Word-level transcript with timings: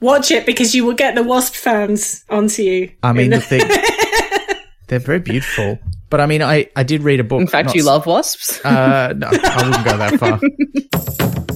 Watch 0.00 0.30
it 0.30 0.46
because 0.46 0.74
you 0.74 0.84
will 0.84 0.94
get 0.94 1.14
the 1.14 1.22
Wasp 1.22 1.54
fans 1.54 2.24
onto 2.30 2.62
you. 2.62 2.92
I 3.02 3.12
mean, 3.12 3.30
the 3.30 3.40
thing, 3.40 3.62
they're 4.86 5.00
very 5.00 5.18
beautiful. 5.18 5.78
But 6.10 6.20
I 6.20 6.26
mean, 6.26 6.40
I, 6.40 6.70
I 6.76 6.84
did 6.84 7.02
read 7.02 7.20
a 7.20 7.24
book. 7.24 7.40
In 7.40 7.48
fact, 7.48 7.66
not 7.66 7.74
you 7.74 7.82
love 7.82 8.06
wasps. 8.06 8.64
Uh, 8.64 9.12
no, 9.16 9.28
I 9.30 9.66
wouldn't 9.66 9.84
go 9.84 9.96
that 9.98 10.18
far. 10.18 11.44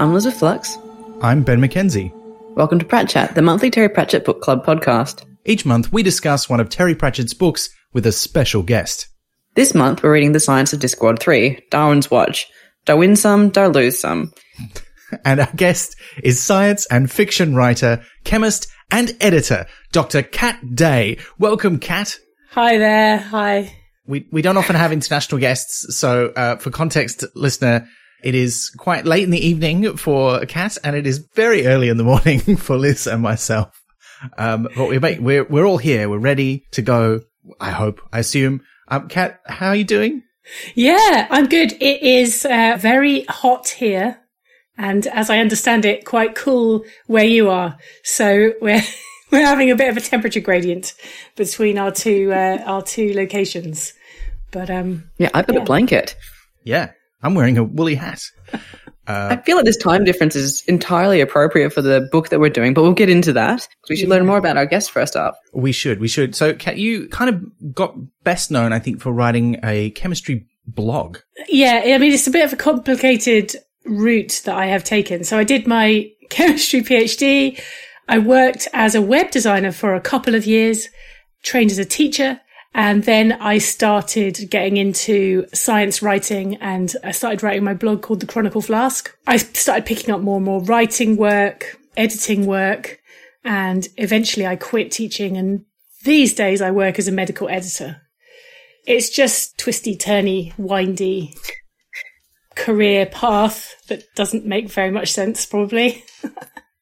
I'm 0.00 0.12
Elizabeth 0.12 0.38
Flux. 0.38 0.78
I'm 1.20 1.42
Ben 1.42 1.60
McKenzie. 1.60 2.10
Welcome 2.56 2.78
to 2.78 2.86
Prat 2.86 3.06
Chat, 3.06 3.34
the 3.34 3.42
monthly 3.42 3.70
Terry 3.70 3.90
Pratchett 3.90 4.24
Book 4.24 4.40
Club 4.40 4.64
podcast. 4.64 5.26
Each 5.44 5.66
month, 5.66 5.92
we 5.92 6.02
discuss 6.02 6.48
one 6.48 6.58
of 6.58 6.70
Terry 6.70 6.94
Pratchett's 6.94 7.34
books 7.34 7.68
with 7.92 8.06
a 8.06 8.12
special 8.12 8.62
guest. 8.62 9.08
This 9.56 9.74
month, 9.74 10.02
we're 10.02 10.14
reading 10.14 10.32
The 10.32 10.40
Science 10.40 10.72
of 10.72 10.80
Discworld 10.80 11.18
3, 11.18 11.66
Darwin's 11.70 12.10
Watch. 12.10 12.46
Do 12.86 12.96
win 12.96 13.14
some, 13.14 13.50
do 13.50 13.66
lose 13.66 13.98
some? 13.98 14.32
And 15.22 15.40
our 15.40 15.52
guest 15.54 15.96
is 16.22 16.42
science 16.42 16.86
and 16.86 17.10
fiction 17.10 17.54
writer, 17.54 18.02
chemist, 18.24 18.68
and 18.90 19.14
editor, 19.20 19.66
Dr. 19.92 20.22
Kat 20.22 20.76
Day. 20.76 21.18
Welcome, 21.38 21.78
Kat. 21.78 22.16
Hi 22.52 22.78
there. 22.78 23.18
Hi. 23.18 23.76
We, 24.06 24.28
we 24.32 24.40
don't 24.40 24.56
often 24.56 24.76
have 24.76 24.92
international 24.92 25.40
guests, 25.40 25.94
so 25.94 26.28
uh, 26.28 26.56
for 26.56 26.70
context, 26.70 27.24
listener, 27.34 27.86
it 28.22 28.34
is 28.34 28.70
quite 28.76 29.04
late 29.04 29.24
in 29.24 29.30
the 29.30 29.46
evening 29.46 29.96
for 29.96 30.44
Kat, 30.46 30.78
and 30.84 30.96
it 30.96 31.06
is 31.06 31.18
very 31.34 31.66
early 31.66 31.88
in 31.88 31.96
the 31.96 32.04
morning 32.04 32.56
for 32.56 32.76
Liz 32.76 33.06
and 33.06 33.22
myself. 33.22 33.82
Um, 34.36 34.68
but 34.76 34.88
we 34.88 34.98
make, 34.98 35.20
we're 35.20 35.44
we're 35.44 35.64
all 35.64 35.78
here. 35.78 36.08
We're 36.08 36.18
ready 36.18 36.66
to 36.72 36.82
go. 36.82 37.20
I 37.58 37.70
hope. 37.70 38.00
I 38.12 38.18
assume. 38.18 38.62
Um, 38.88 39.08
Kat, 39.08 39.40
how 39.46 39.68
are 39.68 39.76
you 39.76 39.84
doing? 39.84 40.22
Yeah, 40.74 41.26
I'm 41.30 41.46
good. 41.46 41.72
It 41.80 42.02
is 42.02 42.44
uh, 42.44 42.76
very 42.78 43.24
hot 43.24 43.68
here. 43.68 44.18
And 44.76 45.06
as 45.08 45.28
I 45.30 45.38
understand 45.38 45.84
it, 45.84 46.04
quite 46.04 46.34
cool 46.34 46.84
where 47.06 47.24
you 47.24 47.50
are. 47.50 47.76
So 48.02 48.52
we're, 48.60 48.82
we're 49.30 49.46
having 49.46 49.70
a 49.70 49.76
bit 49.76 49.90
of 49.90 49.96
a 49.96 50.00
temperature 50.00 50.40
gradient 50.40 50.94
between 51.36 51.78
our 51.78 51.90
two, 51.90 52.32
uh, 52.32 52.62
our 52.64 52.82
two 52.82 53.12
locations. 53.14 53.92
But, 54.50 54.70
um, 54.70 55.10
Yeah, 55.18 55.30
I've 55.34 55.46
got 55.46 55.56
a 55.56 55.60
blanket. 55.60 56.16
Yeah, 56.64 56.90
I'm 57.22 57.34
wearing 57.34 57.58
a 57.58 57.64
woolly 57.64 57.94
hat. 57.94 58.22
I 59.06 59.36
feel 59.38 59.56
like 59.56 59.64
this 59.64 59.76
time 59.76 60.04
difference 60.04 60.36
is 60.36 60.62
entirely 60.66 61.20
appropriate 61.20 61.72
for 61.72 61.82
the 61.82 62.08
book 62.12 62.28
that 62.28 62.38
we're 62.38 62.50
doing, 62.50 62.74
but 62.74 62.82
we'll 62.82 62.92
get 62.92 63.08
into 63.08 63.32
that. 63.32 63.66
We 63.88 63.96
should 63.96 64.08
learn 64.08 64.24
more 64.24 64.38
about 64.38 64.56
our 64.56 64.66
guest 64.66 64.92
first 64.92 65.16
up. 65.16 65.36
We 65.52 65.72
should. 65.72 66.00
We 66.00 66.06
should. 66.06 66.36
So, 66.36 66.54
Kat, 66.54 66.76
you 66.78 67.08
kind 67.08 67.28
of 67.28 67.74
got 67.74 67.96
best 68.22 68.50
known, 68.50 68.72
I 68.72 68.78
think, 68.78 69.00
for 69.00 69.12
writing 69.12 69.58
a 69.64 69.90
chemistry 69.90 70.46
blog. 70.66 71.18
Yeah, 71.48 71.82
I 71.84 71.98
mean, 71.98 72.12
it's 72.12 72.26
a 72.26 72.30
bit 72.30 72.44
of 72.44 72.52
a 72.52 72.56
complicated 72.56 73.56
route 73.84 74.42
that 74.44 74.56
I 74.56 74.66
have 74.66 74.84
taken. 74.84 75.24
So 75.24 75.38
I 75.38 75.44
did 75.44 75.66
my 75.66 76.10
chemistry 76.30 76.82
PhD. 76.82 77.60
I 78.08 78.18
worked 78.18 78.68
as 78.72 78.94
a 78.94 79.02
web 79.02 79.30
designer 79.30 79.72
for 79.72 79.94
a 79.94 80.00
couple 80.00 80.34
of 80.34 80.46
years, 80.46 80.88
trained 81.42 81.70
as 81.70 81.78
a 81.78 81.84
teacher. 81.84 82.40
And 82.72 83.02
then 83.02 83.32
I 83.32 83.58
started 83.58 84.48
getting 84.48 84.76
into 84.76 85.46
science 85.52 86.02
writing 86.02 86.56
and 86.56 86.94
I 87.02 87.10
started 87.10 87.42
writing 87.42 87.64
my 87.64 87.74
blog 87.74 88.00
called 88.02 88.20
The 88.20 88.26
Chronicle 88.26 88.62
Flask. 88.62 89.14
I 89.26 89.38
started 89.38 89.86
picking 89.86 90.14
up 90.14 90.20
more 90.20 90.36
and 90.36 90.44
more 90.44 90.62
writing 90.62 91.16
work, 91.16 91.76
editing 91.96 92.46
work, 92.46 93.00
and 93.44 93.88
eventually 93.96 94.46
I 94.46 94.54
quit 94.56 94.92
teaching. 94.92 95.36
And 95.36 95.64
these 96.04 96.34
days 96.34 96.62
I 96.62 96.70
work 96.70 96.98
as 96.98 97.08
a 97.08 97.12
medical 97.12 97.48
editor. 97.48 98.02
It's 98.86 99.10
just 99.10 99.58
twisty, 99.58 99.96
turny, 99.96 100.56
windy 100.56 101.34
career 102.54 103.06
path 103.06 103.74
that 103.88 104.04
doesn't 104.14 104.46
make 104.46 104.70
very 104.70 104.90
much 104.90 105.12
sense, 105.12 105.44
probably. 105.44 106.04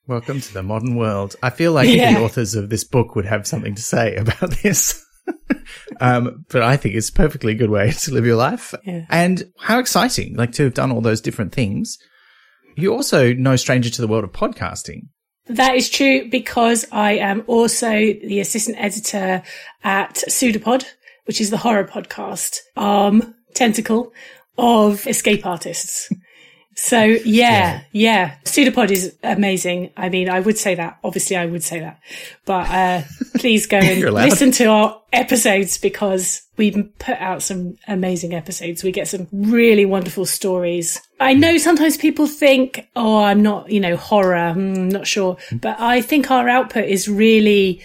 Welcome 0.07 0.41
to 0.41 0.55
the 0.55 0.63
modern 0.63 0.97
world. 0.97 1.37
I 1.43 1.51
feel 1.51 1.73
like 1.73 1.89
Yeah. 1.89 2.15
the 2.15 2.21
authors 2.25 2.55
of 2.55 2.69
this 2.71 2.85
book 2.85 3.15
would 3.15 3.27
have 3.27 3.47
something 3.47 3.75
to 3.75 3.83
say 3.83 4.17
about 4.17 4.51
this. 4.63 5.05
um, 6.01 6.45
but 6.49 6.63
I 6.63 6.77
think 6.77 6.95
it's 6.95 7.09
a 7.09 7.13
perfectly 7.13 7.55
good 7.55 7.71
way 7.71 7.91
to 8.03 8.13
live 8.13 8.27
your 8.27 8.37
life. 8.37 8.75
Yeah. 8.85 9.07
And 9.09 9.53
how 9.59 9.79
exciting, 9.79 10.37
like 10.37 10.53
to 10.53 10.65
have 10.65 10.75
done 10.75 10.93
all 10.93 11.01
those 11.01 11.21
different 11.21 11.53
things. 11.53 11.99
You're 12.77 12.95
also 12.95 13.33
no 13.33 13.57
stranger 13.57 13.91
to 13.91 14.01
the 14.01 14.09
world 14.09 14.25
of 14.25 14.33
podcasting. 14.33 15.09
That 15.47 15.75
is 15.75 15.89
true 15.89 16.29
because 16.29 16.87
I 16.93 17.13
am 17.13 17.43
also 17.47 17.89
the 17.89 18.41
assistant 18.41 18.77
editor 18.79 19.43
at 19.83 20.17
Pseudopod, 20.29 20.85
which 21.25 21.41
is 21.41 21.51
the 21.51 21.57
horror 21.57 21.85
podcast 21.85 22.59
arm, 22.77 23.35
tentacle 23.55 24.13
of 24.59 25.07
escape 25.07 25.47
artists. 25.47 26.11
So 26.81 27.03
yeah, 27.03 27.83
yeah, 27.91 28.37
Pseudopod 28.45 28.93
is 28.93 29.17
amazing. 29.25 29.91
I 29.97 30.09
mean, 30.11 30.31
I 30.31 30.39
would 30.39 30.57
say 30.57 30.77
that. 30.77 31.01
Obviously, 31.03 31.35
I 31.37 31.45
would 31.45 31.65
say 31.65 31.81
that, 31.81 32.01
but 32.45 32.71
uh, 32.71 33.03
please 33.39 33.67
go 33.67 33.79
and 33.79 34.01
listen 34.15 34.53
to 34.53 34.67
our 34.67 35.03
episodes 35.13 35.77
because 35.77 36.43
we 36.57 36.85
put 37.01 37.19
out 37.19 37.43
some 37.43 37.77
amazing 37.89 38.33
episodes. 38.33 38.85
We 38.85 38.93
get 38.93 39.09
some 39.09 39.27
really 39.33 39.87
wonderful 39.87 40.25
stories. 40.25 41.01
I 41.19 41.35
know 41.35 41.59
sometimes 41.59 41.97
people 41.97 42.29
think, 42.29 42.89
"Oh, 42.95 43.25
I'm 43.25 43.43
not, 43.43 43.73
you 43.73 43.81
know, 43.81 43.97
horror. 43.97 44.53
Hmm, 44.53 44.89
not 44.89 45.09
sure," 45.09 45.37
but 45.53 45.81
I 45.81 46.01
think 46.01 46.31
our 46.31 46.49
output 46.49 46.85
is 46.85 47.09
really. 47.09 47.83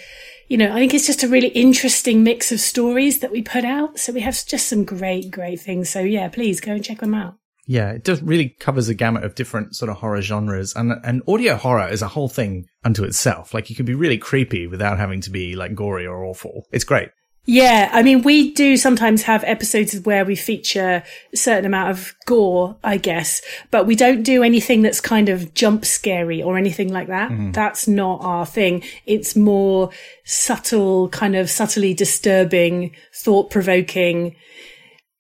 You 0.49 0.57
know, 0.57 0.71
I 0.71 0.75
think 0.75 0.93
it's 0.93 1.07
just 1.07 1.23
a 1.23 1.27
really 1.27 1.47
interesting 1.47 2.23
mix 2.23 2.51
of 2.51 2.59
stories 2.59 3.21
that 3.21 3.31
we 3.31 3.41
put 3.41 3.65
out. 3.65 3.97
So 3.97 4.13
we 4.13 4.21
have 4.21 4.35
just 4.45 4.67
some 4.67 4.85
great, 4.85 5.31
great 5.31 5.59
things. 5.59 5.89
So 5.89 6.01
yeah, 6.01 6.29
please 6.29 6.61
go 6.61 6.73
and 6.73 6.85
check 6.85 6.99
them 6.99 7.15
out. 7.15 7.37
Yeah, 7.65 7.91
it 7.91 8.03
just 8.03 8.21
really 8.21 8.49
covers 8.49 8.89
a 8.89 8.93
gamut 8.93 9.23
of 9.23 9.35
different 9.35 9.75
sort 9.75 9.89
of 9.89 9.97
horror 9.97 10.21
genres. 10.21 10.75
And, 10.75 10.93
and 11.03 11.21
audio 11.27 11.55
horror 11.55 11.87
is 11.87 12.01
a 12.01 12.09
whole 12.09 12.27
thing 12.27 12.67
unto 12.83 13.03
itself. 13.03 13.53
Like 13.53 13.69
you 13.69 13.75
can 13.75 13.85
be 13.85 13.95
really 13.95 14.17
creepy 14.17 14.67
without 14.67 14.97
having 14.97 15.21
to 15.21 15.29
be 15.29 15.55
like 15.55 15.73
gory 15.75 16.05
or 16.05 16.25
awful. 16.25 16.67
It's 16.71 16.83
great. 16.83 17.09
Yeah, 17.45 17.89
I 17.91 18.03
mean, 18.03 18.21
we 18.21 18.53
do 18.53 18.77
sometimes 18.77 19.23
have 19.23 19.43
episodes 19.43 19.99
where 19.99 20.23
we 20.23 20.37
feature 20.37 21.03
a 21.33 21.37
certain 21.37 21.65
amount 21.65 21.91
of 21.91 22.15
gore, 22.25 22.77
I 22.85 22.95
guess, 22.95 23.41
but 23.69 23.85
we 23.85 23.97
don't 23.97 24.23
do 24.23 24.43
anything 24.43 24.81
that's 24.81 25.01
kind 25.01 25.27
of 25.27 25.53
jump 25.53 25.83
scary 25.83 26.41
or 26.41 26.57
anything 26.57 26.93
like 26.93 27.09
that. 27.09 27.31
That's 27.51 27.85
not 27.85 28.21
our 28.23 28.45
thing. 28.45 28.83
It's 29.05 29.35
more 29.35 29.89
subtle, 30.23 31.09
kind 31.09 31.35
of 31.35 31.49
subtly 31.49 31.93
disturbing, 31.93 32.95
thought 33.13 33.51
provoking. 33.51 34.37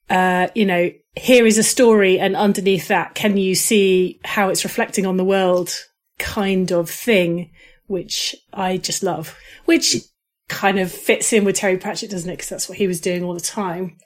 Uh, 0.09 0.47
you 0.55 0.65
know, 0.65 0.91
here 1.15 1.45
is 1.45 1.57
a 1.57 1.63
story 1.63 2.19
and 2.19 2.35
underneath 2.35 2.87
that, 2.87 3.15
can 3.15 3.37
you 3.37 3.55
see 3.55 4.19
how 4.25 4.49
it's 4.49 4.63
reflecting 4.63 5.05
on 5.05 5.17
the 5.17 5.23
world 5.25 5.73
kind 6.19 6.71
of 6.71 6.89
thing, 6.89 7.51
which 7.87 8.35
I 8.53 8.77
just 8.77 9.03
love, 9.03 9.37
which 9.65 9.95
kind 10.49 10.79
of 10.79 10.91
fits 10.91 11.33
in 11.33 11.45
with 11.45 11.55
Terry 11.55 11.77
Pratchett, 11.77 12.09
doesn't 12.11 12.29
it? 12.29 12.33
Because 12.33 12.49
that's 12.49 12.69
what 12.69 12.77
he 12.77 12.87
was 12.87 12.99
doing 13.01 13.23
all 13.23 13.33
the 13.33 13.39
time. 13.39 13.97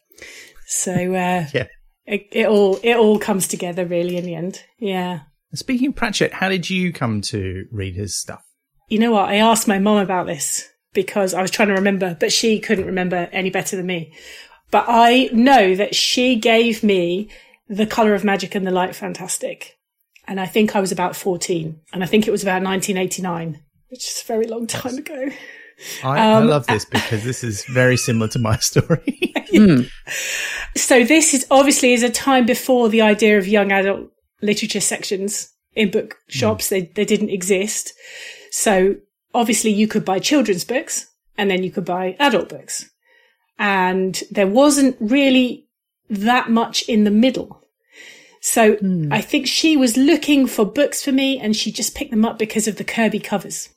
So 0.65 0.92
uh, 0.94 1.48
Yeah. 1.54 1.68
it, 2.06 2.27
it 2.31 2.48
all 2.48 2.77
it 2.83 2.95
all 2.95 3.19
comes 3.19 3.48
together 3.48 3.86
really 3.86 4.18
in 4.18 4.25
the 4.25 4.36
end. 4.36 4.62
Yeah. 4.80 5.21
Speaking 5.53 5.89
of 5.89 5.95
Pratchett, 5.95 6.33
how 6.33 6.50
did 6.50 6.69
you 6.69 6.92
come 6.92 7.21
to 7.21 7.65
read 7.71 7.95
his 7.95 8.18
stuff? 8.18 8.44
You 8.89 9.00
know 9.00 9.12
what? 9.12 9.30
I 9.30 9.36
asked 9.36 9.68
my 9.68 9.80
mom 9.80 9.98
about 9.98 10.27
this 10.27 10.68
because 10.94 11.33
I 11.33 11.42
was 11.42 11.51
trying 11.51 11.69
to 11.69 11.75
remember, 11.75 12.18
but 12.19 12.31
she 12.33 12.60
couldn't 12.60 12.86
remember 12.86 13.30
any 13.31 13.50
better 13.50 13.77
than 13.77 13.86
me. 13.86 14.13
But 14.72 14.86
I 14.88 15.30
know 15.31 15.75
that 15.75 15.96
she 15.96 16.36
gave 16.36 16.84
me 16.84 17.30
The 17.69 17.86
Colour 17.86 18.14
of 18.14 18.24
Magic 18.24 18.54
and 18.56 18.66
the 18.68 18.72
Light 18.72 18.96
Fantastic. 18.96 19.78
And 20.28 20.40
I 20.42 20.46
think 20.46 20.75
I 20.75 20.81
was 20.81 20.92
about 20.92 21.16
14. 21.16 21.80
And 21.94 22.04
I 22.04 22.06
think 22.08 22.28
it 22.28 22.31
was 22.31 22.44
about 22.44 22.62
1989, 22.62 23.62
which 23.90 24.06
is 24.08 24.22
a 24.24 24.28
very 24.28 24.46
long 24.46 24.68
time 24.68 24.98
ago. 24.98 25.30
I, 26.04 26.18
I 26.19 26.34
Um, 26.34 26.48
love 26.48 26.68
this 26.68 26.84
because 26.86 27.24
this 27.24 27.44
is 27.44 27.64
very 27.66 27.96
similar 27.98 28.28
to 28.30 28.40
my 28.40 28.58
story. 28.60 29.34
So 30.75 31.04
this 31.04 31.34
is 31.34 31.48
obviously 31.50 31.94
is 31.94 32.04
a 32.04 32.10
time 32.10 32.46
before 32.46 32.90
the 32.90 33.02
idea 33.02 33.38
of 33.38 33.48
young 33.48 33.72
adult 33.72 34.10
literature 34.42 34.80
sections 34.81 35.52
in 35.74 35.90
book 35.90 36.16
shops. 36.28 36.70
They, 36.70 36.81
they 36.81 37.06
didn't 37.06 37.30
exist. 37.30 37.94
So 38.52 38.96
obviously 39.34 39.72
you 39.72 39.88
could 39.88 40.06
buy 40.06 40.20
children's 40.20 40.63
books 40.66 41.08
and 41.38 41.50
then 41.50 41.63
you 41.63 41.72
could 41.72 41.86
buy 41.86 42.16
adult 42.20 42.50
books. 42.50 42.90
And 43.59 44.24
there 44.31 44.48
wasn't 44.48 44.95
really 45.00 45.65
that 46.09 46.50
much 46.50 46.83
in 46.88 47.04
the 47.04 47.12
middle. 47.12 47.63
So 48.39 48.75
Hmm. 48.75 49.12
I 49.12 49.21
think 49.21 49.48
she 49.48 49.75
was 49.75 49.98
looking 49.98 50.48
for 50.48 50.65
books 50.65 51.04
for 51.04 51.12
me 51.12 51.39
and 51.39 51.56
she 51.56 51.71
just 51.71 51.95
picked 51.95 52.12
them 52.12 52.25
up 52.25 52.38
because 52.39 52.68
of 52.68 52.77
the 52.77 52.83
Kirby 52.83 53.19
covers. 53.19 53.69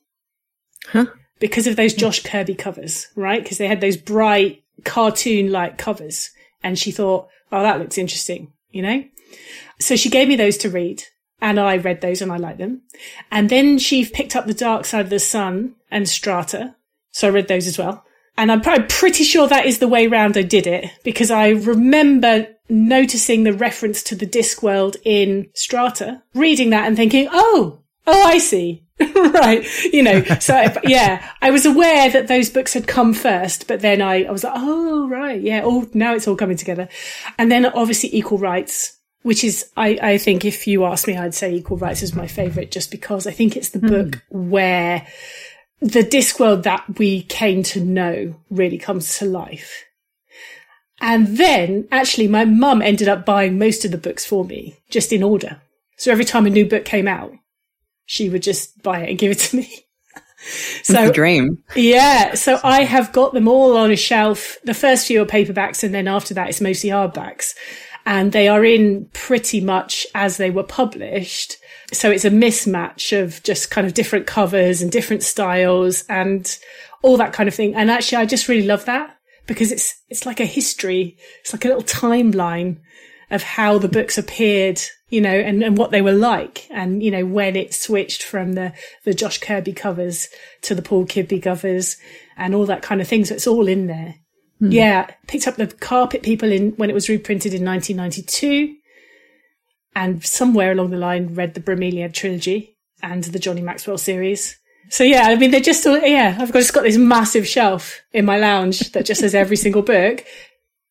Huh? 0.88 1.06
Because 1.38 1.67
of 1.67 1.77
those 1.77 1.94
Josh 1.94 2.23
Kirby 2.23 2.55
covers, 2.55 3.09
right? 3.17 3.43
Because 3.43 3.59
they 3.59 3.67
had 3.69 3.81
those 3.81 3.97
bright 3.97 4.62
cartoon 4.85 5.50
like 5.50 5.79
covers. 5.79 6.31
And 6.62 6.79
she 6.79 6.91
thought, 6.91 7.29
oh, 7.50 7.62
that 7.62 7.79
looks 7.79 7.99
interesting, 7.99 8.53
you 8.71 8.83
know? 8.83 9.05
So 9.79 9.97
she 9.97 10.11
gave 10.11 10.29
me 10.29 10.37
those 10.37 10.59
to 10.59 10.69
read 10.69 11.05
and 11.41 11.59
I 11.59 11.79
read 11.79 12.03
those 12.03 12.21
and 12.21 12.31
I 12.31 12.37
liked 12.37 12.59
them. 12.59 12.83
And 13.31 13.49
then 13.49 13.79
she 13.79 14.05
picked 14.05 14.37
up 14.37 14.47
The 14.47 14.55
Dark 14.55 14.85
Side 14.85 15.00
of 15.00 15.11
the 15.11 15.19
Sun 15.19 15.75
and 15.91 16.09
Strata. 16.09 16.76
So 17.12 17.29
I 17.29 17.31
read 17.31 17.49
those 17.49 17.67
as 17.67 17.79
well. 17.79 18.05
And 18.41 18.51
I'm 18.51 18.63
probably 18.63 18.87
pretty 18.87 19.25
sure 19.25 19.47
that 19.47 19.67
is 19.67 19.81
the 19.81 19.87
way 19.87 20.07
round 20.07 20.39
I 20.39 20.43
did 20.43 20.67
it 20.67 20.91
because 21.05 21.31
I 21.31 21.51
remember 21.51 22.47
noticing 22.71 23.43
the 23.43 23.53
reference 23.53 24.03
to 24.05 24.15
the 24.15 24.27
Discworld 24.27 24.97
in 25.05 25.51
Strata, 25.53 26.23
reading 26.35 26.71
that 26.71 26.87
and 26.87 26.97
thinking, 26.97 27.29
oh, 27.31 27.83
oh, 28.07 28.23
I 28.23 28.39
see. 28.39 28.83
right. 29.15 29.63
You 29.93 30.03
know, 30.03 30.25
so 30.41 30.55
I- 30.55 30.75
yeah, 30.85 31.31
I 31.43 31.51
was 31.51 31.67
aware 31.67 32.09
that 32.09 32.29
those 32.29 32.49
books 32.49 32.73
had 32.73 32.87
come 32.87 33.13
first, 33.13 33.69
but 33.69 33.81
then 33.81 34.01
I, 34.01 34.25
I 34.25 34.31
was 34.31 34.43
like, 34.43 34.55
oh, 34.57 35.07
right. 35.07 35.39
Yeah. 35.39 35.61
Oh, 35.63 35.87
now 35.93 36.15
it's 36.15 36.27
all 36.27 36.35
coming 36.35 36.57
together. 36.57 36.89
And 37.37 37.53
then 37.53 37.67
obviously 37.67 38.09
Equal 38.17 38.39
Rights, 38.39 39.01
which 39.21 39.45
is, 39.45 39.71
I, 39.77 39.99
I 40.01 40.17
think 40.17 40.47
if 40.47 40.67
you 40.67 40.87
ask 40.87 41.07
me, 41.07 41.15
I'd 41.15 41.35
say 41.35 41.53
Equal 41.53 41.77
Rights 41.77 42.03
is 42.03 42.15
my 42.15 42.27
favorite 42.27 42.71
just 42.71 42.91
because 42.91 43.27
I 43.27 43.33
think 43.33 43.55
it's 43.55 43.69
the 43.69 43.81
hmm. 43.81 43.89
book 43.89 44.23
where 44.31 45.07
the 45.81 46.05
Discworld 46.05 46.62
that 46.65 46.99
we 46.99 47.23
came 47.23 47.62
to 47.65 47.81
know 47.81 48.37
really 48.50 48.79
comes 48.79 49.19
to 49.19 49.25
life. 49.25 49.85
And 51.00 51.38
then 51.38 51.88
actually 51.91 52.29
my 52.29 52.44
mum 52.44 52.82
ended 52.82 53.09
up 53.09 53.25
buying 53.25 53.59
most 53.59 53.85
of 53.85 53.91
the 53.91 53.99
books 53.99 54.27
for 54.27 54.44
me, 54.44 54.77
just 54.91 55.12
in 55.12 55.23
order. 55.23 55.62
So 55.97 56.12
every 56.12 56.25
time 56.25 56.47
a 56.47 56.50
new 56.50 56.67
book 56.67 56.85
came 56.85 57.09
out, 57.09 57.32
she 58.05 58.29
would 58.29 58.43
just 58.43 58.82
buy 58.82 59.00
it 59.00 59.11
and 59.11 59.19
give 59.19 59.31
it 59.31 59.38
to 59.38 59.56
me. 59.56 59.87
so 60.82 61.11
dream. 61.11 61.62
yeah, 61.75 62.35
so 62.35 62.61
I 62.62 62.85
have 62.85 63.12
got 63.12 63.33
them 63.33 63.49
all 63.49 63.76
on 63.76 63.91
a 63.91 63.97
shelf. 63.97 64.59
The 64.65 64.75
first 64.75 65.06
few 65.06 65.23
are 65.23 65.26
paperbacks 65.26 65.83
and 65.83 65.94
then 65.94 66.09
after 66.09 66.35
that 66.35 66.50
it's 66.50 66.61
mostly 66.61 66.91
hardbacks. 66.91 67.55
And 68.05 68.33
they 68.33 68.49
are 68.49 68.65
in 68.65 69.09
pretty 69.12 69.61
much 69.61 70.06
as 70.15 70.37
they 70.37 70.50
were 70.50 70.65
published. 70.65 71.56
So 71.93 72.11
it's 72.11 72.25
a 72.25 72.31
mismatch 72.31 73.19
of 73.19 73.43
just 73.43 73.71
kind 73.71 73.87
of 73.87 73.95
different 73.95 74.27
covers 74.27 74.81
and 74.81 74.93
different 74.93 75.23
styles 75.23 76.05
and 76.09 76.59
all 77.03 77.17
that 77.17 77.33
kind 77.33 77.49
of 77.49 77.55
thing. 77.55 77.75
And 77.75 77.91
actually 77.91 78.19
I 78.19 78.27
just 78.27 78.49
really 78.49 78.67
love 78.67 78.85
that 78.85 79.17
because 79.47 79.73
it's, 79.73 79.95
it's 80.09 80.27
like 80.27 80.41
a 80.41 80.47
history. 80.47 81.17
It's 81.41 81.53
like 81.53 81.65
a 81.65 81.69
little 81.69 81.83
timeline 81.83 82.79
of 83.31 83.43
how 83.43 83.79
the 83.79 83.89
books 83.89 84.19
appeared, 84.19 84.81
you 85.09 85.21
know, 85.21 85.35
and, 85.35 85.63
and 85.63 85.77
what 85.77 85.91
they 85.91 86.03
were 86.03 86.13
like. 86.13 86.67
And, 86.71 87.03
you 87.03 87.11
know, 87.11 87.25
when 87.25 87.57
it 87.57 87.75
switched 87.75 88.23
from 88.23 88.53
the, 88.53 88.73
the 89.05 89.15
Josh 89.15 89.39
Kirby 89.39 89.73
covers 89.73 90.29
to 90.63 90.75
the 90.75 90.83
Paul 90.83 91.07
Kidby 91.07 91.43
covers 91.43 91.97
and 92.37 92.55
all 92.55 92.67
that 92.67 92.83
kind 92.83 93.01
of 93.01 93.09
thing. 93.09 93.25
So 93.25 93.35
it's 93.35 93.47
all 93.47 93.69
in 93.69 93.87
there. 93.87 94.17
Hmm. 94.59 94.73
Yeah. 94.73 95.11
Picked 95.27 95.49
up 95.49 95.57
the 95.57 95.69
Carpet 95.69 96.23
People 96.23 96.53
in 96.53 96.73
when 96.73 96.91
it 96.91 96.95
was 96.95 97.09
reprinted 97.09 97.55
in 97.55 97.65
1992 97.65 98.77
and 99.95 100.25
somewhere 100.25 100.73
along 100.73 100.91
the 100.91 100.97
line 100.97 101.35
read 101.35 101.55
the 101.55 101.61
Bromeliad 101.61 102.15
trilogy 102.15 102.77
and 103.03 103.25
the 103.25 103.39
Johnny 103.39 103.61
Maxwell 103.63 103.99
series. 103.99 104.57
So 104.91 105.05
yeah, 105.05 105.25
I 105.29 105.37
mean, 105.37 105.51
they're 105.51 105.61
just 105.61 105.87
all, 105.87 105.99
yeah, 105.99 106.37
I've 106.39 106.53
got, 106.53 106.61
just 106.61 106.73
got 106.75 106.83
this 106.85 106.97
massive 106.97 107.47
shelf 107.47 108.01
in 108.13 108.25
my 108.25 108.39
lounge 108.39 108.93
that 108.93 109.07
just 109.07 109.21
has 109.21 109.35
every 109.35 109.57
single 109.65 109.83
book 109.83 110.25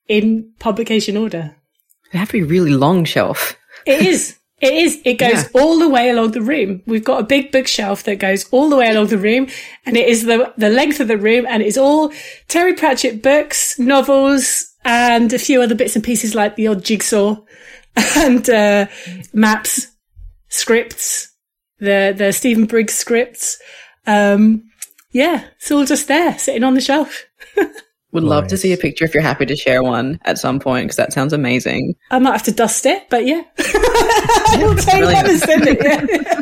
in 0.08 0.52
publication 0.60 1.18
order. 1.18 1.56
It'd 2.10 2.20
have 2.20 2.30
to 2.30 2.34
be 2.34 2.42
a 2.42 2.46
really 2.46 2.72
long 2.72 3.06
shelf. 3.06 3.56
It 3.86 4.02
is. 4.06 4.38
It 4.62 4.74
is. 4.74 5.02
It 5.06 5.14
goes 5.20 5.32
Yeah. 5.44 5.48
all 5.54 5.80
the 5.80 5.88
way 5.88 6.10
along 6.10 6.32
the 6.32 6.42
room. 6.42 6.82
We've 6.86 7.04
got 7.04 7.22
a 7.22 7.26
big 7.26 7.52
bookshelf 7.52 8.04
that 8.04 8.20
goes 8.20 8.46
all 8.52 8.70
the 8.70 8.76
way 8.76 8.90
along 8.90 9.08
the 9.08 9.18
room 9.18 9.48
and 9.86 9.96
it 9.96 10.08
is 10.10 10.26
the, 10.26 10.54
the 10.58 10.70
length 10.70 11.00
of 11.00 11.08
the 11.08 11.18
room 11.18 11.46
and 11.48 11.62
it's 11.64 11.78
all 11.78 12.12
Terry 12.48 12.74
Pratchett 12.74 13.22
books, 13.22 13.78
novels 13.80 14.66
and 14.84 15.32
a 15.32 15.40
few 15.40 15.62
other 15.62 15.76
bits 15.76 15.96
and 15.96 16.04
pieces 16.04 16.36
like 16.36 16.56
the 16.56 16.68
odd 16.68 16.84
jigsaw 16.84 17.38
and, 18.18 18.50
uh, 18.50 18.88
maps, 19.34 19.88
scripts, 20.50 21.34
the, 21.80 22.14
the 22.16 22.32
Stephen 22.32 22.66
Briggs 22.66 22.94
scripts. 22.94 23.60
Um, 24.06 24.64
yeah, 25.12 25.46
it's 25.58 25.72
all 25.72 25.86
just 25.86 26.08
there 26.08 26.38
sitting 26.38 26.64
on 26.64 26.74
the 26.74 26.82
shelf. 26.82 27.26
Would 28.12 28.24
love 28.24 28.48
to 28.48 28.58
see 28.58 28.74
a 28.74 28.78
picture 28.78 29.06
if 29.06 29.14
you're 29.14 29.22
happy 29.22 29.46
to 29.46 29.56
share 29.56 29.84
one 29.84 30.20
at 30.24 30.40
some 30.40 30.60
point 30.60 30.86
because 30.86 30.96
that 30.96 31.14
sounds 31.14 31.32
amazing. 31.32 31.94
I 32.10 32.18
might 32.18 32.32
have 32.32 32.44
to 32.44 32.52
dust 32.52 32.88
it, 32.88 33.08
but 33.08 33.26
yeah. 33.26 33.44
I'll 33.60 34.76
take 34.76 35.06
that 35.06 35.26
and 35.30 35.40
send 35.40 35.68
it. 35.68 35.78
Yeah. 35.80 36.42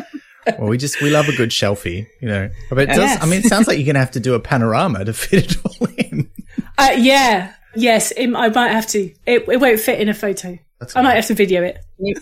Well, 0.58 0.70
we 0.70 0.78
just 0.78 1.02
we 1.02 1.10
love 1.10 1.28
a 1.28 1.36
good 1.36 1.50
shelfie, 1.50 2.06
you 2.22 2.28
know. 2.28 2.48
But 2.70 2.78
it 2.78 2.86
does. 2.86 2.98
Yes. 2.98 3.22
I 3.22 3.26
mean, 3.26 3.40
it 3.40 3.44
sounds 3.44 3.68
like 3.68 3.76
you're 3.76 3.84
going 3.84 3.96
to 3.96 4.00
have 4.00 4.12
to 4.12 4.20
do 4.20 4.32
a 4.32 4.40
panorama 4.40 5.04
to 5.04 5.12
fit 5.12 5.44
it 5.44 5.56
all 5.62 5.88
in. 5.98 6.30
Uh, 6.78 6.94
yeah. 6.96 7.52
Yes, 7.74 8.12
it, 8.12 8.34
I 8.34 8.48
might 8.48 8.70
have 8.70 8.86
to. 8.88 9.12
It, 9.26 9.46
it 9.46 9.60
won't 9.60 9.78
fit 9.78 10.00
in 10.00 10.08
a 10.08 10.14
photo. 10.14 10.58
I 10.94 11.02
might 11.02 11.14
have 11.16 11.26
to 11.26 11.34
video 11.34 11.62
it. 11.62 11.78
Can 11.96 12.06
you, 12.06 12.14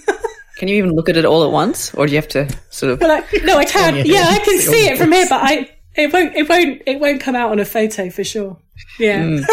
can 0.58 0.68
you 0.68 0.76
even 0.76 0.92
look 0.94 1.08
at 1.08 1.16
it 1.16 1.24
all 1.24 1.44
at 1.44 1.50
once, 1.50 1.92
or 1.94 2.06
do 2.06 2.12
you 2.12 2.16
have 2.18 2.28
to 2.28 2.48
sort 2.70 2.92
of? 2.92 2.98
But 3.00 3.08
like, 3.08 3.44
no, 3.44 3.56
I 3.58 3.64
can. 3.64 3.96
Yeah, 3.96 4.02
Yeah, 4.04 4.26
I 4.30 4.38
can 4.38 4.58
see 4.60 4.66
all 4.68 4.72
see 4.74 4.86
the 4.86 4.92
it 4.92 4.98
from 4.98 5.12
here, 5.12 5.26
but 5.28 5.40
I 5.42 5.70
it 5.94 6.12
won't 6.12 6.34
it 6.34 6.48
won't 6.48 6.82
it 6.86 7.00
won't 7.00 7.20
come 7.20 7.36
out 7.36 7.50
on 7.50 7.58
a 7.58 7.64
photo 7.64 8.08
for 8.10 8.24
sure. 8.24 8.58
Yeah. 8.98 9.40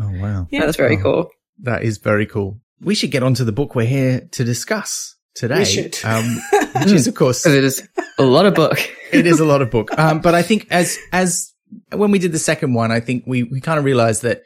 Oh 0.00 0.10
wow, 0.20 0.46
Yeah. 0.50 0.60
That's 0.64 0.76
very 0.76 0.96
cool. 0.96 1.30
that 1.62 1.82
is 1.82 1.98
very 1.98 2.26
cool. 2.26 2.60
We 2.80 2.94
should 2.94 3.10
get 3.10 3.22
onto 3.24 3.44
the 3.44 3.50
book 3.52 3.74
we're 3.74 3.84
here 3.86 4.28
to 4.32 4.44
discuss 4.44 5.16
today. 5.34 5.58
We 5.60 5.64
should. 5.64 5.98
um, 6.04 6.38
which 6.76 6.92
is 6.92 7.08
of 7.08 7.14
course 7.16 7.44
it 7.46 7.64
is 7.64 7.86
a 8.18 8.22
lot 8.22 8.46
of 8.46 8.54
book. 8.54 8.78
it 9.12 9.26
is 9.26 9.40
a 9.40 9.44
lot 9.44 9.60
of 9.60 9.70
book. 9.70 9.96
Um, 9.98 10.20
but 10.20 10.34
I 10.36 10.42
think 10.42 10.68
as 10.70 10.98
as 11.12 11.52
when 11.92 12.12
we 12.12 12.20
did 12.20 12.30
the 12.32 12.38
second 12.38 12.74
one, 12.74 12.92
I 12.92 13.00
think 13.00 13.24
we 13.26 13.42
we 13.42 13.60
kind 13.60 13.78
of 13.78 13.84
realized 13.84 14.22
that 14.22 14.42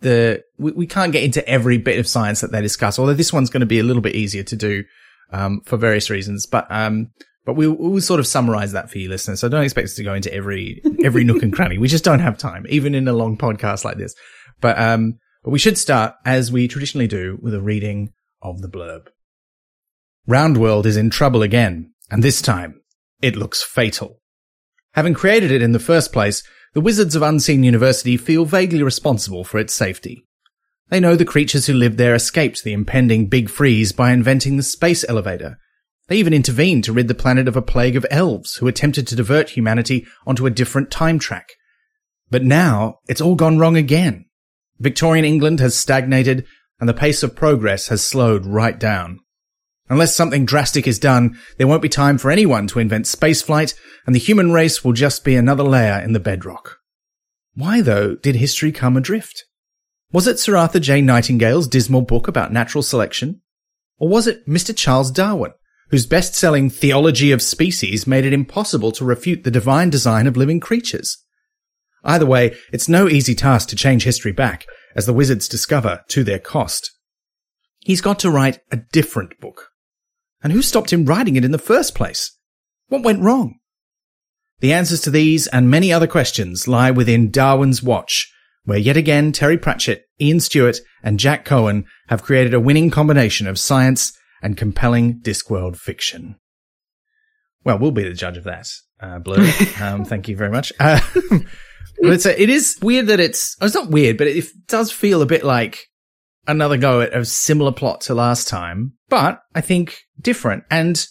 the 0.00 0.42
we, 0.58 0.72
we 0.72 0.86
can't 0.86 1.12
get 1.12 1.24
into 1.24 1.46
every 1.48 1.78
bit 1.78 1.98
of 1.98 2.06
science 2.06 2.40
that 2.40 2.52
they 2.52 2.62
discuss. 2.62 2.98
Although 2.98 3.14
this 3.14 3.32
one's 3.32 3.50
going 3.50 3.60
to 3.60 3.66
be 3.66 3.78
a 3.78 3.84
little 3.84 4.02
bit 4.02 4.14
easier 4.14 4.42
to 4.44 4.56
do 4.56 4.84
um, 5.32 5.60
for 5.64 5.76
various 5.76 6.10
reasons. 6.10 6.46
But 6.46 6.66
um, 6.70 7.10
but 7.44 7.54
we 7.54 7.66
we'll 7.66 8.00
sort 8.00 8.20
of 8.20 8.26
summarize 8.26 8.72
that 8.72 8.90
for 8.90 8.98
you 8.98 9.08
listeners. 9.08 9.40
So 9.40 9.48
don't 9.48 9.64
expect 9.64 9.86
us 9.86 9.94
to 9.94 10.04
go 10.04 10.14
into 10.14 10.32
every 10.32 10.82
every 11.02 11.24
nook 11.24 11.42
and 11.42 11.52
cranny. 11.52 11.78
We 11.78 11.88
just 11.88 12.04
don't 12.04 12.20
have 12.20 12.38
time, 12.38 12.66
even 12.68 12.94
in 12.94 13.08
a 13.08 13.12
long 13.12 13.36
podcast 13.36 13.84
like 13.84 13.98
this. 13.98 14.14
But 14.60 14.78
um, 14.78 15.18
but 15.42 15.50
we 15.50 15.58
should 15.58 15.78
start 15.78 16.14
as 16.24 16.52
we 16.52 16.68
traditionally 16.68 17.06
do 17.06 17.38
with 17.40 17.54
a 17.54 17.60
reading 17.60 18.12
of 18.42 18.60
the 18.60 18.68
blurb. 18.68 19.06
Roundworld 20.28 20.84
is 20.84 20.96
in 20.96 21.10
trouble 21.10 21.42
again, 21.42 21.92
and 22.10 22.22
this 22.22 22.42
time 22.42 22.82
it 23.22 23.34
looks 23.34 23.62
fatal. 23.62 24.20
Having 24.92 25.14
created 25.14 25.50
it 25.50 25.62
in 25.62 25.72
the 25.72 25.78
first 25.78 26.12
place, 26.12 26.42
the 26.74 26.80
Wizards 26.80 27.14
of 27.14 27.22
Unseen 27.22 27.62
University 27.62 28.16
feel 28.16 28.44
vaguely 28.44 28.82
responsible 28.82 29.44
for 29.44 29.58
its 29.58 29.74
safety. 29.74 30.24
They 30.90 31.00
know 31.00 31.16
the 31.16 31.24
creatures 31.24 31.66
who 31.66 31.74
lived 31.74 31.98
there 31.98 32.14
escaped 32.14 32.64
the 32.64 32.72
impending 32.72 33.26
Big 33.26 33.50
Freeze 33.50 33.92
by 33.92 34.12
inventing 34.12 34.56
the 34.56 34.62
space 34.62 35.04
elevator. 35.08 35.58
They 36.08 36.16
even 36.16 36.32
intervened 36.32 36.84
to 36.84 36.92
rid 36.92 37.08
the 37.08 37.14
planet 37.14 37.48
of 37.48 37.56
a 37.56 37.62
plague 37.62 37.96
of 37.96 38.06
elves 38.10 38.56
who 38.56 38.68
attempted 38.68 39.06
to 39.08 39.16
divert 39.16 39.50
humanity 39.50 40.06
onto 40.26 40.46
a 40.46 40.50
different 40.50 40.90
time 40.90 41.18
track. 41.18 41.50
But 42.30 42.44
now 42.44 43.00
it's 43.08 43.20
all 43.20 43.34
gone 43.34 43.58
wrong 43.58 43.76
again. 43.76 44.24
Victorian 44.78 45.24
England 45.24 45.60
has 45.60 45.76
stagnated 45.76 46.46
and 46.80 46.88
the 46.88 46.94
pace 46.94 47.22
of 47.22 47.36
progress 47.36 47.88
has 47.88 48.06
slowed 48.06 48.46
right 48.46 48.78
down. 48.78 49.20
Unless 49.90 50.14
something 50.14 50.44
drastic 50.44 50.86
is 50.86 50.98
done, 50.98 51.38
there 51.56 51.66
won't 51.66 51.82
be 51.82 51.88
time 51.88 52.18
for 52.18 52.30
anyone 52.30 52.66
to 52.68 52.78
invent 52.78 53.06
spaceflight, 53.06 53.74
and 54.06 54.14
the 54.14 54.20
human 54.20 54.52
race 54.52 54.84
will 54.84 54.92
just 54.92 55.24
be 55.24 55.34
another 55.34 55.62
layer 55.62 55.98
in 55.98 56.12
the 56.12 56.20
bedrock. 56.20 56.78
Why, 57.54 57.80
though, 57.80 58.14
did 58.14 58.36
history 58.36 58.70
come 58.70 58.96
adrift? 58.96 59.44
Was 60.12 60.26
it 60.26 60.38
Sir 60.38 60.56
Arthur 60.56 60.80
J. 60.80 61.00
Nightingale's 61.00 61.68
dismal 61.68 62.02
book 62.02 62.28
about 62.28 62.52
natural 62.52 62.82
selection? 62.82 63.40
Or 63.98 64.08
was 64.08 64.26
it 64.26 64.46
Mr. 64.46 64.76
Charles 64.76 65.10
Darwin, 65.10 65.52
whose 65.90 66.06
best-selling 66.06 66.70
Theology 66.70 67.32
of 67.32 67.42
Species 67.42 68.06
made 68.06 68.24
it 68.24 68.32
impossible 68.32 68.92
to 68.92 69.04
refute 69.04 69.44
the 69.44 69.50
divine 69.50 69.90
design 69.90 70.26
of 70.26 70.36
living 70.36 70.60
creatures? 70.60 71.18
Either 72.04 72.26
way, 72.26 72.54
it's 72.72 72.88
no 72.88 73.08
easy 73.08 73.34
task 73.34 73.68
to 73.70 73.76
change 73.76 74.04
history 74.04 74.32
back, 74.32 74.66
as 74.94 75.06
the 75.06 75.12
wizards 75.12 75.48
discover 75.48 76.04
to 76.08 76.24
their 76.24 76.38
cost. 76.38 76.92
He's 77.80 78.00
got 78.00 78.18
to 78.20 78.30
write 78.30 78.60
a 78.70 78.76
different 78.76 79.38
book. 79.40 79.70
And 80.42 80.52
who 80.52 80.62
stopped 80.62 80.92
him 80.92 81.04
writing 81.04 81.36
it 81.36 81.44
in 81.44 81.50
the 81.50 81.58
first 81.58 81.94
place? 81.94 82.36
What 82.88 83.02
went 83.02 83.22
wrong? 83.22 83.58
The 84.60 84.72
answers 84.72 85.00
to 85.02 85.10
these 85.10 85.46
and 85.46 85.70
many 85.70 85.92
other 85.92 86.06
questions 86.06 86.66
lie 86.66 86.90
within 86.90 87.30
Darwin's 87.30 87.82
Watch, 87.82 88.32
where 88.64 88.78
yet 88.78 88.96
again 88.96 89.32
Terry 89.32 89.56
Pratchett, 89.56 90.04
Ian 90.20 90.40
Stewart, 90.40 90.80
and 91.02 91.20
Jack 91.20 91.44
Cohen 91.44 91.86
have 92.08 92.22
created 92.22 92.54
a 92.54 92.60
winning 92.60 92.90
combination 92.90 93.46
of 93.46 93.58
science 93.58 94.12
and 94.42 94.56
compelling 94.56 95.20
Discworld 95.20 95.76
fiction. 95.76 96.36
Well, 97.64 97.78
we'll 97.78 97.92
be 97.92 98.04
the 98.04 98.14
judge 98.14 98.36
of 98.36 98.44
that, 98.44 98.68
uh, 99.00 99.18
Blue. 99.20 99.48
um, 99.80 100.04
thank 100.04 100.28
you 100.28 100.36
very 100.36 100.50
much. 100.50 100.72
Uh, 100.80 101.00
but 101.20 102.12
it's 102.12 102.26
a, 102.26 102.40
it 102.40 102.50
is 102.50 102.78
weird 102.82 103.08
that 103.08 103.20
it's, 103.20 103.56
it's 103.60 103.74
not 103.74 103.90
weird, 103.90 104.16
but 104.16 104.26
it 104.26 104.44
does 104.66 104.90
feel 104.90 105.22
a 105.22 105.26
bit 105.26 105.44
like 105.44 105.86
another 106.48 106.76
go 106.76 107.02
at 107.02 107.14
a 107.14 107.24
similar 107.24 107.70
plot 107.70 108.00
to 108.02 108.14
last 108.14 108.48
time, 108.48 108.94
but 109.08 109.40
I 109.54 109.60
think 109.60 110.00
different. 110.20 110.64
And 110.70 111.06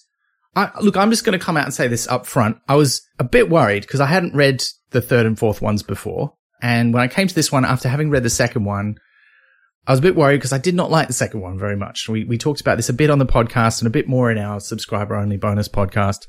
I, 0.56 0.72
look, 0.82 0.98
I'm 0.98 1.12
just 1.12 1.24
going 1.24 1.38
to 1.38 1.46
come 1.46 1.56
out 1.56 1.66
and 1.66 1.74
say 1.74 1.88
this 1.88 2.08
up 2.08 2.26
front. 2.26 2.58
I 2.68 2.76
was 2.76 3.08
a 3.20 3.24
bit 3.24 3.50
worried 3.50 3.84
because 3.84 4.02
I 4.02 4.08
hadn't 4.08 4.36
read 4.36 4.64
the 4.90 5.02
third 5.02 5.26
and 5.26 5.38
fourth 5.38 5.62
ones 5.62 5.84
before. 5.84 6.34
And 6.62 6.94
when 6.94 7.04
I 7.04 7.08
came 7.08 7.28
to 7.28 7.36
this 7.36 7.52
one, 7.52 7.64
after 7.64 7.88
having 7.88 8.10
read 8.10 8.24
the 8.24 8.30
second 8.32 8.66
one, 8.66 8.98
I 9.86 9.92
was 9.92 10.00
a 10.00 10.02
bit 10.04 10.16
worried 10.16 10.38
because 10.38 10.52
I 10.54 10.58
did 10.58 10.76
not 10.76 10.92
like 10.92 11.08
the 11.08 11.14
second 11.14 11.42
one 11.42 11.58
very 11.58 11.78
much. 11.78 12.10
We, 12.10 12.26
we 12.26 12.38
talked 12.38 12.60
about 12.60 12.76
this 12.76 12.90
a 12.90 12.94
bit 12.94 13.10
on 13.10 13.20
the 13.20 13.26
podcast 13.26 13.80
and 13.80 13.88
a 13.88 13.92
bit 13.92 14.08
more 14.08 14.32
in 14.32 14.38
our 14.38 14.60
subscriber 14.60 15.16
only 15.16 15.38
bonus 15.38 15.70
podcast. 15.70 16.28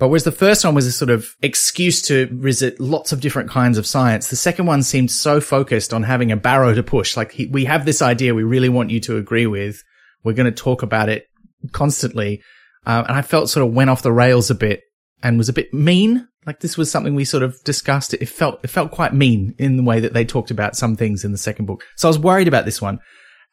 But 0.00 0.08
whereas 0.08 0.24
the 0.24 0.32
first 0.32 0.64
one 0.64 0.74
was 0.74 0.86
a 0.86 0.92
sort 0.92 1.10
of 1.10 1.36
excuse 1.42 2.00
to 2.02 2.26
visit 2.32 2.80
lots 2.80 3.12
of 3.12 3.20
different 3.20 3.50
kinds 3.50 3.76
of 3.76 3.86
science, 3.86 4.28
the 4.28 4.34
second 4.34 4.64
one 4.64 4.82
seemed 4.82 5.10
so 5.10 5.42
focused 5.42 5.92
on 5.92 6.04
having 6.04 6.32
a 6.32 6.38
barrow 6.38 6.74
to 6.74 6.82
push. 6.82 7.18
Like 7.18 7.32
he, 7.32 7.46
we 7.46 7.66
have 7.66 7.84
this 7.84 8.00
idea 8.00 8.34
we 8.34 8.42
really 8.42 8.70
want 8.70 8.88
you 8.88 8.98
to 9.00 9.18
agree 9.18 9.46
with. 9.46 9.84
We're 10.24 10.32
going 10.32 10.52
to 10.52 10.52
talk 10.52 10.82
about 10.82 11.10
it 11.10 11.26
constantly. 11.72 12.40
Uh, 12.86 13.04
and 13.06 13.14
I 13.14 13.20
felt 13.20 13.50
sort 13.50 13.66
of 13.66 13.74
went 13.74 13.90
off 13.90 14.00
the 14.00 14.10
rails 14.10 14.50
a 14.50 14.54
bit 14.54 14.80
and 15.22 15.36
was 15.36 15.50
a 15.50 15.52
bit 15.52 15.74
mean. 15.74 16.26
Like 16.46 16.60
this 16.60 16.78
was 16.78 16.90
something 16.90 17.14
we 17.14 17.26
sort 17.26 17.42
of 17.42 17.62
discussed. 17.64 18.14
It 18.14 18.26
felt, 18.26 18.60
it 18.62 18.68
felt 18.68 18.92
quite 18.92 19.12
mean 19.12 19.54
in 19.58 19.76
the 19.76 19.82
way 19.82 20.00
that 20.00 20.14
they 20.14 20.24
talked 20.24 20.50
about 20.50 20.76
some 20.76 20.96
things 20.96 21.24
in 21.24 21.32
the 21.32 21.38
second 21.38 21.66
book. 21.66 21.84
So 21.96 22.08
I 22.08 22.10
was 22.10 22.18
worried 22.18 22.48
about 22.48 22.64
this 22.64 22.80
one. 22.80 23.00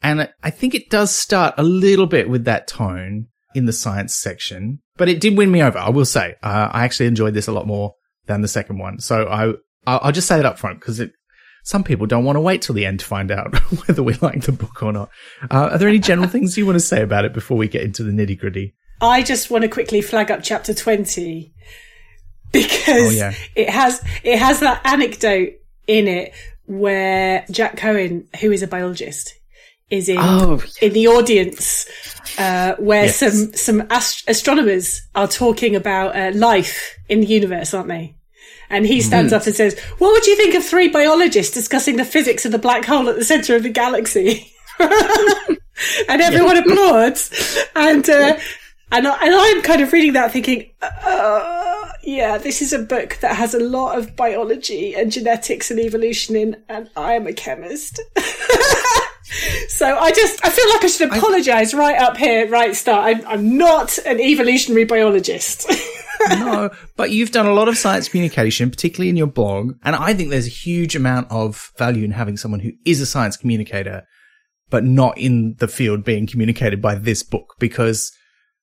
And 0.01 0.31
I 0.41 0.49
think 0.49 0.73
it 0.73 0.89
does 0.89 1.13
start 1.13 1.55
a 1.57 1.63
little 1.63 2.07
bit 2.07 2.29
with 2.29 2.45
that 2.45 2.69
tone 2.69 3.27
in 3.53 3.65
the 3.65 3.73
science 3.73 4.15
section, 4.15 4.79
but 4.97 5.09
it 5.09 5.21
did 5.21 5.37
win 5.37 5.51
me 5.51 5.61
over. 5.63 5.77
I 5.77 5.89
will 5.89 6.05
say, 6.05 6.35
uh, 6.43 6.69
I 6.71 6.83
actually 6.83 7.07
enjoyed 7.07 7.33
this 7.33 7.47
a 7.47 7.51
lot 7.51 7.67
more 7.67 7.95
than 8.25 8.41
the 8.41 8.47
second 8.47 8.79
one. 8.79 8.99
So 8.99 9.27
I, 9.27 9.53
I'll 9.85 10.11
just 10.11 10.27
say 10.27 10.39
it 10.39 10.45
up 10.45 10.59
front 10.59 10.79
because 10.79 10.99
it, 10.99 11.11
some 11.63 11.83
people 11.83 12.07
don't 12.07 12.23
want 12.23 12.35
to 12.35 12.41
wait 12.41 12.61
till 12.61 12.75
the 12.75 12.85
end 12.85 12.99
to 12.99 13.05
find 13.05 13.31
out 13.31 13.55
whether 13.87 14.03
we 14.03 14.13
like 14.15 14.41
the 14.41 14.51
book 14.51 14.83
or 14.83 14.91
not. 14.91 15.09
Uh, 15.49 15.69
are 15.71 15.77
there 15.77 15.89
any 15.89 15.99
general 15.99 16.27
things 16.27 16.57
you 16.57 16.65
want 16.65 16.75
to 16.75 16.81
say 16.81 17.01
about 17.01 17.25
it 17.25 17.33
before 17.33 17.57
we 17.57 17.67
get 17.67 17.83
into 17.83 18.03
the 18.03 18.11
nitty 18.11 18.39
gritty? 18.39 18.75
I 19.01 19.21
just 19.23 19.51
want 19.51 19.61
to 19.63 19.67
quickly 19.67 20.01
flag 20.01 20.31
up 20.31 20.41
chapter 20.43 20.73
20 20.73 21.53
because 22.51 22.87
oh, 22.87 23.09
yeah. 23.11 23.33
it 23.55 23.69
has, 23.69 24.03
it 24.23 24.39
has 24.39 24.61
that 24.61 24.81
anecdote 24.85 25.53
in 25.85 26.07
it 26.07 26.33
where 26.65 27.45
Jack 27.51 27.77
Cohen, 27.77 28.27
who 28.41 28.51
is 28.51 28.63
a 28.63 28.67
biologist, 28.67 29.36
is 29.89 30.09
in, 30.09 30.17
oh. 30.19 30.61
in 30.81 30.93
the 30.93 31.07
audience, 31.07 31.85
uh, 32.37 32.75
where 32.75 33.05
yes. 33.05 33.17
some, 33.17 33.53
some 33.53 33.87
ast- 33.89 34.29
astronomers 34.29 35.01
are 35.15 35.27
talking 35.27 35.75
about 35.75 36.15
uh, 36.15 36.31
life 36.33 36.97
in 37.07 37.21
the 37.21 37.27
universe, 37.27 37.73
aren't 37.73 37.87
they? 37.87 38.15
And 38.69 38.85
he 38.85 39.01
stands 39.01 39.31
mm. 39.31 39.37
up 39.37 39.45
and 39.45 39.55
says, 39.55 39.79
what 39.97 40.11
would 40.11 40.25
you 40.25 40.35
think 40.35 40.53
of 40.55 40.63
three 40.63 40.89
biologists 40.89 41.53
discussing 41.53 41.95
the 41.95 42.03
physics 42.03 42.45
of 42.45 42.51
the 42.51 42.59
black 42.59 42.83
hole 42.83 43.07
at 43.07 43.15
the 43.15 43.23
center 43.23 43.55
of 43.55 43.63
the 43.63 43.69
galaxy? 43.69 44.51
and 44.79 46.21
everyone 46.21 46.57
yeah. 46.57 46.63
applauds. 46.63 47.65
And, 47.77 48.09
uh, 48.09 48.37
and, 48.91 49.07
I, 49.07 49.25
and 49.25 49.35
I'm 49.35 49.61
kind 49.61 49.81
of 49.81 49.93
reading 49.93 50.13
that 50.13 50.33
thinking, 50.33 50.69
uh, 50.81 51.91
yeah, 52.03 52.37
this 52.37 52.61
is 52.61 52.73
a 52.73 52.79
book 52.79 53.17
that 53.21 53.37
has 53.37 53.53
a 53.53 53.59
lot 53.59 53.97
of 53.97 54.17
biology 54.17 54.95
and 54.95 55.13
genetics 55.13 55.71
and 55.71 55.79
evolution 55.79 56.35
in, 56.35 56.61
and 56.67 56.89
I 56.97 57.13
am 57.13 57.25
a 57.25 57.33
chemist. 57.33 58.01
so 59.67 59.97
I 59.97 60.11
just, 60.11 60.43
I 60.45 60.49
feel 60.49 60.69
like 60.69 60.83
I 60.83 60.87
should 60.87 61.11
apologize 61.11 61.73
right 61.73 61.97
up 61.97 62.17
here, 62.17 62.47
right 62.47 62.75
start. 62.75 63.05
I'm, 63.05 63.27
I'm 63.27 63.57
not 63.57 63.97
an 63.99 64.19
evolutionary 64.19 64.85
biologist. 64.85 65.69
no, 66.29 66.69
but 66.95 67.11
you've 67.11 67.31
done 67.31 67.45
a 67.45 67.53
lot 67.53 67.67
of 67.67 67.77
science 67.77 68.09
communication, 68.09 68.69
particularly 68.69 69.09
in 69.09 69.17
your 69.17 69.27
blog. 69.27 69.73
And 69.83 69.95
I 69.95 70.13
think 70.13 70.29
there's 70.29 70.47
a 70.47 70.51
huge 70.51 70.95
amount 70.95 71.31
of 71.31 71.71
value 71.77 72.03
in 72.03 72.11
having 72.11 72.37
someone 72.37 72.59
who 72.59 72.71
is 72.85 73.01
a 73.01 73.05
science 73.05 73.37
communicator, 73.37 74.03
but 74.69 74.83
not 74.83 75.17
in 75.17 75.55
the 75.59 75.67
field 75.67 76.03
being 76.03 76.27
communicated 76.27 76.81
by 76.81 76.95
this 76.95 77.23
book 77.23 77.55
because 77.59 78.11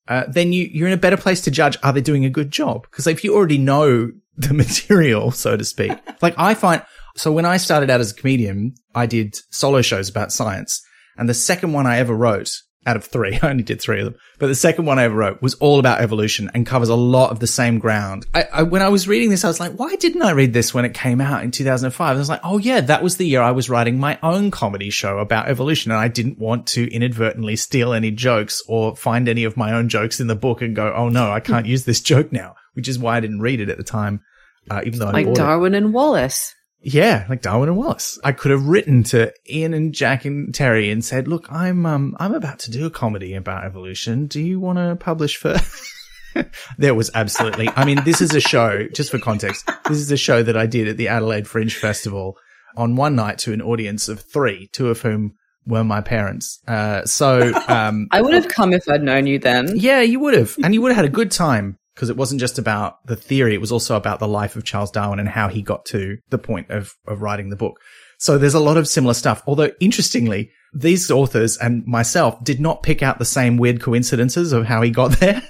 uh, 0.08 0.24
then 0.28 0.52
you, 0.52 0.68
you're 0.70 0.88
in 0.88 0.94
a 0.94 0.98
better 0.98 1.16
place 1.16 1.40
to 1.42 1.50
judge 1.50 1.78
are 1.82 1.92
they 1.92 2.00
doing 2.00 2.24
a 2.24 2.30
good 2.30 2.50
job? 2.50 2.82
Because 2.90 3.06
if 3.06 3.24
you 3.24 3.34
already 3.34 3.58
know 3.58 4.10
the 4.36 4.54
material, 4.54 5.30
so 5.30 5.56
to 5.56 5.64
speak, 5.64 5.92
like 6.22 6.34
I 6.36 6.54
find, 6.54 6.82
so 7.16 7.32
when 7.32 7.44
I 7.44 7.56
started 7.56 7.90
out 7.90 8.00
as 8.00 8.12
a 8.12 8.14
comedian, 8.14 8.74
I 8.94 9.06
did 9.06 9.36
solo 9.50 9.82
shows 9.82 10.08
about 10.08 10.32
science. 10.32 10.82
And 11.16 11.28
the 11.28 11.34
second 11.34 11.72
one 11.72 11.86
I 11.86 11.98
ever 11.98 12.14
wrote 12.14 12.50
out 12.86 12.96
of 12.96 13.04
three. 13.04 13.38
I 13.42 13.50
only 13.50 13.62
did 13.62 13.80
three 13.80 14.00
of 14.00 14.04
them, 14.04 14.16
but 14.38 14.48
the 14.48 14.54
second 14.54 14.84
one 14.84 14.98
I 14.98 15.04
ever 15.04 15.14
wrote 15.14 15.42
was 15.42 15.54
all 15.54 15.78
about 15.78 16.00
evolution 16.00 16.50
and 16.54 16.66
covers 16.66 16.88
a 16.88 16.94
lot 16.94 17.30
of 17.30 17.40
the 17.40 17.46
same 17.46 17.78
ground. 17.78 18.26
I, 18.34 18.44
I, 18.52 18.62
when 18.62 18.82
I 18.82 18.88
was 18.88 19.08
reading 19.08 19.30
this, 19.30 19.44
I 19.44 19.48
was 19.48 19.60
like, 19.60 19.72
why 19.72 19.96
didn't 19.96 20.22
I 20.22 20.32
read 20.32 20.52
this 20.52 20.74
when 20.74 20.84
it 20.84 20.94
came 20.94 21.20
out 21.20 21.44
in 21.44 21.50
2005? 21.50 22.16
I 22.16 22.18
was 22.18 22.28
like, 22.28 22.40
oh 22.44 22.58
yeah, 22.58 22.80
that 22.82 23.02
was 23.02 23.16
the 23.16 23.26
year 23.26 23.42
I 23.42 23.52
was 23.52 23.70
writing 23.70 23.98
my 23.98 24.18
own 24.22 24.50
comedy 24.50 24.90
show 24.90 25.18
about 25.18 25.48
evolution 25.48 25.92
and 25.92 26.00
I 26.00 26.08
didn't 26.08 26.38
want 26.38 26.66
to 26.68 26.92
inadvertently 26.92 27.56
steal 27.56 27.92
any 27.92 28.10
jokes 28.10 28.62
or 28.68 28.96
find 28.96 29.28
any 29.28 29.44
of 29.44 29.56
my 29.56 29.72
own 29.72 29.88
jokes 29.88 30.20
in 30.20 30.26
the 30.26 30.36
book 30.36 30.62
and 30.62 30.76
go, 30.76 30.92
oh 30.94 31.08
no, 31.08 31.30
I 31.30 31.40
can't 31.40 31.66
use 31.66 31.84
this 31.84 32.00
joke 32.00 32.32
now, 32.32 32.54
which 32.74 32.88
is 32.88 32.98
why 32.98 33.16
I 33.16 33.20
didn't 33.20 33.40
read 33.40 33.60
it 33.60 33.70
at 33.70 33.76
the 33.76 33.84
time. 33.84 34.20
Uh, 34.70 34.80
even 34.84 34.98
though 34.98 35.08
I 35.08 35.12
like 35.12 35.34
Darwin 35.34 35.74
it. 35.74 35.78
and 35.78 35.92
Wallace. 35.92 36.54
Yeah, 36.84 37.24
like 37.30 37.40
Darwin 37.40 37.70
and 37.70 37.78
Wallace. 37.78 38.18
I 38.22 38.32
could 38.32 38.50
have 38.50 38.66
written 38.66 39.04
to 39.04 39.32
Ian 39.50 39.72
and 39.72 39.94
Jack 39.94 40.26
and 40.26 40.54
Terry 40.54 40.90
and 40.90 41.02
said, 41.02 41.26
"Look, 41.26 41.50
I'm 41.50 41.86
um 41.86 42.14
I'm 42.20 42.34
about 42.34 42.58
to 42.60 42.70
do 42.70 42.84
a 42.84 42.90
comedy 42.90 43.34
about 43.34 43.64
evolution. 43.64 44.26
Do 44.26 44.40
you 44.40 44.60
want 44.60 44.78
to 44.78 44.94
publish 44.96 45.36
for?" 45.36 45.56
there 46.78 46.94
was 46.94 47.10
absolutely. 47.14 47.70
I 47.74 47.86
mean, 47.86 48.04
this 48.04 48.20
is 48.20 48.34
a 48.34 48.40
show. 48.40 48.86
Just 48.88 49.10
for 49.10 49.18
context, 49.18 49.66
this 49.88 49.98
is 49.98 50.12
a 50.12 50.18
show 50.18 50.42
that 50.42 50.58
I 50.58 50.66
did 50.66 50.86
at 50.86 50.98
the 50.98 51.08
Adelaide 51.08 51.48
Fringe 51.48 51.74
Festival 51.74 52.36
on 52.76 52.96
one 52.96 53.16
night 53.16 53.38
to 53.38 53.54
an 53.54 53.62
audience 53.62 54.08
of 54.08 54.20
three, 54.20 54.68
two 54.72 54.88
of 54.88 55.00
whom 55.00 55.36
were 55.66 55.84
my 55.84 56.02
parents. 56.02 56.60
Uh, 56.68 57.06
so 57.06 57.54
um, 57.68 58.08
I 58.10 58.20
would 58.20 58.34
have 58.34 58.48
come 58.48 58.74
if 58.74 58.86
I'd 58.90 59.02
known 59.02 59.26
you 59.26 59.38
then. 59.38 59.72
Yeah, 59.74 60.02
you 60.02 60.20
would 60.20 60.34
have, 60.34 60.56
and 60.62 60.74
you 60.74 60.82
would 60.82 60.90
have 60.90 60.96
had 60.96 61.06
a 61.06 61.16
good 61.16 61.30
time 61.30 61.78
because 61.94 62.10
it 62.10 62.16
wasn't 62.16 62.40
just 62.40 62.58
about 62.58 63.04
the 63.06 63.16
theory, 63.16 63.54
it 63.54 63.60
was 63.60 63.72
also 63.72 63.96
about 63.96 64.18
the 64.18 64.28
life 64.28 64.56
of 64.56 64.64
Charles 64.64 64.90
Darwin 64.90 65.20
and 65.20 65.28
how 65.28 65.48
he 65.48 65.62
got 65.62 65.84
to 65.86 66.18
the 66.30 66.38
point 66.38 66.70
of, 66.70 66.94
of 67.06 67.22
writing 67.22 67.50
the 67.50 67.56
book. 67.56 67.80
So 68.18 68.38
there's 68.38 68.54
a 68.54 68.60
lot 68.60 68.76
of 68.76 68.88
similar 68.88 69.14
stuff. 69.14 69.42
Although 69.46 69.70
interestingly, 69.80 70.50
these 70.72 71.10
authors 71.10 71.56
and 71.56 71.86
myself 71.86 72.42
did 72.42 72.60
not 72.60 72.82
pick 72.82 73.02
out 73.02 73.18
the 73.18 73.24
same 73.24 73.56
weird 73.56 73.80
coincidences 73.80 74.52
of 74.52 74.66
how 74.66 74.82
he 74.82 74.90
got 74.90 75.12
there. 75.20 75.42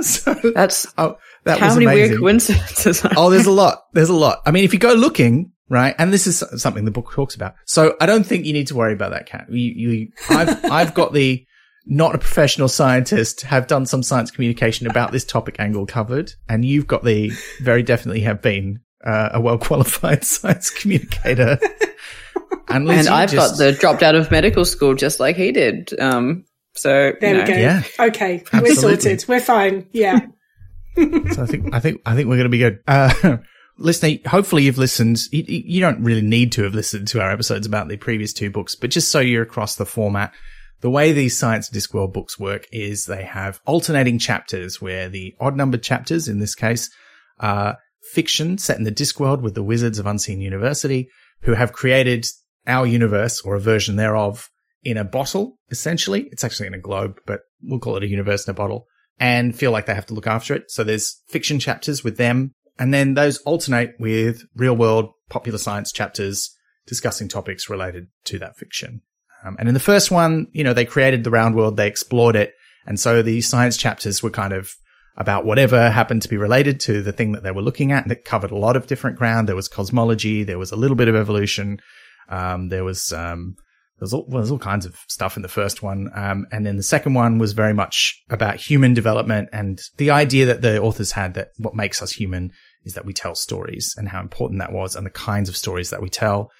so 0.00 0.34
that's 0.54 0.92
oh, 0.98 1.18
that 1.44 1.58
how 1.58 1.72
many 1.74 1.86
amazing. 1.86 2.10
weird 2.10 2.20
coincidences. 2.20 3.06
oh, 3.16 3.30
there's 3.30 3.46
a 3.46 3.52
lot. 3.52 3.84
There's 3.92 4.08
a 4.08 4.14
lot. 4.14 4.42
I 4.44 4.50
mean, 4.50 4.64
if 4.64 4.72
you 4.72 4.78
go 4.78 4.94
looking, 4.94 5.52
right, 5.68 5.94
and 5.98 6.12
this 6.12 6.26
is 6.26 6.42
something 6.56 6.84
the 6.84 6.90
book 6.90 7.12
talks 7.12 7.34
about. 7.34 7.54
So 7.66 7.96
I 8.00 8.06
don't 8.06 8.24
think 8.24 8.44
you 8.44 8.52
need 8.52 8.68
to 8.68 8.76
worry 8.76 8.92
about 8.92 9.12
that, 9.12 9.26
Kat. 9.26 9.46
You, 9.48 9.72
you, 9.90 10.08
I've, 10.28 10.64
I've 10.64 10.94
got 10.94 11.12
the 11.12 11.46
not 11.86 12.14
a 12.14 12.18
professional 12.18 12.68
scientist, 12.68 13.42
have 13.42 13.66
done 13.66 13.86
some 13.86 14.02
science 14.02 14.30
communication 14.30 14.86
about 14.86 15.12
this 15.12 15.24
topic 15.24 15.56
angle 15.58 15.86
covered, 15.86 16.32
and 16.48 16.64
you've 16.64 16.86
got 16.86 17.04
the 17.04 17.30
very 17.60 17.82
definitely 17.82 18.20
have 18.20 18.40
been 18.42 18.80
uh, 19.04 19.30
a 19.32 19.40
well 19.40 19.58
qualified 19.58 20.24
science 20.24 20.70
communicator. 20.70 21.58
and, 22.68 22.88
and 22.88 23.08
I've 23.08 23.30
just... 23.30 23.52
got 23.52 23.58
the 23.58 23.72
dropped 23.72 24.02
out 24.02 24.14
of 24.14 24.30
medical 24.30 24.64
school 24.64 24.94
just 24.94 25.20
like 25.20 25.36
he 25.36 25.52
did. 25.52 25.98
Um, 26.00 26.44
so 26.74 27.12
there 27.20 27.34
we 27.36 27.44
go. 27.44 27.54
Yeah, 27.54 27.82
okay, 27.98 28.42
Absolutely. 28.52 28.70
we're 28.70 28.74
sorted. 28.74 29.24
We're 29.28 29.40
fine. 29.40 29.86
Yeah. 29.92 30.20
so 30.96 31.42
I 31.42 31.46
think 31.46 31.74
I 31.74 31.80
think 31.80 32.00
I 32.06 32.14
think 32.14 32.28
we're 32.28 32.36
going 32.36 32.44
to 32.44 32.48
be 32.48 32.58
good. 32.58 32.80
Uh, 32.86 33.38
listener, 33.76 34.18
hopefully 34.26 34.64
you've 34.64 34.78
listened. 34.78 35.20
You, 35.32 35.44
you, 35.46 35.80
don't 35.80 36.02
really 36.02 36.22
need 36.22 36.52
to 36.52 36.62
have 36.62 36.74
listened 36.74 37.08
to 37.08 37.20
our 37.20 37.30
episodes 37.30 37.66
about 37.66 37.88
the 37.88 37.96
previous 37.96 38.32
two 38.32 38.50
books, 38.50 38.74
but 38.74 38.90
just 38.90 39.10
so 39.10 39.20
you're 39.20 39.42
across 39.42 39.76
the 39.76 39.86
format, 39.86 40.32
the 40.82 40.90
way 40.90 41.12
these 41.12 41.38
Science 41.38 41.70
Discworld 41.70 42.12
books 42.12 42.38
work 42.38 42.66
is 42.72 43.06
they 43.06 43.22
have 43.22 43.60
alternating 43.64 44.18
chapters 44.18 44.82
where 44.82 45.08
the 45.08 45.34
odd 45.40 45.56
numbered 45.56 45.82
chapters, 45.82 46.28
in 46.28 46.40
this 46.40 46.54
case, 46.54 46.90
are 47.38 47.78
fiction 48.12 48.58
set 48.58 48.78
in 48.78 48.84
the 48.84 48.92
Discworld 48.92 49.42
with 49.42 49.54
the 49.54 49.62
Wizards 49.62 49.98
of 49.98 50.06
Unseen 50.06 50.40
University, 50.40 51.08
who 51.42 51.54
have 51.54 51.72
created 51.72 52.26
our 52.66 52.84
universe 52.84 53.40
or 53.40 53.54
a 53.54 53.60
version 53.60 53.96
thereof 53.96 54.50
in 54.82 54.96
a 54.96 55.04
bottle, 55.04 55.58
essentially. 55.70 56.28
It's 56.32 56.44
actually 56.44 56.66
in 56.66 56.74
a 56.74 56.80
globe, 56.80 57.20
but 57.26 57.42
we'll 57.62 57.78
call 57.78 57.96
it 57.96 58.02
a 58.02 58.08
universe 58.08 58.46
in 58.46 58.50
a 58.50 58.54
bottle 58.54 58.86
and 59.20 59.56
feel 59.56 59.70
like 59.70 59.86
they 59.86 59.94
have 59.94 60.06
to 60.06 60.14
look 60.14 60.26
after 60.26 60.52
it. 60.52 60.70
So 60.70 60.82
there's 60.82 61.22
fiction 61.28 61.60
chapters 61.60 62.02
with 62.02 62.16
them. 62.16 62.52
And 62.78 62.92
then 62.92 63.14
those 63.14 63.38
alternate 63.42 63.94
with 64.00 64.42
real 64.56 64.76
world 64.76 65.10
popular 65.30 65.58
science 65.58 65.92
chapters 65.92 66.56
discussing 66.86 67.28
topics 67.28 67.70
related 67.70 68.08
to 68.24 68.38
that 68.40 68.56
fiction. 68.56 69.02
Um, 69.44 69.56
and 69.58 69.68
in 69.68 69.74
the 69.74 69.80
first 69.80 70.10
one, 70.10 70.46
you 70.52 70.64
know, 70.64 70.74
they 70.74 70.84
created 70.84 71.24
the 71.24 71.30
round 71.30 71.54
world, 71.54 71.76
they 71.76 71.88
explored 71.88 72.36
it. 72.36 72.54
And 72.86 72.98
so 72.98 73.22
the 73.22 73.40
science 73.40 73.76
chapters 73.76 74.22
were 74.22 74.30
kind 74.30 74.52
of 74.52 74.74
about 75.16 75.44
whatever 75.44 75.90
happened 75.90 76.22
to 76.22 76.28
be 76.28 76.36
related 76.36 76.80
to 76.80 77.02
the 77.02 77.12
thing 77.12 77.32
that 77.32 77.42
they 77.42 77.50
were 77.50 77.62
looking 77.62 77.92
at. 77.92 78.02
And 78.02 78.12
it 78.12 78.24
covered 78.24 78.50
a 78.50 78.56
lot 78.56 78.76
of 78.76 78.86
different 78.86 79.18
ground. 79.18 79.48
There 79.48 79.56
was 79.56 79.68
cosmology. 79.68 80.42
There 80.42 80.58
was 80.58 80.72
a 80.72 80.76
little 80.76 80.96
bit 80.96 81.08
of 81.08 81.14
evolution. 81.14 81.80
Um, 82.28 82.68
there 82.68 82.84
was, 82.84 83.12
um, 83.12 83.56
there 83.98 84.04
was 84.04 84.14
all, 84.14 84.26
well, 84.28 84.50
all 84.50 84.58
kinds 84.58 84.86
of 84.86 84.96
stuff 85.08 85.36
in 85.36 85.42
the 85.42 85.48
first 85.48 85.82
one. 85.82 86.10
Um, 86.14 86.46
and 86.50 86.64
then 86.64 86.76
the 86.76 86.82
second 86.82 87.14
one 87.14 87.38
was 87.38 87.52
very 87.52 87.74
much 87.74 88.20
about 88.30 88.56
human 88.56 88.94
development 88.94 89.50
and 89.52 89.80
the 89.98 90.10
idea 90.10 90.46
that 90.46 90.62
the 90.62 90.80
authors 90.80 91.12
had 91.12 91.34
that 91.34 91.48
what 91.58 91.74
makes 91.74 92.00
us 92.00 92.12
human 92.12 92.52
is 92.84 92.94
that 92.94 93.04
we 93.04 93.12
tell 93.12 93.34
stories 93.34 93.94
and 93.96 94.08
how 94.08 94.20
important 94.20 94.60
that 94.60 94.72
was 94.72 94.96
and 94.96 95.06
the 95.06 95.10
kinds 95.10 95.48
of 95.48 95.56
stories 95.56 95.90
that 95.90 96.02
we 96.02 96.08
tell. 96.08 96.50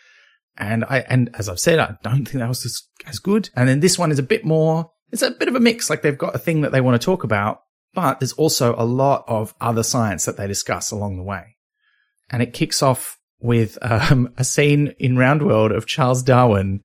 And 0.57 0.85
I, 0.85 0.99
and 1.09 1.31
as 1.39 1.49
I've 1.49 1.61
said, 1.61 1.79
I 1.79 1.97
don't 2.03 2.27
think 2.27 2.39
that 2.39 2.49
was 2.49 2.65
as, 2.67 2.83
as 3.07 3.19
good. 3.19 3.51
And 3.57 3.69
then 3.69 3.81
this 3.81 3.99
one 3.99 4.13
is 4.13 4.19
a 4.19 4.23
bit 4.23 4.45
more, 4.45 4.91
it's 5.11 5.23
a 5.23 5.31
bit 5.31 5.49
of 5.49 5.57
a 5.57 5.61
mix. 5.61 5.89
Like 5.89 6.03
they've 6.03 6.17
got 6.17 6.35
a 6.35 6.39
thing 6.39 6.61
that 6.61 6.73
they 6.73 6.81
want 6.81 7.01
to 7.01 7.05
talk 7.05 7.25
about, 7.25 7.63
but 7.95 8.21
there's 8.21 8.35
also 8.35 8.75
a 8.77 8.85
lot 8.85 9.25
of 9.27 9.55
other 9.61 9.83
science 9.83 10.25
that 10.27 10.37
they 10.37 10.47
discuss 10.47 10.91
along 10.91 11.17
the 11.17 11.23
way. 11.23 11.57
And 12.31 12.43
it 12.43 12.53
kicks 12.53 12.83
off 12.83 13.19
with 13.41 13.77
um, 13.83 14.33
a 14.37 14.45
scene 14.45 14.95
in 14.99 15.17
Roundworld 15.17 15.77
of 15.77 15.87
Charles 15.87 16.23
Darwin 16.23 16.83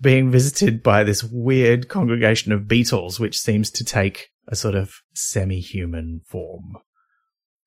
being 0.00 0.30
visited 0.30 0.82
by 0.82 1.02
this 1.02 1.24
weird 1.24 1.88
congregation 1.88 2.52
of 2.52 2.68
beetles, 2.68 3.18
which 3.18 3.38
seems 3.38 3.70
to 3.70 3.84
take 3.84 4.28
a 4.46 4.54
sort 4.54 4.74
of 4.74 4.92
semi-human 5.14 6.20
form. 6.26 6.76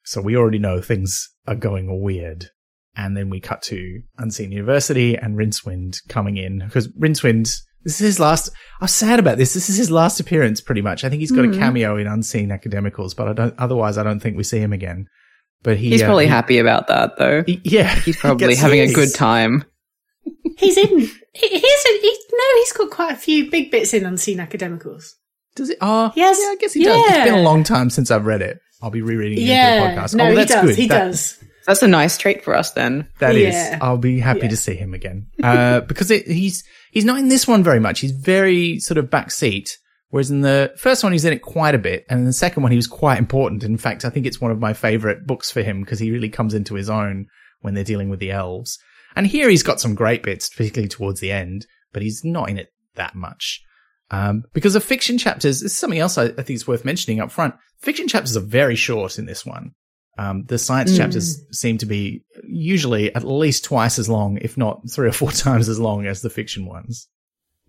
So 0.05 0.21
we 0.21 0.37
already 0.37 0.59
know 0.59 0.81
things 0.81 1.29
are 1.47 1.55
going 1.55 2.01
weird. 2.01 2.51
And 2.99 3.15
then 3.15 3.29
we 3.29 3.39
cut 3.39 3.61
to 3.63 4.01
Unseen 4.17 4.51
University 4.51 5.15
and 5.15 5.37
Rincewind 5.37 6.05
coming 6.09 6.35
in 6.35 6.59
because 6.59 6.89
Rincewind, 6.89 7.43
this 7.83 7.93
is 7.93 7.99
his 7.99 8.19
last. 8.19 8.49
I'm 8.81 8.89
sad 8.89 9.19
about 9.19 9.37
this. 9.37 9.53
This 9.53 9.69
is 9.69 9.77
his 9.77 9.89
last 9.89 10.19
appearance, 10.19 10.59
pretty 10.59 10.81
much. 10.81 11.05
I 11.05 11.09
think 11.09 11.21
he's 11.21 11.31
got 11.31 11.45
mm. 11.45 11.55
a 11.55 11.57
cameo 11.57 11.95
in 11.95 12.07
Unseen 12.07 12.49
Academicals, 12.49 13.15
but 13.15 13.29
I 13.29 13.33
don't. 13.33 13.57
Otherwise, 13.57 13.97
I 13.97 14.03
don't 14.03 14.19
think 14.19 14.35
we 14.35 14.43
see 14.43 14.59
him 14.59 14.73
again. 14.73 15.07
But 15.63 15.77
he, 15.77 15.91
he's 15.91 16.01
uh, 16.01 16.07
probably 16.07 16.25
he, 16.25 16.29
happy 16.29 16.57
about 16.59 16.87
that, 16.87 17.17
though. 17.17 17.43
He, 17.45 17.61
yeah, 17.63 17.95
he's 18.01 18.17
probably 18.19 18.55
having 18.55 18.81
a 18.81 18.91
good 18.91 19.15
time. 19.15 19.63
He's 20.57 20.77
in. 20.77 20.89
He, 20.89 21.47
he's 21.47 21.85
in, 21.85 22.01
he, 22.01 22.19
no, 22.33 22.43
he's 22.55 22.73
got 22.73 22.91
quite 22.91 23.13
a 23.13 23.17
few 23.17 23.49
big 23.49 23.71
bits 23.71 23.93
in 23.93 24.05
Unseen 24.05 24.39
Academicals. 24.39 25.13
Does 25.55 25.69
it? 25.69 25.77
Oh, 25.79 26.11
yes. 26.17 26.37
Yeah, 26.41 26.47
I 26.47 26.55
guess 26.59 26.73
he 26.73 26.83
yeah. 26.83 26.89
does. 26.89 27.05
It's 27.11 27.29
been 27.29 27.39
a 27.39 27.43
long 27.43 27.63
time 27.63 27.89
since 27.89 28.11
I've 28.11 28.25
read 28.25 28.41
it. 28.41 28.59
I'll 28.81 28.89
be 28.89 29.01
rereading 29.01 29.37
it 29.37 29.47
yeah. 29.47 29.95
the 29.95 30.01
podcast. 30.01 30.15
No, 30.15 30.25
oh, 30.25 30.35
that's 30.35 30.51
he 30.51 30.55
does. 30.55 30.65
Good. 30.65 30.75
He 30.75 30.87
that, 30.87 31.05
does. 31.05 31.43
That's 31.69 31.83
a 31.83 31.87
nice 31.87 32.17
trait 32.17 32.43
for 32.43 32.55
us 32.55 32.71
then. 32.71 33.07
That 33.19 33.35
is. 33.35 33.53
yeah. 33.53 33.77
I'll 33.79 33.99
be 33.99 34.19
happy 34.19 34.39
yeah. 34.41 34.47
to 34.47 34.57
see 34.57 34.73
him 34.73 34.95
again. 34.95 35.27
Uh, 35.43 35.81
because 35.87 36.09
it, 36.09 36.25
he's, 36.25 36.63
he's 36.89 37.05
not 37.05 37.19
in 37.19 37.27
this 37.27 37.47
one 37.47 37.63
very 37.63 37.79
much. 37.79 37.99
He's 37.99 38.09
very 38.09 38.79
sort 38.79 38.97
of 38.97 39.05
backseat. 39.11 39.69
Whereas 40.09 40.31
in 40.31 40.41
the 40.41 40.73
first 40.77 41.03
one, 41.03 41.11
he's 41.11 41.25
in 41.25 41.33
it 41.33 41.43
quite 41.43 41.75
a 41.75 41.77
bit. 41.77 42.07
And 42.09 42.21
in 42.21 42.25
the 42.25 42.33
second 42.33 42.63
one, 42.63 42.71
he 42.71 42.75
was 42.75 42.87
quite 42.87 43.19
important. 43.19 43.63
In 43.63 43.77
fact, 43.77 44.03
I 44.03 44.09
think 44.09 44.25
it's 44.25 44.41
one 44.41 44.49
of 44.49 44.57
my 44.57 44.73
favorite 44.73 45.27
books 45.27 45.51
for 45.51 45.61
him 45.61 45.81
because 45.81 45.99
he 45.99 46.09
really 46.09 46.29
comes 46.29 46.55
into 46.55 46.73
his 46.73 46.89
own 46.89 47.27
when 47.61 47.75
they're 47.75 47.83
dealing 47.83 48.09
with 48.09 48.19
the 48.19 48.31
elves. 48.31 48.79
And 49.15 49.27
here 49.27 49.47
he's 49.47 49.61
got 49.61 49.79
some 49.79 49.93
great 49.93 50.23
bits, 50.23 50.49
particularly 50.49 50.89
towards 50.89 51.19
the 51.19 51.31
end, 51.31 51.67
but 51.93 52.01
he's 52.01 52.23
not 52.23 52.49
in 52.49 52.57
it 52.57 52.73
that 52.95 53.13
much. 53.13 53.61
Um, 54.09 54.41
because 54.53 54.73
the 54.73 54.81
fiction 54.81 55.19
chapters, 55.19 55.61
this 55.61 55.73
is 55.73 55.77
something 55.77 55.99
else 55.99 56.17
I, 56.17 56.23
I, 56.23 56.41
think 56.41 56.49
is 56.49 56.67
worth 56.67 56.83
mentioning 56.83 57.19
up 57.19 57.29
front. 57.29 57.53
Fiction 57.77 58.07
chapters 58.07 58.35
are 58.35 58.39
very 58.39 58.75
short 58.75 59.19
in 59.19 59.27
this 59.27 59.45
one. 59.45 59.75
Um, 60.19 60.43
the 60.43 60.57
science 60.57 60.91
mm. 60.91 60.97
chapters 60.97 61.41
seem 61.53 61.77
to 61.77 61.85
be 61.85 62.25
usually 62.43 63.15
at 63.15 63.23
least 63.23 63.63
twice 63.63 63.97
as 63.97 64.09
long, 64.09 64.37
if 64.41 64.57
not 64.57 64.81
three 64.91 65.07
or 65.07 65.13
four 65.13 65.31
times 65.45 65.69
as 65.69 65.79
long 65.79 66.05
as 66.05 66.21
the 66.21 66.29
fiction 66.29 66.65
ones. 66.65 67.07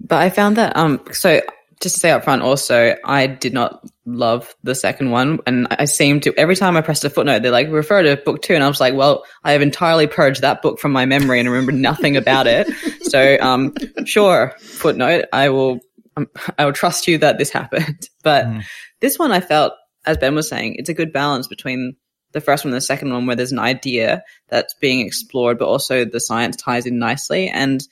But 0.00 0.20
I 0.20 0.30
found 0.30 0.56
that, 0.56 0.76
um, 0.76 1.00
so 1.12 1.42
just 1.80 1.94
to 1.94 2.00
say 2.00 2.10
up 2.10 2.24
front 2.24 2.42
also, 2.42 2.96
I 3.04 3.28
did 3.28 3.54
not 3.54 3.86
love 4.04 4.52
the 4.64 4.74
second 4.74 5.12
one. 5.12 5.38
And 5.46 5.68
I 5.70 5.84
seemed 5.84 6.24
to, 6.24 6.34
every 6.36 6.56
time 6.56 6.76
I 6.76 6.80
pressed 6.80 7.04
a 7.04 7.10
footnote, 7.10 7.42
they're 7.42 7.52
like, 7.52 7.70
refer 7.70 8.02
to 8.02 8.16
book 8.16 8.42
two. 8.42 8.54
And 8.54 8.64
I 8.64 8.68
was 8.68 8.80
like, 8.80 8.94
well, 8.94 9.24
I 9.44 9.52
have 9.52 9.62
entirely 9.62 10.08
purged 10.08 10.42
that 10.42 10.60
book 10.60 10.80
from 10.80 10.90
my 10.90 11.06
memory 11.06 11.38
and 11.38 11.48
remember 11.48 11.72
nothing 11.72 12.16
about 12.16 12.48
it. 12.48 12.66
So, 13.02 13.38
um, 13.40 13.74
sure, 14.06 14.56
footnote, 14.58 15.26
I 15.32 15.50
will, 15.50 15.78
um, 16.16 16.26
I 16.58 16.64
will 16.64 16.72
trust 16.72 17.06
you 17.06 17.18
that 17.18 17.38
this 17.38 17.50
happened. 17.50 18.08
But 18.22 18.44
mm. 18.44 18.64
this 19.00 19.18
one 19.18 19.32
I 19.32 19.40
felt, 19.40 19.72
as 20.04 20.18
Ben 20.18 20.34
was 20.34 20.48
saying, 20.48 20.74
it's 20.78 20.90
a 20.90 20.94
good 20.94 21.12
balance 21.12 21.46
between 21.46 21.96
the 22.32 22.40
first 22.40 22.64
one 22.64 22.72
the 22.72 22.80
second 22.80 23.12
one 23.12 23.26
where 23.26 23.36
there's 23.36 23.52
an 23.52 23.58
idea 23.58 24.22
that's 24.48 24.74
being 24.74 25.06
explored, 25.06 25.58
but 25.58 25.68
also 25.68 26.04
the 26.04 26.20
science 26.20 26.56
ties 26.56 26.86
in 26.86 26.98
nicely. 26.98 27.48
And 27.48 27.86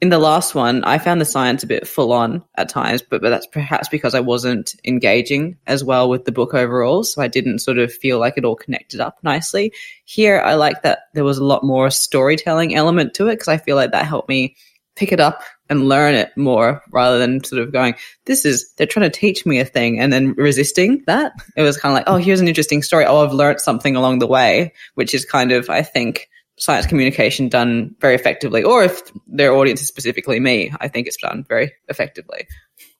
in 0.00 0.10
the 0.10 0.18
last 0.18 0.54
one, 0.54 0.84
I 0.84 0.98
found 0.98 1.20
the 1.20 1.24
science 1.24 1.62
a 1.62 1.66
bit 1.68 1.88
full 1.88 2.12
on 2.12 2.44
at 2.56 2.68
times, 2.68 3.00
but, 3.00 3.22
but 3.22 3.30
that's 3.30 3.46
perhaps 3.46 3.88
because 3.88 4.14
I 4.14 4.20
wasn't 4.20 4.74
engaging 4.84 5.56
as 5.66 5.82
well 5.82 6.10
with 6.10 6.24
the 6.24 6.32
book 6.32 6.52
overall. 6.52 7.04
So 7.04 7.22
I 7.22 7.28
didn't 7.28 7.60
sort 7.60 7.78
of 7.78 7.92
feel 7.92 8.18
like 8.18 8.34
it 8.36 8.44
all 8.44 8.56
connected 8.56 9.00
up 9.00 9.18
nicely. 9.22 9.72
Here, 10.04 10.40
I 10.40 10.54
like 10.54 10.82
that 10.82 11.04
there 11.14 11.24
was 11.24 11.38
a 11.38 11.44
lot 11.44 11.64
more 11.64 11.90
storytelling 11.90 12.74
element 12.74 13.14
to 13.14 13.28
it 13.28 13.36
because 13.36 13.48
I 13.48 13.56
feel 13.56 13.76
like 13.76 13.92
that 13.92 14.06
helped 14.06 14.28
me 14.28 14.56
pick 14.96 15.12
it 15.12 15.20
up 15.20 15.42
and 15.68 15.88
learn 15.88 16.14
it 16.14 16.30
more 16.36 16.82
rather 16.92 17.18
than 17.18 17.42
sort 17.42 17.62
of 17.62 17.72
going, 17.72 17.94
this 18.26 18.44
is, 18.44 18.72
they're 18.74 18.86
trying 18.86 19.10
to 19.10 19.18
teach 19.18 19.46
me 19.46 19.58
a 19.58 19.64
thing 19.64 19.98
and 19.98 20.12
then 20.12 20.34
resisting 20.34 21.02
that. 21.06 21.32
It 21.56 21.62
was 21.62 21.76
kind 21.76 21.92
of 21.92 21.96
like, 21.96 22.04
oh, 22.06 22.16
here's 22.16 22.40
an 22.40 22.48
interesting 22.48 22.82
story. 22.82 23.04
Oh, 23.04 23.24
I've 23.24 23.32
learned 23.32 23.60
something 23.60 23.96
along 23.96 24.18
the 24.18 24.26
way, 24.26 24.72
which 24.94 25.14
is 25.14 25.24
kind 25.24 25.52
of, 25.52 25.70
I 25.70 25.82
think, 25.82 26.28
science 26.56 26.86
communication 26.86 27.48
done 27.48 27.94
very 28.00 28.14
effectively, 28.14 28.62
or 28.62 28.84
if 28.84 29.02
their 29.26 29.52
audience 29.52 29.80
is 29.80 29.88
specifically 29.88 30.38
me, 30.38 30.72
I 30.80 30.88
think 30.88 31.06
it's 31.06 31.16
done 31.16 31.44
very 31.48 31.72
effectively. 31.88 32.46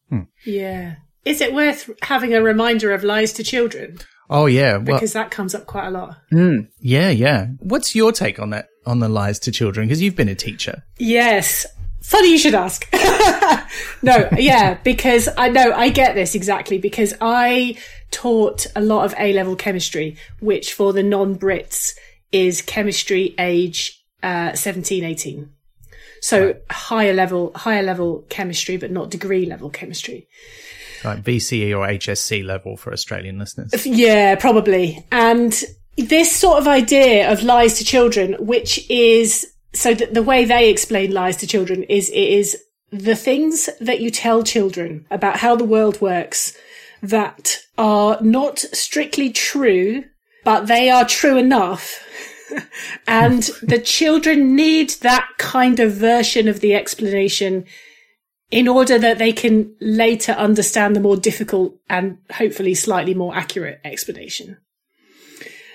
Hmm. 0.08 0.22
Yeah. 0.44 0.96
Is 1.24 1.40
it 1.40 1.54
worth 1.54 1.90
having 2.02 2.34
a 2.34 2.42
reminder 2.42 2.92
of 2.92 3.04
lies 3.04 3.32
to 3.34 3.44
children? 3.44 3.98
Oh 4.30 4.46
yeah, 4.46 4.78
well, 4.78 4.96
because 4.96 5.12
that 5.12 5.30
comes 5.30 5.54
up 5.54 5.66
quite 5.66 5.86
a 5.86 5.90
lot. 5.90 6.16
Mm, 6.32 6.68
yeah, 6.80 7.10
yeah. 7.10 7.46
What's 7.60 7.94
your 7.94 8.10
take 8.10 8.38
on 8.38 8.50
that 8.50 8.68
on 8.86 9.00
the 9.00 9.08
lies 9.08 9.38
to 9.40 9.52
children? 9.52 9.86
Because 9.86 10.00
you've 10.02 10.16
been 10.16 10.30
a 10.30 10.34
teacher. 10.34 10.82
Yes. 10.98 11.66
Funny 12.04 12.32
you 12.32 12.38
should 12.38 12.54
ask. 12.54 12.86
no, 14.02 14.28
yeah, 14.36 14.74
because 14.84 15.26
I 15.38 15.48
know 15.48 15.72
I 15.72 15.88
get 15.88 16.14
this 16.14 16.34
exactly 16.34 16.76
because 16.76 17.14
I 17.18 17.78
taught 18.10 18.66
a 18.76 18.82
lot 18.82 19.06
of 19.06 19.14
A 19.18 19.32
level 19.32 19.56
chemistry, 19.56 20.18
which 20.38 20.74
for 20.74 20.92
the 20.92 21.02
non 21.02 21.34
Brits 21.34 21.94
is 22.30 22.60
chemistry 22.60 23.34
age 23.38 24.04
uh, 24.22 24.52
17, 24.52 25.02
18. 25.02 25.50
So 26.20 26.46
right. 26.46 26.56
higher 26.70 27.14
level, 27.14 27.52
higher 27.54 27.82
level 27.82 28.26
chemistry, 28.28 28.76
but 28.76 28.90
not 28.90 29.10
degree 29.10 29.46
level 29.46 29.70
chemistry. 29.70 30.28
Like 31.04 31.22
VCE 31.22 31.70
or 31.70 31.86
HSC 31.86 32.44
level 32.44 32.76
for 32.76 32.92
Australian 32.92 33.38
listeners. 33.38 33.86
Yeah, 33.86 34.34
probably. 34.34 35.06
And 35.10 35.58
this 35.96 36.30
sort 36.30 36.58
of 36.58 36.68
idea 36.68 37.32
of 37.32 37.42
lies 37.42 37.78
to 37.78 37.84
children, 37.84 38.34
which 38.40 38.88
is 38.90 39.53
so 39.74 39.94
the, 39.94 40.06
the 40.06 40.22
way 40.22 40.44
they 40.44 40.70
explain 40.70 41.12
lies 41.12 41.36
to 41.38 41.46
children 41.46 41.82
is 41.84 42.08
it 42.10 42.14
is 42.14 42.56
the 42.90 43.16
things 43.16 43.68
that 43.80 44.00
you 44.00 44.10
tell 44.10 44.42
children 44.42 45.06
about 45.10 45.38
how 45.38 45.56
the 45.56 45.64
world 45.64 46.00
works 46.00 46.56
that 47.02 47.58
are 47.76 48.18
not 48.22 48.58
strictly 48.58 49.30
true, 49.30 50.04
but 50.44 50.66
they 50.66 50.90
are 50.90 51.04
true 51.04 51.36
enough 51.36 52.02
and 53.06 53.50
the 53.62 53.80
children 53.80 54.54
need 54.54 54.90
that 55.00 55.28
kind 55.38 55.80
of 55.80 55.92
version 55.92 56.48
of 56.48 56.60
the 56.60 56.74
explanation 56.74 57.64
in 58.50 58.68
order 58.68 58.98
that 58.98 59.18
they 59.18 59.32
can 59.32 59.74
later 59.80 60.32
understand 60.32 60.94
the 60.94 61.00
more 61.00 61.16
difficult 61.16 61.74
and 61.88 62.18
hopefully 62.30 62.74
slightly 62.74 63.14
more 63.14 63.34
accurate 63.34 63.80
explanation. 63.84 64.56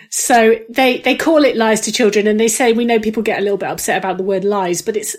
So 0.10 0.56
they, 0.70 1.00
they 1.00 1.16
call 1.16 1.44
it 1.44 1.56
lies 1.56 1.82
to 1.82 1.92
children 1.92 2.28
and 2.28 2.40
they 2.40 2.48
say, 2.48 2.74
we 2.74 2.86
know 2.86 3.00
people 3.00 3.24
get 3.24 3.40
a 3.40 3.44
little 3.44 3.58
bit 3.58 3.70
upset 3.70 3.98
about 3.98 4.18
the 4.18 4.24
word 4.24 4.44
lies, 4.44 4.82
but 4.82 4.98
it's, 4.98 5.16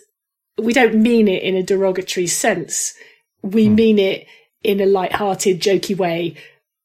we 0.58 0.72
don't 0.72 0.96
mean 0.96 1.28
it 1.28 1.42
in 1.42 1.54
a 1.54 1.62
derogatory 1.62 2.26
sense. 2.26 2.94
We 3.42 3.68
mm. 3.68 3.74
mean 3.74 3.98
it 3.98 4.26
in 4.62 4.80
a 4.80 4.86
light-hearted, 4.86 5.60
jokey 5.60 5.96
way 5.96 6.36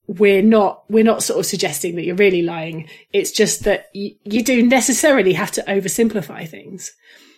we're 0.07 0.41
not 0.41 0.83
we're 0.89 1.03
not 1.03 1.23
sort 1.23 1.39
of 1.39 1.45
suggesting 1.45 1.95
that 1.95 2.03
you're 2.03 2.15
really 2.15 2.41
lying 2.41 2.87
it's 3.11 3.31
just 3.31 3.63
that 3.63 3.89
y- 3.95 4.15
you 4.23 4.43
do 4.43 4.65
necessarily 4.65 5.33
have 5.33 5.51
to 5.51 5.63
oversimplify 5.63 6.47
things 6.47 6.93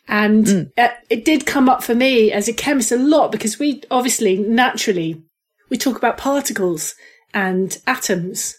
and 0.07 0.45
mm. 0.45 0.71
it 1.09 1.25
did 1.25 1.45
come 1.45 1.69
up 1.69 1.83
for 1.83 1.95
me 1.95 2.31
as 2.31 2.47
a 2.47 2.53
chemist 2.53 2.91
a 2.91 2.97
lot 2.97 3.31
because 3.31 3.59
we 3.59 3.81
obviously 3.89 4.37
naturally 4.37 5.21
we 5.69 5.77
talk 5.77 5.97
about 5.97 6.17
particles 6.17 6.95
and 7.33 7.77
atoms 7.87 8.56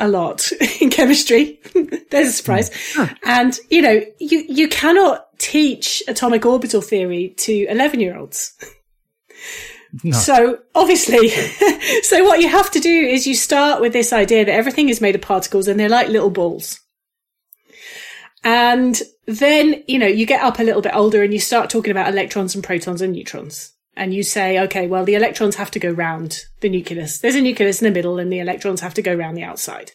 a 0.00 0.08
lot 0.08 0.50
in 0.80 0.90
chemistry 0.90 1.60
there's 2.10 2.28
a 2.28 2.32
surprise 2.32 2.70
mm. 2.94 3.16
and 3.24 3.58
you 3.70 3.82
know 3.82 4.00
you 4.18 4.44
you 4.48 4.68
cannot 4.68 5.26
teach 5.38 6.02
atomic 6.08 6.44
orbital 6.44 6.80
theory 6.80 7.34
to 7.36 7.66
11 7.66 8.00
year 8.00 8.16
olds 8.16 8.54
no. 10.04 10.12
So 10.12 10.58
obviously, 10.74 11.28
so 12.02 12.24
what 12.24 12.40
you 12.40 12.48
have 12.48 12.70
to 12.72 12.80
do 12.80 12.90
is 12.90 13.26
you 13.26 13.34
start 13.34 13.80
with 13.80 13.92
this 13.92 14.12
idea 14.12 14.44
that 14.44 14.52
everything 14.52 14.88
is 14.88 15.00
made 15.00 15.14
of 15.14 15.22
particles 15.22 15.66
and 15.66 15.80
they're 15.80 15.88
like 15.88 16.08
little 16.08 16.30
balls. 16.30 16.80
And 18.44 19.00
then, 19.26 19.82
you 19.88 19.98
know, 19.98 20.06
you 20.06 20.26
get 20.26 20.42
up 20.42 20.58
a 20.58 20.62
little 20.62 20.82
bit 20.82 20.94
older 20.94 21.22
and 21.22 21.32
you 21.32 21.40
start 21.40 21.70
talking 21.70 21.90
about 21.90 22.08
electrons 22.08 22.54
and 22.54 22.62
protons 22.62 23.00
and 23.00 23.12
neutrons. 23.12 23.72
And 23.98 24.14
you 24.14 24.22
say, 24.22 24.60
okay, 24.60 24.86
well, 24.86 25.04
the 25.04 25.16
electrons 25.16 25.56
have 25.56 25.70
to 25.72 25.78
go 25.78 25.90
round 25.90 26.44
the 26.60 26.68
nucleus. 26.68 27.18
There's 27.18 27.34
a 27.34 27.42
nucleus 27.42 27.82
in 27.82 27.86
the 27.86 27.94
middle 27.94 28.18
and 28.18 28.32
the 28.32 28.38
electrons 28.38 28.80
have 28.80 28.94
to 28.94 29.02
go 29.02 29.14
round 29.14 29.36
the 29.36 29.42
outside. 29.42 29.92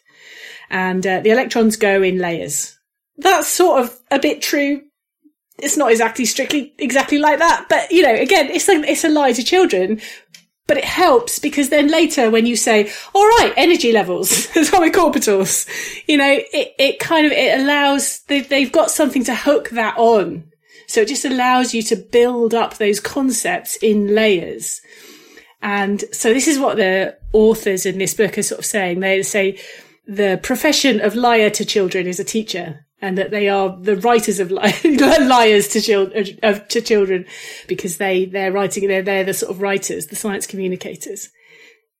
And 0.70 1.06
uh, 1.06 1.20
the 1.20 1.30
electrons 1.30 1.76
go 1.76 2.02
in 2.02 2.18
layers. 2.18 2.78
That's 3.16 3.48
sort 3.48 3.82
of 3.82 3.98
a 4.10 4.18
bit 4.18 4.42
true 4.42 4.82
it's 5.58 5.76
not 5.76 5.90
exactly 5.90 6.24
strictly 6.24 6.74
exactly 6.78 7.18
like 7.18 7.38
that, 7.38 7.66
but 7.68 7.90
you 7.90 8.02
know, 8.02 8.14
again, 8.14 8.50
it's 8.50 8.68
a 8.68 8.72
it's 8.72 9.04
a 9.04 9.08
lie 9.08 9.32
to 9.32 9.42
children. 9.42 10.00
But 10.66 10.78
it 10.78 10.84
helps 10.84 11.38
because 11.38 11.68
then 11.68 11.88
later 11.88 12.30
when 12.30 12.46
you 12.46 12.56
say, 12.56 12.90
all 13.14 13.26
right, 13.26 13.52
energy 13.54 13.92
levels, 13.92 14.48
atomic 14.56 14.94
orbitals, 14.94 15.68
you 16.08 16.16
know, 16.16 16.40
it, 16.54 16.74
it 16.78 16.98
kind 16.98 17.26
of, 17.26 17.32
it 17.32 17.60
allows, 17.60 18.20
they, 18.28 18.40
they've 18.40 18.72
got 18.72 18.90
something 18.90 19.22
to 19.24 19.34
hook 19.34 19.68
that 19.70 19.94
on. 19.98 20.50
So 20.86 21.00
it 21.00 21.08
just 21.08 21.24
allows 21.24 21.74
you 21.74 21.82
to 21.84 21.96
build 21.96 22.54
up 22.54 22.76
those 22.76 23.00
concepts 23.00 23.76
in 23.76 24.14
layers. 24.14 24.80
And 25.62 26.04
so 26.12 26.34
this 26.34 26.46
is 26.46 26.58
what 26.58 26.76
the 26.76 27.16
authors 27.32 27.86
in 27.86 27.98
this 27.98 28.14
book 28.14 28.36
are 28.36 28.42
sort 28.42 28.58
of 28.58 28.66
saying. 28.66 29.00
They 29.00 29.22
say 29.22 29.58
the 30.06 30.38
profession 30.42 31.00
of 31.00 31.14
liar 31.14 31.50
to 31.50 31.64
children 31.64 32.06
is 32.06 32.20
a 32.20 32.24
teacher 32.24 32.86
and 33.00 33.18
that 33.18 33.30
they 33.30 33.48
are 33.48 33.76
the 33.80 33.96
writers 33.96 34.40
of 34.40 34.50
li- 34.50 34.72
liars 35.26 35.68
to 35.68 35.80
children, 35.80 36.38
uh, 36.42 36.58
to 36.58 36.80
children 36.80 37.26
because 37.66 37.96
they, 37.96 38.26
they're 38.26 38.52
writing, 38.52 38.88
they're, 38.88 39.02
they're 39.02 39.24
the 39.24 39.34
sort 39.34 39.50
of 39.50 39.62
writers, 39.62 40.06
the 40.06 40.16
science 40.16 40.46
communicators. 40.46 41.30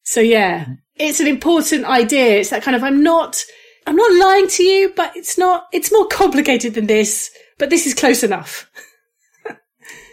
So 0.03 0.20
yeah, 0.20 0.66
it's 0.97 1.20
an 1.20 1.27
important 1.27 1.85
idea. 1.85 2.40
It's 2.40 2.51
that 2.51 2.62
kind 2.62 2.77
of, 2.77 2.85
I'm 2.85 3.03
not, 3.03 3.42
I'm 3.87 3.97
not 3.97 4.12
lying 4.12 4.49
to 4.49 4.62
you, 4.62 4.92
but 4.94 5.16
it's 5.16 5.37
not, 5.37 5.66
it's 5.73 5.92
more 5.92 6.07
complicated 6.07 6.75
than 6.75 6.87
this, 6.87 7.31
but 7.64 7.70
this 7.70 7.87
is 7.87 7.94
close 7.94 8.22
enough. 8.22 8.70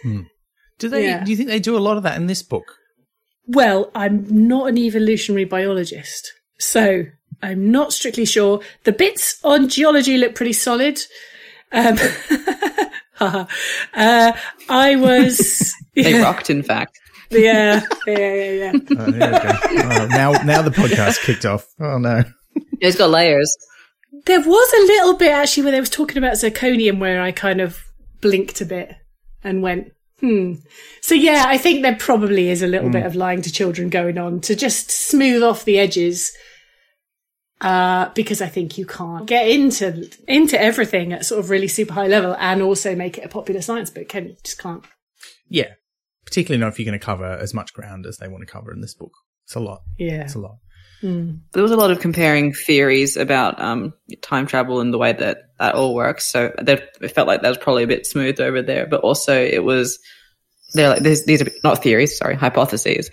hmm. 0.02 0.22
Do 0.78 0.88
they, 0.88 1.04
yeah. 1.04 1.22
do 1.22 1.30
you 1.30 1.36
think 1.36 1.50
they 1.50 1.60
do 1.60 1.76
a 1.76 1.80
lot 1.80 1.98
of 1.98 2.02
that 2.04 2.16
in 2.16 2.26
this 2.26 2.42
book? 2.42 2.78
Well, 3.46 3.90
I'm 3.94 4.24
not 4.48 4.70
an 4.70 4.78
evolutionary 4.78 5.44
biologist. 5.44 6.32
So 6.58 7.04
I'm 7.42 7.70
not 7.70 7.92
strictly 7.92 8.24
sure. 8.24 8.62
The 8.84 8.92
bits 8.92 9.38
on 9.44 9.68
geology 9.68 10.16
look 10.16 10.34
pretty 10.34 10.54
solid. 10.54 10.98
Um, 11.72 11.98
uh, 13.20 13.44
I 14.70 14.96
was. 14.96 15.74
they 15.94 16.22
rocked, 16.22 16.48
in 16.48 16.62
fact. 16.62 16.98
Yeah, 17.30 17.82
yeah, 18.06 18.34
yeah, 18.34 18.50
yeah. 18.50 18.72
oh, 18.92 20.06
now, 20.10 20.32
now 20.42 20.62
the 20.62 20.72
podcast 20.74 21.22
kicked 21.22 21.44
off. 21.44 21.66
Oh 21.78 21.98
no, 21.98 22.24
it's 22.80 22.96
got 22.96 23.10
layers. 23.10 23.54
There 24.26 24.40
was 24.40 24.72
a 24.72 24.86
little 24.86 25.14
bit 25.14 25.32
actually 25.32 25.64
where 25.64 25.72
they 25.72 25.80
was 25.80 25.90
talking 25.90 26.18
about 26.18 26.34
zirconium, 26.34 26.98
where 26.98 27.20
I 27.20 27.32
kind 27.32 27.60
of 27.60 27.82
blinked 28.20 28.60
a 28.60 28.64
bit 28.64 28.94
and 29.42 29.62
went, 29.62 29.92
Hmm. 30.22 30.54
So 31.00 31.16
yeah, 31.16 31.46
I 31.48 31.58
think 31.58 31.82
there 31.82 31.96
probably 31.96 32.48
is 32.48 32.62
a 32.62 32.68
little 32.68 32.88
mm. 32.88 32.92
bit 32.92 33.04
of 33.04 33.16
lying 33.16 33.42
to 33.42 33.50
children 33.50 33.90
going 33.90 34.18
on 34.18 34.40
to 34.42 34.54
just 34.54 34.88
smooth 34.88 35.42
off 35.42 35.64
the 35.64 35.80
edges 35.80 36.32
uh, 37.60 38.10
because 38.14 38.40
I 38.40 38.46
think 38.46 38.78
you 38.78 38.86
can't 38.86 39.26
get 39.26 39.48
into 39.48 40.08
into 40.28 40.60
everything 40.60 41.12
at 41.12 41.24
sort 41.24 41.40
of 41.40 41.50
really 41.50 41.66
super 41.66 41.94
high 41.94 42.06
level 42.06 42.36
and 42.38 42.62
also 42.62 42.94
make 42.94 43.18
it 43.18 43.24
a 43.24 43.28
popular 43.28 43.62
science 43.62 43.90
book. 43.90 44.08
Can 44.08 44.28
you 44.28 44.36
just 44.44 44.58
can't? 44.58 44.84
Yeah, 45.48 45.74
particularly 46.24 46.60
not 46.60 46.68
if 46.68 46.78
you're 46.78 46.86
going 46.86 46.98
to 46.98 47.04
cover 47.04 47.24
as 47.24 47.52
much 47.52 47.74
ground 47.74 48.06
as 48.06 48.18
they 48.18 48.28
want 48.28 48.46
to 48.46 48.52
cover 48.52 48.72
in 48.72 48.80
this 48.80 48.94
book. 48.94 49.12
It's 49.44 49.56
a 49.56 49.60
lot. 49.60 49.82
Yeah, 49.98 50.22
it's 50.22 50.36
a 50.36 50.38
lot. 50.38 50.58
Mm. 51.02 51.40
There 51.52 51.62
was 51.62 51.72
a 51.72 51.76
lot 51.76 51.90
of 51.90 52.00
comparing 52.00 52.52
theories 52.52 53.16
about 53.16 53.60
um, 53.60 53.92
time 54.22 54.46
travel 54.46 54.80
and 54.80 54.92
the 54.92 54.98
way 54.98 55.12
that 55.12 55.38
that 55.58 55.74
all 55.74 55.94
works. 55.94 56.26
So 56.26 56.52
it 56.58 57.14
felt 57.14 57.28
like 57.28 57.42
that 57.42 57.48
was 57.48 57.58
probably 57.58 57.82
a 57.82 57.88
bit 57.88 58.06
smooth 58.06 58.40
over 58.40 58.62
there, 58.62 58.86
but 58.86 59.00
also 59.00 59.34
it 59.34 59.64
was 59.64 59.98
they're 60.74 60.88
like 60.88 61.02
these 61.02 61.42
are 61.42 61.50
not 61.64 61.82
theories, 61.82 62.16
sorry, 62.16 62.36
hypotheses. 62.36 63.10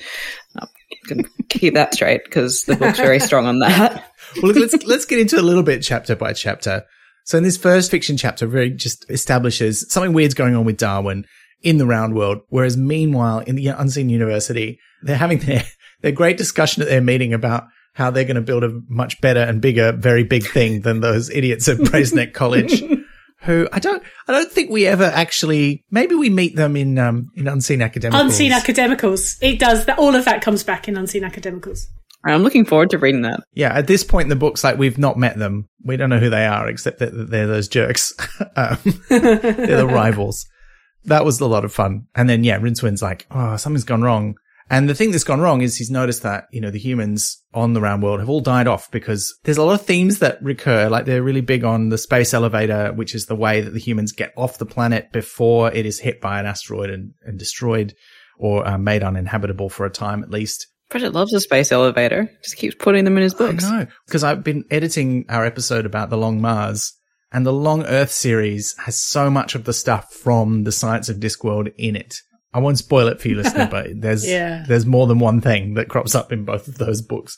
Um, 0.60 0.68
keep 1.50 1.74
that 1.74 1.94
straight 1.94 2.24
because 2.24 2.64
the 2.64 2.76
book's 2.76 3.00
very 3.00 3.20
strong 3.20 3.46
on 3.46 3.60
that 3.60 4.04
well, 4.44 4.54
let's 4.54 4.84
let's 4.86 5.06
get 5.06 5.20
into 5.20 5.40
a 5.40 5.42
little 5.42 5.64
bit 5.64 5.82
chapter 5.82 6.16
by 6.16 6.34
chapter. 6.34 6.84
So 7.26 7.38
in 7.38 7.44
this 7.44 7.58
first 7.58 7.92
fiction 7.92 8.18
chapter, 8.18 8.48
very 8.48 8.72
just 8.72 9.10
establishes 9.10 9.92
something 9.92 10.14
weird's 10.14 10.34
going 10.34 10.56
on 10.56 10.66
with 10.66 10.78
Darwin 10.78 11.26
in 11.62 11.78
the 11.78 11.86
round 11.86 12.16
world. 12.16 12.40
Whereas 12.50 12.78
meanwhile, 12.78 13.40
in 13.40 13.56
the 13.56 13.68
unseen 13.68 14.10
university, 14.10 14.80
they're 15.04 15.18
having 15.18 15.40
their, 15.40 15.64
their 16.02 16.12
great 16.12 16.38
discussion 16.38 16.82
at 16.82 16.90
their 16.90 17.02
meeting 17.02 17.34
about 17.34 17.66
how 18.00 18.10
they're 18.10 18.24
going 18.24 18.36
to 18.36 18.42
build 18.42 18.64
a 18.64 18.82
much 18.88 19.22
better 19.22 19.42
and 19.42 19.62
bigger, 19.62 19.92
very 19.92 20.24
big 20.24 20.48
thing 20.48 20.82
than 20.82 21.02
those 21.02 21.30
idiots 21.30 21.68
at 21.68 21.78
Brazeneck 21.78 22.34
College. 22.34 22.84
Who 23.44 23.70
I 23.72 23.80
don't, 23.80 24.04
I 24.28 24.34
don't 24.34 24.52
think 24.52 24.70
we 24.70 24.86
ever 24.86 25.06
actually. 25.06 25.86
Maybe 25.92 26.16
we 26.16 26.30
meet 26.30 26.58
them 26.58 26.76
in 26.76 26.98
um 26.98 27.32
in 27.36 27.48
Unseen 27.48 27.82
Academicals. 27.82 28.22
Unseen 28.22 28.52
Academicals. 28.52 29.38
It 29.42 29.60
does 29.60 29.86
that. 29.86 29.98
All 29.98 30.14
of 30.14 30.26
that 30.26 30.42
comes 30.42 30.62
back 30.62 30.90
in 30.90 30.98
Unseen 30.98 31.24
Academicals. 31.24 31.86
I'm 32.26 32.44
looking 32.44 32.66
forward 32.66 32.90
to 32.90 32.98
reading 32.98 33.22
that. 33.22 33.42
Yeah, 33.54 33.74
at 33.74 33.88
this 33.88 34.04
point 34.04 34.26
in 34.26 34.30
the 34.30 34.36
book's 34.36 34.64
like 34.64 34.78
we've 34.78 34.98
not 34.98 35.18
met 35.18 35.38
them. 35.38 35.70
We 35.86 35.96
don't 35.96 36.10
know 36.10 36.20
who 36.20 36.30
they 36.30 36.46
are, 36.46 36.68
except 36.68 37.00
that 37.00 37.12
they're 37.14 37.48
those 37.48 37.70
jerks. 37.70 38.14
um, 38.58 38.78
they're 39.10 39.78
the 39.78 39.88
rivals. 39.92 40.46
That 41.06 41.24
was 41.24 41.40
a 41.40 41.48
lot 41.48 41.64
of 41.64 41.74
fun. 41.74 42.08
And 42.14 42.30
then, 42.30 42.44
yeah, 42.44 42.58
Rincewind's 42.58 43.02
like, 43.02 43.26
oh, 43.32 43.56
something's 43.56 43.86
gone 43.86 44.02
wrong. 44.02 44.36
And 44.70 44.88
the 44.88 44.96
thing 44.96 45.12
that's 45.12 45.24
gone 45.24 45.42
wrong 45.42 45.62
is 45.62 45.78
he's 45.78 45.90
noticed 45.90 46.22
that, 46.24 46.46
you 46.52 46.62
know, 46.62 46.70
the 46.70 46.80
humans 46.80 47.44
on 47.54 47.74
the 47.74 47.82
round 47.82 48.04
world 48.04 48.20
have 48.20 48.30
all 48.30 48.40
died 48.40 48.68
off 48.68 48.92
because 48.92 49.36
there's 49.44 49.58
a 49.58 49.64
lot 49.64 49.80
of 49.80 49.86
themes 49.86 50.20
that 50.20 50.38
recur. 50.44 50.90
Like 50.90 51.06
they're 51.06 51.24
really 51.24 51.42
big 51.42 51.64
on 51.64 51.90
the 51.90 51.98
space 51.98 52.34
elevator, 52.34 52.94
which 52.94 53.16
is 53.16 53.26
the 53.26 53.36
way 53.36 53.62
that 53.62 53.72
the 53.72 53.80
humans 53.80 54.12
get 54.12 54.32
off 54.38 54.60
the 54.60 54.68
planet 54.68 55.12
before 55.12 55.72
it 55.74 55.86
is 55.86 56.00
hit 56.00 56.22
by 56.22 56.40
an 56.40 56.46
asteroid 56.46 56.92
and, 56.92 57.14
and 57.24 57.40
destroyed 57.40 57.96
or 58.38 58.66
uh, 58.68 58.78
made 58.78 59.04
uninhabitable 59.04 59.70
for 59.70 59.86
a 59.86 59.90
time 59.90 60.24
at 60.24 60.30
least. 60.30 60.68
Pratchett 60.90 61.14
loves 61.14 61.34
a 61.34 61.42
space 61.42 61.72
elevator. 61.72 62.32
Just 62.44 62.58
keeps 62.58 62.76
putting 62.76 63.06
them 63.06 63.18
in 63.18 63.24
his 63.24 63.34
books. 63.34 63.64
I 63.64 63.80
know 63.84 63.88
because 64.06 64.24
I've 64.24 64.44
been 64.44 64.66
editing 64.72 65.26
our 65.30 65.46
episode 65.46 65.86
about 65.86 66.10
the 66.10 66.18
Long 66.18 66.42
Mars, 66.42 66.94
and 67.32 67.46
the 67.46 67.54
Long 67.54 67.86
Earth 67.86 68.12
series 68.12 68.76
has 68.80 69.00
so 69.00 69.30
much 69.30 69.54
of 69.54 69.66
the 69.66 69.74
stuff 69.74 70.12
from 70.14 70.64
the 70.64 70.72
Science 70.72 71.10
of 71.10 71.18
Discworld 71.18 71.72
in 71.78 71.96
it. 71.96 72.16
I 72.54 72.60
won't 72.60 72.78
spoil 72.78 73.08
it 73.08 73.22
for 73.22 73.28
you, 73.28 73.36
listener, 73.36 73.68
but 73.72 73.88
there's 73.96 74.28
yeah. 74.28 74.66
there's 74.68 74.86
more 74.86 75.08
than 75.08 75.20
one 75.20 75.42
thing 75.42 75.76
that 75.76 75.90
crops 75.90 76.16
up 76.16 76.32
in 76.32 76.46
both 76.46 76.68
of 76.68 76.78
those 76.78 77.02
books. 77.02 77.38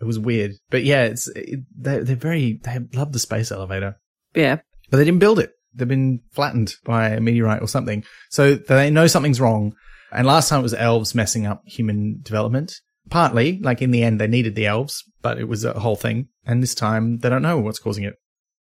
It 0.00 0.04
was 0.04 0.18
weird, 0.18 0.52
but 0.70 0.84
yeah, 0.84 1.04
it's 1.04 1.28
it, 1.28 1.60
they're, 1.76 2.04
they're 2.04 2.16
very 2.16 2.60
they 2.62 2.78
love 2.94 3.12
the 3.12 3.18
space 3.18 3.52
elevator. 3.52 3.98
Yeah, 4.34 4.56
but 4.90 4.96
they 4.96 5.04
didn't 5.04 5.20
build 5.20 5.38
it. 5.38 5.52
They've 5.74 5.86
been 5.86 6.20
flattened 6.32 6.74
by 6.84 7.10
a 7.10 7.20
meteorite 7.20 7.62
or 7.62 7.68
something, 7.68 8.04
so 8.30 8.54
they 8.54 8.90
know 8.90 9.06
something's 9.06 9.40
wrong. 9.40 9.74
And 10.12 10.26
last 10.26 10.48
time 10.48 10.60
it 10.60 10.64
was 10.64 10.74
elves 10.74 11.14
messing 11.14 11.46
up 11.46 11.62
human 11.66 12.20
development 12.22 12.80
partly, 13.10 13.58
like 13.58 13.82
in 13.82 13.90
the 13.90 14.02
end, 14.02 14.20
they 14.20 14.26
needed 14.26 14.54
the 14.54 14.66
elves, 14.66 15.04
but 15.22 15.38
it 15.38 15.48
was 15.48 15.64
a 15.64 15.78
whole 15.78 15.96
thing. 15.96 16.28
And 16.46 16.62
this 16.62 16.74
time, 16.74 17.18
they 17.18 17.28
don't 17.28 17.42
know 17.42 17.58
what's 17.58 17.78
causing 17.78 18.04
it. 18.04 18.14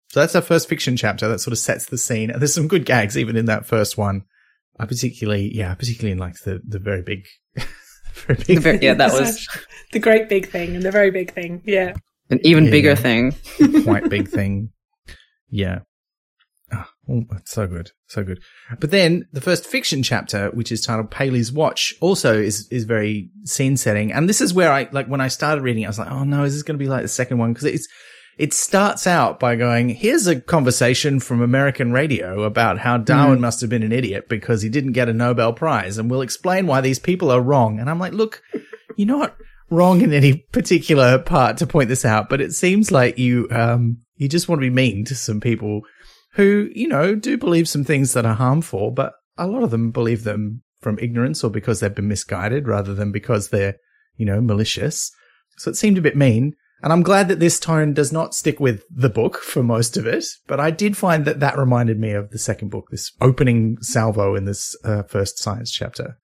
So 0.09 0.19
that's 0.19 0.35
our 0.35 0.41
first 0.41 0.67
fiction 0.67 0.97
chapter 0.97 1.27
that 1.27 1.39
sort 1.39 1.51
of 1.51 1.59
sets 1.59 1.85
the 1.85 1.97
scene. 1.97 2.31
And 2.31 2.41
there's 2.41 2.53
some 2.53 2.67
good 2.67 2.85
gags 2.85 3.17
even 3.17 3.35
in 3.35 3.45
that 3.45 3.65
first 3.65 3.97
one. 3.97 4.23
I 4.79 4.85
particularly, 4.85 5.53
yeah, 5.53 5.73
particularly 5.75 6.13
in 6.13 6.17
like 6.17 6.35
the, 6.45 6.61
the 6.65 6.79
very 6.79 7.01
big, 7.01 7.25
very 8.13 8.43
big 8.47 8.59
very, 8.59 8.79
yeah, 8.79 8.93
that 8.93 9.11
was 9.11 9.47
the 9.91 9.99
great 9.99 10.29
big 10.29 10.49
thing 10.49 10.75
and 10.75 10.83
the 10.83 10.91
very 10.91 11.11
big 11.11 11.33
thing. 11.33 11.61
Yeah. 11.65 11.93
An 12.29 12.39
even 12.43 12.65
yeah, 12.65 12.71
bigger 12.71 12.95
thing. 12.95 13.33
Quite 13.83 14.09
big 14.09 14.27
thing. 14.29 14.69
Yeah. 15.49 15.79
Ah, 16.71 16.89
oh, 17.09 17.23
it's 17.35 17.51
so 17.51 17.67
good. 17.67 17.91
So 18.07 18.23
good. 18.23 18.39
But 18.79 18.91
then 18.91 19.27
the 19.33 19.41
first 19.41 19.65
fiction 19.65 20.03
chapter, 20.03 20.49
which 20.51 20.71
is 20.71 20.85
titled 20.85 21.11
Paley's 21.11 21.51
Watch, 21.51 21.93
also 21.99 22.39
is, 22.39 22.67
is 22.69 22.85
very 22.85 23.31
scene 23.43 23.75
setting. 23.75 24.13
And 24.13 24.29
this 24.29 24.39
is 24.39 24.53
where 24.53 24.71
I, 24.71 24.87
like, 24.91 25.07
when 25.07 25.19
I 25.19 25.27
started 25.27 25.63
reading, 25.63 25.85
I 25.85 25.89
was 25.89 25.99
like, 25.99 26.11
oh 26.11 26.23
no, 26.23 26.43
is 26.43 26.53
this 26.53 26.63
going 26.63 26.77
to 26.77 26.83
be 26.83 26.89
like 26.89 27.01
the 27.01 27.07
second 27.07 27.39
one? 27.39 27.53
Cause 27.53 27.65
it's, 27.65 27.87
it 28.39 28.53
starts 28.53 29.05
out 29.05 29.37
by 29.37 29.57
going, 29.57 29.89
here's 29.89 30.25
a 30.25 30.39
conversation 30.39 31.19
from 31.19 31.41
American 31.41 31.91
radio 31.91 32.43
about 32.43 32.79
how 32.79 32.97
Darwin 32.97 33.39
mm. 33.39 33.41
must 33.41 33.59
have 33.59 33.69
been 33.69 33.83
an 33.83 33.91
idiot 33.91 34.29
because 34.29 34.61
he 34.61 34.69
didn't 34.69 34.93
get 34.93 35.09
a 35.09 35.13
Nobel 35.13 35.51
Prize. 35.51 35.97
And 35.97 36.09
we'll 36.09 36.21
explain 36.21 36.65
why 36.65 36.79
these 36.79 36.99
people 36.99 37.31
are 37.31 37.41
wrong. 37.41 37.79
And 37.79 37.89
I'm 37.89 37.99
like, 37.99 38.13
look, 38.13 38.41
you're 38.95 39.09
not 39.09 39.35
wrong 39.69 39.99
in 39.99 40.13
any 40.13 40.37
particular 40.37 41.19
part 41.19 41.57
to 41.57 41.67
point 41.67 41.89
this 41.89 42.05
out, 42.05 42.29
but 42.29 42.39
it 42.39 42.53
seems 42.53 42.93
like 42.93 43.17
you, 43.17 43.49
um, 43.51 43.97
you 44.15 44.29
just 44.29 44.47
want 44.47 44.59
to 44.59 44.67
be 44.67 44.73
mean 44.73 45.03
to 45.05 45.15
some 45.15 45.41
people 45.41 45.81
who, 46.35 46.69
you 46.73 46.87
know, 46.87 47.15
do 47.15 47.37
believe 47.37 47.67
some 47.67 47.83
things 47.83 48.13
that 48.13 48.25
are 48.25 48.35
harmful, 48.35 48.89
but 48.91 49.15
a 49.37 49.47
lot 49.47 49.63
of 49.63 49.71
them 49.71 49.91
believe 49.91 50.23
them 50.23 50.61
from 50.79 50.97
ignorance 50.99 51.43
or 51.43 51.51
because 51.51 51.81
they've 51.81 51.93
been 51.93 52.07
misguided 52.07 52.69
rather 52.69 52.93
than 52.93 53.11
because 53.11 53.49
they're, 53.49 53.75
you 54.15 54.25
know, 54.25 54.39
malicious. 54.39 55.11
So 55.57 55.71
it 55.71 55.75
seemed 55.75 55.97
a 55.97 56.01
bit 56.01 56.15
mean. 56.15 56.55
And 56.81 56.93
I'm 56.93 57.03
glad 57.03 57.27
that 57.27 57.39
this 57.39 57.59
tone 57.59 57.93
does 57.93 58.11
not 58.11 58.33
stick 58.33 58.59
with 58.59 58.83
the 58.89 59.09
book 59.09 59.39
for 59.39 59.61
most 59.61 59.97
of 59.97 60.05
it, 60.05 60.25
but 60.47 60.59
I 60.59 60.71
did 60.71 60.95
find 60.95 61.25
that 61.25 61.41
that 61.41 61.57
reminded 61.57 61.99
me 61.99 62.11
of 62.11 62.29
the 62.31 62.39
second 62.39 62.69
book, 62.69 62.87
this 62.89 63.11
opening 63.19 63.77
salvo 63.81 64.35
in 64.35 64.45
this 64.45 64.75
uh, 64.85 65.03
first 65.03 65.39
science 65.39 65.71
chapter. 65.71 66.17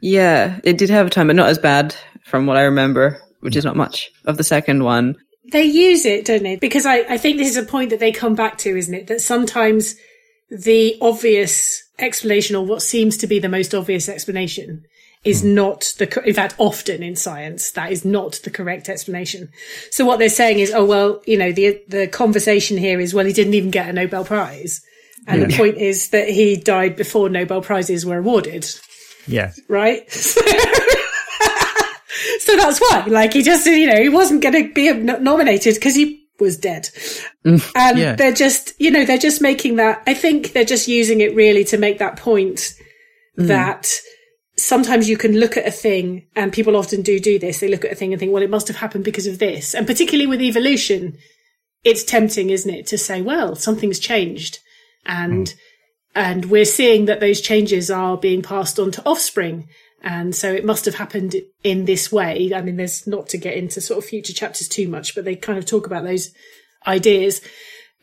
Yeah, 0.00 0.60
it 0.64 0.78
did 0.78 0.90
have 0.90 1.06
a 1.06 1.10
time, 1.10 1.26
but 1.26 1.36
not 1.36 1.48
as 1.48 1.58
bad 1.58 1.94
from 2.24 2.46
what 2.46 2.56
I 2.56 2.62
remember, 2.62 3.20
which 3.40 3.54
is 3.54 3.64
not 3.64 3.76
much 3.76 4.10
of 4.24 4.36
the 4.36 4.44
second 4.44 4.82
one. 4.82 5.16
They 5.52 5.64
use 5.64 6.06
it, 6.06 6.24
don't 6.24 6.42
they? 6.42 6.56
Because 6.56 6.86
I, 6.86 7.00
I 7.00 7.18
think 7.18 7.36
this 7.36 7.50
is 7.50 7.56
a 7.56 7.66
point 7.66 7.90
that 7.90 8.00
they 8.00 8.12
come 8.12 8.34
back 8.34 8.58
to, 8.58 8.76
isn't 8.76 8.94
it? 8.94 9.08
That 9.08 9.20
sometimes 9.20 9.94
the 10.50 10.96
obvious 11.00 11.82
explanation 11.98 12.56
or 12.56 12.64
what 12.64 12.82
seems 12.82 13.16
to 13.18 13.26
be 13.26 13.38
the 13.38 13.48
most 13.48 13.74
obvious 13.74 14.08
explanation 14.08 14.84
is 15.24 15.42
hmm. 15.42 15.54
not 15.54 15.94
the, 15.98 16.22
in 16.24 16.34
fact, 16.34 16.54
often 16.58 17.02
in 17.02 17.16
science, 17.16 17.70
that 17.72 17.92
is 17.92 18.04
not 18.04 18.40
the 18.44 18.50
correct 18.50 18.88
explanation. 18.88 19.50
So 19.90 20.04
what 20.04 20.18
they're 20.18 20.28
saying 20.28 20.58
is, 20.58 20.72
oh, 20.72 20.84
well, 20.84 21.22
you 21.26 21.38
know, 21.38 21.52
the, 21.52 21.80
the 21.88 22.08
conversation 22.08 22.76
here 22.76 23.00
is, 23.00 23.14
well, 23.14 23.26
he 23.26 23.32
didn't 23.32 23.54
even 23.54 23.70
get 23.70 23.88
a 23.88 23.92
Nobel 23.92 24.24
Prize. 24.24 24.82
And 25.26 25.40
yeah. 25.40 25.46
the 25.46 25.56
point 25.56 25.76
is 25.76 26.08
that 26.08 26.28
he 26.28 26.56
died 26.56 26.96
before 26.96 27.28
Nobel 27.28 27.62
Prizes 27.62 28.04
were 28.04 28.18
awarded. 28.18 28.66
Yeah. 29.26 29.52
Right? 29.68 30.10
so 30.10 30.40
that's 32.56 32.80
why, 32.80 33.04
like, 33.08 33.32
he 33.32 33.42
just, 33.42 33.64
you 33.66 33.86
know, 33.86 34.02
he 34.02 34.08
wasn't 34.08 34.42
going 34.42 34.54
to 34.54 34.72
be 34.72 34.92
nominated 34.92 35.74
because 35.76 35.94
he 35.94 36.26
was 36.40 36.56
dead. 36.56 36.88
Mm. 37.46 37.72
and 37.76 37.98
Yeah. 37.98 38.16
they're 38.16 38.32
just, 38.32 38.72
you 38.80 38.90
know, 38.90 39.04
they're 39.04 39.18
just 39.18 39.40
making 39.40 39.76
that, 39.76 40.02
I 40.08 40.14
think 40.14 40.52
they're 40.52 40.64
just 40.64 40.88
using 40.88 41.20
it 41.20 41.36
really 41.36 41.62
to 41.66 41.78
make 41.78 41.98
that 41.98 42.16
point 42.16 42.74
that 43.36 43.92
sometimes 44.62 45.08
you 45.08 45.16
can 45.16 45.38
look 45.38 45.56
at 45.56 45.66
a 45.66 45.72
thing 45.72 46.26
and 46.36 46.52
people 46.52 46.76
often 46.76 47.02
do 47.02 47.18
do 47.18 47.38
this. 47.38 47.58
They 47.58 47.68
look 47.68 47.84
at 47.84 47.92
a 47.92 47.96
thing 47.96 48.12
and 48.12 48.20
think, 48.20 48.32
well, 48.32 48.42
it 48.42 48.50
must 48.50 48.68
have 48.68 48.76
happened 48.76 49.04
because 49.04 49.26
of 49.26 49.38
this. 49.38 49.74
And 49.74 49.86
particularly 49.86 50.26
with 50.26 50.40
evolution, 50.40 51.18
it's 51.84 52.04
tempting, 52.04 52.50
isn't 52.50 52.72
it, 52.72 52.86
to 52.88 52.98
say, 52.98 53.20
well, 53.20 53.56
something's 53.56 53.98
changed 53.98 54.58
and, 55.04 55.52
and 56.14 56.44
we're 56.44 56.64
seeing 56.64 57.06
that 57.06 57.18
those 57.18 57.40
changes 57.40 57.90
are 57.90 58.16
being 58.16 58.42
passed 58.42 58.78
on 58.78 58.92
to 58.92 59.04
offspring. 59.04 59.66
And 60.04 60.34
so 60.34 60.52
it 60.52 60.64
must 60.64 60.84
have 60.84 60.94
happened 60.94 61.34
in 61.64 61.84
this 61.84 62.12
way. 62.12 62.52
I 62.54 62.62
mean, 62.62 62.76
there's 62.76 63.06
not 63.06 63.28
to 63.30 63.38
get 63.38 63.54
into 63.54 63.80
sort 63.80 63.98
of 63.98 64.08
future 64.08 64.32
chapters 64.32 64.68
too 64.68 64.88
much, 64.88 65.14
but 65.14 65.24
they 65.24 65.34
kind 65.34 65.58
of 65.58 65.66
talk 65.66 65.86
about 65.86 66.04
those 66.04 66.30
ideas. 66.86 67.40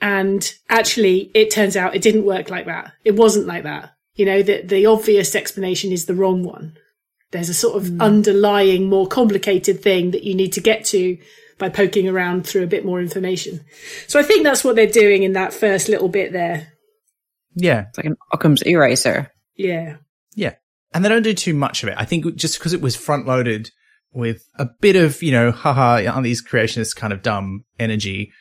And 0.02 0.54
actually, 0.69 1.32
it 1.34 1.52
turns 1.52 1.76
out 1.76 1.95
it 1.95 2.02
didn't 2.02 2.26
work 2.26 2.50
like 2.50 2.65
that. 2.65 2.93
It 3.04 3.15
wasn't 3.15 3.48
like 3.48 3.63
that. 3.63 3.91
You 4.19 4.25
know, 4.25 4.43
the, 4.43 4.62
the 4.63 4.86
obvious 4.86 5.34
explanation 5.34 5.93
is 5.93 6.05
the 6.05 6.13
wrong 6.13 6.43
one. 6.43 6.77
There's 7.32 7.47
a 7.47 7.53
sort 7.53 7.77
of 7.77 7.88
hmm. 7.88 8.01
underlying, 8.01 8.89
more 8.89 9.08
complicated 9.08 9.82
thing 9.82 10.12
that 10.12 10.25
you 10.25 10.36
need 10.36 10.51
to 10.53 10.62
get 10.62 10.84
to 10.88 11.17
by 11.58 11.69
poking 11.69 12.05
around 12.10 12.45
through 12.45 12.63
a 12.63 12.67
bit 12.67 12.84
more 12.84 12.99
information. 12.99 13.62
So 14.08 14.19
I 14.19 14.23
think 14.23 14.43
that's 14.43 14.62
what 14.62 14.75
they're 14.75 14.88
doing 14.88 15.23
in 15.23 15.34
that 15.34 15.53
first 15.53 15.88
little 15.88 16.10
bit 16.10 16.34
there. 16.34 16.73
Yeah. 17.55 17.86
It's 17.88 17.97
like 17.97 18.08
an 18.08 18.17
Occam's 18.34 18.62
eraser. 18.63 19.32
Yeah. 19.55 19.95
Yeah. 20.36 20.55
And 20.93 21.05
they 21.05 21.10
don't 21.10 21.23
do 21.23 21.34
too 21.34 21.53
much 21.53 21.84
of 21.84 21.88
it. 21.88 21.95
I 21.97 22.03
think 22.03 22.36
just 22.36 22.60
because 22.60 22.73
it 22.73 22.82
was 22.82 22.97
front 22.97 23.25
loaded 23.25 23.71
with 24.12 24.43
a 24.55 24.67
bit 24.82 24.97
of, 24.97 25.23
you 25.23 25.32
know, 25.32 25.51
haha, 25.51 26.05
aren't 26.05 26.25
these 26.25 26.45
creationists 26.45 26.93
kind 26.93 27.13
of 27.13 27.21
dumb 27.21 27.63
energy? 27.79 28.34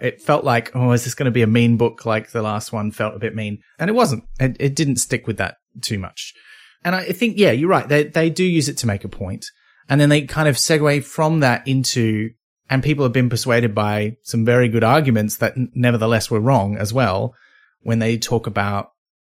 It 0.00 0.20
felt 0.20 0.44
like, 0.44 0.74
oh, 0.74 0.92
is 0.92 1.04
this 1.04 1.14
going 1.14 1.26
to 1.26 1.30
be 1.30 1.42
a 1.42 1.46
mean 1.46 1.76
book 1.76 2.04
like 2.04 2.30
the 2.30 2.42
last 2.42 2.72
one 2.72 2.90
felt 2.90 3.14
a 3.14 3.18
bit 3.18 3.34
mean? 3.34 3.58
And 3.78 3.88
it 3.88 3.94
wasn't. 3.94 4.24
It, 4.38 4.56
it 4.60 4.76
didn't 4.76 4.96
stick 4.96 5.26
with 5.26 5.38
that 5.38 5.56
too 5.80 5.98
much. 5.98 6.34
And 6.84 6.94
I 6.94 7.04
think, 7.04 7.38
yeah, 7.38 7.50
you're 7.50 7.70
right. 7.70 7.88
They, 7.88 8.04
they 8.04 8.30
do 8.30 8.44
use 8.44 8.68
it 8.68 8.76
to 8.78 8.86
make 8.86 9.04
a 9.04 9.08
point. 9.08 9.46
And 9.88 10.00
then 10.00 10.08
they 10.08 10.22
kind 10.22 10.48
of 10.48 10.56
segue 10.56 11.04
from 11.04 11.40
that 11.40 11.66
into, 11.66 12.30
and 12.68 12.82
people 12.82 13.04
have 13.04 13.12
been 13.12 13.30
persuaded 13.30 13.74
by 13.74 14.16
some 14.22 14.44
very 14.44 14.68
good 14.68 14.84
arguments 14.84 15.36
that 15.38 15.54
nevertheless 15.74 16.30
were 16.30 16.40
wrong 16.40 16.76
as 16.76 16.92
well 16.92 17.34
when 17.80 17.98
they 17.98 18.18
talk 18.18 18.46
about 18.46 18.90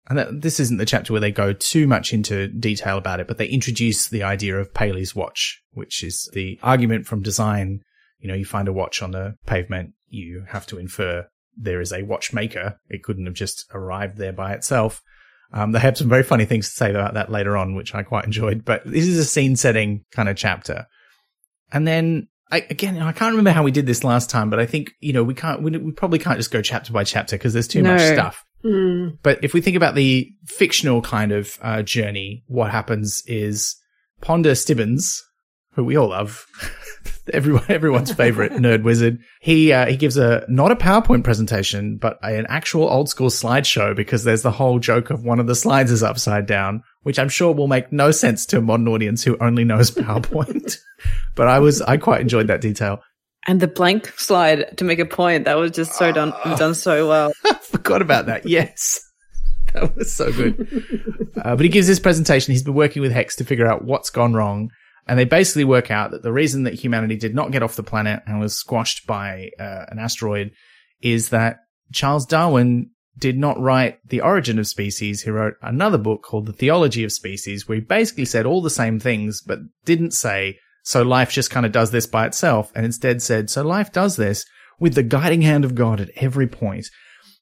and 0.09 0.17
that, 0.17 0.41
this 0.41 0.59
isn't 0.59 0.77
the 0.77 0.85
chapter 0.85 1.11
where 1.13 1.19
they 1.19 1.31
go 1.31 1.53
too 1.53 1.85
much 1.85 2.13
into 2.13 2.47
detail 2.47 2.97
about 2.97 3.19
it, 3.19 3.27
but 3.27 3.37
they 3.37 3.47
introduce 3.47 4.07
the 4.07 4.23
idea 4.23 4.57
of 4.57 4.73
Paley's 4.73 5.15
watch, 5.15 5.61
which 5.71 6.03
is 6.03 6.29
the 6.33 6.59
argument 6.63 7.05
from 7.05 7.21
design. 7.21 7.81
You 8.19 8.29
know, 8.29 8.33
you 8.33 8.45
find 8.45 8.67
a 8.67 8.73
watch 8.73 9.01
on 9.01 9.11
the 9.11 9.35
pavement, 9.45 9.93
you 10.09 10.45
have 10.49 10.65
to 10.67 10.77
infer 10.77 11.27
there 11.57 11.81
is 11.81 11.91
a 11.91 12.03
watchmaker. 12.03 12.79
It 12.89 13.03
couldn't 13.03 13.25
have 13.25 13.35
just 13.35 13.65
arrived 13.73 14.17
there 14.17 14.33
by 14.33 14.53
itself. 14.53 15.01
Um, 15.51 15.71
they 15.71 15.79
have 15.79 15.97
some 15.97 16.09
very 16.09 16.23
funny 16.23 16.45
things 16.45 16.69
to 16.69 16.75
say 16.75 16.89
about 16.89 17.13
that 17.13 17.31
later 17.31 17.57
on, 17.57 17.73
which 17.73 17.95
I 17.95 18.03
quite 18.03 18.25
enjoyed, 18.25 18.65
but 18.65 18.83
this 18.85 19.07
is 19.07 19.17
a 19.17 19.25
scene 19.25 19.55
setting 19.55 20.03
kind 20.11 20.29
of 20.29 20.35
chapter. 20.35 20.87
And 21.71 21.87
then 21.87 22.27
I, 22.51 22.65
again, 22.69 23.01
I 23.01 23.11
can't 23.11 23.31
remember 23.31 23.51
how 23.51 23.63
we 23.63 23.71
did 23.71 23.85
this 23.85 24.03
last 24.03 24.29
time, 24.29 24.49
but 24.49 24.59
I 24.59 24.65
think, 24.65 24.91
you 24.99 25.13
know, 25.13 25.23
we 25.23 25.33
can't, 25.33 25.61
we, 25.61 25.71
we 25.71 25.91
probably 25.91 26.19
can't 26.19 26.37
just 26.37 26.51
go 26.51 26.61
chapter 26.61 26.93
by 26.93 27.03
chapter 27.03 27.37
because 27.37 27.53
there's 27.53 27.67
too 27.67 27.83
much 27.83 28.01
stuff. 28.01 28.43
Mm. 28.63 29.17
But 29.23 29.43
if 29.43 29.53
we 29.53 29.61
think 29.61 29.77
about 29.77 29.95
the 29.95 30.29
fictional 30.45 31.01
kind 31.01 31.31
of 31.31 31.57
uh, 31.61 31.81
journey, 31.81 32.43
what 32.47 32.71
happens 32.71 33.23
is 33.25 33.75
Ponder 34.21 34.55
Stibbons, 34.55 35.23
who 35.77 35.85
we 35.85 35.95
all 35.95 36.09
love, 36.09 36.45
everyone 37.33 37.63
everyone's 37.69 38.11
favorite 38.11 38.51
nerd 38.53 38.83
wizard. 38.83 39.19
He 39.39 39.71
uh, 39.71 39.85
he 39.85 39.95
gives 39.95 40.17
a 40.17 40.43
not 40.49 40.71
a 40.71 40.75
PowerPoint 40.75 41.23
presentation, 41.23 41.97
but 41.97 42.17
an 42.23 42.47
actual 42.49 42.89
old 42.89 43.07
school 43.09 43.29
slideshow 43.29 43.95
because 43.95 44.23
there's 44.25 44.41
the 44.41 44.51
whole 44.51 44.79
joke 44.79 45.11
of 45.11 45.23
one 45.23 45.39
of 45.39 45.47
the 45.47 45.55
slides 45.55 45.91
is 45.91 46.03
upside 46.03 46.47
down, 46.47 46.83
which 47.03 47.19
I'm 47.19 47.29
sure 47.29 47.53
will 47.53 47.67
make 47.67 47.91
no 47.93 48.09
sense 48.11 48.45
to 48.47 48.57
a 48.57 48.61
modern 48.61 48.87
audience 48.87 49.23
who 49.23 49.37
only 49.39 49.63
knows 49.63 49.91
PowerPoint. 49.95 50.77
but 51.35 51.47
I 51.47 51.59
was 51.59 51.81
I 51.83 51.97
quite 51.97 52.21
enjoyed 52.21 52.47
that 52.47 52.59
detail. 52.59 52.99
And 53.45 53.61
the 53.61 53.67
blank 53.67 54.07
slide 54.17 54.75
to 54.77 54.83
make 54.83 54.99
a 54.99 55.05
point, 55.05 55.45
that 55.45 55.53
was 55.53 55.71
just 55.71 55.93
so 55.93 56.11
done 56.11 56.31
done 56.57 56.73
so 56.73 57.07
well. 57.07 57.31
Forgot 57.61 58.01
about 58.01 58.25
that. 58.25 58.45
Yes. 58.45 58.99
That 59.73 59.95
was 59.95 60.11
so 60.11 60.31
good. 60.31 61.31
uh, 61.43 61.55
but 61.55 61.61
he 61.63 61.69
gives 61.69 61.87
this 61.87 61.99
presentation. 61.99 62.51
He's 62.53 62.63
been 62.63 62.73
working 62.73 63.01
with 63.01 63.11
Hex 63.11 63.35
to 63.35 63.43
figure 63.43 63.67
out 63.67 63.83
what's 63.85 64.09
gone 64.09 64.33
wrong. 64.33 64.71
And 65.07 65.17
they 65.17 65.25
basically 65.25 65.63
work 65.63 65.89
out 65.89 66.11
that 66.11 66.23
the 66.23 66.33
reason 66.33 66.63
that 66.63 66.73
humanity 66.73 67.15
did 67.15 67.33
not 67.33 67.51
get 67.51 67.63
off 67.63 67.77
the 67.77 67.83
planet 67.83 68.21
and 68.27 68.39
was 68.39 68.55
squashed 68.55 69.07
by 69.07 69.51
uh, 69.59 69.85
an 69.87 69.99
asteroid 69.99 70.51
is 71.01 71.29
that 71.29 71.59
Charles 71.93 72.25
Darwin 72.25 72.91
did 73.17 73.37
not 73.37 73.59
write 73.59 73.99
The 74.07 74.21
Origin 74.21 74.59
of 74.59 74.67
Species. 74.67 75.21
He 75.21 75.29
wrote 75.29 75.55
another 75.61 75.97
book 75.97 76.23
called 76.23 76.45
The 76.45 76.53
Theology 76.53 77.03
of 77.03 77.11
Species, 77.11 77.67
where 77.67 77.77
he 77.77 77.81
basically 77.81 78.25
said 78.25 78.45
all 78.45 78.61
the 78.61 78.69
same 78.69 78.99
things, 78.99 79.41
but 79.41 79.59
didn't 79.85 80.11
say, 80.11 80.57
so 80.83 81.01
life 81.01 81.31
just 81.31 81.49
kind 81.49 81.65
of 81.65 81.71
does 81.71 81.91
this 81.91 82.05
by 82.05 82.27
itself, 82.27 82.71
and 82.75 82.85
instead 82.85 83.21
said, 83.21 83.49
so 83.49 83.63
life 83.63 83.91
does 83.91 84.17
this 84.17 84.45
with 84.79 84.93
the 84.93 85.03
guiding 85.03 85.41
hand 85.41 85.65
of 85.65 85.75
God 85.75 85.99
at 85.99 86.11
every 86.15 86.47
point. 86.47 86.87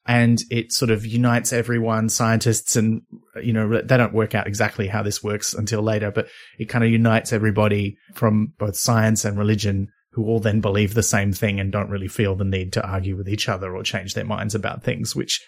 And 0.08 0.40
it 0.52 0.72
sort 0.72 0.92
of 0.92 1.04
unites 1.06 1.52
everyone, 1.52 2.10
scientists 2.10 2.76
and, 2.76 3.02
you 3.42 3.52
know, 3.54 3.82
they 3.82 3.98
don't 3.98 4.14
work 4.14 4.36
out 4.36 4.46
exactly 4.46 4.88
how 4.88 5.02
this 5.02 5.24
works 5.24 5.54
until 5.56 5.82
later, 5.82 6.12
but 6.12 6.28
it 6.60 6.66
kind 6.70 6.84
of 6.84 6.92
unites 6.92 7.34
everybody 7.34 7.98
from 8.14 8.54
both 8.60 8.76
science 8.76 9.26
and 9.26 9.36
religion 9.38 9.88
who 10.12 10.26
all 10.28 10.40
then 10.40 10.62
believe 10.62 10.94
the 10.94 11.02
same 11.04 11.34
thing 11.34 11.60
and 11.60 11.72
don't 11.72 11.90
really 11.90 12.08
feel 12.08 12.36
the 12.36 12.46
need 12.46 12.72
to 12.74 12.88
argue 12.88 13.18
with 13.18 13.28
each 13.28 13.50
other 13.50 13.76
or 13.76 13.82
change 13.84 14.14
their 14.14 14.24
minds 14.26 14.54
about 14.54 14.84
things, 14.84 15.16
which 15.16 15.44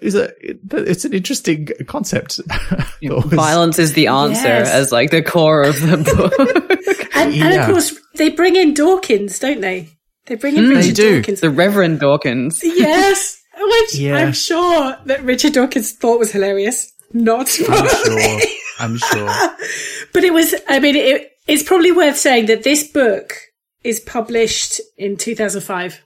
is 0.00 0.14
a, 0.14 0.30
it's 0.40 1.04
an 1.04 1.12
interesting 1.12 1.68
concept. 1.88 2.40
Violence 3.02 3.78
is 3.78 3.94
the 3.94 4.06
answer 4.06 4.46
Yes. 4.48 4.70
as 4.70 4.92
like 4.92 5.10
the 5.10 5.22
core 5.22 5.62
of 5.62 5.74
the 5.80 5.96
book. 6.16 7.08
And, 7.16 7.34
and 7.34 7.60
of 7.60 7.66
course, 7.66 7.94
they 8.14 8.30
bring 8.30 8.56
in 8.56 8.74
Dawkins, 8.74 9.38
don't 9.38 9.60
they? 9.60 9.88
They 10.26 10.36
bring 10.36 10.56
in 10.56 10.64
Mm, 10.64 10.70
Richard 10.76 10.82
they 10.84 10.92
do. 10.92 11.16
Dawkins. 11.20 11.40
the 11.40 11.50
Reverend 11.50 12.00
Dawkins. 12.00 12.60
yes. 12.62 13.41
Which 13.56 13.94
Yeah. 13.94 14.16
I'm 14.16 14.32
sure 14.32 14.96
that 15.06 15.22
Richard 15.22 15.52
Dawkins 15.52 15.92
thought 15.92 16.18
was 16.18 16.32
hilarious. 16.32 16.92
Not. 17.12 17.50
I'm 17.68 17.88
sure. 17.88 18.40
I'm 18.78 18.96
sure. 18.98 19.30
But 20.12 20.24
it 20.24 20.32
was, 20.32 20.54
I 20.68 20.78
mean, 20.78 20.94
it, 20.96 21.32
it's 21.46 21.62
probably 21.62 21.92
worth 21.92 22.18
saying 22.18 22.46
that 22.46 22.64
this 22.64 22.86
book 22.86 23.34
is 23.82 23.98
published 24.00 24.80
in 24.98 25.16
2005 25.16 26.00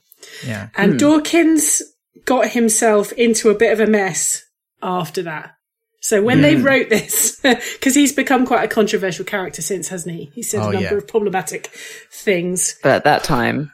Yeah. 0.46 0.68
and 0.76 0.92
hmm. 0.92 0.98
Dawkins 0.98 1.82
got 2.24 2.50
himself 2.50 3.12
into 3.12 3.50
a 3.50 3.54
bit 3.54 3.72
of 3.72 3.80
a 3.80 3.90
mess 3.90 4.44
after 4.82 5.22
that. 5.24 5.52
So 6.00 6.22
when 6.22 6.40
they 6.40 6.54
hmm. 6.54 6.62
wrote 6.62 6.88
this, 6.88 7.40
because 7.42 7.96
he's 7.96 8.12
become 8.12 8.46
quite 8.46 8.64
a 8.64 8.68
controversial 8.68 9.24
character 9.24 9.60
since, 9.60 9.88
hasn't 9.88 10.14
he? 10.14 10.30
He 10.34 10.42
said 10.42 10.60
Oh, 10.60 10.68
a 10.68 10.72
number 10.74 10.90
yeah. 10.90 10.94
of 10.94 11.08
problematic 11.08 11.66
things. 12.12 12.78
But 12.82 12.92
at 12.92 13.04
that 13.04 13.24
time, 13.24 13.72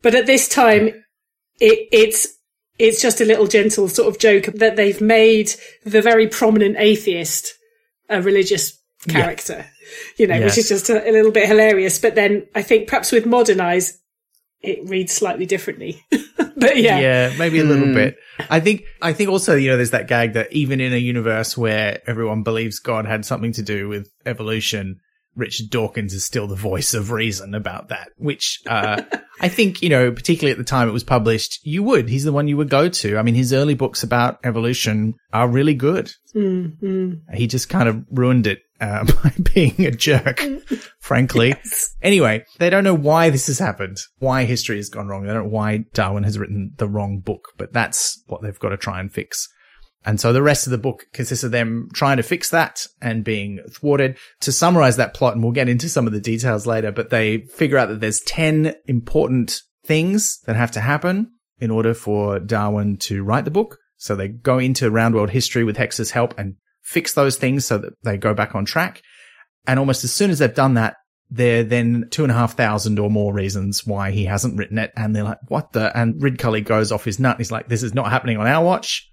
But 0.00 0.14
at 0.14 0.26
this 0.26 0.48
time, 0.48 0.88
it, 1.60 1.88
it's 1.90 2.38
it's 2.82 3.00
just 3.00 3.20
a 3.20 3.24
little 3.24 3.46
gentle 3.46 3.88
sort 3.88 4.08
of 4.08 4.18
joke 4.20 4.46
that 4.56 4.74
they've 4.76 5.00
made 5.00 5.52
the 5.84 6.02
very 6.02 6.26
prominent 6.26 6.76
atheist 6.78 7.54
a 8.08 8.20
religious 8.20 8.78
character, 9.08 9.64
you 10.16 10.26
know, 10.26 10.40
which 10.40 10.58
is 10.58 10.68
just 10.68 10.90
a, 10.90 11.08
a 11.08 11.12
little 11.12 11.30
bit 11.32 11.46
hilarious. 11.48 11.98
But 11.98 12.14
then 12.14 12.46
I 12.54 12.62
think 12.62 12.88
perhaps 12.88 13.12
with 13.12 13.24
modern 13.24 13.60
eyes, 13.60 13.98
it 14.60 14.88
reads 14.88 15.12
slightly 15.12 15.46
differently. 15.46 16.04
but 16.56 16.76
yeah, 16.76 16.98
Yeah, 16.98 17.34
maybe 17.38 17.58
a 17.60 17.64
little 17.64 17.86
Hmm. 17.86 17.94
bit. 17.94 18.16
I 18.50 18.60
think, 18.60 18.82
I 19.00 19.12
think 19.12 19.30
also, 19.30 19.56
you 19.56 19.70
know, 19.70 19.76
there's 19.76 19.90
that 19.92 20.08
gag 20.08 20.32
that 20.34 20.52
even 20.52 20.80
in 20.80 20.92
a 20.92 20.96
universe 20.98 21.56
where 21.56 22.00
everyone 22.06 22.42
believes 22.42 22.78
God 22.80 23.06
had 23.06 23.24
something 23.24 23.52
to 23.52 23.62
do 23.62 23.88
with 23.88 24.08
evolution, 24.26 25.00
Richard 25.34 25.70
Dawkins 25.70 26.12
is 26.12 26.24
still 26.24 26.46
the 26.46 26.54
voice 26.56 26.94
of 26.94 27.10
reason 27.10 27.54
about 27.54 27.88
that, 27.88 28.10
which, 28.16 28.60
uh, 28.66 29.02
I 29.40 29.48
think, 29.48 29.82
you 29.82 29.88
know, 29.88 30.12
particularly 30.12 30.52
at 30.52 30.58
the 30.58 30.64
time 30.64 30.88
it 30.88 30.92
was 30.92 31.04
published, 31.04 31.60
you 31.62 31.82
would. 31.82 32.08
He's 32.08 32.24
the 32.24 32.32
one 32.32 32.48
you 32.48 32.56
would 32.58 32.68
go 32.70 32.88
to. 32.88 33.16
I 33.16 33.22
mean, 33.22 33.34
his 33.34 33.52
early 33.52 33.74
books 33.74 34.02
about 34.02 34.38
evolution 34.44 35.14
are 35.32 35.48
really 35.48 35.74
good. 35.74 36.10
He 37.34 37.46
just 37.46 37.68
kind 37.68 37.88
of 37.88 38.04
ruined 38.10 38.46
it, 38.46 38.60
uh, 38.80 39.04
by 39.22 39.32
being 39.54 39.74
a 39.86 39.90
jerk, 39.90 40.42
frankly. 41.00 41.54
Anyway, 42.02 42.44
they 42.58 42.68
don't 42.68 42.84
know 42.84 42.94
why 42.94 43.30
this 43.30 43.46
has 43.46 43.58
happened, 43.58 43.98
why 44.18 44.44
history 44.44 44.76
has 44.76 44.90
gone 44.90 45.08
wrong. 45.08 45.24
They 45.24 45.32
don't 45.32 45.44
know 45.44 45.48
why 45.48 45.84
Darwin 45.94 46.24
has 46.24 46.38
written 46.38 46.72
the 46.76 46.88
wrong 46.88 47.20
book, 47.20 47.48
but 47.56 47.72
that's 47.72 48.22
what 48.26 48.42
they've 48.42 48.58
got 48.58 48.70
to 48.70 48.76
try 48.76 49.00
and 49.00 49.12
fix. 49.12 49.48
And 50.04 50.20
so 50.20 50.32
the 50.32 50.42
rest 50.42 50.66
of 50.66 50.72
the 50.72 50.78
book 50.78 51.06
consists 51.12 51.44
of 51.44 51.52
them 51.52 51.88
trying 51.94 52.16
to 52.16 52.22
fix 52.22 52.50
that 52.50 52.86
and 53.00 53.24
being 53.24 53.60
thwarted. 53.70 54.18
To 54.40 54.52
summarize 54.52 54.96
that 54.96 55.14
plot, 55.14 55.34
and 55.34 55.42
we'll 55.42 55.52
get 55.52 55.68
into 55.68 55.88
some 55.88 56.06
of 56.06 56.12
the 56.12 56.20
details 56.20 56.66
later, 56.66 56.90
but 56.90 57.10
they 57.10 57.38
figure 57.38 57.78
out 57.78 57.88
that 57.88 58.00
there's 58.00 58.20
10 58.20 58.74
important 58.86 59.62
things 59.84 60.40
that 60.46 60.56
have 60.56 60.72
to 60.72 60.80
happen 60.80 61.30
in 61.58 61.70
order 61.70 61.94
for 61.94 62.40
Darwin 62.40 62.96
to 62.98 63.22
write 63.22 63.44
the 63.44 63.50
book. 63.50 63.78
So 63.96 64.16
they 64.16 64.28
go 64.28 64.58
into 64.58 64.90
round 64.90 65.14
world 65.14 65.30
history 65.30 65.62
with 65.62 65.76
Hex's 65.76 66.10
help 66.10 66.36
and 66.36 66.56
fix 66.82 67.14
those 67.14 67.36
things 67.36 67.64
so 67.64 67.78
that 67.78 67.92
they 68.02 68.16
go 68.16 68.34
back 68.34 68.56
on 68.56 68.64
track. 68.64 69.02
And 69.66 69.78
almost 69.78 70.02
as 70.02 70.12
soon 70.12 70.30
as 70.30 70.40
they've 70.40 70.52
done 70.52 70.74
that, 70.74 70.96
there 71.30 71.62
then 71.62 72.08
two 72.10 72.24
and 72.24 72.32
a 72.32 72.34
half 72.34 72.56
thousand 72.56 72.98
or 72.98 73.08
more 73.08 73.32
reasons 73.32 73.86
why 73.86 74.10
he 74.10 74.24
hasn't 74.24 74.58
written 74.58 74.78
it. 74.78 74.92
And 74.96 75.14
they're 75.14 75.22
like, 75.22 75.38
what 75.48 75.72
the? 75.72 75.96
And 75.96 76.20
Ridcully 76.20 76.64
goes 76.64 76.90
off 76.90 77.04
his 77.04 77.20
nut. 77.20 77.38
He's 77.38 77.52
like, 77.52 77.68
this 77.68 77.84
is 77.84 77.94
not 77.94 78.10
happening 78.10 78.36
on 78.38 78.46
our 78.48 78.64
watch. 78.64 79.08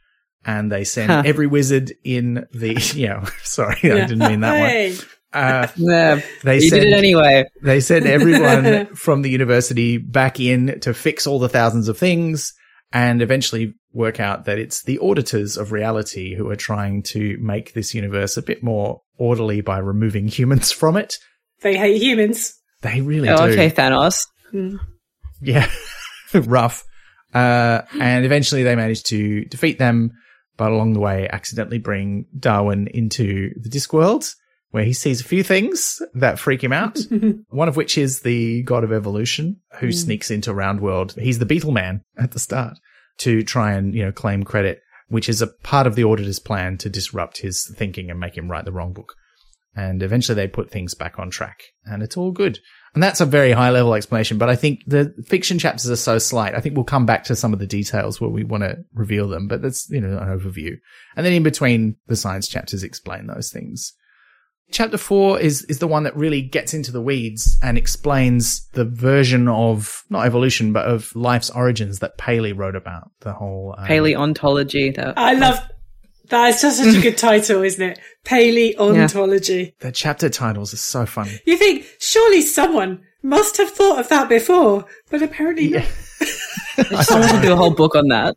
And 0.45 0.71
they 0.71 0.83
send 0.85 1.11
Huh. 1.11 1.23
every 1.25 1.47
wizard 1.47 1.93
in 2.03 2.45
the, 2.53 2.73
yeah, 2.95 3.25
sorry, 3.43 3.77
I 3.83 4.05
didn't 4.07 4.19
mean 4.19 4.39
that 4.41 4.59
one. 4.59 5.07
Uh, 5.31 5.67
Yeah, 5.75 6.21
they 6.43 6.55
you 6.61 6.69
send, 6.69 6.81
did 6.83 6.93
it 6.93 6.97
anyway. 6.97 7.45
they 7.61 7.79
send 7.81 8.07
everyone 8.07 8.87
from 8.95 9.21
the 9.21 9.29
university 9.29 9.97
back 9.97 10.39
in 10.39 10.79
to 10.81 10.93
fix 10.93 11.27
all 11.27 11.39
the 11.39 11.49
thousands 11.49 11.87
of 11.87 11.97
things 11.97 12.53
and 12.91 13.21
eventually 13.21 13.75
work 13.93 14.19
out 14.19 14.45
that 14.45 14.57
it's 14.57 14.83
the 14.83 14.97
auditors 14.99 15.57
of 15.57 15.71
reality 15.71 16.35
who 16.35 16.49
are 16.49 16.55
trying 16.55 17.03
to 17.03 17.37
make 17.41 17.73
this 17.73 17.93
universe 17.93 18.37
a 18.37 18.41
bit 18.41 18.63
more 18.63 19.01
orderly 19.17 19.61
by 19.61 19.77
removing 19.77 20.27
humans 20.27 20.71
from 20.71 20.95
it. 20.97 21.17
They 21.61 21.77
hate 21.77 22.01
humans. 22.01 22.55
They 22.81 23.01
really 23.01 23.29
Oh, 23.29 23.45
do. 23.47 23.53
okay, 23.53 23.69
Thanos. 23.69 24.25
Yeah. 25.41 25.69
Rough. 26.33 26.83
Uh, 27.33 27.81
and 27.99 28.25
eventually 28.25 28.63
they 28.63 28.75
manage 28.75 29.03
to 29.03 29.45
defeat 29.45 29.77
them, 29.77 30.11
but 30.59 30.73
along 30.73 30.91
the 30.91 30.99
way 30.99 31.25
accidentally 31.29 31.79
bring 31.79 32.25
Darwin 32.37 32.87
into 32.87 33.53
the 33.57 33.69
Discworld 33.69 34.35
where 34.71 34.83
he 34.83 34.91
sees 34.91 35.21
a 35.21 35.23
few 35.23 35.41
things 35.41 35.99
that 36.13 36.37
freak 36.37 36.61
him 36.61 36.73
out. 36.73 36.99
One 37.49 37.69
of 37.69 37.77
which 37.77 37.97
is 37.97 38.19
the 38.19 38.61
god 38.63 38.83
of 38.83 38.91
evolution 38.91 39.61
who 39.79 39.87
hmm. 39.87 39.93
sneaks 39.93 40.29
into 40.29 40.51
Roundworld. 40.51 41.17
He's 41.19 41.39
the 41.39 41.45
Beetle 41.45 41.71
Man 41.71 42.03
at 42.17 42.31
the 42.31 42.39
start 42.39 42.77
to 43.19 43.41
try 43.41 43.71
and, 43.71 43.95
you 43.95 44.03
know, 44.03 44.11
claim 44.11 44.43
credit, 44.43 44.81
which 45.07 45.29
is 45.29 45.41
a 45.41 45.47
part 45.47 45.87
of 45.87 45.95
the 45.95 46.03
auditor's 46.03 46.39
plan 46.39 46.77
to 46.79 46.89
disrupt 46.89 47.39
his 47.39 47.65
thinking 47.77 48.11
and 48.11 48.19
make 48.19 48.37
him 48.37 48.51
write 48.51 48.65
the 48.65 48.73
wrong 48.73 48.91
book. 48.91 49.15
And 49.75 50.03
eventually 50.03 50.35
they 50.35 50.47
put 50.47 50.69
things 50.69 50.93
back 50.93 51.17
on 51.17 51.29
track 51.29 51.63
and 51.85 52.03
it's 52.03 52.17
all 52.17 52.31
good. 52.31 52.59
And 52.93 53.03
that's 53.03 53.21
a 53.21 53.25
very 53.25 53.51
high 53.51 53.69
level 53.69 53.93
explanation, 53.93 54.37
but 54.37 54.49
I 54.49 54.55
think 54.55 54.81
the 54.87 55.13
fiction 55.27 55.59
chapters 55.59 55.91
are 55.91 55.95
so 55.95 56.17
slight. 56.17 56.55
I 56.55 56.59
think 56.59 56.75
we'll 56.75 56.85
come 56.85 57.05
back 57.05 57.23
to 57.25 57.35
some 57.35 57.53
of 57.53 57.59
the 57.59 57.67
details 57.67 58.19
where 58.19 58.31
we 58.31 58.43
want 58.43 58.63
to 58.63 58.77
reveal 58.93 59.27
them, 59.27 59.47
but 59.47 59.61
that's, 59.61 59.89
you 59.89 60.01
know, 60.01 60.17
an 60.17 60.27
overview. 60.27 60.73
And 61.15 61.25
then 61.25 61.33
in 61.33 61.43
between 61.43 61.97
the 62.07 62.15
science 62.15 62.47
chapters 62.47 62.83
explain 62.83 63.27
those 63.27 63.51
things. 63.51 63.93
Chapter 64.71 64.97
four 64.97 65.39
is, 65.39 65.63
is 65.63 65.79
the 65.79 65.87
one 65.87 66.03
that 66.03 66.15
really 66.15 66.41
gets 66.41 66.75
into 66.75 66.91
the 66.91 67.01
weeds 67.01 67.57
and 67.63 67.77
explains 67.77 68.67
the 68.73 68.85
version 68.85 69.47
of, 69.47 70.03
not 70.09 70.25
evolution, 70.25 70.73
but 70.73 70.85
of 70.85 71.15
life's 71.15 71.49
origins 71.49 71.99
that 71.99 72.17
Paley 72.17 72.53
wrote 72.53 72.75
about. 72.75 73.09
The 73.21 73.33
whole, 73.33 73.73
um, 73.77 73.87
Paleyontology. 73.87 74.95
That 74.95 75.17
I 75.17 75.33
love 75.33 75.59
that. 76.29 76.55
Is 76.55 76.61
just 76.61 76.83
such 76.83 76.95
a 76.95 77.01
good 77.01 77.17
title, 77.17 77.63
isn't 77.63 77.81
it? 77.81 77.99
Paleyontology. 78.25 79.73
The 79.79 79.91
chapter 79.91 80.29
titles 80.29 80.73
are 80.73 80.77
so 80.77 81.05
funny. 81.05 81.39
You 81.45 81.57
think 81.57 81.85
surely 81.99 82.41
someone 82.41 83.03
must 83.21 83.57
have 83.57 83.69
thought 83.71 83.99
of 83.99 84.09
that 84.09 84.29
before, 84.29 84.85
but 85.09 85.21
apparently 85.21 85.69
not. 85.69 85.85
I 86.77 87.05
want 87.09 87.31
to 87.31 87.41
do 87.41 87.53
a 87.53 87.55
whole 87.55 87.71
book 87.73 87.95
on 87.95 88.07
that. 88.07 88.35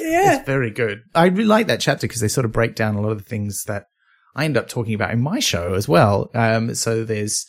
Yeah. 0.00 0.36
It's 0.36 0.46
very 0.46 0.70
good. 0.70 1.02
I 1.14 1.26
really 1.26 1.44
like 1.44 1.68
that 1.68 1.80
chapter 1.80 2.06
because 2.06 2.20
they 2.20 2.28
sort 2.28 2.44
of 2.44 2.52
break 2.52 2.74
down 2.74 2.96
a 2.96 3.00
lot 3.00 3.12
of 3.12 3.18
the 3.18 3.24
things 3.24 3.64
that 3.64 3.86
I 4.34 4.44
end 4.44 4.56
up 4.56 4.68
talking 4.68 4.94
about 4.94 5.12
in 5.12 5.20
my 5.20 5.38
show 5.38 5.74
as 5.74 5.88
well. 5.88 6.30
Um, 6.34 6.74
so 6.74 7.04
there's 7.04 7.46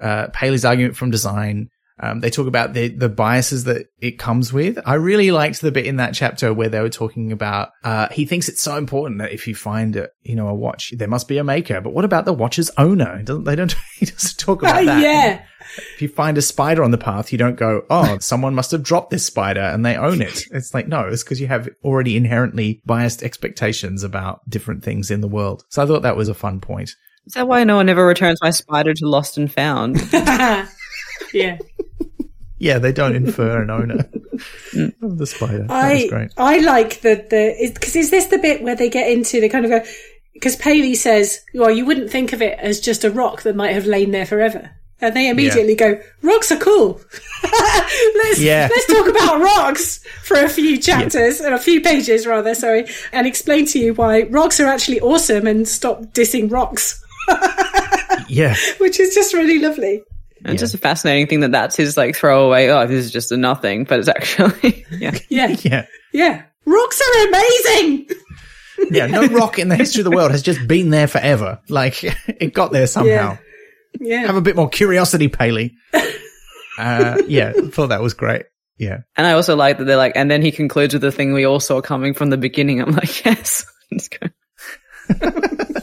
uh, 0.00 0.28
Paley's 0.32 0.64
argument 0.64 0.96
from 0.96 1.10
design. 1.10 1.68
Um, 2.00 2.20
they 2.20 2.30
talk 2.30 2.46
about 2.46 2.72
the 2.72 2.88
the 2.88 3.08
biases 3.08 3.64
that 3.64 3.86
it 4.00 4.18
comes 4.18 4.52
with. 4.52 4.78
I 4.86 4.94
really 4.94 5.30
liked 5.30 5.60
the 5.60 5.70
bit 5.72 5.86
in 5.86 5.96
that 5.96 6.14
chapter 6.14 6.52
where 6.52 6.68
they 6.68 6.80
were 6.80 6.88
talking 6.88 7.32
about. 7.32 7.70
Uh, 7.84 8.08
he 8.10 8.24
thinks 8.24 8.48
it's 8.48 8.62
so 8.62 8.76
important 8.76 9.18
that 9.18 9.32
if 9.32 9.46
you 9.46 9.54
find 9.54 9.94
a 9.96 10.08
you 10.22 10.34
know 10.34 10.48
a 10.48 10.54
watch, 10.54 10.92
there 10.96 11.08
must 11.08 11.28
be 11.28 11.38
a 11.38 11.44
maker. 11.44 11.80
But 11.80 11.92
what 11.92 12.04
about 12.04 12.24
the 12.24 12.32
watch's 12.32 12.70
owner? 12.78 13.18
He 13.18 13.24
doesn't 13.24 13.44
they 13.44 13.56
don't? 13.56 13.74
He 13.98 14.06
doesn't 14.06 14.38
talk 14.38 14.62
about 14.62 14.84
that. 14.86 15.00
yeah. 15.00 15.44
If 15.94 16.02
you 16.02 16.08
find 16.08 16.36
a 16.36 16.42
spider 16.42 16.82
on 16.82 16.90
the 16.90 16.98
path, 16.98 17.30
you 17.30 17.38
don't 17.38 17.54
go, 17.54 17.82
oh, 17.88 18.18
someone 18.18 18.54
must 18.54 18.72
have 18.72 18.82
dropped 18.82 19.10
this 19.10 19.24
spider 19.24 19.60
and 19.60 19.86
they 19.86 19.96
own 19.96 20.20
it. 20.20 20.42
It's 20.50 20.74
like, 20.74 20.88
no, 20.88 21.06
it's 21.06 21.22
because 21.22 21.40
you 21.40 21.46
have 21.46 21.68
already 21.84 22.16
inherently 22.16 22.82
biased 22.84 23.22
expectations 23.22 24.02
about 24.02 24.40
different 24.50 24.82
things 24.82 25.10
in 25.10 25.20
the 25.20 25.28
world. 25.28 25.62
So 25.68 25.80
I 25.82 25.86
thought 25.86 26.02
that 26.02 26.16
was 26.16 26.28
a 26.28 26.34
fun 26.34 26.60
point. 26.60 26.90
Is 27.26 27.34
that 27.34 27.46
why 27.46 27.62
no 27.62 27.76
one 27.76 27.88
ever 27.88 28.04
returns 28.04 28.40
my 28.42 28.50
spider 28.50 28.92
to 28.92 29.08
Lost 29.08 29.38
and 29.38 29.50
Found? 29.52 30.00
yeah. 31.32 31.58
Yeah, 32.58 32.78
they 32.78 32.92
don't 32.92 33.16
infer 33.16 33.60
an 33.60 33.70
owner 33.70 34.08
of 35.02 35.18
the 35.18 35.26
spider. 35.26 35.64
That 35.64 35.70
I 35.72 36.06
great. 36.06 36.30
I 36.36 36.58
like 36.60 37.00
the 37.00 37.16
the 37.28 37.72
because 37.74 37.96
is 37.96 38.12
this 38.12 38.26
the 38.26 38.38
bit 38.38 38.62
where 38.62 38.76
they 38.76 38.88
get 38.88 39.10
into 39.10 39.40
they 39.40 39.48
kind 39.48 39.64
of 39.64 39.70
go 39.72 39.82
because 40.32 40.54
Paley 40.54 40.94
says, 40.94 41.40
well, 41.54 41.72
you 41.72 41.84
wouldn't 41.84 42.10
think 42.10 42.32
of 42.32 42.40
it 42.40 42.56
as 42.60 42.78
just 42.78 43.02
a 43.02 43.10
rock 43.10 43.42
that 43.42 43.56
might 43.56 43.72
have 43.74 43.86
lain 43.86 44.12
there 44.12 44.26
forever. 44.26 44.70
And 45.00 45.16
they 45.16 45.28
immediately 45.28 45.74
go, 45.74 46.00
rocks 46.22 46.52
are 46.52 46.56
cool. 46.58 47.00
let's, 47.42 48.38
Yeah. 48.40 48.68
let's 48.70 48.86
talk 48.86 49.08
about 49.08 49.40
rocks 49.40 49.98
for 50.22 50.36
a 50.36 50.48
few 50.48 50.78
chapters, 50.78 51.40
or 51.40 51.52
a 51.52 51.58
few 51.58 51.80
pages 51.80 52.24
rather, 52.28 52.54
sorry, 52.54 52.86
and 53.12 53.26
explain 53.26 53.66
to 53.66 53.80
you 53.80 53.94
why 53.94 54.22
rocks 54.30 54.60
are 54.60 54.68
actually 54.68 55.00
awesome 55.00 55.48
and 55.48 55.66
stop 55.66 56.02
dissing 56.14 56.48
rocks, 56.48 57.04
Yeah. 58.28 58.54
which 58.78 59.00
is 59.00 59.12
just 59.16 59.34
really 59.34 59.58
lovely. 59.58 60.04
And 60.44 60.54
It's 60.54 60.60
just 60.60 60.74
a 60.74 60.78
fascinating 60.78 61.26
thing 61.28 61.40
that 61.40 61.52
that's 61.52 61.76
his 61.76 61.96
like 61.96 62.16
throwaway. 62.16 62.68
Oh, 62.68 62.86
this 62.86 63.04
is 63.04 63.10
just 63.12 63.30
a 63.32 63.36
nothing, 63.36 63.84
but 63.84 63.98
it's 64.00 64.08
actually 64.08 64.84
yeah. 64.90 65.16
Yeah. 65.28 65.56
Yeah. 65.62 65.86
Yeah. 66.12 66.42
Rocks 66.66 67.00
are 67.00 67.28
amazing. 67.28 68.08
Yeah. 68.90 69.06
No 69.06 69.26
rock 69.28 69.60
in 69.60 69.68
the 69.68 69.76
history 69.76 70.00
of 70.00 70.04
the 70.06 70.10
world 70.10 70.32
has 70.32 70.42
just 70.42 70.66
been 70.66 70.90
there 70.90 71.06
forever. 71.06 71.60
Like 71.68 72.02
it 72.02 72.52
got 72.52 72.72
there 72.72 72.88
somehow. 72.88 73.38
Yeah. 74.00 74.26
Have 74.26 74.34
a 74.34 74.40
bit 74.40 74.56
more 74.56 74.68
curiosity, 74.68 75.28
Paley. 75.28 75.76
Uh, 76.78 77.18
yeah. 77.28 77.52
Thought 77.52 77.88
that 77.90 78.02
was 78.02 78.14
great. 78.14 78.46
Yeah. 78.78 78.98
And 79.16 79.24
I 79.26 79.34
also 79.34 79.54
like 79.54 79.78
that 79.78 79.84
they're 79.84 79.96
like, 79.96 80.14
and 80.16 80.28
then 80.28 80.42
he 80.42 80.50
concludes 80.50 80.94
with 80.94 81.02
the 81.02 81.12
thing 81.12 81.32
we 81.32 81.44
all 81.44 81.60
saw 81.60 81.80
coming 81.80 82.12
from 82.14 82.30
the 82.30 82.36
beginning. 82.38 82.80
I'm 82.80 82.90
like, 82.90 83.24
yes. 83.24 83.64
Let's 83.92 84.08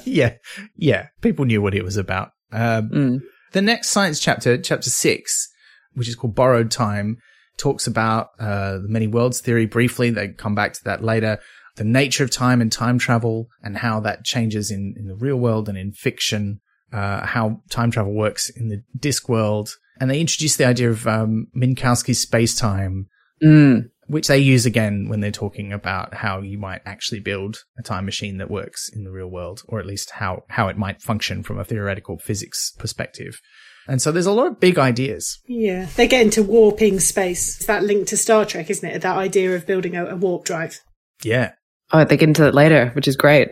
yeah, 0.04 0.34
yeah. 0.76 1.08
People 1.22 1.46
knew 1.46 1.62
what 1.62 1.76
it 1.76 1.84
was 1.84 1.98
about. 1.98 2.32
Um, 2.52 2.90
Mm. 2.90 3.20
The 3.52 3.62
next 3.62 3.90
science 3.90 4.20
chapter, 4.20 4.58
chapter 4.58 4.90
six, 4.90 5.50
which 5.94 6.08
is 6.08 6.16
called 6.16 6.36
Borrowed 6.36 6.72
Time, 6.72 7.18
talks 7.58 7.88
about 7.88 8.30
uh, 8.40 8.74
the 8.80 8.88
many 8.88 9.08
worlds 9.08 9.42
theory 9.42 9.66
briefly. 9.66 10.10
They 10.10 10.30
come 10.30 10.56
back 10.56 10.74
to 10.74 10.84
that 10.86 11.04
later. 11.04 11.40
The 11.76 11.84
nature 11.84 12.24
of 12.24 12.32
time 12.32 12.62
and 12.62 12.72
time 12.72 13.00
travel, 13.00 13.48
and 13.64 13.78
how 13.78 14.00
that 14.02 14.26
changes 14.26 14.70
in 14.72 14.96
in 14.98 15.08
the 15.08 15.16
real 15.16 15.38
world 15.38 15.70
and 15.70 15.78
in 15.78 15.92
fiction. 15.92 16.62
Uh, 16.92 17.24
how 17.26 17.62
time 17.70 17.92
travel 17.92 18.14
works 18.14 18.50
in 18.50 18.70
the 18.70 18.84
Discworld, 18.98 19.72
and 20.00 20.10
they 20.10 20.20
introduce 20.20 20.56
the 20.56 20.66
idea 20.66 20.90
of 20.90 21.06
um, 21.08 21.48
Minkowski 21.56 22.16
space 22.16 22.56
time 22.56 23.08
Mm. 23.44 23.90
Which 24.10 24.28
they 24.28 24.40
use 24.40 24.66
again 24.66 25.08
when 25.08 25.20
they're 25.20 25.32
talking 25.32 25.72
about 25.72 26.16
how 26.16 26.42
you 26.42 26.58
might 26.58 26.82
actually 26.84 27.20
build 27.20 27.58
a 27.78 27.84
time 27.84 28.06
machine 28.06 28.38
that 28.40 28.50
works 28.50 28.90
in 28.90 29.04
the 29.04 29.12
real 29.12 29.28
world, 29.28 29.62
or 29.68 29.80
at 29.80 29.86
least 29.86 30.10
how, 30.16 30.44
how 30.50 30.68
it 30.68 30.78
might 30.78 31.00
function 31.00 31.44
from 31.44 31.60
a 31.60 31.64
theoretical 31.64 32.18
physics 32.18 32.72
perspective. 32.80 33.40
And 33.88 34.02
so 34.02 34.12
there's 34.12 34.26
a 34.26 34.32
lot 34.32 34.48
of 34.48 34.60
big 34.60 34.80
ideas. 34.80 35.40
Yeah, 35.48 35.88
they 35.96 36.08
get 36.08 36.24
into 36.24 36.42
warping 36.42 37.00
space. 37.00 37.58
It's 37.58 37.68
that 37.68 37.84
link 37.84 38.08
to 38.08 38.18
Star 38.18 38.46
Trek, 38.46 38.72
isn't 38.72 38.90
it? 38.90 39.02
That 39.04 39.18
idea 39.18 39.56
of 39.56 39.68
building 39.68 39.96
a, 39.96 40.08
a 40.08 40.16
warp 40.16 40.44
drive. 40.44 40.80
Yeah. 41.24 41.52
Oh, 41.92 42.04
they 42.04 42.18
get 42.18 42.30
into 42.30 42.48
it 42.48 42.56
later, 42.56 42.90
which 42.94 43.08
is 43.08 43.16
great. 43.16 43.50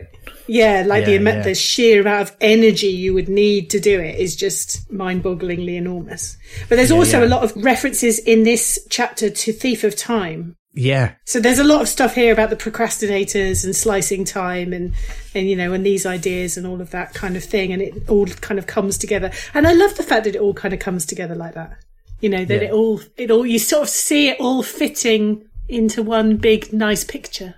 Yeah, 0.48 0.82
like 0.86 1.04
the 1.04 1.12
Yeah, 1.12 1.18
ama- 1.18 1.34
yeah. 1.34 1.42
the 1.42 1.54
sheer 1.54 2.00
amount 2.00 2.22
of 2.22 2.36
energy 2.40 2.88
you 2.88 3.14
would 3.14 3.28
need 3.28 3.70
to 3.70 3.80
do 3.80 4.00
it 4.00 4.18
is 4.18 4.34
just 4.34 4.90
mind-bogglingly 4.90 5.76
enormous. 5.76 6.36
But 6.68 6.76
there's 6.76 6.90
also 6.90 7.20
yeah. 7.20 7.26
a 7.26 7.28
lot 7.28 7.44
of 7.44 7.54
references 7.62 8.18
in 8.18 8.44
this 8.44 8.78
chapter 8.88 9.28
to 9.28 9.52
Thief 9.52 9.84
of 9.84 9.94
Time. 9.94 10.56
Yeah. 10.72 11.14
So 11.26 11.40
there's 11.40 11.58
a 11.58 11.64
lot 11.64 11.82
of 11.82 11.88
stuff 11.88 12.14
here 12.14 12.32
about 12.32 12.50
the 12.50 12.56
procrastinators 12.56 13.64
and 13.64 13.74
slicing 13.74 14.24
time 14.24 14.72
and, 14.72 14.94
and, 15.34 15.48
you 15.50 15.56
know, 15.56 15.72
and 15.72 15.84
these 15.84 16.06
ideas 16.06 16.56
and 16.56 16.66
all 16.66 16.80
of 16.80 16.90
that 16.90 17.14
kind 17.14 17.36
of 17.36 17.44
thing. 17.44 17.72
And 17.72 17.82
it 17.82 18.08
all 18.08 18.26
kind 18.26 18.58
of 18.58 18.66
comes 18.66 18.96
together. 18.96 19.30
And 19.54 19.66
I 19.66 19.72
love 19.72 19.96
the 19.96 20.02
fact 20.02 20.24
that 20.24 20.34
it 20.34 20.40
all 20.40 20.54
kind 20.54 20.72
of 20.72 20.80
comes 20.80 21.04
together 21.04 21.34
like 21.34 21.54
that. 21.54 21.78
You 22.20 22.28
know, 22.28 22.44
that 22.44 22.62
it 22.62 22.70
all, 22.70 23.00
it 23.16 23.30
all, 23.30 23.44
you 23.44 23.58
sort 23.58 23.82
of 23.82 23.88
see 23.88 24.28
it 24.28 24.40
all 24.40 24.62
fitting 24.62 25.48
into 25.68 26.02
one 26.02 26.36
big, 26.36 26.72
nice 26.72 27.04
picture. 27.04 27.54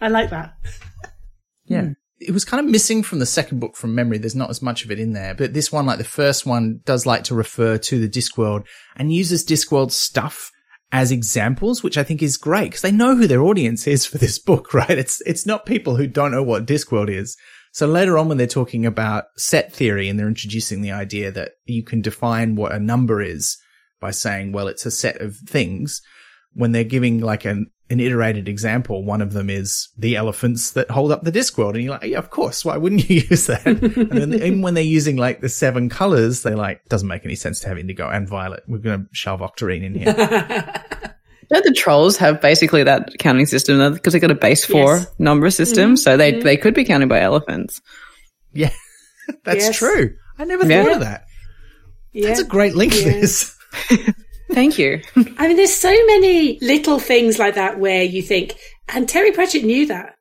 I 0.00 0.08
like 0.08 0.30
that. 0.30 0.54
Yeah. 1.66 1.82
Hmm. 1.82 1.92
It 2.26 2.32
was 2.32 2.44
kind 2.44 2.64
of 2.64 2.70
missing 2.70 3.02
from 3.02 3.18
the 3.18 3.26
second 3.26 3.60
book 3.60 3.76
from 3.76 3.94
memory. 3.94 4.18
There's 4.18 4.34
not 4.34 4.50
as 4.50 4.62
much 4.62 4.84
of 4.84 4.90
it 4.90 4.98
in 4.98 5.12
there, 5.12 5.34
but 5.34 5.54
this 5.54 5.70
one, 5.70 5.86
like 5.86 5.98
the 5.98 6.04
first 6.04 6.46
one, 6.46 6.80
does 6.84 7.06
like 7.06 7.24
to 7.24 7.34
refer 7.34 7.78
to 7.78 8.00
the 8.00 8.08
Discworld 8.08 8.66
and 8.96 9.12
uses 9.12 9.44
Discworld 9.44 9.90
stuff 9.92 10.50
as 10.90 11.10
examples, 11.10 11.82
which 11.82 11.98
I 11.98 12.04
think 12.04 12.22
is 12.22 12.36
great 12.36 12.66
because 12.66 12.82
they 12.82 12.92
know 12.92 13.16
who 13.16 13.26
their 13.26 13.42
audience 13.42 13.86
is 13.86 14.06
for 14.06 14.18
this 14.18 14.38
book, 14.38 14.72
right? 14.74 14.90
It's, 14.90 15.20
it's 15.22 15.46
not 15.46 15.66
people 15.66 15.96
who 15.96 16.06
don't 16.06 16.30
know 16.30 16.42
what 16.42 16.66
Discworld 16.66 17.10
is. 17.10 17.36
So 17.72 17.88
later 17.88 18.16
on 18.16 18.28
when 18.28 18.38
they're 18.38 18.46
talking 18.46 18.86
about 18.86 19.24
set 19.36 19.72
theory 19.72 20.08
and 20.08 20.18
they're 20.18 20.28
introducing 20.28 20.80
the 20.80 20.92
idea 20.92 21.32
that 21.32 21.52
you 21.64 21.82
can 21.82 22.00
define 22.00 22.54
what 22.54 22.70
a 22.72 22.78
number 22.78 23.20
is 23.20 23.58
by 24.00 24.12
saying, 24.12 24.52
well, 24.52 24.68
it's 24.68 24.86
a 24.86 24.92
set 24.92 25.20
of 25.20 25.36
things 25.48 26.00
when 26.52 26.70
they're 26.70 26.84
giving 26.84 27.20
like 27.20 27.44
an 27.44 27.70
an 27.90 28.00
iterated 28.00 28.48
example. 28.48 29.04
One 29.04 29.20
of 29.20 29.32
them 29.32 29.50
is 29.50 29.88
the 29.98 30.16
elephants 30.16 30.72
that 30.72 30.90
hold 30.90 31.12
up 31.12 31.22
the 31.22 31.32
Discworld. 31.32 31.74
And 31.74 31.82
you're 31.82 31.92
like, 31.92 32.04
yeah, 32.04 32.18
of 32.18 32.30
course. 32.30 32.64
Why 32.64 32.76
wouldn't 32.76 33.08
you 33.08 33.16
use 33.30 33.46
that? 33.46 33.66
and 33.66 34.10
then 34.10 34.34
even 34.34 34.62
when 34.62 34.74
they're 34.74 34.82
using 34.82 35.16
like 35.16 35.40
the 35.40 35.48
seven 35.48 35.88
colors, 35.88 36.42
they 36.42 36.54
like, 36.54 36.84
doesn't 36.88 37.08
make 37.08 37.24
any 37.24 37.34
sense 37.34 37.60
to 37.60 37.68
have 37.68 37.78
indigo 37.78 38.08
and 38.08 38.28
violet. 38.28 38.62
We're 38.66 38.78
going 38.78 39.04
to 39.04 39.08
shove 39.12 39.40
octarine 39.40 39.84
in 39.84 39.94
here. 39.94 40.14
Don't 41.50 41.62
the 41.64 41.72
trolls 41.72 42.16
have 42.16 42.40
basically 42.40 42.84
that 42.84 43.18
counting 43.18 43.44
system 43.44 43.92
because 43.92 44.14
they've 44.14 44.22
got 44.22 44.30
a 44.30 44.34
base 44.34 44.64
four 44.64 44.96
Yes. 44.96 45.06
number 45.18 45.48
mm-hmm. 45.48 45.52
system, 45.52 45.96
so 45.96 46.16
they 46.16 46.32
mm-hmm. 46.32 46.42
they 46.42 46.56
could 46.56 46.72
be 46.72 46.84
counted 46.84 47.10
by 47.10 47.20
elephants. 47.20 47.82
yeah, 48.54 48.70
that's 49.44 49.66
Yes. 49.66 49.76
true. 49.76 50.16
I 50.38 50.44
never 50.44 50.66
Yeah. 50.66 50.84
thought 50.84 50.92
of 50.94 51.00
that. 51.00 51.26
Yeah. 52.12 52.28
That's 52.28 52.40
a 52.40 52.44
great 52.44 52.74
link, 52.74 52.94
Yeah. 52.94 53.12
Liz. 53.12 53.54
Thank 54.54 54.78
you. 54.78 55.02
I 55.38 55.48
mean, 55.48 55.56
there's 55.56 55.74
so 55.74 55.90
many 56.06 56.58
little 56.60 57.00
things 57.00 57.38
like 57.38 57.56
that 57.56 57.78
where 57.78 58.02
you 58.02 58.22
think, 58.22 58.56
and 58.88 59.08
Terry 59.08 59.32
Pratchett 59.32 59.64
knew 59.64 59.86
that. 59.86 60.14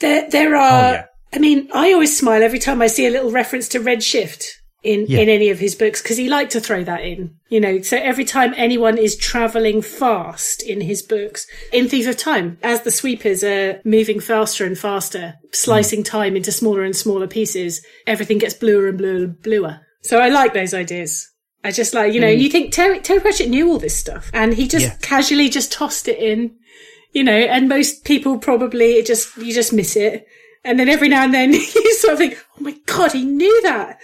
There, 0.00 0.28
there 0.28 0.54
oh, 0.54 0.60
are. 0.60 0.84
Oh, 0.84 0.92
yeah. 0.92 1.04
I 1.32 1.38
mean, 1.38 1.68
I 1.74 1.92
always 1.92 2.16
smile 2.16 2.42
every 2.42 2.58
time 2.58 2.80
I 2.80 2.86
see 2.86 3.06
a 3.06 3.10
little 3.10 3.32
reference 3.32 3.68
to 3.70 3.80
Redshift 3.80 4.44
in 4.84 5.06
Yeah. 5.08 5.20
in 5.20 5.28
any 5.28 5.48
of 5.48 5.58
his 5.58 5.74
books 5.74 6.02
because 6.02 6.16
he 6.16 6.28
liked 6.28 6.52
to 6.52 6.60
throw 6.60 6.84
that 6.84 7.00
in. 7.00 7.36
You 7.48 7.60
know, 7.60 7.80
so 7.80 7.96
every 7.96 8.24
time 8.24 8.52
anyone 8.56 8.98
is 8.98 9.16
traveling 9.16 9.82
fast 9.82 10.62
in 10.62 10.82
his 10.82 11.02
books, 11.02 11.46
in 11.72 11.88
Thief 11.88 12.06
of 12.06 12.16
Time, 12.16 12.58
as 12.62 12.82
the 12.82 12.90
sweepers 12.90 13.42
are 13.42 13.80
moving 13.84 14.20
faster 14.20 14.64
and 14.64 14.78
faster, 14.78 15.34
slicing 15.52 16.00
mm. 16.00 16.06
time 16.06 16.36
into 16.36 16.52
smaller 16.52 16.84
and 16.84 16.94
smaller 16.94 17.26
pieces, 17.26 17.84
everything 18.06 18.38
gets 18.38 18.54
bluer 18.54 18.86
and 18.86 18.98
bluer 18.98 19.16
and 19.16 19.42
bluer. 19.42 19.80
So 20.02 20.20
I 20.20 20.28
like 20.28 20.52
those 20.52 20.74
ideas. 20.74 21.30
I 21.64 21.70
just 21.70 21.94
like, 21.94 22.12
you 22.12 22.20
know, 22.20 22.28
mm. 22.28 22.38
you 22.38 22.50
think 22.50 22.72
Terry, 22.72 23.00
Terry 23.00 23.20
Pratchett 23.20 23.48
knew 23.48 23.70
all 23.70 23.78
this 23.78 23.96
stuff 23.96 24.30
and 24.34 24.52
he 24.52 24.68
just 24.68 24.84
Yeah. 24.84 24.96
casually 25.00 25.48
just 25.48 25.72
tossed 25.72 26.06
it 26.08 26.18
in, 26.18 26.54
you 27.12 27.24
know, 27.24 27.32
and 27.32 27.70
most 27.70 28.04
people 28.04 28.38
probably 28.38 28.96
it 28.96 29.06
just, 29.06 29.34
you 29.38 29.54
just 29.54 29.72
miss 29.72 29.96
it. 29.96 30.26
And 30.62 30.78
then 30.78 30.90
every 30.90 31.08
now 31.08 31.24
and 31.24 31.32
then 31.32 31.52
you 31.54 31.94
sort 31.94 32.12
of 32.12 32.18
think, 32.18 32.38
oh 32.58 32.62
my 32.62 32.76
God, 32.84 33.12
he 33.12 33.24
knew 33.24 33.62
that. 33.62 33.98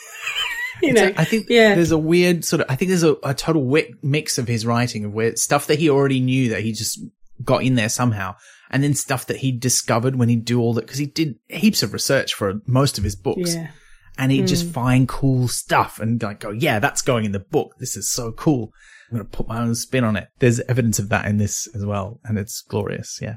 you 0.82 0.92
know, 0.92 1.12
I 1.16 1.24
think 1.24 1.46
yeah. 1.48 1.74
there's 1.74 1.92
a 1.92 1.98
weird 1.98 2.44
sort 2.44 2.60
of, 2.60 2.66
I 2.68 2.76
think 2.76 2.90
there's 2.90 3.02
a, 3.02 3.16
a 3.22 3.32
total 3.32 3.64
mix 4.02 4.36
of 4.36 4.46
his 4.46 4.66
writing 4.66 5.06
of 5.06 5.14
where 5.14 5.34
stuff 5.34 5.68
that 5.68 5.78
he 5.78 5.88
already 5.88 6.20
knew 6.20 6.50
that 6.50 6.60
he 6.60 6.72
just 6.72 7.00
got 7.42 7.62
in 7.62 7.76
there 7.76 7.88
somehow. 7.88 8.36
And 8.70 8.82
then 8.82 8.94
stuff 8.94 9.26
that 9.26 9.38
he 9.38 9.50
discovered 9.52 10.16
when 10.16 10.28
he'd 10.28 10.44
do 10.44 10.60
all 10.60 10.74
that, 10.74 10.86
cause 10.86 10.98
he 10.98 11.06
did 11.06 11.38
heaps 11.48 11.82
of 11.82 11.92
research 11.92 12.34
for 12.34 12.60
most 12.66 12.98
of 12.98 13.04
his 13.04 13.14
books 13.14 13.54
yeah. 13.54 13.70
And 14.18 14.32
he'd 14.32 14.46
just 14.46 14.66
hmm. 14.66 14.72
find 14.72 15.08
cool 15.08 15.48
stuff 15.48 16.00
and 16.00 16.22
like 16.22 16.40
go, 16.40 16.50
yeah, 16.50 16.78
that's 16.78 17.02
going 17.02 17.24
in 17.24 17.32
the 17.32 17.40
book. 17.40 17.74
This 17.78 17.96
is 17.96 18.10
so 18.10 18.32
cool. 18.32 18.72
I'm 19.10 19.18
going 19.18 19.28
to 19.28 19.36
put 19.36 19.48
my 19.48 19.60
own 19.60 19.74
spin 19.74 20.04
on 20.04 20.16
it. 20.16 20.28
There's 20.38 20.60
evidence 20.60 20.98
of 20.98 21.08
that 21.10 21.26
in 21.26 21.38
this 21.38 21.68
as 21.74 21.84
well. 21.84 22.20
And 22.24 22.38
it's 22.38 22.62
glorious. 22.62 23.18
Yeah. 23.22 23.36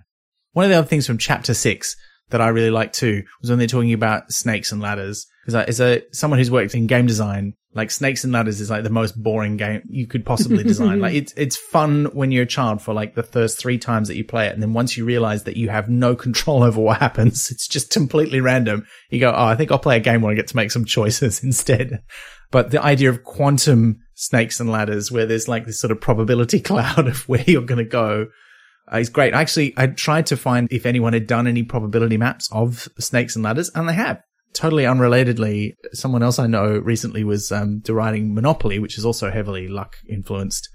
One 0.54 0.66
of 0.66 0.72
the 0.72 0.78
other 0.78 0.88
things 0.88 1.06
from 1.06 1.18
chapter 1.18 1.54
six 1.54 1.96
that 2.30 2.42
I 2.42 2.50
really 2.50 2.72
like 2.72 2.94
too 2.94 3.24
was 3.42 3.50
when 3.50 3.60
they're 3.60 3.68
talking 3.68 3.94
about 3.94 4.32
snakes 4.32 4.72
and 4.72 4.82
ladders. 4.82 5.28
Because 5.46 5.68
as 5.68 5.80
a 5.80 6.04
someone 6.12 6.40
who's 6.40 6.52
worked 6.52 6.76
in 6.76 6.88
game 6.88 7.08
design, 7.08 7.54
like 7.74 7.92
snakes 7.92 8.24
and 8.24 8.34
ladders 8.34 8.60
is 8.60 8.70
like 8.70 8.84
the 8.84 8.90
most 8.90 9.22
boring 9.22 9.56
game 9.56 9.82
you 9.90 10.08
could 10.08 10.26
possibly 10.26 10.64
design. 10.64 11.00
like 11.02 11.14
it's 11.14 11.34
it's 11.38 11.56
fun 11.56 12.06
when 12.14 12.32
you're 12.32 12.44
a 12.44 12.48
child 12.48 12.82
for 12.82 12.94
like 12.94 13.16
the 13.16 13.24
first 13.24 13.60
three 13.60 13.78
times 13.78 14.08
that 14.08 14.16
you 14.16 14.24
play 14.24 14.48
it, 14.48 14.54
and 14.54 14.62
then 14.62 14.74
once 14.74 14.98
you 14.98 15.06
realize 15.06 15.44
that 15.44 15.58
you 15.58 15.70
have 15.70 15.90
no 15.90 16.16
control 16.16 16.64
over 16.70 16.80
what 16.80 17.00
happens, 17.00 17.52
it's 17.52 17.68
just 17.68 17.92
completely 17.92 18.42
random. 18.42 18.86
You 19.10 19.20
go, 19.20 19.32
oh, 19.32 19.46
I 19.46 19.56
think 19.56 19.72
I'll 19.72 19.80
play 19.80 19.98
a 19.98 20.02
game 20.02 20.22
where 20.22 20.32
I 20.32 20.36
get 20.36 20.48
to 20.48 20.56
make 20.56 20.72
some 20.72 20.86
choices 20.86 21.44
instead. 21.44 22.04
But 22.52 22.72
the 22.72 22.82
idea 22.82 23.10
of 23.10 23.24
quantum 23.24 24.00
snakes 24.16 24.60
and 24.60 24.72
ladders, 24.72 25.12
where 25.12 25.28
there's 25.28 25.48
like 25.48 25.66
this 25.66 25.80
sort 25.80 25.92
of 25.92 26.02
probability 26.02 26.60
cloud 26.60 27.08
of 27.08 27.28
where 27.30 27.44
you're 27.46 27.62
going 27.62 27.84
to 27.84 27.90
go, 27.90 28.28
uh, 28.92 28.98
is 28.98 29.10
great. 29.10 29.34
Actually, 29.34 29.74
I 29.78 29.88
tried 29.88 30.26
to 30.28 30.38
find 30.38 30.68
if 30.72 30.86
anyone 30.86 31.14
had 31.14 31.28
done 31.28 31.48
any 31.48 31.64
probability 31.64 32.18
maps 32.18 32.50
of 32.52 32.88
snakes 33.00 33.36
and 33.36 33.44
ladders, 33.44 33.70
and 33.76 33.88
they 33.88 33.94
have. 33.94 34.22
Totally 34.52 34.84
unrelatedly, 34.84 35.74
someone 35.94 36.24
else 36.24 36.40
I 36.40 36.48
know 36.48 36.80
recently 36.80 37.24
was 37.24 37.52
um, 37.52 37.82
deriding 37.82 38.34
Monopoly, 38.34 38.80
which 38.80 38.98
is 38.98 39.06
also 39.06 39.30
heavily 39.30 39.68
luck 39.68 39.98
influenced, 40.10 40.70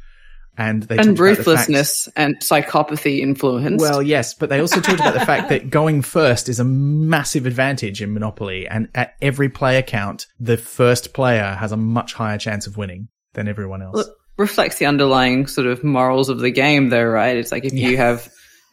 and 0.57 0.85
they 0.85 0.97
and 0.97 1.07
talked 1.07 1.19
the 1.19 1.35
fact- 1.35 1.39
ruthlessness 1.39 2.09
and 2.15 2.37
psychopathy 2.39 3.19
influenced. 3.19 3.83
well, 3.83 4.01
yes, 4.01 4.33
but 4.35 4.49
they 4.49 4.61
also 4.61 4.81
talked 4.81 5.01
about 5.01 5.15
the 5.15 5.27
fact 5.27 5.49
that 5.49 5.71
going 5.71 6.03
first 6.03 6.49
is 6.49 6.61
a 6.61 6.65
massive 6.65 7.47
advantage 7.47 8.01
in 8.01 8.15
Monopoly, 8.15 8.69
and 8.69 8.89
at 8.95 9.15
every 9.21 9.49
player 9.49 9.83
count, 9.83 10.27
the 10.39 10.57
first 10.57 11.13
player 11.13 11.57
has 11.59 11.73
a 11.73 11.77
much 11.77 12.15
higher 12.15 12.39
chance 12.39 12.69
of 12.69 12.77
winning 12.77 13.09
than 13.33 13.49
everyone 13.49 13.83
else. 13.83 14.07
It 14.07 14.13
reflects 14.37 14.79
the 14.79 14.87
underlying 14.87 15.47
sort 15.47 15.67
of 15.67 15.85
morals 15.85 16.29
of 16.29 16.41
the 16.41 16.51
game, 16.51 16.89
though, 16.89 17.05
right? 17.05 17.37
It's 17.37 17.53
like 17.53 17.65
if 17.65 17.73
you 17.73 17.97
have 17.97 18.31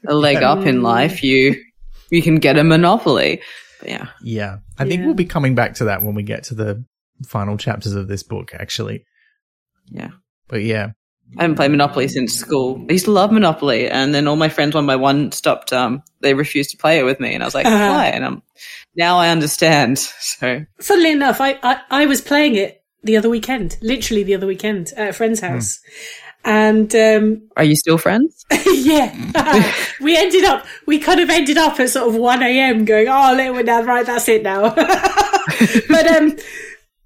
a 0.08 0.14
leg 0.16 0.38
up 0.38 0.66
in 0.66 0.82
life, 0.82 1.24
you 1.24 1.56
you 2.10 2.22
can 2.22 2.38
get 2.38 2.58
a 2.58 2.64
monopoly. 2.64 3.42
But 3.80 3.90
yeah, 3.90 4.08
Yeah. 4.22 4.58
I 4.78 4.86
think 4.86 5.00
Yeah. 5.00 5.06
we'll 5.06 5.16
be 5.16 5.26
coming 5.26 5.56
back 5.56 5.76
to 5.76 5.86
that 5.86 6.04
when 6.04 6.14
we 6.16 6.24
get 6.24 6.44
to 6.46 6.56
the 6.56 6.84
final 7.28 7.58
chapters 7.58 7.94
of 7.94 8.08
this 8.08 8.24
book, 8.24 8.52
actually. 8.54 9.06
yeah. 9.90 10.10
But 10.48 10.64
yeah. 10.64 10.90
I 11.38 11.44
haven't 11.44 11.56
played 11.56 11.72
Monopoly 11.72 12.10
since 12.10 12.34
school. 12.34 12.86
I 12.90 12.92
used 12.92 13.06
to 13.06 13.12
love 13.12 13.32
Monopoly, 13.32 13.90
and 13.90 14.14
then 14.14 14.28
all 14.28 14.36
my 14.36 14.50
friends 14.50 14.76
one 14.76 14.86
by 14.86 14.98
one 14.98 15.32
stopped. 15.32 15.72
Um, 15.72 16.04
they 16.20 16.34
refused 16.34 16.72
to 16.72 16.78
play 16.78 17.00
it 17.00 17.04
with 17.06 17.22
me, 17.22 17.34
and 17.34 17.42
I 17.42 17.46
was 17.48 17.56
like, 17.56 17.66
Uh-huh. 17.66 17.78
"Why?" 17.90 18.08
And 18.08 18.26
um, 18.26 18.44
now 18.98 19.18
I 19.18 19.30
understand. 19.30 19.98
So 20.20 20.66
Funnily 20.82 21.12
enough, 21.14 21.40
I, 21.40 21.58
I, 21.64 21.80
I 21.90 22.06
was 22.08 22.20
playing 22.20 22.56
it 22.56 22.81
the 23.04 23.18
other 23.18 23.30
weekend, 23.30 23.78
literally 23.82 24.24
the 24.24 24.36
other 24.36 24.48
weekend 24.48 24.92
at 24.96 25.10
a 25.10 25.14
friend's 25.14 25.40
house. 25.40 25.80
And, 26.44 26.94
um, 26.96 27.50
Are 27.56 27.64
you 27.64 27.76
still 27.76 27.98
friends? 27.98 28.46
yeah, 28.74 29.74
we 30.02 30.18
ended 30.18 30.44
up, 30.44 30.66
we 30.88 30.98
kind 31.00 31.20
of 31.20 31.30
ended 31.30 31.58
up 31.58 31.80
at 31.80 31.90
sort 31.90 32.08
of 32.08 32.16
1 32.16 32.42
a.m. 32.44 32.86
going, 32.86 33.08
oh, 33.08 33.34
let 33.36 33.56
it 33.56 33.66
now, 33.66 33.84
right, 33.84 34.06
that's 34.06 34.28
it 34.28 34.42
now. 34.44 34.74
but, 34.76 36.08
um, 36.08 36.36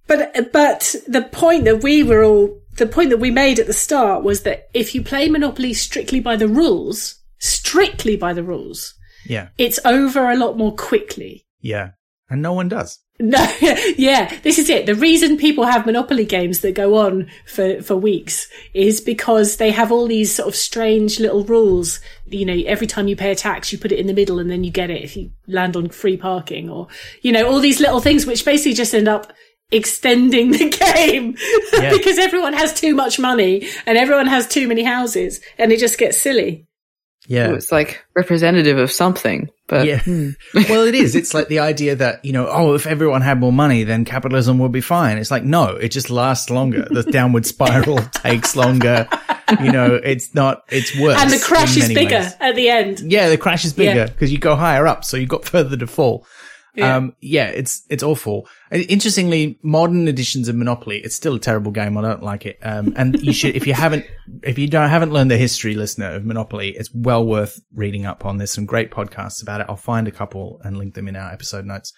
but, 0.08 0.52
but 0.54 0.96
the 1.08 1.28
point 1.32 1.66
that 1.66 1.84
we 1.84 2.04
were 2.04 2.24
all, 2.24 2.60
the 2.78 2.88
point 2.88 3.10
that 3.10 3.18
we 3.18 3.32
made 3.32 3.60
at 3.60 3.68
the 3.68 3.74
start 3.74 4.24
was 4.24 4.44
that 4.44 4.68
if 4.74 4.96
you 4.96 5.02
play 5.04 5.28
Monopoly 5.30 5.74
strictly 5.74 6.20
by 6.20 6.36
the 6.36 6.48
rules, 6.48 7.16
strictly 7.40 8.16
by 8.16 8.34
the 8.34 8.44
rules, 8.44 8.94
Yeah. 9.28 9.50
it's 9.58 9.80
over 9.86 10.30
a 10.30 10.36
lot 10.38 10.58
more 10.58 10.76
quickly. 10.76 11.46
Yeah. 11.62 11.92
And 12.30 12.42
no 12.42 12.54
one 12.54 12.70
does. 12.70 13.00
No, 13.18 13.40
yeah, 13.98 14.38
this 14.44 14.60
is 14.60 14.70
it. 14.70 14.86
The 14.86 14.96
reason 14.96 15.38
people 15.38 15.64
have 15.66 15.86
Monopoly 15.86 16.26
games 16.26 16.60
that 16.60 16.76
go 16.76 16.98
on 16.98 17.30
for, 17.46 17.82
for 17.82 17.96
weeks 17.96 18.50
is 18.74 19.00
because 19.00 19.56
they 19.56 19.72
have 19.72 19.92
all 19.92 20.08
these 20.08 20.36
sort 20.36 20.50
of 20.50 20.56
strange 20.56 21.20
little 21.20 21.46
rules. 21.46 22.02
You 22.28 22.46
know, 22.46 22.62
every 22.66 22.88
time 22.88 23.08
you 23.08 23.16
pay 23.16 23.32
a 23.32 23.36
tax, 23.36 23.72
you 23.72 23.78
put 23.78 23.94
it 23.94 24.00
in 24.00 24.08
the 24.08 24.14
middle 24.14 24.38
and 24.38 24.52
then 24.52 24.66
you 24.66 24.72
get 24.72 24.90
it 24.90 25.02
if 25.02 25.16
you 25.16 25.32
land 25.48 25.78
on 25.78 25.90
free 25.90 26.18
parking 26.18 26.70
or, 26.70 26.88
you 27.22 27.32
know, 27.32 27.48
all 27.48 27.62
these 27.62 27.80
little 27.80 28.02
things 28.02 28.26
which 28.26 28.44
basically 28.44 28.74
just 28.74 28.94
end 28.94 29.08
up 29.08 29.32
extending 29.72 30.52
the 30.52 30.70
game 30.70 31.36
Yeah. 31.74 31.92
because 31.98 32.20
everyone 32.20 32.54
has 32.54 32.74
too 32.74 32.94
much 32.96 33.18
money 33.18 33.68
and 33.86 33.98
everyone 33.98 34.28
has 34.28 34.46
too 34.48 34.68
many 34.68 34.84
houses 34.84 35.40
and 35.58 35.72
it 35.72 35.80
just 35.80 35.98
gets 35.98 36.18
silly. 36.18 36.65
Yeah. 37.28 37.54
It's 37.54 37.72
like 37.72 38.04
representative 38.16 38.78
of 38.78 38.92
something, 38.92 39.50
but 39.68 39.86
Yeah. 39.88 40.00
Hmm. 40.00 40.30
well, 40.54 40.84
it 40.84 40.96
is. 40.96 41.16
It's 41.16 41.34
like 41.34 41.48
the 41.48 41.60
idea 41.60 41.96
that, 41.96 42.24
you 42.24 42.34
know, 42.34 42.48
oh, 42.48 42.74
if 42.76 42.86
everyone 42.86 43.22
had 43.22 43.40
more 43.40 43.52
money, 43.54 43.84
then 43.84 44.06
capitalism 44.06 44.60
would 44.60 44.72
be 44.72 44.82
fine. 44.82 45.18
It's 45.18 45.32
like, 45.32 45.44
no, 45.44 45.70
it 45.76 45.90
just 45.90 46.10
lasts 46.10 46.50
longer. 46.50 46.86
The 46.90 47.04
downward 47.12 47.46
spiral 47.46 47.98
takes 48.14 48.56
longer. 48.56 49.08
You 49.62 49.72
know, 49.72 49.96
it's 49.96 50.34
not, 50.36 50.64
it's 50.70 50.98
worse. 51.00 51.20
And 51.22 51.32
the 51.32 51.40
crash 51.40 51.78
is 51.78 51.88
bigger 51.90 52.18
ways. 52.20 52.34
at 52.40 52.56
the 52.56 52.70
end. 52.70 53.00
Yeah, 53.00 53.30
the 53.30 53.38
crash 53.38 53.66
is 53.66 53.74
bigger 53.74 53.96
Yeah. 54.02 54.06
because 54.08 54.32
you 54.32 54.38
go 54.40 54.56
higher 54.56 54.86
up, 54.88 55.04
so 55.06 55.18
you 55.18 55.28
got 55.28 55.46
further 55.46 55.78
to 55.78 55.88
fall. 55.88 56.26
Yeah. 56.76 56.98
Um, 56.98 57.16
yeah, 57.22 57.48
it's 57.48 57.84
it's 57.90 58.04
awful. 58.04 58.48
Interestingly, 58.72 59.58
modern 59.64 60.08
editions 60.08 60.48
of 60.48 60.56
Monopoly, 60.56 61.00
it's 61.00 61.16
still 61.16 61.36
a 61.36 61.40
terrible 61.40 61.72
game. 61.72 61.98
I 61.98 62.02
don't 62.02 62.24
like 62.24 62.46
it. 62.46 62.60
Um, 62.62 62.94
and 62.98 63.20
you 63.22 63.34
should, 63.34 63.56
if 63.56 63.66
you 63.66 63.74
haven't, 63.74 64.06
if 64.44 64.58
you 64.58 64.68
don't 64.68 64.90
haven't 64.90 65.12
learned 65.12 65.32
the 65.32 65.38
history, 65.38 65.76
listener 65.76 66.12
of 66.14 66.26
Monopoly, 66.26 66.70
it's 66.72 66.94
well 66.94 67.26
worth 67.26 67.60
reading 67.74 68.06
up 68.06 68.26
on. 68.26 68.38
There's 68.38 68.52
some 68.52 68.66
great 68.66 68.92
podcasts 68.92 69.42
about 69.42 69.62
it. 69.62 69.68
I'll 69.70 69.78
find 69.78 70.08
a 70.08 70.12
couple 70.12 70.60
and 70.64 70.78
link 70.78 70.96
them 70.96 71.08
in 71.08 71.16
our 71.16 71.32
episode 71.32 71.66
notes 71.66 71.94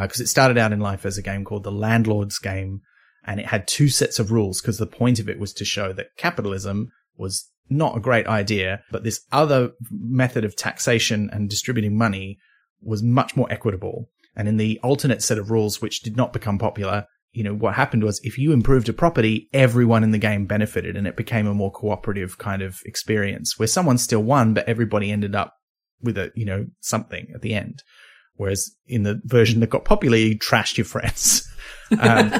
because 0.00 0.20
it 0.20 0.28
started 0.28 0.58
out 0.58 0.72
in 0.72 0.80
life 0.80 1.06
as 1.06 1.18
a 1.18 1.22
game 1.22 1.44
called 1.44 1.64
the 1.64 1.72
Landlord's 1.72 2.38
Game, 2.38 2.82
and 3.24 3.40
it 3.40 3.46
had 3.46 3.66
two 3.66 3.88
sets 3.88 4.18
of 4.18 4.30
rules 4.30 4.60
because 4.60 4.78
the 4.78 4.86
point 4.86 5.18
of 5.18 5.28
it 5.28 5.38
was 5.38 5.52
to 5.54 5.64
show 5.64 5.92
that 5.94 6.16
capitalism 6.16 6.90
was 7.16 7.48
not 7.70 7.96
a 7.96 8.00
great 8.00 8.26
idea, 8.26 8.82
but 8.90 9.04
this 9.04 9.20
other 9.32 9.72
method 9.90 10.44
of 10.44 10.56
taxation 10.56 11.28
and 11.32 11.50
distributing 11.50 11.96
money 11.96 12.38
was 12.80 13.02
much 13.02 13.36
more 13.36 13.50
equitable. 13.50 14.08
And 14.38 14.48
in 14.48 14.56
the 14.56 14.80
alternate 14.82 15.22
set 15.22 15.36
of 15.36 15.50
rules, 15.50 15.82
which 15.82 16.00
did 16.00 16.16
not 16.16 16.32
become 16.32 16.58
popular, 16.58 17.04
you 17.32 17.44
know, 17.44 17.54
what 17.54 17.74
happened 17.74 18.04
was 18.04 18.20
if 18.24 18.38
you 18.38 18.52
improved 18.52 18.88
a 18.88 18.92
property, 18.92 19.48
everyone 19.52 20.04
in 20.04 20.12
the 20.12 20.18
game 20.18 20.46
benefited 20.46 20.96
and 20.96 21.06
it 21.06 21.16
became 21.16 21.46
a 21.46 21.54
more 21.54 21.72
cooperative 21.72 22.38
kind 22.38 22.62
of 22.62 22.78
experience 22.86 23.58
where 23.58 23.66
someone 23.66 23.98
still 23.98 24.22
won, 24.22 24.54
but 24.54 24.68
everybody 24.68 25.10
ended 25.10 25.34
up 25.34 25.52
with 26.00 26.16
a, 26.16 26.30
you 26.34 26.46
know, 26.46 26.66
something 26.80 27.26
at 27.34 27.42
the 27.42 27.54
end. 27.54 27.82
Whereas 28.34 28.70
in 28.86 29.02
the 29.02 29.20
version 29.24 29.60
that 29.60 29.70
got 29.70 29.84
popular, 29.84 30.16
you 30.16 30.38
trashed 30.38 30.78
your 30.78 30.84
friends. 30.86 31.44
Um, 31.90 32.30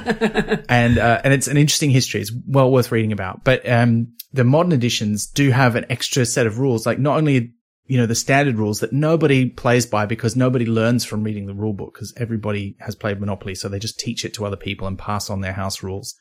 and 0.68 0.98
uh, 0.98 1.22
and 1.24 1.32
it's 1.32 1.48
an 1.48 1.56
interesting 1.56 1.88
history. 1.88 2.20
It's 2.20 2.30
well 2.46 2.70
worth 2.70 2.92
reading 2.92 3.12
about. 3.12 3.44
But 3.44 3.66
um, 3.66 4.12
the 4.30 4.44
modern 4.44 4.72
editions 4.72 5.26
do 5.26 5.50
have 5.50 5.74
an 5.74 5.86
extra 5.88 6.26
set 6.26 6.46
of 6.46 6.58
rules. 6.58 6.84
Like 6.84 6.98
not 6.98 7.16
only 7.16 7.54
you 7.88 7.98
know 7.98 8.06
the 8.06 8.14
standard 8.14 8.56
rules 8.56 8.80
that 8.80 8.92
nobody 8.92 9.48
plays 9.48 9.86
by 9.86 10.06
because 10.06 10.36
nobody 10.36 10.66
learns 10.66 11.04
from 11.04 11.24
reading 11.24 11.46
the 11.46 11.54
rule 11.54 11.72
book 11.72 11.94
because 11.94 12.14
everybody 12.18 12.76
has 12.80 12.94
played 12.94 13.18
Monopoly, 13.18 13.54
so 13.54 13.68
they 13.68 13.78
just 13.78 13.98
teach 13.98 14.24
it 14.24 14.34
to 14.34 14.44
other 14.44 14.56
people 14.56 14.86
and 14.86 14.98
pass 14.98 15.30
on 15.30 15.40
their 15.40 15.54
house 15.54 15.82
rules. 15.82 16.14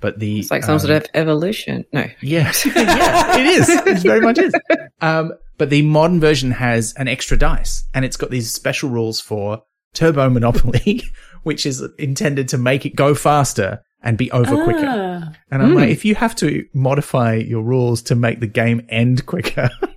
But 0.00 0.18
the 0.18 0.38
It's 0.38 0.50
like 0.50 0.62
some 0.62 0.74
um, 0.74 0.78
sort 0.78 0.92
of 0.92 1.06
evolution. 1.12 1.84
No. 1.92 2.06
yeah, 2.22 2.52
yeah, 2.64 3.38
it 3.38 3.46
is. 3.46 3.68
It 3.68 3.98
very 3.98 4.20
much 4.20 4.38
is. 4.38 4.54
Um, 5.02 5.32
but 5.58 5.68
the 5.68 5.82
modern 5.82 6.20
version 6.20 6.52
has 6.52 6.94
an 6.96 7.08
extra 7.08 7.36
dice, 7.36 7.84
and 7.92 8.04
it's 8.04 8.16
got 8.16 8.30
these 8.30 8.50
special 8.50 8.88
rules 8.88 9.20
for 9.20 9.62
Turbo 9.92 10.30
Monopoly, 10.30 11.02
which 11.42 11.66
is 11.66 11.82
intended 11.98 12.48
to 12.48 12.58
make 12.58 12.86
it 12.86 12.94
go 12.94 13.14
faster 13.14 13.82
and 14.02 14.16
be 14.16 14.30
over 14.30 14.64
quicker. 14.64 14.86
Ah. 14.86 15.32
And 15.50 15.62
I'm 15.62 15.74
like, 15.74 15.90
if 15.90 16.04
you 16.04 16.14
have 16.14 16.34
to 16.36 16.64
modify 16.72 17.34
your 17.34 17.62
rules 17.62 18.00
to 18.02 18.14
make 18.14 18.40
the 18.40 18.46
game 18.46 18.86
end 18.88 19.26
quicker, 19.26 19.68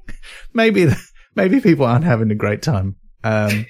maybe 0.53 0.87
maybe 1.35 1.59
people 1.61 1.85
aren't 1.85 2.05
having 2.05 2.31
a 2.31 2.35
great 2.35 2.61
time. 2.61 2.95
Um, 3.23 3.65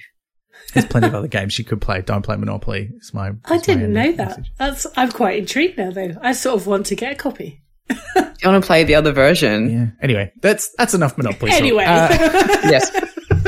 there's 0.72 0.86
plenty 0.86 1.06
of 1.08 1.14
other 1.14 1.28
games 1.28 1.58
you 1.58 1.64
could 1.64 1.80
play. 1.80 2.00
Don't 2.02 2.22
play 2.22 2.36
Monopoly. 2.36 2.90
It's 2.96 3.12
my. 3.14 3.28
I 3.28 3.30
it's 3.30 3.50
my 3.50 3.58
didn't 3.58 3.82
ending 3.82 3.92
know 3.92 4.12
that. 4.12 4.28
message. 4.28 4.52
That's 4.58 4.86
I'm 4.96 5.10
quite 5.12 5.38
intrigued 5.38 5.78
now 5.78 5.90
though. 5.90 6.12
I 6.22 6.32
sort 6.32 6.56
of 6.60 6.66
want 6.66 6.86
to 6.86 6.96
get 6.96 7.12
a 7.12 7.16
copy. 7.16 7.62
You 8.42 8.50
want 8.50 8.62
to 8.62 8.66
play 8.66 8.84
the 8.84 8.94
other 8.96 9.12
version? 9.12 9.70
Yeah. 9.70 9.86
Anyway, 10.02 10.30
that's 10.42 10.70
that's 10.76 10.92
enough 10.92 11.16
Monopoly. 11.16 11.50
Anyway. 11.52 11.84
Uh, 11.86 12.08
Yes. 12.64 12.90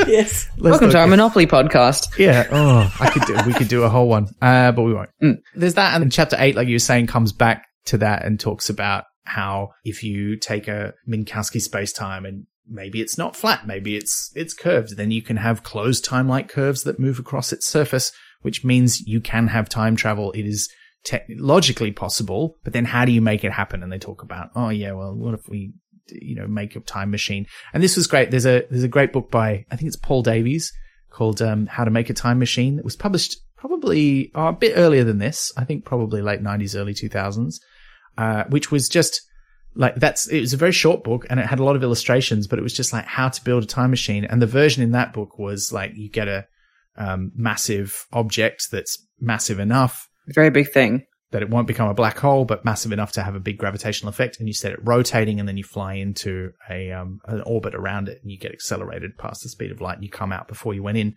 yes. 0.07 0.47
let's 0.57 0.71
Welcome 0.71 0.89
to 0.89 0.97
our 0.97 1.03
at- 1.03 1.09
Monopoly 1.09 1.45
podcast. 1.45 2.17
Yeah. 2.17 2.47
Oh, 2.51 2.91
I 2.99 3.09
could 3.11 3.21
do, 3.23 3.35
we 3.45 3.53
could 3.53 3.67
do 3.67 3.83
a 3.83 3.89
whole 3.89 4.07
one. 4.07 4.27
Uh, 4.41 4.71
but 4.71 4.81
we 4.83 4.93
won't. 4.95 5.09
Mm. 5.21 5.35
There's 5.53 5.75
that. 5.75 5.93
And 5.93 6.01
then 6.01 6.09
chapter 6.09 6.35
eight, 6.39 6.55
like 6.55 6.67
you 6.67 6.75
were 6.75 6.79
saying, 6.79 7.07
comes 7.07 7.31
back 7.31 7.67
to 7.85 7.99
that 7.99 8.25
and 8.25 8.39
talks 8.39 8.69
about 8.71 9.03
how 9.23 9.69
if 9.83 10.03
you 10.03 10.35
take 10.35 10.67
a 10.67 10.93
Minkowski 11.07 11.61
space 11.61 11.93
time 11.93 12.25
and 12.25 12.47
maybe 12.69 13.01
it's 13.01 13.17
not 13.17 13.35
flat, 13.35 13.67
maybe 13.67 13.95
it's, 13.95 14.31
it's 14.35 14.53
curved, 14.53 14.97
then 14.97 15.11
you 15.11 15.21
can 15.21 15.37
have 15.37 15.63
closed 15.63 16.05
time 16.05 16.27
like 16.27 16.49
curves 16.49 16.83
that 16.83 16.99
move 16.99 17.19
across 17.19 17.51
its 17.51 17.67
surface, 17.67 18.11
which 18.41 18.63
means 18.63 19.05
you 19.07 19.21
can 19.21 19.47
have 19.47 19.69
time 19.69 19.95
travel. 19.95 20.31
It 20.33 20.45
is 20.45 20.69
te- 21.03 21.19
logically 21.29 21.91
possible, 21.91 22.57
but 22.63 22.73
then 22.73 22.85
how 22.85 23.05
do 23.05 23.11
you 23.11 23.21
make 23.21 23.43
it 23.43 23.51
happen? 23.51 23.83
And 23.83 23.91
they 23.91 23.99
talk 23.99 24.21
about, 24.21 24.49
oh 24.55 24.69
yeah, 24.69 24.91
well, 24.91 25.13
what 25.13 25.33
if 25.33 25.47
we, 25.47 25.73
you 26.07 26.35
know, 26.35 26.47
make 26.47 26.75
a 26.75 26.79
time 26.79 27.11
machine? 27.11 27.47
And 27.73 27.81
this 27.81 27.95
was 27.95 28.07
great. 28.07 28.31
There's 28.31 28.45
a, 28.45 28.65
there's 28.69 28.83
a 28.83 28.89
great 28.89 29.13
book 29.13 29.31
by, 29.31 29.65
I 29.71 29.75
think 29.75 29.87
it's 29.87 29.95
Paul 29.95 30.21
Davies 30.21 30.71
called 31.09 31.41
um, 31.41 31.65
How 31.65 31.83
to 31.83 31.91
Make 31.91 32.09
a 32.09 32.13
Time 32.13 32.39
Machine. 32.39 32.77
It 32.77 32.85
was 32.85 32.95
published 32.95 33.37
probably 33.57 34.31
oh, 34.35 34.47
a 34.47 34.53
bit 34.53 34.73
earlier 34.75 35.03
than 35.03 35.17
this. 35.17 35.51
I 35.57 35.65
think 35.65 35.83
probably 35.83 36.21
late 36.21 36.43
90s, 36.43 36.79
early 36.79 36.93
2000s, 36.93 37.55
uh, 38.17 38.43
which 38.49 38.71
was 38.71 38.87
just 38.87 39.21
like 39.77 39.95
that's 39.95 40.27
it 40.27 40.41
was 40.41 40.53
a 40.53 40.57
very 40.57 40.71
short 40.71 41.03
book 41.03 41.25
and 41.29 41.39
it 41.39 41.45
had 41.45 41.59
a 41.59 41.63
lot 41.63 41.75
of 41.75 41.83
illustrations, 41.83 42.47
but 42.47 42.59
it 42.59 42.63
was 42.63 42.73
just 42.73 42.91
like 42.91 43.05
how 43.05 43.29
to 43.29 43.43
build 43.43 43.63
a 43.63 43.67
time 43.67 43.91
machine. 43.91 44.25
And 44.25 44.41
the 44.41 44.47
version 44.47 44.83
in 44.83 44.91
that 44.91 45.13
book 45.13 45.37
was 45.37 45.71
like 45.71 45.91
you 45.95 46.09
get 46.09 46.27
a 46.27 46.45
um, 46.97 47.31
massive 47.35 48.07
object 48.11 48.71
that's 48.71 48.97
massive 49.19 49.59
enough 49.59 50.09
Very 50.29 50.49
big 50.49 50.71
thing. 50.71 51.05
that 51.31 51.43
it 51.43 51.49
won't 51.49 51.67
become 51.67 51.89
a 51.89 51.93
black 51.93 52.17
hole, 52.17 52.43
but 52.43 52.65
massive 52.65 52.91
enough 52.91 53.11
to 53.13 53.21
have 53.21 53.35
a 53.35 53.39
big 53.39 53.59
gravitational 53.59 54.09
effect. 54.09 54.39
And 54.39 54.47
you 54.47 54.53
set 54.53 54.71
it 54.71 54.79
rotating, 54.81 55.39
and 55.39 55.47
then 55.47 55.57
you 55.57 55.63
fly 55.63 55.93
into 55.93 56.51
a 56.69 56.91
um, 56.91 57.19
an 57.25 57.41
orbit 57.41 57.75
around 57.75 58.09
it, 58.09 58.19
and 58.23 58.31
you 58.31 58.39
get 58.39 58.51
accelerated 58.51 59.17
past 59.17 59.43
the 59.43 59.49
speed 59.49 59.71
of 59.71 59.79
light, 59.79 59.95
and 59.95 60.03
you 60.03 60.09
come 60.09 60.31
out 60.31 60.47
before 60.47 60.73
you 60.73 60.81
went 60.81 60.97
in. 60.97 61.15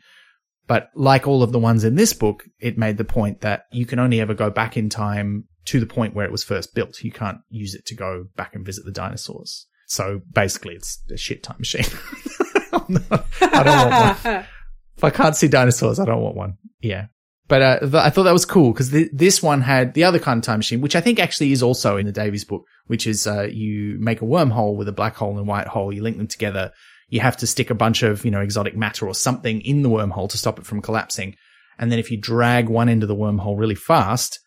But 0.67 0.91
like 0.95 1.27
all 1.27 1.43
of 1.43 1.51
the 1.51 1.59
ones 1.59 1.83
in 1.83 1.97
this 1.97 2.13
book, 2.13 2.45
it 2.61 2.79
made 2.79 2.99
the 2.99 3.05
point 3.05 3.41
that 3.41 3.65
you 3.73 3.87
can 3.87 3.99
only 3.99 4.21
ever 4.21 4.35
go 4.35 4.51
back 4.51 4.77
in 4.77 4.89
time 4.89 5.49
to 5.67 5.81
the 5.81 5.87
point 5.87 6.15
where 6.15 6.25
it 6.25 6.33
was 6.33 6.45
first 6.45 6.75
built. 6.75 7.03
You 7.03 7.13
can't 7.13 7.39
use 7.49 7.75
it 7.75 7.87
to 7.87 7.95
go 7.95 8.27
back 8.37 8.55
and 8.55 8.65
visit 8.65 8.85
the 8.85 8.93
dinosaurs. 8.93 9.67
So 9.87 10.21
basically, 10.33 10.75
it's 10.75 11.03
a 11.11 11.17
shit 11.17 11.43
time 11.43 11.57
machine. 11.59 11.85
Not- 12.89 13.27
I 13.41 13.63
don't 13.63 13.91
want 13.91 14.25
one. 14.25 14.47
If 14.97 15.05
I 15.05 15.11
can't 15.11 15.35
see 15.35 15.49
dinosaurs, 15.49 15.99
I 15.99 16.05
don't 16.05 16.21
want 16.21 16.37
one. 16.37 16.59
Yeah. 16.81 17.07
But 17.49 17.63
uh, 17.63 17.79
th- 17.81 17.95
I 17.95 18.11
thought 18.11 18.25
that 18.25 18.33
was 18.35 18.45
cool 18.45 18.71
because 18.71 18.91
th- 18.91 19.09
this 19.15 19.43
one 19.43 19.63
had 19.63 19.95
the 19.95 20.05
other 20.05 20.19
kind 20.19 20.39
of 20.39 20.45
time 20.45 20.59
machine, 20.59 20.83
which 20.83 20.95
I 20.95 21.01
think 21.01 21.19
actually 21.19 21.53
is 21.53 21.63
also 21.63 21.97
in 21.97 22.05
the 22.05 22.13
Davies 22.13 22.45
book, 22.45 22.65
which 22.87 23.07
is 23.07 23.27
uh, 23.27 23.49
you 23.51 23.97
make 23.99 24.21
a 24.21 24.27
wormhole 24.27 24.77
with 24.77 24.89
a 24.89 24.93
black 24.93 25.17
hole 25.17 25.31
and 25.31 25.41
a 25.41 25.43
white 25.43 25.67
hole, 25.69 25.91
you 25.93 26.03
link 26.03 26.19
them 26.19 26.27
together. 26.27 26.71
You 27.09 27.21
have 27.21 27.39
to 27.39 27.47
stick 27.47 27.71
a 27.71 27.75
bunch 27.75 28.03
of 28.03 28.27
you 28.27 28.31
know 28.31 28.41
exotic 28.43 28.77
matter 28.77 29.07
or 29.09 29.15
something 29.15 29.63
in 29.63 29.81
the 29.83 29.89
wormhole 29.89 30.29
to 30.29 30.37
stop 30.39 30.59
it 30.59 30.67
from 30.67 30.83
collapsing, 30.83 31.35
and 31.79 31.91
then 31.91 31.99
if 31.99 32.11
you 32.11 32.19
drag 32.21 32.69
one 32.69 32.91
end 32.91 33.03
of 33.03 33.09
the 33.09 33.17
wormhole 33.17 33.59
really 33.59 33.75
fast, 33.75 34.39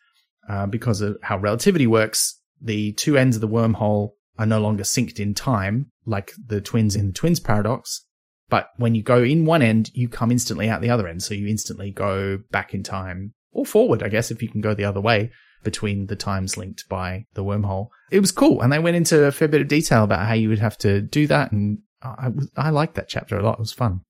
uh, 0.49 0.65
because 0.67 1.01
of 1.01 1.17
how 1.21 1.37
relativity 1.37 1.87
works, 1.87 2.39
the 2.61 2.93
two 2.93 3.17
ends 3.17 3.37
of 3.37 3.41
the 3.41 3.47
wormhole 3.47 4.11
are 4.37 4.45
no 4.45 4.59
longer 4.59 4.83
synced 4.83 5.19
in 5.19 5.33
time, 5.33 5.91
like 6.05 6.31
the 6.47 6.61
twins 6.61 6.95
in 6.95 7.07
the 7.07 7.13
twins 7.13 7.39
paradox. 7.39 8.05
But 8.49 8.69
when 8.77 8.95
you 8.95 9.03
go 9.03 9.23
in 9.23 9.45
one 9.45 9.61
end, 9.61 9.89
you 9.93 10.07
come 10.07 10.31
instantly 10.31 10.69
out 10.69 10.81
the 10.81 10.89
other 10.89 11.07
end. 11.07 11.23
So 11.23 11.33
you 11.33 11.47
instantly 11.47 11.91
go 11.91 12.39
back 12.51 12.73
in 12.73 12.83
time 12.83 13.33
or 13.51 13.65
forward, 13.65 14.03
I 14.03 14.09
guess, 14.09 14.31
if 14.31 14.41
you 14.41 14.49
can 14.49 14.61
go 14.61 14.73
the 14.73 14.85
other 14.85 15.01
way 15.01 15.31
between 15.63 16.07
the 16.07 16.15
times 16.15 16.57
linked 16.57 16.87
by 16.89 17.25
the 17.33 17.43
wormhole. 17.43 17.87
It 18.11 18.19
was 18.19 18.31
cool. 18.31 18.61
And 18.61 18.71
they 18.71 18.79
went 18.79 18.97
into 18.97 19.23
a 19.23 19.31
fair 19.31 19.47
bit 19.47 19.61
of 19.61 19.67
detail 19.67 20.03
about 20.03 20.27
how 20.27 20.33
you 20.33 20.49
would 20.49 20.59
have 20.59 20.77
to 20.79 21.01
do 21.01 21.25
that. 21.27 21.51
And 21.51 21.79
I, 22.01 22.29
I 22.57 22.69
liked 22.69 22.95
that 22.95 23.07
chapter 23.07 23.37
a 23.37 23.43
lot. 23.43 23.53
It 23.53 23.59
was 23.59 23.71
fun. 23.71 24.01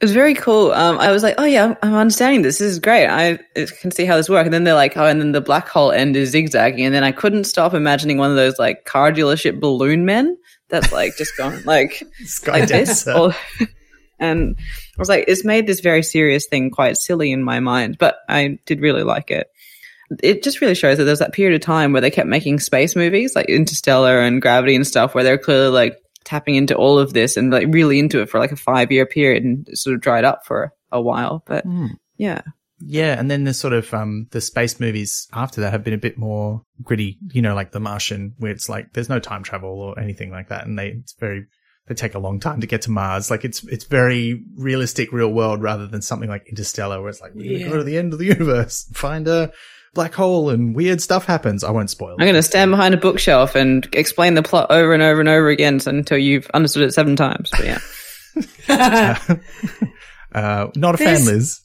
It 0.00 0.04
was 0.04 0.12
very 0.12 0.34
cool. 0.34 0.70
Um, 0.70 0.98
I 0.98 1.10
was 1.10 1.24
like, 1.24 1.34
oh 1.38 1.44
yeah, 1.44 1.64
I'm, 1.64 1.76
I'm 1.82 1.94
understanding 1.94 2.42
this. 2.42 2.58
This 2.58 2.70
is 2.70 2.78
great. 2.78 3.08
I 3.08 3.38
can 3.80 3.90
see 3.90 4.04
how 4.04 4.16
this 4.16 4.28
works. 4.28 4.44
And 4.44 4.54
then 4.54 4.62
they're 4.62 4.74
like, 4.74 4.96
oh, 4.96 5.04
and 5.04 5.20
then 5.20 5.32
the 5.32 5.40
black 5.40 5.68
hole 5.68 5.90
end 5.90 6.16
is 6.16 6.30
zigzagging. 6.30 6.84
And 6.84 6.94
then 6.94 7.02
I 7.02 7.10
couldn't 7.10 7.44
stop 7.44 7.74
imagining 7.74 8.16
one 8.16 8.30
of 8.30 8.36
those 8.36 8.60
like 8.60 8.84
car 8.84 9.10
dealership 9.10 9.58
balloon 9.58 10.04
men 10.04 10.38
that's 10.68 10.92
like 10.92 11.16
just 11.16 11.36
going 11.36 11.62
like 11.64 12.04
Sky 12.24 12.60
like 12.60 12.68
this. 12.68 13.08
Or, 13.08 13.34
and 14.20 14.56
I 14.58 15.00
was 15.00 15.08
like, 15.08 15.24
it's 15.26 15.44
made 15.44 15.66
this 15.66 15.80
very 15.80 16.04
serious 16.04 16.46
thing 16.46 16.70
quite 16.70 16.96
silly 16.96 17.32
in 17.32 17.42
my 17.42 17.58
mind, 17.58 17.98
but 17.98 18.18
I 18.28 18.60
did 18.66 18.80
really 18.80 19.02
like 19.02 19.32
it. 19.32 19.48
It 20.22 20.44
just 20.44 20.60
really 20.60 20.76
shows 20.76 20.98
that 20.98 21.04
there's 21.04 21.18
that 21.18 21.32
period 21.32 21.56
of 21.56 21.60
time 21.60 21.90
where 21.90 22.00
they 22.00 22.12
kept 22.12 22.28
making 22.28 22.60
space 22.60 22.94
movies 22.94 23.34
like 23.34 23.48
Interstellar 23.48 24.20
and 24.20 24.40
Gravity 24.40 24.76
and 24.76 24.86
stuff 24.86 25.12
where 25.12 25.24
they're 25.24 25.38
clearly 25.38 25.70
like 25.70 25.98
tapping 26.28 26.54
into 26.56 26.74
all 26.76 26.98
of 26.98 27.14
this 27.14 27.36
and 27.38 27.50
like 27.50 27.66
really 27.70 27.98
into 27.98 28.20
it 28.20 28.28
for 28.28 28.38
like 28.38 28.52
a 28.52 28.56
five 28.56 28.92
year 28.92 29.06
period 29.06 29.42
and 29.44 29.66
sort 29.72 29.94
of 29.94 30.02
dried 30.02 30.24
up 30.24 30.44
for 30.44 30.72
a 30.92 31.00
while. 31.00 31.42
But 31.46 31.64
Hmm. 31.64 31.86
yeah. 32.16 32.42
Yeah, 32.80 33.18
and 33.18 33.28
then 33.28 33.42
the 33.44 33.54
sort 33.54 33.72
of 33.72 33.92
um 33.92 34.28
the 34.30 34.40
space 34.40 34.78
movies 34.78 35.26
after 35.32 35.60
that 35.62 35.72
have 35.72 35.82
been 35.82 35.94
a 35.94 35.98
bit 35.98 36.16
more 36.16 36.62
gritty, 36.82 37.18
you 37.32 37.42
know, 37.42 37.54
like 37.54 37.72
The 37.72 37.80
Martian, 37.80 38.34
where 38.38 38.52
it's 38.52 38.68
like 38.68 38.92
there's 38.92 39.08
no 39.08 39.18
time 39.18 39.42
travel 39.42 39.80
or 39.80 39.98
anything 39.98 40.30
like 40.30 40.48
that, 40.50 40.64
and 40.66 40.78
they 40.78 40.88
it's 40.90 41.14
very 41.18 41.46
they 41.88 41.94
take 41.94 42.14
a 42.14 42.18
long 42.20 42.38
time 42.38 42.60
to 42.60 42.66
get 42.68 42.82
to 42.82 42.90
Mars. 42.92 43.30
Like 43.32 43.44
it's 43.44 43.64
it's 43.64 43.84
very 43.84 44.44
realistic, 44.56 45.10
real 45.12 45.32
world, 45.32 45.60
rather 45.62 45.86
than 45.88 46.02
something 46.02 46.28
like 46.28 46.46
Interstellar, 46.48 47.00
where 47.00 47.10
it's 47.10 47.20
like 47.20 47.32
we're 47.34 47.58
gonna 47.58 47.70
go 47.72 47.78
to 47.78 47.84
the 47.84 47.98
end 47.98 48.12
of 48.12 48.18
the 48.20 48.26
universe, 48.26 48.86
find 48.92 49.26
a 49.26 49.50
black 49.94 50.14
hole, 50.14 50.50
and 50.50 50.74
weird 50.74 51.00
stuff 51.00 51.24
happens. 51.24 51.64
I 51.64 51.70
won't 51.70 51.90
spoil. 51.90 52.12
I'm 52.12 52.24
going 52.26 52.34
to 52.34 52.42
stand 52.42 52.70
behind 52.70 52.94
a 52.94 52.98
bookshelf 52.98 53.54
and 53.54 53.88
explain 53.92 54.34
the 54.34 54.42
plot 54.42 54.70
over 54.70 54.92
and 54.94 55.02
over 55.02 55.20
and 55.20 55.28
over 55.28 55.48
again 55.48 55.80
until 55.86 56.18
you've 56.18 56.48
understood 56.54 56.82
it 56.82 56.92
seven 56.92 57.16
times. 57.16 57.50
But 57.50 57.64
yeah. 57.64 57.78
uh, 60.34 60.68
not 60.76 60.94
a 60.94 60.98
fan, 60.98 61.24
Liz. 61.24 61.60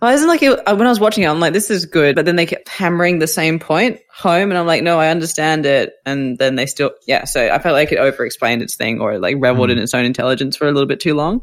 Well, 0.00 0.14
isn't 0.14 0.26
like 0.28 0.42
it, 0.42 0.58
uh, 0.66 0.74
when 0.74 0.86
I 0.86 0.90
was 0.90 1.00
watching 1.00 1.24
it, 1.24 1.28
I'm 1.28 1.38
like, 1.38 1.52
this 1.52 1.70
is 1.70 1.84
good, 1.84 2.16
but 2.16 2.24
then 2.24 2.34
they 2.36 2.46
kept 2.46 2.68
hammering 2.68 3.18
the 3.18 3.26
same 3.26 3.58
point 3.58 4.00
home, 4.12 4.50
and 4.50 4.58
I'm 4.58 4.66
like, 4.66 4.82
no, 4.82 4.98
I 4.98 5.08
understand 5.08 5.66
it, 5.66 5.92
and 6.06 6.38
then 6.38 6.56
they 6.56 6.66
still, 6.66 6.92
yeah. 7.06 7.24
So 7.24 7.52
I 7.52 7.58
felt 7.58 7.74
like 7.74 7.92
it 7.92 7.98
over-explained 7.98 8.62
its 8.62 8.76
thing, 8.76 9.00
or 9.00 9.12
it 9.12 9.20
like 9.20 9.36
reveled 9.38 9.70
in 9.70 9.78
its 9.78 9.92
own 9.92 10.04
intelligence 10.06 10.56
for 10.56 10.66
a 10.66 10.72
little 10.72 10.86
bit 10.86 11.00
too 11.00 11.14
long. 11.14 11.42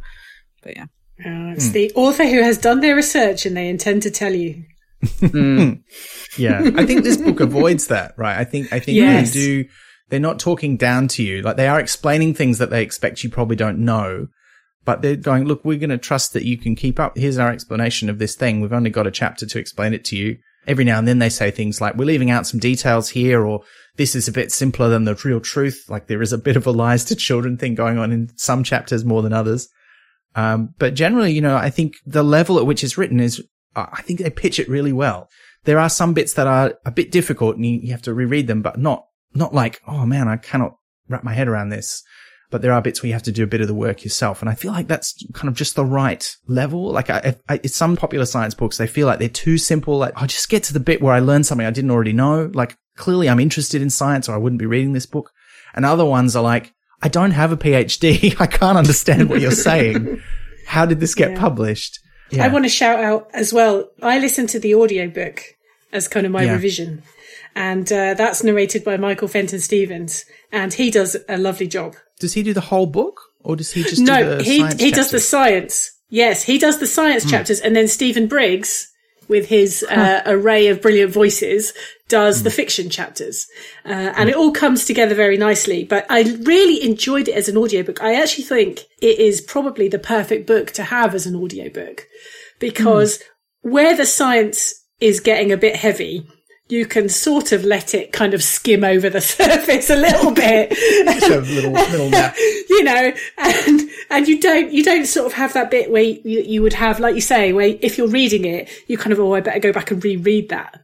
But 0.63 0.75
yeah, 0.75 0.85
Uh, 1.19 1.53
it's 1.53 1.69
the 1.69 1.91
author 1.95 2.25
who 2.25 2.41
has 2.41 2.57
done 2.57 2.79
their 2.81 2.95
research 2.95 3.45
and 3.45 3.55
they 3.55 3.69
intend 3.69 4.01
to 4.03 4.11
tell 4.11 4.33
you. 4.33 4.63
Mm. 5.03 5.83
Yeah, 6.37 6.69
I 6.75 6.85
think 6.85 7.03
this 7.03 7.17
book 7.17 7.39
avoids 7.39 7.87
that, 7.87 8.13
right? 8.15 8.37
I 8.37 8.43
think 8.43 8.71
I 8.71 8.79
think 8.79 8.97
Yes. 8.97 9.33
they 9.33 9.39
do. 9.39 9.65
They're 10.09 10.19
not 10.19 10.39
talking 10.39 10.77
down 10.77 11.07
to 11.09 11.23
you, 11.23 11.41
like 11.41 11.57
they 11.57 11.67
are 11.67 11.79
explaining 11.79 12.33
things 12.35 12.59
that 12.59 12.69
they 12.69 12.83
expect 12.83 13.23
you 13.23 13.29
probably 13.29 13.55
don't 13.55 13.79
know, 13.79 14.27
but 14.85 15.01
they're 15.01 15.15
going, 15.15 15.45
"Look, 15.45 15.65
we're 15.65 15.79
going 15.79 15.89
to 15.89 15.97
trust 15.97 16.33
that 16.33 16.45
you 16.45 16.57
can 16.57 16.75
keep 16.75 16.99
up. 16.99 17.17
Here's 17.17 17.39
our 17.39 17.49
explanation 17.51 18.07
of 18.09 18.19
this 18.19 18.35
thing. 18.35 18.61
We've 18.61 18.71
only 18.73 18.89
got 18.91 19.07
a 19.07 19.11
chapter 19.11 19.45
to 19.47 19.59
explain 19.59 19.93
it 19.93 20.05
to 20.05 20.15
you." 20.15 20.37
Every 20.67 20.83
now 20.83 20.99
and 20.99 21.07
then 21.07 21.19
they 21.19 21.29
say 21.29 21.49
things 21.49 21.81
like, 21.81 21.95
"We're 21.95 22.05
leaving 22.05 22.29
out 22.29 22.45
some 22.45 22.59
details 22.59 23.09
here," 23.09 23.43
or 23.43 23.61
"This 23.95 24.15
is 24.15 24.27
a 24.27 24.31
bit 24.31 24.51
simpler 24.51 24.89
than 24.89 25.05
the 25.05 25.15
real 25.25 25.39
truth." 25.39 25.85
Like 25.89 26.07
there 26.07 26.21
is 26.21 26.33
a 26.33 26.37
bit 26.37 26.55
of 26.57 26.67
a 26.67 26.71
lies 26.71 27.03
to 27.05 27.15
children 27.15 27.57
thing 27.57 27.73
going 27.73 27.97
on 27.97 28.11
in 28.11 28.29
some 28.35 28.63
chapters 28.63 29.03
more 29.03 29.21
than 29.23 29.33
others. 29.33 29.67
Um, 30.35 30.73
but 30.77 30.93
generally, 30.93 31.31
you 31.33 31.41
know, 31.41 31.55
I 31.57 31.69
think 31.71 31.93
the 32.05 32.23
level 32.23 32.59
at 32.59 32.65
which 32.67 32.83
it's 32.83 32.97
written 32.97 33.19
is, 33.19 33.41
Uh, 33.77 33.85
I 33.93 34.01
think 34.01 34.19
they 34.19 34.29
pitch 34.29 34.59
it 34.59 34.67
really 34.67 34.91
well. 34.93 35.29
There 35.63 35.79
are 35.79 35.89
some 35.89 36.13
bits 36.13 36.33
that 36.33 36.47
are 36.47 36.73
a 36.85 36.91
bit 36.91 37.11
difficult 37.11 37.55
and 37.55 37.65
you, 37.65 37.79
you 37.81 37.91
have 37.91 38.01
to 38.03 38.13
reread 38.13 38.47
them, 38.47 38.61
but 38.61 38.77
not, 38.79 39.05
not 39.33 39.53
like, 39.53 39.81
oh 39.87 40.05
man, 40.05 40.27
I 40.27 40.37
cannot 40.37 40.75
wrap 41.07 41.23
my 41.23 41.33
head 41.33 41.47
around 41.47 41.69
this. 41.69 42.03
but 42.49 42.61
there 42.61 42.71
are 42.71 42.81
bits 42.81 43.01
where 43.03 43.07
you 43.07 43.13
have 43.13 43.23
to 43.23 43.31
do 43.31 43.43
a 43.43 43.47
bit 43.53 43.59
of 43.61 43.67
the 43.67 43.73
work 43.73 44.03
yourself. 44.05 44.41
And 44.41 44.49
I 44.49 44.55
feel 44.55 44.71
like 44.71 44.87
that's 44.87 45.09
kind 45.33 45.49
of 45.49 45.55
just 45.55 45.75
the 45.75 45.83
right 45.85 46.25
level. 46.47 46.91
Like 46.91 47.09
I, 47.09 47.35
I, 47.49 47.59
some 47.65 47.97
popular 47.97 48.25
science 48.25 48.53
books, 48.55 48.77
they 48.77 48.87
feel 48.87 49.05
like 49.05 49.19
they're 49.19 49.27
too 49.27 49.57
simple. 49.57 49.97
Like 49.97 50.13
I 50.15 50.25
just 50.27 50.47
get 50.49 50.63
to 50.63 50.73
the 50.73 50.79
bit 50.79 51.01
where 51.01 51.13
I 51.13 51.19
learn 51.19 51.43
something 51.43 51.67
I 51.67 51.71
didn't 51.71 51.91
already 51.91 52.13
know. 52.13 52.49
Like 52.53 52.77
clearly 52.95 53.27
I'm 53.29 53.39
interested 53.41 53.81
in 53.81 53.89
science 53.89 54.29
or 54.29 54.33
I 54.33 54.37
wouldn't 54.37 54.59
be 54.59 54.65
reading 54.65 54.93
this 54.93 55.05
book. 55.05 55.31
And 55.75 55.85
other 55.85 56.05
ones 56.05 56.35
are 56.37 56.43
like, 56.43 56.73
I 57.01 57.09
don't 57.09 57.31
have 57.31 57.51
a 57.51 57.57
PhD. 57.57 58.35
I 58.39 58.47
can't 58.47 58.77
understand 58.77 59.29
what 59.29 59.41
you're 59.41 59.51
saying. 59.51 60.21
How 60.67 60.85
did 60.85 60.99
this 61.01 61.15
get 61.15 61.31
Yeah. 61.31 61.39
published? 61.39 61.99
I 62.39 62.47
want 62.49 62.65
to 62.65 62.69
shout 62.69 62.99
out 62.99 63.29
as 63.33 63.53
well. 63.53 63.89
I 64.01 64.19
listened 64.19 64.49
to 64.49 64.59
the 64.59 64.75
audiobook 64.75 65.41
as 65.91 66.07
kind 66.07 66.25
of 66.25 66.31
my 66.31 66.43
Yeah. 66.43 66.53
revision. 66.53 67.03
And 67.55 67.91
uh, 67.91 68.13
that's 68.13 68.43
narrated 68.43 68.83
by 68.83 68.97
Michael 68.97 69.27
Fenton 69.27 69.59
Stevens. 69.59 70.25
And 70.51 70.73
he 70.73 70.91
does 70.91 71.15
a 71.27 71.37
lovely 71.37 71.67
job. 71.67 71.95
Does 72.19 72.33
he 72.33 72.43
do 72.43 72.53
the 72.53 72.61
whole 72.61 72.85
book 72.85 73.19
or 73.43 73.55
does 73.55 73.71
he 73.71 73.83
just 73.83 73.97
do 73.97 74.03
No, 74.03 74.37
the 74.37 74.43
he 74.43 74.59
science 74.59 74.81
he 74.81 74.91
does 74.91 75.11
the 75.11 75.19
science. 75.19 75.91
Yes, 76.09 76.43
he 76.43 76.57
does 76.57 76.79
the 76.79 76.87
science 76.87 77.23
Hmm. 77.23 77.29
chapters, 77.29 77.59
and 77.59 77.75
then 77.75 77.87
Stephen 77.87 78.27
Briggs, 78.27 78.87
with 79.27 79.47
his 79.47 79.83
uh, 79.83 80.21
array 80.25 80.67
of 80.67 80.81
brilliant 80.81 81.11
voices, 81.11 81.73
does 82.07 82.37
Hmm. 82.39 82.43
the 82.45 82.49
fiction 82.51 82.89
chapters, 82.89 83.45
uh, 83.85 83.89
and 84.15 84.29
it 84.29 84.35
all 84.35 84.51
comes 84.51 84.85
together 84.85 85.15
very 85.15 85.35
nicely. 85.37 85.83
But 85.83 86.05
I 86.09 86.21
really 86.43 86.81
enjoyed 86.83 87.27
it 87.27 87.35
as 87.35 87.49
an 87.49 87.57
audiobook. 87.57 88.01
I 88.01 88.15
actually 88.21 88.45
think 88.45 88.85
it 89.01 89.19
is 89.19 89.41
probably 89.41 89.89
the 89.89 89.99
perfect 89.99 90.47
book 90.47 90.71
to 90.71 90.83
have 90.83 91.13
as 91.13 91.25
an 91.25 91.35
audiobook 91.35 92.07
because 92.59 93.21
hmm. 93.63 93.71
where 93.71 93.95
the 93.95 94.05
science 94.05 94.73
is 94.99 95.19
getting 95.19 95.51
a 95.51 95.57
bit 95.57 95.75
heavy. 95.75 96.27
You 96.69 96.85
can 96.85 97.07
sort 97.07 97.53
of 97.53 97.63
let 97.63 97.93
it 97.93 98.11
kind 98.11 98.33
of 98.33 98.43
skim 98.43 98.83
over 98.83 99.09
the 99.09 99.21
surface 99.37 99.89
a 99.89 99.95
little 99.95 100.31
bit. 100.31 100.71
A 100.73 101.05
little, 101.05 101.71
little 101.71 102.09
nap. 102.09 102.35
you 102.69 102.83
know, 102.83 103.13
and 103.37 103.81
and 104.09 104.27
you 104.27 104.41
don't 104.41 104.71
you 104.71 104.83
don't 104.83 105.05
sort 105.05 105.27
of 105.27 105.33
have 105.33 105.53
that 105.53 105.71
bit 105.71 105.89
where 105.89 106.03
you, 106.03 106.41
you 106.41 106.61
would 106.61 106.73
have, 106.73 106.99
like 106.99 107.15
you 107.15 107.21
say, 107.21 107.53
where 107.53 107.77
if 107.81 107.97
you're 107.97 108.09
reading 108.09 108.43
it, 108.43 108.69
you 108.87 108.97
kind 108.97 109.13
of 109.13 109.19
oh, 109.19 109.33
I 109.33 109.39
better 109.39 109.59
go 109.59 109.71
back 109.71 109.91
and 109.91 110.03
reread 110.03 110.49
that. 110.49 110.83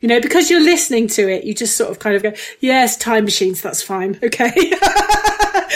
You 0.00 0.08
know, 0.08 0.20
because 0.20 0.50
you're 0.50 0.60
listening 0.60 1.06
to 1.08 1.28
it, 1.28 1.44
you 1.44 1.54
just 1.54 1.76
sort 1.76 1.92
of 1.92 2.00
kind 2.00 2.16
of 2.16 2.24
go, 2.24 2.32
yes, 2.58 2.96
time 2.96 3.24
machines, 3.24 3.62
that's 3.62 3.84
fine, 3.84 4.18
okay. 4.20 4.50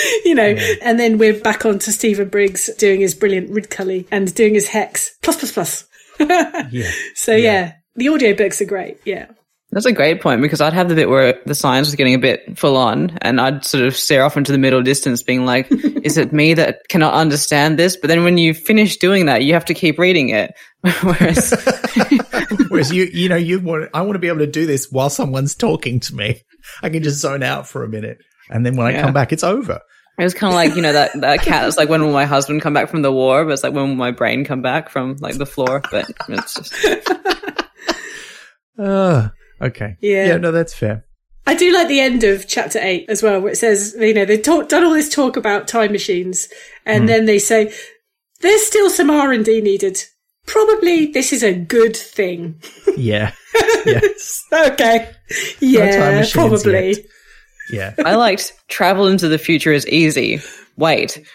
you 0.25 0.35
know, 0.35 0.57
and 0.83 0.99
then 0.99 1.19
we're 1.19 1.39
back 1.41 1.65
on 1.65 1.79
to 1.81 1.93
Stephen 1.93 2.29
Briggs 2.29 2.71
doing 2.77 3.01
his 3.01 3.15
brilliant 3.15 3.51
Ridcully 3.51 4.07
and 4.11 4.33
doing 4.35 4.55
his 4.55 4.69
hex 4.69 5.17
plus 5.23 5.37
plus 5.37 5.53
plus. 5.53 5.85
Yeah. 6.71 6.91
So 7.15 7.37
yeah, 7.37 7.75
the 7.97 8.07
audiobooks 8.07 8.61
are 8.61 8.67
great. 8.67 8.99
Yeah. 9.05 9.27
That's 9.73 9.85
a 9.85 9.93
great 9.93 10.23
point 10.23 10.41
because 10.41 10.61
I'd 10.61 10.73
have 10.73 10.89
the 10.89 10.95
bit 10.95 11.09
where 11.09 11.39
the 11.45 11.55
science 11.55 11.89
was 11.89 11.97
getting 11.97 12.15
a 12.15 12.19
bit 12.19 12.57
full 12.57 12.77
on 12.77 13.19
and 13.21 13.41
I'd 13.41 13.65
sort 13.65 13.85
of 13.85 13.97
stare 13.97 14.25
off 14.25 14.37
into 14.37 14.53
the 14.53 14.59
middle 14.59 14.83
distance 14.83 15.23
being 15.23 15.45
like, 15.45 15.67
is 15.71 16.17
it 16.17 16.33
me 16.33 16.55
that 16.55 16.79
cannot 16.89 17.13
understand 17.15 17.79
this? 17.79 17.97
But 17.97 18.09
then 18.09 18.25
when 18.25 18.39
you 18.39 18.55
finish 18.55 18.97
doing 18.97 19.27
that, 19.27 19.43
you 19.43 19.53
have 19.53 19.67
to 19.67 19.75
keep 19.75 19.99
reading 19.99 20.31
it. 20.31 20.55
Whereas, 21.03 21.53
Whereas 22.69 22.93
you, 22.93 23.05
you 23.13 23.29
know, 23.29 23.37
you 23.37 23.61
want, 23.61 23.91
I 23.93 24.03
want 24.03 24.15
to 24.15 24.19
be 24.19 24.29
able 24.29 24.39
to 24.39 24.47
do 24.47 24.67
this 24.67 24.91
while 24.91 25.11
someone's 25.11 25.55
talking 25.55 26.01
to 26.01 26.15
me. 26.15 26.43
I 26.83 26.89
can 26.89 27.03
just 27.03 27.21
zone 27.21 27.43
out 27.43 27.67
for 27.67 27.85
a 27.85 27.89
minute. 27.89 28.19
And 28.51 28.65
then 28.65 28.77
when 28.77 28.87
I 28.87 29.01
come 29.01 29.13
back, 29.13 29.33
it's 29.33 29.45
over. 29.45 29.81
it 30.19 30.23
was 30.25 30.35
kind 30.35 30.53
of 30.53 30.55
like, 30.55 30.77
you 30.77 30.83
know, 30.83 30.93
that, 30.93 31.21
that 31.21 31.43
cat 31.43 31.67
It's 31.67 31.77
like, 31.77 31.89
when 31.89 32.03
will 32.03 32.13
my 32.13 32.25
husband 32.25 32.63
come 32.63 32.73
back 32.75 32.89
from 32.89 33.03
the 33.03 33.13
war? 33.13 33.45
But 33.45 33.53
it's 33.53 33.63
like, 33.63 33.73
when 33.73 33.89
will 33.89 33.97
my 33.97 34.11
brain 34.13 34.45
come 34.45 34.63
back 34.63 34.89
from 34.91 35.17
like 35.21 35.37
the 35.39 35.47
floor? 35.47 35.83
But 35.91 36.11
it's 36.29 36.55
just, 36.55 37.11
Uh, 38.79 39.29
okay. 39.61 39.97
Yeah. 40.01 40.27
Yeah, 40.27 40.37
no, 40.37 40.53
that's 40.53 40.75
fair. 40.75 41.05
I 41.47 41.55
do 41.55 41.73
like 41.73 41.87
the 41.89 42.01
end 42.01 42.25
of 42.25 42.49
chapter 42.49 42.81
eight 42.81 43.07
as 43.09 43.23
well, 43.23 43.41
where 43.41 43.53
it 43.53 43.57
says, 43.57 43.95
you 43.99 44.13
know, 44.15 44.25
they've 44.25 44.43
talk, 44.43 44.69
done 44.69 44.83
all 44.85 44.93
this 44.93 45.09
talk 45.15 45.37
about 45.37 45.69
time 45.69 45.93
machines, 45.93 46.49
and 46.85 47.09
then 47.09 47.27
they 47.27 47.39
say 47.39 47.73
there's 48.41 48.67
still 48.67 48.91
some 48.91 49.11
R 49.11 49.33
and 49.33 49.45
D 49.45 49.61
needed. 49.61 50.03
Probably 50.47 51.07
this 51.07 51.33
is 51.33 51.45
a 51.45 51.55
good 51.55 51.97
thing. 51.97 52.61
Yeah. 52.97 53.33
Yeah. 53.87 54.01
okay, 54.53 54.99
time 54.99 55.15
yeah, 55.61 56.19
machines 56.19 56.33
probably. 56.33 56.89
yet. 56.89 56.99
Yeah. 57.71 57.95
I 58.05 58.17
liked 58.17 58.53
travel 58.69 59.07
into 59.07 59.29
the 59.29 59.39
future 59.39 59.73
is 59.73 59.87
easy. 59.89 60.41
Wait. 60.77 61.27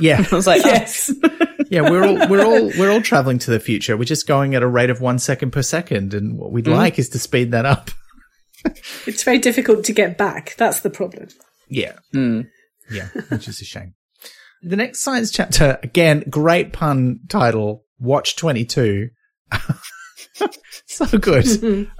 Yeah. 0.00 0.24
I 0.32 0.34
was 0.34 0.46
like, 0.46 0.62
oh, 0.64 0.68
Yes, 0.68 1.12
Yeah. 1.70 1.82
We're 1.82 2.04
all, 2.04 2.28
we're 2.28 2.44
all, 2.44 2.70
we're 2.78 2.90
all 2.90 3.02
traveling 3.02 3.38
to 3.40 3.50
the 3.50 3.60
future. 3.60 3.96
We're 3.96 4.04
just 4.04 4.26
going 4.26 4.54
at 4.54 4.62
a 4.62 4.68
rate 4.68 4.90
of 4.90 5.00
one 5.00 5.18
second 5.18 5.52
per 5.52 5.62
second. 5.62 6.14
And 6.14 6.38
what 6.38 6.52
we'd 6.52 6.66
like 6.66 6.98
is 6.98 7.08
to 7.10 7.18
speed 7.18 7.52
that 7.52 7.66
up. 7.66 7.90
it's 9.06 9.22
very 9.22 9.38
difficult 9.38 9.84
to 9.84 9.92
get 9.92 10.18
back. 10.18 10.54
That's 10.56 10.80
the 10.80 10.90
problem. 10.90 11.28
Yeah. 11.68 11.96
Hmm. 12.12 12.42
Yeah. 12.90 13.08
Which 13.28 13.48
is 13.48 13.60
a 13.60 13.64
shame. 13.64 13.94
The 14.62 14.76
next 14.76 15.00
science 15.00 15.30
chapter, 15.32 15.78
again, 15.82 16.24
great 16.30 16.72
pun 16.72 17.20
title, 17.28 17.84
Watch 17.98 18.36
22. 18.36 19.08
so 20.86 21.06
good. 21.18 21.46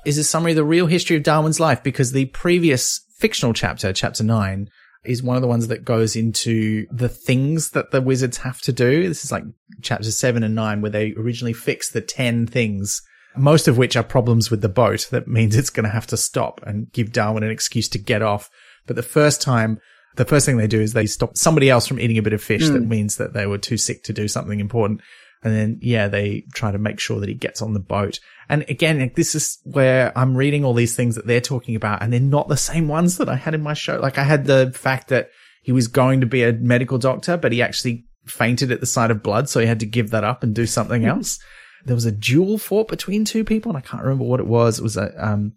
is 0.06 0.18
a 0.18 0.24
summary 0.24 0.52
of 0.52 0.56
the 0.56 0.64
real 0.64 0.86
history 0.86 1.16
of 1.16 1.22
Darwin's 1.24 1.58
life 1.58 1.82
because 1.82 2.12
the 2.12 2.26
previous 2.26 3.00
fictional 3.22 3.52
chapter, 3.52 3.92
chapter 3.92 4.24
nine, 4.24 4.68
is 5.04 5.22
one 5.22 5.36
of 5.36 5.42
the 5.42 5.48
ones 5.48 5.68
that 5.68 5.84
goes 5.84 6.16
into 6.16 6.86
the 6.90 7.08
things 7.08 7.70
that 7.70 7.92
the 7.92 8.00
wizards 8.00 8.38
have 8.38 8.60
to 8.62 8.72
do. 8.72 9.08
This 9.08 9.24
is 9.24 9.30
like 9.30 9.44
chapter 9.80 10.10
seven 10.10 10.42
and 10.42 10.56
nine 10.56 10.80
where 10.80 10.90
they 10.90 11.14
originally 11.16 11.52
fixed 11.52 11.92
the 11.92 12.00
10 12.00 12.48
things, 12.48 13.00
most 13.36 13.68
of 13.68 13.78
which 13.78 13.96
are 13.96 14.02
problems 14.02 14.50
with 14.50 14.60
the 14.60 14.68
boat. 14.68 15.06
That 15.12 15.28
means 15.28 15.54
it's 15.54 15.70
going 15.70 15.84
to 15.84 15.90
have 15.90 16.08
to 16.08 16.16
stop 16.16 16.60
and 16.64 16.90
give 16.90 17.12
Darwin 17.12 17.44
an 17.44 17.50
excuse 17.50 17.88
to 17.90 17.98
get 17.98 18.22
off. 18.22 18.50
But 18.88 18.96
the 18.96 19.04
first 19.04 19.40
time, 19.40 19.78
the 20.16 20.24
first 20.24 20.44
thing 20.44 20.56
they 20.56 20.66
do 20.66 20.80
is 20.80 20.92
they 20.92 21.06
stop 21.06 21.36
somebody 21.36 21.70
else 21.70 21.86
from 21.86 22.00
eating 22.00 22.18
a 22.18 22.22
bit 22.22 22.32
of 22.32 22.42
fish. 22.42 22.68
That 22.68 22.82
hmm. 22.82 22.88
means 22.88 23.18
that 23.18 23.34
they 23.34 23.46
were 23.46 23.58
too 23.58 23.76
sick 23.76 24.02
to 24.04 24.12
do 24.12 24.26
something 24.26 24.58
important. 24.58 25.00
And 25.44 25.54
then, 25.54 25.78
yeah, 25.82 26.08
they 26.08 26.44
try 26.54 26.70
to 26.70 26.78
make 26.78 27.00
sure 27.00 27.18
that 27.20 27.28
he 27.28 27.34
gets 27.34 27.62
on 27.62 27.72
the 27.72 27.80
boat. 27.80 28.20
And 28.48 28.64
again, 28.68 29.00
like, 29.00 29.16
this 29.16 29.34
is 29.34 29.58
where 29.64 30.16
I'm 30.16 30.36
reading 30.36 30.64
all 30.64 30.74
these 30.74 30.94
things 30.94 31.16
that 31.16 31.26
they're 31.26 31.40
talking 31.40 31.74
about 31.74 32.02
and 32.02 32.12
they're 32.12 32.20
not 32.20 32.48
the 32.48 32.56
same 32.56 32.86
ones 32.86 33.18
that 33.18 33.28
I 33.28 33.36
had 33.36 33.54
in 33.54 33.62
my 33.62 33.74
show. 33.74 33.98
Like 33.98 34.18
I 34.18 34.24
had 34.24 34.44
the 34.44 34.72
fact 34.74 35.08
that 35.08 35.30
he 35.62 35.72
was 35.72 35.88
going 35.88 36.20
to 36.20 36.26
be 36.26 36.44
a 36.44 36.52
medical 36.52 36.98
doctor, 36.98 37.36
but 37.36 37.52
he 37.52 37.62
actually 37.62 38.04
fainted 38.26 38.70
at 38.70 38.80
the 38.80 38.86
sight 38.86 39.10
of 39.10 39.22
blood. 39.22 39.48
So 39.48 39.58
he 39.58 39.66
had 39.66 39.80
to 39.80 39.86
give 39.86 40.10
that 40.10 40.24
up 40.24 40.42
and 40.42 40.54
do 40.54 40.66
something 40.66 41.04
else. 41.04 41.38
There 41.84 41.96
was 41.96 42.04
a 42.04 42.12
duel 42.12 42.58
fought 42.58 42.86
between 42.86 43.24
two 43.24 43.42
people 43.42 43.70
and 43.70 43.78
I 43.78 43.80
can't 43.80 44.02
remember 44.02 44.24
what 44.24 44.38
it 44.38 44.46
was. 44.46 44.78
It 44.78 44.82
was 44.82 44.96
a, 44.96 45.12
um, 45.18 45.54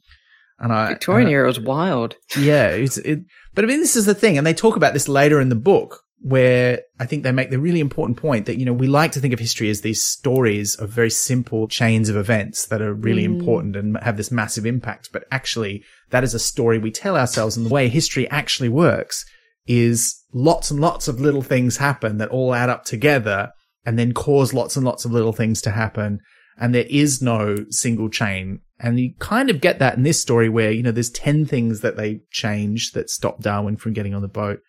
and 0.60 0.72
I, 0.72 0.90
Victorian 0.90 1.30
era 1.30 1.48
was 1.48 1.60
wild. 1.60 2.16
yeah, 2.38 2.68
it's, 2.70 2.98
it, 2.98 3.20
but 3.54 3.66
I 3.66 3.68
mean, 3.68 3.80
this 3.80 3.96
is 3.96 4.06
the 4.06 4.16
thing, 4.16 4.38
and 4.38 4.48
they 4.48 4.54
talk 4.54 4.76
about 4.76 4.94
this 4.94 5.08
later 5.08 5.42
in 5.42 5.50
the 5.50 5.56
book, 5.56 6.02
where 6.26 6.82
I 7.00 7.06
think 7.06 7.22
they 7.22 7.32
make 7.32 7.52
the 7.52 7.60
really 7.60 7.80
important 7.80 8.18
point 8.18 8.48
that, 8.48 8.58
you 8.58 8.66
know, 8.66 8.74
we 8.74 8.88
like 8.88 9.12
to 9.12 9.20
think 9.20 9.32
of 9.32 9.40
history 9.40 9.70
as 9.70 9.82
these 9.82 10.04
stories 10.04 10.74
of 10.74 10.90
very 10.90 11.12
simple 11.12 11.68
chains 11.68 12.10
of 12.10 12.18
events 12.18 12.66
that 12.66 12.82
are 12.82 12.96
really 12.96 13.22
mm. 13.28 13.38
important 13.38 13.76
and 13.76 13.96
have 14.02 14.18
this 14.18 14.32
massive 14.32 14.66
impact. 14.66 15.10
But 15.14 15.26
actually, 15.30 15.84
that 16.10 16.24
is 16.24 16.34
a 16.34 16.40
story 16.40 16.80
we 16.80 16.90
tell 16.90 17.16
ourselves. 17.16 17.56
And 17.56 17.68
the 17.68 17.70
way 17.70 17.90
history 17.90 18.28
actually 18.32 18.70
works 18.70 19.24
is 19.68 20.20
lots 20.34 20.72
and 20.72 20.82
lots 20.82 21.08
of 21.08 21.22
little 21.22 21.44
things 21.44 21.78
happen 21.78 22.18
that 22.18 22.30
all 22.30 22.56
add 22.56 22.70
up 22.70 22.86
together 22.86 23.52
and 23.86 24.00
then 24.00 24.12
cause 24.12 24.52
lots 24.52 24.76
and 24.76 24.84
lots 24.84 25.06
of 25.06 25.12
little 25.12 25.34
things 25.34 25.62
to 25.62 25.70
happen. 25.70 26.22
And 26.58 26.74
there 26.74 26.88
is 26.90 27.22
no 27.22 27.56
single 27.70 28.10
chain. 28.10 28.62
And 28.80 29.00
you 29.00 29.14
kind 29.20 29.52
of 29.52 29.62
get 29.62 29.78
that 29.78 29.96
in 29.96 30.02
this 30.02 30.24
story 30.24 30.50
where, 30.50 30.72
you 30.72 30.82
know, 30.82 30.92
there's 30.92 31.12
10 31.12 31.46
things 31.46 31.82
that 31.82 31.98
they 31.98 32.22
change 32.32 32.94
that 32.94 33.12
stop 33.12 33.42
Darwin 33.42 33.78
from 33.78 33.94
getting 33.94 34.16
on 34.16 34.24
the 34.24 34.28
boat. 34.28 34.62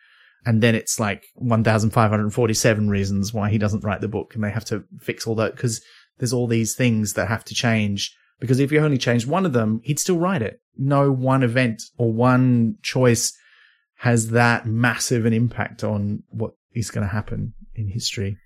And 0.46 0.62
then 0.62 0.74
it's 0.76 0.98
like 1.00 1.24
1,547 1.34 2.88
reasons 2.88 3.34
why 3.34 3.50
he 3.50 3.58
doesn't 3.58 3.84
write 3.84 4.00
the 4.00 4.08
book 4.08 4.34
and 4.34 4.42
they 4.44 4.50
have 4.50 4.64
to 4.66 4.84
fix 5.00 5.26
all 5.26 5.34
that 5.34 5.54
because 5.56 5.82
there's 6.18 6.32
all 6.32 6.46
these 6.46 6.74
things 6.74 7.14
that 7.14 7.28
have 7.28 7.44
to 7.46 7.54
change. 7.54 8.16
Because 8.38 8.60
if 8.60 8.70
you 8.70 8.78
only 8.78 8.98
changed 8.98 9.26
one 9.26 9.44
of 9.44 9.52
them, 9.52 9.80
he'd 9.84 9.98
still 9.98 10.18
write 10.18 10.42
it. 10.42 10.60
No 10.78 11.10
one 11.10 11.42
event 11.42 11.82
or 11.98 12.12
one 12.12 12.76
choice 12.82 13.36
has 13.98 14.30
that 14.30 14.66
massive 14.66 15.26
an 15.26 15.32
impact 15.32 15.82
on 15.82 16.22
what 16.28 16.52
is 16.74 16.90
going 16.90 17.06
to 17.06 17.12
happen 17.12 17.54
in 17.74 17.88
history. 17.88 18.36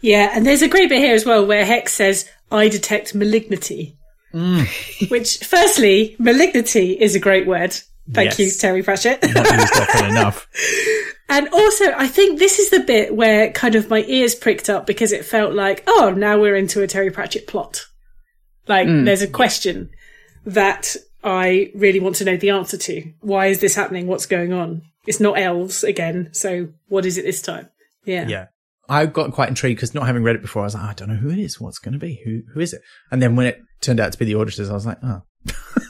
Yeah, 0.00 0.30
and 0.34 0.46
there's 0.46 0.62
a 0.62 0.68
great 0.68 0.88
bit 0.88 1.00
here 1.00 1.14
as 1.14 1.26
well 1.26 1.44
where 1.46 1.64
Hex 1.64 1.92
says, 1.92 2.28
"I 2.50 2.68
detect 2.68 3.14
malignity." 3.14 3.98
Mm. 4.32 5.10
Which, 5.10 5.38
firstly, 5.38 6.16
malignity 6.18 6.92
is 6.92 7.14
a 7.14 7.20
great 7.20 7.46
word. 7.46 7.72
Thank 8.10 8.30
Yes. 8.30 8.38
you, 8.38 8.50
Terry 8.52 8.82
Pratchett. 8.82 9.22
Not 9.22 9.50
used 9.52 9.74
often 9.74 10.06
enough. 10.10 10.48
And 11.32 11.48
also, 11.48 11.86
I 11.96 12.08
think 12.08 12.38
this 12.38 12.58
is 12.58 12.68
the 12.68 12.80
bit 12.80 13.16
where 13.16 13.50
kind 13.52 13.74
of 13.74 13.88
my 13.88 14.04
ears 14.06 14.34
pricked 14.34 14.68
up 14.68 14.86
because 14.86 15.12
it 15.12 15.24
felt 15.24 15.54
like, 15.54 15.82
oh, 15.86 16.12
now 16.14 16.38
we're 16.38 16.56
into 16.56 16.82
a 16.82 16.86
Terry 16.86 17.10
Pratchett 17.10 17.46
plot. 17.46 17.86
Like, 18.68 18.86
hmm. 18.86 19.04
there's 19.04 19.22
a 19.22 19.28
question 19.28 19.88
that 20.44 20.94
I 21.24 21.70
really 21.74 22.00
want 22.00 22.16
to 22.16 22.26
know 22.26 22.36
the 22.36 22.50
answer 22.50 22.76
to. 22.76 23.14
Why 23.20 23.46
is 23.46 23.60
this 23.60 23.74
happening? 23.74 24.06
What's 24.08 24.26
going 24.26 24.52
on? 24.52 24.82
It's 25.06 25.20
not 25.20 25.38
elves 25.38 25.82
again. 25.82 26.28
So 26.32 26.68
what 26.88 27.06
is 27.06 27.16
it 27.16 27.24
this 27.24 27.40
time? 27.40 27.70
Yeah. 28.04 28.28
Yeah. 28.28 28.46
I 28.90 29.06
got 29.06 29.32
quite 29.32 29.48
intrigued 29.48 29.78
because 29.78 29.94
not 29.94 30.06
having 30.06 30.24
read 30.24 30.36
it 30.36 30.42
before, 30.42 30.60
I 30.60 30.66
was 30.66 30.74
like, 30.74 30.84
"Oh, 30.84 30.88
I 30.88 30.92
don't 30.92 31.08
know 31.08 31.14
who 31.14 31.30
it 31.30 31.38
is. 31.38 31.58
What's 31.58 31.78
going 31.78 31.94
to 31.94 31.98
be? 31.98 32.20
Who 32.26 32.42
who 32.52 32.60
is 32.60 32.74
it? 32.74 32.82
And 33.10 33.22
then 33.22 33.36
when 33.36 33.46
it 33.46 33.58
turned 33.80 34.00
out 34.00 34.12
to 34.12 34.18
be 34.18 34.26
the 34.26 34.34
auditors, 34.34 34.68
I 34.68 34.74
was 34.74 34.84
like, 34.84 34.98
oh. 35.02 35.22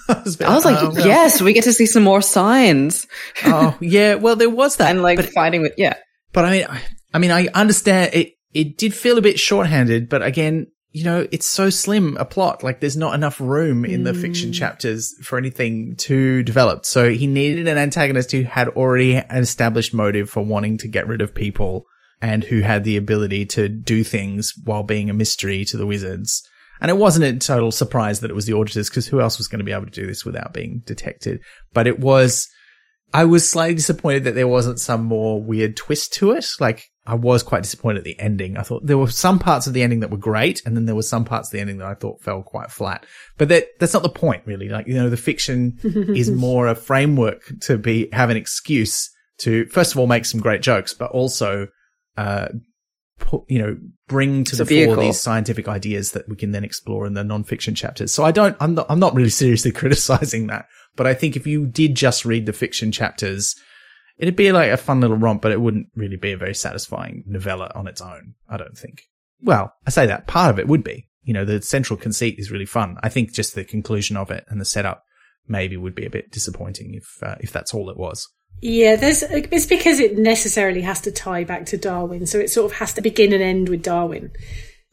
I 0.09 0.23
was, 0.25 0.41
I 0.41 0.55
was 0.55 0.65
like, 0.65 0.83
oh, 0.83 0.91
well, 0.91 1.07
yes, 1.07 1.41
we 1.41 1.53
get 1.53 1.65
to 1.65 1.73
see 1.73 1.87
some 1.87 2.03
more 2.03 2.23
signs 2.23 3.07
oh, 3.45 3.77
yeah. 3.81 4.15
Well, 4.15 4.37
there 4.37 4.51
was 4.51 4.77
that. 4.77 4.91
and 4.91 5.03
like 5.03 5.17
but, 5.17 5.31
fighting 5.31 5.63
with, 5.63 5.75
yeah. 5.77 5.97
But 6.33 6.45
I 6.45 6.51
mean, 6.51 6.67
I, 6.69 6.83
I 7.15 7.19
mean, 7.19 7.31
I 7.31 7.49
understand 7.55 8.15
it. 8.15 8.35
It 8.53 8.77
did 8.77 8.95
feel 8.95 9.17
a 9.17 9.23
bit 9.23 9.39
shorthanded, 9.39 10.11
but 10.11 10.23
again, 10.23 10.67
you 10.91 11.05
know, 11.05 11.27
it's 11.33 11.47
so 11.47 11.71
slim 11.71 12.19
a 12.19 12.25
plot. 12.25 12.63
Like 12.63 12.81
there's 12.81 12.99
not 12.99 13.15
enough 13.15 13.41
room 13.41 13.87
in 13.87 14.05
the 14.05 14.13
fiction 14.13 14.51
mm. 14.51 14.55
chapters 14.55 15.15
for 15.23 15.39
anything 15.39 15.97
to 15.97 16.43
develop. 16.43 16.85
So 16.85 17.11
he 17.11 17.27
needed 17.27 17.67
an 17.67 17.79
antagonist 17.79 18.31
who 18.31 18.43
had 18.43 18.69
already 18.69 19.17
an 19.17 19.39
established 19.39 19.95
motive 19.95 20.29
for 20.29 20.45
wanting 20.45 20.77
to 20.79 20.89
get 20.89 21.09
rid 21.09 21.23
of 21.23 21.35
people 21.35 21.87
and 22.21 22.45
who 22.45 22.61
had 22.61 22.85
the 22.85 22.99
ability 22.99 23.47
to 23.47 23.69
do 23.69 24.05
things 24.05 24.53
while 24.65 24.83
being 24.83 25.09
a 25.09 25.15
mystery 25.15 25.65
to 25.65 25.79
the 25.79 25.87
wizards. 25.87 26.47
And 26.83 26.91
it 26.91 26.97
wasn't 26.97 27.25
a 27.25 27.39
total 27.39 27.71
surprise 27.71 28.21
that 28.21 28.31
it 28.31 28.35
was 28.35 28.47
the 28.47 28.55
auditors 28.55 28.91
because 28.91 29.07
who 29.07 29.21
else 29.21 29.39
was 29.39 29.47
going 29.47 29.61
to 29.61 29.65
be 29.65 29.73
able 29.73 29.87
to 29.87 29.91
do 29.91 30.05
this 30.05 30.25
without 30.25 30.53
being 30.53 30.83
detected? 30.85 31.41
But 31.73 31.87
it 31.87 32.01
was, 32.01 32.49
I 33.15 33.25
was 33.25 33.49
slightly 33.49 33.77
disappointed 33.77 34.25
that 34.25 34.35
there 34.35 34.49
wasn't 34.49 34.81
some 34.81 35.05
more 35.05 35.41
weird 35.41 35.77
twist 35.77 36.13
to 36.15 36.33
it. 36.33 36.45
Like 36.59 36.83
I 37.07 37.15
was 37.15 37.45
quite 37.45 37.63
disappointed 37.63 37.99
at 37.99 38.05
the 38.05 38.19
ending. 38.19 38.57
I 38.57 38.63
thought 38.63 38.85
there 38.85 38.99
were 38.99 39.13
some 39.13 39.39
parts 39.39 39.69
of 39.69 39.75
the 39.75 39.83
ending 39.83 40.01
that 40.01 40.11
were 40.11 40.17
great, 40.17 40.61
and 40.67 40.77
then 40.77 40.87
there 40.87 40.97
were 40.97 41.03
some 41.03 41.25
parts 41.25 41.49
of 41.49 41.53
the 41.53 41.61
ending 41.61 41.79
that 41.79 41.87
I 41.87 41.95
thought 41.95 42.21
fell 42.21 42.43
quite 42.43 42.73
flat. 42.73 43.07
But 43.39 43.49
that 43.51 43.67
that's 43.79 43.95
not 43.95 44.03
the 44.03 44.09
point, 44.09 44.43
really. 44.45 44.69
Like 44.69 44.89
you 44.89 44.95
know, 44.95 45.09
the 45.09 45.17
fiction 45.17 45.79
is 45.85 46.33
more 46.33 46.67
a 46.67 46.75
framework 46.75 47.43
to 47.63 47.79
be 47.79 48.09
have 48.13 48.31
an 48.31 48.37
excuse 48.37 49.09
to 49.39 49.67
first 49.67 49.93
of 49.93 49.99
all 49.99 50.09
make 50.09 50.25
some 50.25 50.41
great 50.41 50.63
jokes, 50.63 50.95
but 50.95 51.13
also 51.13 51.69
uh, 52.17 52.49
put, 53.23 53.43
you 53.49 53.59
know, 53.59 53.79
bring 54.09 54.45
to 54.45 54.51
It's 54.51 54.69
the 54.69 54.87
fore 54.87 54.97
these 54.97 55.21
scientific 55.21 55.69
ideas 55.69 56.13
that 56.13 56.29
we 56.29 56.37
can 56.37 56.53
then 56.53 56.65
explore 56.65 57.07
in 57.07 57.15
the 57.15 57.25
non-fiction 57.25 57.75
chapters. 57.75 58.13
So 58.13 58.25
I 58.25 58.31
don't, 58.31 58.57
I'm 58.61 58.75
not, 58.75 58.87
I'm 58.91 58.99
not 58.99 59.15
really 59.15 59.31
seriously 59.31 59.73
criticizing 59.81 60.49
that, 60.49 60.67
but 60.97 61.07
I 61.07 61.15
think 61.15 61.37
if 61.37 61.47
you 61.47 61.67
did 61.67 61.95
just 61.95 62.25
read 62.25 62.47
the 62.47 62.53
fiction 62.53 62.93
chapters, 62.93 63.57
it'd 64.19 64.37
be 64.37 64.53
like 64.53 64.71
a 64.71 64.77
fun 64.77 65.01
little 65.01 65.17
romp, 65.17 65.43
but 65.43 65.53
it 65.53 65.61
wouldn't 65.61 65.89
really 65.95 66.17
be 66.17 66.33
a 66.33 66.37
very 66.37 66.55
satisfying 66.55 67.25
novella 67.27 67.71
on 67.75 67.87
its 67.87 68.01
own. 68.01 68.35
I 68.49 68.57
don't 68.57 68.77
think. 68.77 69.03
Well, 69.41 69.73
I 69.87 69.91
say 69.91 70.07
that 70.07 70.27
part 70.27 70.51
of 70.51 70.59
it 70.59 70.69
would 70.69 70.85
be, 70.85 71.09
you 71.23 71.33
know, 71.33 71.45
the 71.45 71.63
central 71.63 71.97
conceit 71.97 72.37
is 72.39 72.51
really 72.51 72.67
fun. 72.67 72.99
I 73.03 73.09
think 73.09 73.33
just 73.33 73.55
the 73.55 73.65
conclusion 73.65 74.17
of 74.17 74.31
it 74.31 74.45
and 74.49 74.61
the 74.61 74.65
setup 74.65 75.05
maybe 75.49 75.77
would 75.77 75.95
be 75.95 76.07
a 76.07 76.11
bit 76.11 76.31
disappointing 76.31 76.95
if, 76.95 77.23
uh, 77.23 77.37
if 77.41 77.53
that's 77.53 77.75
all 77.75 77.91
it 77.91 77.97
was. 77.97 78.29
Yeah, 78.61 78.97
there's 78.97 79.23
it's 79.23 79.67
because 79.67 79.99
it 79.99 80.19
necessarily 80.19 80.83
has 80.83 81.01
to 81.03 81.11
tie 81.13 81.45
back 81.45 81.67
to 81.67 81.77
Darwin, 81.77 82.27
so 82.27 82.39
it 82.39 82.51
sort 82.51 82.71
of 82.71 82.79
has 82.79 82.93
to 82.95 83.03
begin 83.03 83.33
and 83.33 83.43
end 83.43 83.69
with 83.69 83.83
Darwin. 83.83 84.31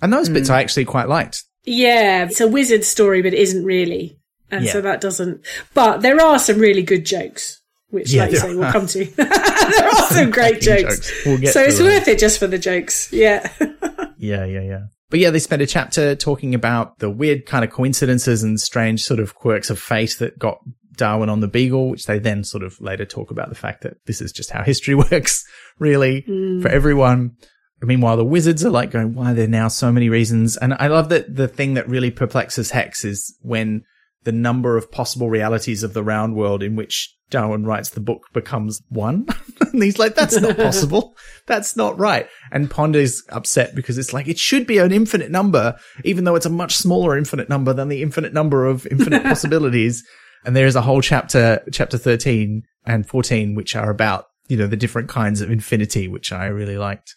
And 0.01 0.11
those 0.11 0.29
bits 0.29 0.47
hmm. 0.49 0.55
I 0.55 0.61
actually 0.61 0.85
quite 0.85 1.09
liked. 1.09 1.43
Yeah, 1.65 2.23
it's 2.25 2.41
a 2.41 2.47
wizard 2.47 2.83
story, 2.83 3.21
but 3.21 3.33
it 3.33 3.39
isn't 3.39 3.63
really, 3.65 4.17
and 4.49 4.65
Yeah. 4.65 4.71
so 4.71 4.81
that 4.81 5.01
doesn't. 5.01 5.41
But 5.73 6.01
there 6.01 6.19
are 6.19 6.39
some 6.39 6.57
really 6.57 6.81
good 6.81 7.05
jokes, 7.05 7.61
which, 7.89 8.11
Yeah, 8.11 8.23
like 8.23 8.31
you 8.31 8.37
say, 8.37 8.55
we'll 8.55 8.71
come 8.71 8.87
to. 8.87 9.05
there 9.15 9.87
are 9.89 10.07
some 10.09 10.31
great 10.31 10.61
jokes, 10.61 10.95
jokes. 10.95 11.25
We'll 11.25 11.37
get 11.37 11.53
so 11.53 11.61
it's 11.61 11.77
them. 11.77 11.87
worth 11.87 12.07
it 12.07 12.17
just 12.17 12.39
for 12.39 12.47
the 12.47 12.57
jokes. 12.57 13.11
Yeah, 13.11 13.51
Yeah, 14.17 14.45
yeah, 14.45 14.61
yeah. 14.61 14.81
But 15.09 15.19
yeah, 15.19 15.31
they 15.31 15.39
spent 15.39 15.61
a 15.61 15.67
chapter 15.67 16.15
talking 16.15 16.53
about 16.53 16.99
the 16.99 17.09
weird 17.09 17.45
kind 17.45 17.63
of 17.65 17.71
coincidences 17.71 18.43
and 18.43 18.59
strange 18.59 19.03
sort 19.03 19.19
of 19.19 19.33
quirks 19.35 19.69
of 19.69 19.79
fate 19.79 20.15
that 20.19 20.37
got 20.37 20.59
Darwin 20.99 21.29
on 21.29 21.39
the 21.39 21.47
Beagle, 21.47 21.89
which 21.89 22.05
they 22.05 22.19
then 22.19 22.43
sort 22.43 22.63
of 22.63 22.79
later 22.79 23.05
talk 23.05 23.31
about 23.31 23.49
the 23.49 23.55
fact 23.55 23.81
that 23.81 23.97
this 24.05 24.21
is 24.21 24.31
just 24.31 24.51
how 24.51 24.61
history 24.61 24.93
works, 25.11 25.43
really, 25.79 26.23
mm. 26.23 26.61
for 26.61 26.67
everyone. 26.67 27.37
Meanwhile, 27.81 28.17
the 28.17 28.25
wizards 28.25 28.65
are 28.65 28.69
like 28.69 28.91
going, 28.91 29.13
why 29.15 29.31
are 29.31 29.33
there 29.33 29.47
now 29.47 29.69
so 29.69 29.91
many 29.91 30.09
reasons? 30.09 30.57
And 30.57 30.75
I 30.77 30.87
love 30.87 31.09
that 31.09 31.33
the 31.33 31.47
thing 31.47 31.75
that 31.75 31.87
really 31.87 32.11
perplexes 32.11 32.71
Hex 32.71 33.05
is 33.05 33.37
when 33.41 33.83
the 34.25 34.33
number 34.33 34.75
of 34.75 34.91
possible 34.91 35.29
realities 35.29 35.81
of 35.81 35.93
the 35.93 36.03
round 36.03 36.35
world 36.35 36.61
in 36.61 36.75
which 36.75 37.15
Darwin 37.29 37.65
writes 37.65 37.91
the 37.91 38.01
book 38.01 38.23
becomes 38.33 38.81
one. 38.89 39.27
and 39.61 39.81
he's 39.81 39.97
like, 39.97 40.15
that's 40.15 40.39
not 40.39 40.57
possible. 40.57 41.15
That's 41.45 41.77
not 41.77 41.97
right. 41.97 42.27
And 42.51 42.69
Ponder's 42.69 43.23
upset 43.29 43.75
because 43.75 43.97
it's 43.97 44.11
like, 44.11 44.27
it 44.27 44.37
should 44.37 44.67
be 44.67 44.79
an 44.79 44.91
infinite 44.91 45.31
number, 45.31 45.77
even 46.03 46.25
though 46.25 46.35
it's 46.35 46.45
a 46.45 46.49
much 46.49 46.75
smaller 46.75 47.17
infinite 47.17 47.47
number 47.47 47.71
than 47.71 47.87
the 47.87 48.01
infinite 48.01 48.33
number 48.33 48.65
of 48.65 48.85
infinite 48.87 49.23
possibilities. 49.23 50.03
And 50.45 50.55
there 50.55 50.67
is 50.67 50.75
a 50.75 50.81
whole 50.81 51.01
chapter, 51.01 51.61
chapter 51.71 51.97
13 51.97 52.63
and 52.85 53.07
14, 53.07 53.55
which 53.55 53.75
are 53.75 53.89
about, 53.89 54.25
you 54.47 54.57
know, 54.57 54.67
the 54.67 54.77
different 54.77 55.09
kinds 55.09 55.41
of 55.41 55.51
infinity, 55.51 56.07
which 56.07 56.31
I 56.31 56.45
really 56.47 56.77
liked. 56.77 57.15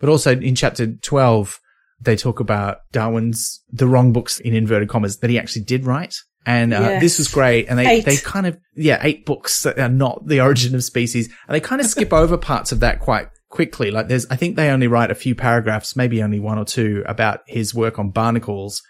But 0.00 0.08
also 0.08 0.32
in 0.38 0.54
chapter 0.54 0.86
12, 0.94 1.58
they 2.00 2.16
talk 2.16 2.40
about 2.40 2.78
Darwin's, 2.92 3.62
the 3.70 3.86
wrong 3.86 4.12
books 4.12 4.40
in 4.40 4.54
inverted 4.54 4.88
commas 4.88 5.18
that 5.18 5.30
he 5.30 5.38
actually 5.38 5.62
did 5.64 5.84
write. 5.86 6.14
And 6.44 6.74
uh, 6.74 6.80
Yes. 6.80 7.02
this 7.02 7.18
was 7.18 7.28
great. 7.28 7.68
And 7.68 7.78
they, 7.78 7.86
Eight. 7.86 8.04
they 8.04 8.16
kind 8.16 8.46
of, 8.48 8.58
yeah, 8.74 8.98
eight 9.02 9.24
books 9.24 9.62
that 9.62 9.78
are 9.78 9.88
not 9.88 10.26
the 10.26 10.40
origin 10.40 10.74
of 10.74 10.82
species. 10.82 11.28
And 11.46 11.54
they 11.54 11.60
kind 11.60 11.80
of 11.80 11.86
skip 11.86 12.12
over 12.12 12.36
parts 12.36 12.72
of 12.72 12.80
that 12.80 12.98
quite 12.98 13.28
quickly. 13.48 13.92
Like 13.92 14.08
there's, 14.08 14.26
I 14.26 14.34
think 14.34 14.56
they 14.56 14.70
only 14.70 14.88
write 14.88 15.12
a 15.12 15.14
few 15.14 15.36
paragraphs, 15.36 15.94
maybe 15.94 16.20
only 16.20 16.40
one 16.40 16.58
or 16.58 16.64
two 16.64 17.04
about 17.06 17.40
his 17.46 17.72
work 17.74 17.98
on 18.00 18.10
barnacles. 18.10 18.82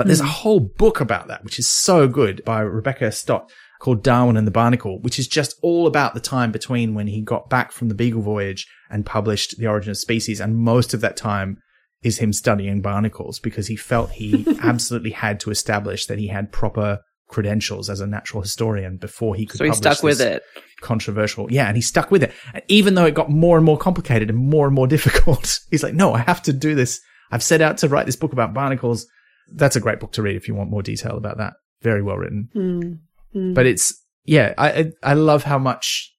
But 0.00 0.06
there's 0.06 0.20
a 0.20 0.24
hmm. 0.24 0.30
whole 0.30 0.60
book 0.60 1.00
about 1.00 1.28
that, 1.28 1.44
which 1.44 1.58
is 1.58 1.68
so 1.68 2.08
good 2.08 2.42
by 2.44 2.60
Rebecca 2.60 3.12
Stott 3.12 3.52
called 3.80 4.02
Darwin 4.02 4.38
and 4.38 4.46
the 4.46 4.50
Barnacle, 4.50 4.98
which 5.00 5.18
is 5.18 5.28
just 5.28 5.58
all 5.62 5.86
about 5.86 6.14
the 6.14 6.20
time 6.20 6.52
between 6.52 6.94
when 6.94 7.06
he 7.06 7.20
got 7.20 7.50
back 7.50 7.70
from 7.70 7.88
the 7.88 7.94
Beagle 7.94 8.22
voyage 8.22 8.66
and 8.88 9.04
published 9.04 9.58
The 9.58 9.66
Origin 9.66 9.90
of 9.90 9.98
Species. 9.98 10.40
And 10.40 10.56
most 10.56 10.94
of 10.94 11.02
that 11.02 11.18
time 11.18 11.58
is 12.02 12.16
him 12.16 12.32
studying 12.32 12.80
barnacles 12.80 13.40
because 13.40 13.66
he 13.66 13.76
felt 13.76 14.12
he 14.12 14.46
absolutely 14.62 15.10
had 15.10 15.38
to 15.40 15.50
establish 15.50 16.06
that 16.06 16.18
he 16.18 16.28
had 16.28 16.50
proper 16.50 17.00
credentials 17.28 17.90
as 17.90 18.00
a 18.00 18.06
natural 18.06 18.42
historian 18.42 18.96
before 18.96 19.34
he 19.34 19.44
could 19.44 19.58
So 19.58 19.64
he 19.64 19.70
publish 19.70 19.96
stuck 19.96 20.02
with 20.02 20.20
it. 20.22 20.42
controversial. 20.80 21.52
Yeah, 21.52 21.66
and 21.66 21.76
he 21.76 21.82
stuck 21.82 22.10
with 22.10 22.22
it. 22.22 22.32
And 22.54 22.62
even 22.68 22.94
though 22.94 23.04
it 23.04 23.14
got 23.14 23.30
more 23.30 23.58
and 23.58 23.66
more 23.66 23.76
complicated 23.76 24.30
and 24.30 24.38
more 24.38 24.66
and 24.66 24.74
more 24.74 24.86
difficult, 24.96 25.60
he's 25.70 25.82
like, 25.82 25.94
no, 25.94 26.14
I 26.14 26.20
have 26.20 26.42
to 26.44 26.54
do 26.54 26.74
this. 26.74 27.00
I've 27.30 27.42
set 27.42 27.60
out 27.60 27.76
to 27.78 27.88
write 27.88 28.06
this 28.06 28.16
book 28.16 28.32
about 28.32 28.54
barnacles. 28.54 29.06
That's 29.52 29.76
a 29.76 29.80
great 29.80 30.00
book 30.00 30.12
to 30.12 30.22
read 30.22 30.36
if 30.36 30.48
you 30.48 30.54
want 30.54 30.70
more 30.70 30.82
detail 30.82 31.16
about 31.16 31.38
that. 31.38 31.54
Very 31.82 32.02
well 32.02 32.16
written. 32.16 33.00
Mm. 33.34 33.54
But 33.54 33.66
it's, 33.66 34.04
yeah, 34.24 34.54
I, 34.58 34.70
I, 34.70 34.92
I 35.02 35.14
love 35.14 35.44
how 35.44 35.58
much 35.58 36.14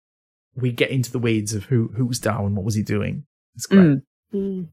we 0.55 0.71
get 0.71 0.89
into 0.89 1.11
the 1.11 1.19
weeds 1.19 1.53
of 1.53 1.65
who, 1.65 1.89
who 1.95 2.05
was 2.05 2.19
Darwin? 2.19 2.55
What 2.55 2.65
was 2.65 2.75
he 2.75 2.84
doing? 2.84 3.25
It's 3.55 3.65
great. 3.65 3.99
Mm. 4.34 4.67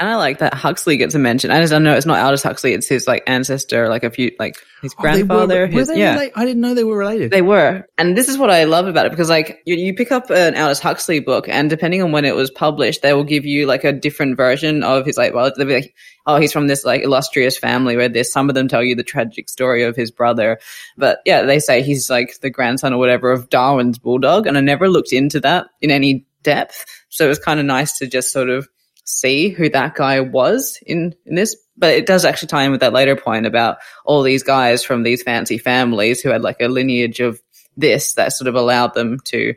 And 0.00 0.08
I 0.08 0.16
like 0.16 0.38
that 0.38 0.54
Huxley 0.54 0.96
gets 0.96 1.14
a 1.14 1.20
mention. 1.20 1.52
I 1.52 1.60
just 1.60 1.70
don't 1.70 1.84
know 1.84 1.94
it's 1.94 2.04
not 2.04 2.18
Aldous 2.18 2.42
Huxley, 2.42 2.72
it's 2.72 2.88
his 2.88 3.06
like 3.06 3.22
ancestor, 3.28 3.88
like 3.88 4.02
a 4.02 4.10
few 4.10 4.32
like 4.40 4.56
his 4.82 4.92
Oh, 4.92 4.96
were- 4.98 5.02
grandfather. 5.02 5.60
were 5.60 5.66
his, 5.68 5.86
they 5.88 6.00
yeah. 6.00 6.28
I 6.34 6.44
didn't 6.44 6.60
know 6.62 6.74
they 6.74 6.82
were 6.82 6.98
related. 6.98 7.30
They 7.30 7.42
were. 7.42 7.86
And 7.96 8.16
this 8.18 8.28
is 8.28 8.36
what 8.36 8.50
I 8.50 8.64
love 8.64 8.88
about 8.88 9.06
it 9.06 9.10
because 9.10 9.28
like 9.28 9.62
you, 9.66 9.76
you 9.76 9.94
pick 9.94 10.10
up 10.10 10.30
an 10.30 10.56
Aldous 10.56 10.80
Huxley 10.80 11.20
book 11.20 11.48
and 11.48 11.70
depending 11.70 12.02
on 12.02 12.10
when 12.10 12.24
it 12.24 12.34
was 12.34 12.50
published, 12.50 13.02
they 13.02 13.12
will 13.14 13.22
give 13.22 13.46
you 13.46 13.66
like 13.66 13.84
a 13.84 13.92
different 13.92 14.36
version 14.36 14.82
of 14.82 15.06
his 15.06 15.16
like, 15.16 15.32
well, 15.32 15.52
they'll 15.56 15.64
be 15.66 15.74
like, 15.74 15.94
oh, 16.26 16.38
he's 16.38 16.52
from 16.52 16.66
this 16.66 16.84
like 16.84 17.02
illustrious 17.02 17.56
family 17.56 17.96
where 17.96 18.08
there's 18.08 18.32
some 18.32 18.48
of 18.48 18.56
them 18.56 18.66
tell 18.66 18.82
you 18.82 18.96
the 18.96 19.04
tragic 19.04 19.48
story 19.48 19.84
of 19.84 19.94
his 19.94 20.10
brother. 20.10 20.58
But 20.98 21.20
yeah, 21.24 21.42
they 21.42 21.60
say 21.60 21.82
he's 21.82 22.10
like 22.10 22.40
the 22.40 22.50
grandson 22.50 22.92
or 22.92 22.98
whatever 22.98 23.30
of 23.30 23.48
Darwin's 23.48 23.98
bulldog. 24.00 24.48
And 24.48 24.58
I 24.58 24.60
never 24.60 24.88
looked 24.88 25.12
into 25.12 25.38
that 25.40 25.66
in 25.80 25.92
any 25.92 26.26
depth. 26.42 26.84
So 27.10 27.26
it 27.26 27.28
was 27.28 27.38
kind 27.38 27.60
of 27.60 27.66
nice 27.66 27.96
to 27.98 28.08
just 28.08 28.32
sort 28.32 28.50
of 28.50 28.68
see 29.04 29.50
who 29.50 29.68
that 29.70 29.94
guy 29.94 30.20
was 30.20 30.78
in, 30.86 31.14
in 31.26 31.34
this. 31.34 31.56
But 31.76 31.94
it 31.94 32.06
does 32.06 32.24
actually 32.24 32.48
tie 32.48 32.64
in 32.64 32.70
with 32.70 32.80
that 32.80 32.92
later 32.92 33.16
point 33.16 33.46
about 33.46 33.78
all 34.04 34.22
these 34.22 34.42
guys 34.42 34.84
from 34.84 35.02
these 35.02 35.22
fancy 35.22 35.58
families 35.58 36.20
who 36.20 36.30
had 36.30 36.42
like 36.42 36.60
a 36.60 36.68
lineage 36.68 37.20
of 37.20 37.40
this 37.76 38.14
that 38.14 38.32
sort 38.32 38.46
of 38.48 38.54
allowed 38.54 38.94
them 38.94 39.18
to 39.24 39.54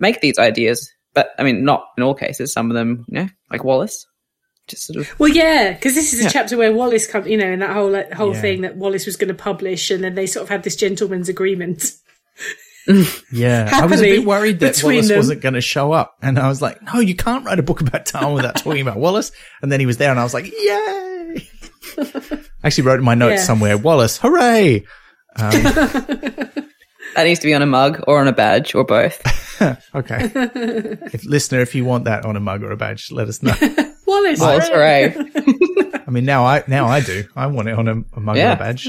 make 0.00 0.20
these 0.20 0.38
ideas. 0.38 0.92
But 1.14 1.30
I 1.38 1.42
mean, 1.44 1.64
not 1.64 1.86
in 1.96 2.02
all 2.02 2.14
cases. 2.14 2.52
Some 2.52 2.70
of 2.70 2.74
them, 2.74 3.04
you 3.08 3.20
know, 3.20 3.28
like 3.50 3.62
Wallace, 3.64 4.06
just 4.66 4.86
sort 4.86 4.98
of. 4.98 5.20
Well, 5.20 5.28
yeah, 5.30 5.72
because 5.72 5.94
this 5.94 6.12
is 6.12 6.20
a 6.20 6.24
Yeah. 6.24 6.30
chapter 6.30 6.56
where 6.56 6.72
Wallace 6.72 7.06
come, 7.06 7.26
you 7.26 7.36
know, 7.36 7.46
and 7.46 7.62
that 7.62 7.70
whole 7.70 7.90
that 7.92 8.12
whole 8.14 8.34
Yeah. 8.34 8.40
thing 8.40 8.60
that 8.62 8.76
Wallace 8.76 9.06
was 9.06 9.16
going 9.16 9.28
to 9.28 9.34
publish, 9.34 9.90
and 9.90 10.02
then 10.02 10.14
they 10.16 10.26
sort 10.26 10.42
of 10.44 10.48
had 10.48 10.62
this 10.64 10.76
gentleman's 10.76 11.28
agreement. 11.28 11.92
Yeah, 13.32 13.68
I 13.72 13.86
was 13.86 14.00
a 14.00 14.04
bit 14.04 14.24
worried 14.24 14.60
that 14.60 14.80
Wallace 14.82 15.08
them. 15.08 15.16
wasn't 15.18 15.40
going 15.42 15.54
to 15.54 15.60
show 15.60 15.92
up, 15.92 16.16
and 16.22 16.38
I 16.38 16.48
was 16.48 16.60
like, 16.62 16.80
"No, 16.82 17.00
you 17.00 17.14
can't 17.14 17.44
write 17.44 17.58
a 17.58 17.62
book 17.62 17.80
about 17.80 18.06
Darwin 18.06 18.34
without 18.34 18.56
talking 18.56 18.80
about 18.82 18.96
Wallace." 18.96 19.32
And 19.62 19.70
then 19.70 19.80
he 19.80 19.86
was 19.86 19.98
there, 19.98 20.10
and 20.10 20.18
I 20.18 20.22
was 20.24 20.34
like, 20.34 20.46
"Yay!" 20.46 21.48
I 21.98 22.40
actually 22.64 22.84
wrote 22.84 22.98
in 22.98 23.04
my 23.04 23.14
notes 23.14 23.40
Yeah. 23.40 23.44
somewhere, 23.44 23.76
"Wallace, 23.78 24.18
hooray!" 24.18 24.84
Um, 25.36 25.50
That 27.16 27.24
needs 27.24 27.40
to 27.40 27.48
be 27.48 27.54
on 27.54 27.62
a 27.62 27.66
mug 27.66 28.04
or 28.06 28.20
on 28.20 28.28
a 28.28 28.32
badge 28.32 28.72
or 28.74 28.84
both. 28.84 29.20
okay, 29.94 30.30
if, 31.12 31.24
listener, 31.24 31.58
if 31.60 31.74
you 31.74 31.84
want 31.84 32.04
that 32.04 32.24
on 32.24 32.36
a 32.36 32.40
mug 32.40 32.62
or 32.62 32.70
a 32.70 32.76
badge, 32.76 33.10
let 33.10 33.26
us 33.28 33.42
know. 33.42 33.52
Wallace, 34.06 34.40
Wallace, 34.40 34.68
hooray. 34.68 35.14
I 36.06 36.10
mean, 36.10 36.24
now 36.24 36.44
I 36.46 36.62
now 36.68 36.86
I 36.86 37.00
do. 37.00 37.24
I 37.34 37.46
want 37.48 37.68
it 37.68 37.76
on 37.76 37.88
a, 37.88 38.02
a 38.16 38.20
mug 38.20 38.36
or 38.36 38.50
a 38.52 38.56
badge. 38.56 38.88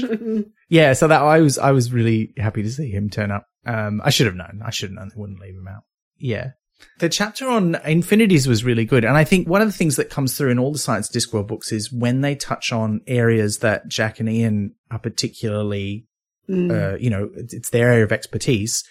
Yeah, 0.68 0.92
so 0.92 1.08
that 1.08 1.20
I 1.20 1.40
was 1.40 1.58
I 1.58 1.72
was 1.72 1.92
really 1.92 2.32
happy 2.36 2.62
to 2.62 2.70
see 2.70 2.90
him 2.90 3.10
turn 3.10 3.30
up. 3.32 3.46
Um, 3.66 4.00
I 4.04 4.10
should 4.10 4.26
have 4.26 4.34
known. 4.36 4.62
I 4.64 4.70
should 4.70 4.90
have 4.90 4.96
known 4.96 5.08
they 5.08 5.20
wouldn't 5.20 5.40
leave 5.40 5.54
him 5.54 5.68
out. 5.68 5.82
Yeah. 6.18 6.50
The 6.98 7.08
chapter 7.08 7.48
on 7.48 7.76
infinities 7.84 8.48
was 8.48 8.64
really 8.64 8.84
good. 8.84 9.04
And 9.04 9.16
I 9.16 9.22
think 9.24 9.48
one 9.48 9.62
of 9.62 9.68
the 9.68 9.72
things 9.72 9.96
that 9.96 10.10
comes 10.10 10.36
through 10.36 10.50
in 10.50 10.58
all 10.58 10.72
the 10.72 10.78
Science 10.80 11.08
Discworld 11.08 11.46
books 11.46 11.70
is 11.70 11.92
when 11.92 12.22
they 12.22 12.34
touch 12.34 12.72
on 12.72 13.02
areas 13.06 13.58
that 13.58 13.86
Jack 13.88 14.18
and 14.18 14.28
Ian 14.28 14.74
are 14.90 14.98
particularly, 14.98 16.06
uh, 16.50 16.96
you 16.96 17.08
know, 17.08 17.30
it's 17.36 17.54
it's 17.54 17.70
their 17.70 17.92
area 17.92 18.04
of 18.04 18.10
expertise. 18.12 18.82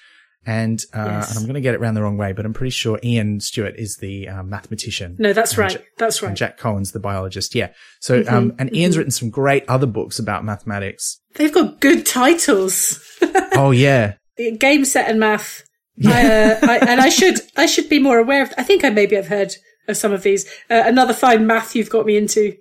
And, 0.43 0.81
uh, 0.91 1.05
Yes. 1.05 1.29
and 1.29 1.37
I'm 1.37 1.43
going 1.43 1.53
to 1.53 1.61
get 1.61 1.75
it 1.75 1.81
around 1.81 1.93
the 1.93 2.01
wrong 2.01 2.17
way, 2.17 2.31
but 2.33 2.45
I'm 2.47 2.53
pretty 2.53 2.71
sure 2.71 2.97
Ian 3.03 3.41
Stewart 3.41 3.75
is 3.77 3.97
the 3.97 4.27
uh, 4.27 4.41
mathematician. 4.41 5.15
No, 5.19 5.33
that's 5.33 5.55
right. 5.55 5.73
Ja- 5.73 5.79
That's 5.99 6.19
And 6.21 6.29
right. 6.29 6.37
Jack 6.37 6.57
Cohen's 6.57 6.93
the 6.93 6.99
biologist. 6.99 7.53
Yeah. 7.53 7.73
So, 7.99 8.23
um, 8.27 8.55
and 8.57 8.75
Ian's 8.75 8.97
written 8.97 9.11
some 9.11 9.29
great 9.29 9.65
other 9.69 9.85
books 9.85 10.17
about 10.17 10.43
mathematics. 10.43 11.19
They've 11.35 11.53
got 11.53 11.79
good 11.79 12.07
titles. 12.07 12.99
oh, 13.53 13.69
yeah. 13.69 14.15
Game 14.57 14.85
set 14.85 15.09
and 15.09 15.19
math. 15.19 15.63
I, 16.05 16.25
uh, 16.25 16.59
I, 16.63 16.77
and 16.87 16.99
I 17.01 17.09
should, 17.09 17.39
I 17.57 17.65
should 17.67 17.87
be 17.89 17.99
more 17.99 18.17
aware 18.17 18.41
of, 18.41 18.51
I 18.57 18.63
think 18.63 18.83
I 18.83 18.89
maybe 18.89 19.15
have 19.15 19.27
heard 19.27 19.53
of 19.87 19.97
some 19.97 20.11
of 20.11 20.23
these. 20.23 20.45
Uh, 20.69 20.81
another 20.85 21.13
fine 21.13 21.45
math 21.45 21.75
you've 21.75 21.89
got 21.91 22.05
me 22.05 22.17
into. 22.17 22.55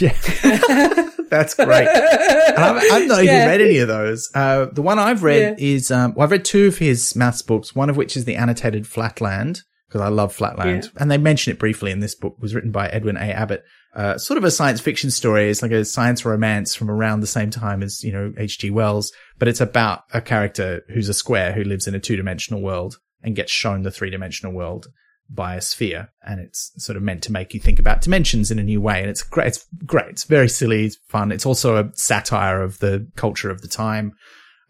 Yeah. 0.00 0.16
That's 1.28 1.54
great. 1.54 1.88
I've, 1.88 2.76
I've 2.92 3.08
not 3.08 3.22
even 3.22 3.26
Yeah. 3.34 3.46
read 3.46 3.60
any 3.60 3.78
of 3.78 3.88
those. 3.88 4.30
Uh, 4.34 4.66
the 4.72 4.80
one 4.82 4.98
I've 4.98 5.22
read 5.22 5.58
Yeah. 5.58 5.66
is, 5.74 5.90
um, 5.90 6.14
well, 6.14 6.24
I've 6.24 6.30
read 6.30 6.44
two 6.44 6.66
of 6.68 6.78
his 6.78 7.14
maths 7.16 7.42
books, 7.42 7.74
one 7.74 7.90
of 7.90 7.96
which 7.96 8.16
is 8.16 8.24
the 8.24 8.36
annotated 8.36 8.86
Flatland, 8.86 9.62
because 9.88 10.00
I 10.00 10.08
love 10.08 10.32
Flatland. 10.34 10.90
And 10.96 11.10
they 11.10 11.18
mention 11.18 11.52
it 11.52 11.58
briefly 11.58 11.90
in 11.90 12.00
this 12.00 12.14
book, 12.14 12.34
It 12.38 12.42
was 12.42 12.54
written 12.54 12.70
by 12.70 12.88
Edwin 12.88 13.16
A. 13.16 13.20
Abbott. 13.32 13.64
Uh, 13.96 14.18
sort 14.18 14.36
of 14.36 14.44
a 14.44 14.50
science 14.50 14.78
fiction 14.78 15.10
story. 15.10 15.48
It's 15.48 15.62
like 15.62 15.72
a 15.72 15.82
science 15.82 16.22
romance 16.26 16.74
from 16.74 16.90
around 16.90 17.20
the 17.20 17.26
same 17.26 17.48
time 17.48 17.82
as, 17.82 18.04
you 18.04 18.12
know, 18.12 18.30
H.G. 18.36 18.70
Wells, 18.70 19.10
but 19.38 19.48
it's 19.48 19.62
about 19.62 20.02
a 20.12 20.20
character 20.20 20.82
who's 20.92 21.08
a 21.08 21.14
square 21.14 21.52
who 21.52 21.64
lives 21.64 21.88
in 21.88 21.94
a 21.94 22.00
two 22.00 22.14
dimensional 22.14 22.60
world 22.60 22.98
and 23.22 23.34
gets 23.34 23.50
shown 23.50 23.82
the 23.82 23.90
three 23.90 24.10
dimensional 24.10 24.52
world 24.52 24.88
by 25.30 25.56
a 25.56 25.62
sphere. 25.62 26.10
And 26.22 26.40
it's 26.40 26.72
sort 26.76 26.98
of 26.98 27.02
meant 27.02 27.22
to 27.22 27.32
make 27.32 27.54
you 27.54 27.60
think 27.60 27.78
about 27.78 28.02
dimensions 28.02 28.50
in 28.50 28.58
a 28.58 28.62
new 28.62 28.82
way. 28.82 29.00
And 29.00 29.08
it's 29.08 29.22
great. 29.22 29.48
It's 29.48 29.66
great. 29.86 30.10
It's 30.10 30.24
very 30.24 30.50
silly. 30.50 30.84
It's 30.84 30.98
fun. 31.08 31.32
It's 31.32 31.46
also 31.46 31.76
a 31.76 31.90
satire 31.94 32.60
of 32.60 32.78
the 32.80 33.08
culture 33.16 33.48
of 33.48 33.62
the 33.62 33.68
time. 33.68 34.12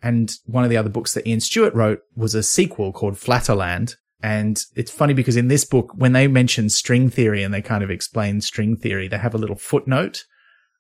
And 0.02 0.32
one 0.44 0.62
of 0.62 0.70
the 0.70 0.76
other 0.76 0.88
books 0.88 1.14
that 1.14 1.26
Ian 1.26 1.40
Stewart 1.40 1.74
wrote 1.74 2.00
was 2.14 2.36
a 2.36 2.44
sequel 2.44 2.92
called 2.92 3.18
Flatterland. 3.18 3.96
And 4.22 4.58
it's 4.74 4.90
funny 4.90 5.14
because 5.14 5.36
in 5.36 5.48
this 5.48 5.64
book, 5.64 5.92
when 5.94 6.12
they 6.12 6.26
mention 6.26 6.68
string 6.70 7.10
theory 7.10 7.42
and 7.42 7.52
they 7.52 7.62
kind 7.62 7.84
of 7.84 7.90
explain 7.90 8.40
string 8.40 8.76
theory, 8.76 9.08
they 9.08 9.18
have 9.18 9.34
a 9.34 9.38
little 9.38 9.56
footnote 9.56 10.24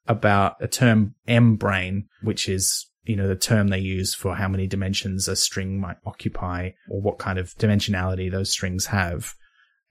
about 0.08 0.56
a 0.60 0.68
term 0.68 1.14
M 1.28 1.56
brane, 1.56 2.08
which 2.22 2.48
is, 2.48 2.86
you 3.04 3.16
know, 3.16 3.28
the 3.28 3.36
term 3.36 3.68
they 3.68 3.78
use 3.78 4.14
for 4.14 4.36
how 4.36 4.48
many 4.48 4.66
dimensions 4.66 5.28
a 5.28 5.36
string 5.36 5.80
might 5.80 5.96
occupy 6.06 6.70
or 6.88 7.00
what 7.00 7.18
kind 7.18 7.38
of 7.38 7.54
dimensionality 7.58 8.30
those 8.30 8.50
strings 8.50 8.86
have. 8.86 9.34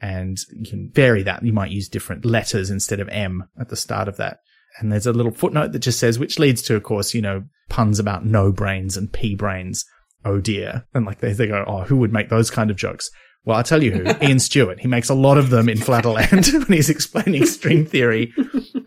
And 0.02 0.38
you 0.52 0.70
can 0.70 0.91
vary 0.93 1.24
that. 1.24 1.43
You 1.43 1.54
might 1.54 1.72
use 1.72 1.88
different 1.88 2.26
letters 2.26 2.70
instead 2.70 3.00
of 3.00 3.10
M 3.10 3.48
at 3.60 3.70
the 3.70 3.76
start 3.76 4.08
of 4.08 4.18
that. 4.18 4.39
And 4.80 4.91
there's 4.91 5.08
a 5.08 5.14
little 5.14 5.32
footnote 5.32 5.72
that 5.72 5.80
just 5.80 6.00
says, 6.00 6.20
which 6.20 6.39
leads 6.39 6.62
to, 6.64 6.76
of 6.76 6.84
course, 6.84 7.14
you 7.14 7.22
know, 7.22 7.43
puns 7.70 8.00
about 8.00 8.26
no 8.26 8.52
brains 8.52 8.98
and 8.98 9.12
P 9.12 9.36
branes. 9.36 9.86
Oh 10.26 10.39
dear. 10.39 10.86
And 10.93 11.06
like 11.06 11.20
they, 11.20 11.32
they 11.32 11.48
go, 11.48 11.64
oh, 11.68 11.84
who 11.84 11.98
would 11.98 12.12
make 12.12 12.30
those 12.30 12.52
kind 12.52 12.70
of 12.70 12.76
jokes? 12.76 13.10
Well, 13.46 13.58
I'll 13.58 13.64
tell 13.64 13.84
you 13.84 13.91
who. 13.91 14.04
Ian 14.26 14.39
Stewart. 14.39 14.80
He 14.80 14.88
makes 14.88 15.10
a 15.10 15.14
lot 15.14 15.38
of 15.38 15.52
them 15.52 15.70
in 15.70 15.78
Flatterland 15.78 16.48
when 16.52 16.66
he's 16.68 16.89
explaining 16.89 17.46
string 17.46 17.86
theory 17.86 18.34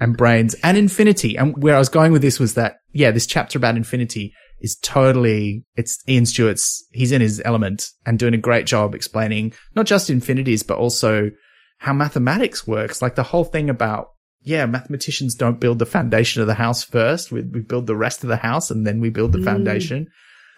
and 0.00 0.18
branes 0.18 0.54
and 0.62 0.76
infinity. 0.76 1.36
And 1.36 1.60
where 1.62 1.76
I 1.76 1.78
was 1.78 1.88
going 1.88 2.12
with 2.12 2.22
this 2.22 2.40
was 2.40 2.54
that, 2.54 2.80
yeah, 2.92 3.12
this 3.12 3.26
chapter 3.26 3.58
about 3.58 3.76
infinity 3.76 4.34
is 4.60 4.76
totally, 4.76 5.64
it's 5.76 6.02
Ian 6.08 6.26
Stewart's, 6.26 6.84
he's 6.92 7.12
in 7.12 7.20
his 7.20 7.40
element 7.44 7.88
and 8.04 8.18
doing 8.18 8.34
a 8.34 8.38
great 8.38 8.66
job 8.66 8.94
explaining 8.94 9.52
not 9.76 9.86
just 9.86 10.10
infinities, 10.10 10.64
but 10.64 10.78
also 10.78 11.30
how 11.78 11.92
mathematics 11.92 12.66
works. 12.66 13.00
Like 13.00 13.14
the 13.14 13.22
whole 13.22 13.44
thing 13.44 13.70
about, 13.70 14.08
yeah, 14.42 14.66
mathematicians 14.66 15.36
don't 15.36 15.60
build 15.60 15.78
the 15.78 15.86
foundation 15.86 16.40
of 16.40 16.48
the 16.48 16.54
house 16.54 16.82
first. 16.82 17.30
We, 17.30 17.42
we 17.42 17.60
build 17.60 17.86
the 17.86 17.96
rest 17.96 18.24
of 18.24 18.28
the 18.28 18.36
house 18.36 18.70
and 18.72 18.84
then 18.84 19.00
we 19.00 19.10
build 19.10 19.32
the 19.32 19.38
mm. 19.38 19.44
foundation. 19.44 20.08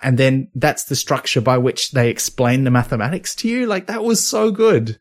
And 0.03 0.19
then 0.19 0.49
that's 0.55 0.85
the 0.85 0.97
structure 0.97 1.41
by 1.41 1.59
which 1.59 1.91
they 1.93 2.09
explain 2.11 2.65
the 2.65 2.71
mathematics 2.71 3.35
to 3.37 3.49
you. 3.49 3.67
Like 3.67 3.87
that 3.87 4.03
was 4.03 4.27
so 4.27 4.51
good. 4.51 4.99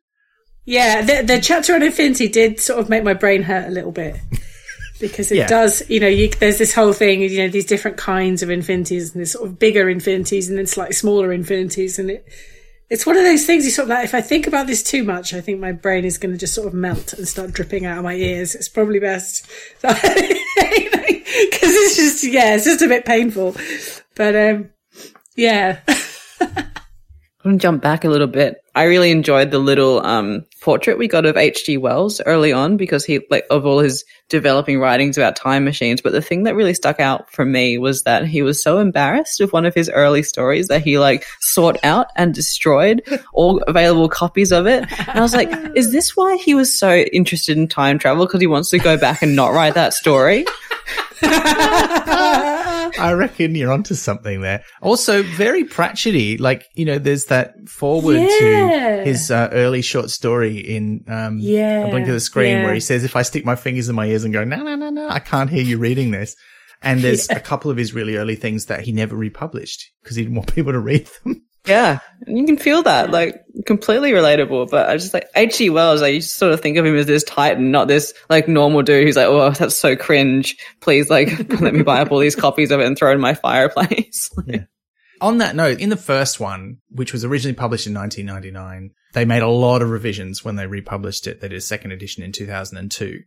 Yeah, 0.66 1.02
the, 1.02 1.24
the 1.24 1.39
chapter 1.41 1.74
on 1.74 1.82
infinity 1.82 2.28
did 2.28 2.60
sort 2.60 2.80
of 2.80 2.89
make 2.89 3.04
my 3.04 3.14
brain 3.14 3.43
hurt 3.43 3.68
a 3.68 3.72
little 3.72 3.91
bit 3.91 4.18
because 5.00 5.32
it 5.32 5.38
Yeah. 5.38 5.47
does. 5.47 5.89
You 5.89 6.00
know, 6.00 6.08
you, 6.08 6.30
there's 6.30 6.58
this 6.60 6.74
whole 6.76 6.93
thing. 6.93 7.22
You 7.22 7.38
know, 7.39 7.47
these 7.47 7.66
different 7.66 7.97
kinds 7.97 8.43
of 8.43 8.50
infinities 8.50 9.12
and 9.12 9.20
there's 9.20 9.32
sort 9.32 9.47
of 9.47 9.58
bigger 9.58 9.89
infinities 9.89 10.50
and 10.50 10.58
then 10.58 10.68
slightly 10.68 10.93
smaller 10.93 11.32
infinities, 11.34 11.97
and 11.97 12.12
it 12.12 12.28
it's 12.89 13.06
one 13.06 13.16
of 13.18 13.24
those 13.24 13.45
things. 13.45 13.66
You 13.66 13.72
sort 13.72 13.86
of 13.86 13.89
like, 13.89 14.04
if 14.04 14.14
I 14.14 14.22
think 14.22 14.47
about 14.47 14.68
this 14.68 14.84
too 14.84 15.04
much, 15.04 15.34
I 15.34 15.41
think 15.41 15.60
my 15.60 15.72
brain 15.72 16.06
is 16.06 16.18
going 16.18 16.34
to 16.34 16.38
just 16.39 16.54
sort 16.56 16.68
of 16.68 16.74
melt 16.74 17.14
and 17.14 17.28
start 17.28 17.52
dripping 17.54 17.86
out 17.86 17.97
of 18.00 18.04
my 18.04 18.16
ears. 18.16 18.54
It's 18.54 18.70
probably 18.70 19.00
best 19.00 19.47
because 19.82 19.97
it's 20.04 21.95
just 21.95 22.24
yeah, 22.24 22.56
it's 22.56 22.66
just 22.66 22.82
a 22.82 22.88
bit 22.88 23.06
painful. 23.06 23.56
But 24.16 24.36
um, 24.36 24.70
yeah, 25.39 25.79
I'm 26.41 27.51
gonna 27.51 27.57
jump 27.57 27.81
back 27.81 28.03
a 28.03 28.09
little 28.09 28.27
bit. 28.27 28.61
I 28.75 28.83
really 28.83 29.11
enjoyed 29.11 29.49
the 29.49 29.59
little 29.59 30.05
um, 30.05 30.45
portrait 30.61 30.97
we 30.97 31.07
got 31.07 31.25
of 31.25 31.37
H.G. 31.37 31.77
Wells 31.77 32.19
early 32.25 32.51
on 32.51 32.75
because 32.75 33.05
he, 33.05 33.21
like, 33.29 33.45
of 33.49 33.65
all 33.65 33.79
his 33.79 34.03
developing 34.27 34.79
writings 34.79 35.17
about 35.17 35.37
time 35.37 35.63
machines. 35.63 36.01
But 36.01 36.11
the 36.11 36.21
thing 36.21 36.43
that 36.43 36.55
really 36.55 36.73
stuck 36.73 36.99
out 36.99 37.31
for 37.31 37.45
me 37.45 37.77
was 37.77 38.03
that 38.03 38.27
he 38.27 38.41
was 38.41 38.61
so 38.61 38.77
embarrassed 38.77 39.39
with 39.39 39.53
one 39.53 39.65
of 39.65 39.73
his 39.73 39.89
early 39.89 40.21
stories 40.21 40.67
that 40.67 40.83
he 40.83 40.99
like 40.99 41.25
sought 41.39 41.77
out 41.83 42.07
and 42.17 42.33
destroyed 42.33 43.01
all 43.33 43.59
available 43.67 44.09
copies 44.09 44.51
of 44.51 44.67
it. 44.67 44.85
And 45.07 45.17
I 45.17 45.21
was 45.21 45.33
like, 45.33 45.49
is 45.75 45.93
this 45.93 46.17
why 46.17 46.35
he 46.35 46.55
was 46.55 46.77
so 46.77 46.93
interested 46.93 47.57
in 47.57 47.69
time 47.69 47.99
travel? 47.99 48.25
Because 48.25 48.41
he 48.41 48.47
wants 48.47 48.69
to 48.71 48.79
go 48.79 48.97
back 48.97 49.21
and 49.21 49.35
not 49.35 49.53
write 49.53 49.75
that 49.75 49.93
story. 49.93 50.45
I 53.00 53.14
reckon 53.14 53.56
you're 53.56 53.72
onto 53.72 53.95
something 53.95 54.41
there. 54.41 54.64
Also, 54.82 55.24
very 55.24 55.64
Pratchetty. 55.64 56.39
Like, 56.39 56.66
you 56.76 56.86
know, 56.86 56.97
there's 57.00 57.26
that 57.26 57.54
forward 57.68 58.18
Yeah. 58.18 58.28
to 58.39 59.02
his 59.06 59.32
uh, 59.32 59.50
early 59.52 59.82
short 59.82 60.10
story 60.10 60.58
in 60.58 61.04
um, 61.08 61.38
Yeah, 61.39 61.86
A 61.86 61.89
Blink 61.89 62.08
of 62.08 62.14
the 62.14 62.20
Screen 62.20 62.58
yeah. 62.58 62.64
where 62.66 62.74
he 62.74 62.80
says, 62.80 63.04
if 63.04 63.16
I 63.16 63.22
stick 63.24 63.45
my 63.45 63.56
fingers 63.56 63.89
in 63.89 63.95
my 63.95 64.06
ears 64.06 64.24
and 64.24 64.34
go, 64.34 64.43
no, 64.43 64.58
no, 64.64 64.76
no, 64.76 64.89
no, 64.89 65.08
I 65.10 65.20
can't 65.20 65.50
hear 65.50 65.64
you 65.64 65.78
reading 65.78 66.12
this. 66.12 66.36
And 66.82 67.02
there's 67.02 67.30
a 67.30 67.39
couple 67.39 67.70
of 67.72 67.78
his 67.78 67.93
really 67.93 68.16
early 68.18 68.36
things 68.36 68.66
that 68.68 68.82
he 68.82 68.91
never 68.91 69.16
republished 69.16 69.84
because 70.04 70.16
he 70.16 70.24
didn't 70.24 70.36
want 70.36 70.54
people 70.54 70.72
to 70.74 70.80
read 70.80 71.10
them. 71.24 71.43
Yeah, 71.70 71.99
and 72.26 72.38
you 72.38 72.45
can 72.45 72.57
feel 72.57 72.84
that, 72.84 73.11
like 73.11 73.43
completely 73.65 74.11
relatable. 74.11 74.70
But 74.70 74.89
I 74.89 74.97
just 74.97 75.13
like 75.13 75.30
H.G. 75.36 75.70
Wells. 75.70 76.01
Like 76.01 76.15
you 76.15 76.22
sort 76.22 76.53
of 76.53 76.61
think 76.61 76.78
of 76.78 76.86
him 76.86 76.95
as 76.95 77.05
this 77.05 77.24
titan, 77.24 77.72
not 77.72 77.88
this 77.88 78.13
like 78.30 78.47
normal 78.47 78.82
dude 78.82 79.05
who's 79.05 79.15
like, 79.15 79.28
"Oh, 79.28 79.51
that's 79.51 79.78
so 79.78 79.95
cringe. 79.95 80.57
Please, 80.82 81.09
like, 81.09 81.30
let 81.61 81.74
me 81.74 81.84
buy 81.84 82.01
up 82.01 82.11
all 82.11 82.20
these 82.20 82.36
copies 82.36 82.72
of 82.72 82.80
it 82.80 82.88
and 82.88 82.97
throw 82.97 83.11
it 83.11 83.15
in 83.15 83.22
my 83.22 83.36
fireplace." 83.36 84.30
On 85.22 85.39
that 85.39 85.55
note, 85.55 85.80
in 85.80 85.89
the 85.89 85.97
first 85.97 86.39
one, 86.39 86.78
which 86.89 87.11
was 87.11 87.26
originally 87.26 87.55
published 87.55 87.88
in 87.88 87.93
1999, 87.93 88.91
they 89.13 89.26
made 89.26 89.41
a 89.41 89.49
lot 89.49 89.82
of 89.82 89.89
revisions 89.89 90.45
when 90.45 90.55
they 90.55 90.65
republished 90.65 91.28
it. 91.28 91.41
They 91.41 91.49
did 91.49 91.57
a 91.57 91.61
second 91.61 91.91
edition 91.91 92.24
in 92.24 92.32
2002. 92.32 93.20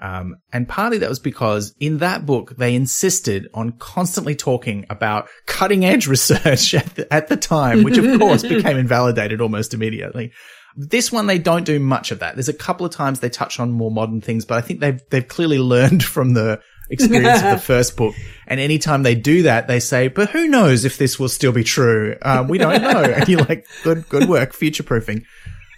Um, 0.00 0.36
and 0.52 0.68
partly 0.68 0.98
that 0.98 1.08
was 1.08 1.18
because 1.18 1.74
in 1.80 1.98
that 1.98 2.24
book, 2.24 2.56
they 2.56 2.74
insisted 2.74 3.48
on 3.52 3.72
constantly 3.72 4.36
talking 4.36 4.86
about 4.90 5.28
cutting 5.46 5.84
edge 5.84 6.06
research 6.08 6.74
at 6.74 6.94
the, 6.94 7.12
at 7.12 7.28
the 7.28 7.36
time, 7.36 7.82
which 7.82 7.98
of 7.98 8.20
course 8.20 8.42
became 8.48 8.76
invalidated 8.76 9.40
almost 9.40 9.74
immediately. 9.74 10.32
This 10.76 11.10
one, 11.10 11.26
they 11.26 11.38
don't 11.38 11.64
do 11.64 11.80
much 11.80 12.12
of 12.12 12.20
that. 12.20 12.36
There's 12.36 12.48
a 12.48 12.54
couple 12.54 12.86
of 12.86 12.92
times 12.92 13.18
they 13.18 13.30
touch 13.30 13.58
on 13.58 13.72
more 13.72 13.90
modern 13.90 14.20
things, 14.20 14.44
but 14.44 14.58
I 14.58 14.60
think 14.60 14.78
they've, 14.80 15.00
they've 15.10 15.26
clearly 15.26 15.58
learned 15.58 16.04
from 16.04 16.34
the 16.34 16.60
experience 16.90 17.42
of 17.42 17.50
the 17.50 17.58
first 17.58 17.96
book. 17.96 18.14
And 18.46 18.60
anytime 18.60 19.02
they 19.02 19.14
do 19.14 19.42
that, 19.42 19.66
they 19.66 19.80
say, 19.80 20.08
but 20.08 20.30
who 20.30 20.46
knows 20.46 20.84
if 20.84 20.96
this 20.96 21.18
will 21.18 21.28
still 21.28 21.52
be 21.52 21.64
true? 21.64 22.16
Um, 22.22 22.48
we 22.48 22.58
don't 22.58 22.80
know. 22.80 23.02
And 23.02 23.28
you're 23.28 23.40
like, 23.40 23.66
good, 23.82 24.08
good 24.08 24.28
work, 24.28 24.52
future 24.52 24.84
proofing. 24.84 25.26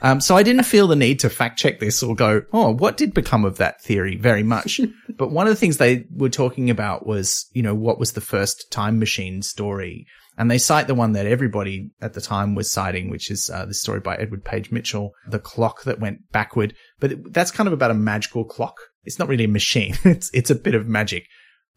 Um, 0.03 0.21
so 0.21 0.37
I 0.37 0.43
didn't 0.43 0.65
feel 0.65 0.87
the 0.87 0.97
need 0.97 1.21
to 1.21 1.31
fact 1.31 1.59
check 1.59 1.79
this 1.79 2.03
or 2.03 2.15
go, 2.15 2.43
oh, 2.53 2.71
what 2.71 2.97
did 2.97 3.13
become 3.13 3.45
of 3.45 3.59
that 3.59 3.83
theory 3.83 4.17
very 4.17 4.43
much. 4.43 4.81
but 5.17 5.31
one 5.31 5.47
of 5.47 5.53
the 5.53 5.57
things 5.57 5.77
they 5.77 6.07
were 6.15 6.31
talking 6.31 6.71
about 6.71 7.07
was, 7.07 7.47
you 7.53 7.63
know, 7.63 7.75
what 7.75 7.99
was 7.99 8.13
the 8.13 8.21
first 8.21 8.71
time 8.71 8.99
machine 8.99 9.43
story? 9.43 10.07
And 10.39 10.51
they 10.51 10.59
cite 10.59 10.87
the 10.87 10.95
one 10.95 11.13
that 11.13 11.27
everybody 11.27 11.91
at 12.01 12.15
the 12.15 12.21
time 12.21 12.55
was 12.55 12.71
citing, 12.71 13.11
which 13.11 13.31
is 13.31 13.51
uh, 13.51 13.67
the 13.67 13.75
story 13.75 14.01
by 14.01 14.17
Edward 14.17 14.43
Page 14.43 14.71
Mitchell, 14.71 15.13
The 15.29 15.39
Clock 15.39 15.83
That 15.83 16.01
Went 16.01 16.33
Backward. 16.33 16.75
But 16.99 17.13
it, 17.13 17.33
that's 17.35 17.51
kind 17.51 17.67
of 17.67 17.75
about 17.75 17.91
a 17.91 17.95
magical 17.95 18.45
clock. 18.45 18.81
It's 19.05 19.19
not 19.19 19.29
really 19.29 19.45
a 19.45 19.49
machine. 19.49 19.99
it's, 20.05 20.31
it's 20.33 20.51
a 20.51 20.55
bit 20.55 20.75
of 20.75 20.87
magic. 20.87 21.27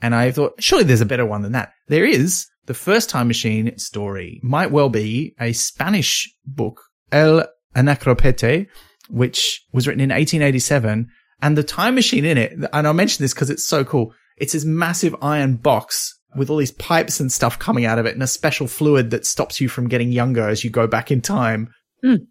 And 0.01 0.15
I 0.15 0.32
thought, 0.32 0.61
surely 0.63 0.86
there's 0.86 1.01
a 1.01 1.05
better 1.05 1.26
one 1.26 1.41
than 1.41 1.51
that. 1.53 1.74
There 1.88 2.05
is. 2.05 2.47
The 2.65 2.74
first 2.74 3.09
time 3.09 3.28
machine 3.28 3.78
story 3.78 4.39
might 4.41 4.71
well 4.71 4.88
be 4.88 5.36
a 5.41 5.51
Spanish 5.51 6.34
book, 6.45 6.82
El 7.11 7.45
Anacropete, 7.76 8.67
which 9.09 9.65
was 9.71 9.88
written 9.88 10.01
in 10.01 10.09
1887. 10.09 11.07
And 11.41 11.57
the 11.57 11.63
time 11.63 11.95
machine 11.95 12.26
in 12.26 12.38
it, 12.38 12.53
and 12.71 12.88
I'll 12.88 12.93
mention 12.93 13.24
this 13.24 13.34
because 13.34 13.49
it's 13.49 13.65
so 13.65 13.84
cool. 13.84 14.13
It's 14.38 14.53
this 14.53 14.65
massive 14.65 15.15
iron 15.21 15.57
box 15.57 16.17
with 16.36 16.49
all 16.49 16.57
these 16.57 16.71
pipes 16.71 17.19
and 17.19 17.32
stuff 17.32 17.59
coming 17.59 17.86
out 17.86 17.99
of 17.99 18.05
it 18.05 18.13
and 18.13 18.24
a 18.24 18.28
special 18.28 18.65
fluid 18.67 19.11
that 19.11 19.26
stops 19.26 19.61
you 19.61 19.69
from 19.69 19.88
getting 19.88 20.11
younger 20.11 20.47
as 20.47 20.63
you 20.63 20.69
go 20.69 20.88
back 20.88 21.11
in 21.11 21.21
time. 21.21 21.69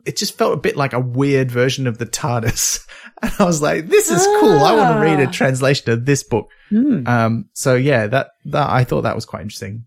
It 0.05 0.18
just 0.18 0.36
felt 0.36 0.53
a 0.53 0.61
bit 0.61 0.76
like 0.76 0.93
a 0.93 1.01
weird 1.01 1.51
version 1.51 1.86
of 1.86 1.97
the 1.99 2.07
TARDIS. 2.07 2.86
And 3.22 3.32
I 3.38 3.45
was 3.45 3.62
like, 3.62 3.86
this 3.86 4.11
is 4.11 4.26
cool. 4.40 4.59
I 4.64 4.74
want 4.74 4.97
to 4.97 5.01
read 5.01 5.20
a 5.20 5.28
Ah. 5.28 5.30
translation 5.30 5.93
of 5.93 6.05
this 6.05 6.24
book. 6.24 6.49
Hmm. 6.70 7.07
Um, 7.07 7.49
so 7.53 7.76
yeah, 7.76 8.09
that, 8.09 8.30
that, 8.47 8.68
I 8.68 8.82
thought 8.82 9.03
that 9.03 9.14
was 9.14 9.24
quite 9.26 9.43
interesting. 9.43 9.84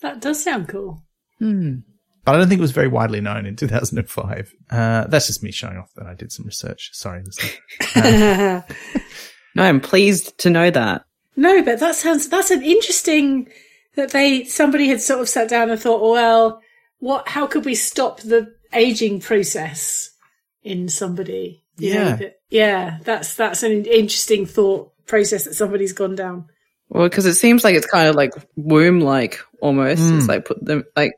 that 0.00 0.20
does 0.20 0.42
sound 0.42 0.66
cool. 0.66 1.04
Hmm. 1.38 1.76
But 2.24 2.34
I 2.34 2.38
don't 2.38 2.48
think 2.48 2.60
it 2.60 2.62
was 2.62 2.72
very 2.72 2.88
widely 2.88 3.20
known 3.20 3.46
in 3.46 3.56
2005. 3.56 4.54
Uh, 4.70 5.06
that's 5.06 5.26
just 5.26 5.42
me 5.42 5.50
showing 5.50 5.76
off 5.76 5.92
that 5.96 6.06
I 6.06 6.14
did 6.14 6.32
some 6.32 6.46
research. 6.46 6.90
Sorry, 6.92 7.22
uh, 7.96 8.62
no, 9.54 9.62
I'm 9.62 9.80
pleased 9.80 10.38
to 10.38 10.50
know 10.50 10.70
that. 10.70 11.04
No, 11.36 11.62
but 11.62 11.80
that 11.80 11.94
sounds 11.94 12.28
that's 12.28 12.50
an 12.50 12.62
interesting 12.62 13.48
that 13.96 14.10
they 14.10 14.44
somebody 14.44 14.88
had 14.88 15.00
sort 15.00 15.20
of 15.20 15.28
sat 15.28 15.48
down 15.48 15.70
and 15.70 15.80
thought, 15.80 16.02
well, 16.02 16.60
what? 16.98 17.28
How 17.28 17.46
could 17.46 17.64
we 17.64 17.74
stop 17.74 18.20
the 18.20 18.54
aging 18.72 19.20
process 19.20 20.10
in 20.62 20.88
somebody? 20.88 21.64
You 21.78 21.94
yeah, 21.94 22.16
that, 22.16 22.40
yeah. 22.50 22.98
That's 23.02 23.34
that's 23.34 23.62
an 23.62 23.86
interesting 23.86 24.46
thought 24.46 24.92
process 25.06 25.44
that 25.44 25.54
somebody's 25.54 25.92
gone 25.92 26.14
down. 26.14 26.46
Well, 26.88 27.08
because 27.08 27.24
it 27.24 27.34
seems 27.34 27.64
like 27.64 27.74
it's 27.74 27.86
kind 27.86 28.08
of 28.08 28.14
like 28.14 28.32
womb 28.56 29.00
like 29.00 29.40
almost. 29.60 30.02
Mm. 30.02 30.18
It's 30.18 30.28
like 30.28 30.44
put 30.44 30.62
them 30.62 30.84
like, 30.94 31.12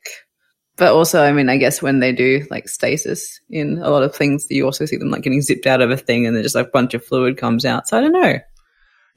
but 0.77 0.93
also, 0.93 1.23
I 1.23 1.33
mean, 1.33 1.49
I 1.49 1.57
guess 1.57 1.81
when 1.81 2.01
they 2.01 2.13
do 2.13 2.47
like 2.51 2.69
stasis 2.69 3.41
in 3.49 3.79
a 3.79 3.91
lot 3.91 4.03
of 4.03 4.15
things, 4.15 4.47
you 4.51 4.65
also 4.65 4.87
see 4.87 4.97
them 4.97 5.11
like 5.11 5.23
getting 5.23 5.43
zipped 5.43 5.67
out 5.67 5.81
of 5.81 5.91
a 5.91 5.97
thing 5.97 6.27
and 6.27 6.35
then 6.35 6.43
just 6.43 6.55
like 6.55 6.69
a 6.69 6.71
bunch 6.71 6.95
of 6.95 7.05
fluid 7.05 7.37
comes 7.37 7.65
out. 7.65 7.89
So 7.89 7.99
I 7.99 8.01
don't 8.01 8.13
know. 8.13 8.39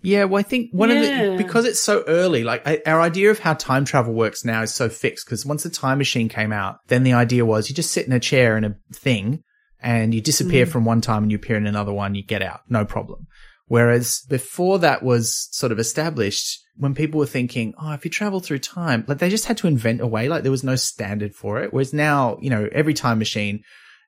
Yeah, 0.03 0.25
well, 0.25 0.39
I 0.39 0.43
think 0.43 0.69
one 0.71 0.89
yeah. 0.89 0.95
of 1.01 1.37
the 1.37 1.43
because 1.43 1.65
it's 1.65 1.79
so 1.79 2.03
early, 2.07 2.43
like 2.43 2.67
I, 2.67 2.81
our 2.85 3.01
idea 3.01 3.31
of 3.31 3.39
how 3.39 3.55
time 3.55 3.83
travel 3.83 4.13
works 4.13 4.45
now 4.45 4.61
is 4.61 4.73
so 4.73 4.89
fixed. 4.89 5.25
Because 5.25 5.45
once 5.45 5.63
the 5.63 5.71
time 5.71 5.97
machine 5.97 6.29
came 6.29 6.51
out, 6.51 6.77
then 6.87 7.03
the 7.03 7.13
idea 7.13 7.45
was 7.45 7.67
you 7.67 7.75
just 7.75 7.91
sit 7.91 8.05
in 8.05 8.13
a 8.13 8.19
chair 8.19 8.57
in 8.57 8.63
a 8.63 8.75
thing, 8.93 9.43
and 9.81 10.13
you 10.13 10.21
disappear 10.21 10.65
mm. 10.65 10.69
from 10.69 10.85
one 10.85 11.01
time 11.01 11.23
and 11.23 11.31
you 11.31 11.37
appear 11.37 11.57
in 11.57 11.67
another 11.67 11.93
one, 11.93 12.15
you 12.15 12.23
get 12.23 12.41
out, 12.41 12.61
no 12.69 12.85
problem. 12.85 13.27
Whereas 13.67 14.21
before 14.29 14.79
that 14.79 15.03
was 15.03 15.49
sort 15.51 15.71
of 15.71 15.79
established, 15.79 16.63
when 16.77 16.95
people 16.95 17.19
were 17.19 17.25
thinking, 17.25 17.73
oh, 17.81 17.91
if 17.91 18.05
you 18.05 18.11
travel 18.11 18.39
through 18.39 18.59
time, 18.59 19.03
like 19.07 19.17
they 19.17 19.29
just 19.29 19.45
had 19.45 19.57
to 19.57 19.67
invent 19.67 20.01
a 20.01 20.07
way, 20.07 20.29
like 20.29 20.43
there 20.43 20.51
was 20.51 20.63
no 20.63 20.75
standard 20.75 21.35
for 21.35 21.61
it. 21.61 21.73
Whereas 21.73 21.93
now, 21.93 22.37
you 22.41 22.49
know, 22.49 22.69
every 22.71 22.93
time 22.93 23.19
machine, 23.19 23.63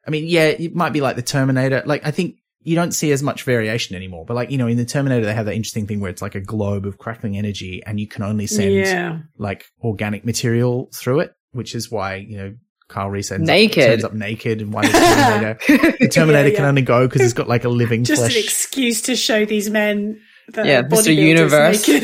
I 0.07 0.11
mean, 0.11 0.25
yeah, 0.27 0.45
it 0.45 0.73
might 0.73 0.93
be 0.93 1.01
like 1.01 1.17
the 1.17 1.21
Terminator. 1.21 1.83
Like 1.85 2.05
I 2.05 2.11
think 2.11 2.35
you 2.61 2.75
don't 2.75 2.91
see 2.91 3.11
as 3.11 3.23
much 3.23 3.43
variation 3.43 3.95
anymore. 3.95 4.25
But 4.25 4.35
like, 4.35 4.51
you 4.51 4.57
know, 4.57 4.67
in 4.67 4.77
the 4.77 4.85
Terminator, 4.85 5.25
they 5.25 5.33
have 5.33 5.45
that 5.45 5.55
interesting 5.55 5.87
thing 5.87 5.99
where 5.99 6.09
it's 6.09 6.21
like 6.21 6.35
a 6.35 6.41
globe 6.41 6.85
of 6.85 6.97
crackling 6.97 7.37
energy 7.37 7.81
and 7.85 7.99
you 7.99 8.07
can 8.07 8.23
only 8.23 8.47
send 8.47 8.73
yeah. 8.73 9.19
like 9.37 9.65
organic 9.83 10.25
material 10.25 10.89
through 10.93 11.21
it, 11.21 11.33
which 11.51 11.75
is 11.75 11.91
why, 11.91 12.15
you 12.15 12.37
know, 12.37 12.55
Kyle 12.89 13.09
Reese 13.09 13.31
ends 13.31 13.47
naked. 13.47 13.83
Up, 13.83 13.89
turns 13.89 14.03
up 14.03 14.13
naked 14.13 14.61
and 14.61 14.73
why 14.73 14.81
the 14.87 14.91
Terminator, 14.91 15.97
the 15.99 16.07
Terminator 16.09 16.47
yeah, 16.47 16.51
yeah. 16.51 16.57
can 16.57 16.65
only 16.65 16.81
go 16.81 17.07
because 17.07 17.21
he's 17.21 17.33
got 17.33 17.47
like 17.47 17.63
a 17.63 17.69
living 17.69 18.03
Just 18.03 18.21
flesh. 18.21 18.35
an 18.35 18.43
excuse 18.43 19.03
to 19.03 19.15
show 19.15 19.45
these 19.45 19.69
men 19.69 20.19
that 20.53 20.65
yeah, 20.65 20.81
Mr. 20.81 21.15
Universe. 21.15 21.85
hey, 21.85 22.01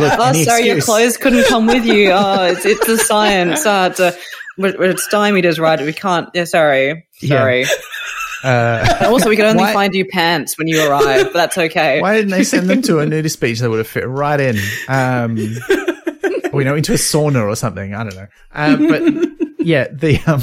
look, 0.00 0.12
oh, 0.18 0.32
sorry, 0.34 0.36
excuse. 0.42 0.66
your 0.66 0.80
clothes 0.82 1.16
couldn't 1.16 1.46
come 1.46 1.66
with 1.66 1.84
you. 1.86 2.12
Oh, 2.18 2.44
it's, 2.44 2.66
it's 2.66 2.86
the 2.86 2.98
science. 2.98 3.64
Oh, 3.64 3.86
it's, 3.86 4.00
a, 4.00 4.12
it's 4.58 5.04
stymied 5.04 5.46
as 5.46 5.58
right. 5.58 5.80
We 5.80 5.94
can't. 5.94 6.28
Yeah, 6.34 6.44
sorry. 6.44 7.06
Sorry. 7.14 7.62
Yeah. 7.62 7.68
Uh, 8.44 9.06
also, 9.06 9.30
we 9.30 9.36
could 9.36 9.46
only 9.46 9.62
why, 9.62 9.72
find 9.72 9.94
you 9.94 10.04
pants 10.04 10.58
when 10.58 10.68
you 10.68 10.86
arrive, 10.86 11.24
but 11.24 11.32
that's 11.32 11.58
okay. 11.58 12.00
Why 12.00 12.16
didn't 12.16 12.30
they 12.30 12.44
send 12.44 12.68
them 12.68 12.82
to 12.82 12.98
a 12.98 13.06
nudist 13.06 13.40
beach 13.40 13.60
They 13.60 13.68
would 13.68 13.78
have 13.78 13.88
fit 13.88 14.06
right 14.06 14.38
in? 14.38 14.56
Um, 14.88 15.38
we 16.58 16.64
know 16.64 16.76
into 16.76 16.92
a 16.92 16.96
sauna 16.96 17.46
or 17.46 17.56
something. 17.56 17.94
I 17.94 18.04
don't 18.04 18.16
know. 18.16 18.26
Um, 18.52 18.88
but 18.88 19.58
yeah, 19.58 19.88
the 19.90 20.20
um, 20.26 20.42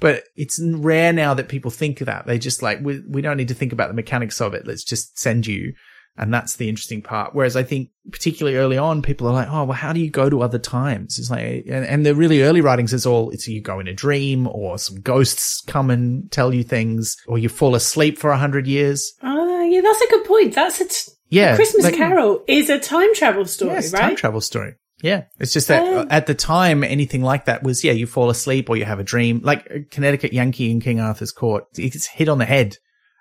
but 0.00 0.24
it's 0.36 0.60
rare 0.62 1.12
now 1.12 1.34
that 1.34 1.48
people 1.48 1.70
think 1.70 2.00
of 2.00 2.06
that. 2.06 2.26
They 2.26 2.38
just 2.38 2.62
like 2.62 2.80
we 2.82 3.02
we 3.08 3.22
don't 3.22 3.36
need 3.36 3.48
to 3.48 3.54
think 3.54 3.72
about 3.72 3.88
the 3.88 3.94
mechanics 3.94 4.40
of 4.40 4.54
it. 4.54 4.66
Let's 4.66 4.84
just 4.84 5.18
send 5.18 5.46
you 5.46 5.72
and 6.18 6.32
that's 6.32 6.56
the 6.56 6.68
interesting 6.68 7.02
part. 7.02 7.34
Whereas 7.34 7.56
I 7.56 7.62
think 7.62 7.90
particularly 8.10 8.56
early 8.56 8.78
on, 8.78 9.02
people 9.02 9.26
are 9.26 9.32
like, 9.32 9.48
Oh, 9.50 9.64
well, 9.64 9.76
how 9.76 9.92
do 9.92 10.00
you 10.00 10.10
go 10.10 10.30
to 10.30 10.42
other 10.42 10.58
times? 10.58 11.18
It's 11.18 11.30
like, 11.30 11.64
and, 11.68 11.84
and 11.84 12.06
the 12.06 12.14
really 12.14 12.42
early 12.42 12.60
writings 12.60 12.92
is 12.92 13.06
all, 13.06 13.30
it's 13.30 13.46
you 13.46 13.60
go 13.60 13.80
in 13.80 13.88
a 13.88 13.92
dream 13.92 14.46
or 14.46 14.78
some 14.78 15.00
ghosts 15.00 15.62
come 15.66 15.90
and 15.90 16.30
tell 16.32 16.54
you 16.54 16.64
things 16.64 17.16
or 17.26 17.38
you 17.38 17.48
fall 17.48 17.74
asleep 17.74 18.18
for 18.18 18.30
a 18.30 18.38
hundred 18.38 18.66
years. 18.66 19.12
Oh, 19.22 19.60
uh, 19.60 19.64
yeah, 19.64 19.80
that's 19.80 20.00
a 20.00 20.08
good 20.08 20.24
point. 20.24 20.54
That's 20.54 20.80
a, 20.80 20.88
t- 20.88 21.12
yeah, 21.28 21.52
a 21.52 21.56
Christmas 21.56 21.84
like, 21.84 21.96
Carol 21.96 22.42
is 22.46 22.70
a 22.70 22.78
time 22.78 23.14
travel 23.14 23.44
story, 23.46 23.72
yes, 23.72 23.92
right? 23.92 24.00
Time 24.00 24.16
travel 24.16 24.40
story. 24.40 24.74
Yeah. 25.02 25.24
It's 25.38 25.52
just 25.52 25.68
that 25.68 25.82
uh, 25.82 26.06
at 26.10 26.26
the 26.26 26.34
time, 26.34 26.82
anything 26.82 27.22
like 27.22 27.44
that 27.46 27.62
was, 27.62 27.84
yeah, 27.84 27.92
you 27.92 28.06
fall 28.06 28.30
asleep 28.30 28.70
or 28.70 28.76
you 28.76 28.84
have 28.84 28.98
a 28.98 29.04
dream. 29.04 29.40
Like 29.42 29.90
Connecticut 29.90 30.32
Yankee 30.32 30.70
in 30.70 30.80
King 30.80 31.00
Arthur's 31.00 31.32
court, 31.32 31.64
it's 31.76 32.06
hit 32.06 32.28
on 32.28 32.38
the 32.38 32.44
head 32.44 32.76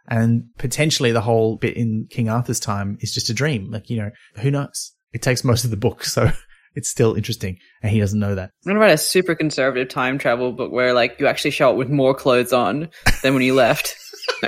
and 0.07 0.45
potentially 0.57 1.11
the 1.11 1.21
whole 1.21 1.57
bit 1.57 1.75
in 1.75 2.07
King 2.09 2.29
Arthur's 2.29 2.59
time 2.59 2.97
is 3.01 3.13
just 3.13 3.29
a 3.29 3.33
dream. 3.33 3.71
Like, 3.71 3.89
you 3.89 3.97
know, 3.97 4.11
who 4.37 4.51
knows? 4.51 4.93
It 5.13 5.21
takes 5.21 5.43
most 5.43 5.63
of 5.63 5.71
the 5.71 5.77
book. 5.77 6.05
So 6.05 6.31
it's 6.75 6.89
still 6.89 7.15
interesting. 7.15 7.57
And 7.81 7.91
he 7.91 7.99
doesn't 7.99 8.19
know 8.19 8.35
that. 8.35 8.51
I'm 8.65 8.69
going 8.69 8.75
to 8.75 8.81
write 8.81 8.93
a 8.93 8.97
super 8.97 9.35
conservative 9.35 9.89
time 9.89 10.17
travel 10.17 10.51
book 10.51 10.71
where 10.71 10.93
like 10.93 11.19
you 11.19 11.27
actually 11.27 11.51
show 11.51 11.71
up 11.71 11.75
with 11.75 11.89
more 11.89 12.13
clothes 12.13 12.53
on 12.53 12.89
than 13.23 13.33
when 13.33 13.43
you 13.43 13.55
left. 13.55 13.95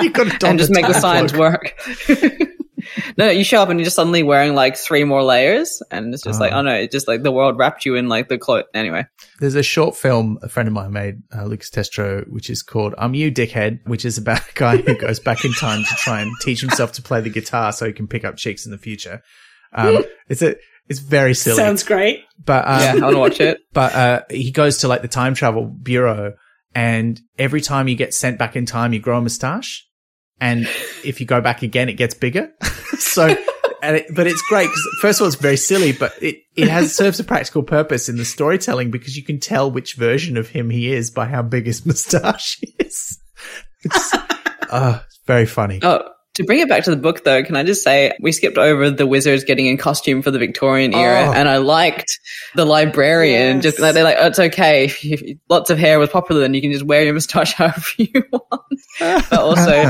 you 0.00 0.10
got 0.10 0.44
and 0.44 0.58
just 0.58 0.70
make 0.70 0.86
the 0.86 0.94
signs 0.94 1.34
work. 1.34 1.74
no, 3.16 3.30
you 3.30 3.44
show 3.44 3.62
up 3.62 3.68
and 3.68 3.78
you're 3.78 3.84
just 3.84 3.96
suddenly 3.96 4.22
wearing 4.22 4.54
like 4.54 4.76
three 4.76 5.04
more 5.04 5.22
layers, 5.22 5.82
and 5.90 6.12
it's 6.12 6.22
just 6.22 6.38
oh. 6.38 6.44
like, 6.44 6.52
oh 6.52 6.62
no, 6.62 6.74
it's 6.74 6.92
just 6.92 7.08
like 7.08 7.22
the 7.22 7.32
world 7.32 7.58
wrapped 7.58 7.84
you 7.84 7.94
in 7.94 8.08
like 8.08 8.28
the 8.28 8.38
clothes. 8.38 8.64
Anyway, 8.74 9.06
there's 9.40 9.54
a 9.54 9.62
short 9.62 9.96
film 9.96 10.38
a 10.42 10.48
friend 10.48 10.66
of 10.66 10.72
mine 10.72 10.92
made, 10.92 11.22
uh, 11.34 11.44
Lucas 11.44 11.70
Testro, 11.70 12.24
which 12.30 12.50
is 12.50 12.62
called 12.62 12.94
"I'm 12.98 13.14
You, 13.14 13.30
Dickhead," 13.30 13.80
which 13.86 14.04
is 14.04 14.18
about 14.18 14.40
a 14.40 14.52
guy 14.54 14.76
who 14.78 14.94
goes 14.98 15.20
back 15.20 15.44
in 15.44 15.52
time 15.52 15.84
to 15.84 15.94
try 15.96 16.20
and 16.20 16.32
teach 16.40 16.60
himself 16.60 16.92
to 16.92 17.02
play 17.02 17.20
the 17.20 17.30
guitar 17.30 17.72
so 17.72 17.86
he 17.86 17.92
can 17.92 18.08
pick 18.08 18.24
up 18.24 18.36
chicks 18.36 18.66
in 18.66 18.72
the 18.72 18.78
future. 18.78 19.22
Um, 19.72 20.04
it's 20.28 20.42
a 20.42 20.56
it's 20.88 21.00
very 21.00 21.34
silly. 21.34 21.56
Sounds 21.56 21.82
great. 21.82 22.24
But 22.44 22.66
um, 22.66 22.80
yeah, 22.80 22.92
I 22.92 23.00
want 23.00 23.14
to 23.14 23.20
watch 23.20 23.40
it. 23.40 23.60
But 23.72 23.94
uh, 23.94 24.20
he 24.30 24.52
goes 24.52 24.78
to 24.78 24.88
like 24.88 25.02
the 25.02 25.08
time 25.08 25.34
travel 25.34 25.66
bureau, 25.66 26.34
and 26.74 27.20
every 27.38 27.60
time 27.60 27.88
you 27.88 27.96
get 27.96 28.14
sent 28.14 28.38
back 28.38 28.54
in 28.54 28.66
time, 28.66 28.92
you 28.92 29.00
grow 29.00 29.18
a 29.18 29.20
moustache 29.20 29.84
and 30.40 30.68
if 31.04 31.20
you 31.20 31.26
go 31.26 31.40
back 31.40 31.62
again, 31.62 31.88
it 31.88 31.94
gets 31.94 32.14
bigger. 32.14 32.52
So, 32.98 33.36
it, 33.82 34.06
but 34.14 34.26
it's 34.26 34.42
great 34.42 34.66
because 34.66 34.88
first 35.00 35.20
of 35.20 35.24
all, 35.24 35.28
it's 35.28 35.36
very 35.36 35.56
silly, 35.56 35.92
but 35.92 36.12
it, 36.22 36.38
it 36.56 36.68
has 36.68 36.94
serves 36.94 37.20
a 37.20 37.24
practical 37.24 37.62
purpose 37.62 38.08
in 38.08 38.16
the 38.16 38.24
storytelling 38.24 38.90
because 38.90 39.16
you 39.16 39.22
can 39.22 39.40
tell 39.40 39.70
which 39.70 39.94
version 39.94 40.36
of 40.36 40.48
him 40.48 40.70
he 40.70 40.92
is 40.92 41.10
by 41.10 41.26
how 41.26 41.42
big 41.42 41.66
his 41.66 41.84
moustache 41.86 42.60
is. 42.78 43.18
It's, 43.82 44.14
uh, 44.70 45.00
very 45.26 45.46
funny. 45.46 45.80
Oh, 45.82 46.02
to 46.34 46.42
bring 46.42 46.58
it 46.58 46.68
back 46.68 46.84
to 46.84 46.90
the 46.90 46.96
book, 46.96 47.22
though, 47.22 47.42
can 47.44 47.54
I 47.56 47.62
just 47.62 47.84
say 47.84 48.12
we 48.20 48.32
skipped 48.32 48.58
over 48.58 48.90
the 48.90 49.06
wizards 49.06 49.44
getting 49.44 49.66
in 49.66 49.76
costume 49.76 50.20
for 50.20 50.32
the 50.32 50.38
Victorian 50.38 50.92
era, 50.92 51.28
oh. 51.28 51.32
and 51.32 51.48
I 51.48 51.58
liked 51.58 52.18
the 52.56 52.64
librarian. 52.64 53.56
Yes. 53.56 53.62
Just 53.62 53.78
like 53.78 53.94
they're 53.94 54.04
like, 54.04 54.16
oh, 54.18 54.26
it's 54.26 54.40
okay. 54.40 54.86
If 55.02 55.38
lots 55.48 55.70
of 55.70 55.78
hair 55.78 55.98
was 55.98 56.10
popular, 56.10 56.40
then 56.40 56.52
you 56.52 56.60
can 56.60 56.72
just 56.72 56.84
wear 56.84 57.04
your 57.04 57.14
moustache 57.14 57.52
however 57.54 57.80
you 57.98 58.24
want. 58.32 58.62
but 58.98 59.32
also, 59.32 59.82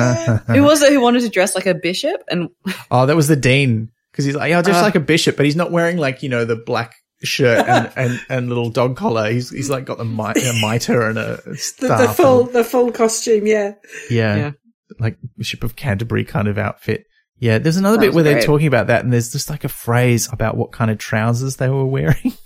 who 0.53 0.63
was 0.63 0.83
it 0.83 0.93
who 0.93 1.01
wanted 1.01 1.23
to 1.23 1.31
dress 1.31 1.55
like 1.55 1.67
a 1.67 1.75
bishop? 1.75 2.23
And 2.29 2.51
oh, 2.91 3.07
that 3.07 3.17
was 3.17 3.29
the 3.29 3.37
dean 3.37 3.91
because 4.13 4.27
he's 4.27 4.37
like, 4.37 4.51
yeah, 4.51 4.61
just 4.61 4.81
uh, 4.81 4.83
like 4.83 4.97
a 4.97 5.01
bishop, 5.01 5.37
but 5.37 5.47
he's 5.47 5.57
not 5.57 5.73
wearing 5.73 5.97
like 5.97 6.23
you 6.23 6.29
know 6.29 6.45
the 6.45 6.57
black 6.57 6.95
shirt 7.23 7.67
and, 7.67 7.91
and, 7.97 8.21
and 8.29 8.49
little 8.51 8.69
dog 8.69 8.99
collar. 8.99 9.31
He's 9.31 9.49
he's 9.49 9.71
like 9.71 9.87
got 9.87 9.97
the 9.97 10.05
mi- 10.05 10.35
a 10.37 10.61
mitre 10.61 11.09
and 11.09 11.19
a 11.19 11.41
the, 11.47 11.73
the, 11.89 12.13
full 12.15 12.47
and, 12.47 12.53
the 12.55 12.65
full 12.65 12.93
costume. 12.93 13.47
Yeah. 13.47 13.77
yeah. 14.11 14.37
yeah 14.37 14.51
like 14.99 15.19
Bishop 15.37 15.65
of 15.65 15.77
Canterbury 15.77 16.25
kind 16.25 16.49
of 16.49 16.59
outfit. 16.59 17.07
Yeah, 17.39 17.59
there's 17.59 17.77
another 17.77 17.97
that 17.97 18.03
bit 18.03 18.15
where 18.15 18.25
great. 18.25 18.35
they're 18.35 18.43
talking 18.43 18.67
about 18.67 18.87
that, 18.87 19.05
and 19.05 19.13
there's 19.13 19.33
just 19.33 19.51
like 19.51 19.65
a 19.65 19.69
phrase 19.69 20.29
about 20.33 20.57
what 20.57 20.73
kind 20.73 20.91
of 20.91 20.99
trousers 20.99 21.57
they 21.57 21.69
were 21.69 21.87
wearing. 21.87 22.33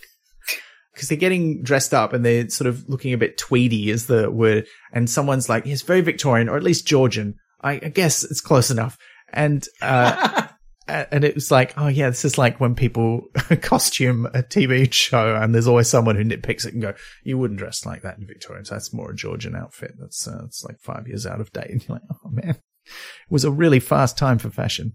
Because 0.94 1.10
they're 1.10 1.18
getting 1.18 1.62
dressed 1.62 1.94
up 1.94 2.12
and 2.12 2.26
they're 2.26 2.48
sort 2.48 2.66
of 2.66 2.88
looking 2.88 3.12
a 3.12 3.18
bit 3.18 3.38
tweedy, 3.38 3.88
is 3.88 4.08
the 4.08 4.28
word. 4.32 4.66
And 4.92 5.08
someone's 5.08 5.48
like, 5.48 5.64
"It's 5.64 5.82
very 5.82 6.00
Victorian, 6.00 6.48
or 6.48 6.56
at 6.56 6.64
least 6.64 6.88
Georgian." 6.88 7.36
I, 7.60 7.74
I 7.74 7.88
guess 7.88 8.24
it's 8.24 8.40
close 8.40 8.68
enough. 8.68 8.98
And 9.32 9.64
uh, 9.80 10.47
and 10.88 11.24
it 11.24 11.34
was 11.34 11.50
like, 11.50 11.74
oh 11.76 11.88
yeah, 11.88 12.08
this 12.08 12.24
is 12.24 12.38
like 12.38 12.60
when 12.60 12.74
people 12.74 13.28
costume 13.62 14.26
a 14.26 14.42
TV 14.42 14.92
show, 14.92 15.36
and 15.36 15.54
there's 15.54 15.68
always 15.68 15.88
someone 15.88 16.16
who 16.16 16.24
nitpicks 16.24 16.66
it 16.66 16.72
and 16.72 16.82
go, 16.82 16.94
"You 17.22 17.38
wouldn't 17.38 17.58
dress 17.58 17.84
like 17.84 18.02
that 18.02 18.18
in 18.18 18.26
Victorian. 18.26 18.64
So 18.64 18.74
that's 18.74 18.92
more 18.92 19.10
a 19.10 19.16
Georgian 19.16 19.54
outfit. 19.54 19.92
That's 19.98 20.26
uh, 20.26 20.42
it's 20.46 20.64
like 20.64 20.80
five 20.80 21.06
years 21.06 21.26
out 21.26 21.40
of 21.40 21.52
date." 21.52 21.66
And 21.70 21.86
you're 21.86 21.96
like, 21.96 22.02
"Oh 22.24 22.30
man, 22.30 22.50
it 22.50 23.30
was 23.30 23.44
a 23.44 23.50
really 23.50 23.80
fast 23.80 24.16
time 24.16 24.38
for 24.38 24.50
fashion." 24.50 24.94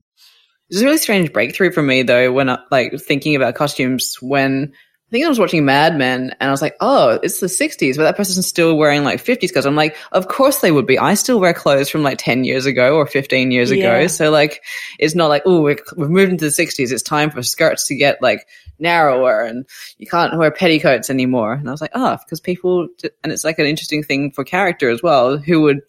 It 0.69 0.75
was 0.75 0.81
a 0.81 0.85
really 0.85 0.97
strange 0.97 1.33
breakthrough 1.33 1.71
for 1.71 1.83
me 1.83 2.03
though, 2.03 2.31
when 2.31 2.49
I, 2.49 2.59
like 2.71 2.93
thinking 2.99 3.35
about 3.35 3.55
costumes 3.55 4.17
when 4.21 4.73
think 5.13 5.25
I 5.25 5.29
was 5.29 5.39
watching 5.39 5.63
Mad 5.63 5.95
Men 5.95 6.35
and 6.39 6.47
I 6.47 6.51
was 6.51 6.61
like, 6.61 6.75
oh, 6.81 7.19
it's 7.21 7.39
the 7.39 7.45
60s, 7.45 7.97
but 7.97 8.03
that 8.03 8.17
person's 8.17 8.47
still 8.47 8.75
wearing 8.75 9.03
like 9.03 9.23
50s 9.23 9.53
clothes. 9.53 9.67
I'm 9.67 9.75
like, 9.75 9.95
of 10.11 10.27
course 10.27 10.61
they 10.61 10.71
would 10.71 10.87
be. 10.87 10.97
I 10.97 11.13
still 11.13 11.39
wear 11.39 11.53
clothes 11.53 11.87
from 11.87 12.01
like 12.01 12.17
10 12.17 12.43
years 12.43 12.65
ago 12.65 12.95
or 12.95 13.05
15 13.05 13.51
years 13.51 13.69
yeah. 13.69 13.77
ago. 13.77 14.07
So 14.07 14.31
like, 14.31 14.63
it's 14.97 15.13
not 15.13 15.27
like, 15.27 15.43
oh, 15.45 15.61
we've 15.61 15.79
moved 15.95 16.31
into 16.31 16.45
the 16.45 16.51
60s. 16.51 16.91
It's 16.91 17.03
time 17.03 17.29
for 17.29 17.43
skirts 17.43 17.87
to 17.89 17.95
get 17.95 18.23
like 18.23 18.47
narrower 18.79 19.41
and 19.41 19.67
you 19.99 20.07
can't 20.07 20.35
wear 20.35 20.49
petticoats 20.49 21.11
anymore. 21.11 21.53
And 21.53 21.67
I 21.67 21.71
was 21.71 21.81
like, 21.81 21.91
oh, 21.93 22.17
because 22.25 22.39
people, 22.39 22.87
and 23.23 23.31
it's 23.31 23.43
like 23.43 23.59
an 23.59 23.67
interesting 23.67 24.01
thing 24.01 24.31
for 24.31 24.43
character 24.43 24.89
as 24.89 25.03
well, 25.03 25.37
who 25.37 25.61
would 25.61 25.81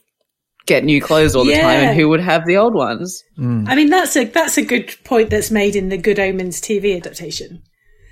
get 0.66 0.85
new 0.85 1.01
clothes 1.01 1.35
all 1.35 1.47
the 1.47 1.53
yeah. 1.53 1.62
time 1.62 1.81
and 1.81 1.97
who 1.99 2.11
would 2.11 2.20
have 2.20 2.45
the 2.45 2.59
old 2.59 2.75
ones. 2.75 3.25
Mm. 3.39 3.70
I 3.70 3.75
mean, 3.75 3.89
that's 3.89 4.16
a, 4.18 4.27
that's 4.27 4.59
a 4.59 4.62
good 4.62 4.95
point 5.03 5.31
that's 5.31 5.51
made 5.51 5.77
in 5.77 5.89
the 5.89 5.97
Good 5.97 6.18
Omens 6.18 6.61
TV 6.61 6.95
adaptation 6.95 7.62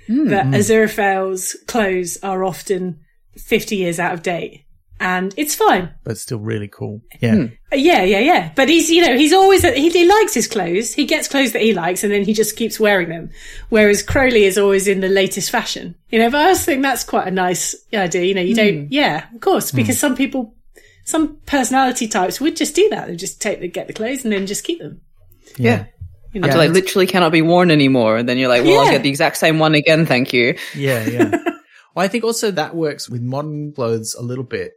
Hmm, 0.07 0.27
that 0.29 0.47
hmm. 0.47 0.53
Aziraphale's 0.53 1.55
clothes 1.67 2.17
are 2.23 2.43
often 2.43 2.99
50 3.37 3.75
years 3.75 3.99
out 3.99 4.13
of 4.13 4.23
date. 4.23 4.65
And 4.99 5.33
it's 5.35 5.55
fine. 5.55 5.93
But 6.05 6.17
still 6.17 6.39
really 6.39 6.69
cool. 6.69 7.01
Yeah. 7.19 7.35
Hmm. 7.35 7.45
Uh, 7.71 7.75
Yeah, 7.75 8.03
yeah, 8.03 8.19
yeah. 8.19 8.51
But 8.55 8.69
he's, 8.69 8.89
you 8.89 9.05
know, 9.05 9.17
he's 9.17 9.33
always, 9.33 9.63
he, 9.63 9.89
he 9.89 10.07
likes 10.07 10.33
his 10.33 10.47
clothes. 10.47 10.93
He 10.93 11.05
gets 11.05 11.27
clothes 11.27 11.51
that 11.53 11.61
he 11.61 11.73
likes 11.73 12.03
and 12.03 12.13
then 12.13 12.23
he 12.23 12.33
just 12.33 12.55
keeps 12.55 12.79
wearing 12.79 13.09
them. 13.09 13.29
Whereas 13.69 14.01
Crowley 14.01 14.45
is 14.45 14.57
always 14.57 14.87
in 14.87 15.01
the 15.01 15.09
latest 15.09 15.51
fashion. 15.51 15.95
You 16.09 16.19
know, 16.19 16.29
but 16.29 16.45
I 16.45 16.49
also 16.49 16.63
think 16.63 16.83
that's 16.83 17.03
quite 17.03 17.27
a 17.27 17.31
nice 17.31 17.75
idea. 17.93 18.21
You 18.23 18.33
know, 18.33 18.41
you 18.41 18.55
don't, 18.55 18.91
yeah, 18.93 19.27
of 19.33 19.41
course, 19.41 19.71
because 19.71 19.99
some 19.99 20.15
people, 20.15 20.55
some 21.03 21.37
personality 21.47 22.07
types 22.07 22.39
would 22.39 22.55
just 22.55 22.75
do 22.75 22.87
that. 22.89 23.07
They 23.07 23.15
just 23.17 23.41
take 23.41 23.59
the, 23.59 23.67
get 23.67 23.87
the 23.87 23.93
clothes 23.93 24.23
and 24.23 24.31
then 24.31 24.45
just 24.45 24.63
keep 24.63 24.79
them. 24.79 25.01
Yeah. 25.57 25.85
You 26.33 26.41
know? 26.41 26.47
Until 26.47 26.61
they 26.61 26.69
literally 26.69 27.07
cannot 27.07 27.31
be 27.31 27.41
worn 27.41 27.71
anymore. 27.71 28.17
And 28.17 28.27
then 28.27 28.37
you're 28.37 28.49
like, 28.49 28.63
well, 28.63 28.81
I'll 28.81 28.91
get 28.91 29.03
the 29.03 29.09
exact 29.09 29.37
same 29.37 29.59
one 29.59 29.75
again. 29.75 30.05
Thank 30.05 30.33
you. 30.33 30.57
Yeah, 30.75 31.05
yeah. 31.05 31.29
well, 31.95 32.03
I 32.03 32.07
think 32.07 32.23
also 32.23 32.49
that 32.51 32.75
works 32.75 33.07
with 33.07 33.21
modern 33.21 33.71
clothes 33.73 34.15
a 34.15 34.21
little 34.21 34.43
bit. 34.43 34.73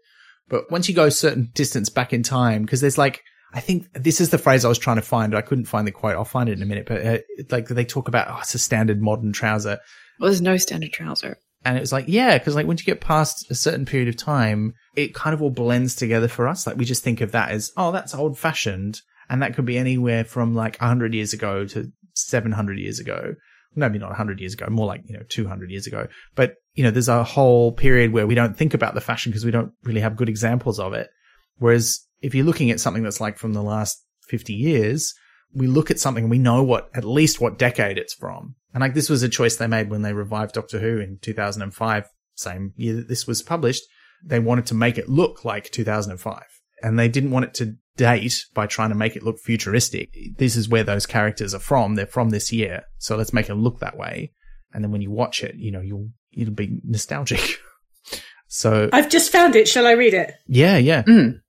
But 0.49 0.71
once 0.71 0.89
you 0.89 0.95
go 0.95 1.05
a 1.05 1.11
certain 1.11 1.51
distance 1.55 1.89
back 1.89 2.13
in 2.13 2.23
time, 2.23 2.63
because 2.63 2.81
there's 2.81 2.99
like, 2.99 3.23
I 3.55 3.61
think 3.61 3.91
this 3.95 4.21
is 4.21 4.31
the 4.31 4.39
phrase 4.39 4.65
I 4.65 4.69
was 4.69 4.79
trying 4.79 4.97
to 4.97 5.03
find. 5.03 5.35
I 5.35 5.41
couldn't 5.41 5.65
find 5.65 5.87
the 5.87 5.93
quote. 5.93 6.15
I'll 6.15 6.25
find 6.25 6.49
it 6.49 6.53
in 6.53 6.63
a 6.63 6.67
minute. 6.67 6.87
But 6.87 7.07
uh, 7.07 7.19
like 7.51 7.69
they 7.69 7.85
talk 7.85 8.09
about, 8.09 8.29
oh, 8.29 8.39
it's 8.41 8.55
a 8.55 8.59
standard 8.59 9.01
modern 9.01 9.33
trouser. 9.33 9.79
Well, 10.21 10.29
there's 10.29 10.43
no 10.43 10.57
standard 10.57 10.93
trouser. 10.93 11.39
And 11.65 11.77
it 11.77 11.81
was 11.81 11.93
like, 11.93 12.05
yeah, 12.07 12.39
because 12.39 12.55
like 12.55 12.67
once 12.67 12.81
you 12.81 12.87
get 12.87 13.01
past 13.01 13.51
a 13.51 13.55
certain 13.55 13.87
period 13.87 14.09
of 14.09 14.17
time, 14.17 14.75
it 14.95 15.15
kind 15.15 15.35
of 15.35 15.43
all 15.43 15.51
blends 15.51 15.97
together 15.97 16.29
for 16.29 16.47
us. 16.47 16.67
Like 16.67 16.77
we 16.77 16.85
just 16.85 17.03
think 17.03 17.21
of 17.21 17.33
that 17.33 17.51
as, 17.51 17.73
oh, 17.77 17.93
that's 17.93 18.15
old 18.15 18.39
fashioned. 18.39 19.01
And 19.29 19.43
that 19.43 19.55
could 19.55 19.65
be 19.65 19.79
anywhere 19.79 20.25
from 20.25 20.55
like 20.55 20.79
100 20.79 21.15
years 21.15 21.33
ago 21.33 21.65
to 21.67 21.91
700 22.15 22.79
years 22.79 22.99
ago. 23.01 23.35
Maybe 23.75 23.99
not 23.99 24.09
100 24.09 24.41
years 24.41 24.55
ago, 24.55 24.67
more 24.71 24.87
like, 24.87 25.03
you 25.05 25.15
know, 25.19 25.25
200 25.29 25.71
years 25.71 25.87
ago. 25.87 26.07
But, 26.35 26.55
you 26.73 26.83
know, 26.83 26.91
there's 26.91 27.11
a 27.11 27.23
whole 27.23 27.73
period 27.73 28.11
where 28.11 28.27
we 28.27 28.35
don't 28.35 28.57
think 28.57 28.73
about 28.73 28.95
the 28.95 29.03
fashion 29.03 29.31
because 29.31 29.45
we 29.45 29.51
don't 29.51 29.73
really 29.83 30.01
have 30.01 30.17
good 30.17 30.31
examples 30.31 30.81
of 30.81 30.95
it. 30.95 31.11
Whereas 31.59 32.01
if 32.23 32.35
you're 32.35 32.47
looking 32.47 32.71
at 32.71 32.81
something 32.81 33.03
that's 33.03 33.21
like 33.21 33.37
from 33.37 33.53
the 33.53 33.63
last 33.63 34.03
50 34.29 34.55
years, 34.55 35.13
we 35.53 35.67
look 35.67 35.91
at 35.91 36.01
something 36.01 36.25
and 36.25 36.31
we 36.31 36.39
know 36.39 36.63
what, 36.63 36.89
at 36.95 37.05
least 37.05 37.41
what 37.41 37.59
decade 37.59 37.99
it's 37.99 38.15
from. 38.15 38.55
And 38.73 38.81
like 38.81 38.95
this 38.95 39.11
was 39.11 39.23
a 39.23 39.29
choice 39.29 39.57
they 39.57 39.67
made 39.67 39.91
when 39.91 40.03
they 40.03 40.13
revived 40.13 40.55
Doctor 40.55 40.79
Who 40.79 40.99
in 40.99 41.19
2005, 41.21 42.07
same 42.35 42.73
year 42.77 42.95
that 42.97 43.09
this 43.09 43.27
was 43.27 43.43
published. 43.43 43.83
They 44.25 44.39
wanted 44.39 44.67
to 44.67 44.75
make 44.75 44.99
it 44.99 45.09
look 45.09 45.45
like 45.45 45.71
2005 45.71 46.43
and 46.83 46.99
they 46.99 47.09
didn't 47.09 47.31
want 47.31 47.45
it 47.47 47.55
to 47.55 47.77
date 47.97 48.47
by 48.55 48.67
trying 48.67 48.91
to 48.91 48.95
make 48.95 49.17
it 49.17 49.23
look 49.23 49.39
futuristic. 49.39 50.17
This 50.39 50.57
is 50.57 50.69
where 50.69 50.85
those 50.85 51.07
characters 51.07 51.55
are 51.55 51.61
from. 51.61 51.95
They're 51.95 52.07
from 52.07 52.31
this 52.31 52.53
year. 52.53 52.85
So 52.99 53.17
let's 53.17 53.33
make 53.33 53.49
it 53.49 53.55
look 53.55 53.81
that 53.81 53.97
way. 53.97 54.33
And 54.73 54.85
then 54.85 54.91
when 54.91 55.03
you 55.03 55.11
watch 55.11 55.43
it, 55.43 55.55
you 55.57 55.71
know, 55.71 55.81
you'll, 55.81 56.11
it'll 56.33 56.55
be 56.55 56.79
nostalgic. 56.85 57.59
so 58.49 58.89
I've 58.93 59.09
just 59.09 59.33
found 59.33 59.57
it. 59.57 59.69
Shall 59.69 59.87
I 59.87 59.93
read 59.93 60.15
it? 60.15 60.35
yeah, 60.47 60.77
yeah. 60.77 61.03
Mm. 61.03 61.41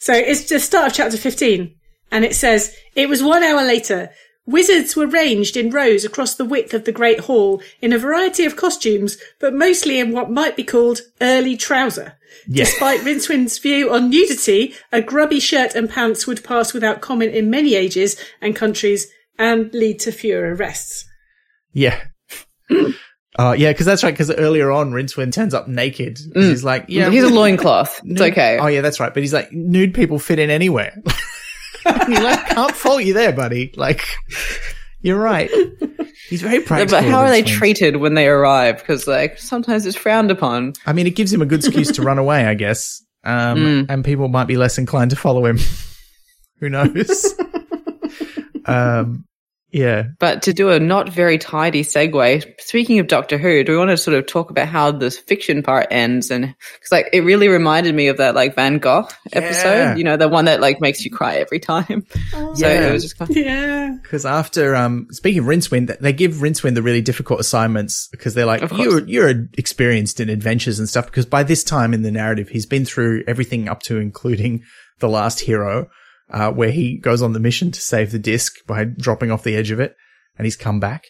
So 0.00 0.12
it's 0.12 0.48
the 0.48 0.58
start 0.58 0.88
of 0.88 0.92
chapter 0.94 1.16
15, 1.16 1.76
and 2.10 2.24
it 2.24 2.34
says, 2.34 2.74
It 2.96 3.08
was 3.08 3.22
one 3.22 3.44
hour 3.44 3.62
later. 3.62 4.10
Wizards 4.44 4.96
were 4.96 5.06
ranged 5.06 5.56
in 5.56 5.70
rows 5.70 6.04
across 6.04 6.34
the 6.34 6.44
width 6.44 6.74
of 6.74 6.84
the 6.84 6.92
Great 6.92 7.20
Hall 7.20 7.62
in 7.80 7.92
a 7.92 7.98
variety 7.98 8.44
of 8.44 8.56
costumes, 8.56 9.16
but 9.38 9.54
mostly 9.54 10.00
in 10.00 10.10
what 10.10 10.30
might 10.30 10.56
be 10.56 10.64
called 10.64 11.02
early 11.20 11.56
trouser. 11.56 12.18
Yeah. 12.48 12.64
Despite 12.64 13.00
Rincewind's 13.04 13.58
view 13.58 13.92
on 13.92 14.10
nudity, 14.10 14.74
a 14.90 15.00
grubby 15.00 15.38
shirt 15.38 15.74
and 15.74 15.88
pants 15.88 16.26
would 16.26 16.42
pass 16.42 16.72
without 16.72 17.00
comment 17.00 17.34
in 17.34 17.50
many 17.50 17.76
ages 17.76 18.16
and 18.40 18.56
countries 18.56 19.06
and 19.38 19.72
lead 19.72 20.00
to 20.00 20.12
fewer 20.12 20.54
arrests. 20.54 21.04
Yeah. 21.72 22.02
Uh, 23.38 23.54
yeah, 23.56 23.70
because 23.70 23.86
that's 23.86 24.04
right. 24.04 24.12
Because 24.12 24.30
earlier 24.30 24.70
on, 24.70 24.90
Rincewind 24.92 25.32
turns 25.32 25.54
up 25.54 25.66
naked. 25.66 26.18
He's 26.34 26.64
like, 26.64 26.84
yeah, 26.88 27.08
He's 27.08 27.24
a 27.24 27.30
loincloth. 27.30 27.98
It's 28.04 28.20
okay. 28.20 28.58
Oh 28.58 28.66
yeah, 28.66 28.82
that's 28.82 29.00
right. 29.00 29.12
But 29.12 29.22
he's 29.22 29.32
like, 29.32 29.50
nude 29.52 29.94
people 29.94 30.18
fit 30.18 30.38
in 30.38 30.50
anywhere. 30.50 31.02
like, 31.86 32.46
can't 32.48 32.74
fault 32.76 33.04
you 33.04 33.14
there, 33.14 33.32
buddy. 33.32 33.72
Like, 33.76 34.04
you're 35.00 35.18
right. 35.20 35.50
He's 36.28 36.42
very 36.42 36.58
Yeah, 36.60 36.66
practical. 36.66 37.00
but 37.00 37.04
how 37.10 37.20
are 37.20 37.28
they 37.30 37.42
Rincewind. 37.42 37.46
treated 37.58 37.96
when 37.96 38.14
they 38.14 38.26
arrive? 38.28 38.78
Because 38.78 39.06
like 39.06 39.38
sometimes 39.38 39.84
it's 39.86 39.96
frowned 39.96 40.30
upon. 40.30 40.72
I 40.86 40.92
mean, 40.92 41.06
it 41.06 41.16
gives 41.16 41.32
him 41.32 41.42
a 41.42 41.46
good 41.46 41.64
excuse 41.64 41.90
to 41.92 42.02
run 42.02 42.18
away, 42.18 42.46
I 42.46 42.54
guess. 42.54 43.02
Um, 43.24 43.86
and 43.88 44.04
people 44.04 44.28
might 44.28 44.46
be 44.46 44.56
less 44.56 44.78
inclined 44.78 45.10
to 45.10 45.16
follow 45.16 45.44
him. 45.46 45.58
Who 46.60 46.68
knows? 46.70 47.34
um, 48.66 49.24
yeah. 49.72 50.04
But 50.18 50.42
to 50.42 50.52
do 50.52 50.70
a 50.70 50.78
not 50.78 51.08
very 51.08 51.38
tidy 51.38 51.82
segue, 51.82 52.60
speaking 52.60 52.98
of 52.98 53.06
Doctor 53.08 53.38
Who, 53.38 53.64
do 53.64 53.72
we 53.72 53.78
want 53.78 53.90
to 53.90 53.96
sort 53.96 54.16
of 54.16 54.26
talk 54.26 54.50
about 54.50 54.68
how 54.68 54.92
this 54.92 55.18
fiction 55.18 55.62
part 55.62 55.86
ends? 55.90 56.30
And 56.30 56.54
because 56.74 56.92
like 56.92 57.08
it 57.12 57.22
really 57.22 57.48
reminded 57.48 57.94
me 57.94 58.08
of 58.08 58.18
that 58.18 58.34
like 58.34 58.54
Van 58.54 58.78
Gogh 58.78 59.08
episode, 59.32 59.96
you 59.96 60.04
know, 60.04 60.16
the 60.16 60.28
one 60.28 60.44
that 60.44 60.60
like 60.60 60.80
makes 60.80 61.04
you 61.04 61.10
cry 61.10 61.36
every 61.36 61.58
time. 61.58 62.06
So 62.32 62.52
Yeah. 62.56 62.88
it 62.88 62.92
was 62.92 63.02
just 63.02 63.18
kind 63.18 63.30
of, 63.30 63.36
Yeah. 63.36 63.96
Because 64.02 64.26
after, 64.26 64.76
um, 64.76 65.06
speaking 65.10 65.40
of 65.40 65.46
Rincewind, 65.46 65.98
they 66.00 66.12
give 66.12 66.34
Rincewind 66.34 66.74
the 66.74 66.82
really 66.82 67.02
difficult 67.02 67.40
assignments 67.40 68.08
because 68.08 68.34
they're 68.34 68.46
like, 68.46 68.70
you're, 68.76 69.00
you're 69.06 69.48
experienced 69.58 70.20
in 70.20 70.28
adventures 70.28 70.78
and 70.78 70.88
stuff. 70.88 71.06
Because 71.06 71.26
by 71.26 71.42
this 71.42 71.64
time 71.64 71.94
in 71.94 72.02
the 72.02 72.10
narrative, 72.10 72.48
he's 72.50 72.66
been 72.66 72.84
through 72.84 73.24
everything 73.26 73.68
up 73.68 73.82
to 73.84 73.98
including 73.98 74.62
the 74.98 75.08
last 75.08 75.40
hero, 75.40 75.88
uh, 76.32 76.50
where 76.50 76.70
he 76.72 76.98
goes 76.98 77.22
on 77.22 77.32
the 77.32 77.40
mission 77.40 77.70
to 77.70 77.80
save 77.80 78.10
the 78.10 78.18
disc 78.18 78.54
by 78.66 78.84
dropping 78.84 79.30
off 79.30 79.44
the 79.44 79.54
edge 79.54 79.70
of 79.70 79.78
it 79.78 79.94
and 80.36 80.44
he's 80.46 80.56
come 80.56 80.80
back. 80.80 81.04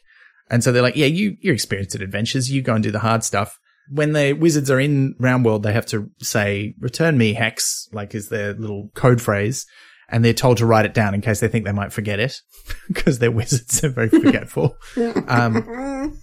And 0.51 0.63
so 0.63 0.71
they're 0.73 0.83
like, 0.83 0.97
yeah, 0.97 1.07
you, 1.07 1.37
you're 1.41 1.55
experienced 1.55 1.95
at 1.95 2.03
adventures. 2.03 2.51
You 2.51 2.61
go 2.61 2.75
and 2.75 2.83
do 2.83 2.91
the 2.91 2.99
hard 2.99 3.25
stuff. 3.25 3.59
When 3.89 4.13
the 4.13 4.33
wizards 4.35 4.71
are 4.71 4.79
in 4.81 5.15
Round 5.19 5.45
World, 5.45 5.63
they 5.63 5.73
have 5.73 5.87
to 5.87 6.11
say, 6.21 6.75
return 6.79 7.17
me 7.17 7.33
hex, 7.33 7.89
like 7.93 8.15
is 8.15 8.29
their 8.29 8.53
little 8.53 8.91
code 8.95 9.23
phrase. 9.23 9.65
And 10.09 10.23
they're 10.25 10.35
told 10.35 10.59
to 10.59 10.67
write 10.67 10.85
it 10.85 10.93
down 10.93 11.15
in 11.15 11.23
case 11.23 11.41
they 11.41 11.49
think 11.49 11.65
they 11.65 11.73
might 11.73 11.93
forget 11.93 12.21
it 12.21 12.41
because 12.89 13.19
they're 13.19 13.31
wizards. 13.31 13.81
They're 13.81 13.91
very 13.91 14.11
forgetful. 14.11 14.77
um, 15.29 16.19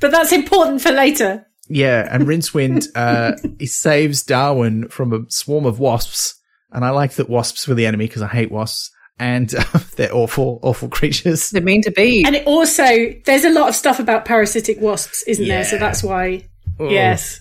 But 0.00 0.10
that's 0.10 0.32
important 0.32 0.82
for 0.82 0.92
later. 0.92 1.46
yeah. 1.68 2.06
And 2.10 2.26
Rincewind, 2.26 2.86
uh, 2.94 3.32
he 3.58 3.66
saves 3.66 4.22
Darwin 4.22 4.88
from 4.88 5.12
a 5.12 5.20
swarm 5.30 5.64
of 5.66 5.78
wasps. 5.78 6.34
And 6.74 6.84
I 6.84 6.90
like 6.90 7.12
that 7.14 7.30
wasps 7.30 7.66
were 7.68 7.74
the 7.74 7.86
enemy 7.86 8.06
because 8.06 8.22
I 8.22 8.28
hate 8.28 8.50
wasps 8.50 8.90
and 9.18 9.54
uh, 9.54 9.62
they're 9.96 10.14
awful, 10.14 10.58
awful 10.62 10.88
creatures. 10.88 11.50
they're 11.50 11.62
mean 11.62 11.82
to 11.82 11.90
be. 11.92 12.24
And 12.26 12.34
it 12.34 12.46
also, 12.46 12.84
there's 13.24 13.44
a 13.44 13.50
lot 13.50 13.68
of 13.68 13.74
stuff 13.76 14.00
about 14.00 14.24
parasitic 14.24 14.80
wasps, 14.80 15.22
isn't 15.28 15.46
there? 15.48 15.64
So 15.64 15.78
that's 15.78 16.02
why, 16.02 16.48
yes. 16.80 17.40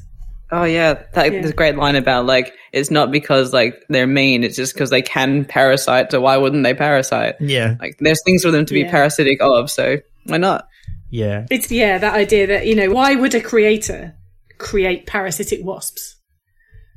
Oh 0.52 0.66
yeah, 0.66 1.02
that, 1.14 1.26
Yeah. 1.34 1.40
there's 1.40 1.50
a 1.50 1.56
great 1.56 1.76
line 1.78 1.96
about 1.96 2.28
like 2.28 2.54
it's 2.72 2.92
not 2.92 3.10
because 3.10 3.52
like 3.54 3.82
they're 3.90 4.06
mean; 4.06 4.44
it's 4.44 4.56
just 4.56 4.76
because 4.76 4.92
they 4.92 5.02
can 5.02 5.46
parasite. 5.46 6.12
So 6.12 6.22
why 6.22 6.38
wouldn't 6.38 6.64
they 6.64 6.76
parasite? 6.76 7.38
Yeah. 7.40 7.76
Like 7.80 7.96
there's 8.00 8.22
things 8.24 8.44
for 8.44 8.52
them 8.52 8.64
to 8.68 8.74
be 8.74 8.82
Yeah. 8.82 8.92
parasitic 8.92 9.40
of, 9.42 9.72
so 9.72 9.98
why 10.28 10.38
not? 10.38 10.68
Yeah. 11.10 11.48
It's, 11.50 11.72
yeah, 11.72 11.98
that 11.98 12.14
idea 12.14 12.46
that, 12.48 12.68
you 12.68 12.76
know, 12.76 12.92
why 12.92 13.16
would 13.16 13.34
a 13.34 13.42
creator 13.42 14.14
create 14.60 15.08
parasitic 15.08 15.64
wasps? 15.64 16.18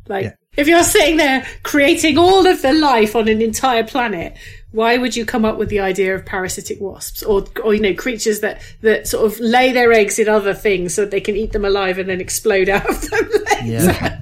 Like, 0.07 0.24
Yeah. 0.24 0.32
If 0.57 0.68
you're 0.68 0.82
sitting 0.84 1.16
there 1.16 1.46
creating 1.62 2.18
all 2.18 2.46
of 2.46 2.62
the 2.62 2.72
life 2.72 3.14
on 3.14 3.28
an 3.28 3.42
entire 3.42 3.84
planet, 3.84 4.36
why 4.70 4.98
would 4.98 5.16
you 5.16 5.24
come 5.24 5.44
up 5.44 5.59
with 5.59 5.68
the 5.68 5.80
idea 5.80 6.14
of 6.14 6.24
parasitic 6.26 6.80
wasps 6.80 7.22
or, 7.22 7.44
or, 7.64 7.74
you 7.74 7.80
know, 7.80 7.94
creatures 7.94 8.40
that, 8.40 8.61
that 8.82 9.07
sort 9.07 9.24
of 9.24 9.40
lay 9.40 9.72
their 9.72 9.92
eggs 9.92 10.18
in 10.18 10.28
other 10.28 10.54
things 10.54 10.94
so 10.94 11.02
that 11.02 11.11
they 11.11 11.20
can 11.20 11.36
eat 11.36 11.52
them 11.52 11.64
alive 11.64 11.98
and 11.98 12.09
then 12.09 12.20
explode 12.20 12.68
out 12.68 12.88
of 12.88 13.11
them? 13.11 13.30
Yeah. 13.64 14.20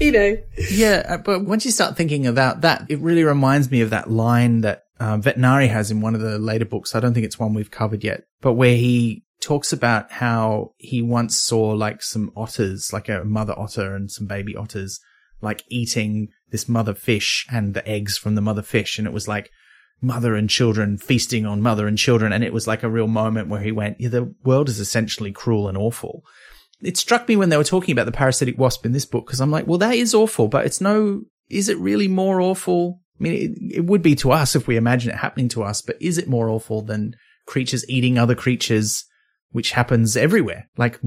you 0.00 0.12
know, 0.12 0.38
Yeah, 0.70 1.02
uh, 1.06 1.16
but 1.18 1.44
once 1.44 1.64
you 1.64 1.70
start 1.70 1.96
thinking 1.96 2.26
about 2.26 2.62
that, 2.62 2.86
it 2.88 3.00
really 3.00 3.24
reminds 3.24 3.70
me 3.70 3.80
of 3.80 3.90
that 3.90 4.08
line 4.08 4.62
that 4.62 4.84
um, 5.00 5.22
Vetinari 5.22 5.68
has 5.68 5.90
in 5.90 6.00
one 6.00 6.14
of 6.14 6.20
the 6.20 6.38
later 6.38 6.64
books. 6.64 6.94
I 6.94 7.00
don't 7.00 7.14
think 7.14 7.26
it's 7.26 7.38
one 7.38 7.52
we've 7.52 7.70
covered 7.70 8.04
yet, 8.04 8.24
but 8.40 8.54
where 8.54 8.76
he 8.76 9.24
talks 9.42 9.72
about 9.72 10.10
how 10.10 10.72
he 10.78 11.02
once 11.02 11.36
saw 11.36 11.70
like 11.70 12.00
some 12.00 12.30
otters, 12.36 12.92
like 12.92 13.08
a 13.08 13.24
mother 13.24 13.54
otter 13.58 13.94
and 13.94 14.10
some 14.10 14.26
baby 14.26 14.56
otters, 14.56 15.00
like 15.44 15.62
eating 15.68 16.28
this 16.50 16.68
mother 16.68 16.94
fish 16.94 17.46
and 17.52 17.74
the 17.74 17.86
eggs 17.88 18.18
from 18.18 18.34
the 18.34 18.40
mother 18.40 18.62
fish. 18.62 18.98
And 18.98 19.06
it 19.06 19.12
was 19.12 19.28
like 19.28 19.50
mother 20.00 20.34
and 20.34 20.50
children 20.50 20.98
feasting 20.98 21.46
on 21.46 21.62
mother 21.62 21.86
and 21.86 21.96
children. 21.96 22.32
And 22.32 22.42
it 22.42 22.52
was 22.52 22.66
like 22.66 22.82
a 22.82 22.90
real 22.90 23.08
moment 23.08 23.48
where 23.48 23.60
he 23.60 23.72
went, 23.72 24.00
yeah, 24.00 24.08
the 24.08 24.34
world 24.44 24.68
is 24.68 24.80
essentially 24.80 25.32
cruel 25.32 25.68
and 25.68 25.78
awful 25.78 26.24
it 26.84 26.96
struck 26.96 27.28
me 27.28 27.36
when 27.36 27.48
they 27.48 27.56
were 27.56 27.64
talking 27.64 27.92
about 27.92 28.06
the 28.06 28.12
parasitic 28.12 28.58
wasp 28.58 28.84
in 28.84 28.92
this 28.92 29.06
book 29.06 29.26
because 29.26 29.40
I'm 29.40 29.50
like, 29.50 29.66
well, 29.66 29.78
that 29.78 29.94
is 29.94 30.14
awful, 30.14 30.48
but 30.48 30.66
it's 30.66 30.80
no, 30.80 31.22
is 31.48 31.68
it 31.68 31.78
really 31.78 32.08
more 32.08 32.40
awful? 32.40 33.00
I 33.18 33.22
mean, 33.22 33.34
it, 33.34 33.76
it 33.78 33.84
would 33.86 34.02
be 34.02 34.14
to 34.16 34.32
us 34.32 34.54
if 34.54 34.66
we 34.66 34.76
imagine 34.76 35.10
it 35.10 35.18
happening 35.18 35.48
to 35.50 35.62
us, 35.62 35.82
but 35.82 35.96
is 36.00 36.18
it 36.18 36.28
more 36.28 36.48
awful 36.48 36.82
than 36.82 37.16
creatures 37.46 37.88
eating 37.88 38.18
other 38.18 38.34
creatures, 38.34 39.04
which 39.52 39.72
happens 39.72 40.16
everywhere? 40.16 40.68
Like 40.76 41.00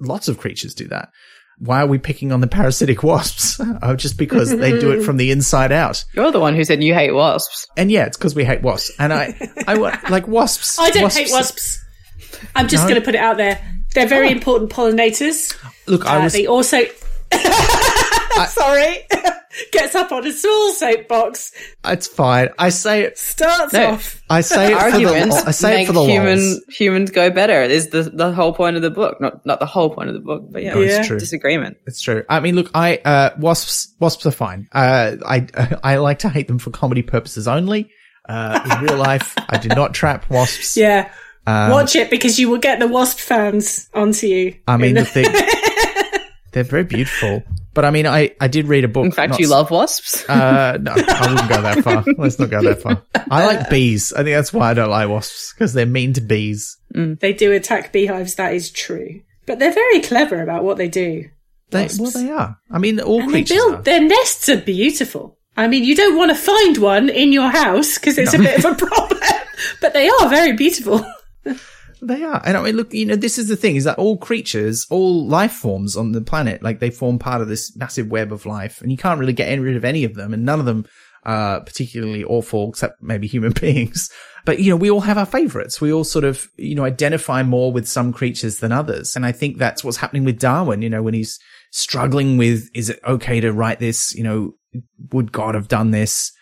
lots 0.00 0.28
of 0.28 0.38
creatures 0.38 0.74
do 0.74 0.88
that. 0.88 1.10
Why 1.58 1.80
are 1.82 1.86
we 1.86 1.98
picking 1.98 2.32
on 2.32 2.40
the 2.40 2.46
parasitic 2.48 3.02
wasps? 3.02 3.60
oh, 3.82 3.94
just 3.94 4.18
because 4.18 4.50
they 4.56 4.78
do 4.80 4.90
it 4.90 5.02
from 5.04 5.16
the 5.16 5.30
inside 5.30 5.70
out. 5.72 6.04
You're 6.12 6.32
the 6.32 6.40
one 6.40 6.56
who 6.56 6.64
said 6.64 6.82
you 6.82 6.92
hate 6.94 7.12
wasps. 7.12 7.66
And 7.76 7.90
yeah, 7.90 8.06
it's 8.06 8.16
because 8.16 8.34
we 8.34 8.44
hate 8.44 8.62
wasps. 8.62 8.90
And 8.98 9.12
I, 9.12 9.34
I 9.68 9.74
like 10.10 10.26
wasps. 10.26 10.78
I 10.80 10.90
don't 10.90 11.12
hate 11.12 11.30
wasps. 11.30 11.78
I'm 12.56 12.66
just 12.68 12.84
No? 12.84 12.88
going 12.88 13.00
to 13.00 13.04
put 13.04 13.14
it 13.14 13.20
out 13.20 13.36
there. 13.36 13.60
They're 13.94 14.08
very 14.08 14.30
important 14.32 14.70
pollinators. 14.72 15.56
Look, 15.86 16.06
I 16.06 16.16
Uh, 16.18 16.24
was 16.24 16.32
they 16.32 16.46
also. 16.46 16.78
Sorry. 18.48 18.98
Gets 19.72 19.94
up 19.94 20.10
on 20.12 20.26
a 20.26 20.32
small 20.32 20.72
soapbox, 20.72 21.52
it's 21.84 22.06
fine. 22.06 22.48
I 22.58 22.70
say 22.70 23.02
it 23.02 23.18
starts 23.18 23.74
No. 23.74 23.90
off. 23.90 24.22
I 24.30 24.40
say 24.40 24.72
it 24.72 24.78
for 24.78 24.98
the 24.98 25.04
Arguments 25.06 25.36
I 25.44 25.50
say 25.50 25.82
it 25.82 25.86
for 25.86 25.92
the 25.92 26.04
human 26.04 26.38
lols. 26.38 26.60
humans 26.70 27.10
go 27.10 27.28
better. 27.30 27.60
Is 27.62 27.90
the 27.90 28.02
the 28.04 28.32
whole 28.32 28.54
point 28.54 28.76
of 28.76 28.82
the 28.82 28.90
book? 28.90 29.20
Not 29.20 29.44
not 29.44 29.60
the 29.60 29.66
whole 29.66 29.90
point 29.90 30.08
of 30.08 30.14
the 30.14 30.20
book, 30.20 30.44
but 30.50 30.62
yeah, 30.62 30.78
Yeah. 30.78 30.98
It's 31.00 31.06
true. 31.06 31.18
disagreement. 31.18 31.76
It's 31.86 32.00
true. 32.00 32.24
I 32.30 32.40
mean, 32.40 32.54
look, 32.54 32.70
I 32.74 32.96
uh, 33.04 33.30
wasps 33.38 33.94
wasps 34.00 34.24
are 34.24 34.30
fine. 34.30 34.68
Uh, 34.72 35.16
I 35.26 35.46
I 35.84 35.96
like 35.96 36.20
to 36.20 36.30
hate 36.30 36.48
them 36.48 36.58
for 36.58 36.70
comedy 36.70 37.02
purposes 37.02 37.46
only. 37.46 37.90
Uh, 38.26 38.78
in 38.80 38.86
real 38.86 38.96
life, 38.96 39.34
I 39.50 39.58
do 39.58 39.68
not 39.68 39.92
trap 39.92 40.30
wasps. 40.30 40.78
Yeah. 40.78 41.12
Um, 41.46 41.72
Watch 41.72 41.94
it 41.96 42.08
because 42.08 42.38
you 42.38 42.48
will 42.48 42.58
get 42.58 42.78
the 42.78 42.86
wasp 42.88 43.18
fans 43.18 43.90
onto 43.92 44.28
you. 44.28 44.56
I 44.66 44.76
mean, 44.78 44.90
In 44.90 44.94
the 44.94 45.04
thing, 45.04 45.26
they're 46.52 46.64
very 46.64 46.84
beautiful. 46.84 47.42
But 47.74 47.84
I 47.86 47.90
mean, 47.90 48.06
I, 48.06 48.32
I 48.40 48.48
did 48.48 48.66
read 48.68 48.84
a 48.84 48.88
book. 48.88 49.06
In 49.06 49.12
fact, 49.12 49.38
you 49.38 49.46
s- 49.46 49.50
love 49.50 49.70
wasps. 49.70 50.28
Uh, 50.28 50.76
no, 50.80 50.92
I 50.94 51.30
wouldn't 51.30 51.48
go 51.48 51.62
that 51.62 51.82
far. 51.82 52.04
Let's 52.18 52.38
not 52.38 52.50
go 52.50 52.62
that 52.62 52.82
far. 52.82 53.02
I 53.30 53.46
like 53.46 53.70
bees. 53.70 54.12
I 54.12 54.22
think 54.22 54.36
that's 54.36 54.52
why 54.52 54.70
I 54.70 54.74
don't 54.74 54.90
like 54.90 55.08
wasps 55.08 55.52
because 55.54 55.72
they're 55.72 55.86
mean 55.86 56.12
to 56.14 56.20
bees. 56.20 56.76
they 56.94 57.32
do 57.32 57.52
attack 57.52 57.92
beehives, 57.92 58.34
that 58.34 58.52
is 58.54 58.70
true. 58.70 59.20
But 59.46 59.58
they're 59.58 59.72
very 59.72 60.00
clever 60.00 60.42
about 60.42 60.64
what 60.64 60.76
they 60.76 60.88
do. 60.88 61.30
They, 61.70 61.88
well, 61.98 62.10
they 62.10 62.30
are. 62.30 62.58
I 62.70 62.78
mean, 62.78 63.00
all 63.00 63.22
And 63.22 63.32
they 63.32 63.42
build, 63.44 63.74
are. 63.76 63.82
their 63.82 64.02
nests 64.02 64.48
are 64.50 64.58
beautiful. 64.60 65.38
I 65.56 65.68
mean, 65.68 65.84
you 65.84 65.96
don't 65.96 66.16
want 66.18 66.30
to 66.30 66.34
find 66.36 66.76
one 66.76 67.08
in 67.08 67.32
your 67.32 67.48
house 67.50 67.94
because 67.98 68.18
it's 68.18 68.34
a 68.34 68.38
bit 68.38 68.58
of 68.62 68.72
a 68.72 68.74
problem, 68.86 69.20
but 69.80 69.94
they 69.94 70.08
are 70.10 70.28
very 70.28 70.52
beautiful. 70.52 71.02
They 72.02 72.24
are. 72.24 72.42
And 72.44 72.56
I 72.56 72.62
mean, 72.62 72.76
look, 72.76 72.92
you 72.92 73.06
know, 73.06 73.14
this 73.14 73.38
is 73.38 73.46
the 73.46 73.56
thing 73.56 73.76
is 73.76 73.84
that 73.84 73.96
all 73.96 74.16
creatures, 74.16 74.88
all 74.90 75.24
life 75.24 75.52
forms 75.52 75.96
on 75.96 76.10
the 76.10 76.20
planet, 76.20 76.60
like 76.60 76.80
they 76.80 76.90
form 76.90 77.20
part 77.20 77.40
of 77.40 77.46
this 77.46 77.76
massive 77.76 78.08
web 78.08 78.32
of 78.32 78.44
life 78.44 78.82
and 78.82 78.90
you 78.90 78.98
can't 78.98 79.20
really 79.20 79.32
get 79.32 79.56
rid 79.60 79.76
of 79.76 79.84
any 79.84 80.02
of 80.02 80.14
them 80.14 80.34
and 80.34 80.44
none 80.44 80.58
of 80.58 80.66
them 80.66 80.84
are 81.24 81.60
particularly 81.60 82.24
awful 82.24 82.70
except 82.70 83.00
maybe 83.00 83.28
human 83.28 83.52
beings. 83.60 84.10
But, 84.44 84.58
you 84.58 84.70
know, 84.70 84.76
we 84.76 84.90
all 84.90 85.02
have 85.02 85.16
our 85.16 85.26
favorites. 85.26 85.80
We 85.80 85.92
all 85.92 86.02
sort 86.02 86.24
of, 86.24 86.48
you 86.56 86.74
know, 86.74 86.84
identify 86.84 87.44
more 87.44 87.70
with 87.72 87.86
some 87.86 88.12
creatures 88.12 88.58
than 88.58 88.72
others. 88.72 89.14
And 89.14 89.24
I 89.24 89.30
think 89.30 89.58
that's 89.58 89.84
what's 89.84 89.98
happening 89.98 90.24
with 90.24 90.40
Darwin, 90.40 90.82
you 90.82 90.90
know, 90.90 91.04
when 91.04 91.14
he's 91.14 91.38
struggling 91.70 92.36
with, 92.36 92.68
is 92.74 92.90
it 92.90 92.98
okay 93.06 93.38
to 93.40 93.52
write 93.52 93.78
this? 93.78 94.12
You 94.16 94.24
know, 94.24 94.54
would 95.12 95.30
God 95.30 95.54
have 95.54 95.68
done 95.68 95.92
this? 95.92 96.32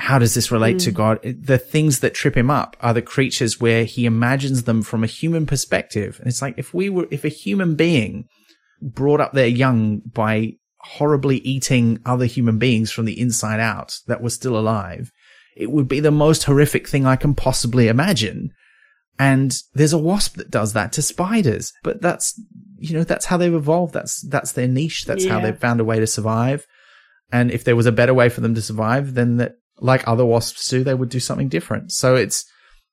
How 0.00 0.18
does 0.18 0.34
this 0.34 0.50
relate 0.50 0.78
to 0.80 0.90
mm. 0.90 0.94
God? 0.94 1.18
The 1.22 1.58
things 1.58 2.00
that 2.00 2.14
trip 2.14 2.34
him 2.34 2.50
up 2.50 2.74
are 2.80 2.94
the 2.94 3.02
creatures 3.02 3.60
where 3.60 3.84
he 3.84 4.06
imagines 4.06 4.62
them 4.62 4.82
from 4.82 5.04
a 5.04 5.08
human 5.08 5.44
perspective. 5.44 6.18
And 6.18 6.26
it's 6.26 6.40
like 6.40 6.54
if 6.56 6.72
we 6.72 6.88
were, 6.88 7.06
if 7.10 7.22
a 7.22 7.28
human 7.28 7.74
being 7.74 8.24
brought 8.80 9.20
up 9.20 9.34
their 9.34 9.46
young 9.46 10.00
by 10.00 10.54
horribly 10.78 11.36
eating 11.38 12.00
other 12.06 12.24
human 12.24 12.58
beings 12.58 12.90
from 12.90 13.04
the 13.04 13.20
inside 13.20 13.60
out 13.60 13.98
that 14.06 14.22
were 14.22 14.30
still 14.30 14.58
alive, 14.58 15.12
it 15.54 15.70
would 15.70 15.86
be 15.86 16.00
the 16.00 16.10
most 16.10 16.44
horrific 16.44 16.88
thing 16.88 17.04
I 17.04 17.16
can 17.16 17.34
possibly 17.34 17.88
imagine. 17.88 18.52
And 19.18 19.54
there's 19.74 19.92
a 19.92 19.98
wasp 19.98 20.36
that 20.36 20.50
does 20.50 20.72
that 20.72 20.92
to 20.94 21.02
spiders, 21.02 21.74
but 21.82 22.00
that's, 22.00 22.40
you 22.78 22.96
know, 22.96 23.04
that's 23.04 23.26
how 23.26 23.36
they've 23.36 23.52
evolved. 23.52 23.92
That's, 23.92 24.22
that's 24.22 24.52
their 24.52 24.68
niche. 24.68 25.04
That's 25.04 25.26
how 25.26 25.40
they've 25.40 25.58
found 25.58 25.78
a 25.78 25.84
way 25.84 26.00
to 26.00 26.06
survive. 26.06 26.66
And 27.30 27.50
if 27.50 27.64
there 27.64 27.76
was 27.76 27.84
a 27.84 27.92
better 27.92 28.14
way 28.14 28.30
for 28.30 28.40
them 28.40 28.54
to 28.54 28.62
survive, 28.62 29.12
then 29.12 29.36
that, 29.36 29.56
like 29.80 30.06
other 30.06 30.24
wasps 30.24 30.68
do, 30.68 30.84
they 30.84 30.94
would 30.94 31.08
do 31.08 31.20
something 31.20 31.48
different. 31.48 31.92
So 31.92 32.14
it's, 32.14 32.44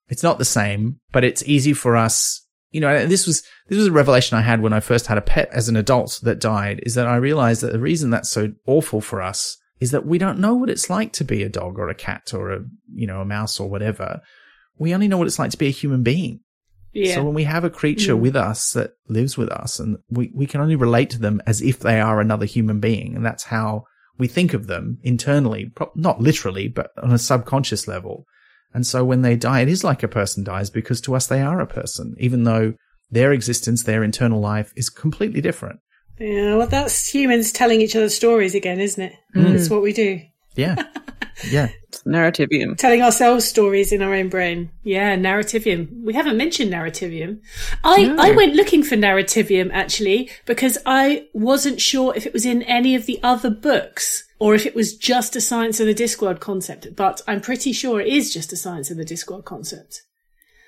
it's 0.09 0.23
not 0.23 0.37
the 0.37 0.45
same, 0.45 0.99
but 1.11 1.23
it's 1.23 1.43
easy 1.43 1.73
for 1.73 1.95
us. 1.95 2.43
You 2.71 2.81
know, 2.81 2.89
and 2.89 3.09
this 3.09 3.25
was, 3.25 3.43
this 3.67 3.77
was 3.77 3.87
a 3.87 3.91
revelation 3.91 4.37
I 4.37 4.41
had 4.41 4.61
when 4.61 4.73
I 4.73 4.81
first 4.81 5.07
had 5.07 5.17
a 5.17 5.21
pet 5.21 5.49
as 5.51 5.69
an 5.69 5.77
adult 5.77 6.19
that 6.23 6.39
died 6.39 6.81
is 6.83 6.95
that 6.95 7.07
I 7.07 7.15
realized 7.15 7.61
that 7.61 7.71
the 7.71 7.79
reason 7.79 8.09
that's 8.09 8.29
so 8.29 8.51
awful 8.65 9.01
for 9.01 9.21
us 9.21 9.57
is 9.79 9.91
that 9.91 10.05
we 10.05 10.17
don't 10.17 10.39
know 10.39 10.53
what 10.55 10.69
it's 10.69 10.89
like 10.89 11.13
to 11.13 11.23
be 11.23 11.43
a 11.43 11.49
dog 11.49 11.79
or 11.79 11.87
a 11.87 11.95
cat 11.95 12.33
or 12.33 12.51
a, 12.51 12.59
you 12.93 13.07
know, 13.07 13.21
a 13.21 13.25
mouse 13.25 13.59
or 13.59 13.69
whatever. 13.69 14.21
We 14.77 14.93
only 14.93 15.07
know 15.07 15.17
what 15.17 15.27
it's 15.27 15.39
like 15.39 15.51
to 15.51 15.57
be 15.57 15.67
a 15.67 15.71
human 15.71 16.03
being. 16.03 16.41
Yeah. 16.93 17.15
So 17.15 17.23
when 17.23 17.35
we 17.35 17.43
have 17.43 17.63
a 17.63 17.69
creature 17.69 18.15
Mm. 18.15 18.19
with 18.19 18.35
us 18.35 18.73
that 18.73 18.91
lives 19.07 19.37
with 19.37 19.49
us 19.49 19.79
and 19.79 19.97
we, 20.09 20.31
we 20.33 20.47
can 20.47 20.61
only 20.61 20.75
relate 20.75 21.09
to 21.11 21.19
them 21.19 21.41
as 21.45 21.61
if 21.61 21.79
they 21.79 22.01
are 22.01 22.19
another 22.19 22.45
human 22.45 22.79
being. 22.79 23.15
And 23.15 23.25
that's 23.25 23.43
how 23.45 23.85
we 24.17 24.27
think 24.27 24.53
of 24.53 24.67
them 24.67 24.97
internally, 25.03 25.71
not 25.95 26.21
literally, 26.21 26.67
but 26.67 26.91
on 27.01 27.11
a 27.11 27.17
subconscious 27.17 27.87
level. 27.87 28.25
And 28.73 28.85
so 28.85 29.03
when 29.03 29.21
they 29.21 29.35
die, 29.35 29.61
it 29.61 29.69
is 29.69 29.83
like 29.83 30.03
a 30.03 30.07
person 30.07 30.43
dies 30.43 30.69
because 30.69 31.01
to 31.01 31.15
us 31.15 31.27
they 31.27 31.41
are 31.41 31.59
a 31.59 31.67
person, 31.67 32.15
even 32.19 32.43
though 32.43 32.73
their 33.09 33.31
existence, 33.31 33.83
their 33.83 34.03
internal 34.03 34.39
life 34.39 34.73
is 34.75 34.89
completely 34.89 35.41
different. 35.41 35.79
yeah, 36.19 36.55
well, 36.55 36.67
that's 36.67 37.07
humans 37.07 37.51
telling 37.51 37.81
each 37.81 37.95
other 37.95 38.09
stories 38.09 38.55
again, 38.55 38.79
isn't 38.79 39.03
it? 39.03 39.13
Mm. 39.35 39.53
That's 39.53 39.69
what 39.69 39.81
we 39.81 39.93
do. 39.93 40.21
Yeah. 40.57 40.83
Yeah. 41.49 41.69
It's 41.87 42.03
narrativium. 42.03 42.75
Telling 42.77 43.01
ourselves 43.01 43.45
stories 43.45 43.93
in 43.93 44.01
our 44.01 44.13
own 44.13 44.27
brain. 44.27 44.71
Yeah, 44.83 45.15
narrativium. 45.15 46.03
We 46.03 46.13
haven't 46.13 46.35
mentioned 46.35 46.73
narrativium. 46.73 47.39
I, 47.81 48.13
I 48.19 48.31
went 48.31 48.55
looking 48.55 48.83
for 48.83 48.95
narrativium 48.97 49.69
actually 49.71 50.29
because 50.45 50.77
I 50.85 51.27
wasn't 51.33 51.79
sure 51.79 52.13
if 52.13 52.25
it 52.25 52.33
was 52.33 52.45
in 52.45 52.61
any 52.63 52.93
of 52.93 53.05
the 53.05 53.21
other 53.23 53.49
books 53.49 54.25
or 54.37 54.53
if 54.53 54.65
it 54.65 54.75
was 54.75 54.97
just 54.97 55.35
a 55.37 55.41
science 55.41 55.79
of 55.79 55.87
the 55.87 55.95
Discworld 55.95 56.41
concept. 56.41 56.95
But 56.95 57.21
I'm 57.25 57.39
pretty 57.39 57.71
sure 57.71 58.01
it 58.01 58.07
is 58.07 58.33
just 58.33 58.51
a 58.51 58.57
science 58.57 58.91
of 58.91 58.97
the 58.97 59.05
Discworld 59.05 59.45
concept. 59.45 60.01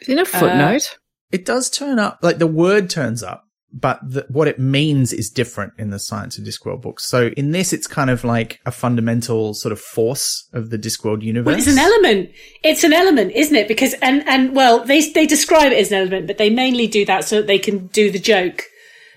Is 0.02 0.10
in 0.10 0.20
a 0.20 0.26
footnote? 0.26 0.90
Uh, 0.94 0.98
it 1.32 1.45
does 1.45 1.70
turn 1.70 1.99
up, 1.99 2.20
like 2.22 2.38
the 2.38 2.48
word 2.48 2.90
turns 2.90 3.22
up, 3.22 3.45
but 3.72 4.00
the, 4.02 4.26
what 4.30 4.48
it 4.48 4.58
means 4.60 5.14
is 5.14 5.30
different 5.30 5.74
in 5.78 5.91
the 5.91 6.00
Science 6.00 6.38
of 6.38 6.44
Discworld 6.44 6.82
books. 6.82 7.06
So 7.06 7.28
in 7.38 7.52
this, 7.52 7.72
it's 7.72 7.88
kind 7.88 8.10
of 8.10 8.24
like 8.24 8.60
a 8.66 8.72
fundamental 8.72 9.54
sort 9.54 9.72
of 9.72 9.80
force 9.80 10.48
of 10.54 10.70
the 10.70 10.78
Discworld 10.78 11.22
universe. 11.22 11.46
Well, 11.46 11.58
it's 11.58 11.68
an 11.68 11.78
element. 11.78 12.32
It's 12.64 12.84
an 12.84 12.94
element, 12.94 13.32
isn't 13.34 13.56
it? 13.56 13.68
Because 13.68 13.94
and 14.02 14.28
and 14.28 14.56
well, 14.56 14.84
they 14.84 15.12
they 15.12 15.28
describe 15.28 15.72
it 15.72 15.78
as 15.78 15.91
an 15.91 16.00
element, 16.00 16.28
but 16.28 16.38
they 16.38 16.50
mainly 16.50 16.88
do 16.88 17.06
that 17.06 17.26
so 17.26 17.38
that 17.38 17.48
they 17.48 17.60
can 17.60 17.88
do 17.88 18.12
the 18.12 18.20
joke 18.20 18.64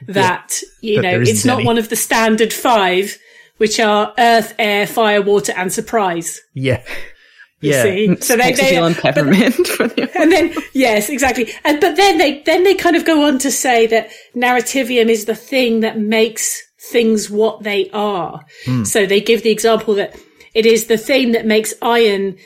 that 0.09 0.61
you 0.81 0.97
That 0.97 1.03
know 1.03 1.21
it's 1.21 1.45
not 1.45 1.59
any. 1.61 1.67
one 1.67 1.79
of 1.79 1.89
the 1.89 1.97
standard 1.97 2.53
five, 2.53 3.17
which 3.57 3.81
are 3.81 4.13
earth, 4.19 4.55
air, 4.59 4.87
fire, 4.87 5.23
water, 5.23 5.53
and 5.57 5.73
surprise. 5.73 6.41
Yeah. 6.55 6.83
You 7.63 7.71
Yeah. 7.71 7.83
see, 7.85 8.17
so 8.21 8.37
they, 8.37 8.53
they 8.53 8.77
and 8.77 8.95
peppermint. 8.95 9.67
for 9.69 9.89
the- 9.89 10.11
and 10.19 10.31
then 10.31 10.53
yes, 10.75 11.09
exactly. 11.09 11.51
And 11.65 11.81
but 11.81 11.97
then 11.97 12.19
they 12.19 12.41
then 12.43 12.65
they 12.65 12.75
kind 12.75 12.97
of 12.97 13.05
go 13.07 13.27
on 13.27 13.39
to 13.39 13.51
say 13.51 13.87
that 13.87 14.11
narrativium 14.37 15.09
is 15.09 15.25
the 15.25 15.35
thing 15.35 15.81
that 15.81 15.99
makes 15.99 16.61
things 16.91 17.31
what 17.31 17.63
they 17.63 17.89
are. 17.91 18.45
Hmm. 18.67 18.85
So 18.85 19.07
they 19.07 19.21
give 19.21 19.43
the 19.43 19.51
example 19.51 19.95
that 19.95 20.15
it 20.55 20.67
is 20.67 20.87
the 20.89 20.99
thing 20.99 21.33
that 21.33 21.47
makes 21.47 21.73
iron 21.81 22.37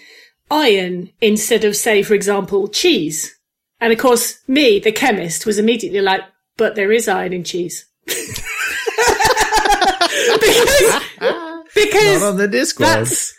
iron 0.50 1.10
instead 1.20 1.64
of 1.64 1.74
say, 1.74 2.02
for 2.04 2.14
example, 2.14 2.68
cheese. 2.68 3.34
And 3.80 3.92
of 3.92 3.98
course, 3.98 4.38
me, 4.46 4.78
the 4.78 4.92
chemist, 4.92 5.44
was 5.44 5.58
immediately 5.58 6.00
like, 6.00 6.20
but 6.56 6.76
there 6.76 6.92
is 6.92 7.08
iron 7.08 7.32
in 7.32 7.42
cheese. 7.44 7.84
because 10.40 11.02
because 11.74 12.20
Not 12.20 12.28
on 12.30 12.36
the 12.38 12.48
Discworld. 12.48 12.78
that's 12.78 13.34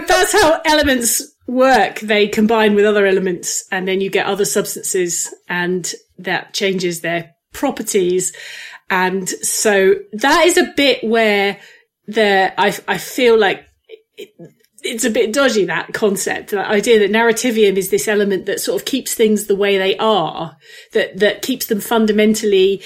that's 0.00 0.32
how 0.32 0.60
elements 0.64 1.22
work. 1.46 2.00
They 2.00 2.28
combine 2.28 2.74
with 2.74 2.84
other 2.84 3.06
elements, 3.06 3.64
and 3.70 3.86
then 3.86 4.00
you 4.00 4.10
get 4.10 4.26
other 4.26 4.44
substances, 4.44 5.32
and 5.48 5.90
that 6.18 6.54
changes 6.54 7.00
their 7.00 7.34
properties. 7.52 8.32
And 8.90 9.28
so 9.28 9.94
that 10.12 10.46
is 10.46 10.56
a 10.56 10.72
bit 10.76 11.02
where 11.02 11.58
the 12.06 12.52
I 12.60 12.76
I 12.86 12.98
feel 12.98 13.38
like 13.38 13.66
it, 14.16 14.30
it's 14.82 15.04
a 15.04 15.10
bit 15.10 15.32
dodgy 15.32 15.64
that 15.64 15.92
concept, 15.92 16.50
that 16.50 16.70
idea 16.70 17.00
that 17.00 17.10
narrativium 17.10 17.76
is 17.76 17.90
this 17.90 18.06
element 18.06 18.46
that 18.46 18.60
sort 18.60 18.80
of 18.80 18.86
keeps 18.86 19.14
things 19.14 19.46
the 19.46 19.56
way 19.56 19.78
they 19.78 19.96
are, 19.96 20.56
that 20.92 21.18
that 21.18 21.42
keeps 21.42 21.66
them 21.66 21.80
fundamentally 21.80 22.82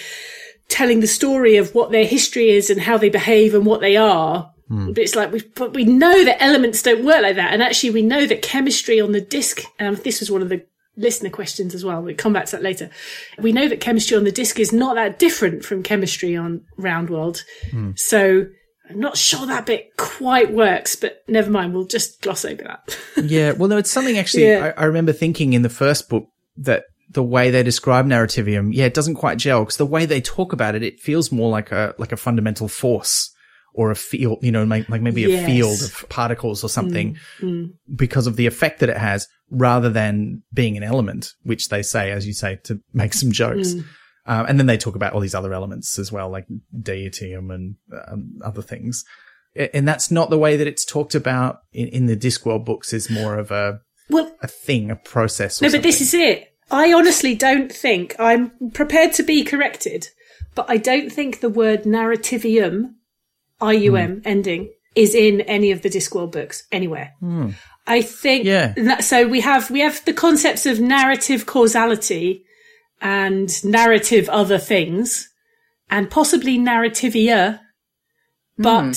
telling 0.69 1.01
the 1.01 1.07
story 1.07 1.57
of 1.57 1.75
what 1.75 1.91
their 1.91 2.07
history 2.07 2.51
is 2.51 2.71
and 2.71 2.81
how 2.81 2.97
they 2.97 3.11
behave 3.11 3.55
and 3.55 3.67
what 3.67 3.81
they 3.81 3.97
are. 3.97 4.53
But 4.71 4.99
it's 4.99 5.17
like 5.17 5.33
we, 5.33 5.43
but 5.57 5.75
we 5.75 5.85
know 5.85 6.25
that 6.25 6.43
elements 6.43 6.83
don't 6.83 7.05
work 7.05 7.23
like 7.23 7.37
that, 7.37 7.53
and 7.53 7.63
actually 7.63 7.91
we 7.91 8.03
know 8.03 8.25
that 8.27 8.43
chemistry 8.43 9.01
on 9.01 9.13
the 9.13 9.21
disc. 9.21 9.63
Um, 9.81 9.97
this 9.97 10.21
was 10.21 10.31
one 10.31 10.43
of 10.43 10.49
the 10.49 10.65
listener 10.97 11.31
questions 11.31 11.75
as 11.75 11.85
well. 11.85 12.03
We'll 12.03 12.15
come 12.15 12.33
back 12.33 12.47
to 12.47 12.53
that 12.53 12.63
later. 12.63 12.91
We 13.39 13.53
know 13.53 13.69
that 13.69 13.81
chemistry 13.81 14.17
on 14.17 14.25
the 14.25 14.33
disc 14.33 14.61
is 14.61 14.73
not 14.73 14.95
that 14.95 15.19
different 15.19 15.65
from 15.65 15.83
chemistry 15.83 16.37
on 16.37 16.65
Round 16.77 17.11
World. 17.11 17.43
So 17.97 18.47
I'm 18.89 19.01
not 19.01 19.17
sure 19.17 19.47
that 19.47 19.67
bit 19.67 19.97
quite 19.97 20.53
works, 20.53 20.97
but 20.97 21.23
never 21.27 21.51
mind. 21.51 21.75
We'll 21.75 21.87
just 21.87 22.21
gloss 22.21 22.45
over 22.45 22.63
that. 22.63 22.99
yeah. 23.25 23.53
Well, 23.53 23.69
no, 23.69 23.77
it's 23.77 23.91
something 23.91 24.19
actually 24.19 24.49
Yeah. 24.49 24.73
I, 24.77 24.83
I 24.83 24.85
remember 24.85 25.13
thinking 25.13 25.53
in 25.53 25.63
the 25.63 25.69
first 25.69 26.09
book 26.09 26.29
that 26.57 26.85
the 27.09 27.23
way 27.23 27.51
they 27.51 27.63
describe 27.63 28.07
narrativium, 28.07 28.71
yeah, 28.73 28.85
it 28.85 28.95
doesn't 28.95 29.15
quite 29.15 29.39
gel 29.39 29.61
because 29.61 29.79
the 29.79 29.87
way 29.87 30.07
they 30.07 30.21
talk 30.21 30.53
about 30.53 30.75
it, 30.75 30.83
it 30.83 31.01
feels 31.01 31.33
more 31.33 31.51
like 31.51 31.73
a, 31.73 31.95
like 31.99 32.13
a 32.13 32.17
fundamental 32.17 32.69
force 32.69 33.33
or 33.75 33.91
a 33.91 33.97
field, 33.97 34.39
you 34.43 34.51
know, 34.53 34.65
like, 34.65 34.89
maybe 34.89 35.25
a 35.25 35.29
Yes. 35.29 35.47
field 35.47 35.83
of 35.83 36.09
particles 36.09 36.65
or 36.65 36.69
something 36.69 37.17
because 37.95 38.27
of 38.27 38.37
the 38.37 38.47
effect 38.47 38.81
that 38.81 38.89
it 38.89 38.97
has 38.97 39.29
rather 39.51 39.91
than 39.91 40.43
being 40.53 40.77
an 40.77 40.83
element, 40.83 41.33
which 41.43 41.69
they 41.69 41.83
say, 41.83 42.11
as 42.11 42.27
you 42.27 42.33
say, 42.33 42.59
to 42.65 42.81
make 42.93 43.15
some 43.15 43.33
jokes. 43.33 43.75
Um, 44.27 44.47
and 44.47 44.59
then 44.59 44.67
they 44.67 44.77
talk 44.77 44.95
about 44.97 45.13
all 45.13 45.21
these 45.21 45.35
other 45.35 45.55
elements 45.55 45.99
as 45.99 46.13
well, 46.13 46.29
like 46.31 46.47
deitium 46.79 47.53
and 47.53 47.77
um, 48.09 48.39
other 48.45 48.63
things. 48.63 49.05
And 49.75 49.89
that's 49.89 50.11
not 50.11 50.31
the 50.31 50.39
way 50.39 50.57
that 50.57 50.67
it's 50.69 50.85
talked 50.85 51.15
about 51.17 51.61
in, 51.73 51.89
in 51.89 52.07
the 52.07 52.17
Discworld 52.17 52.65
books. 52.65 52.93
Is 52.93 53.11
more 53.11 53.37
of 53.37 53.51
a 53.51 53.81
well, 54.09 54.31
a 54.43 54.47
thing, 54.47 54.91
a 54.91 54.97
process. 54.97 55.61
no, 55.61 55.67
something. 55.67 55.81
but 55.81 55.83
this 55.85 56.01
is 56.01 56.15
it. 56.15 56.55
I 56.71 56.93
honestly 56.93 57.35
don't 57.35 57.73
think 57.73 58.15
I'm 58.21 58.53
prepared 58.73 59.13
to 59.15 59.25
be 59.25 59.43
corrected, 59.43 60.07
but 60.55 60.67
I 60.69 60.77
don't 60.77 61.11
think 61.11 61.41
the 61.41 61.49
word 61.49 61.83
narrativium, 61.83 62.95
IUM 63.61 64.15
hmm. 64.15 64.21
ending, 64.25 64.73
is 64.95 65.15
in 65.15 65.41
any 65.43 65.71
of 65.71 65.83
the 65.83 65.89
Discworld 65.89 66.33
books 66.33 66.65
anywhere. 66.73 67.13
Hmm. 67.21 67.51
I 67.87 68.03
think 68.03 68.45
Yeah. 68.45 68.73
that- 68.77 69.05
so 69.05 69.27
we 69.27 69.41
have 69.41 69.71
we 69.71 69.81
have 69.81 70.05
the 70.05 70.13
concepts 70.13 70.67
of 70.67 70.81
narrative 70.81 71.47
causality 71.47 72.45
and 73.01 73.49
narrative 73.65 74.29
other 74.29 74.59
things 74.59 75.29
and 75.91 76.11
possibly 76.11 76.59
narrativia, 76.59 77.61
but 78.59 78.85
hmm. 78.85 78.93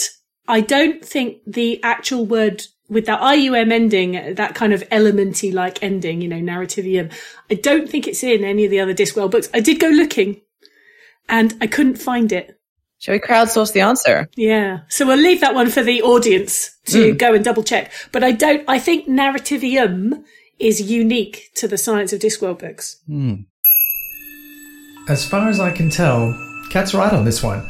I 0.48 0.61
don't 0.61 1.03
think 1.03 1.38
the 1.48 1.81
actual 1.84 2.26
word 2.26 2.64
with 2.90 3.06
that 3.06 3.22
IUM 3.22 3.72
ending, 3.72 4.35
that 4.35 4.56
kind 4.56 4.73
of 4.73 4.88
elementy 4.90 5.53
like 5.53 5.81
ending, 5.81 6.22
you 6.22 6.27
know, 6.27 6.41
narrativium, 6.41 7.11
I 7.49 7.56
don't 7.56 7.90
think 7.90 8.07
it's 8.07 8.23
in 8.23 8.44
any 8.44 8.65
of 8.65 8.72
the 8.72 8.80
other 8.80 8.94
Discworld 8.94 9.31
books. 9.31 9.49
I 9.53 9.61
did 9.61 9.80
go 9.80 9.90
looking 9.90 10.41
and 11.30 11.56
I 11.61 11.68
couldn't 11.68 11.95
find 11.95 12.31
it. 12.31 12.60
Shall 13.03 13.15
we 13.15 13.19
crowdsource 13.19 13.73
the 13.73 13.81
answer? 13.81 14.30
Yeah. 14.38 14.80
So 14.88 15.05
we'll 15.05 15.17
leave 15.17 15.41
that 15.41 15.53
one 15.53 15.69
for 15.69 15.84
the 15.84 16.01
audience 16.03 16.73
to 16.85 17.11
hmm. 17.11 17.17
go 17.17 17.34
and 17.34 17.43
double 17.43 17.61
check. 17.61 17.91
But 18.13 18.23
I 18.23 18.31
don't, 18.31 18.63
I 18.65 18.80
think 18.80 19.09
narrativium 19.09 20.23
is 20.57 20.89
unique 20.89 21.51
to 21.55 21.67
the 21.67 21.77
Science 21.77 22.13
of 22.13 22.21
Discworld 22.21 22.59
books. 22.59 23.01
Hmm. 23.05 23.41
As 25.09 25.27
far 25.27 25.49
as 25.49 25.59
I 25.59 25.73
can 25.73 25.89
tell, 25.89 26.34
Kat's 26.71 26.93
right 26.93 27.11
on 27.11 27.25
this 27.25 27.43
one. 27.43 27.69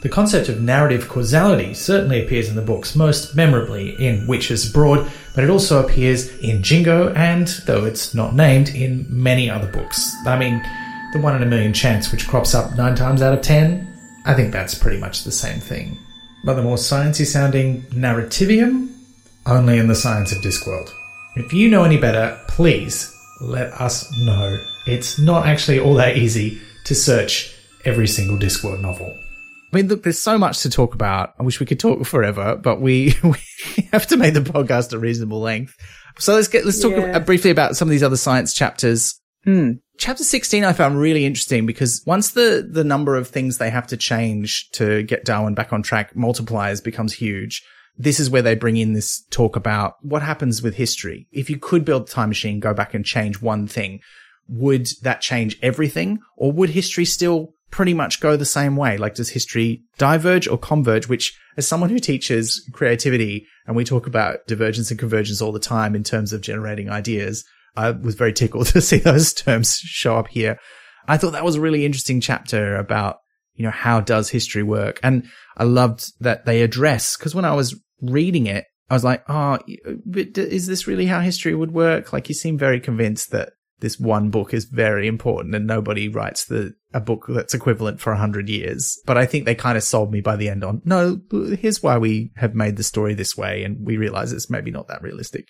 The 0.00 0.08
concept 0.08 0.48
of 0.48 0.62
narrative 0.62 1.10
causality 1.10 1.74
certainly 1.74 2.24
appears 2.24 2.48
in 2.48 2.56
the 2.56 2.62
books, 2.62 2.96
most 2.96 3.36
memorably 3.36 4.02
in 4.02 4.26
Witches 4.26 4.70
Abroad, 4.70 5.06
but 5.34 5.44
it 5.44 5.50
also 5.50 5.84
appears 5.84 6.34
in 6.38 6.62
Jingo 6.62 7.12
and, 7.12 7.48
though 7.66 7.84
it's 7.84 8.14
not 8.14 8.34
named, 8.34 8.70
in 8.70 9.04
many 9.10 9.50
other 9.50 9.70
books. 9.70 10.10
I 10.26 10.38
mean, 10.38 10.62
the 11.12 11.20
one 11.20 11.36
in 11.36 11.42
a 11.42 11.46
million 11.46 11.74
chance 11.74 12.10
which 12.10 12.26
crops 12.26 12.54
up 12.54 12.78
nine 12.78 12.94
times 12.94 13.20
out 13.20 13.34
of 13.34 13.42
ten, 13.42 13.89
I 14.24 14.34
think 14.34 14.52
that's 14.52 14.74
pretty 14.74 14.98
much 14.98 15.24
the 15.24 15.32
same 15.32 15.60
thing. 15.60 15.98
But 16.44 16.54
the 16.54 16.62
more 16.62 16.76
sciencey 16.76 17.26
sounding 17.26 17.82
narrativium, 17.90 18.92
only 19.46 19.78
in 19.78 19.88
the 19.88 19.94
Science 19.94 20.32
of 20.32 20.38
Discworld. 20.42 20.90
If 21.36 21.52
you 21.52 21.68
know 21.68 21.84
any 21.84 21.96
better, 21.98 22.38
please 22.48 23.14
let 23.40 23.72
us 23.80 24.10
know. 24.24 24.58
It's 24.86 25.18
not 25.18 25.46
actually 25.46 25.78
all 25.80 25.94
that 25.94 26.16
easy 26.16 26.60
to 26.84 26.94
search 26.94 27.54
every 27.84 28.06
single 28.08 28.36
Discworld 28.36 28.80
novel. 28.80 29.16
I 29.72 29.76
mean, 29.76 29.88
look, 29.88 30.02
there's 30.02 30.18
so 30.18 30.36
much 30.36 30.60
to 30.62 30.70
talk 30.70 30.94
about. 30.94 31.34
I 31.38 31.42
wish 31.44 31.60
we 31.60 31.66
could 31.66 31.78
talk 31.78 32.04
forever, 32.04 32.56
but 32.56 32.80
we, 32.80 33.14
we 33.22 33.38
have 33.92 34.06
to 34.08 34.16
make 34.16 34.34
the 34.34 34.40
podcast 34.40 34.92
a 34.92 34.98
reasonable 34.98 35.40
length. 35.40 35.76
So 36.18 36.34
let's 36.34 36.48
get, 36.48 36.64
let's 36.64 36.80
talk 36.82 36.92
Yeah. 36.92 37.18
briefly 37.20 37.50
about 37.50 37.76
some 37.76 37.86
of 37.88 37.90
these 37.90 38.02
other 38.02 38.16
science 38.16 38.52
chapters. 38.52 39.20
Hmm. 39.44 39.72
Chapter 40.00 40.24
16 40.24 40.64
I 40.64 40.72
found 40.72 40.98
really 40.98 41.26
interesting 41.26 41.66
because 41.66 42.02
once 42.06 42.30
the, 42.30 42.66
the 42.66 42.82
number 42.82 43.16
of 43.16 43.28
things 43.28 43.58
they 43.58 43.68
have 43.68 43.86
to 43.88 43.98
change 43.98 44.70
to 44.70 45.02
get 45.02 45.26
Darwin 45.26 45.54
back 45.54 45.74
on 45.74 45.82
track 45.82 46.16
multiplies 46.16 46.80
becomes 46.80 47.12
huge. 47.12 47.62
This 47.98 48.18
is 48.18 48.30
where 48.30 48.40
they 48.40 48.54
bring 48.54 48.78
in 48.78 48.94
this 48.94 49.22
talk 49.28 49.56
about 49.56 50.02
what 50.02 50.22
happens 50.22 50.62
with 50.62 50.76
history. 50.76 51.28
If 51.32 51.50
you 51.50 51.58
could 51.58 51.84
build 51.84 52.04
a 52.04 52.10
time 52.10 52.30
machine, 52.30 52.60
go 52.60 52.72
back 52.72 52.94
and 52.94 53.04
change 53.04 53.42
one 53.42 53.66
thing, 53.66 54.00
would 54.48 54.88
that 55.02 55.20
change 55.20 55.58
everything 55.60 56.20
or 56.34 56.50
would 56.50 56.70
history 56.70 57.04
still 57.04 57.52
pretty 57.70 57.92
much 57.92 58.22
go 58.22 58.38
the 58.38 58.46
same 58.46 58.76
way? 58.76 58.96
Like 58.96 59.16
does 59.16 59.28
history 59.28 59.82
diverge 59.98 60.48
or 60.48 60.56
converge? 60.56 61.08
Which 61.10 61.38
as 61.58 61.68
someone 61.68 61.90
who 61.90 61.98
teaches 61.98 62.66
creativity 62.72 63.46
and 63.66 63.76
we 63.76 63.84
talk 63.84 64.06
about 64.06 64.46
divergence 64.46 64.90
and 64.90 64.98
convergence 64.98 65.42
all 65.42 65.52
the 65.52 65.60
time 65.60 65.94
in 65.94 66.04
terms 66.04 66.32
of 66.32 66.40
generating 66.40 66.88
ideas, 66.88 67.44
I 67.76 67.90
was 67.90 68.14
very 68.14 68.32
tickled 68.32 68.66
to 68.68 68.80
see 68.80 68.98
those 68.98 69.32
terms 69.32 69.76
show 69.76 70.16
up 70.16 70.28
here. 70.28 70.58
I 71.08 71.16
thought 71.16 71.32
that 71.32 71.44
was 71.44 71.56
a 71.56 71.60
really 71.60 71.84
interesting 71.84 72.20
chapter 72.20 72.76
about, 72.76 73.18
you 73.54 73.64
know, 73.64 73.70
how 73.70 74.00
does 74.00 74.30
history 74.30 74.62
work? 74.62 75.00
And 75.02 75.26
I 75.56 75.64
loved 75.64 76.12
that 76.20 76.44
they 76.44 76.62
address, 76.62 77.16
cause 77.16 77.34
when 77.34 77.44
I 77.44 77.54
was 77.54 77.74
reading 78.00 78.46
it, 78.46 78.64
I 78.88 78.94
was 78.94 79.04
like, 79.04 79.22
oh, 79.28 79.58
is 80.14 80.66
this 80.66 80.86
really 80.86 81.06
how 81.06 81.20
history 81.20 81.54
would 81.54 81.72
work? 81.72 82.12
Like 82.12 82.28
you 82.28 82.34
seem 82.34 82.58
very 82.58 82.80
convinced 82.80 83.30
that 83.30 83.50
this 83.80 83.98
one 83.98 84.30
book 84.30 84.52
is 84.52 84.64
very 84.64 85.06
important 85.06 85.54
and 85.54 85.66
nobody 85.66 86.08
writes 86.08 86.44
the, 86.44 86.74
a 86.92 87.00
book 87.00 87.26
that's 87.28 87.54
equivalent 87.54 88.00
for 88.00 88.12
a 88.12 88.18
hundred 88.18 88.48
years. 88.48 88.98
But 89.06 89.16
I 89.16 89.26
think 89.26 89.44
they 89.44 89.54
kind 89.54 89.76
of 89.76 89.84
sold 89.84 90.12
me 90.12 90.20
by 90.20 90.36
the 90.36 90.48
end 90.48 90.64
on, 90.64 90.82
no, 90.84 91.20
here's 91.30 91.82
why 91.82 91.98
we 91.98 92.32
have 92.36 92.54
made 92.54 92.76
the 92.76 92.82
story 92.82 93.14
this 93.14 93.36
way. 93.36 93.64
And 93.64 93.84
we 93.84 93.96
realize 93.96 94.32
it's 94.32 94.50
maybe 94.50 94.70
not 94.70 94.88
that 94.88 95.02
realistic. 95.02 95.46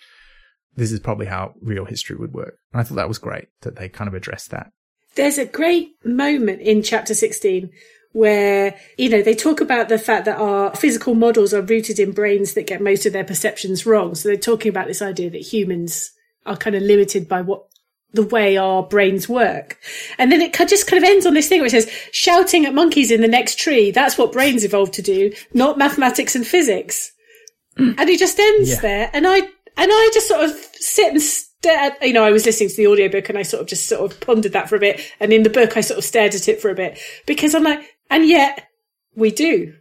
This 0.75 0.91
is 0.91 0.99
probably 0.99 1.25
how 1.25 1.53
real 1.61 1.85
history 1.85 2.15
would 2.15 2.33
work. 2.33 2.57
And 2.73 2.79
I 2.79 2.83
thought 2.83 2.95
that 2.95 3.07
was 3.07 3.17
great 3.17 3.49
that 3.61 3.75
they 3.75 3.89
kind 3.89 4.07
of 4.07 4.13
addressed 4.13 4.51
that. 4.51 4.71
There's 5.15 5.37
a 5.37 5.45
great 5.45 5.93
moment 6.05 6.61
in 6.61 6.81
chapter 6.83 7.13
16 7.13 7.69
where, 8.13 8.77
you 8.97 9.09
know, 9.09 9.21
they 9.21 9.35
talk 9.35 9.61
about 9.61 9.89
the 9.89 9.97
fact 9.97 10.25
that 10.25 10.37
our 10.39 10.75
physical 10.75 11.13
models 11.13 11.53
are 11.53 11.61
rooted 11.61 11.99
in 11.99 12.11
brains 12.11 12.53
that 12.53 12.67
get 12.67 12.81
most 12.81 13.05
of 13.05 13.13
their 13.13 13.23
perceptions 13.23 13.85
wrong. 13.85 14.15
So 14.15 14.29
they're 14.29 14.37
talking 14.37 14.69
about 14.69 14.87
this 14.87 15.01
idea 15.01 15.29
that 15.29 15.41
humans 15.41 16.11
are 16.45 16.57
kind 16.57 16.75
of 16.75 16.81
limited 16.81 17.27
by 17.27 17.41
what 17.41 17.65
the 18.13 18.23
way 18.23 18.57
our 18.57 18.83
brains 18.83 19.29
work. 19.29 19.77
And 20.17 20.31
then 20.31 20.41
it 20.41 20.53
just 20.67 20.87
kind 20.87 21.01
of 21.01 21.09
ends 21.09 21.25
on 21.25 21.33
this 21.33 21.47
thing 21.47 21.59
where 21.59 21.67
it 21.67 21.71
says, 21.71 21.89
shouting 22.11 22.65
at 22.65 22.73
monkeys 22.73 23.11
in 23.11 23.21
the 23.21 23.27
next 23.27 23.57
tree. 23.57 23.91
That's 23.91 24.17
what 24.17 24.33
brains 24.33 24.65
evolved 24.65 24.93
to 24.95 25.01
do, 25.01 25.31
not 25.53 25.77
mathematics 25.77 26.35
and 26.35 26.45
physics. 26.45 27.11
And 27.77 28.09
it 28.09 28.19
just 28.19 28.37
ends 28.37 28.69
Yeah. 28.69 28.81
there. 28.81 29.09
And 29.13 29.25
I, 29.25 29.43
and 29.77 29.89
I 29.91 30.09
just 30.13 30.27
sort 30.27 30.43
of 30.43 30.51
sit 30.73 31.11
and 31.13 31.21
stare 31.21 31.77
at, 31.77 32.01
you 32.05 32.13
know, 32.13 32.23
I 32.23 32.31
was 32.31 32.45
listening 32.45 32.69
to 32.69 32.75
the 32.75 32.87
audiobook 32.87 33.29
and 33.29 33.37
I 33.37 33.43
sort 33.43 33.61
of 33.61 33.67
just 33.67 33.87
sort 33.87 34.11
of 34.11 34.19
pondered 34.19 34.53
that 34.53 34.69
for 34.69 34.75
a 34.75 34.79
bit. 34.79 35.01
And 35.19 35.31
in 35.31 35.43
the 35.43 35.49
book, 35.49 35.77
I 35.77 35.81
sort 35.81 35.97
of 35.97 36.03
stared 36.03 36.35
at 36.35 36.47
it 36.47 36.61
for 36.61 36.69
a 36.69 36.75
bit 36.75 36.99
because 37.25 37.53
I'm 37.55 37.63
like, 37.63 37.81
and 38.09 38.27
yet 38.27 38.67
we 39.15 39.31
do 39.31 39.73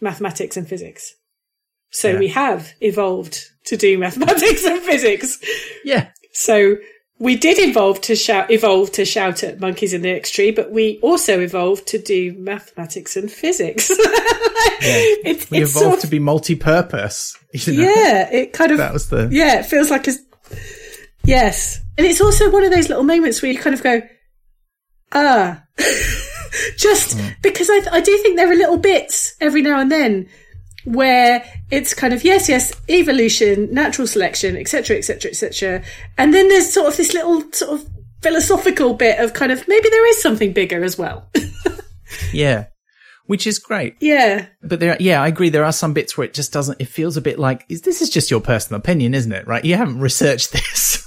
mathematics 0.00 0.56
and 0.56 0.66
physics. 0.66 1.14
So 1.90 2.10
Yeah. 2.12 2.18
we 2.18 2.28
have 2.28 2.72
evolved 2.80 3.44
to 3.66 3.76
do 3.76 3.98
mathematics 4.06 4.64
and 4.64 4.80
physics. 4.82 5.38
Yeah. 5.84 6.08
So 6.32 6.76
we 7.20 7.36
did 7.36 7.58
evolve 7.58 8.00
to 8.02 8.14
shout, 8.16 8.50
evolve 8.50 8.92
to 8.92 9.04
shout 9.04 9.42
at 9.42 9.60
monkeys 9.60 9.92
in 9.92 10.02
the 10.02 10.12
next 10.12 10.30
tree, 10.32 10.50
but 10.52 10.70
we 10.70 10.98
also 11.02 11.40
evolved 11.40 11.86
to 11.88 11.98
do 11.98 12.32
mathematics 12.38 13.16
and 13.16 13.30
physics. 13.30 13.90
It, 14.80 15.50
We 15.50 15.58
evolved 15.58 15.70
sort 15.70 15.94
of- 15.94 16.00
to 16.02 16.06
be 16.06 16.18
multi-purpose. 16.20 17.36
you 17.52 17.72
know? 17.74 17.82
yeah, 17.82 18.28
it 18.30 18.52
kind 18.52 18.70
of 18.70 18.78
That 18.78 18.92
was 18.92 19.08
the, 19.08 19.28
yeah, 19.30 19.58
it 19.60 19.66
feels 19.66 19.90
like 19.90 20.06
a 20.08 20.12
yes, 21.24 21.80
and 21.96 22.06
it's 22.06 22.20
also 22.20 22.50
one 22.50 22.64
of 22.64 22.70
those 22.72 22.88
little 22.88 23.02
moments 23.04 23.42
where 23.42 23.50
you 23.50 23.58
kind 23.58 23.74
of 23.74 23.82
go, 23.82 24.02
ah, 25.12 25.62
just 26.76 27.18
because 27.42 27.68
I 27.70 27.80
I 27.92 28.00
do 28.00 28.16
think 28.18 28.36
there 28.36 28.50
are 28.50 28.54
little 28.54 28.78
bits 28.78 29.34
every 29.40 29.62
now 29.62 29.80
and 29.80 29.90
then 29.90 30.28
where 30.92 31.44
it's 31.70 31.94
kind 31.94 32.14
of 32.14 32.24
yes, 32.24 32.48
yes, 32.48 32.72
evolution, 32.88 33.72
natural 33.72 34.06
selection, 34.06 34.56
etc., 34.56 34.96
etc., 34.96 35.30
etc., 35.30 35.82
and 36.16 36.32
then 36.32 36.48
there's 36.48 36.72
sort 36.72 36.88
of 36.88 36.96
this 36.96 37.14
little 37.14 37.50
sort 37.52 37.80
of 37.80 37.88
philosophical 38.22 38.94
bit 38.94 39.18
of 39.20 39.32
kind 39.32 39.52
of 39.52 39.66
maybe 39.68 39.88
there 39.88 40.08
is 40.08 40.20
something 40.20 40.52
bigger 40.52 40.82
as 40.82 40.98
well. 40.98 41.30
yeah. 42.32 42.66
Which 43.26 43.46
is 43.46 43.58
great. 43.58 43.94
yeah, 44.00 44.46
But 44.62 44.80
there, 44.80 44.96
yeah, 44.98 45.20
I 45.20 45.28
agree. 45.28 45.50
There 45.50 45.64
are 45.64 45.72
some 45.72 45.92
bits 45.92 46.16
where 46.16 46.24
it 46.24 46.32
just 46.32 46.50
doesn't, 46.50 46.80
it 46.80 46.88
feels 46.88 47.18
a 47.18 47.20
bit 47.20 47.38
like, 47.38 47.66
is, 47.68 47.82
this 47.82 48.00
is 48.00 48.08
just 48.08 48.30
your 48.30 48.40
personal 48.40 48.80
opinion, 48.80 49.12
isn't 49.12 49.32
it? 49.32 49.46
Right? 49.46 49.62
You 49.62 49.74
haven't 49.74 50.00
researched 50.00 50.52
this. 50.52 51.06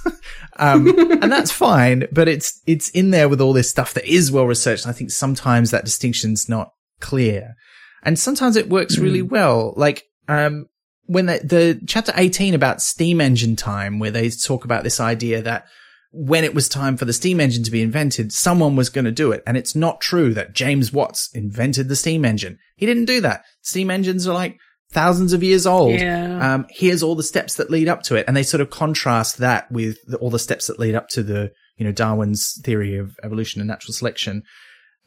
um, 0.56 0.86
and 1.20 1.32
that's 1.32 1.50
fine, 1.50 2.06
but 2.12 2.28
it's, 2.28 2.62
it's 2.64 2.90
in 2.90 3.10
there 3.10 3.28
with 3.28 3.40
all 3.40 3.52
this 3.52 3.68
stuff 3.68 3.94
that 3.94 4.04
is 4.06 4.30
well 4.30 4.46
researched. 4.46 4.86
I 4.86 4.92
think 4.92 5.10
sometimes 5.10 5.72
that 5.72 5.84
distinction's 5.84 6.48
not 6.48 6.70
clear. 7.00 7.56
And 8.02 8.18
sometimes 8.18 8.56
it 8.56 8.68
works 8.68 8.98
really 8.98 9.22
well. 9.22 9.74
Like, 9.76 10.04
um, 10.28 10.66
when 11.06 11.26
the, 11.26 11.40
the 11.42 11.80
chapter 11.86 12.12
18 12.16 12.54
about 12.54 12.82
steam 12.82 13.20
engine 13.20 13.56
time, 13.56 13.98
where 13.98 14.10
they 14.10 14.30
talk 14.30 14.64
about 14.64 14.84
this 14.84 15.00
idea 15.00 15.42
that 15.42 15.66
when 16.12 16.44
it 16.44 16.54
was 16.54 16.68
time 16.68 16.96
for 16.96 17.06
the 17.06 17.12
steam 17.12 17.40
engine 17.40 17.62
to 17.64 17.70
be 17.70 17.82
invented, 17.82 18.32
someone 18.32 18.76
was 18.76 18.90
going 18.90 19.06
to 19.06 19.10
do 19.10 19.32
it. 19.32 19.42
And 19.46 19.56
it's 19.56 19.74
not 19.74 20.00
true 20.00 20.34
that 20.34 20.52
James 20.52 20.92
Watts 20.92 21.30
invented 21.34 21.88
the 21.88 21.96
steam 21.96 22.24
engine. 22.24 22.58
He 22.76 22.86
didn't 22.86 23.06
do 23.06 23.20
that. 23.22 23.44
Steam 23.62 23.90
engines 23.90 24.28
are 24.28 24.34
like 24.34 24.58
thousands 24.90 25.32
of 25.32 25.42
years 25.42 25.66
old. 25.66 25.98
Yeah. 25.98 26.54
Um, 26.54 26.66
here's 26.68 27.02
all 27.02 27.14
the 27.14 27.22
steps 27.22 27.56
that 27.56 27.70
lead 27.70 27.88
up 27.88 28.02
to 28.04 28.16
it. 28.16 28.26
And 28.28 28.36
they 28.36 28.42
sort 28.42 28.60
of 28.60 28.68
contrast 28.68 29.38
that 29.38 29.70
with 29.72 29.96
the, 30.06 30.18
all 30.18 30.30
the 30.30 30.38
steps 30.38 30.66
that 30.66 30.78
lead 30.78 30.94
up 30.94 31.08
to 31.10 31.22
the, 31.22 31.50
you 31.76 31.86
know, 31.86 31.92
Darwin's 31.92 32.60
theory 32.62 32.98
of 32.98 33.18
evolution 33.22 33.60
and 33.62 33.68
natural 33.68 33.94
selection. 33.94 34.42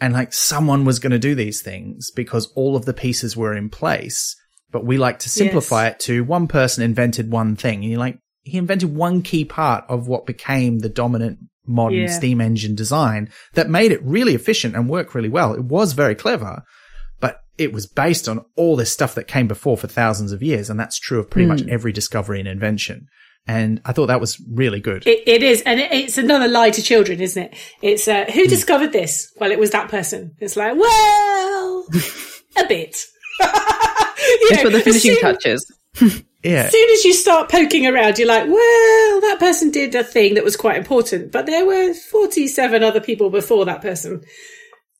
And 0.01 0.13
like 0.13 0.33
someone 0.33 0.85
was 0.85 0.99
going 0.99 1.11
to 1.11 1.19
do 1.19 1.35
these 1.35 1.61
things 1.61 2.11
because 2.11 2.51
all 2.55 2.75
of 2.75 2.85
the 2.85 2.93
pieces 2.93 3.37
were 3.37 3.55
in 3.55 3.69
place. 3.69 4.35
But 4.71 4.85
we 4.85 4.97
like 4.97 5.19
to 5.19 5.29
simplify 5.29 5.87
it 5.87 5.99
to 6.01 6.23
one 6.23 6.47
person 6.47 6.83
invented 6.83 7.31
one 7.31 7.55
thing. 7.55 7.75
And 7.81 7.91
you're 7.91 7.99
like, 7.99 8.19
he 8.41 8.57
invented 8.57 8.93
one 8.93 9.21
key 9.21 9.45
part 9.45 9.85
of 9.87 10.07
what 10.07 10.25
became 10.25 10.79
the 10.79 10.89
dominant 10.89 11.39
modern 11.65 12.01
Yeah. 12.01 12.07
steam 12.07 12.41
engine 12.41 12.75
design 12.75 13.29
that 13.53 13.69
made 13.69 13.91
it 13.91 14.03
really 14.03 14.35
efficient 14.35 14.75
and 14.75 14.89
work 14.89 15.15
really 15.15 15.29
well. 15.29 15.53
It 15.53 15.63
was 15.63 15.93
very 15.93 16.13
clever, 16.13 16.63
but 17.19 17.39
it 17.57 17.73
was 17.73 17.87
based 17.87 18.27
on 18.27 18.45
all 18.55 18.75
this 18.75 18.91
stuff 18.91 19.15
that 19.15 19.27
came 19.27 19.47
before 19.47 19.77
for 19.77 19.87
thousands 19.87 20.31
of 20.31 20.43
years. 20.43 20.69
And 20.69 20.79
that's 20.79 20.99
true 20.99 21.19
of 21.19 21.29
pretty 21.29 21.47
much 21.47 21.61
hmm. 21.61 21.69
every 21.69 21.91
discovery 21.91 22.39
and 22.39 22.47
invention. 22.47 23.07
And 23.47 23.79
I 23.85 23.91
thought 23.91 24.07
that 24.07 24.19
was 24.19 24.41
really 24.51 24.79
good. 24.79 25.05
It, 25.05 25.23
it 25.27 25.43
is, 25.43 25.61
and 25.61 25.79
it, 25.79 25.91
it's 25.91 26.17
another 26.17 26.47
lie 26.47 26.71
to 26.71 26.81
children, 26.81 27.21
isn't 27.21 27.43
it? 27.43 27.55
It's 27.81 28.07
uh, 28.07 28.25
who 28.25 28.47
discovered 28.47 28.91
this? 28.91 29.31
Well, 29.39 29.51
it 29.51 29.59
was 29.59 29.69
that 29.71 29.89
person. 29.89 30.35
It's 30.39 30.55
like, 30.57 30.75
well, 30.75 31.85
a 32.57 32.67
bit. 32.67 33.05
You 34.17 34.39
It's 34.49 34.51
know, 34.57 34.63
for 34.63 34.69
the 34.71 34.77
as 34.77 34.83
finishing 34.83 35.13
soon- 35.15 35.21
touches. 35.21 35.71
yeah. 36.43 36.63
As 36.63 36.71
soon 36.71 36.89
as 36.89 37.05
you 37.05 37.13
start 37.13 37.51
poking 37.51 37.85
around, 37.85 38.17
you're 38.17 38.27
like, 38.27 38.47
well, 38.47 39.21
that 39.21 39.37
person 39.39 39.69
did 39.69 39.93
a 39.93 40.03
thing 40.03 40.33
that 40.35 40.43
was 40.43 40.55
quite 40.55 40.77
important, 40.77 41.31
but 41.31 41.45
there 41.45 41.65
were 41.65 41.93
47 41.93 42.81
other 42.83 43.01
people 43.01 43.29
before 43.29 43.65
that 43.65 43.81
person, 43.81 44.23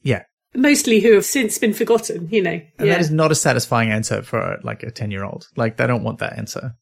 Yeah. 0.04 0.24
mostly 0.54 1.00
who 1.00 1.14
have 1.14 1.26
since 1.26 1.58
been 1.58 1.74
forgotten, 1.74 2.28
you 2.30 2.44
know. 2.44 2.52
And 2.78 2.88
yeah. 2.88 2.94
that 2.94 3.02
is 3.02 3.10
not 3.10 3.32
a 3.32 3.36
satisfying 3.36 3.90
answer 3.90 4.22
for 4.22 4.60
like 4.64 4.84
a 4.84 4.92
10 4.92 5.10
year 5.12 5.24
old. 5.24 5.48
Like 5.56 5.78
they 5.78 5.88
don't 5.88 6.04
want 6.04 6.20
that 6.20 6.38
answer. 6.38 6.76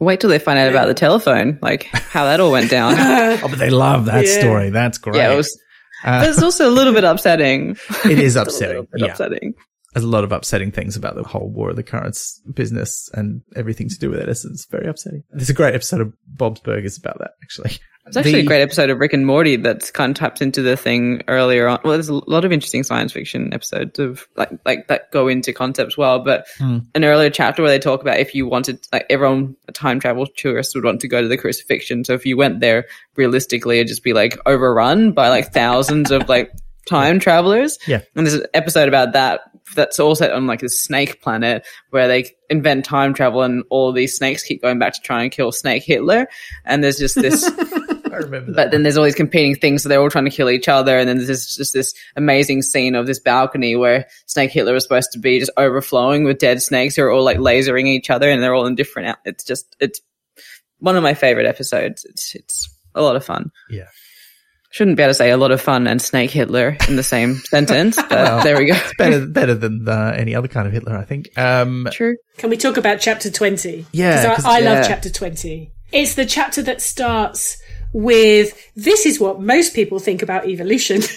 Wait 0.00 0.20
till 0.20 0.30
they 0.30 0.38
find 0.38 0.58
out 0.58 0.68
about 0.70 0.86
the 0.88 0.94
telephone, 0.94 1.58
like 1.62 1.84
how 1.92 2.24
that 2.24 2.40
all 2.40 2.50
went 2.52 2.70
down. 2.70 2.94
Oh, 3.42 3.48
but 3.48 3.58
they 3.58 3.70
love 3.70 4.06
that 4.06 4.26
Yeah. 4.26 4.40
story. 4.40 4.70
That's 4.70 4.98
great. 4.98 5.16
yeah, 5.16 5.32
it 5.32 5.36
was. 5.36 5.60
Uh, 6.04 6.20
but 6.20 6.28
it's 6.30 6.42
also 6.42 6.68
a 6.68 6.70
little 6.72 6.92
bit 6.92 7.04
upsetting. 7.04 7.76
It 8.04 8.18
is 8.18 8.36
upsetting. 8.42 8.86
Yeah. 8.96 9.06
upsetting. 9.06 9.54
There's 9.94 10.04
a 10.04 10.08
lot 10.08 10.24
of 10.24 10.32
upsetting 10.32 10.72
things 10.72 10.96
about 10.96 11.14
the 11.14 11.22
whole 11.22 11.48
War 11.48 11.70
of 11.70 11.76
the 11.76 11.82
Currents 11.84 12.40
business 12.52 13.08
and 13.14 13.42
everything 13.56 13.88
to 13.88 13.98
do 13.98 14.10
with 14.10 14.18
it. 14.20 14.28
It's, 14.28 14.44
it's 14.44 14.66
very 14.66 14.86
upsetting. 14.88 15.22
There's 15.30 15.50
a 15.50 15.54
great 15.54 15.74
episode 15.74 16.00
of 16.00 16.12
Bob's 16.26 16.60
Burgers 16.60 16.98
about 16.98 17.18
that, 17.20 17.32
actually. 17.42 17.78
It's 18.06 18.18
actually 18.18 18.32
The- 18.32 18.40
a 18.40 18.44
great 18.44 18.60
episode 18.60 18.90
of 18.90 18.98
Rick 18.98 19.14
and 19.14 19.24
Morty 19.24 19.56
that's 19.56 19.90
kind 19.90 20.10
of 20.10 20.16
tapped 20.18 20.42
into 20.42 20.60
the 20.60 20.76
thing 20.76 21.22
earlier 21.26 21.66
on. 21.68 21.78
Well, 21.84 21.94
there's 21.94 22.10
a 22.10 22.14
lot 22.28 22.44
of 22.44 22.52
interesting 22.52 22.82
science 22.82 23.12
fiction 23.12 23.54
episodes 23.54 23.98
of 23.98 24.28
like 24.36 24.50
like 24.66 24.88
that 24.88 25.10
go 25.10 25.26
into 25.26 25.54
concepts 25.54 25.96
well. 25.96 26.18
But 26.22 26.46
Hmm. 26.58 26.80
an 26.94 27.04
earlier 27.04 27.30
chapter 27.30 27.62
where 27.62 27.70
they 27.70 27.78
talk 27.78 28.02
about 28.02 28.18
if 28.20 28.34
you 28.34 28.46
wanted, 28.46 28.86
like 28.92 29.06
everyone, 29.08 29.56
a 29.68 29.72
time 29.72 30.00
travel 30.00 30.26
tourist 30.36 30.74
would 30.74 30.84
want 30.84 31.00
to 31.00 31.08
go 31.08 31.22
to 31.22 31.28
the 31.28 31.38
crucifixion. 31.38 32.04
So 32.04 32.12
if 32.12 32.26
you 32.26 32.36
went 32.36 32.60
there, 32.60 32.84
realistically, 33.16 33.78
it'd 33.78 33.88
just 33.88 34.04
be 34.04 34.12
like 34.12 34.36
overrun 34.44 35.12
by 35.12 35.30
like 35.30 35.54
thousands 35.54 36.10
of 36.10 36.28
like 36.28 36.52
time 36.86 37.18
travelers. 37.18 37.78
Yeah. 37.86 38.00
And 38.14 38.26
there's 38.26 38.34
an 38.34 38.46
episode 38.54 38.88
about 38.88 39.12
that 39.12 39.40
that's 39.74 39.98
all 39.98 40.14
set 40.14 40.32
on 40.32 40.46
like 40.46 40.62
a 40.62 40.68
snake 40.68 41.22
planet 41.22 41.66
where 41.90 42.06
they 42.06 42.30
invent 42.50 42.84
time 42.84 43.14
travel 43.14 43.42
and 43.42 43.64
all 43.70 43.92
these 43.92 44.16
snakes 44.16 44.42
keep 44.42 44.62
going 44.62 44.78
back 44.78 44.92
to 44.94 45.00
try 45.00 45.22
and 45.22 45.32
kill 45.32 45.52
Snake 45.52 45.82
Hitler. 45.82 46.28
And 46.64 46.84
there's 46.84 46.98
just 46.98 47.14
this. 47.14 47.44
I 48.14 48.18
remember 48.18 48.52
that. 48.52 48.56
But 48.56 48.70
then 48.70 48.82
there's 48.82 48.96
all 48.96 49.04
these 49.04 49.14
competing 49.14 49.56
things, 49.56 49.82
so 49.82 49.88
they're 49.88 50.00
all 50.00 50.10
trying 50.10 50.26
to 50.26 50.30
kill 50.30 50.50
each 50.50 50.68
other. 50.68 50.98
And 50.98 51.08
then 51.08 51.18
there's 51.18 51.56
just 51.56 51.72
this 51.72 51.94
amazing 52.14 52.62
scene 52.62 52.94
of 52.94 53.06
this 53.06 53.18
balcony 53.18 53.74
where 53.74 54.06
Snake 54.26 54.52
Hitler 54.52 54.72
was 54.72 54.84
supposed 54.84 55.10
to 55.12 55.18
be 55.18 55.40
just 55.40 55.50
overflowing 55.56 56.24
with 56.24 56.38
dead 56.38 56.62
snakes 56.62 56.94
who 56.94 57.02
are 57.02 57.10
all 57.10 57.24
like 57.24 57.38
lasering 57.38 57.86
each 57.86 58.10
other, 58.10 58.30
and 58.30 58.42
they're 58.42 58.54
all 58.54 58.66
in 58.66 58.76
different. 58.76 59.18
It's 59.24 59.42
just 59.42 59.74
it's 59.80 60.00
one 60.78 60.96
of 60.96 61.02
my 61.02 61.14
favorite 61.14 61.46
episodes. 61.46 62.04
It's 62.04 62.34
it's 62.34 62.68
a 62.94 63.02
lot 63.02 63.16
of 63.16 63.24
fun. 63.24 63.50
Yeah. 63.68 63.88
Shouldn't 64.74 64.96
be 64.96 65.04
able 65.04 65.10
to 65.10 65.14
say 65.14 65.30
a 65.30 65.36
lot 65.36 65.52
of 65.52 65.60
fun 65.60 65.86
and 65.86 66.02
Snake 66.02 66.32
Hitler 66.32 66.76
in 66.88 66.96
the 66.96 67.04
same 67.04 67.36
sentence, 67.44 67.94
but 67.94 68.10
Well. 68.10 68.42
there 68.42 68.58
we 68.58 68.66
go. 68.66 68.74
better, 68.98 69.24
better 69.24 69.54
than 69.54 69.88
uh, 69.88 70.12
any 70.16 70.34
other 70.34 70.48
kind 70.48 70.66
of 70.66 70.72
Hitler, 70.72 70.96
I 70.98 71.04
think. 71.04 71.30
Um, 71.38 71.86
True. 71.92 72.16
Can 72.38 72.50
we 72.50 72.56
talk 72.56 72.76
about 72.76 72.98
chapter 72.98 73.30
20? 73.30 73.86
Yeah, 73.92 74.16
'Cause 74.26 74.36
'cause- 74.36 74.44
I, 74.44 74.56
I 74.56 74.60
love 74.62 74.78
yeah. 74.78 74.88
chapter 74.88 75.10
20. 75.10 75.70
It's 75.92 76.16
the 76.16 76.26
chapter 76.26 76.60
that 76.64 76.82
starts 76.82 77.56
with 77.92 78.60
this 78.74 79.06
is 79.06 79.20
what 79.20 79.40
most 79.40 79.74
people 79.74 80.00
think 80.00 80.22
about 80.22 80.48
evolution. 80.48 81.02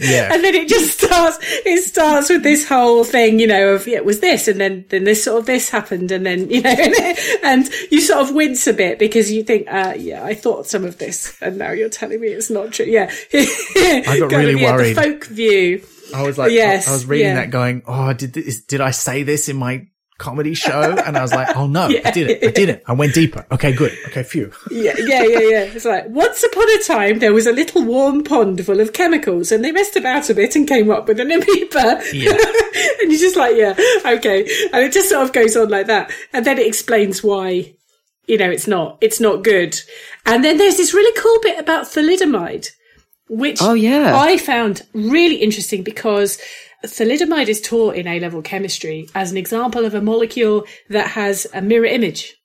yeah. 0.00 0.32
and 0.32 0.42
then 0.42 0.54
it 0.54 0.68
just 0.68 1.00
starts 1.00 1.38
it 1.42 1.84
starts 1.84 2.30
with 2.30 2.42
this 2.42 2.66
whole 2.68 3.04
thing 3.04 3.38
you 3.38 3.46
know 3.46 3.74
of 3.74 3.86
yeah, 3.86 3.96
it 3.96 4.04
was 4.04 4.20
this 4.20 4.48
and 4.48 4.60
then 4.60 4.84
then 4.88 5.04
this 5.04 5.24
sort 5.24 5.40
of 5.40 5.46
this 5.46 5.70
happened 5.70 6.10
and 6.10 6.24
then 6.24 6.48
you 6.50 6.62
know 6.62 6.70
and 7.44 7.68
you 7.90 8.00
sort 8.00 8.20
of 8.20 8.34
wince 8.34 8.66
a 8.66 8.72
bit 8.72 8.98
because 8.98 9.30
you 9.30 9.42
think 9.42 9.66
uh 9.68 9.94
yeah 9.96 10.24
i 10.24 10.34
thought 10.34 10.66
some 10.66 10.84
of 10.84 10.98
this 10.98 11.40
and 11.42 11.58
now 11.58 11.70
you're 11.70 11.88
telling 11.88 12.20
me 12.20 12.28
it's 12.28 12.50
not 12.50 12.72
true 12.72 12.86
yeah 12.86 13.10
i 13.34 14.16
got 14.18 14.30
really 14.32 14.56
worried. 14.56 14.96
the 14.96 15.02
folk 15.02 15.26
view 15.26 15.84
I 16.14 16.22
was 16.22 16.38
like, 16.38 16.52
Yes, 16.52 16.86
I, 16.86 16.90
I 16.90 16.94
was 16.94 17.06
reading 17.06 17.28
yeah. 17.28 17.34
that 17.36 17.50
going, 17.50 17.82
oh, 17.86 18.12
did 18.12 18.34
this, 18.34 18.62
did 18.62 18.80
I 18.80 18.90
say 18.92 19.22
this 19.24 19.48
in 19.48 19.56
my 19.56 19.86
comedy 20.18 20.54
show? 20.54 20.80
And 21.04 21.16
I 21.16 21.22
was 21.22 21.32
like, 21.32 21.56
oh 21.56 21.66
no, 21.66 21.82
I 21.86 22.10
didn't. 22.10 22.44
I 22.48 22.50
did 22.52 22.68
it. 22.68 22.82
I 22.86 22.92
went 22.92 23.14
deeper. 23.14 23.46
Okay, 23.52 23.72
good. 23.72 23.92
Okay, 24.08 24.22
phew. 24.22 24.52
yeah 24.70 24.94
yeah 24.98 25.22
yeah 25.24 25.38
yeah 25.40 25.60
it's 25.64 25.84
like 25.84 26.08
once 26.08 26.42
upon 26.44 26.64
a 26.70 26.82
time 26.84 27.18
there 27.18 27.32
was 27.32 27.46
a 27.46 27.52
little 27.52 27.84
warm 27.84 28.22
pond 28.24 28.64
full 28.64 28.80
of 28.80 28.92
chemicals 28.92 29.50
and 29.52 29.64
they 29.64 29.72
messed 29.72 29.96
about 29.96 30.30
a 30.30 30.34
bit 30.34 30.54
and 30.56 30.68
came 30.68 30.90
up 30.90 31.08
with 31.08 31.18
an 31.20 31.30
amoeba 31.30 32.00
Yeah. 32.12 32.30
and 33.00 33.10
you're 33.10 33.20
just 33.20 33.36
like, 33.36 33.56
yeah, 33.56 33.74
okay. 34.06 34.40
And 34.72 34.84
it 34.84 34.92
just 34.92 35.08
sort 35.10 35.24
of 35.24 35.32
goes 35.32 35.56
on 35.56 35.68
like 35.68 35.86
that. 35.88 36.12
And 36.32 36.44
then 36.44 36.58
it 36.58 36.66
explains 36.66 37.22
why, 37.22 37.74
you 38.26 38.38
know, 38.38 38.50
it's 38.50 38.66
not, 38.66 38.98
it's 39.00 39.20
not 39.20 39.42
good. 39.44 39.76
And 40.26 40.44
then 40.44 40.58
there's 40.58 40.76
this 40.76 40.94
really 40.94 41.20
cool 41.20 41.38
bit 41.42 41.58
about 41.58 41.86
thalidomide, 41.86 42.68
which 43.28 43.58
Oh, 43.60 43.74
yeah. 43.74 44.16
I 44.16 44.38
found 44.38 44.82
really 44.94 45.36
interesting 45.36 45.82
because 45.82 46.38
thalidomide 46.84 47.48
is 47.48 47.60
taught 47.60 47.96
in 47.96 48.06
A 48.06 48.20
level 48.20 48.42
chemistry 48.42 49.08
as 49.14 49.30
an 49.30 49.36
example 49.36 49.84
of 49.84 49.94
a 49.94 50.00
molecule 50.00 50.64
that 50.90 51.08
has 51.08 51.46
a 51.52 51.60
mirror 51.60 51.86
image. 51.86 52.36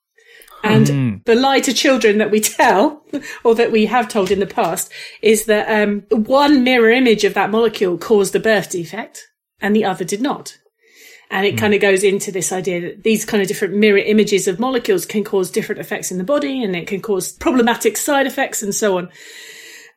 And 0.64 1.22
the 1.26 1.36
lie 1.36 1.62
to 1.62 1.74
children 1.74 2.18
that 2.18 2.32
we 2.32 2.40
tell, 2.42 3.04
or 3.44 3.56
that 3.56 3.72
we 3.72 3.86
have 3.86 4.10
told 4.10 4.32
in 4.32 4.40
the 4.40 4.46
past, 4.46 4.92
is 5.22 5.46
that 5.46 5.70
um, 5.70 6.02
one 6.10 6.64
mirror 6.64 6.90
image 6.90 7.24
of 7.24 7.34
that 7.36 7.50
molecule 7.50 7.98
caused 7.98 8.36
a 8.36 8.40
birth 8.40 8.70
defect 8.72 9.28
and 9.62 9.76
the 9.76 9.86
other 9.86 10.04
did 10.04 10.22
not. 10.22 10.58
And 11.32 11.46
it 11.46 11.60
kind 11.60 11.76
of 11.76 11.82
goes 11.82 12.04
into 12.04 12.32
this 12.32 12.52
idea 12.52 12.82
that 12.82 13.04
these 13.04 13.24
kind 13.24 13.42
of 13.42 13.48
different 13.48 13.76
mirror 13.76 14.00
images 14.00 14.48
of 14.48 14.60
molecules 14.60 15.06
can 15.06 15.24
cause 15.24 15.52
different 15.52 15.80
effects 15.80 16.12
in 16.12 16.18
the 16.18 16.24
body 16.24 16.64
and 16.64 16.76
it 16.76 16.88
can 16.88 17.02
cause 17.02 17.32
problematic 17.34 17.98
side 17.98 18.26
effects 18.26 18.64
and 18.64 18.74
so 18.74 18.98
on. 18.98 19.10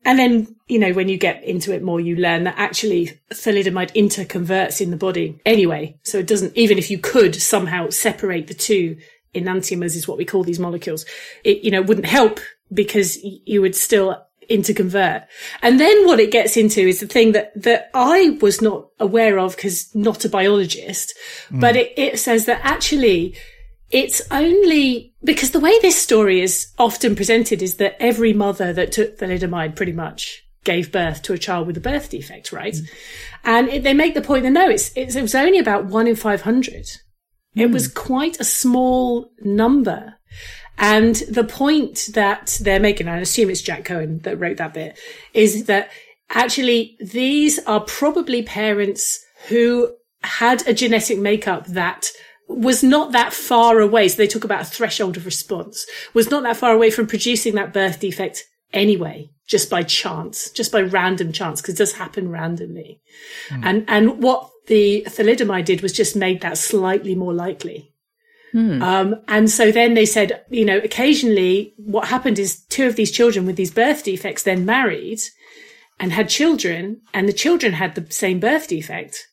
And 0.04 0.18
then, 0.18 0.56
you 0.66 0.78
know, 0.78 0.92
when 0.92 1.08
you 1.08 1.16
get 1.16 1.44
into 1.44 1.72
it 1.72 1.82
more, 1.82 2.00
you 2.00 2.16
learn 2.16 2.44
that 2.44 2.58
actually 2.58 3.20
thalidomide 3.30 3.94
interconverts 3.94 4.80
in 4.80 4.90
the 4.90 4.96
body 4.96 5.40
anyway. 5.46 5.96
So 6.02 6.18
it 6.18 6.26
doesn't, 6.26 6.56
even 6.56 6.78
if 6.78 6.90
you 6.90 6.98
could 6.98 7.36
somehow 7.36 7.88
separate 7.90 8.48
the 8.48 8.54
two 8.54 8.96
enantiomers 9.34 9.96
is 9.96 10.08
what 10.08 10.18
we 10.18 10.24
call 10.24 10.42
these 10.42 10.58
molecules, 10.58 11.04
it, 11.44 11.62
you 11.64 11.70
know, 11.70 11.82
wouldn't 11.82 12.06
help 12.06 12.40
because 12.72 13.18
you 13.22 13.60
would 13.60 13.76
still 13.76 14.20
interconvert. 14.50 15.26
And 15.62 15.78
then 15.78 16.06
what 16.06 16.20
it 16.20 16.32
gets 16.32 16.56
into 16.56 16.80
is 16.80 17.00
the 17.00 17.06
thing 17.06 17.32
that, 17.32 17.52
that 17.62 17.90
I 17.94 18.38
was 18.40 18.60
not 18.60 18.88
aware 18.98 19.38
of 19.38 19.56
because 19.56 19.94
not 19.94 20.24
a 20.24 20.28
biologist, 20.28 21.16
but 21.50 21.74
mm. 21.74 21.78
it, 21.78 21.92
it 21.96 22.18
says 22.18 22.46
that 22.46 22.60
actually 22.64 23.36
it's 23.92 24.22
only 24.30 25.14
because 25.22 25.50
the 25.50 25.60
way 25.60 25.78
this 25.80 26.00
story 26.00 26.40
is 26.40 26.72
often 26.78 27.14
presented 27.14 27.62
is 27.62 27.76
that 27.76 27.96
every 28.00 28.32
mother 28.32 28.72
that 28.72 28.90
took 28.90 29.18
thalidomide 29.18 29.76
pretty 29.76 29.92
much 29.92 30.42
gave 30.64 30.90
birth 30.90 31.22
to 31.22 31.32
a 31.32 31.38
child 31.38 31.66
with 31.66 31.76
a 31.76 31.80
birth 31.80 32.08
defect, 32.10 32.52
right? 32.52 32.74
Mm. 32.74 32.90
And 33.44 33.68
it, 33.68 33.82
they 33.82 33.94
make 33.94 34.14
the 34.14 34.22
point 34.22 34.44
that 34.44 34.50
no, 34.50 34.68
it's, 34.68 34.96
it's, 34.96 35.14
it 35.14 35.22
was 35.22 35.34
only 35.34 35.58
about 35.58 35.84
one 35.84 36.06
in 36.06 36.16
500. 36.16 36.74
It 36.74 37.68
mm. 37.68 37.72
was 37.72 37.88
quite 37.88 38.40
a 38.40 38.44
small 38.44 39.30
number. 39.40 40.14
And 40.78 41.16
the 41.16 41.44
point 41.44 42.08
that 42.14 42.58
they're 42.62 42.80
making, 42.80 43.08
I 43.08 43.18
assume 43.18 43.50
it's 43.50 43.60
Jack 43.60 43.84
Cohen 43.84 44.20
that 44.20 44.38
wrote 44.38 44.56
that 44.56 44.74
bit, 44.74 44.98
is 45.34 45.66
that 45.66 45.90
actually 46.30 46.96
these 46.98 47.58
are 47.66 47.80
probably 47.80 48.42
parents 48.42 49.22
who 49.48 49.92
had 50.22 50.66
a 50.66 50.72
genetic 50.72 51.18
makeup 51.18 51.66
that 51.66 52.10
was 52.56 52.82
not 52.82 53.12
that 53.12 53.32
far 53.32 53.80
away. 53.80 54.08
So 54.08 54.16
they 54.16 54.26
talk 54.26 54.44
about 54.44 54.62
a 54.62 54.66
threshold 54.66 55.16
of 55.16 55.24
response, 55.24 55.86
was 56.14 56.30
not 56.30 56.42
that 56.42 56.56
far 56.56 56.72
away 56.72 56.90
from 56.90 57.06
producing 57.06 57.54
that 57.54 57.72
birth 57.72 58.00
defect 58.00 58.44
anyway, 58.72 59.30
just 59.46 59.70
by 59.70 59.82
chance, 59.82 60.50
just 60.50 60.72
by 60.72 60.80
random 60.80 61.32
chance, 61.32 61.60
because 61.60 61.74
it 61.74 61.78
does 61.78 61.92
happen 61.92 62.30
randomly. 62.30 63.00
And, 63.64 63.84
and 63.88 64.22
what 64.22 64.50
the 64.66 65.04
thalidomide 65.08 65.64
did 65.64 65.82
was 65.82 65.92
just 65.92 66.16
made 66.16 66.40
that 66.40 66.58
slightly 66.58 67.14
more 67.14 67.34
likely. 67.34 67.92
Um, 68.82 69.16
and 69.28 69.50
so 69.50 69.72
then 69.72 69.94
they 69.94 70.04
said, 70.06 70.44
you 70.50 70.64
know, 70.64 70.78
occasionally 70.78 71.74
what 71.78 72.08
happened 72.08 72.38
is 72.38 72.64
two 72.66 72.86
of 72.86 72.96
these 72.96 73.10
children 73.10 73.46
with 73.46 73.56
these 73.56 73.70
birth 73.70 74.04
defects 74.04 74.42
then 74.42 74.66
married 74.66 75.20
and 75.98 76.12
had 76.12 76.28
children 76.28 77.00
and 77.14 77.28
the 77.28 77.32
children 77.32 77.72
had 77.74 77.94
the 77.94 78.10
same 78.12 78.40
birth 78.40 78.68
defect. 78.68 79.26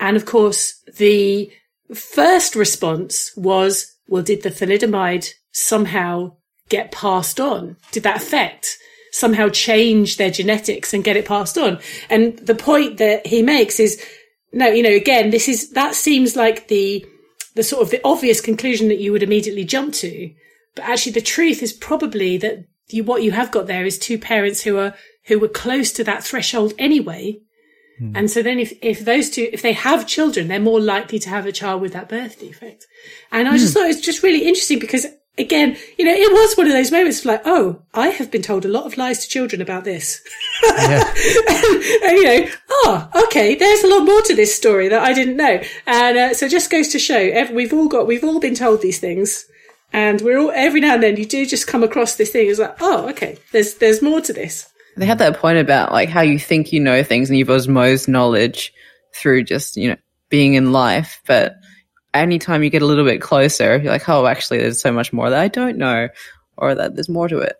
And 0.00 0.16
of 0.16 0.26
course, 0.26 0.82
the 0.96 1.52
first 1.94 2.54
response 2.54 3.32
was, 3.36 3.96
well, 4.06 4.22
did 4.22 4.42
the 4.42 4.50
thalidomide 4.50 5.28
somehow 5.52 6.36
get 6.68 6.92
passed 6.92 7.40
on? 7.40 7.76
Did 7.92 8.04
that 8.04 8.16
affect 8.16 8.78
somehow 9.12 9.48
change 9.48 10.16
their 10.16 10.30
genetics 10.30 10.94
and 10.94 11.04
get 11.04 11.16
it 11.16 11.26
passed 11.26 11.58
on? 11.58 11.78
And 12.08 12.38
the 12.38 12.54
point 12.54 12.98
that 12.98 13.26
he 13.26 13.42
makes 13.42 13.80
is, 13.80 14.04
no, 14.52 14.68
you 14.68 14.82
know, 14.82 14.90
again, 14.90 15.30
this 15.30 15.48
is, 15.48 15.70
that 15.70 15.94
seems 15.94 16.36
like 16.36 16.68
the, 16.68 17.04
the 17.54 17.62
sort 17.62 17.82
of 17.82 17.90
the 17.90 18.00
obvious 18.04 18.40
conclusion 18.40 18.88
that 18.88 19.00
you 19.00 19.12
would 19.12 19.22
immediately 19.22 19.64
jump 19.64 19.94
to. 19.94 20.32
But 20.74 20.84
actually 20.84 21.12
the 21.12 21.20
truth 21.20 21.62
is 21.62 21.72
probably 21.72 22.36
that 22.38 22.64
you, 22.88 23.04
what 23.04 23.22
you 23.22 23.32
have 23.32 23.50
got 23.50 23.66
there 23.66 23.84
is 23.84 23.98
two 23.98 24.18
parents 24.18 24.62
who 24.62 24.78
are 24.78 24.94
who 25.26 25.38
were 25.38 25.48
close 25.48 25.92
to 25.92 26.04
that 26.04 26.24
threshold 26.24 26.72
anyway. 26.78 27.38
And 28.16 28.30
so 28.30 28.42
then 28.42 28.58
if, 28.58 28.72
if 28.82 29.04
those 29.04 29.30
two, 29.30 29.48
if 29.52 29.62
they 29.62 29.72
have 29.72 30.06
children, 30.06 30.48
they're 30.48 30.60
more 30.60 30.80
likely 30.80 31.18
to 31.18 31.28
have 31.28 31.46
a 31.46 31.52
child 31.52 31.82
with 31.82 31.92
that 31.92 32.08
birth 32.08 32.40
defect. 32.40 32.86
And 33.30 33.48
I 33.48 33.58
just 33.58 33.74
thought 33.74 33.84
it 33.84 33.88
was 33.88 34.00
just 34.00 34.22
really 34.22 34.46
interesting 34.46 34.78
because 34.78 35.06
again, 35.38 35.76
you 35.98 36.04
know, 36.04 36.12
it 36.12 36.32
was 36.32 36.56
one 36.56 36.66
of 36.66 36.72
those 36.72 36.92
moments 36.92 37.20
of 37.20 37.26
like, 37.26 37.42
oh, 37.44 37.82
I 37.94 38.08
have 38.08 38.30
been 38.30 38.42
told 38.42 38.64
a 38.64 38.68
lot 38.68 38.84
of 38.84 38.96
lies 38.96 39.20
to 39.20 39.28
children 39.28 39.60
about 39.62 39.84
this. 39.84 40.20
Yeah. 40.62 41.04
and, 42.04 42.16
you 42.16 42.24
know, 42.24 42.48
oh, 42.70 43.10
okay, 43.26 43.54
there's 43.54 43.82
a 43.82 43.88
lot 43.88 44.04
more 44.04 44.20
to 44.22 44.34
this 44.34 44.54
story 44.54 44.88
that 44.88 45.02
I 45.02 45.12
didn't 45.12 45.36
know. 45.36 45.62
And 45.86 46.18
uh, 46.18 46.34
so 46.34 46.46
it 46.46 46.50
just 46.50 46.70
goes 46.70 46.88
to 46.88 46.98
show 46.98 47.16
ev- 47.16 47.50
we've 47.50 47.72
all 47.72 47.88
got, 47.88 48.06
we've 48.06 48.24
all 48.24 48.40
been 48.40 48.54
told 48.54 48.82
these 48.82 48.98
things. 48.98 49.46
And 49.92 50.20
we're 50.20 50.38
all, 50.38 50.52
every 50.54 50.80
now 50.80 50.94
and 50.94 51.02
then 51.02 51.16
you 51.16 51.26
do 51.26 51.44
just 51.46 51.66
come 51.66 51.82
across 51.82 52.14
this 52.14 52.30
thing. 52.30 52.48
It's 52.48 52.60
like, 52.60 52.76
oh, 52.80 53.08
okay, 53.10 53.38
there's, 53.52 53.74
there's 53.74 54.02
more 54.02 54.20
to 54.20 54.32
this. 54.32 54.70
They 55.00 55.06
had 55.06 55.18
that 55.18 55.38
point 55.38 55.56
about 55.58 55.92
like 55.92 56.10
how 56.10 56.20
you 56.20 56.38
think 56.38 56.72
you 56.72 56.80
know 56.80 57.02
things 57.02 57.30
and 57.30 57.38
you've 57.38 57.48
osmosed 57.48 58.06
knowledge 58.06 58.72
through 59.14 59.44
just, 59.44 59.78
you 59.78 59.88
know, 59.88 59.96
being 60.28 60.54
in 60.54 60.72
life. 60.72 61.22
But 61.26 61.54
anytime 62.12 62.62
you 62.62 62.68
get 62.68 62.82
a 62.82 62.86
little 62.86 63.06
bit 63.06 63.22
closer, 63.22 63.78
you're 63.78 63.90
like, 63.90 64.08
oh, 64.10 64.26
actually, 64.26 64.58
there's 64.58 64.80
so 64.80 64.92
much 64.92 65.10
more 65.10 65.30
that 65.30 65.40
I 65.40 65.48
don't 65.48 65.78
know 65.78 66.08
or 66.58 66.74
that 66.74 66.94
there's 66.94 67.08
more 67.08 67.28
to 67.28 67.38
it. 67.38 67.56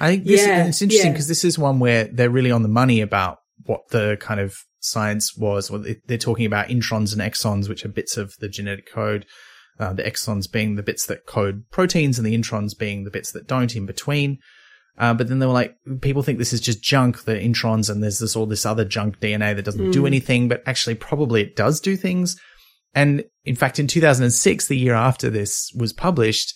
I 0.00 0.08
think 0.08 0.24
this, 0.24 0.40
yeah, 0.40 0.66
it's 0.66 0.80
interesting 0.80 1.08
yeah. 1.10 1.12
because 1.12 1.28
this 1.28 1.44
is 1.44 1.58
one 1.58 1.78
where 1.78 2.04
they're 2.04 2.30
really 2.30 2.50
on 2.50 2.62
the 2.62 2.68
money 2.68 3.02
about 3.02 3.38
what 3.66 3.82
the 3.90 4.16
kind 4.18 4.40
of 4.40 4.56
science 4.80 5.36
was. 5.36 5.70
Well, 5.70 5.82
they- 5.82 6.00
they're 6.06 6.16
talking 6.18 6.46
about 6.46 6.68
introns 6.68 7.12
and 7.12 7.20
exons, 7.20 7.68
which 7.68 7.84
are 7.84 7.88
bits 7.88 8.16
of 8.16 8.34
the 8.40 8.48
genetic 8.48 8.90
code. 8.90 9.26
Uh, 9.78 9.92
the 9.92 10.02
exons 10.02 10.50
being 10.50 10.76
the 10.76 10.82
bits 10.82 11.06
that 11.06 11.26
code 11.26 11.64
proteins 11.70 12.18
and 12.18 12.26
the 12.26 12.36
introns 12.36 12.76
being 12.76 13.04
the 13.04 13.10
bits 13.10 13.32
that 13.32 13.46
don't 13.46 13.76
in 13.76 13.86
between. 13.86 14.38
Uh, 14.98 15.14
but 15.14 15.28
then 15.28 15.38
they 15.38 15.46
were 15.46 15.52
like, 15.52 15.74
people 16.02 16.22
think 16.22 16.38
this 16.38 16.52
is 16.52 16.60
just 16.60 16.82
junk, 16.82 17.24
the 17.24 17.34
introns, 17.34 17.88
and 17.88 18.02
there's 18.02 18.18
this 18.18 18.36
all 18.36 18.46
this 18.46 18.66
other 18.66 18.84
junk 18.84 19.20
DNA 19.20 19.56
that 19.56 19.64
doesn't 19.64 19.90
do 19.90 20.06
anything, 20.06 20.48
but 20.48 20.62
actually 20.66 20.94
probably 20.94 21.42
it 21.42 21.56
does 21.56 21.80
do 21.80 21.96
things. 21.96 22.36
And 22.94 23.24
in 23.44 23.56
fact, 23.56 23.78
in 23.78 23.86
2006, 23.86 24.66
the 24.66 24.76
year 24.76 24.94
after 24.94 25.30
this 25.30 25.72
was 25.74 25.94
published, 25.94 26.54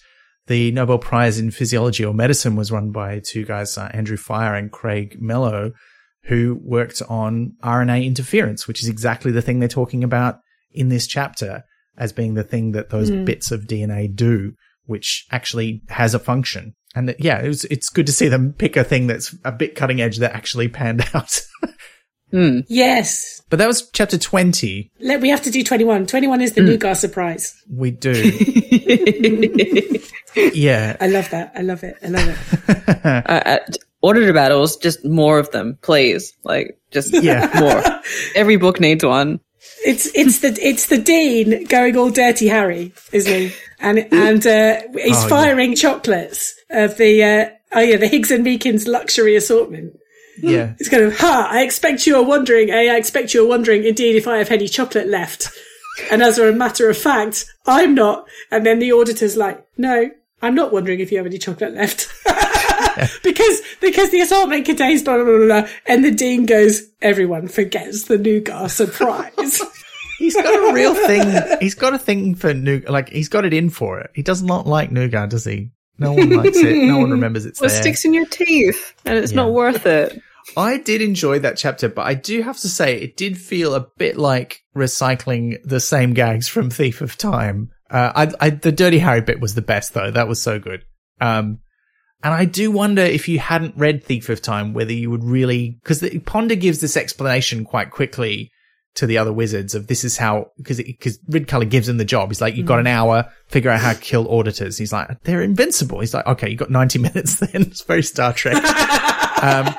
the 0.48 0.70
Nobel 0.72 0.98
Prize 0.98 1.38
in 1.38 1.50
Physiology 1.50 2.04
or 2.04 2.14
Medicine 2.14 2.56
was 2.56 2.70
run 2.70 2.92
by 2.92 3.20
two 3.24 3.44
guys, 3.44 3.76
uh, 3.78 3.90
Andrew 3.92 4.16
Fire 4.16 4.54
and 4.54 4.70
Craig 4.70 5.16
Mello, 5.18 5.72
who 6.24 6.60
worked 6.62 7.02
on 7.08 7.54
RNA 7.62 8.04
interference, 8.04 8.68
which 8.68 8.82
is 8.82 8.88
exactly 8.88 9.32
the 9.32 9.42
thing 9.42 9.60
they're 9.60 9.68
talking 9.68 10.04
about 10.04 10.38
in 10.72 10.88
this 10.88 11.06
chapter 11.06 11.64
as 11.96 12.12
being 12.12 12.34
the 12.34 12.44
thing 12.44 12.72
that 12.72 12.90
those 12.90 13.10
bits 13.10 13.50
of 13.50 13.62
DNA 13.62 14.14
do, 14.14 14.52
which 14.84 15.26
actually 15.30 15.82
has 15.88 16.14
a 16.14 16.18
function. 16.18 16.74
And 16.96 17.08
that, 17.10 17.20
yeah, 17.20 17.40
it 17.40 17.46
was, 17.48 17.64
it's 17.66 17.90
good 17.90 18.06
to 18.06 18.12
see 18.12 18.26
them 18.28 18.54
pick 18.54 18.76
a 18.76 18.82
thing 18.82 19.06
that's 19.06 19.34
a 19.44 19.52
bit 19.52 19.76
cutting 19.76 20.00
edge 20.00 20.16
that 20.18 20.34
actually 20.34 20.66
panned 20.68 21.04
out. 21.14 21.40
Yes. 22.32 23.40
but 23.48 23.58
that 23.58 23.66
was 23.68 23.88
chapter 23.92 24.18
20. 24.18 24.90
Let, 25.00 25.20
we 25.20 25.28
have 25.30 25.42
to 25.42 25.50
do 25.50 25.62
21. 25.62 26.06
21 26.06 26.40
is 26.42 26.52
the 26.52 26.60
Nougat 26.62 26.96
surprise. 26.98 27.54
We 27.70 27.92
do. 27.92 28.12
yeah. 30.54 30.96
I 31.00 31.06
love 31.06 31.30
that. 31.30 31.52
I 31.54 31.62
love 31.62 31.82
it. 31.82 31.96
I 32.02 32.08
love 32.08 32.28
it. 32.28 32.36
Uh, 33.06 33.42
uh, 33.46 33.58
auditor 34.02 34.32
battles, 34.32 34.76
just 34.78 35.04
more 35.04 35.38
of 35.38 35.48
them, 35.52 35.78
please. 35.82 36.32
Like, 36.42 36.76
just 36.90 37.12
Yeah. 37.12 37.48
more. 37.60 37.82
Every 38.34 38.56
book 38.56 38.80
needs 38.80 39.04
one. 39.04 39.38
It's 39.84 40.06
it's 40.14 40.40
the 40.40 40.58
it's 40.60 40.86
the 40.86 40.98
dean 40.98 41.66
going 41.66 41.96
all 41.96 42.10
dirty 42.10 42.48
Harry, 42.48 42.92
isn't 43.12 43.32
he? 43.32 43.52
And 43.78 43.98
and 44.12 44.46
uh, 44.46 44.80
he's 44.94 45.16
Oh, 45.16 45.22
yeah. 45.22 45.28
firing 45.28 45.74
chocolates 45.76 46.54
of 46.70 46.96
the 46.96 47.22
uh, 47.22 47.48
oh 47.72 47.80
yeah 47.80 47.96
the 47.96 48.08
Higgs 48.08 48.30
and 48.30 48.44
Meakins 48.44 48.86
luxury 48.88 49.36
assortment. 49.36 49.98
Yeah. 50.40 50.74
It's 50.78 50.88
kind 50.88 51.02
of 51.02 51.16
ha. 51.18 51.48
I 51.50 51.62
expect 51.62 52.06
you 52.06 52.16
are 52.16 52.24
wondering. 52.24 52.70
eh, 52.70 52.92
I 52.92 52.96
expect 52.96 53.32
you 53.34 53.44
are 53.44 53.48
wondering 53.48 53.84
indeed 53.84 54.16
if 54.16 54.26
I 54.28 54.38
have 54.38 54.50
any 54.50 54.68
chocolate 54.68 55.08
left. 55.08 55.48
And 56.10 56.22
as 56.22 56.38
a 56.38 56.52
matter 56.52 56.90
of 56.90 56.96
fact, 56.98 57.46
I'm 57.66 57.94
not. 57.94 58.28
And 58.50 58.66
then 58.66 58.78
the 58.80 58.92
auditor's 58.92 59.34
like, 59.36 59.66
no, 59.78 60.10
I'm 60.42 60.54
not 60.54 60.70
wondering 60.72 61.00
if 61.00 61.10
you 61.10 61.16
have 61.16 61.26
any 61.26 61.38
chocolate 61.38 61.72
left. 61.74 62.08
because 63.22 63.62
because 63.80 64.10
the 64.10 64.20
assortment 64.20 64.66
contains 64.66 65.02
blah, 65.02 65.16
blah, 65.16 65.24
blah, 65.24 65.46
blah. 65.46 65.68
And 65.86 66.04
the 66.04 66.10
dean 66.10 66.44
goes, 66.46 66.82
everyone 67.00 67.48
forgets 67.48 68.04
the 68.04 68.18
nougat 68.18 68.70
surprise. 68.70 69.62
He's 70.18 70.34
got 70.34 70.70
a 70.70 70.72
real 70.74 70.94
thing. 70.94 71.58
He's 71.60 71.74
got 71.74 71.94
a 71.94 71.98
thing 71.98 72.34
for 72.34 72.54
nougat. 72.54 72.90
Like 72.90 73.08
he's 73.10 73.28
got 73.28 73.44
it 73.44 73.52
in 73.52 73.70
for 73.70 74.00
it. 74.00 74.10
He 74.14 74.22
does 74.22 74.42
not 74.42 74.66
like 74.66 74.90
nougat, 74.90 75.30
does 75.30 75.44
he? 75.44 75.70
No 75.98 76.12
one 76.12 76.30
likes 76.30 76.56
it. 76.56 76.86
No 76.86 76.98
one 76.98 77.10
remembers 77.10 77.46
it's 77.46 77.60
Well, 77.60 77.70
it 77.70 77.74
sticks 77.74 78.04
in 78.04 78.12
your 78.14 78.26
teeth 78.26 78.94
and 79.04 79.16
it's 79.18 79.32
Yeah. 79.32 79.36
not 79.36 79.52
worth 79.52 79.86
it. 79.86 80.20
I 80.56 80.78
did 80.78 81.02
enjoy 81.02 81.40
that 81.40 81.56
chapter, 81.56 81.88
but 81.88 82.06
I 82.06 82.14
do 82.14 82.42
have 82.42 82.56
to 82.58 82.68
say 82.68 82.96
it 83.00 83.16
did 83.16 83.36
feel 83.38 83.74
a 83.74 83.86
bit 83.98 84.16
like 84.16 84.62
recycling 84.76 85.56
the 85.64 85.80
same 85.80 86.14
gags 86.14 86.48
from 86.48 86.70
Thief 86.70 87.00
of 87.00 87.18
Time. 87.18 87.70
Uh, 87.90 88.12
I, 88.14 88.46
I, 88.46 88.50
the 88.50 88.72
Dirty 88.72 88.98
Harry 88.98 89.20
bit 89.22 89.40
was 89.40 89.54
the 89.54 89.62
best 89.62 89.94
though. 89.94 90.10
That 90.10 90.28
was 90.28 90.40
so 90.40 90.58
good. 90.58 90.84
Um, 91.20 91.58
and 92.22 92.32
I 92.32 92.44
do 92.44 92.70
wonder 92.70 93.02
if 93.02 93.28
you 93.28 93.38
hadn't 93.38 93.76
read 93.76 94.04
Thief 94.04 94.28
of 94.28 94.40
Time, 94.42 94.72
whether 94.72 94.92
you 94.92 95.10
would 95.10 95.24
really, 95.24 95.78
because 95.82 96.04
Ponder 96.24 96.54
gives 96.54 96.80
this 96.80 96.96
explanation 96.96 97.64
quite 97.64 97.90
quickly 97.90 98.50
to 98.96 99.06
the 99.06 99.18
other 99.18 99.32
wizards 99.32 99.74
of 99.74 99.86
this 99.86 100.04
is 100.04 100.16
how, 100.16 100.50
because 100.56 100.78
because 100.78 101.18
Ridcully 101.30 101.68
gives 101.70 101.88
him 101.88 101.96
the 101.98 102.04
job. 102.04 102.28
He's 102.30 102.40
like, 102.40 102.56
you've 102.56 102.66
got 102.66 102.80
an 102.80 102.86
hour, 102.86 103.30
figure 103.46 103.70
out 103.70 103.80
how 103.80 103.92
to 103.92 103.98
kill 104.00 104.28
auditors. 104.30 104.76
He's 104.78 104.92
like, 104.92 105.22
they're 105.22 105.42
invincible. 105.42 106.00
He's 106.00 106.12
like, 106.14 106.26
okay, 106.26 106.48
you 106.50 106.56
got 106.56 106.70
ninety 106.70 106.98
minutes. 107.08 107.36
Then 107.36 107.62
it's 107.62 107.82
very 107.82 108.02
Star 108.02 108.32
Trek. 108.32 108.56
um, 109.42 109.74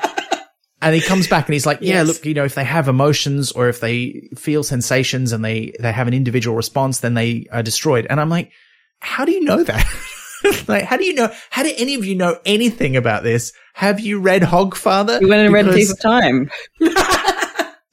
and 0.80 0.94
he 0.94 1.00
comes 1.00 1.26
back 1.26 1.46
and 1.46 1.52
he's 1.54 1.66
like, 1.66 1.78
yeah, 1.80 1.94
Yes. 1.94 2.06
look, 2.06 2.24
you 2.24 2.34
know, 2.34 2.44
if 2.44 2.54
they 2.54 2.62
have 2.64 2.86
emotions 2.86 3.50
or 3.50 3.68
if 3.68 3.80
they 3.80 4.28
feel 4.36 4.62
sensations 4.62 5.32
and 5.32 5.44
they, 5.44 5.72
they 5.80 5.90
have 5.90 6.06
an 6.06 6.14
individual 6.14 6.56
response, 6.56 7.00
then 7.00 7.14
they 7.14 7.46
are 7.50 7.64
destroyed. 7.64 8.06
And 8.08 8.20
I'm 8.20 8.28
like, 8.30 8.52
how 9.00 9.24
do 9.24 9.32
you 9.32 9.42
know 9.42 9.64
that? 9.64 9.84
like, 10.68 10.84
how 10.84 10.96
do 10.96 11.04
you 11.04 11.14
know? 11.14 11.32
How 11.50 11.64
do 11.64 11.72
any 11.76 11.94
of 11.96 12.04
you 12.04 12.14
know 12.14 12.38
anything 12.46 12.96
about 12.96 13.24
this? 13.24 13.52
Have 13.74 13.98
you 13.98 14.20
read 14.20 14.42
Hogfather? 14.42 15.20
You 15.20 15.26
went 15.28 15.42
and 15.42 15.52
read 15.52 15.66
Because- 15.66 15.88
Thief 15.88 15.90
of 15.90 16.00
Time. 16.00 16.50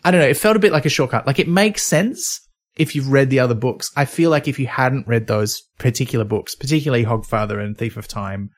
I 0.05 0.11
don't 0.11 0.21
know. 0.21 0.27
It 0.27 0.37
felt 0.37 0.55
a 0.55 0.59
bit 0.59 0.71
like 0.71 0.85
a 0.85 0.89
shortcut. 0.89 1.25
Like 1.27 1.39
it 1.39 1.47
makes 1.47 1.81
sense 1.83 2.39
if 2.77 2.95
you've 2.95 3.11
read 3.11 3.29
the 3.29 3.39
other 3.39 3.55
books. 3.55 3.91
I 3.95 4.05
feel 4.05 4.29
like 4.29 4.47
if 4.47 4.59
you 4.59 4.67
hadn't 4.67 5.07
read 5.07 5.27
those 5.27 5.61
particular 5.79 6.23
books, 6.25 6.53
particularly 6.55 7.03
Hogfather 7.05 7.59
and 7.63 7.77
Thief 7.77 7.97
of 7.97 8.07
Time, 8.07 8.51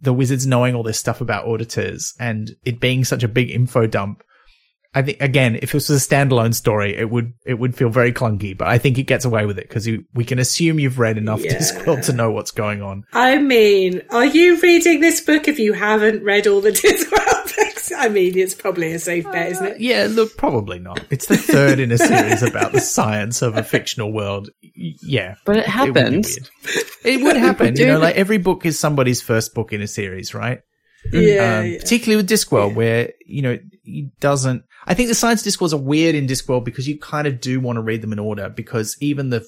the 0.00 0.12
wizards 0.14 0.46
knowing 0.46 0.74
all 0.74 0.82
this 0.82 0.98
stuff 0.98 1.20
about 1.20 1.46
auditors 1.46 2.14
and 2.18 2.50
it 2.64 2.80
being 2.80 3.04
such 3.04 3.22
a 3.22 3.28
big 3.28 3.50
info 3.50 3.86
dump. 3.86 4.22
I 4.96 5.02
think 5.02 5.20
again, 5.20 5.56
if 5.56 5.72
this 5.72 5.88
was 5.88 6.04
a 6.04 6.08
standalone 6.08 6.54
story, 6.54 6.96
it 6.96 7.10
would 7.10 7.32
it 7.44 7.54
would 7.54 7.74
feel 7.76 7.88
very 7.88 8.12
clunky. 8.12 8.56
But 8.56 8.68
I 8.68 8.78
think 8.78 8.96
it 8.96 9.02
gets 9.02 9.24
away 9.24 9.44
with 9.44 9.58
it 9.58 9.68
because 9.68 9.88
we 10.14 10.24
can 10.24 10.38
assume 10.38 10.78
you've 10.78 11.00
read 11.00 11.18
enough 11.18 11.44
Yeah. 11.44 11.54
Discworld 11.56 12.06
to 12.06 12.12
know 12.12 12.30
what's 12.30 12.52
going 12.52 12.80
on. 12.80 13.04
I 13.12 13.38
mean, 13.38 14.02
are 14.10 14.24
you 14.24 14.60
reading 14.60 15.00
this 15.00 15.20
book 15.20 15.48
if 15.48 15.58
you 15.58 15.72
haven't 15.72 16.22
read 16.22 16.46
all 16.46 16.60
the 16.60 16.70
Discworld? 16.72 17.33
I 17.98 18.08
mean, 18.08 18.36
it's 18.38 18.54
probably 18.54 18.92
a 18.92 18.98
safe 18.98 19.24
bet, 19.24 19.52
isn't 19.52 19.66
it? 19.66 19.80
Yeah, 19.80 20.06
look, 20.10 20.36
probably 20.36 20.78
not. 20.78 21.00
It's 21.10 21.26
the 21.26 21.36
third 21.36 21.78
in 21.78 21.92
a 21.92 21.98
series 21.98 22.42
about 22.42 22.72
the 22.72 22.80
science 22.80 23.42
of 23.42 23.56
a 23.56 23.62
fictional 23.62 24.12
world. 24.12 24.50
Yeah, 24.62 25.36
But 25.44 25.56
it 25.56 25.58
would 25.60 25.94
be 25.94 26.00
happens. 26.00 26.38
weird. 26.64 26.86
It 27.04 27.22
would 27.22 27.36
happen. 27.48 27.76
you 27.76 27.86
know, 27.86 27.98
like 27.98 28.16
every 28.16 28.38
book 28.38 28.64
is 28.66 28.78
somebody's 28.78 29.20
first 29.22 29.54
book 29.54 29.72
in 29.72 29.80
a 29.82 29.86
series, 29.86 30.34
right? 30.34 30.60
Yeah, 31.12 31.58
um, 31.60 31.66
yeah. 31.66 31.78
particularly 31.80 32.16
with 32.16 32.30
Discworld, 32.30 32.74
where 32.74 33.12
you 33.26 33.42
know 33.42 33.58
he 33.82 34.10
doesn't. 34.20 34.62
I 34.86 34.94
think 34.94 35.08
the 35.10 35.14
science 35.14 35.42
Discworlds 35.42 35.74
are 35.74 35.78
weird 35.78 36.14
in 36.14 36.26
Discworld 36.26 36.64
because 36.64 36.88
you 36.88 36.98
kind 36.98 37.26
of 37.26 37.40
do 37.42 37.60
want 37.60 37.76
to 37.76 37.82
read 37.82 38.00
them 38.00 38.12
in 38.12 38.18
order 38.18 38.48
because 38.48 38.96
even 39.00 39.28
the 39.28 39.40
f- 39.40 39.46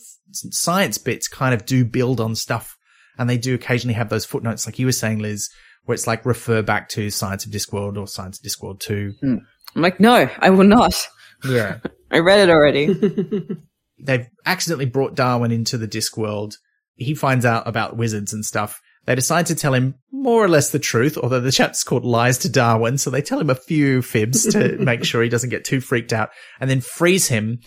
science 0.52 0.98
bits 0.98 1.28
kind 1.28 1.54
of 1.54 1.64
do 1.64 1.86
build 1.86 2.20
on 2.20 2.34
stuff, 2.34 2.76
and 3.16 3.30
they 3.30 3.38
do 3.38 3.54
occasionally 3.54 3.94
have 3.94 4.10
those 4.10 4.26
footnotes, 4.26 4.66
like 4.66 4.78
you 4.78 4.84
were 4.84 4.92
saying, 4.92 5.20
Liz, 5.20 5.48
where 5.86 5.94
it's 5.94 6.06
like 6.06 6.26
refer 6.26 6.62
back 6.62 6.88
to 6.90 7.10
Science 7.10 7.46
of 7.46 7.52
Discworld 7.52 7.96
or 7.96 8.06
Science 8.06 8.38
of 8.38 8.44
Discworld 8.44 8.80
Two. 8.80 9.14
Hmm. 9.20 9.36
I'm 9.74 9.82
like, 9.82 10.00
no, 10.00 10.28
I 10.38 10.50
will 10.50 10.64
not. 10.64 10.94
Yeah, 11.48 11.78
I 12.10 12.18
read 12.18 12.48
it 12.48 12.50
already. 12.52 12.88
they've 13.98 14.26
accidentally 14.44 14.86
brought 14.86 15.14
Darwin 15.14 15.52
into 15.52 15.78
the 15.78 15.88
Discworld. 15.88 16.56
He 16.96 17.14
finds 17.14 17.44
out 17.44 17.66
about 17.66 17.96
wizards 17.96 18.32
and 18.32 18.44
stuff. 18.44 18.80
They 19.04 19.14
decide 19.14 19.46
to 19.46 19.54
tell 19.54 19.72
him 19.72 19.94
more 20.10 20.44
or 20.44 20.48
less 20.48 20.70
the 20.70 20.80
truth, 20.80 21.16
although 21.16 21.40
the 21.40 21.52
chapter's 21.52 21.84
called 21.84 22.04
Lies 22.04 22.38
to 22.38 22.48
Darwin, 22.48 22.98
so 22.98 23.08
they 23.08 23.22
tell 23.22 23.38
him 23.38 23.50
a 23.50 23.54
few 23.54 24.02
fibs 24.02 24.44
to 24.52 24.76
make 24.78 25.04
sure 25.04 25.22
he 25.22 25.28
doesn't 25.28 25.50
get 25.50 25.64
too 25.64 25.80
freaked 25.80 26.12
out, 26.12 26.30
and 26.60 26.68
then 26.68 26.80
freeze 26.80 27.28
him. 27.28 27.60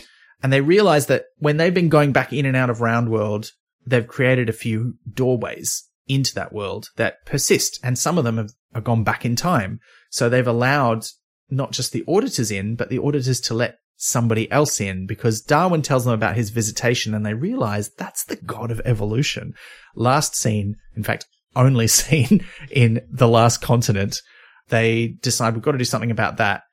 And 0.43 0.51
they 0.51 0.61
realize 0.61 1.07
that 1.07 1.25
when 1.37 1.57
they've 1.57 1.73
been 1.73 1.89
going 1.89 2.11
back 2.11 2.33
in 2.33 2.45
and 2.45 2.57
out 2.57 2.69
of 2.69 2.81
Round 2.81 3.09
World, 3.09 3.51
they've 3.85 4.07
created 4.07 4.49
a 4.49 4.53
few 4.53 4.95
doorways 5.13 5.88
into 6.09 6.33
that 6.35 6.51
world 6.51 6.89
that 6.97 7.25
persist, 7.25 7.79
and 7.83 7.97
some 7.97 8.17
of 8.17 8.23
them 8.25 8.37
have, 8.37 8.51
have 8.73 8.83
gone 8.83 9.03
back 9.03 9.23
in 9.23 9.35
time. 9.35 9.79
So 10.09 10.27
they've 10.27 10.45
allowed 10.45 11.05
not 11.49 11.71
just 11.71 11.93
the 11.93 12.03
auditors 12.07 12.51
in, 12.51 12.75
but 12.75 12.89
the 12.89 12.99
auditors 12.99 13.39
to 13.41 13.53
let 13.53 13.77
somebody 13.95 14.49
else 14.51 14.79
in 14.79 15.05
because 15.05 15.41
Darwin 15.41 15.81
tells 15.81 16.05
them 16.05 16.13
about 16.13 16.37
his 16.37 16.51
visitation 16.51 17.13
and 17.13 17.25
they 17.25 17.33
realize 17.33 17.89
that's 17.89 18.23
the 18.23 18.37
god 18.37 18.71
of 18.71 18.81
evolution. 18.85 19.53
Last 19.95 20.35
seen, 20.35 20.75
in 20.95 21.03
fact, 21.03 21.25
only 21.55 21.87
seen 21.87 22.45
in 22.71 23.01
the 23.09 23.27
last 23.27 23.61
continent. 23.61 24.21
They 24.69 25.17
decide 25.21 25.53
we've 25.53 25.63
got 25.63 25.73
to 25.73 25.77
do 25.77 25.85
something 25.85 26.11
about 26.11 26.37
that. 26.37 26.63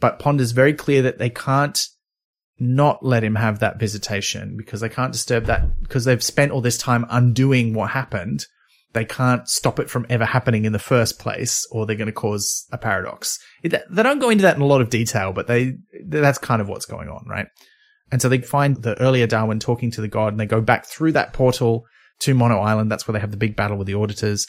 But 0.00 0.18
Ponder's 0.18 0.50
very 0.50 0.74
clear 0.74 1.02
that 1.02 1.18
they 1.18 1.30
can't 1.30 1.86
not 2.58 3.04
let 3.04 3.24
him 3.24 3.36
have 3.36 3.60
that 3.60 3.78
visitation 3.78 4.56
because 4.56 4.80
they 4.80 4.88
can't 4.88 5.12
disturb 5.12 5.46
that 5.46 5.80
because 5.82 6.04
they've 6.04 6.22
spent 6.22 6.52
all 6.52 6.60
this 6.60 6.78
time 6.78 7.06
undoing 7.10 7.74
what 7.74 7.90
happened. 7.90 8.46
They 8.92 9.04
can't 9.04 9.48
stop 9.48 9.78
it 9.78 9.88
from 9.88 10.06
ever 10.10 10.24
happening 10.24 10.64
in 10.64 10.72
the 10.72 10.78
first 10.78 11.18
place 11.18 11.66
or 11.70 11.86
they're 11.86 11.96
going 11.96 12.06
to 12.06 12.12
cause 12.12 12.66
a 12.72 12.78
paradox. 12.78 13.38
They 13.62 13.80
don't 14.02 14.18
go 14.18 14.28
into 14.28 14.42
that 14.42 14.56
in 14.56 14.62
a 14.62 14.66
lot 14.66 14.82
of 14.82 14.90
detail, 14.90 15.32
but 15.32 15.46
they, 15.46 15.76
that's 16.04 16.38
kind 16.38 16.60
of 16.60 16.68
what's 16.68 16.84
going 16.84 17.08
on, 17.08 17.24
right? 17.26 17.46
And 18.10 18.20
so 18.20 18.28
they 18.28 18.38
find 18.38 18.76
the 18.76 19.00
earlier 19.00 19.26
Darwin 19.26 19.60
talking 19.60 19.90
to 19.92 20.02
the 20.02 20.08
god 20.08 20.34
and 20.34 20.40
they 20.40 20.46
go 20.46 20.60
back 20.60 20.84
through 20.84 21.12
that 21.12 21.32
portal 21.32 21.86
to 22.20 22.34
Mono 22.34 22.58
Island. 22.58 22.92
That's 22.92 23.08
where 23.08 23.14
they 23.14 23.20
have 23.20 23.30
the 23.30 23.38
big 23.38 23.56
battle 23.56 23.78
with 23.78 23.86
the 23.86 23.94
auditors. 23.94 24.46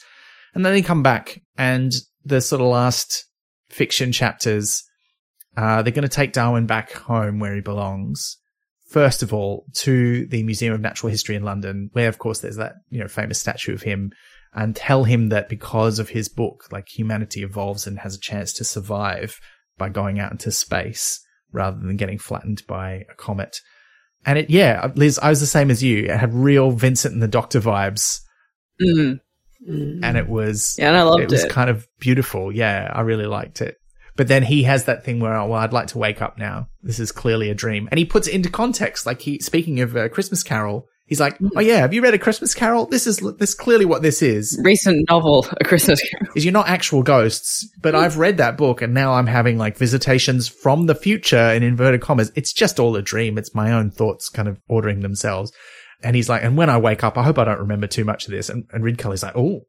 And 0.53 0.65
then 0.65 0.73
they 0.73 0.81
come 0.81 1.03
back 1.03 1.41
and 1.57 1.93
the 2.25 2.41
sort 2.41 2.61
of 2.61 2.67
last 2.67 3.25
fiction 3.69 4.11
chapters, 4.11 4.83
uh, 5.55 5.81
they're 5.81 5.93
going 5.93 6.03
to 6.03 6.09
take 6.09 6.33
Darwin 6.33 6.65
back 6.65 6.91
home 6.91 7.39
where 7.39 7.55
he 7.55 7.61
belongs. 7.61 8.37
First 8.89 9.23
of 9.23 9.33
all, 9.33 9.65
to 9.77 10.27
the 10.27 10.43
Museum 10.43 10.73
of 10.73 10.81
Natural 10.81 11.09
History 11.09 11.35
in 11.35 11.43
London, 11.43 11.89
where 11.93 12.09
of 12.09 12.19
course 12.19 12.39
there's 12.39 12.57
that, 12.57 12.73
you 12.89 12.99
know, 12.99 13.07
famous 13.07 13.39
statue 13.39 13.73
of 13.73 13.81
him 13.81 14.11
and 14.55 14.75
tell 14.75 15.03
him 15.03 15.29
that 15.29 15.49
because 15.49 15.99
of 15.99 16.09
his 16.09 16.29
book, 16.29 16.65
like 16.71 16.87
humanity 16.87 17.43
evolves 17.43 17.87
and 17.87 17.99
has 17.99 18.15
a 18.15 18.19
chance 18.19 18.53
to 18.53 18.63
survive 18.63 19.39
by 19.77 19.89
going 19.89 20.19
out 20.19 20.31
into 20.31 20.51
space 20.51 21.19
rather 21.51 21.77
than 21.79 21.97
getting 21.97 22.17
flattened 22.19 22.63
by 22.67 23.05
a 23.11 23.15
comet. 23.15 23.57
And 24.25 24.39
it, 24.39 24.49
yeah, 24.49 24.91
Liz, 24.95 25.19
I 25.19 25.29
was 25.29 25.39
the 25.39 25.45
same 25.45 25.69
as 25.69 25.83
you. 25.83 26.05
It 26.05 26.17
had 26.17 26.33
real 26.33 26.71
Vincent 26.71 27.13
and 27.13 27.21
the 27.23 27.27
Doctor 27.27 27.59
vibes. 27.59 28.21
Mm. 28.81 29.19
And 29.67 30.17
it 30.17 30.27
was, 30.27 30.75
Yeah, 30.77 30.89
and 30.89 30.97
I 30.97 31.03
loved 31.03 31.23
it 31.23 31.31
was 31.31 31.43
it. 31.45 31.49
kind 31.49 31.69
of 31.69 31.87
beautiful. 31.99 32.51
Yeah, 32.51 32.91
I 32.93 33.01
really 33.01 33.25
liked 33.25 33.61
it. 33.61 33.77
But 34.15 34.27
then 34.27 34.43
he 34.43 34.63
has 34.63 34.85
that 34.85 35.03
thing 35.03 35.19
where, 35.19 35.35
oh, 35.35 35.47
well, 35.47 35.59
I'd 35.59 35.73
like 35.73 35.87
to 35.87 35.97
wake 35.97 36.21
up 36.21 36.37
now. 36.37 36.67
This 36.83 36.99
is 36.99 37.11
clearly 37.11 37.49
a 37.49 37.55
dream. 37.55 37.87
And 37.89 37.97
he 37.97 38.05
puts 38.05 38.27
it 38.27 38.35
into 38.35 38.49
context. 38.49 39.05
Like 39.05 39.21
he, 39.21 39.39
speaking 39.39 39.79
of 39.79 39.95
uh, 39.95 40.09
Christmas 40.09 40.43
Carol, 40.43 40.87
he's 41.05 41.19
like, 41.19 41.37
hmm. 41.37 41.49
oh 41.55 41.59
yeah, 41.59 41.77
have 41.77 41.93
you 41.93 42.01
read 42.01 42.13
a 42.13 42.19
Christmas 42.19 42.53
Carol? 42.53 42.85
This 42.85 43.07
is, 43.07 43.17
this 43.17 43.49
is 43.49 43.55
clearly 43.55 43.85
what 43.85 44.01
this 44.01 44.21
is. 44.21 44.59
Recent 44.63 45.07
novel, 45.09 45.47
A 45.61 45.63
Christmas 45.63 46.01
Carol. 46.01 46.33
Is 46.35 46.45
you're 46.45 46.51
not 46.51 46.67
actual 46.67 47.03
ghosts, 47.03 47.67
but 47.81 47.95
I've 47.95 48.17
read 48.17 48.37
that 48.37 48.57
book 48.57 48.81
and 48.81 48.93
now 48.93 49.13
I'm 49.13 49.27
having 49.27 49.57
like 49.57 49.77
visitations 49.77 50.47
from 50.47 50.85
the 50.85 50.95
future 50.95 51.51
in 51.51 51.63
inverted 51.63 52.01
commas. 52.01 52.31
It's 52.35 52.53
just 52.53 52.79
all 52.79 52.95
a 52.95 53.01
dream. 53.01 53.37
It's 53.37 53.55
my 53.55 53.71
own 53.71 53.91
thoughts 53.91 54.29
kind 54.29 54.47
of 54.47 54.59
ordering 54.67 55.01
themselves. 55.01 55.51
And 56.03 56.15
he's 56.15 56.29
like, 56.29 56.43
and 56.43 56.57
when 56.57 56.69
I 56.69 56.77
wake 56.77 57.03
up, 57.03 57.17
I 57.17 57.23
hope 57.23 57.39
I 57.39 57.45
don't 57.45 57.59
remember 57.59 57.87
too 57.87 58.03
much 58.03 58.25
of 58.25 58.31
this. 58.31 58.49
And, 58.49 58.65
and 58.73 58.83
Ridcully's 58.83 59.23
like, 59.23 59.37
oh, 59.37 59.61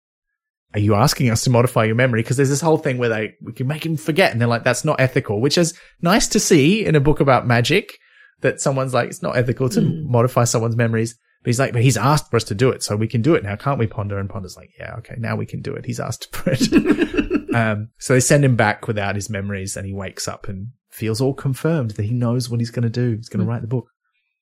are 0.74 0.81
you 0.81 0.97
asking 0.97 1.31
us 1.31 1.44
to 1.44 1.51
modify 1.51 1.85
your 1.85 1.94
memory? 1.94 2.23
Because 2.23 2.36
there's 2.36 2.48
this 2.48 2.61
whole 2.61 2.78
thing 2.78 2.98
where 2.98 3.09
they, 3.09 3.35
we 3.40 3.52
can 3.52 3.69
make 3.69 3.86
him 3.86 3.97
forget. 3.97 4.32
And 4.32 4.40
they're 4.40 4.48
like, 4.48 4.65
that's 4.65 4.85
not 4.85 5.01
ethical, 5.01 5.40
which 5.40 5.56
is 5.56 5.73
nice 6.02 6.27
to 6.28 6.40
see 6.40 6.85
in 6.85 6.97
a 6.97 7.01
book 7.01 7.20
about 7.20 7.47
magic 7.47 7.97
that 8.45 8.61
someone's 8.61 8.93
like, 8.93 9.09
it's 9.09 9.23
not 9.23 9.39
ethical 9.39 9.71
to 9.71 9.81
mm. 9.81 10.05
modify 10.05 10.45
someone's 10.45 10.77
memories. 10.77 11.19
But 11.43 11.49
he's 11.49 11.59
like, 11.59 11.73
but 11.73 11.83
he's 11.83 11.97
asked 11.97 12.31
for 12.31 12.37
us 12.37 12.45
to 12.45 12.55
do 12.55 12.69
it. 12.69 12.83
So 12.83 12.95
we 12.95 13.09
can 13.09 13.23
do 13.23 13.35
it 13.35 13.43
now. 13.43 13.57
Can't 13.57 13.79
we 13.79 13.87
ponder? 13.87 14.19
And 14.19 14.29
Ponder's 14.29 14.57
like, 14.57 14.71
yeah, 14.79 14.97
okay. 14.99 15.15
Now 15.19 15.35
we 15.35 15.47
can 15.47 15.62
do 15.62 15.75
it. 15.75 15.87
He's 15.87 15.99
asked 15.99 16.35
for 16.37 16.51
it. 16.53 17.55
um, 17.55 17.89
so 17.99 18.12
they 18.12 18.21
send 18.21 18.45
him 18.45 18.55
back 18.55 18.87
without 18.87 19.15
his 19.15 19.31
memories 19.31 19.79
and 19.79 19.87
he 19.87 19.95
wakes 19.95 20.29
up 20.29 20.47
and 20.47 20.69
feels 20.91 21.23
all 21.23 21.33
confirmed 21.33 21.93
that 21.93 22.05
he 22.05 22.12
knows 22.12 22.51
what 22.51 22.61
he's 22.61 22.71
going 22.71 22.83
to 22.83 22.91
do. 22.91 23.16
He's 23.16 23.31
going 23.31 23.41
to 23.41 23.47
mm. 23.47 23.49
write 23.49 23.62
the 23.62 23.66
book. 23.69 23.87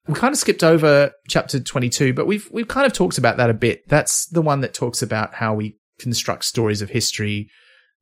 We 0.09 0.15
kind 0.15 0.33
of 0.33 0.39
skipped 0.39 0.65
over 0.65 1.13
chapter 1.29 1.61
22, 1.61 2.13
but 2.13 2.27
we've, 2.27 2.49
we've 2.53 2.67
kind 2.67 2.87
of 2.87 2.93
talked 2.93 3.19
about 3.19 3.37
that 3.37 3.51
a 3.51 3.55
bit. 3.55 3.89
That's 3.89 4.27
the 4.27 4.43
one 4.43 4.63
that 4.63 4.75
talks 4.75 5.01
about 5.01 5.35
how 5.35 5.55
we 5.55 5.79
construct 6.01 6.45
stories 6.45 6.83
of 6.83 6.91
history 6.91 7.49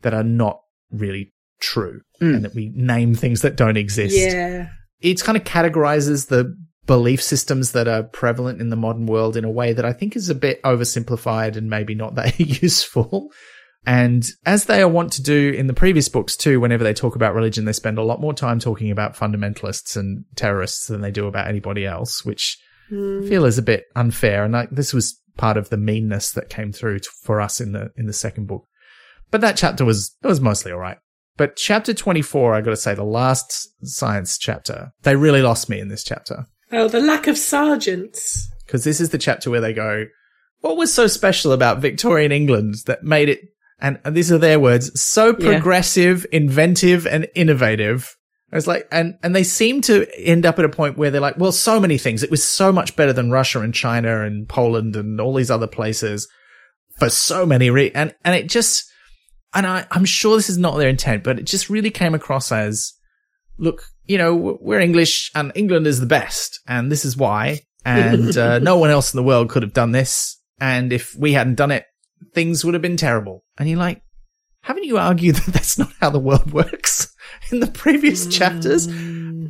that 0.00 0.14
are 0.14 0.24
not 0.24 0.60
really 0.90 1.34
true 1.60 2.00
and 2.20 2.36
mm. 2.36 2.42
that 2.42 2.54
we 2.54 2.72
name 2.74 3.14
things 3.14 3.42
that 3.42 3.56
don't 3.56 3.76
exist. 3.76 4.16
Yeah. 4.16 4.68
It 5.00 5.22
kind 5.22 5.36
of 5.36 5.44
categorizes 5.44 6.28
the 6.28 6.56
belief 6.86 7.22
systems 7.22 7.72
that 7.72 7.86
are 7.86 8.02
prevalent 8.02 8.60
in 8.60 8.70
the 8.70 8.76
modern 8.76 9.06
world 9.06 9.36
in 9.36 9.44
a 9.44 9.50
way 9.50 9.72
that 9.72 9.84
I 9.84 9.92
think 9.92 10.16
is 10.16 10.28
a 10.28 10.34
bit 10.34 10.62
oversimplified 10.62 11.56
and 11.56 11.70
maybe 11.70 11.94
not 11.94 12.14
that 12.16 12.38
useful. 12.38 13.30
And 13.86 14.28
as 14.44 14.66
they 14.66 14.82
are 14.82 14.88
wont 14.88 15.12
to 15.12 15.22
do 15.22 15.52
in 15.52 15.66
the 15.66 15.72
previous 15.72 16.08
books 16.08 16.36
too, 16.36 16.60
whenever 16.60 16.84
they 16.84 16.92
talk 16.92 17.16
about 17.16 17.34
religion, 17.34 17.64
they 17.64 17.72
spend 17.72 17.98
a 17.98 18.02
lot 18.02 18.20
more 18.20 18.34
time 18.34 18.58
talking 18.58 18.90
about 18.90 19.16
fundamentalists 19.16 19.96
and 19.96 20.24
terrorists 20.36 20.88
than 20.88 21.00
they 21.00 21.10
do 21.10 21.26
about 21.26 21.48
anybody 21.48 21.86
else, 21.86 22.24
which 22.24 22.58
I 22.90 23.28
feel 23.28 23.44
is 23.46 23.56
a 23.56 23.62
bit 23.62 23.84
unfair. 23.96 24.44
And 24.44 24.52
like, 24.52 24.70
this 24.70 24.92
was 24.92 25.18
part 25.38 25.56
of 25.56 25.70
the 25.70 25.78
meanness 25.78 26.32
that 26.32 26.50
came 26.50 26.72
through 26.72 26.98
for 27.22 27.40
us 27.40 27.60
in 27.60 27.72
the, 27.72 27.90
in 27.96 28.06
the 28.06 28.12
second 28.12 28.48
book. 28.48 28.66
But 29.30 29.40
that 29.42 29.56
chapter 29.56 29.84
was, 29.84 30.14
it 30.22 30.26
was 30.26 30.40
mostly 30.40 30.72
all 30.72 30.78
right. 30.78 30.98
But 31.36 31.56
chapter 31.56 31.94
24, 31.94 32.54
I 32.54 32.60
got 32.60 32.70
to 32.70 32.76
say, 32.76 32.94
the 32.94 33.04
last 33.04 33.68
science 33.82 34.36
chapter, 34.38 34.92
they 35.02 35.16
really 35.16 35.42
lost 35.42 35.68
me 35.70 35.80
in 35.80 35.88
this 35.88 36.04
chapter. 36.04 36.46
Oh, 36.72 36.88
the 36.88 37.00
lack 37.00 37.26
of 37.26 37.38
sergeants. 37.38 38.48
Because 38.66 38.84
this 38.84 39.00
is 39.00 39.08
the 39.10 39.18
chapter 39.18 39.50
where 39.50 39.60
they 39.60 39.72
go, 39.72 40.06
what 40.60 40.76
was 40.76 40.92
so 40.92 41.06
special 41.06 41.52
about 41.52 41.78
Victorian 41.80 42.30
England 42.32 42.74
that 42.86 43.02
made 43.02 43.28
it, 43.28 43.40
and, 43.80 43.98
and 44.04 44.14
these 44.14 44.30
are 44.30 44.38
their 44.38 44.60
words, 44.60 45.00
so 45.00 45.28
Yeah. 45.38 45.52
progressive, 45.52 46.26
inventive, 46.30 47.06
and 47.06 47.26
innovative. 47.34 48.14
I 48.52 48.56
was 48.56 48.66
like, 48.66 48.86
and, 48.92 49.14
and 49.22 49.34
they 49.34 49.44
seem 49.44 49.80
to 49.82 50.06
end 50.18 50.44
up 50.44 50.58
at 50.58 50.64
a 50.64 50.68
point 50.68 50.98
where 50.98 51.10
they're 51.10 51.20
like, 51.20 51.38
well, 51.38 51.52
so 51.52 51.80
many 51.80 51.96
things. 51.98 52.22
It 52.22 52.30
was 52.30 52.44
so 52.44 52.72
much 52.72 52.96
better 52.96 53.12
than 53.12 53.30
Russia 53.30 53.60
and 53.60 53.72
China 53.72 54.22
and 54.24 54.48
Poland 54.48 54.96
and 54.96 55.20
all 55.20 55.34
these 55.34 55.50
other 55.52 55.68
places 55.68 56.28
for 56.98 57.08
so 57.08 57.46
many 57.46 57.70
re- 57.70 57.92
and, 57.94 58.14
and 58.24 58.34
it 58.34 58.48
just, 58.48 58.84
and 59.54 59.66
I, 59.66 59.86
I'm 59.90 60.04
sure 60.04 60.36
this 60.36 60.50
is 60.50 60.58
not 60.58 60.76
their 60.76 60.88
intent, 60.88 61.24
but 61.24 61.38
it 61.38 61.44
just 61.44 61.70
really 61.70 61.90
came 61.90 62.14
across 62.14 62.52
as, 62.52 62.94
look, 63.58 63.82
you 64.06 64.18
know, 64.18 64.58
we're 64.60 64.80
English 64.80 65.30
and 65.34 65.52
England 65.54 65.86
is 65.86 66.00
the 66.00 66.06
best 66.06 66.60
and 66.66 66.90
this 66.90 67.04
is 67.04 67.16
why. 67.16 67.60
And, 67.84 68.36
uh, 68.36 68.58
no 68.60 68.78
one 68.78 68.90
else 68.90 69.12
in 69.12 69.18
the 69.18 69.24
world 69.24 69.50
could 69.50 69.62
have 69.62 69.72
done 69.72 69.92
this. 69.92 70.40
And 70.60 70.92
if 70.92 71.14
we 71.16 71.32
hadn't 71.32 71.56
done 71.56 71.70
it, 71.70 71.84
things 72.34 72.64
would 72.64 72.74
have 72.74 72.82
been 72.82 72.96
terrible. 72.96 73.44
And 73.58 73.68
you're 73.68 73.78
like, 73.78 74.02
haven't 74.62 74.84
you 74.84 74.98
argued 74.98 75.34
that 75.36 75.52
that's 75.52 75.78
not 75.78 75.92
how 76.00 76.10
the 76.10 76.18
world 76.20 76.52
works 76.52 77.14
in 77.50 77.60
the 77.60 77.66
previous 77.66 78.26
chapters? 78.26 78.86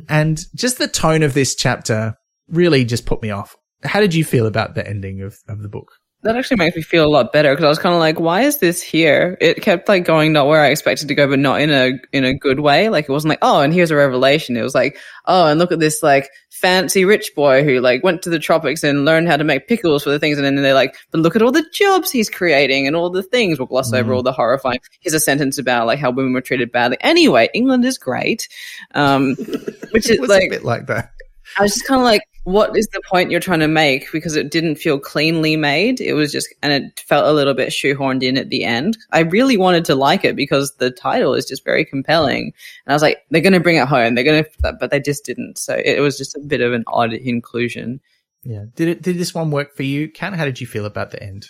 And 0.09 0.39
just 0.55 0.77
the 0.77 0.87
tone 0.87 1.23
of 1.23 1.33
this 1.33 1.55
chapter 1.55 2.15
really 2.47 2.85
just 2.85 3.05
put 3.05 3.21
me 3.21 3.29
off. 3.29 3.55
How 3.83 3.99
did 3.99 4.13
you 4.13 4.23
feel 4.23 4.45
about 4.45 4.75
the 4.75 4.87
ending 4.87 5.21
of, 5.21 5.37
of 5.47 5.61
the 5.61 5.69
book? 5.69 5.91
That 6.23 6.35
actually 6.35 6.57
makes 6.57 6.75
me 6.75 6.83
feel 6.83 7.05
a 7.05 7.09
lot 7.09 7.33
better 7.33 7.51
because 7.51 7.65
I 7.65 7.69
was 7.69 7.79
kind 7.79 7.95
of 7.95 7.99
like, 7.99 8.19
why 8.19 8.41
is 8.41 8.59
this 8.59 8.79
here? 8.79 9.37
It 9.41 9.63
kept 9.63 9.89
like 9.89 10.05
going 10.05 10.31
not 10.31 10.45
where 10.45 10.61
I 10.61 10.67
expected 10.67 11.07
to 11.07 11.15
go, 11.15 11.27
but 11.27 11.39
not 11.39 11.61
in 11.61 11.71
a 11.71 11.93
in 12.11 12.23
a 12.25 12.33
good 12.35 12.59
way. 12.59 12.89
Like 12.89 13.05
it 13.05 13.11
wasn't 13.11 13.29
like, 13.29 13.39
oh, 13.41 13.61
and 13.61 13.73
here's 13.73 13.89
a 13.89 13.95
revelation. 13.95 14.55
It 14.55 14.61
was 14.61 14.75
like, 14.75 14.99
oh, 15.25 15.47
and 15.47 15.59
look 15.59 15.71
at 15.71 15.79
this 15.79 16.03
like 16.03 16.29
fancy 16.51 17.05
rich 17.05 17.31
boy 17.35 17.63
who 17.63 17.79
like 17.79 18.03
went 18.03 18.21
to 18.21 18.29
the 18.29 18.37
tropics 18.37 18.83
and 18.83 19.03
learned 19.03 19.29
how 19.29 19.37
to 19.37 19.43
make 19.43 19.67
pickles 19.67 20.03
for 20.03 20.11
the 20.11 20.19
things, 20.19 20.37
and 20.37 20.45
then 20.45 20.55
they're 20.57 20.75
like, 20.75 20.95
but 21.09 21.21
look 21.21 21.35
at 21.35 21.41
all 21.41 21.51
the 21.51 21.65
jobs 21.73 22.11
he's 22.11 22.29
creating 22.29 22.85
and 22.85 22.95
all 22.95 23.09
the 23.09 23.23
things. 23.23 23.57
We'll 23.57 23.65
gloss 23.65 23.91
over 23.91 24.13
all 24.13 24.21
the 24.21 24.31
horrifying. 24.31 24.79
Here's 24.99 25.15
a 25.15 25.19
sentence 25.19 25.57
about 25.57 25.87
like 25.87 25.97
how 25.97 26.11
women 26.11 26.33
were 26.33 26.41
treated 26.41 26.71
badly. 26.71 26.97
Anyway, 27.01 27.49
England 27.55 27.83
is 27.83 27.97
great, 27.97 28.47
um, 28.93 29.35
which 29.91 30.07
is 30.07 30.17
It 30.17 30.21
was 30.21 30.29
like 30.29 30.43
a 30.43 30.49
bit 30.49 30.63
like 30.63 30.85
that. 30.85 31.13
I 31.57 31.63
was 31.63 31.73
just 31.73 31.87
kind 31.87 31.99
of 31.99 32.05
like, 32.05 32.21
what 32.43 32.75
is 32.75 32.87
the 32.87 33.01
point 33.09 33.29
you're 33.29 33.39
trying 33.39 33.59
to 33.59 33.67
make? 33.67 34.11
Because 34.11 34.35
it 34.35 34.49
didn't 34.49 34.75
feel 34.75 34.99
cleanly 34.99 35.55
made. 35.55 36.01
It 36.01 36.13
was 36.13 36.31
just, 36.31 36.53
and 36.63 36.71
it 36.73 36.99
felt 37.01 37.27
a 37.27 37.33
little 37.33 37.53
bit 37.53 37.69
shoehorned 37.69 38.23
in 38.23 38.37
at 38.37 38.49
the 38.49 38.63
end. 38.63 38.97
I 39.11 39.19
really 39.19 39.57
wanted 39.57 39.85
to 39.85 39.95
like 39.95 40.25
it 40.25 40.35
because 40.35 40.75
the 40.75 40.91
title 40.91 41.35
is 41.35 41.45
just 41.45 41.63
very 41.63 41.85
compelling. 41.85 42.53
And 42.85 42.91
I 42.91 42.93
was 42.93 43.01
like, 43.01 43.19
they're 43.29 43.41
going 43.41 43.53
to 43.53 43.59
bring 43.59 43.77
it 43.77 43.87
home. 43.87 44.15
They're 44.15 44.23
going 44.23 44.43
to, 44.43 44.77
but 44.79 44.89
they 44.89 44.99
just 44.99 45.23
didn't. 45.23 45.57
So 45.57 45.75
it 45.75 45.99
was 45.99 46.17
just 46.17 46.35
a 46.35 46.39
bit 46.39 46.61
of 46.61 46.73
an 46.73 46.83
odd 46.87 47.13
inclusion. 47.13 47.99
Yeah. 48.43 48.65
Did 48.75 48.87
it, 48.87 49.01
did 49.03 49.17
this 49.17 49.35
one 49.35 49.51
work 49.51 49.75
for 49.75 49.83
you? 49.83 50.09
Kat, 50.09 50.33
how 50.33 50.45
did 50.45 50.59
you 50.59 50.67
feel 50.67 50.85
about 50.85 51.11
the 51.11 51.21
end? 51.21 51.45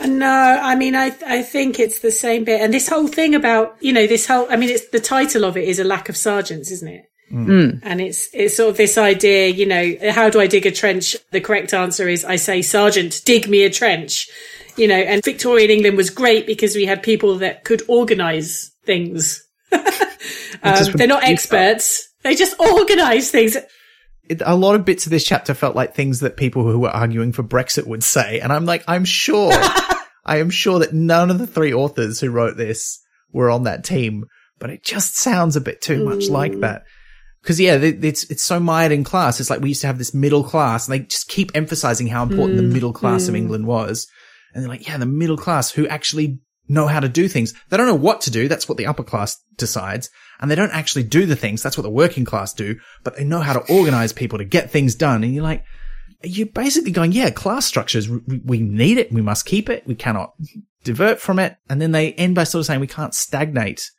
Uh, 0.00 0.06
No, 0.06 0.26
I 0.26 0.74
mean, 0.74 0.96
I 0.96 1.14
I 1.26 1.42
think 1.42 1.78
it's 1.78 2.00
the 2.00 2.10
same 2.10 2.44
bit, 2.44 2.62
and 2.62 2.72
this 2.72 2.88
whole 2.88 3.08
thing 3.08 3.34
about 3.34 3.76
you 3.80 3.92
know 3.92 4.06
this 4.06 4.26
whole. 4.26 4.46
I 4.50 4.56
mean, 4.56 4.70
it's 4.70 4.88
the 4.88 5.00
title 5.00 5.44
of 5.44 5.58
it 5.58 5.68
is 5.68 5.78
a 5.78 5.84
lack 5.84 6.08
of 6.08 6.16
sergeants, 6.16 6.70
isn't 6.70 6.88
it? 6.88 7.09
Mm. 7.30 7.80
And 7.82 8.00
it's 8.00 8.28
it's 8.32 8.56
sort 8.56 8.70
of 8.70 8.76
this 8.76 8.98
idea, 8.98 9.48
you 9.48 9.66
know, 9.66 9.94
how 10.10 10.30
do 10.30 10.40
I 10.40 10.46
dig 10.46 10.66
a 10.66 10.70
trench? 10.70 11.16
The 11.30 11.40
correct 11.40 11.72
answer 11.72 12.08
is 12.08 12.24
I 12.24 12.36
say, 12.36 12.62
Sergeant, 12.62 13.22
dig 13.24 13.48
me 13.48 13.62
a 13.62 13.70
trench. 13.70 14.28
You 14.76 14.88
know, 14.88 14.96
and 14.96 15.22
Victorian 15.24 15.70
England 15.70 15.96
was 15.96 16.10
great 16.10 16.46
because 16.46 16.74
we 16.74 16.86
had 16.86 17.02
people 17.02 17.38
that 17.38 17.64
could 17.64 17.82
organise 17.88 18.70
things. 18.84 19.42
um, 19.72 20.84
they're 20.94 21.06
not 21.06 21.22
uh, 21.22 21.26
experts; 21.26 22.08
they 22.22 22.34
just 22.34 22.58
organise 22.58 23.30
things. 23.30 23.56
It, 24.28 24.42
a 24.44 24.56
lot 24.56 24.74
of 24.74 24.84
bits 24.84 25.06
of 25.06 25.10
this 25.10 25.24
chapter 25.24 25.54
felt 25.54 25.76
like 25.76 25.94
things 25.94 26.20
that 26.20 26.36
people 26.36 26.62
who 26.62 26.78
were 26.78 26.90
arguing 26.90 27.32
for 27.32 27.42
Brexit 27.42 27.86
would 27.86 28.04
say. 28.04 28.40
And 28.40 28.52
I'm 28.52 28.64
like, 28.64 28.84
I'm 28.86 29.04
sure, 29.04 29.52
I 30.24 30.38
am 30.38 30.50
sure 30.50 30.78
that 30.78 30.94
none 30.94 31.30
of 31.30 31.38
the 31.38 31.46
three 31.46 31.74
authors 31.74 32.20
who 32.20 32.30
wrote 32.30 32.56
this 32.56 33.00
were 33.32 33.50
on 33.50 33.64
that 33.64 33.84
team, 33.84 34.24
but 34.58 34.70
it 34.70 34.84
just 34.84 35.16
sounds 35.16 35.56
a 35.56 35.60
bit 35.60 35.80
too 35.80 36.04
much 36.04 36.28
like 36.28 36.52
mm. 36.52 36.60
that. 36.60 36.84
Cause 37.44 37.58
yeah, 37.58 37.74
it- 37.76 38.04
it's, 38.04 38.24
it's 38.24 38.44
so 38.44 38.60
mired 38.60 38.92
in 38.92 39.04
class. 39.04 39.40
It's 39.40 39.50
like 39.50 39.60
we 39.60 39.70
used 39.70 39.80
to 39.80 39.86
have 39.86 39.98
this 39.98 40.14
middle 40.14 40.44
class 40.44 40.86
and 40.86 40.94
they 40.94 41.04
just 41.06 41.28
keep 41.28 41.50
emphasizing 41.54 42.06
how 42.06 42.22
important 42.22 42.58
the 42.58 42.62
mm, 42.64 42.72
middle 42.72 42.92
class 42.92 43.28
of 43.28 43.34
mm. 43.34 43.38
England 43.38 43.66
was. 43.66 44.06
And 44.54 44.62
they're 44.62 44.68
like, 44.70 44.86
yeah, 44.86 44.98
the 44.98 45.06
middle 45.06 45.36
class 45.36 45.70
who 45.70 45.86
actually 45.88 46.40
know 46.68 46.86
how 46.86 47.00
to 47.00 47.08
do 47.08 47.28
things. 47.28 47.52
They 47.68 47.76
don't 47.76 47.86
know 47.86 47.94
what 47.94 48.20
to 48.22 48.30
do. 48.30 48.48
That's 48.48 48.68
what 48.68 48.78
the 48.78 48.86
upper 48.86 49.02
class 49.02 49.36
decides. 49.56 50.08
And 50.40 50.50
they 50.50 50.54
don't 50.54 50.72
actually 50.72 51.02
do 51.02 51.26
the 51.26 51.36
things. 51.36 51.62
That's 51.62 51.76
what 51.76 51.82
the 51.82 51.90
working 51.90 52.24
class 52.24 52.54
do, 52.54 52.76
but 53.04 53.16
they 53.16 53.24
know 53.24 53.40
how 53.40 53.52
to 53.52 53.72
organize 53.72 54.12
people 54.12 54.38
to 54.38 54.44
get 54.44 54.70
things 54.70 54.94
done. 54.94 55.22
And 55.24 55.34
you're 55.34 55.44
like, 55.44 55.64
you're 56.22 56.46
basically 56.46 56.92
going, 56.92 57.12
yeah, 57.12 57.30
class 57.30 57.66
structures, 57.66 58.08
we 58.08 58.60
need 58.60 58.98
it. 58.98 59.12
We 59.12 59.22
must 59.22 59.46
keep 59.46 59.68
it. 59.68 59.86
We 59.86 59.94
cannot 59.94 60.34
divert 60.84 61.20
from 61.20 61.38
it. 61.38 61.56
And 61.68 61.80
then 61.80 61.92
they 61.92 62.12
end 62.12 62.34
by 62.34 62.44
sort 62.44 62.60
of 62.60 62.66
saying 62.66 62.80
we 62.80 62.86
can't 62.86 63.14
stagnate. 63.14 63.90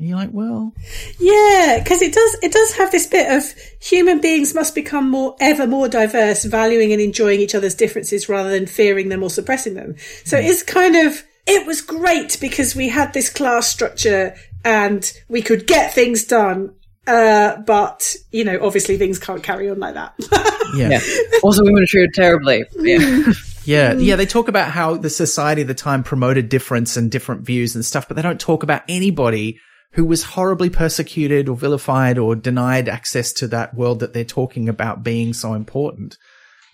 And 0.00 0.08
you're 0.08 0.16
like, 0.16 0.32
well, 0.32 0.72
Yeah, 1.18 1.78
because 1.78 2.00
it 2.00 2.14
does 2.14 2.36
it 2.42 2.52
does 2.52 2.72
have 2.72 2.90
this 2.90 3.06
bit 3.06 3.30
of 3.30 3.44
human 3.82 4.18
beings 4.18 4.54
must 4.54 4.74
become 4.74 5.10
more 5.10 5.36
ever 5.40 5.66
more 5.66 5.88
diverse, 5.88 6.42
valuing 6.44 6.92
and 6.92 7.02
enjoying 7.02 7.40
each 7.40 7.54
other's 7.54 7.74
differences 7.74 8.26
rather 8.26 8.48
than 8.48 8.66
fearing 8.66 9.10
them 9.10 9.22
or 9.22 9.28
suppressing 9.28 9.74
them. 9.74 9.96
So 10.24 10.38
it's 10.38 10.62
kind 10.62 10.96
of 10.96 11.22
it 11.46 11.66
was 11.66 11.82
great 11.82 12.38
because 12.40 12.74
we 12.74 12.88
had 12.88 13.12
this 13.12 13.28
class 13.28 13.68
structure 13.68 14.34
and 14.64 15.12
we 15.28 15.42
could 15.42 15.66
get 15.66 15.92
things 15.92 16.24
done. 16.24 16.74
Uh, 17.06 17.58
but 17.58 18.16
you 18.32 18.44
know, 18.44 18.58
obviously 18.62 18.96
things 18.96 19.18
can't 19.18 19.42
carry 19.42 19.68
on 19.68 19.80
like 19.80 19.94
that. 19.94 20.14
yeah. 20.74 20.88
Yeah. 20.88 21.00
Also, 21.42 21.62
women 21.62 21.82
are 21.82 21.86
treated 21.86 22.14
terribly. 22.14 22.64
Yeah. 22.78 23.32
Yeah, 23.62 23.92
yeah, 23.92 24.16
they 24.16 24.24
talk 24.24 24.48
about 24.48 24.70
how 24.70 24.96
the 24.96 25.10
society 25.10 25.60
of 25.60 25.68
the 25.68 25.74
time 25.74 26.02
promoted 26.02 26.48
difference 26.48 26.96
and 26.96 27.10
different 27.10 27.42
views 27.42 27.74
and 27.74 27.84
stuff, 27.84 28.08
but 28.08 28.16
they 28.16 28.22
don't 28.22 28.40
talk 28.40 28.62
about 28.62 28.82
anybody 28.88 29.60
who 29.92 30.04
was 30.04 30.22
horribly 30.22 30.70
persecuted 30.70 31.48
or 31.48 31.56
vilified 31.56 32.16
or 32.16 32.36
denied 32.36 32.88
access 32.88 33.32
to 33.32 33.48
that 33.48 33.74
world 33.74 34.00
that 34.00 34.12
they're 34.12 34.24
talking 34.24 34.68
about 34.68 35.02
being 35.02 35.32
so 35.32 35.54
important. 35.54 36.16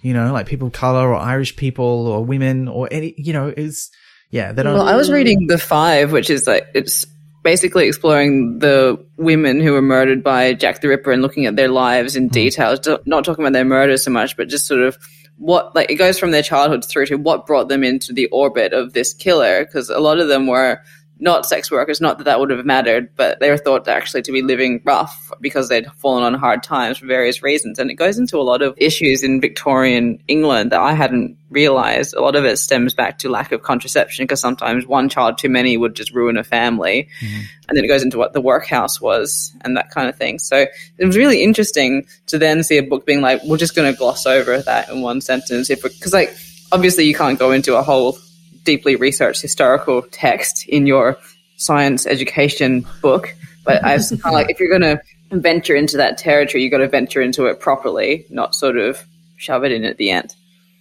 You 0.02 0.12
know, 0.12 0.32
like 0.32 0.46
people 0.46 0.68
of 0.68 0.74
color 0.74 1.08
or 1.08 1.16
Irish 1.16 1.56
people 1.56 2.06
or 2.06 2.24
women 2.24 2.68
or 2.68 2.88
any, 2.90 3.14
you 3.16 3.32
know, 3.32 3.52
is, 3.56 3.90
yeah, 4.30 4.52
they 4.52 4.62
don't. 4.62 4.74
Well, 4.74 4.86
I 4.86 4.94
was 4.94 5.10
reading 5.10 5.46
The 5.46 5.58
Five, 5.58 6.12
which 6.12 6.28
is 6.28 6.46
like, 6.46 6.66
it's 6.74 7.06
basically 7.42 7.86
exploring 7.86 8.58
the 8.58 9.04
women 9.16 9.60
who 9.60 9.72
were 9.72 9.82
murdered 9.82 10.22
by 10.22 10.52
Jack 10.52 10.80
the 10.80 10.88
Ripper 10.88 11.12
and 11.12 11.22
looking 11.22 11.46
at 11.46 11.56
their 11.56 11.68
lives 11.68 12.16
in 12.16 12.24
hmm. 12.24 12.32
detail. 12.32 12.76
Not 13.06 13.24
talking 13.24 13.44
about 13.44 13.54
their 13.54 13.64
murder 13.64 13.96
so 13.96 14.10
much, 14.10 14.36
but 14.36 14.48
just 14.48 14.66
sort 14.66 14.82
of 14.82 14.98
what, 15.38 15.74
like, 15.74 15.90
it 15.90 15.96
goes 15.96 16.18
from 16.18 16.32
their 16.32 16.42
childhood 16.42 16.84
through 16.84 17.06
to 17.06 17.16
what 17.16 17.46
brought 17.46 17.68
them 17.68 17.82
into 17.82 18.12
the 18.12 18.26
orbit 18.26 18.72
of 18.72 18.92
this 18.92 19.14
killer, 19.14 19.64
because 19.64 19.90
a 19.90 20.00
lot 20.00 20.18
of 20.18 20.28
them 20.28 20.46
were 20.46 20.80
not 21.18 21.46
sex 21.46 21.70
workers, 21.70 22.00
not 22.00 22.18
that 22.18 22.24
that 22.24 22.38
would 22.38 22.50
have 22.50 22.66
mattered, 22.66 23.08
but 23.16 23.40
they 23.40 23.50
were 23.50 23.56
thought 23.56 23.88
actually 23.88 24.22
to 24.22 24.32
be 24.32 24.42
living 24.42 24.82
rough 24.84 25.32
because 25.40 25.68
they'd 25.68 25.90
fallen 25.92 26.22
on 26.22 26.34
hard 26.34 26.62
times 26.62 26.98
for 26.98 27.06
various 27.06 27.42
reasons. 27.42 27.78
And 27.78 27.90
it 27.90 27.94
goes 27.94 28.18
into 28.18 28.36
a 28.36 28.42
lot 28.42 28.60
of 28.60 28.74
issues 28.76 29.22
in 29.22 29.40
Victorian 29.40 30.22
England 30.28 30.72
that 30.72 30.80
I 30.80 30.92
hadn't 30.92 31.38
realized. 31.48 32.14
A 32.14 32.20
lot 32.20 32.36
of 32.36 32.44
it 32.44 32.58
stems 32.58 32.92
back 32.92 33.18
to 33.18 33.30
lack 33.30 33.50
of 33.52 33.62
contraception 33.62 34.24
because 34.24 34.40
sometimes 34.40 34.86
one 34.86 35.08
child 35.08 35.38
too 35.38 35.48
many 35.48 35.78
would 35.78 35.96
just 35.96 36.12
ruin 36.12 36.36
a 36.36 36.44
family. 36.44 37.08
Mm-hmm. 37.20 37.42
And 37.68 37.76
then 37.76 37.84
it 37.84 37.88
goes 37.88 38.02
into 38.02 38.18
what 38.18 38.34
the 38.34 38.42
workhouse 38.42 39.00
was 39.00 39.54
and 39.62 39.76
that 39.76 39.90
kind 39.90 40.08
of 40.08 40.16
thing. 40.16 40.38
So 40.38 40.66
it 40.98 41.06
was 41.06 41.16
really 41.16 41.42
interesting 41.42 42.06
to 42.26 42.38
then 42.38 42.62
see 42.62 42.76
a 42.76 42.82
book 42.82 43.06
being 43.06 43.22
like, 43.22 43.42
we're 43.44 43.56
just 43.56 43.74
going 43.74 43.90
to 43.90 43.98
gloss 43.98 44.26
over 44.26 44.60
that 44.60 44.90
in 44.90 45.00
one 45.00 45.22
sentence. 45.22 45.68
Because 45.68 46.12
like 46.12 46.36
obviously 46.72 47.04
you 47.04 47.14
can't 47.14 47.38
go 47.38 47.52
into 47.52 47.76
a 47.76 47.82
whole 47.82 48.18
deeply 48.66 48.96
researched 48.96 49.40
historical 49.40 50.02
text 50.02 50.68
in 50.68 50.86
your 50.86 51.16
science 51.56 52.06
education 52.06 52.84
book. 53.00 53.34
But 53.64 53.82
I 53.82 53.94
was 53.94 54.10
kind 54.10 54.20
of 54.26 54.32
like, 54.32 54.50
if 54.50 54.60
you're 54.60 54.78
going 54.78 54.82
to 54.82 55.00
venture 55.30 55.74
into 55.74 55.96
that 55.96 56.18
territory, 56.18 56.62
you've 56.62 56.70
got 56.70 56.78
to 56.78 56.88
venture 56.88 57.22
into 57.22 57.46
it 57.46 57.60
properly, 57.60 58.26
not 58.28 58.54
sort 58.54 58.76
of 58.76 59.02
shove 59.38 59.64
it 59.64 59.72
in 59.72 59.84
at 59.84 59.96
the 59.96 60.10
end. 60.10 60.34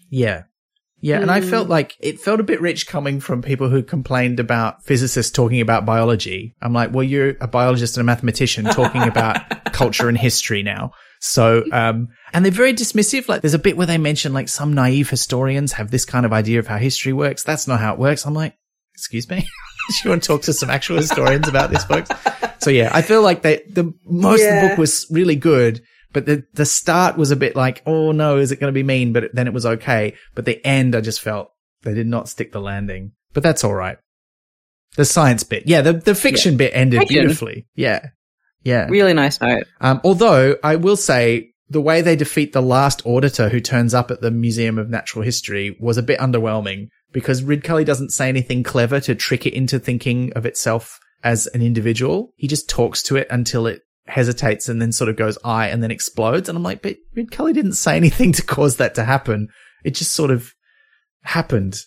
Yeah. 0.09 0.43
Yeah. 1.01 1.19
And 1.19 1.29
I 1.29 1.41
felt 1.41 1.69
like 1.69 1.95
it 1.99 2.19
felt 2.19 2.39
a 2.39 2.43
bit 2.43 2.61
rich 2.61 2.87
coming 2.87 3.19
from 3.19 3.41
people 3.41 3.69
who 3.69 3.83
complained 3.83 4.39
about 4.39 4.83
physicists 4.83 5.31
talking 5.31 5.61
about 5.61 5.85
biology. 5.85 6.55
I'm 6.61 6.73
like, 6.73 6.93
well, 6.93 7.03
you're 7.03 7.35
a 7.41 7.47
biologist 7.47 7.97
and 7.97 8.01
a 8.01 8.05
mathematician 8.05 8.65
talking 8.65 9.03
about 9.03 9.63
culture 9.73 10.09
and 10.09 10.17
history 10.17 10.63
now. 10.63 10.93
So, 11.19 11.63
um, 11.71 12.09
and 12.33 12.43
they're 12.43 12.51
very 12.51 12.73
dismissive. 12.73 13.27
Like 13.27 13.41
there's 13.41 13.53
a 13.53 13.59
bit 13.59 13.77
where 13.77 13.87
they 13.87 13.97
mention 13.97 14.33
like 14.33 14.49
some 14.49 14.73
naive 14.73 15.09
historians 15.09 15.73
have 15.73 15.91
this 15.91 16.05
kind 16.05 16.25
of 16.25 16.33
idea 16.33 16.59
of 16.59 16.67
how 16.67 16.77
history 16.77 17.13
works. 17.13 17.43
That's 17.43 17.67
not 17.67 17.79
how 17.79 17.93
it 17.93 17.99
works. 17.99 18.25
I'm 18.25 18.33
like, 18.33 18.55
excuse 18.93 19.29
me. 19.29 19.47
Do 19.89 19.95
you 20.03 20.09
want 20.09 20.23
to 20.23 20.27
talk 20.27 20.41
to 20.43 20.53
some 20.53 20.69
actual 20.69 20.97
historians 20.97 21.47
about 21.47 21.71
this, 21.71 21.83
folks? 21.83 22.09
So 22.59 22.69
yeah, 22.69 22.89
I 22.93 23.01
feel 23.01 23.21
like 23.21 23.41
they, 23.41 23.63
the, 23.69 23.93
most 24.05 24.43
of 24.43 24.61
the 24.61 24.67
book 24.69 24.77
was 24.77 25.05
really 25.11 25.35
good, 25.35 25.81
but 26.13 26.25
the, 26.25 26.43
the 26.53 26.65
start 26.65 27.17
was 27.17 27.31
a 27.31 27.35
bit 27.35 27.55
like, 27.55 27.83
oh 27.85 28.11
no, 28.11 28.37
is 28.37 28.51
it 28.51 28.59
going 28.59 28.71
to 28.71 28.77
be 28.77 28.83
mean? 28.83 29.13
But 29.13 29.33
then 29.33 29.47
it 29.47 29.53
was 29.53 29.65
okay. 29.65 30.15
But 30.33 30.45
the 30.45 30.65
end, 30.65 30.95
I 30.95 31.01
just 31.01 31.21
felt 31.21 31.51
they 31.83 31.93
did 31.93 32.07
not 32.07 32.29
stick 32.29 32.51
the 32.51 32.61
landing, 32.61 33.11
but 33.33 33.43
that's 33.43 33.63
all 33.63 33.73
right. 33.73 33.97
The 34.95 35.05
science 35.05 35.43
bit. 35.43 35.63
Yeah. 35.67 35.81
The, 35.81 35.93
the 35.93 36.15
fiction 36.15 36.57
bit 36.57 36.71
ended 36.73 37.07
beautifully. 37.07 37.67
Yeah. 37.75 38.07
Yeah. 38.65 38.87
Really 38.89 39.13
nice 39.13 39.39
note. 39.39 39.63
Um, 39.79 40.01
although 40.03 40.57
I 40.63 40.75
will 40.75 40.97
say 40.97 41.51
the 41.69 41.81
way 41.81 42.01
they 42.01 42.15
defeat 42.15 42.51
the 42.51 42.61
last 42.61 43.05
auditor 43.05 43.47
who 43.47 43.59
turns 43.59 43.93
up 43.93 44.11
at 44.11 44.21
the 44.21 44.31
Museum 44.31 44.77
of 44.77 44.89
Natural 44.89 45.23
History 45.23 45.77
was 45.79 45.97
a 45.97 46.03
bit 46.03 46.19
underwhelming 46.19 46.89
because 47.11 47.43
Ridcully 47.43 47.85
doesn't 47.85 48.11
say 48.11 48.27
anything 48.27 48.63
clever 48.63 48.99
to 48.99 49.15
trick 49.15 49.45
it 49.45 49.53
into 49.53 49.79
thinking 49.79 50.33
of 50.33 50.45
itself 50.45 50.99
as 51.23 51.47
an 51.47 51.61
individual. 51.61 52.33
He 52.35 52.47
just 52.47 52.67
talks 52.67 53.01
to 53.03 53.15
it 53.15 53.27
until 53.29 53.67
it 53.67 53.81
hesitates 54.07 54.67
and 54.67 54.81
then 54.81 54.91
sort 54.91 55.09
of 55.09 55.15
goes 55.15 55.37
I 55.43 55.67
and 55.69 55.81
then 55.81 55.91
explodes. 55.91 56.49
And 56.49 56.57
I'm 56.57 56.63
like, 56.63 56.81
but 56.81 56.97
Ridcully 57.15 57.53
didn't 57.53 57.73
say 57.73 57.95
anything 57.95 58.31
to 58.33 58.43
cause 58.43 58.77
that 58.77 58.95
to 58.95 59.03
happen. 59.03 59.47
It 59.83 59.91
just 59.91 60.13
sort 60.13 60.31
of 60.31 60.53
happened. 61.23 61.77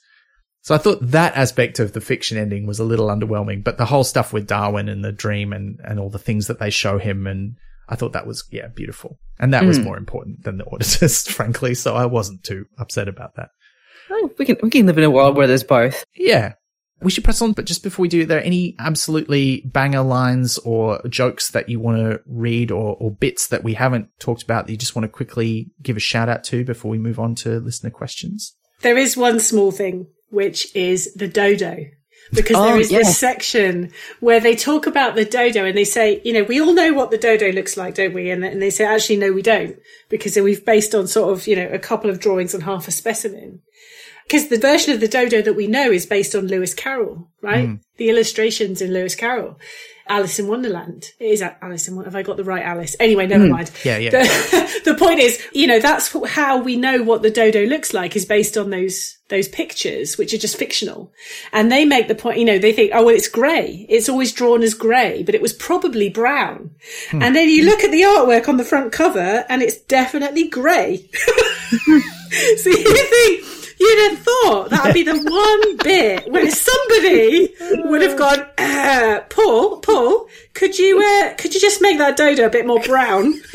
So 0.63 0.75
I 0.75 0.79
thought 0.79 0.99
that 1.01 1.37
aspect 1.37 1.79
of 1.79 1.93
the 1.93 2.01
fiction 2.01 2.37
ending 2.37 2.67
was 2.67 2.79
a 2.79 2.85
little 2.85 3.09
underwhelming, 3.09 3.65
but 3.65 3.79
the 3.79 3.87
whole 3.87 4.05
stuff 4.05 4.33
with 4.33 4.47
Darwin 4.47 4.89
and 4.89 5.05
the 5.05 5.13
dream 5.13 5.53
and, 5.53 5.79
and 5.85 5.99
all 5.99 6.11
the 6.11 6.19
things 6.19 6.49
that 6.49 6.59
they 6.59 6.71
show 6.71 6.99
him 6.99 7.27
and 7.27 7.57
I 7.89 7.97
thought 7.97 8.13
that 8.13 8.27
was, 8.27 8.45
yeah, 8.51 8.69
beautiful. 8.69 9.19
And 9.39 9.55
that 9.55 9.65
was 9.65 9.79
mm. 9.79 9.85
more 9.85 9.97
important 9.97 10.45
than 10.45 10.59
the 10.59 10.67
auditors, 10.73 11.27
frankly. 11.27 11.75
So 11.75 11.95
I 11.95 12.07
wasn't 12.07 12.45
too 12.45 12.67
upset 12.79 13.09
about 13.09 13.37
that. 13.37 13.51
Oh, 14.11 14.31
we 14.39 14.45
can 14.45 14.57
we 14.63 14.71
can 14.71 14.87
live 14.87 14.99
in 14.99 15.05
a 15.05 15.11
world 15.11 15.37
where 15.37 15.47
there's 15.47 15.65
both. 15.65 16.05
Yeah. 16.15 16.55
We 17.01 17.13
should 17.13 17.23
press 17.23 17.41
on, 17.41 17.53
but 17.53 17.65
just 17.65 17.85
before 17.85 18.03
we 18.03 18.09
do, 18.09 18.23
are 18.23 18.27
there 18.27 18.43
any 18.43 18.75
absolutely 18.81 19.63
banger 19.65 20.03
lines 20.03 20.59
or 20.59 21.01
jokes 21.09 21.53
that 21.53 21.69
you 21.69 21.79
want 21.79 21.99
to 21.99 22.21
read 22.27 22.73
or, 22.73 22.97
or 22.97 23.13
bits 23.13 23.47
that 23.49 23.63
we 23.63 23.75
haven't 23.75 24.09
talked 24.19 24.43
about 24.43 24.67
that 24.67 24.73
you 24.73 24.79
just 24.79 24.97
want 24.97 25.05
to 25.05 25.09
quickly 25.09 25.71
give 25.81 25.97
a 25.97 26.01
shout 26.01 26.29
out 26.29 26.43
to 26.45 26.65
before 26.65 26.91
we 26.91 26.99
move 26.99 27.21
on 27.21 27.37
to 27.37 27.61
listener 27.61 27.91
questions? 27.91 28.57
There 28.81 28.99
is 28.99 29.17
one 29.17 29.39
small 29.39 29.71
thing, 29.71 30.09
which 30.31 30.75
is 30.75 31.15
the 31.15 31.29
dodo. 31.29 31.87
Because 32.33 32.57
Oh, 32.57 32.65
there 32.65 32.81
is 32.81 32.93
yeah. 32.93 32.99
this 32.99 33.17
section 33.17 33.91
where 34.21 34.41
they 34.41 34.55
talk 34.55 34.87
about 34.87 35.15
the 35.15 35.25
dodo 35.25 35.65
and 35.65 35.77
they 35.77 35.85
say, 35.85 36.21
you 36.25 36.33
know, 36.35 36.43
we 36.43 36.61
all 36.61 36.75
know 36.75 36.93
what 36.93 37.11
the 37.11 37.17
dodo 37.17 37.51
looks 37.53 37.77
like, 37.77 37.95
don't 37.95 38.13
we? 38.13 38.31
And, 38.31 38.45
and 38.45 38.61
they 38.61 38.71
say, 38.71 38.85
actually, 38.85 39.17
no, 39.17 39.33
we 39.33 39.41
don't. 39.41 39.79
Because 40.11 40.37
we've 40.37 40.65
based 40.65 40.95
on 40.95 41.07
sort 41.07 41.33
of, 41.33 41.47
you 41.47 41.57
know, 41.57 41.69
a 41.69 41.79
couple 41.79 42.11
of 42.11 42.21
drawings 42.21 42.53
and 42.53 42.65
half 42.65 42.87
a 42.87 42.91
specimen. 42.91 43.63
Because 44.25 44.49
the 44.49 44.59
version 44.59 44.93
of 44.93 45.01
the 45.01 45.09
dodo 45.09 45.41
that 45.41 45.55
we 45.57 45.67
know 45.67 45.91
is 45.91 46.05
based 46.05 46.35
on 46.35 46.49
Lewis 46.49 46.75
Carroll, 46.75 47.31
right? 47.41 47.67
Hmm. 47.67 47.75
The 47.97 48.11
illustrations 48.11 48.83
in 48.83 48.93
Lewis 48.93 49.15
Carroll. 49.15 49.59
Alice 50.09 50.39
in 50.39 50.49
Wonderland. 50.49 51.13
It 51.19 51.27
is 51.27 51.43
Alice 51.43 51.89
in 51.89 51.95
Wonderland. 51.95 52.15
Have 52.15 52.21
I 52.21 52.23
got 52.23 52.37
the 52.37 52.45
right 52.45 52.65
Alice? 52.65 52.97
Anyway, 52.99 53.27
never 53.27 53.45
hmm. 53.45 53.53
mind. 53.53 53.71
Yeah, 53.85 53.99
yeah. 53.99 54.11
The, 54.11 54.81
the 54.85 54.95
point 54.95 55.21
is, 55.21 55.41
you 55.53 55.67
know, 55.67 55.79
that's 55.79 56.15
how 56.31 56.63
we 56.63 56.77
know 56.77 57.03
what 57.03 57.23
the 57.23 57.31
dodo 57.31 57.65
looks 57.67 57.93
like 57.93 58.17
is 58.17 58.25
based 58.25 58.57
on 58.57 58.71
those 58.71 59.17
those 59.29 59.49
pictures, 59.49 60.17
which 60.17 60.33
are 60.33 60.39
just 60.39 60.57
fictional. 60.57 61.13
And 61.53 61.71
they 61.71 61.85
make 61.85 62.09
the 62.09 62.15
point, 62.15 62.39
you 62.39 62.47
know, 62.47 62.59
they 62.59 62.73
think, 62.73 62.93
oh 62.95 63.05
well, 63.05 63.15
it's 63.15 63.29
grey. 63.29 63.87
It's 63.89 64.09
always 64.09 64.33
drawn 64.33 64.63
as 64.63 64.75
grey, 64.75 65.23
but 65.23 65.35
it 65.35 65.43
was 65.43 65.53
probably 65.53 66.09
brown. 66.09 66.71
Hmm. 67.11 67.23
And 67.23 67.37
then 67.37 67.49
you 67.49 67.65
look 67.65 67.85
at 67.85 67.91
the 67.91 68.03
artwork 68.03 68.49
on 68.49 68.57
the 68.57 68.65
front 68.65 68.93
cover, 68.93 69.45
and 69.49 69.63
it's 69.63 69.79
definitely 69.79 70.49
grey. 70.49 71.09
so 72.57 72.71
you 72.71 72.85
think. 72.85 73.58
You'd 73.81 74.11
have 74.11 74.19
thought 74.19 74.71
that 74.71 74.85
would 74.85 74.95
be 74.95 75.03
the 75.03 75.19
one 75.23 75.77
bit 75.79 76.31
where 76.31 76.51
somebody 76.51 77.55
would 77.89 78.03
have 78.03 78.19
gone, 78.19 78.47
uh, 78.59 79.21
Paul, 79.29 79.81
Paul, 79.81 80.29
could 80.55 80.79
you, 80.79 81.01
uh, 81.01 81.35
could 81.35 81.55
you 81.55 81.61
just 81.61 81.81
make 81.81 81.99
that 81.99 82.17
dodo 82.17 82.47
a 82.47 82.51
bit 82.51 82.67
more 82.67 82.81
brown? 82.81 83.33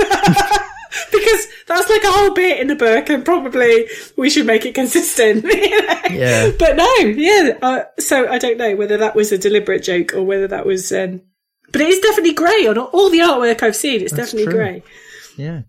because 1.11 1.47
that's 1.67 1.89
like 1.89 2.03
a 2.03 2.11
whole 2.11 2.33
bit 2.33 2.59
in 2.59 2.67
the 2.67 2.75
book 2.75 3.09
and 3.09 3.25
probably 3.25 3.87
we 4.17 4.29
should 4.29 4.45
make 4.45 4.65
it 4.65 4.75
consistent. 4.75 5.43
you 5.53 5.87
know? 5.87 5.99
Yeah. 6.09 6.51
But 6.57 6.75
no, 6.75 6.95
yeah. 6.99 7.57
Uh, 7.61 7.83
so 7.99 8.27
I 8.27 8.37
don't 8.37 8.57
know 8.57 8.75
whether 8.75 8.97
that 8.97 9.15
was 9.15 9.31
a 9.31 9.37
deliberate 9.37 9.83
joke 9.83 10.13
or 10.13 10.23
whether 10.23 10.47
that 10.47 10.65
was, 10.65 10.91
um, 10.91 11.21
but 11.71 11.81
it 11.81 11.87
is 11.87 11.99
definitely 11.99 12.33
grey 12.33 12.67
on 12.67 12.77
all 12.77 13.09
the 13.09 13.19
artwork 13.19 13.63
I've 13.63 13.75
seen. 13.75 14.01
It's 14.01 14.13
definitely 14.13 14.51
grey. 14.51 14.83
Yeah. 15.37 15.63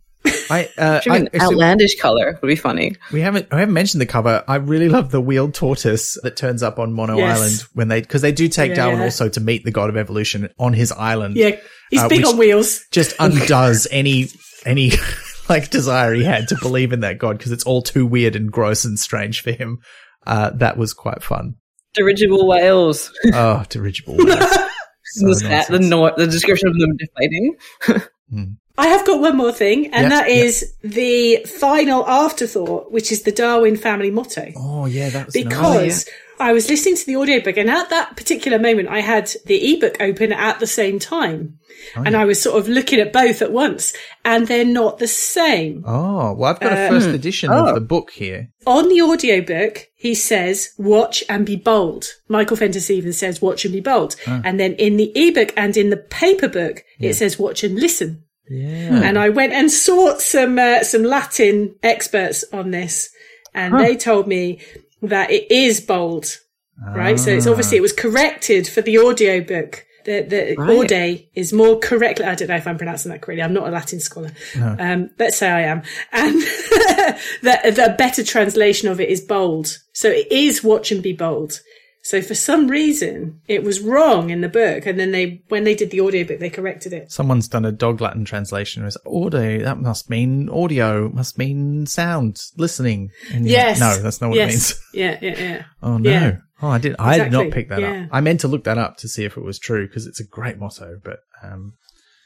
I, 0.51 0.69
uh, 0.79 1.01
I- 1.09 1.17
an 1.19 1.29
outlandish 1.41 1.99
color 2.01 2.39
would 2.41 2.49
be 2.49 2.57
funny. 2.57 2.97
We 3.13 3.21
haven't, 3.21 3.47
I 3.51 3.61
haven't 3.61 3.75
mentioned 3.75 4.01
the 4.01 4.07
cover. 4.07 4.43
I 4.49 4.57
really 4.57 4.89
love 4.89 5.11
the 5.11 5.21
wheeled 5.21 5.55
tortoise 5.55 6.17
that 6.23 6.37
turns 6.37 6.63
up 6.63 6.79
on 6.79 6.93
Mono 6.93 7.17
Yes. 7.19 7.39
Island 7.39 7.65
when 7.75 7.89
they, 7.89 8.03
cause 8.03 8.23
they 8.23 8.33
do 8.33 8.49
take 8.49 8.71
Yeah, 8.71 8.77
Darwin 8.77 8.99
yeah. 8.99 9.05
also 9.05 9.29
to 9.29 9.41
meet 9.41 9.65
the 9.65 9.71
god 9.71 9.91
of 9.91 9.97
evolution 9.97 10.49
on 10.59 10.73
his 10.73 10.93
island. 10.93 11.37
Yeah. 11.37 11.57
He's 11.91 12.01
Uh, 12.01 12.09
big 12.09 12.27
on 12.27 12.37
wheels. 12.39 12.85
Just 12.91 13.15
undoes 13.21 13.87
any, 13.91 14.29
any 14.65 14.93
like 15.49 15.71
desire 15.71 16.15
he 16.15 16.25
had 16.25 16.49
to 16.49 16.57
believe 16.61 16.93
in 16.93 17.01
that 17.01 17.19
god 17.19 17.37
because 17.39 17.53
it's 17.53 17.65
all 17.65 17.83
too 17.83 18.07
weird 18.07 18.35
and 18.37 18.51
gross 18.51 18.85
and 18.85 18.99
strange 18.99 19.43
for 19.43 19.53
him. 19.53 19.79
Uh, 20.27 20.51
that 20.55 20.77
was 20.79 20.95
quite 20.95 21.23
fun. 21.23 21.55
Dirigible 21.95 22.47
whales. 22.49 23.13
Oh, 23.35 23.63
dirigible. 23.69 24.17
whales. 24.17 24.39
So 25.17 25.27
the, 25.29 25.67
the, 25.71 25.79
no- 25.81 26.13
the 26.17 26.27
description 26.27 26.69
of 26.69 26.79
them 26.79 26.97
deflating. 26.97 27.57
I 28.77 28.89
have 28.89 29.07
got 29.07 29.21
one 29.21 29.37
more 29.37 29.53
thing, 29.53 29.87
and 29.93 30.05
Yeah, 30.05 30.09
that 30.09 30.29
is 30.29 30.75
the 30.83 31.45
final 31.45 32.07
afterthought, 32.09 32.91
which 32.91 33.13
is 33.13 33.23
the 33.23 33.31
Darwin 33.33 33.77
family 33.77 34.11
motto. 34.11 34.53
Oh 34.57 34.87
yeah, 34.87 35.11
that 35.11 35.27
was 35.27 35.35
nice. 35.35 35.45
because 35.45 36.09
oh, 36.09 36.13
I 36.41 36.53
was 36.53 36.69
listening 36.69 36.97
to 36.97 37.07
the 37.07 37.17
audiobook 37.17 37.57
and 37.57 37.71
at 37.71 37.91
that 37.91 38.17
particular 38.17 38.59
moment 38.59 38.89
I 38.89 39.01
had 39.01 39.31
the 39.47 39.75
ebook 39.75 39.97
open 40.01 40.33
at 40.33 40.59
the 40.59 40.67
same 40.67 40.99
time. 40.99 41.59
Oh, 41.97 42.03
and 42.05 42.17
I 42.17 42.25
was 42.25 42.41
sort 42.41 42.59
of 42.59 42.69
looking 42.69 42.99
at 42.99 43.13
both 43.13 43.43
at 43.43 43.53
once 43.53 43.93
and 44.25 44.47
they're 44.47 44.65
not 44.65 44.99
the 44.99 45.07
same. 45.07 45.85
Oh, 45.87 46.33
well, 46.33 46.51
I've 46.53 46.61
got 46.61 46.73
a 46.73 46.89
first 46.89 47.09
um, 47.09 47.15
edition 47.15 47.51
oh. 47.51 47.69
of 47.69 47.75
the 47.75 47.81
book 47.81 48.11
here. 48.11 48.51
On 48.67 48.89
the 48.89 49.03
audiobook, 49.03 49.89
he 49.95 50.15
says, 50.15 50.71
watch 50.79 51.23
and 51.29 51.47
be 51.47 51.57
bold. 51.57 52.07
Michael 52.29 52.57
Fenton 52.57 52.81
Stevens 52.81 53.19
says, 53.19 53.43
watch 53.43 53.65
and 53.65 53.73
be 53.73 53.81
bold. 53.81 54.17
Ah. 54.27 54.41
And 54.45 54.59
then 54.59 54.75
in 54.75 54.97
the 54.97 55.13
ebook 55.15 55.53
and 55.57 55.77
in 55.77 55.91
the 55.91 55.97
paper 55.97 56.49
book, 56.49 56.85
it 56.99 57.15
says, 57.15 57.39
watch 57.39 57.63
and 57.63 57.79
listen. 57.79 58.24
Yeah. 58.49 59.01
And 59.03 59.19
I 59.19 59.31
went 59.31 59.53
and 59.53 59.71
sought 59.71 60.21
some, 60.21 60.59
uh, 60.59 60.83
some 60.85 61.03
Latin 61.03 61.77
experts 61.83 62.45
on 62.53 62.71
this 62.71 63.11
and 63.55 63.79
they 63.79 63.97
told 63.97 64.27
me 64.27 64.61
that 65.03 65.31
it 65.31 65.51
is 65.51 65.81
bold, 65.81 66.27
right? 66.95 67.19
So 67.19 67.31
it's 67.31 67.47
obviously, 67.47 67.79
it 67.79 67.83
was 67.83 67.93
corrected 67.93 68.67
for 68.69 68.83
the 68.83 68.99
audiobook. 68.99 69.87
The, 70.05 70.21
the 70.21 70.55
Right. 70.59 70.93
Aude 70.93 71.27
is 71.35 71.53
more 71.55 71.79
correctly, 71.79 72.27
I 72.27 72.35
don't 72.35 72.49
know 72.49 72.57
if 72.57 72.67
I'm 72.67 72.77
pronouncing 72.77 73.11
that 73.11 73.23
correctly. 73.23 73.43
I'm 73.43 73.55
not 73.55 73.67
a 73.67 73.71
Latin 73.71 74.01
scholar. 74.01 74.33
Um, 74.79 75.11
let's 75.19 75.39
say 75.39 75.49
I 75.51 75.63
am. 75.63 75.83
And 76.13 76.35
the, 77.43 77.73
the 77.75 77.95
better 77.97 78.23
translation 78.23 78.89
of 78.89 79.01
it 79.01 79.09
is 79.09 79.23
bold. 79.23 79.79
So 79.95 80.11
it 80.11 80.31
is 80.31 80.63
watch 80.63 80.93
and 80.93 81.03
be 81.03 81.15
bold. 81.15 81.61
So 82.05 82.21
for 82.21 82.35
some 82.35 82.69
reason, 82.69 83.41
it 83.49 83.63
was 83.65 83.81
wrong 83.81 84.29
in 84.29 84.43
the 84.43 84.49
book. 84.51 84.85
And 84.85 85.01
then 85.01 85.11
they, 85.11 85.43
when 85.49 85.65
they 85.65 85.75
did 85.75 85.91
the 85.91 86.03
audiobook, 86.03 86.39
they 86.39 86.51
corrected 86.51 86.93
it. 86.93 87.11
Someone's 87.11 87.49
done 87.49 87.65
a 87.65 87.73
dog 87.73 88.03
Latin 88.03 88.27
translation. 88.27 88.85
It's 88.85 88.99
audio. 89.07 89.65
That 89.65 89.79
must 89.81 90.11
mean 90.11 90.51
audio. 90.51 91.09
Must 91.09 91.39
mean 91.39 91.87
sound, 91.87 92.43
listening. 92.59 93.11
And 93.33 93.47
you're 93.47 93.57
like, 93.57 93.67
Yes. 93.67 93.81
No, 93.81 93.97
that's 94.03 94.21
not 94.21 94.29
what 94.29 94.37
yes. 94.37 94.49
it 94.51 94.55
means. 94.55 94.81
Yeah, 94.93 95.19
yeah, 95.23 95.41
yeah. 95.43 95.65
Oh 95.83 95.97
no. 95.97 96.11
Yeah. 96.11 96.37
Oh, 96.61 96.69
I 96.69 96.77
did. 96.79 96.95
I 96.99 97.17
did 97.17 97.33
not 97.33 97.47
Exactly. 97.47 97.51
pick 97.63 97.69
that 97.71 97.81
Yeah. 97.81 98.03
up. 98.03 98.09
I 98.13 98.21
meant 98.21 98.41
to 98.41 98.49
look 98.49 98.65
that 98.65 98.77
up 98.77 98.99
to 98.99 99.09
see 99.09 99.25
if 99.25 99.39
it 99.39 99.43
was 99.43 99.59
true 99.59 99.87
because 99.87 100.07
it's 100.07 100.21
a 100.21 100.27
great 100.27 100.59
motto. 100.59 100.99
But 101.03 101.21
um, 101.43 101.73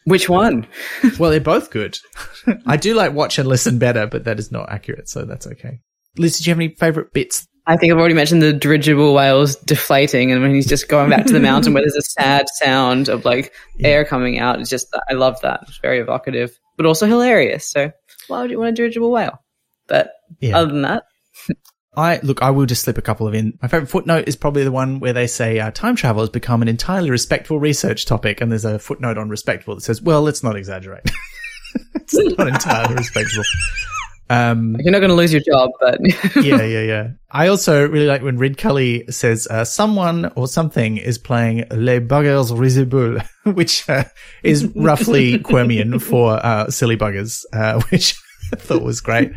Which 0.07 0.29
one? 0.29 0.67
well, 1.21 1.31
they're 1.31 1.39
both 1.41 1.71
good. 1.71 1.97
I 2.67 2.77
do 2.77 2.95
like 2.95 3.13
watch 3.13 3.39
and 3.39 3.49
listen 3.49 3.79
better, 3.79 4.09
but 4.09 4.25
that 4.25 4.41
is 4.41 4.51
not 4.51 4.71
accurate, 4.71 5.09
so 5.09 5.25
that's 5.25 5.47
okay. 5.47 5.79
Liz, 6.17 6.37
did 6.37 6.49
you 6.49 6.51
have 6.51 6.59
any 6.59 6.75
favorite 6.75 7.13
bits? 7.13 7.47
I 7.69 7.77
think 7.77 7.93
I've 7.93 7.99
already 7.99 8.15
mentioned 8.15 8.41
the 8.41 8.55
dirigible 8.55 9.13
whales 9.13 9.55
deflating, 9.57 10.33
and 10.33 10.41
when 10.41 10.55
he's 10.55 10.67
just 10.67 10.89
going 10.89 11.11
back 11.11 11.27
to 11.27 11.35
the 11.35 11.41
mountain 11.41 11.75
where 11.75 11.83
there's 11.83 11.95
a 11.97 12.01
sad 12.03 12.47
sound 12.49 13.11
of 13.11 13.27
like 13.27 13.53
air 13.79 14.07
coming 14.07 14.39
out. 14.39 14.59
It's 14.59 14.71
just, 14.71 14.89
I 15.11 15.13
love 15.13 15.39
that. 15.43 15.65
It's 15.69 15.77
very 15.77 15.99
evocative, 15.99 16.59
but 16.79 16.87
also 16.87 17.07
hilarious. 17.07 17.69
So 17.71 17.93
why 18.27 18.41
would 18.41 18.51
you 18.51 18.59
want 18.59 18.71
a 18.71 18.73
dirigible 18.73 19.11
whale? 19.11 19.45
But 19.87 20.13
Yeah. 20.41 20.57
other 20.57 20.73
than 20.73 20.83
that, 20.83 21.05
I 21.97 22.21
look. 22.23 22.41
I 22.41 22.51
will 22.53 22.65
just 22.65 22.85
slip 22.85 22.97
a 22.97 23.03
couple 23.03 23.27
of 23.29 23.35
in. 23.35 23.59
My 23.61 23.69
favorite 23.69 23.89
footnote 23.89 24.29
is 24.29 24.37
probably 24.37 24.65
the 24.65 24.73
one 24.73 24.99
where 24.99 25.13
they 25.13 25.27
say 25.27 25.59
uh, 25.59 25.71
time 25.71 25.95
travel 25.95 26.23
has 26.23 26.31
become 26.31 26.63
an 26.63 26.69
entirely 26.69 27.11
respectful 27.11 27.61
research 27.61 28.07
topic, 28.07 28.41
and 28.41 28.51
there's 28.51 28.65
a 28.65 28.79
footnote 28.79 29.19
on 29.19 29.29
respectful 29.29 29.75
that 29.75 29.83
says, 29.83 30.01
"Well, 30.01 30.23
let's 30.23 30.43
not 30.43 30.57
exaggerate. 30.57 31.03
it's 31.97 32.15
not 32.39 32.49
entirely 32.49 32.95
respectable." 32.95 33.45
Um, 34.31 34.77
you're 34.81 34.93
not 34.93 34.99
going 34.99 35.11
to 35.11 35.17
lose 35.17 35.33
your 35.33 35.43
job, 35.43 35.71
but 35.81 35.99
yeah, 36.37 36.63
yeah, 36.63 36.83
yeah. 36.83 37.09
I 37.31 37.49
also 37.49 37.87
really 37.87 38.07
like 38.07 38.23
when 38.23 38.39
Ridcully 38.39 39.13
says 39.13 39.47
uh, 39.49 39.65
someone 39.65 40.33
or 40.37 40.47
something 40.47 40.99
is 40.99 41.19
playing 41.19 41.65
Les 41.71 42.01
Buggers 42.01 42.51
Risibles, 42.57 43.23
which 43.55 43.89
uh, 43.89 44.05
is 44.43 44.67
roughly 44.77 45.39
Quirmian 45.39 46.01
for 46.01 46.45
uh, 46.45 46.71
silly 46.71 46.97
buggers, 46.97 47.45
uh, 47.53 47.81
which 47.91 48.21
I 48.53 48.57
thought 48.57 48.83
was 48.83 49.01
great. 49.01 49.33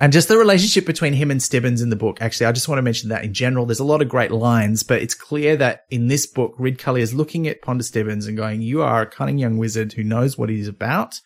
And 0.00 0.12
just 0.12 0.28
the 0.28 0.38
relationship 0.38 0.86
between 0.86 1.12
him 1.12 1.30
and 1.30 1.40
Stibbins 1.40 1.82
in 1.82 1.90
the 1.90 1.96
book. 1.96 2.18
Actually, 2.20 2.46
I 2.46 2.52
just 2.52 2.68
want 2.68 2.78
to 2.78 2.82
mention 2.82 3.08
that 3.08 3.24
in 3.24 3.34
general. 3.34 3.66
There's 3.66 3.80
a 3.80 3.84
lot 3.84 4.00
of 4.00 4.08
great 4.08 4.30
lines, 4.30 4.84
but 4.84 5.02
it's 5.02 5.14
clear 5.14 5.56
that 5.56 5.86
in 5.90 6.06
this 6.06 6.24
book, 6.24 6.56
Ridcully 6.56 7.00
is 7.00 7.14
looking 7.14 7.48
at 7.48 7.62
Ponder 7.62 7.82
Stibbins 7.82 8.28
and 8.28 8.36
going, 8.36 8.62
you 8.62 8.82
are 8.82 9.02
a 9.02 9.06
cunning 9.06 9.38
young 9.38 9.58
wizard 9.58 9.92
who 9.92 10.04
knows 10.04 10.38
what 10.38 10.50
he's 10.50 10.68
about. 10.68 11.20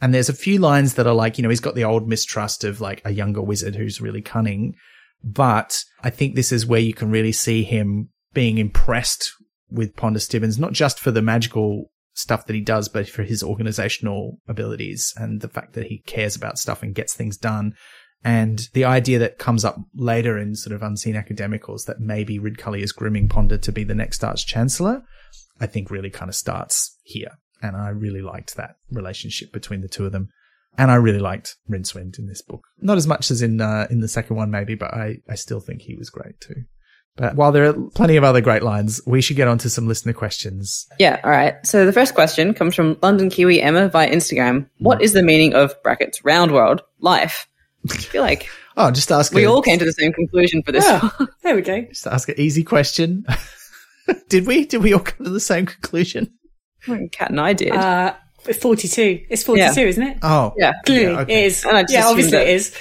And 0.00 0.12
there's 0.12 0.28
a 0.28 0.34
few 0.34 0.58
lines 0.58 0.94
that 0.94 1.06
are 1.06 1.14
like, 1.14 1.38
you 1.38 1.42
know, 1.42 1.48
he's 1.48 1.60
got 1.60 1.74
the 1.74 1.84
old 1.84 2.08
mistrust 2.08 2.64
of 2.64 2.80
like 2.80 3.00
a 3.04 3.12
younger 3.12 3.42
wizard 3.42 3.76
who's 3.76 4.00
really 4.00 4.22
cunning. 4.22 4.74
But 5.24 5.82
I 6.02 6.10
think 6.10 6.34
this 6.34 6.52
is 6.52 6.66
where 6.66 6.80
you 6.80 6.94
can 6.94 7.10
really 7.10 7.32
see 7.32 7.64
him 7.64 8.10
being 8.34 8.58
impressed 8.58 9.32
with 9.70 9.96
Ponder 9.96 10.20
Stibbins, 10.20 10.58
not 10.58 10.72
just 10.72 11.00
for 11.00 11.10
the 11.10 11.22
magical 11.22 11.90
stuff 12.12 12.46
that 12.46 12.54
he 12.54 12.60
does, 12.60 12.88
but 12.88 13.08
for 13.08 13.22
his 13.22 13.42
organizational 13.42 14.38
abilities 14.48 15.12
and 15.16 15.40
the 15.40 15.48
fact 15.48 15.74
that 15.74 15.86
he 15.86 16.02
cares 16.06 16.36
about 16.36 16.58
stuff 16.58 16.82
and 16.82 16.94
gets 16.94 17.14
things 17.14 17.36
done. 17.36 17.74
And 18.24 18.68
the 18.72 18.84
idea 18.84 19.18
that 19.18 19.38
comes 19.38 19.64
up 19.64 19.76
later 19.94 20.38
in 20.38 20.54
sort 20.56 20.74
of 20.74 20.82
unseen 20.82 21.14
academicals 21.14 21.84
that 21.84 22.00
maybe 22.00 22.38
Ridcully 22.38 22.82
is 22.82 22.92
grooming 22.92 23.28
Ponder 23.28 23.58
to 23.58 23.72
be 23.72 23.84
the 23.84 23.94
next 23.94 24.24
Arch 24.24 24.46
Chancellor, 24.46 25.02
I 25.60 25.66
think 25.66 25.90
really 25.90 26.10
kind 26.10 26.28
of 26.28 26.34
starts 26.34 26.98
here. 27.02 27.32
And 27.62 27.76
I 27.76 27.88
really 27.88 28.22
liked 28.22 28.56
that 28.56 28.76
relationship 28.90 29.52
between 29.52 29.80
the 29.80 29.88
two 29.88 30.06
of 30.06 30.12
them. 30.12 30.28
And 30.78 30.90
I 30.90 30.96
really 30.96 31.18
liked 31.18 31.56
Rincewind 31.70 32.18
in 32.18 32.26
this 32.26 32.42
book. 32.42 32.66
Not 32.80 32.98
as 32.98 33.06
much 33.06 33.30
as 33.30 33.40
in, 33.40 33.60
uh, 33.60 33.86
in 33.90 34.00
the 34.00 34.08
second 34.08 34.36
one, 34.36 34.50
maybe, 34.50 34.74
but 34.74 34.92
I, 34.92 35.18
I 35.28 35.34
still 35.34 35.60
think 35.60 35.82
he 35.82 35.94
was 35.94 36.10
great 36.10 36.38
too. 36.40 36.64
But 37.16 37.34
while 37.34 37.50
there 37.50 37.64
are 37.64 37.72
plenty 37.94 38.16
of 38.16 38.24
other 38.24 38.42
great 38.42 38.62
lines, 38.62 39.00
we 39.06 39.22
should 39.22 39.36
get 39.36 39.48
on 39.48 39.56
to 39.58 39.70
some 39.70 39.88
listener 39.88 40.12
questions. 40.12 40.86
yeah. 40.98 41.18
All 41.24 41.30
right. 41.30 41.54
So 41.64 41.86
the 41.86 41.92
first 41.92 42.14
question 42.14 42.52
comes 42.52 42.74
from 42.74 42.98
London 43.02 43.30
Kiwi 43.30 43.62
Emma 43.62 43.88
via 43.88 44.10
Instagram. 44.10 44.68
What 44.80 45.00
is 45.00 45.14
the 45.14 45.22
meaning 45.22 45.54
of 45.54 45.82
brackets 45.82 46.22
round 46.26 46.52
world 46.52 46.82
life? 47.00 47.48
I 47.90 47.96
feel 47.96 48.22
like 48.22 48.48
Oh, 48.76 48.90
just 48.90 49.10
ask 49.10 49.32
we 49.32 49.44
a, 49.44 49.50
all 49.50 49.62
came 49.62 49.78
to 49.78 49.84
the 49.86 49.92
same 49.92 50.12
conclusion 50.12 50.62
for 50.62 50.72
this. 50.72 50.84
Oh, 50.86 51.26
there 51.42 51.56
we 51.56 51.62
go. 51.62 51.80
just 51.86 52.06
ask 52.06 52.28
an 52.28 52.38
easy 52.38 52.62
question. 52.62 53.24
Did 54.28 54.46
we? 54.46 54.66
Did 54.66 54.82
we 54.82 54.92
all 54.92 55.00
come 55.00 55.24
to 55.24 55.30
the 55.30 55.40
same 55.40 55.64
conclusion? 55.64 56.34
One. 56.86 57.08
Kat 57.08 57.30
and 57.30 57.40
I 57.40 57.52
did. 57.52 57.72
Uh, 57.72 58.14
42. 58.60 59.26
It's 59.28 59.42
42, 59.42 59.80
Yeah. 59.80 59.86
isn't 59.88 60.02
it? 60.02 60.18
Oh, 60.22 60.54
yeah. 60.56 60.72
Clearly, 60.84 61.12
yeah, 61.14 61.20
okay. 61.20 61.42
it 61.42 61.46
is. 61.46 61.64
And 61.64 61.76
I 61.76 61.82
just 61.82 61.92
yeah, 61.94 62.06
obviously 62.06 62.30
that- 62.32 62.46
it 62.46 62.54
is. 62.54 62.76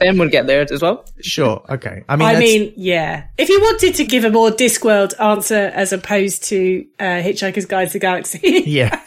Ben 0.00 0.16
would 0.16 0.30
get 0.30 0.46
there 0.46 0.62
as 0.72 0.80
well. 0.80 1.04
Sure. 1.20 1.62
Okay. 1.68 2.04
I 2.08 2.16
mean, 2.16 2.26
I 2.26 2.38
mean, 2.38 2.72
yeah. 2.74 3.24
If 3.36 3.50
you 3.50 3.60
wanted 3.60 3.94
to 3.96 4.04
give 4.06 4.24
a 4.24 4.30
more 4.30 4.48
Discworld 4.50 5.12
answer 5.20 5.70
as 5.74 5.92
opposed 5.92 6.44
to 6.44 6.86
uh, 6.98 7.04
Hitchhiker's 7.20 7.66
Guide 7.66 7.88
to 7.88 7.92
the 7.92 7.98
Galaxy, 7.98 8.40
yeah. 8.66 8.98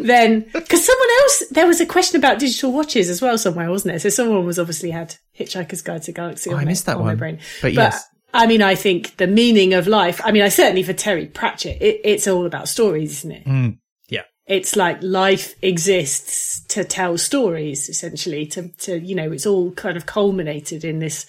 then 0.00 0.40
because 0.52 0.84
someone 0.84 1.08
else, 1.22 1.44
there 1.52 1.68
was 1.68 1.80
a 1.80 1.86
question 1.86 2.16
about 2.18 2.40
digital 2.40 2.72
watches 2.72 3.08
as 3.08 3.22
well 3.22 3.38
somewhere, 3.38 3.70
wasn't 3.70 3.92
there? 3.92 4.00
So 4.00 4.08
someone 4.08 4.44
was 4.44 4.58
obviously 4.58 4.90
had 4.90 5.14
Hitchhiker's 5.38 5.82
Guide 5.82 6.02
to 6.02 6.06
the 6.06 6.16
Galaxy. 6.16 6.50
Oh, 6.50 6.54
on 6.54 6.58
I 6.58 6.62
their- 6.64 6.70
missed 6.70 6.86
that 6.86 6.96
on 6.96 7.02
their 7.02 7.10
one. 7.12 7.18
brain. 7.18 7.38
But 7.62 7.74
yes. 7.74 8.08
I 8.36 8.46
mean, 8.46 8.62
I 8.62 8.74
think 8.74 9.16
the 9.16 9.26
meaning 9.26 9.74
of 9.74 9.86
life. 9.86 10.20
I 10.24 10.32
mean, 10.32 10.42
I 10.42 10.48
certainly 10.48 10.82
for 10.82 10.92
Terry 10.92 11.26
Pratchett, 11.26 11.80
it, 11.80 12.00
it's 12.04 12.26
all 12.28 12.46
about 12.46 12.68
stories, 12.68 13.18
isn't 13.18 13.32
it? 13.32 13.44
Mm, 13.46 13.78
yeah. 14.08 14.22
it's 14.46 14.76
like 14.76 14.98
life 15.02 15.54
exists 15.62 16.60
to 16.68 16.84
tell 16.84 17.16
stories 17.18 17.88
essentially 17.88 18.46
to 18.46 18.68
to 18.78 18.98
you 18.98 19.14
know 19.14 19.32
it's 19.32 19.46
all 19.46 19.70
kind 19.72 19.96
of 19.96 20.06
culminated 20.06 20.84
in 20.84 20.98
this 20.98 21.26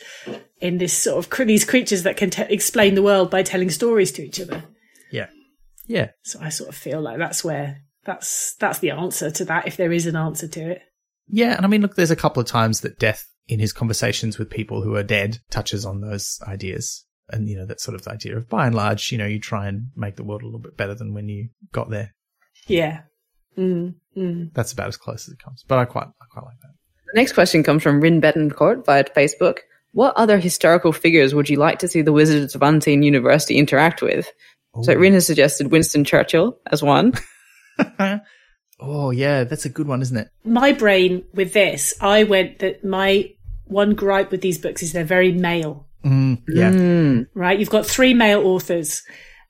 in 0.60 0.78
this 0.78 0.94
sort 0.98 1.18
of 1.24 1.30
cr- 1.30 1.44
these 1.46 1.64
creatures 1.66 2.04
that 2.04 2.18
can 2.18 2.30
t- 2.30 2.42
explain 2.50 2.96
the 2.96 3.04
world 3.04 3.30
by 3.30 3.44
telling 3.44 3.70
stories 3.70 4.12
to 4.12 4.24
each 4.24 4.40
other 4.42 4.64
Yeah. 5.12 5.28
Yeah. 5.86 6.10
so 6.24 6.40
i 6.42 6.50
sort 6.50 6.70
of 6.70 6.76
feel 6.76 7.00
like 7.02 7.18
that's 7.20 7.44
where 7.44 7.82
that's 8.04 8.56
that's 8.60 8.80
the 8.80 8.92
answer 8.92 9.30
to 9.32 9.46
that 9.46 9.68
if 9.68 9.78
there 9.78 9.92
is 9.92 10.06
an 10.08 10.16
answer 10.16 10.48
to 10.48 10.72
it 10.72 10.82
Yeah. 11.28 11.56
And 11.56 11.66
I 11.66 11.70
mean, 11.70 11.82
look, 11.82 11.96
there's 11.96 12.12
a 12.12 12.16
couple 12.24 12.42
of 12.42 12.48
times 12.48 12.82
that 12.82 12.98
death 13.00 13.26
in 13.48 13.60
his 13.60 13.74
conversations 13.74 14.38
with 14.38 14.50
people 14.50 14.82
who 14.82 14.96
are 14.96 15.04
dead 15.04 15.40
touches 15.50 15.86
on 15.86 16.02
those 16.02 16.40
ideas. 16.48 17.06
And, 17.30 17.50
you 17.50 17.58
know, 17.58 17.66
that 17.66 17.82
sort 17.82 17.96
of 17.96 18.08
idea 18.08 18.38
of 18.38 18.48
by 18.48 18.68
and 18.68 18.76
large, 18.76 19.12
you 19.12 19.18
know, 19.18 19.26
you 19.26 19.40
try 19.40 19.68
and 19.68 19.88
make 19.96 20.16
the 20.16 20.24
world 20.24 20.44
a 20.44 20.46
little 20.46 20.60
bit 20.60 20.78
better 20.78 20.96
than 20.96 21.14
when 21.14 21.28
you 21.28 21.50
got 21.72 21.90
there. 21.90 22.14
yeah 22.68 23.02
mm, 23.58 23.94
mm. 24.16 24.54
That's 24.54 24.72
about 24.72 24.88
as 24.88 24.98
close 24.98 25.28
as 25.28 25.34
it 25.34 25.44
comes. 25.44 25.64
But 25.68 25.80
I 25.80 25.86
quite, 25.86 26.08
I 26.08 26.26
quite 26.32 26.46
like 26.46 26.60
that. 26.62 26.72
The 27.14 27.20
next 27.20 27.34
question 27.34 27.64
comes 27.64 27.84
from 27.84 28.02
Rin 28.02 28.22
Betancourt 28.22 28.86
via 28.86 29.04
Facebook. 29.04 29.60
What 29.92 30.16
other 30.16 30.38
historical 30.38 30.94
figures 30.94 31.34
would 31.34 31.50
you 31.50 31.58
like 31.58 31.80
to 31.80 31.88
see 31.88 32.02
the 32.02 32.14
Wizards 32.14 32.56
of 32.56 32.64
Unseen 32.64 33.04
University 33.04 33.58
interact 33.58 34.02
with? 34.02 34.32
So 34.84 34.94
Rin 34.94 35.14
has 35.14 35.26
suggested 35.26 35.72
Winston 35.72 36.04
Churchill 36.04 36.60
as 36.72 36.84
one. 36.84 37.14
oh, 38.80 39.12
yeah. 39.12 39.44
That's 39.44 39.66
a 39.66 39.70
good 39.70 39.88
one, 39.88 40.02
isn't 40.02 40.18
it? 40.18 40.30
my 40.48 40.72
brain 40.72 41.24
with 41.34 41.54
this 41.54 41.94
i 42.02 42.24
went 42.24 42.60
that 42.60 42.84
my 42.84 43.30
one 43.68 43.94
gripe 43.96 44.32
with 44.32 44.42
these 44.42 44.58
books 44.58 44.82
is 44.84 44.94
they're 44.94 45.04
very 45.04 45.32
male 45.32 45.86
Mm, 46.06 46.42
yeah. 46.48 46.72
Hmm. 46.72 47.22
right? 47.34 47.60
You've 47.60 47.70
got 47.72 47.86
three 47.86 48.14
male 48.14 48.46
authors. 48.48 49.04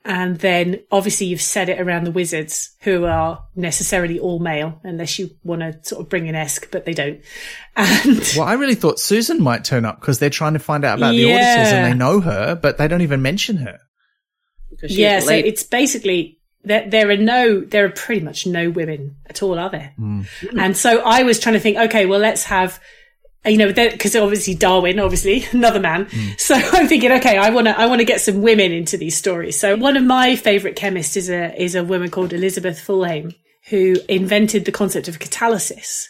And 0.06 0.40
then 0.40 0.80
obviously 0.90 1.28
you've 1.28 1.42
said 1.42 1.68
it 1.68 1.82
around 1.82 2.06
the 2.06 2.12
wizards 2.12 2.72
who 2.82 3.04
are 3.04 3.44
necessarily 3.56 4.18
all 4.20 4.40
male 4.40 4.80
unless 4.86 5.20
you 5.20 5.32
want 5.44 5.62
to 5.62 5.78
sort 5.84 6.02
of 6.02 6.10
bring 6.10 6.30
an 6.30 6.36
Esk, 6.36 6.72
but 6.72 6.86
they 6.86 6.94
don't. 6.94 7.20
And 7.76 8.18
Well, 8.38 8.48
I 8.48 8.54
really 8.54 8.74
thought 8.76 9.00
Susan 9.00 9.44
might 9.44 9.66
turn 9.66 9.84
up 9.84 10.00
because 10.00 10.18
they're 10.20 10.30
trying 10.30 10.54
to 10.54 10.60
find 10.60 10.86
out 10.86 10.98
about 10.98 11.12
the 11.12 11.18
Yeah. 11.18 11.36
auditors 11.36 11.74
and 11.74 11.86
they 11.86 11.94
know 11.98 12.22
her, 12.22 12.56
but 12.56 12.78
they 12.78 12.88
don't 12.88 13.02
even 13.02 13.22
mention 13.22 13.58
her. 13.58 13.78
Yeah, 14.84 15.20
so 15.20 15.34
it's 15.34 15.64
basically 15.64 16.40
there. 16.64 16.90
There 16.90 17.10
are 17.10 17.18
no, 17.18 17.62
there 17.62 17.86
are 17.86 17.90
pretty 17.90 18.22
much 18.22 18.46
no 18.48 18.70
women 18.70 19.18
at 19.28 19.44
all, 19.44 19.60
are 19.60 19.70
there? 19.70 19.94
And 20.58 20.76
so 20.78 21.02
I 21.04 21.24
was 21.24 21.40
trying 21.40 21.54
to 21.54 21.60
think, 21.60 21.78
okay, 21.78 22.06
well, 22.06 22.20
let's 22.20 22.44
have, 22.46 22.80
you 23.48 23.58
know, 23.58 23.72
because 23.72 24.16
obviously 24.16 24.56
Darwin, 24.56 25.00
obviously 25.00 25.46
another 25.52 25.80
man. 25.80 26.06
Mm. 26.06 26.40
So 26.40 26.56
I'm 26.74 26.88
thinking, 26.88 27.12
okay, 27.14 27.38
I 27.38 27.50
want 27.50 27.68
to, 27.68 27.80
I 27.80 27.86
want 27.86 28.00
to 28.00 28.06
get 28.06 28.22
some 28.22 28.42
women 28.42 28.72
into 28.72 28.98
these 28.98 29.18
stories. 29.18 29.60
So 29.60 29.76
one 29.76 29.98
of 29.98 30.04
my 30.04 30.36
favorite 30.36 30.76
chemists 30.76 31.18
is 31.18 31.30
a 31.30 31.60
is 31.62 31.76
a 31.76 31.84
woman 31.84 32.10
called 32.10 32.34
Elizabeth 32.34 32.80
Fulham 32.80 33.34
who 33.70 33.98
invented 34.08 34.66
the 34.66 34.72
concept 34.72 35.08
of 35.08 35.20
catalysis. 35.20 36.06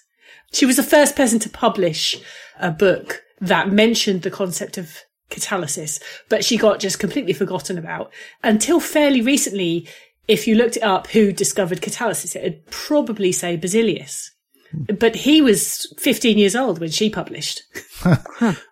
She 0.54 0.66
was 0.66 0.78
the 0.78 0.84
first 0.84 1.16
person 1.16 1.40
to 1.40 1.50
publish 1.50 2.16
a 2.60 2.72
book 2.72 3.24
that 3.42 3.72
mentioned 3.72 4.22
the 4.22 4.32
concept 4.32 4.78
of 4.78 5.00
catalysis, 5.30 6.02
but 6.30 6.46
she 6.46 6.58
got 6.58 6.80
just 6.80 7.00
completely 7.00 7.34
forgotten 7.34 7.78
about 7.78 8.12
until 8.44 8.80
fairly 8.80 9.22
recently. 9.22 9.88
If 10.28 10.46
you 10.46 10.56
looked 10.56 10.76
it 10.76 10.84
up, 10.84 11.08
who 11.08 11.32
discovered 11.32 11.80
catalysis, 11.80 12.36
it 12.36 12.44
would 12.44 12.66
probably 12.70 13.32
say 13.32 13.58
Berzelius. 13.58 14.32
But 15.00 15.16
he 15.16 15.42
was 15.42 15.94
15 15.98 16.38
years 16.38 16.56
old 16.56 16.80
when 16.80 16.90
she 16.90 17.10
published. 17.10 17.64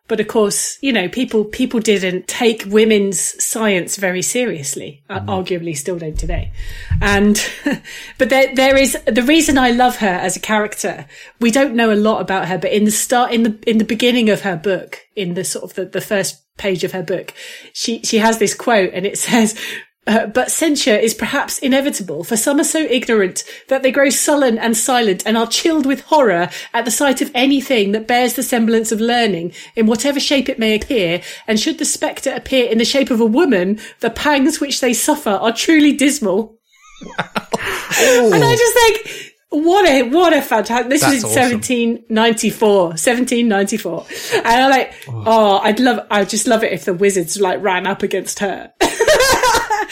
But 0.07 0.19
of 0.19 0.27
course, 0.27 0.77
you 0.81 0.93
know, 0.93 1.09
people, 1.09 1.45
people 1.45 1.79
didn't 1.79 2.27
take 2.27 2.63
women's 2.67 3.19
science 3.43 3.95
very 3.95 4.21
seriously. 4.21 5.03
Uh, 5.09 5.21
Arguably 5.21 5.75
still 5.75 5.97
don't 5.97 6.17
today. 6.17 6.51
And, 7.01 7.43
but 8.19 8.29
there, 8.29 8.53
there 8.53 8.77
is, 8.77 8.95
the 9.07 9.23
reason 9.23 9.57
I 9.57 9.71
love 9.71 9.97
her 9.97 10.07
as 10.07 10.35
a 10.35 10.39
character, 10.39 11.07
we 11.39 11.49
don't 11.49 11.75
know 11.75 11.91
a 11.91 11.95
lot 11.95 12.21
about 12.21 12.47
her, 12.47 12.57
but 12.59 12.71
in 12.71 12.85
the 12.85 12.91
start, 12.91 13.31
in 13.31 13.43
the, 13.43 13.57
in 13.65 13.79
the 13.79 13.83
beginning 13.83 14.29
of 14.29 14.41
her 14.41 14.55
book, 14.55 14.99
in 15.15 15.33
the 15.33 15.43
sort 15.43 15.63
of 15.63 15.73
the, 15.73 15.85
the 15.85 16.01
first 16.01 16.43
page 16.57 16.83
of 16.83 16.91
her 16.91 17.03
book, 17.03 17.33
she, 17.73 18.03
she 18.03 18.19
has 18.19 18.37
this 18.37 18.53
quote 18.53 18.91
and 18.93 19.07
it 19.07 19.17
says, 19.17 19.59
uh, 20.07 20.27
but 20.27 20.51
censure 20.51 20.95
is 20.95 21.13
perhaps 21.13 21.57
inevitable, 21.59 22.23
for 22.23 22.37
some 22.37 22.59
are 22.59 22.65
so 22.65 22.79
ignorant 22.79 23.43
that 23.69 23.81
they 23.81 23.91
grow 23.91 24.09
sullen 24.09 24.57
and 24.57 24.77
silent 24.77 25.23
and 25.25 25.35
are 25.35 25.47
chilled 25.47 25.85
with 25.85 26.01
horror 26.01 26.49
at 26.73 26.85
the 26.85 26.91
sight 26.91 27.21
of 27.21 27.31
anything 27.33 27.91
that 27.91 28.07
bears 28.07 28.33
the 28.33 28.43
semblance 28.43 28.91
of 28.91 29.01
learning, 29.01 29.51
in 29.75 29.87
whatever 29.87 30.19
shape 30.19 30.47
it 30.47 30.59
may 30.59 30.75
appear. 30.75 31.21
And 31.47 31.59
should 31.59 31.79
the 31.79 31.85
spectre 31.85 32.31
appear 32.31 32.69
in 32.69 32.77
the 32.77 32.85
shape 32.85 33.09
of 33.09 33.19
a 33.19 33.25
woman, 33.25 33.79
the 33.99 34.11
pangs 34.11 34.59
which 34.59 34.79
they 34.79 34.93
suffer 34.93 35.31
are 35.31 35.53
truly 35.53 35.93
dismal. 35.93 36.57
And 37.97 38.43
I 38.43 38.55
just 38.55 38.73
think, 38.73 39.33
what 39.49 39.87
a, 39.87 40.03
what 40.03 40.33
a 40.33 40.41
fantastic, 40.41 40.89
this 40.89 41.01
That's 41.01 41.23
was 41.23 41.23
in 41.23 41.29
awesome. 41.29 41.51
1794, 42.09 42.83
1794. 42.89 44.05
And 44.37 44.47
I'm 44.47 44.69
like, 44.69 44.93
oh, 45.07 45.59
I'd 45.59 45.79
love, 45.79 46.05
I'd 46.11 46.29
just 46.29 46.45
love 46.45 46.63
it 46.63 46.73
if 46.73 46.85
the 46.85 46.93
wizards 46.93 47.39
like 47.39 47.61
ran 47.61 47.87
up 47.87 48.03
against 48.03 48.39
her. 48.39 48.73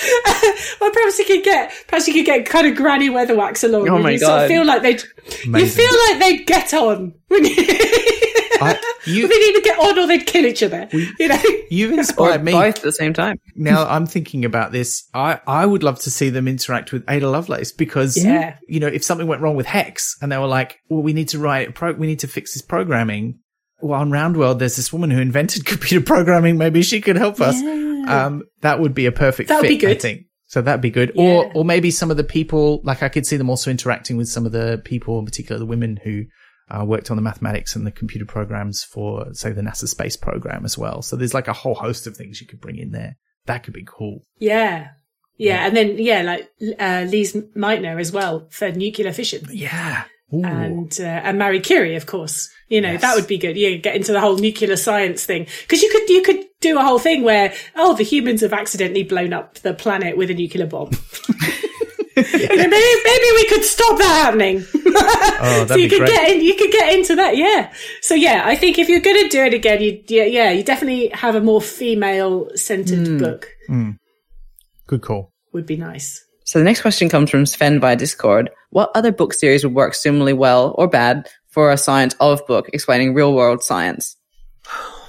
well, 0.82 0.92
perhaps 0.92 1.20
you 1.20 1.26
could 1.26 1.44
get, 1.44 1.74
perhaps 1.88 2.08
you 2.08 2.14
could 2.14 2.26
get 2.26 2.46
kind 2.46 2.68
of 2.68 2.76
Granny 2.76 3.10
Weatherwax 3.10 3.64
along. 3.64 3.90
Oh 3.90 3.96
and 3.96 4.04
my 4.04 4.12
you 4.12 4.20
Sort 4.20 4.42
of 4.44 4.48
feel 4.48 4.66
like 4.66 4.82
they'd, 4.82 5.04
you 5.46 5.68
feel 5.68 5.92
like 6.10 6.20
they'd 6.20 6.46
get 6.46 6.74
on. 6.74 7.14
wouldn't 7.30 7.56
you? 7.56 7.66
I, 8.62 8.80
you, 9.06 9.28
they'd 9.28 9.50
either 9.50 9.62
get 9.62 9.80
on 9.80 10.00
or 10.00 10.08
they'd 10.08 10.26
kill 10.26 10.46
each 10.46 10.64
other. 10.64 10.88
you 10.92 11.28
know? 11.28 11.42
you've 11.70 11.92
or 11.92 11.98
inspired 12.00 12.44
me. 12.44 12.52
both 12.52 12.78
at 12.78 12.84
the 12.84 12.92
same 12.92 13.14
time. 13.14 13.40
now 13.56 13.86
I'm 13.88 14.06
thinking 14.06 14.46
about 14.46 14.72
this. 14.72 15.08
I, 15.14 15.40
I 15.48 15.66
would 15.66 15.84
love 15.84 16.00
to 16.02 16.12
see 16.12 16.30
them 16.30 16.48
interact 16.48 16.92
with 16.94 17.04
Ada 17.10 17.30
Lovelace 17.30 17.72
because, 17.72 18.16
Yeah. 18.24 18.58
you 18.68 18.80
know, 18.80 18.88
if 18.88 19.04
something 19.04 19.28
went 19.28 19.42
wrong 19.42 19.56
with 19.56 19.66
Hex 19.66 20.16
and 20.22 20.32
they 20.32 20.38
were 20.38 20.48
like, 20.48 20.80
well, 20.90 21.02
we 21.02 21.14
need 21.14 21.30
to 21.30 21.40
write, 21.40 21.70
a 21.70 21.72
pro- 21.72 21.94
we 21.94 22.08
need 22.08 22.20
to 22.20 22.28
fix 22.28 22.54
this 22.54 22.62
programming. 22.62 23.40
Well, 23.84 24.00
on 24.00 24.10
Roundworld, 24.12 24.60
there's 24.60 24.76
this 24.78 24.92
woman 24.94 25.12
who 25.12 25.20
invented 25.22 25.66
computer 25.74 26.04
programming. 26.04 26.58
Maybe 26.58 26.82
she 26.84 27.02
could 27.02 27.18
help 27.18 27.42
us. 27.42 27.56
Um, 27.62 28.44
that 28.62 28.80
would 28.80 28.94
be 28.94 29.06
a 29.06 29.12
perfect 29.12 29.50
That 29.50 29.62
would 29.62 29.68
fit, 29.68 29.80
be 29.80 29.86
I 29.88 29.90
good. 29.94 30.02
think. 30.02 30.26
So 30.48 30.62
that'd 30.62 30.82
be 30.82 30.90
good. 30.92 31.12
Or, 31.16 31.46
Yeah. 31.46 31.52
or 31.56 31.66
maybe 31.66 31.90
some 31.92 32.12
of 32.12 32.18
the 32.18 32.24
people, 32.24 32.82
like 32.84 33.02
I 33.04 33.10
could 33.10 33.26
see 33.26 33.38
them 33.38 33.50
also 33.50 33.72
interacting 33.72 34.18
with 34.18 34.28
some 34.30 34.46
of 34.46 34.52
the 34.52 34.82
people, 34.86 35.18
in 35.20 35.26
particular 35.26 35.58
the 35.60 35.66
women 35.66 36.00
who 36.04 36.24
uh, 36.70 36.86
worked 36.86 37.10
on 37.12 37.18
the 37.18 37.22
mathematics 37.24 37.76
and 37.76 37.86
the 37.86 37.92
computer 37.92 38.26
programs 38.26 38.84
for, 38.84 39.34
say, 39.34 39.52
the 39.52 39.62
NASA 39.62 39.88
space 39.88 40.16
program 40.16 40.64
as 40.64 40.78
well. 40.78 41.02
So 41.02 41.16
there's 41.16 41.34
like 41.34 41.48
a 41.48 41.54
whole 41.54 41.76
host 41.76 42.08
of 42.08 42.16
things 42.16 42.40
you 42.40 42.48
could 42.48 42.62
bring 42.62 42.78
in 42.78 42.92
there. 42.92 43.18
That 43.48 43.64
could 43.64 43.74
be 43.74 43.86
cool. 43.86 44.22
Yeah. 44.40 44.90
Yeah. 45.38 45.66
And 45.66 45.76
then, 45.76 45.98
yeah, 45.98 46.22
like, 46.22 46.50
uh, 46.80 47.06
Lise 47.12 47.34
Meitner 47.58 48.00
as 48.00 48.12
well 48.12 48.48
for 48.50 48.72
nuclear 48.72 49.12
fission. 49.12 49.46
Yeah. 49.52 50.04
Ooh. 50.34 50.44
and 50.44 50.98
uh, 51.00 51.04
and 51.04 51.38
Marie 51.38 51.60
Curie, 51.62 51.96
of 51.96 52.06
course. 52.06 52.50
You 52.70 52.82
know 52.82 52.92
Yes. 52.94 53.02
that 53.02 53.16
would 53.16 53.28
be 53.28 53.38
good. 53.38 53.56
You 53.58 53.78
get 53.78 53.96
into 53.96 54.12
the 54.14 54.20
whole 54.22 54.38
nuclear 54.38 54.76
science 54.76 55.26
thing 55.26 55.46
because 55.62 55.82
you 55.84 55.90
could 55.92 56.10
you 56.10 56.22
could 56.24 56.44
do 56.62 56.80
a 56.80 56.84
whole 56.84 57.00
thing 57.00 57.24
where 57.24 57.54
oh 57.76 57.94
the 57.96 58.04
humans 58.04 58.42
have 58.42 58.54
accidentally 58.54 59.04
blown 59.04 59.32
up 59.34 59.56
the 59.60 59.74
planet 59.74 60.18
with 60.18 60.30
a 60.32 60.34
nuclear 60.34 60.66
bomb. 60.68 60.92
You 62.16 62.24
know, 62.48 62.68
maybe, 62.68 63.02
maybe 63.06 63.26
we 63.36 63.48
could 63.50 63.64
stop 63.64 63.98
that 63.98 64.22
happening. 64.26 64.64
oh, 64.86 65.66
so 65.68 65.76
you 65.76 65.90
could 65.90 65.98
great. 66.00 66.10
get 66.12 66.32
in, 66.32 66.44
you 66.44 66.54
could 66.56 66.72
get 66.72 66.94
into 66.94 67.16
that, 67.16 67.36
yeah. 67.38 67.74
So 68.02 68.14
yeah, 68.14 68.44
I 68.46 68.56
think 68.56 68.78
if 68.78 68.88
you're 68.88 69.00
going 69.02 69.24
to 69.24 69.30
do 69.30 69.44
it 69.44 69.54
again, 69.56 69.82
you 69.82 70.00
yeah, 70.08 70.26
yeah, 70.26 70.52
you 70.52 70.64
definitely 70.64 71.08
have 71.10 71.34
a 71.34 71.42
more 71.42 71.60
female 71.62 72.50
centered 72.56 73.08
Hmm. 73.08 73.18
book 73.18 73.50
Good 74.88 75.02
call. 75.02 75.32
would 75.54 75.66
be 75.66 75.76
nice. 75.76 76.24
So 76.54 76.60
the 76.60 76.66
next 76.66 76.84
question 76.84 77.10
comes 77.10 77.32
from 77.32 77.48
Sven 77.48 77.80
via 77.80 77.96
Discord. 77.96 78.52
What 78.70 78.92
other 78.94 79.12
book 79.12 79.34
series 79.34 79.64
would 79.64 79.74
work 79.74 79.96
similarly 79.96 80.34
well 80.34 80.76
or 80.78 80.88
bad 80.88 81.28
for 81.48 81.72
a 81.72 81.78
science 81.80 82.16
of 82.20 82.46
book 82.46 82.70
explaining 82.74 83.16
real 83.16 83.34
world 83.34 83.64
science? 83.64 84.16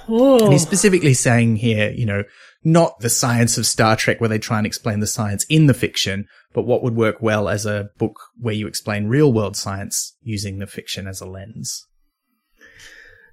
And 0.07 0.51
he's 0.51 0.63
specifically 0.63 1.13
saying 1.13 1.57
here, 1.57 1.91
you 1.91 2.07
know, 2.07 2.23
not 2.63 2.99
the 2.99 3.11
science 3.11 3.59
of 3.59 3.67
Star 3.67 3.95
Trek 3.95 4.19
where 4.19 4.27
they 4.27 4.39
try 4.39 4.57
and 4.57 4.65
explain 4.65 5.01
the 5.01 5.05
science 5.05 5.45
in 5.47 5.67
the 5.67 5.75
fiction, 5.75 6.25
but 6.51 6.63
what 6.63 6.81
would 6.81 6.95
work 6.95 7.17
well 7.21 7.47
as 7.47 7.67
a 7.67 7.89
book 7.99 8.19
where 8.39 8.55
you 8.55 8.65
explain 8.65 9.05
real 9.05 9.31
world 9.31 9.55
science 9.55 10.17
using 10.23 10.57
the 10.57 10.65
fiction 10.65 11.05
as 11.05 11.21
a 11.21 11.27
lens. 11.27 11.85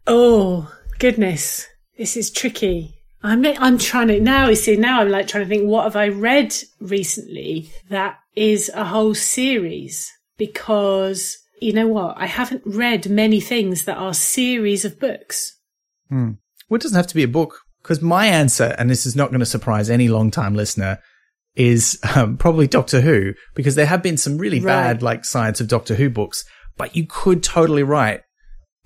Oh 0.06 0.70
goodness, 0.98 1.66
this 1.96 2.18
is 2.18 2.30
tricky. 2.30 3.01
I'm 3.22 3.44
I'm 3.44 3.78
trying 3.78 4.08
to 4.08 4.20
now. 4.20 4.48
You 4.48 4.56
see, 4.56 4.76
now 4.76 5.00
I'm 5.00 5.10
like 5.10 5.28
trying 5.28 5.44
to 5.44 5.48
think. 5.48 5.66
What 5.68 5.84
have 5.84 5.96
I 5.96 6.08
read 6.08 6.54
recently 6.80 7.70
that 7.88 8.18
is 8.34 8.70
a 8.74 8.84
whole 8.84 9.14
series? 9.14 10.10
Because 10.36 11.38
you 11.60 11.72
know 11.72 11.86
what, 11.86 12.16
I 12.18 12.26
haven't 12.26 12.62
read 12.64 13.08
many 13.08 13.40
things 13.40 13.84
that 13.84 13.96
are 13.96 14.12
series 14.14 14.84
of 14.84 14.98
books. 14.98 15.56
Hmm. 16.08 16.32
Well, 16.68 16.76
it 16.76 16.82
doesn't 16.82 16.96
have 16.96 17.06
to 17.08 17.14
be 17.14 17.22
a 17.22 17.28
book 17.28 17.60
because 17.82 18.02
my 18.02 18.26
answer, 18.26 18.74
and 18.78 18.90
this 18.90 19.06
is 19.06 19.14
not 19.14 19.30
going 19.30 19.40
to 19.40 19.46
surprise 19.46 19.88
any 19.88 20.08
long 20.08 20.30
time 20.30 20.54
listener, 20.54 20.98
is 21.54 22.00
um, 22.16 22.36
probably 22.36 22.66
Doctor 22.66 23.00
Who 23.00 23.34
because 23.54 23.76
there 23.76 23.86
have 23.86 24.02
been 24.02 24.16
some 24.16 24.38
really 24.38 24.58
Right. 24.58 24.66
bad 24.72 25.02
like 25.02 25.24
science 25.24 25.60
of 25.60 25.68
Doctor 25.68 25.94
Who 25.94 26.10
books, 26.10 26.44
but 26.76 26.96
you 26.96 27.06
could 27.08 27.42
totally 27.42 27.82
write 27.82 28.22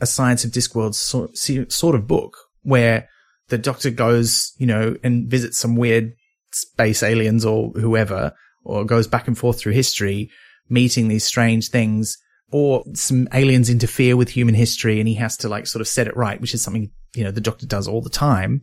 a 0.00 0.06
science 0.06 0.44
of 0.44 0.50
Discworld 0.50 0.94
sort, 0.94 1.38
sort 1.72 1.94
of 1.94 2.06
book 2.06 2.36
where 2.62 3.08
the 3.48 3.58
Doctor 3.58 3.90
goes, 3.90 4.52
you 4.58 4.66
know, 4.66 4.96
and 5.02 5.28
visits 5.28 5.58
some 5.58 5.76
weird 5.76 6.14
space 6.52 7.02
aliens 7.02 7.44
or 7.44 7.70
whoever, 7.70 8.32
or 8.64 8.84
goes 8.84 9.06
back 9.06 9.28
and 9.28 9.38
forth 9.38 9.58
through 9.58 9.72
history, 9.72 10.30
meeting 10.68 11.08
these 11.08 11.24
strange 11.24 11.68
things, 11.68 12.18
or 12.50 12.84
some 12.94 13.28
aliens 13.32 13.70
interfere 13.70 14.16
with 14.16 14.30
human 14.30 14.54
history 14.54 14.98
and 14.98 15.08
he 15.08 15.14
has 15.14 15.36
to 15.36 15.48
like 15.48 15.66
sort 15.66 15.80
of 15.80 15.88
set 15.88 16.06
it 16.06 16.16
right, 16.16 16.40
which 16.40 16.54
is 16.54 16.62
something, 16.62 16.90
you 17.14 17.24
know, 17.24 17.30
the 17.30 17.40
Doctor 17.40 17.66
does 17.66 17.88
all 17.88 18.00
the 18.00 18.10
time. 18.10 18.62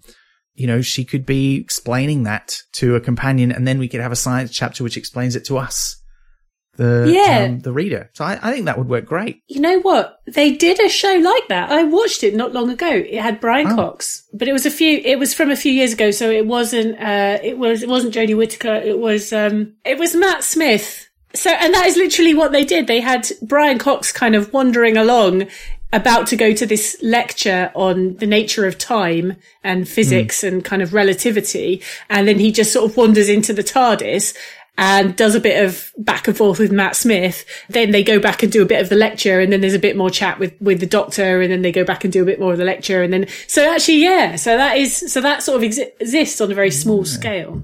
You 0.55 0.67
know, 0.67 0.81
she 0.81 1.03
could 1.03 1.25
be 1.25 1.55
explaining 1.55 2.23
that 2.23 2.55
to 2.73 2.95
a 2.95 3.01
companion 3.01 3.51
and 3.51 3.67
then 3.67 3.79
we 3.79 3.87
could 3.87 4.01
have 4.01 4.11
a 4.11 4.17
science 4.17 4.51
chapter 4.51 4.83
which 4.83 4.97
explains 4.97 5.35
it 5.35 5.45
to 5.45 5.57
us. 5.57 6.01
The, 6.75 7.05
Yeah. 7.07 7.45
um, 7.45 7.59
the 7.59 7.71
reader. 7.71 8.09
So 8.13 8.25
I, 8.25 8.39
I 8.41 8.51
think 8.51 8.65
that 8.65 8.77
would 8.79 8.89
work 8.89 9.05
great. 9.05 9.43
You 9.47 9.61
know 9.61 9.79
what? 9.81 10.19
They 10.25 10.53
did 10.53 10.79
a 10.79 10.89
show 10.89 11.13
like 11.15 11.47
that. 11.49 11.69
I 11.71 11.83
watched 11.83 12.23
it 12.23 12.33
not 12.35 12.51
long 12.53 12.69
ago. 12.71 12.89
It 12.89 13.21
had 13.21 13.39
Brian 13.39 13.67
Oh. 13.67 13.75
Cox, 13.75 14.27
but 14.33 14.47
it 14.47 14.53
was 14.53 14.65
a 14.65 14.71
few. 14.71 14.97
It 15.05 15.19
was 15.19 15.33
from 15.35 15.51
a 15.51 15.55
few 15.55 15.71
years 15.71 15.93
ago, 15.93 16.09
so 16.11 16.31
it 16.31 16.47
wasn't. 16.47 16.99
Uh, 16.99 17.37
it 17.43 17.57
was. 17.59 17.83
It 17.83 17.89
wasn't 17.89 18.15
Jodie 18.15 18.35
Whittaker. 18.35 18.73
It 18.73 18.97
was. 18.97 19.31
Um, 19.31 19.73
it 19.85 19.99
was 19.99 20.15
Matt 20.15 20.43
Smith. 20.43 21.09
So, 21.35 21.49
and 21.51 21.73
that 21.73 21.85
is 21.87 21.95
literally 21.97 22.33
what 22.33 22.51
they 22.51 22.63
did. 22.63 22.87
They 22.87 23.01
had 23.01 23.27
Brian 23.41 23.77
Cox 23.79 24.11
kind 24.11 24.35
of 24.35 24.53
wandering 24.53 24.97
along, 24.97 25.47
about 25.91 26.25
to 26.27 26.35
go 26.35 26.53
to 26.53 26.65
this 26.65 26.95
lecture 27.01 27.71
on 27.75 28.15
the 28.17 28.25
nature 28.27 28.65
of 28.67 28.77
time 28.77 29.35
and 29.63 29.87
physics 29.87 30.43
and 30.43 30.63
kind 30.65 30.81
of 30.81 30.93
relativity, 30.93 31.81
and 32.09 32.27
then 32.27 32.39
he 32.39 32.51
just 32.51 32.73
sort 32.73 32.89
of 32.89 32.97
wanders 32.97 33.29
into 33.29 33.51
the 33.53 33.63
TARDIS 33.63 34.35
and 34.77 35.15
does 35.15 35.35
a 35.35 35.39
bit 35.39 35.63
of 35.63 35.91
back 35.97 36.27
and 36.27 36.35
forth 36.35 36.57
with 36.57 36.71
Matt 36.71 36.95
Smith. 36.95 37.45
Then 37.69 37.91
they 37.91 38.03
go 38.03 38.19
back 38.19 38.41
and 38.41 38.51
do 38.51 38.63
a 38.63 38.65
bit 38.65 38.81
of 38.81 38.89
the 38.89 38.95
lecture 38.95 39.39
and 39.39 39.53
then 39.53 39.61
there's 39.61 39.75
a 39.75 39.79
bit 39.79 39.95
more 39.95 40.09
chat 40.09 40.39
with, 40.39 40.59
with 40.59 40.79
the 40.79 40.87
doctor 40.87 41.41
and 41.41 41.51
then 41.51 41.61
they 41.61 41.71
go 41.71 41.83
back 41.83 42.03
and 42.03 42.11
do 42.11 42.23
a 42.23 42.25
bit 42.25 42.39
more 42.39 42.53
of 42.53 42.57
the 42.57 42.65
lecture. 42.65 43.03
And 43.03 43.13
then, 43.13 43.27
so 43.47 43.71
actually, 43.71 44.01
yeah, 44.01 44.35
so 44.35 44.57
that 44.57 44.77
is, 44.77 45.13
so 45.13 45.21
that 45.21 45.43
sort 45.43 45.63
of 45.63 45.69
exi- 45.69 45.91
exists 45.99 46.41
on 46.41 46.51
a 46.51 46.55
very 46.55 46.71
small 46.71 47.05
scale. 47.05 47.61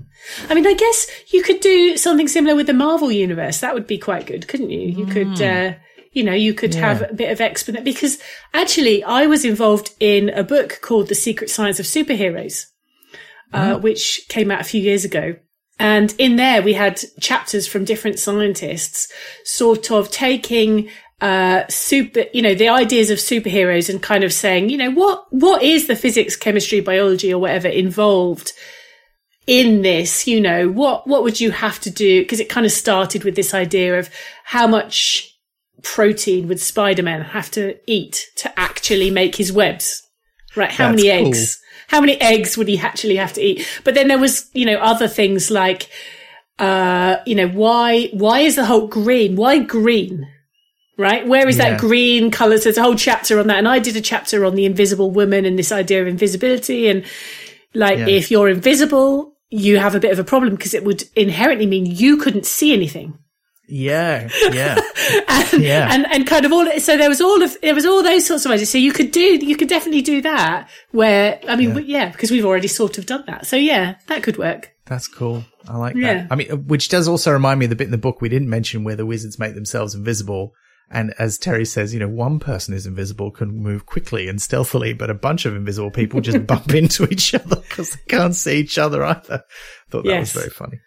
I 0.49 0.53
mean, 0.53 0.67
I 0.67 0.73
guess 0.73 1.07
you 1.33 1.41
could 1.41 1.61
do 1.61 1.97
something 1.97 2.27
similar 2.27 2.55
with 2.55 2.67
the 2.67 2.73
Marvel 2.73 3.11
universe. 3.11 3.59
That 3.59 3.73
would 3.73 3.87
be 3.87 3.97
quite 3.97 4.27
good, 4.27 4.47
couldn't 4.47 4.69
you? 4.69 4.81
You 4.81 5.05
could, 5.07 5.41
uh, 5.41 5.73
you 6.11 6.23
know, 6.23 6.33
you 6.33 6.53
could 6.53 6.75
have 6.75 7.01
a 7.01 7.13
bit 7.13 7.31
of 7.31 7.41
explanation 7.41 7.83
because 7.85 8.19
actually 8.53 9.03
I 9.03 9.25
was 9.25 9.45
involved 9.45 9.95
in 9.99 10.29
a 10.29 10.43
book 10.43 10.79
called 10.81 11.07
The 11.07 11.15
Secret 11.15 11.49
Science 11.49 11.79
of 11.79 11.85
Superheroes, 11.85 12.65
uh, 13.51 13.79
which 13.79 14.25
came 14.29 14.51
out 14.51 14.61
a 14.61 14.65
few 14.65 14.81
years 14.81 15.05
ago. 15.05 15.35
And 15.79 16.13
in 16.17 16.35
there 16.35 16.61
we 16.61 16.73
had 16.73 17.01
chapters 17.19 17.67
from 17.67 17.85
different 17.85 18.19
scientists 18.19 19.11
sort 19.45 19.91
of 19.91 20.11
taking 20.11 20.89
uh, 21.21 21.65
super, 21.67 22.25
you 22.33 22.41
know, 22.41 22.55
the 22.55 22.69
ideas 22.69 23.09
of 23.09 23.17
superheroes 23.17 23.89
and 23.89 24.01
kind 24.01 24.23
of 24.23 24.33
saying, 24.33 24.69
you 24.69 24.77
know, 24.77 24.91
what, 24.91 25.25
what 25.31 25.63
is 25.63 25.87
the 25.87 25.95
physics, 25.95 26.35
chemistry, 26.35 26.79
biology 26.79 27.33
or 27.33 27.39
whatever 27.39 27.67
involved 27.67 28.53
in 29.45 29.81
this? 29.81 30.27
You 30.27 30.39
know, 30.39 30.69
what, 30.69 31.07
what 31.07 31.23
would 31.23 31.39
you 31.39 31.51
have 31.51 31.79
to 31.81 31.89
do? 31.89 32.25
Cause 32.25 32.39
it 32.39 32.49
kind 32.49 32.65
of 32.65 32.71
started 32.71 33.23
with 33.23 33.35
this 33.35 33.53
idea 33.53 33.99
of 33.99 34.09
how 34.45 34.67
much 34.67 35.37
protein 35.83 36.47
would 36.47 36.59
Spider-Man 36.59 37.21
have 37.21 37.51
to 37.51 37.77
eat 37.85 38.27
to 38.37 38.59
actually 38.59 39.11
make 39.11 39.35
his 39.35 39.51
webs? 39.51 40.03
Right. 40.55 40.71
How 40.71 40.91
That's 40.91 41.03
many 41.03 41.23
cool. 41.23 41.33
How 41.89 41.99
many 41.99 42.19
eggs 42.21 42.57
would 42.57 42.67
he 42.67 42.77
actually 42.79 43.15
have 43.17 43.33
to 43.33 43.41
eat? 43.41 43.67
But 43.83 43.95
then 43.95 44.07
there 44.07 44.17
was, 44.17 44.49
you 44.53 44.65
know, 44.65 44.77
other 44.77 45.07
things 45.07 45.49
like, 45.51 45.89
uh, 46.59 47.17
you 47.25 47.35
know, 47.35 47.47
why, 47.47 48.09
why 48.13 48.39
is 48.41 48.55
the 48.55 48.65
Hulk 48.65 48.91
green? 48.91 49.35
Why 49.35 49.59
green? 49.59 50.27
Right? 50.97 51.25
Where 51.27 51.47
is 51.47 51.57
Yeah. 51.57 51.71
that 51.71 51.79
green 51.79 52.29
color? 52.29 52.57
So 52.57 52.65
there's 52.65 52.77
a 52.77 52.83
whole 52.83 52.95
chapter 52.95 53.39
on 53.39 53.47
that. 53.47 53.57
And 53.57 53.67
I 53.67 53.79
did 53.79 53.95
a 53.95 54.01
chapter 54.01 54.45
on 54.45 54.55
the 54.55 54.65
invisible 54.65 55.11
woman 55.11 55.45
and 55.45 55.57
this 55.57 55.71
idea 55.71 56.01
of 56.01 56.07
invisibility. 56.07 56.87
And 56.89 57.03
like, 57.73 57.99
Yeah. 57.99 58.07
if 58.07 58.29
you're 58.29 58.49
invisible, 58.49 59.33
you 59.49 59.79
have 59.79 59.95
a 59.95 59.99
bit 59.99 60.11
of 60.11 60.19
a 60.19 60.23
problem 60.23 60.55
because 60.55 60.73
it 60.73 60.83
would 60.83 61.05
inherently 61.15 61.65
mean 61.65 61.85
you 61.85 62.17
couldn't 62.17 62.45
see 62.45 62.73
anything. 62.73 63.17
Yeah, 63.69 64.29
yeah, 64.51 64.79
and, 65.27 65.61
Yeah. 65.63 65.87
and 65.91 66.05
and 66.11 66.27
kind 66.27 66.45
of 66.45 66.51
all 66.51 66.65
so 66.79 66.97
there 66.97 67.09
was 67.09 67.21
all 67.21 67.41
of 67.43 67.55
there 67.61 67.75
was 67.75 67.85
all 67.85 68.01
those 68.03 68.25
sorts 68.25 68.45
of 68.45 68.51
ideas 68.51 68.69
so 68.69 68.77
you 68.77 68.91
could 68.91 69.11
do 69.11 69.21
you 69.21 69.55
could 69.55 69.67
definitely 69.69 70.01
do 70.01 70.21
that 70.23 70.69
where 70.91 71.39
i 71.47 71.55
mean 71.55 71.83
yeah, 71.85 72.09
because 72.09 72.31
we've 72.31 72.45
already 72.45 72.67
sort 72.67 72.97
of 72.97 73.05
done 73.05 73.23
that 73.27 73.45
so 73.45 73.55
yeah 73.55 73.95
that 74.07 74.23
could 74.23 74.37
work 74.37 74.73
that's 74.85 75.07
cool. 75.07 75.43
I 75.67 75.77
like 75.77 75.95
Yeah. 75.95 76.13
that. 76.23 76.27
I 76.31 76.35
mean, 76.35 76.49
which 76.65 76.89
does 76.89 77.07
also 77.07 77.31
remind 77.31 77.59
me 77.59 77.67
of 77.67 77.69
the 77.69 77.75
bit 77.75 77.85
in 77.85 77.91
the 77.91 77.97
book 77.99 78.21
we 78.21 78.29
didn't 78.29 78.49
mention 78.49 78.83
where 78.83 78.95
the 78.95 79.05
wizards 79.05 79.37
make 79.37 79.53
themselves 79.53 79.93
invisible. 79.93 80.55
And 80.89 81.13
as 81.19 81.37
Terry 81.37 81.63
says, 81.65 81.93
you 81.93 81.99
know, 81.99 82.07
one 82.09 82.39
person 82.39 82.73
who's 82.73 82.87
invisible 82.87 83.29
can 83.29 83.61
move 83.61 83.85
quickly 83.85 84.27
and 84.27 84.41
stealthily, 84.41 84.93
but 84.93 85.11
a 85.11 85.13
bunch 85.13 85.45
of 85.45 85.55
invisible 85.55 85.91
people 85.91 86.21
just 86.21 86.47
bump 86.47 86.73
into 86.73 87.05
each 87.07 87.35
other 87.35 87.57
because 87.57 87.91
they 87.91 88.01
can't 88.07 88.35
see 88.35 88.57
each 88.61 88.79
other 88.79 89.03
either. 89.05 89.43
Thought 89.91 90.05
that 90.05 90.09
Yes. 90.09 90.33
was 90.33 90.41
very 90.43 90.49
funny. 90.49 90.79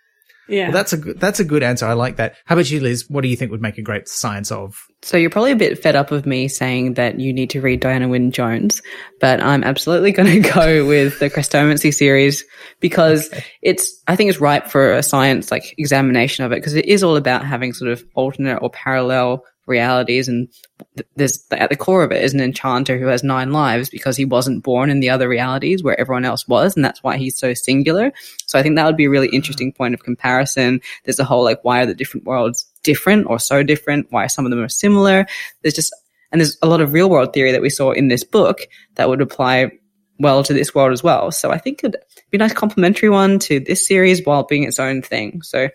Yeah 0.49 0.65
Well, 0.65 0.73
that's 0.73 0.93
a 0.93 0.97
good, 0.97 1.21
that's 1.21 1.41
a 1.41 1.45
good 1.45 1.63
answer. 1.63 1.87
I 1.87 1.93
like 1.93 2.17
that. 2.17 2.37
How 2.45 2.55
about 2.55 2.71
you, 2.71 2.81
Liz? 2.81 3.09
What 3.09 3.23
do 3.23 3.29
you 3.29 3.37
think 3.37 3.51
would 3.51 3.63
make 3.63 3.79
a 3.79 3.83
great 3.83 4.09
science 4.09 4.51
of? 4.51 4.87
So 5.03 5.17
you're 5.17 5.31
probably 5.31 5.53
a 5.53 5.57
bit 5.57 5.83
fed 5.83 5.97
up 5.97 6.11
of 6.11 6.27
me 6.27 6.49
saying 6.49 6.95
that 6.95 7.19
you 7.19 7.33
need 7.33 7.51
to 7.51 7.61
read 7.61 7.81
Diana 7.81 8.09
Wynne 8.09 8.31
Jones, 8.33 8.83
but 9.21 9.43
I'm 9.43 9.65
absolutely 9.65 10.13
going 10.13 10.43
to 10.43 10.51
go 10.51 10.87
with 10.87 11.19
the 11.19 11.31
Chrestomanci 11.31 11.93
series 11.93 12.45
because 12.81 13.33
it's, 13.63 14.01
I 14.07 14.17
think 14.17 14.31
it's 14.31 14.41
ripe 14.41 14.69
for 14.69 14.93
a 14.93 15.03
science 15.03 15.51
like 15.51 15.75
examination 15.79 16.45
of 16.45 16.53
it 16.53 16.57
because 16.57 16.75
it 16.75 16.87
is 16.87 17.03
all 17.03 17.17
about 17.17 17.45
having 17.45 17.73
sort 17.73 17.91
of 17.91 18.05
alternate 18.15 18.59
or 18.59 18.71
parallel 18.71 19.45
realities 19.67 20.29
and 20.29 20.49
th- 20.97 21.07
there's 21.17 21.47
at 21.53 21.71
the 21.71 21.77
core 21.77 22.03
of 22.03 22.11
it 22.11 22.23
is 22.23 22.35
an 22.35 22.41
enchanter 22.41 22.99
who 22.99 23.07
has 23.07 23.23
nine 23.23 23.53
lives 23.53 23.89
because 23.89 24.17
he 24.17 24.25
wasn't 24.25 24.63
born 24.63 24.91
in 24.91 25.01
the 25.01 25.11
other 25.11 25.29
realities 25.29 25.83
where 25.83 25.99
everyone 26.01 26.25
else 26.25 26.49
was 26.49 26.75
and 26.75 26.85
that's 26.85 27.03
why 27.03 27.17
he's 27.17 27.37
so 27.37 27.55
singular. 27.55 28.13
So 28.47 28.59
i 28.59 28.63
think 28.63 28.77
that 28.77 28.87
would 28.87 28.97
be 28.97 29.05
a 29.05 29.11
really 29.11 29.29
interesting 29.29 29.73
mm. 29.73 29.77
point 29.77 29.95
of 29.95 30.03
comparison. 30.03 30.81
There's 31.05 31.19
a 31.19 31.25
whole 31.25 31.45
like 31.45 31.63
why 31.63 31.83
are 31.83 31.87
the 31.87 31.95
different 31.95 32.27
worlds 32.27 32.67
different 32.83 33.27
or 33.29 33.39
so 33.39 33.63
different? 33.63 34.07
Why 34.11 34.27
some 34.27 34.45
of 34.45 34.51
them 34.51 34.61
are 34.61 34.69
similar? 34.69 35.27
There's 35.63 35.75
just 35.75 35.95
and 36.33 36.41
there's 36.41 36.59
a 36.63 36.69
lot 36.69 36.81
of 36.81 36.93
real 36.93 37.11
world 37.11 37.33
theory 37.33 37.53
that 37.53 37.63
we 37.63 37.71
saw 37.71 37.93
in 37.93 38.09
this 38.09 38.25
book 38.25 38.63
that 38.95 39.09
would 39.09 39.21
apply 39.21 39.71
well 40.19 40.43
to 40.43 40.55
this 40.55 40.75
world 40.75 40.93
as 40.93 41.03
well. 41.03 41.31
So 41.31 41.51
i 41.51 41.59
think 41.59 41.85
it'd 41.85 41.97
be 42.31 42.37
a 42.37 42.39
nice 42.39 42.53
complementary 42.53 43.11
one 43.11 43.39
to 43.41 43.61
this 43.61 43.87
series 43.87 44.25
while 44.25 44.45
being 44.45 44.65
its 44.65 44.81
own 44.81 45.03
thing. 45.03 45.43
So 45.43 45.69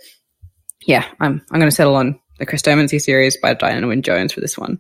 yeah 0.86 1.06
i'm 1.20 1.42
i'm 1.52 1.60
going 1.60 1.70
to 1.70 1.76
settle 1.76 1.96
on 1.96 2.20
the 2.40 2.46
Chris 2.46 2.62
Chrestomanci 2.62 3.00
series 3.02 3.38
by 3.38 3.54
Diana 3.54 3.88
Wynne 3.88 4.02
Jones 4.02 4.34
for 4.34 4.42
this 4.42 4.58
one. 4.58 4.80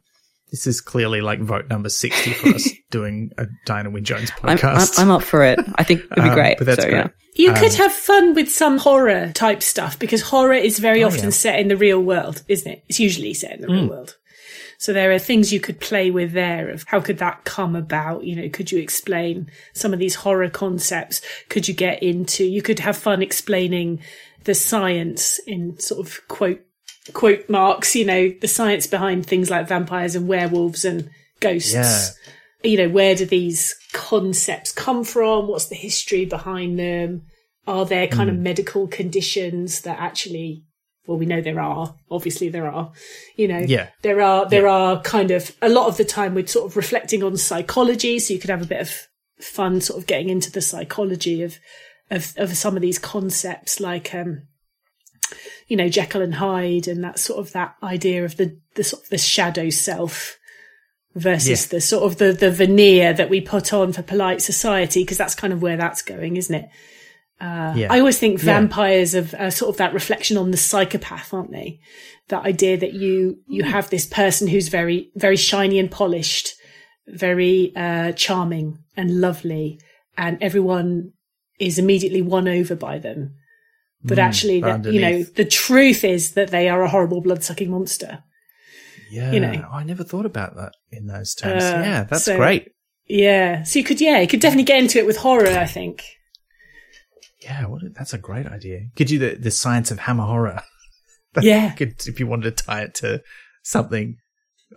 This 0.51 0.65
is 0.65 0.79
clearly 0.79 1.19
like 1.19 1.41
vote 1.41 1.67
number 1.69 1.89
60 1.89 2.31
for 2.31 2.49
us 2.55 2.69
doing 2.89 3.31
a 3.37 3.47
Diana 3.65 3.89
Wynne 3.89 4.05
Jones 4.05 4.31
I'm, 4.43 4.51
I'm, 4.51 4.57
podcast. 4.57 4.99
I'm 4.99 5.11
up 5.11 5.23
for 5.23 5.43
it. 5.43 5.59
I 5.75 5.83
think 5.83 6.01
it'd 6.09 6.15
be 6.23 6.29
Um, 6.29 6.33
great. 6.35 6.57
but 6.57 6.67
that's 6.67 6.83
so, 6.83 6.89
great. 6.89 7.05
yeah. 7.05 7.07
you 7.35 7.53
could 7.53 7.73
have 7.73 7.91
fun 7.91 8.33
with 8.33 8.49
some 8.49 8.77
horror 8.77 9.31
type 9.33 9.61
stuff 9.61 9.99
because 9.99 10.21
horror 10.21 10.53
is 10.53 10.79
very 10.79 11.03
often 11.03 11.25
yeah. 11.25 11.29
set 11.31 11.59
in 11.59 11.67
the 11.67 11.75
real 11.77 12.01
world 12.01 12.43
isn't 12.47 12.71
it 12.71 12.83
it's 12.87 12.99
usually 12.99 13.33
set 13.33 13.51
in 13.53 13.61
the 13.61 13.67
real 13.67 13.87
world 13.87 14.15
so 14.79 14.93
there 14.93 15.11
are 15.11 15.19
things 15.19 15.51
you 15.51 15.59
could 15.59 15.79
play 15.79 16.09
with 16.11 16.31
there 16.31 16.69
of 16.69 16.83
how 16.87 16.99
could 17.01 17.17
that 17.17 17.43
come 17.43 17.75
about 17.75 18.23
you 18.23 18.35
know 18.35 18.49
could 18.49 18.71
you 18.71 18.79
explain 18.79 19.51
some 19.73 19.91
of 19.93 19.99
these 19.99 20.15
horror 20.15 20.49
concepts 20.49 21.21
could 21.49 21.67
you 21.67 21.73
get 21.73 22.01
into 22.01 22.43
you 22.45 22.61
could 22.61 22.79
have 22.79 22.97
fun 22.97 23.21
explaining 23.21 23.99
the 24.45 24.55
science 24.55 25.39
in 25.45 25.77
sort 25.79 26.07
of 26.07 26.25
quote 26.27 26.61
quote 27.13 27.49
marks 27.49 27.95
you 27.95 28.05
know 28.05 28.29
the 28.41 28.47
science 28.47 28.87
behind 28.87 29.25
things 29.25 29.49
like 29.49 29.67
vampires 29.67 30.15
and 30.15 30.27
werewolves 30.27 30.83
and 30.85 31.09
ghosts 31.39 31.73
Yeah. 31.73 32.69
you 32.71 32.77
know 32.77 32.89
where 32.89 33.15
do 33.15 33.25
these 33.25 33.75
concepts 33.93 34.71
come 34.71 35.03
from 35.03 35.47
what's 35.47 35.67
the 35.67 35.75
history 35.75 36.25
behind 36.25 36.79
them 36.79 37.23
are 37.65 37.85
there 37.85 38.07
kind 38.07 38.29
Hmm. 38.29 38.35
of 38.37 38.41
medical 38.41 38.87
conditions 38.87 39.81
that 39.81 39.99
actually 39.99 40.63
well 41.05 41.17
we 41.17 41.25
know 41.25 41.41
there 41.41 41.59
are 41.59 41.95
obviously 42.11 42.49
there 42.49 42.69
are 42.71 42.91
you 43.35 43.47
know 43.47 43.59
Yeah. 43.59 43.87
there 44.01 44.21
are 44.21 44.47
there 44.49 44.67
are 44.67 45.01
kind 45.01 45.31
of 45.31 45.55
a 45.61 45.69
lot 45.69 45.87
of 45.87 45.97
the 45.97 46.05
time 46.05 46.33
we're 46.35 46.47
sort 46.47 46.69
of 46.69 46.77
reflecting 46.77 47.23
on 47.23 47.37
psychology 47.37 48.19
so 48.19 48.33
you 48.33 48.39
could 48.39 48.49
have 48.49 48.61
a 48.61 48.65
bit 48.65 48.81
of 48.81 48.91
fun 49.39 49.81
sort 49.81 49.99
of 49.99 50.07
getting 50.07 50.29
into 50.29 50.51
the 50.51 50.61
psychology 50.61 51.43
of 51.43 51.59
of, 52.09 52.33
of 52.37 52.55
some 52.57 52.75
of 52.75 52.81
these 52.81 52.99
concepts 52.99 53.79
like 53.79 54.13
um 54.15 54.43
you 55.67 55.77
know 55.77 55.89
Jekyll 55.89 56.21
and 56.21 56.35
Hyde 56.35 56.87
and 56.87 57.03
that 57.03 57.19
sort 57.19 57.39
of 57.39 57.53
that 57.53 57.75
idea 57.83 58.23
of 58.25 58.37
the 58.37 58.57
the 58.75 58.83
sort 58.83 59.03
of 59.03 59.09
the 59.09 59.17
shadow 59.17 59.69
self 59.69 60.37
versus 61.15 61.65
Yeah. 61.65 61.77
the 61.77 61.81
sort 61.81 62.03
of 62.03 62.17
the 62.17 62.31
the 62.33 62.51
veneer 62.51 63.13
that 63.13 63.29
we 63.29 63.41
put 63.41 63.73
on 63.73 63.91
for 63.93 64.01
polite 64.01 64.41
society 64.41 65.03
because 65.03 65.17
that's 65.17 65.35
kind 65.35 65.53
of 65.53 65.61
where 65.61 65.77
that's 65.77 66.01
going 66.01 66.37
isn't 66.37 66.55
it 66.55 66.69
yeah. 67.39 67.87
I 67.89 67.99
always 67.99 68.17
think 68.17 68.39
vampires 68.39 69.13
of 69.13 69.35
are 69.37 69.51
sort 69.51 69.69
of 69.69 69.77
that 69.77 69.93
reflection 69.93 70.37
on 70.37 70.51
the 70.51 70.57
psychopath, 70.57 71.33
aren't 71.33 71.51
they? 71.51 71.79
That 72.29 72.45
idea 72.45 72.77
that 72.77 72.93
you 72.93 73.39
you 73.47 73.63
have 73.63 73.89
this 73.89 74.05
person 74.07 74.47
who's 74.47 74.69
very 74.69 75.11
very 75.15 75.37
shiny 75.37 75.77
and 75.79 75.91
polished, 75.91 76.53
very 77.07 77.73
uh, 77.75 78.13
charming 78.13 78.79
and 78.95 79.21
lovely, 79.21 79.79
and 80.17 80.41
everyone 80.41 81.13
is 81.59 81.77
immediately 81.77 82.21
won 82.21 82.47
over 82.47 82.75
by 82.75 82.97
them. 82.97 83.35
But 84.07 84.19
actually, 84.19 84.61
that 84.61 84.85
you 84.85 85.01
know, 85.01 85.23
the 85.23 85.45
truth 85.45 86.03
is 86.03 86.31
that 86.31 86.49
they 86.49 86.69
are 86.69 86.81
a 86.81 86.89
horrible 86.89 87.21
blood 87.21 87.43
sucking 87.43 87.69
monster. 87.69 88.23
yeah. 89.11 89.31
you 89.31 89.39
know. 89.39 89.67
I 89.71 89.83
never 89.83 90.03
thought 90.03 90.25
about 90.25 90.55
that 90.55 90.73
in 90.91 91.07
those 91.07 91.35
terms. 91.35 91.63
Uh, 91.63 91.81
yeah, 91.83 92.03
that's 92.03 92.25
so- 92.25 92.37
great. 92.37 92.69
Yeah, 93.09 93.63
so 93.63 93.79
you 93.79 93.85
could 93.85 94.01
yeah, 94.01 94.19
you 94.19 94.27
could 94.27 94.41
definitely 94.41 94.65
get 94.65 94.79
into 94.79 94.99
it 94.99 95.05
with 95.05 95.17
horror. 95.17 95.47
I 95.47 95.65
think. 95.65 96.03
Yeah, 97.41 97.67
what 97.67 97.81
that's 97.93 98.13
a 98.13 98.17
great 98.17 98.47
idea. 98.47 98.81
Could 98.97 99.09
you 99.09 99.19
the, 99.19 99.35
the 99.35 99.51
science 99.51 99.91
of 99.91 99.99
hammer 99.99 100.25
horror? 100.25 100.63
Yeah. 101.39 101.71
Could, 101.73 102.07
if 102.07 102.19
you 102.19 102.25
wanted 102.25 102.57
to 102.57 102.63
tie 102.63 102.81
it 102.81 102.95
to 102.95 103.21
something. 103.61 104.17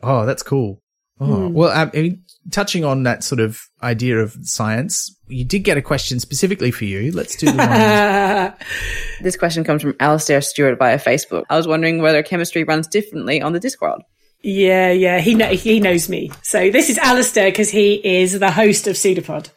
Oh, 0.03 0.27
that's 0.27 0.43
cool. 0.43 0.80
Oh, 1.21 1.49
Hmm. 1.49 1.53
well, 1.53 1.71
I 1.71 1.91
mean, 2.01 2.23
touching 2.51 2.85
on 2.85 3.03
that 3.03 3.23
sort 3.23 3.41
of 3.41 3.61
idea 3.83 4.19
of 4.19 4.35
science, 4.43 5.15
you 5.29 5.45
did 5.45 5.61
get 5.61 5.77
a 5.77 5.83
question 5.83 6.19
specifically 6.19 6.71
for 6.71 6.87
you. 6.87 7.13
Let's 7.13 7.37
do 7.37 7.47
the 7.47 7.57
one. 7.57 8.55
This 9.23 9.37
question 9.37 9.65
comes 9.65 9.83
from 9.83 9.93
Alasdair 9.95 10.43
Stuart 10.43 10.79
via 10.79 10.99
Facebook. 10.99 11.45
I 11.51 11.57
was 11.59 11.67
wondering 11.69 12.01
whether 12.01 12.23
chemistry 12.23 12.65
runs 12.65 12.87
differently 12.87 13.43
on 13.43 13.53
the 13.53 13.61
Discworld. 13.61 14.01
Yeah, 14.43 14.91
yeah, 14.91 15.21
he 15.21 15.35
know, 15.35 15.49
he 15.51 15.79
knows 15.81 16.09
me. 16.09 16.31
So 16.43 16.71
this 16.71 16.89
is 16.89 16.97
Alasdair 16.97 17.49
because 17.49 17.69
he 17.69 17.95
is 17.97 18.39
the 18.39 18.51
host 18.51 18.87
of 18.87 18.97
Pseudopod. 18.97 19.47
So, 19.47 19.53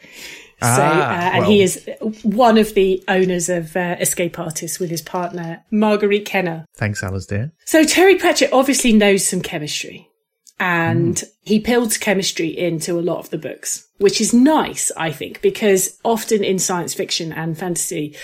Ah, 0.61 1.27
uh, 1.27 1.29
and 1.31 1.39
well. 1.43 1.49
he 1.51 1.61
is 1.61 1.89
one 2.23 2.57
of 2.57 2.73
the 2.73 3.01
owners 3.07 3.47
of 3.49 3.75
uh, 3.77 3.95
Escape 3.99 4.37
Artists 4.39 4.79
with 4.79 4.89
his 4.89 5.01
partner 5.01 5.63
Marguerite 5.71 6.25
Kenner. 6.25 6.65
Thanks, 6.75 7.01
Alasdair. 7.01 7.51
So 7.65 7.83
Terry 7.85 8.15
Pratchett 8.15 8.51
obviously 8.53 8.91
knows 8.93 9.25
some 9.25 9.41
chemistry, 9.41 10.09
and 10.63 11.23
he 11.41 11.59
builds 11.59 11.97
chemistry 11.97 12.47
into 12.57 12.97
a 12.97 13.01
lot 13.09 13.19
of 13.19 13.29
the 13.29 13.37
books, 13.37 13.87
which 13.97 14.21
is 14.21 14.33
nice, 14.33 14.91
I 14.97 15.11
think, 15.11 15.41
because 15.41 15.99
often 16.03 16.43
in 16.43 16.57
science 16.59 16.93
fiction 16.93 17.33
and 17.33 17.57
fantasy, 17.57 18.15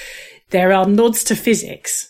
there 0.52 0.72
are 0.72 0.86
nods 0.88 1.24
to 1.26 1.36
physics. 1.36 2.06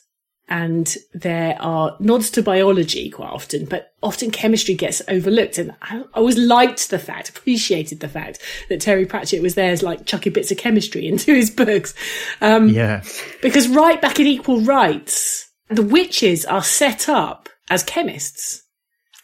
and 0.51 0.95
there 1.13 1.55
are 1.61 1.95
nods 1.99 2.31
to 2.31 2.41
biology 2.41 3.07
quite 3.11 3.29
often, 3.29 3.65
but 3.65 3.93
often 4.01 4.31
chemistry 4.31 4.73
gets 4.73 4.99
overlooked. 5.07 5.59
And 5.59 5.75
I 5.83 6.03
always 6.15 6.39
liked 6.39 6.89
the 6.89 6.97
fact, 6.97 7.29
appreciated 7.29 7.99
the 7.99 8.07
fact 8.09 8.39
that 8.67 8.81
Terry 8.81 9.05
Pratchett 9.05 9.43
was 9.43 9.53
there 9.53 9.71
as 9.71 9.83
like 9.83 10.07
chucking 10.07 10.33
bits 10.33 10.49
of 10.51 10.57
chemistry 10.57 11.07
into 11.11 11.35
his 11.35 11.51
books. 11.51 11.93
Um, 12.41 12.67
Yeah. 12.69 13.03
because 13.43 13.67
right 13.67 14.01
back 14.01 14.19
in 14.19 14.25
Equal 14.25 14.61
Rites, 14.61 15.47
the 15.69 15.83
witches 15.83 16.45
are 16.47 16.63
set 16.63 17.07
up 17.07 17.47
as 17.69 17.83
chemists. 17.83 18.63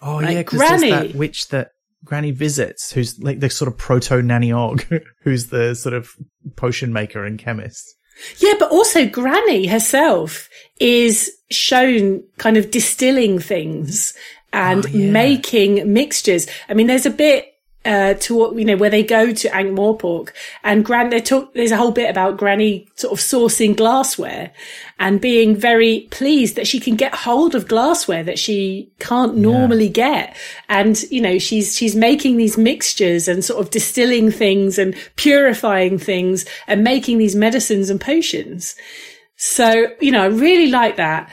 Oh 0.06 0.18
Like 0.18 0.34
yeah, 0.34 0.41
because 0.44 0.60
there's 0.60 0.82
that 0.82 1.15
witch 1.15 1.48
that 1.49 1.72
Granny 2.03 2.30
visits, 2.32 2.91
who's 2.91 3.18
like 3.19 3.40
the 3.40 3.49
sort 3.49 3.68
of 3.68 3.77
proto 3.77 4.22
Nanny 4.22 4.52
Og, 4.52 4.86
who's 5.23 5.48
the 5.48 5.73
sort 5.73 5.94
of 5.95 6.11
potion 6.56 6.94
maker 6.94 7.26
and 7.26 7.40
chemist. 7.40 7.95
Yeah, 8.38 8.53
but 8.60 8.72
also 8.72 9.07
Granny 9.07 9.65
herself 9.68 10.48
is 10.80 11.32
shown 11.52 12.23
kind 12.38 12.56
of 12.57 12.69
distilling 12.72 13.40
things 13.40 14.14
and 14.53 14.86
Oh, 14.86 14.90
yeah. 14.90 15.11
making 15.11 15.91
mixtures. 15.91 16.48
I 16.69 16.76
mean, 16.76 16.88
there's 16.88 17.06
a 17.07 17.10
bit 17.10 17.48
uh, 17.86 18.16
to 18.16 18.36
what 18.36 18.56
you 18.56 18.66
know 18.66 18.76
where 18.76 18.90
they 18.90 19.03
go 19.03 19.32
to 19.32 19.56
Ankh 19.56 19.78
Morpork 19.78 20.32
and 20.64 20.84
Gran. 20.84 21.10
They 21.10 21.22
talk. 21.22 21.53
There's 21.53 21.72
a 21.72 21.78
whole 21.78 21.91
bit 21.91 22.10
about 22.10 22.38
Granny 22.38 22.88
sort 22.95 23.14
of 23.14 23.20
sourcing 23.20 23.76
glassware 23.76 24.52
and 24.98 25.22
being 25.22 25.56
very 25.56 26.07
pleased 26.12 26.56
that 26.56 26.68
she 26.68 26.80
can 26.80 26.95
get 26.95 27.14
hold 27.14 27.53
of 27.53 27.68
glassware 27.68 28.24
that 28.24 28.40
she 28.40 28.91
can't 28.99 29.36
normally 29.36 29.90
get. 29.90 30.36
And 30.68 31.02
you 31.12 31.22
know, 31.22 31.38
she's 31.38 31.76
she's 31.78 31.95
making 31.95 32.38
these 32.38 32.57
mixtures 32.57 33.28
and 33.28 33.45
sort 33.45 33.64
of 33.64 33.72
distilling 33.72 34.32
things 34.32 34.80
and 34.80 34.95
purifying 35.16 35.98
things 35.98 36.45
and 36.68 36.84
making 36.84 37.18
these 37.18 37.36
medicines 37.36 37.90
and 37.90 38.02
potions. 38.02 38.76
So 39.36 39.88
you 40.02 40.12
know, 40.12 40.24
I 40.24 40.28
really 40.28 40.72
like 40.72 40.95
that. 40.95 41.30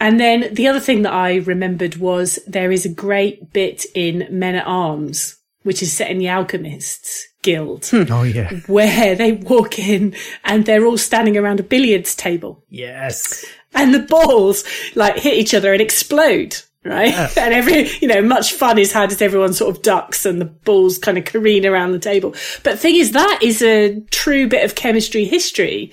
And 0.00 0.18
then 0.18 0.54
the 0.54 0.66
other 0.66 0.80
thing 0.80 1.02
that 1.02 1.12
I 1.12 1.36
remembered 1.36 1.96
was 1.96 2.38
there 2.46 2.72
is 2.72 2.86
a 2.86 2.88
great 2.88 3.52
bit 3.52 3.84
in 3.94 4.26
Men 4.30 4.54
at 4.54 4.66
Arms, 4.66 5.36
which 5.62 5.82
is 5.82 5.92
set 5.92 6.10
in 6.10 6.18
the 6.18 6.28
Alchemists 6.28 7.26
Guild, 7.42 7.86
hmm. 7.86 8.04
Oh 8.10 8.22
yeah. 8.22 8.50
where 8.66 9.14
they 9.14 9.32
walk 9.32 9.78
in 9.78 10.14
and 10.44 10.66
they're 10.66 10.84
all 10.84 10.98
standing 10.98 11.36
around 11.36 11.60
a 11.60 11.62
billiards 11.62 12.14
table 12.14 12.62
yes. 12.68 13.44
and 13.74 13.94
the 13.94 14.00
balls 14.00 14.64
like 14.94 15.16
hit 15.16 15.34
each 15.34 15.54
other 15.54 15.72
and 15.72 15.80
explode. 15.80 16.56
Right. 16.82 17.14
and 17.36 17.52
every, 17.52 17.90
you 18.00 18.08
know, 18.08 18.22
much 18.22 18.54
fun 18.54 18.78
is 18.78 18.92
had 18.92 19.12
as 19.12 19.20
everyone 19.20 19.52
sort 19.52 19.76
of 19.76 19.82
ducks 19.82 20.24
and 20.24 20.40
the 20.40 20.46
balls 20.46 20.96
kind 20.96 21.18
of 21.18 21.26
careen 21.26 21.66
around 21.66 21.92
the 21.92 21.98
table. 21.98 22.34
But 22.62 22.78
thing 22.78 22.96
is, 22.96 23.12
that 23.12 23.40
is 23.42 23.60
a 23.60 24.00
true 24.10 24.48
bit 24.48 24.64
of 24.64 24.76
chemistry 24.76 25.26
history, 25.26 25.92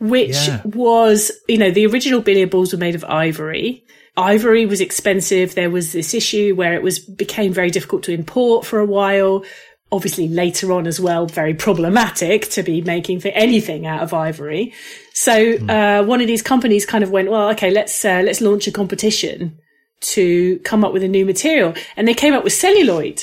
which 0.00 0.48
Yeah. 0.48 0.60
was, 0.64 1.30
you 1.48 1.56
know, 1.56 1.70
the 1.70 1.86
original 1.86 2.20
billiard 2.20 2.50
balls 2.50 2.72
were 2.72 2.80
made 2.80 2.96
of 2.96 3.04
ivory. 3.04 3.84
Ivory 4.16 4.64
was 4.66 4.80
expensive. 4.80 5.54
There 5.54 5.70
was 5.70 5.92
this 5.92 6.14
issue 6.14 6.54
where 6.54 6.74
it 6.74 6.82
was, 6.82 6.98
became 6.98 7.52
very 7.52 7.70
difficult 7.70 8.04
to 8.04 8.12
import 8.12 8.64
for 8.64 8.78
a 8.78 8.86
while. 8.86 9.44
Obviously 9.90 10.28
later 10.28 10.72
on 10.72 10.86
as 10.86 11.00
well, 11.00 11.26
very 11.26 11.54
problematic 11.54 12.48
to 12.50 12.62
be 12.62 12.80
making 12.80 13.20
for 13.20 13.28
anything 13.28 13.86
out 13.86 14.02
of 14.02 14.14
ivory. 14.14 14.72
So, 15.12 15.56
uh, 15.68 16.04
one 16.04 16.20
of 16.20 16.26
these 16.26 16.42
companies 16.42 16.86
kind 16.86 17.04
of 17.04 17.10
went, 17.10 17.30
well, 17.30 17.50
okay, 17.50 17.70
let's, 17.70 18.04
uh, 18.04 18.22
let's 18.24 18.40
launch 18.40 18.66
a 18.66 18.72
competition 18.72 19.58
to 20.00 20.58
come 20.60 20.84
up 20.84 20.92
with 20.92 21.02
a 21.02 21.08
new 21.08 21.24
material. 21.24 21.74
And 21.96 22.06
they 22.08 22.14
came 22.14 22.34
up 22.34 22.44
with 22.44 22.52
celluloid. 22.52 23.22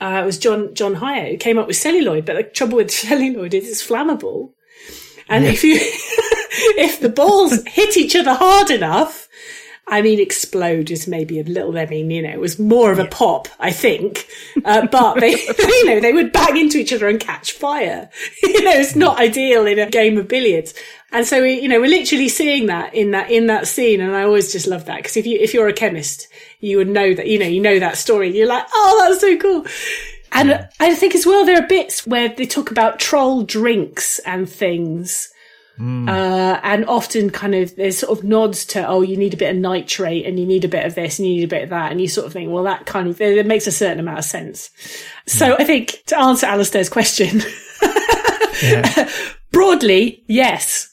Uh, 0.00 0.20
it 0.22 0.26
was 0.26 0.38
John, 0.38 0.74
John 0.74 0.94
Hyatt 0.94 1.32
who 1.32 1.36
came 1.38 1.58
up 1.58 1.66
with 1.66 1.76
celluloid, 1.76 2.24
but 2.24 2.36
the 2.36 2.42
trouble 2.42 2.76
with 2.76 2.90
celluloid 2.92 3.54
is 3.54 3.68
it's 3.68 3.86
flammable. 3.86 4.52
And 5.28 5.44
if 5.44 5.64
you, 5.64 5.76
if 5.80 7.00
the 7.00 7.08
balls 7.08 7.64
hit 7.66 7.96
each 7.96 8.14
other 8.14 8.34
hard 8.34 8.70
enough, 8.70 9.25
I 9.88 10.02
mean, 10.02 10.18
explode 10.18 10.90
is 10.90 11.06
maybe 11.06 11.38
a 11.38 11.44
little, 11.44 11.78
I 11.78 11.86
mean, 11.86 12.10
you 12.10 12.20
know, 12.20 12.30
it 12.30 12.40
was 12.40 12.58
more 12.58 12.90
of 12.90 12.98
a 12.98 13.06
pop, 13.06 13.46
I 13.60 13.70
think. 13.70 14.28
Uh, 14.64 14.86
but 14.86 15.20
they, 15.20 15.30
you 15.58 15.86
know, 15.86 16.00
they 16.00 16.12
would 16.12 16.32
bang 16.32 16.56
into 16.56 16.78
each 16.78 16.92
other 16.92 17.06
and 17.06 17.20
catch 17.20 17.52
fire. 17.52 18.10
you 18.42 18.64
know, 18.64 18.72
it's 18.72 18.96
not 18.96 19.20
ideal 19.20 19.66
in 19.66 19.78
a 19.78 19.88
game 19.88 20.18
of 20.18 20.26
billiards. 20.26 20.74
And 21.12 21.24
so, 21.24 21.40
we, 21.40 21.60
you 21.60 21.68
know, 21.68 21.80
we're 21.80 21.88
literally 21.88 22.28
seeing 22.28 22.66
that 22.66 22.94
in 22.94 23.12
that, 23.12 23.30
in 23.30 23.46
that 23.46 23.68
scene. 23.68 24.00
And 24.00 24.14
I 24.14 24.22
always 24.22 24.50
just 24.50 24.66
love 24.66 24.86
that 24.86 24.96
because 24.96 25.16
if 25.16 25.24
you, 25.24 25.38
if 25.38 25.54
you're 25.54 25.68
a 25.68 25.72
chemist, 25.72 26.26
you 26.58 26.78
would 26.78 26.88
know 26.88 27.14
that, 27.14 27.28
you 27.28 27.38
know, 27.38 27.46
you 27.46 27.60
know 27.60 27.78
that 27.78 27.96
story. 27.96 28.36
You're 28.36 28.48
like, 28.48 28.66
oh, 28.74 29.06
that's 29.08 29.20
so 29.20 29.36
cool. 29.36 29.66
And 30.32 30.68
I 30.80 30.94
think 30.96 31.14
as 31.14 31.24
well, 31.24 31.46
there 31.46 31.62
are 31.62 31.66
bits 31.66 32.06
where 32.06 32.28
they 32.28 32.44
talk 32.44 32.72
about 32.72 32.98
troll 32.98 33.44
drinks 33.44 34.18
and 34.20 34.50
things. 34.50 35.32
Uh, 35.78 36.60
and 36.62 36.86
often 36.86 37.30
kind 37.30 37.54
of 37.54 37.76
there's 37.76 37.98
sort 37.98 38.18
of 38.18 38.24
nods 38.24 38.64
to, 38.66 38.86
oh, 38.86 39.02
you 39.02 39.16
need 39.16 39.34
a 39.34 39.36
bit 39.36 39.54
of 39.54 39.60
nitrate 39.60 40.24
and 40.24 40.40
you 40.40 40.46
need 40.46 40.64
a 40.64 40.68
bit 40.68 40.86
of 40.86 40.94
this 40.94 41.18
and 41.18 41.28
you 41.28 41.34
need 41.34 41.44
a 41.44 41.48
bit 41.48 41.64
of 41.64 41.70
that. 41.70 41.92
And 41.92 42.00
you 42.00 42.08
sort 42.08 42.26
of 42.26 42.32
think, 42.32 42.50
well, 42.50 42.64
that 42.64 42.86
kind 42.86 43.08
of, 43.08 43.20
it 43.20 43.46
makes 43.46 43.66
a 43.66 43.72
certain 43.72 44.00
amount 44.00 44.18
of 44.18 44.24
sense. 44.24 44.70
So 45.26 45.56
I 45.58 45.64
think 45.64 46.02
to 46.06 46.18
answer 46.18 46.46
Alasdair's 46.46 46.88
question, 46.88 47.42
Yeah. 48.62 49.10
broadly, 49.52 50.22
yes. 50.26 50.92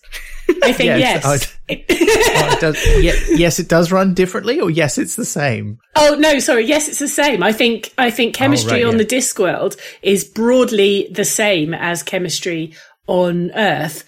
I 0.62 0.74
think 0.74 0.88
Yes, 0.88 1.24
yes. 1.24 1.58
Oh, 1.70 2.54
it 2.54 2.60
does, 2.60 3.04
yeah, 3.04 3.14
yes, 3.30 3.60
it 3.60 3.70
does 3.70 3.92
run 3.92 4.14
differently, 4.14 4.60
or 4.60 4.70
yes, 4.70 4.98
it's 4.98 5.16
the 5.16 5.26
same. 5.26 5.80
Oh 5.96 6.18
no, 6.20 6.40
sorry. 6.40 6.66
Yes, 6.66 6.90
it's 6.90 7.00
the 7.00 7.08
same. 7.08 7.42
I 7.42 7.54
think 7.54 7.94
I 7.98 8.12
think 8.12 8.36
chemistry 8.36 8.84
right, 8.84 8.86
on 8.86 8.94
yeah. 8.94 8.98
the 9.00 9.06
Discworld 9.06 9.80
is 10.02 10.26
broadly 10.26 11.08
the 11.12 11.24
same 11.24 11.74
as 11.74 12.04
chemistry 12.04 12.74
on 13.08 13.52
Earth, 13.52 14.04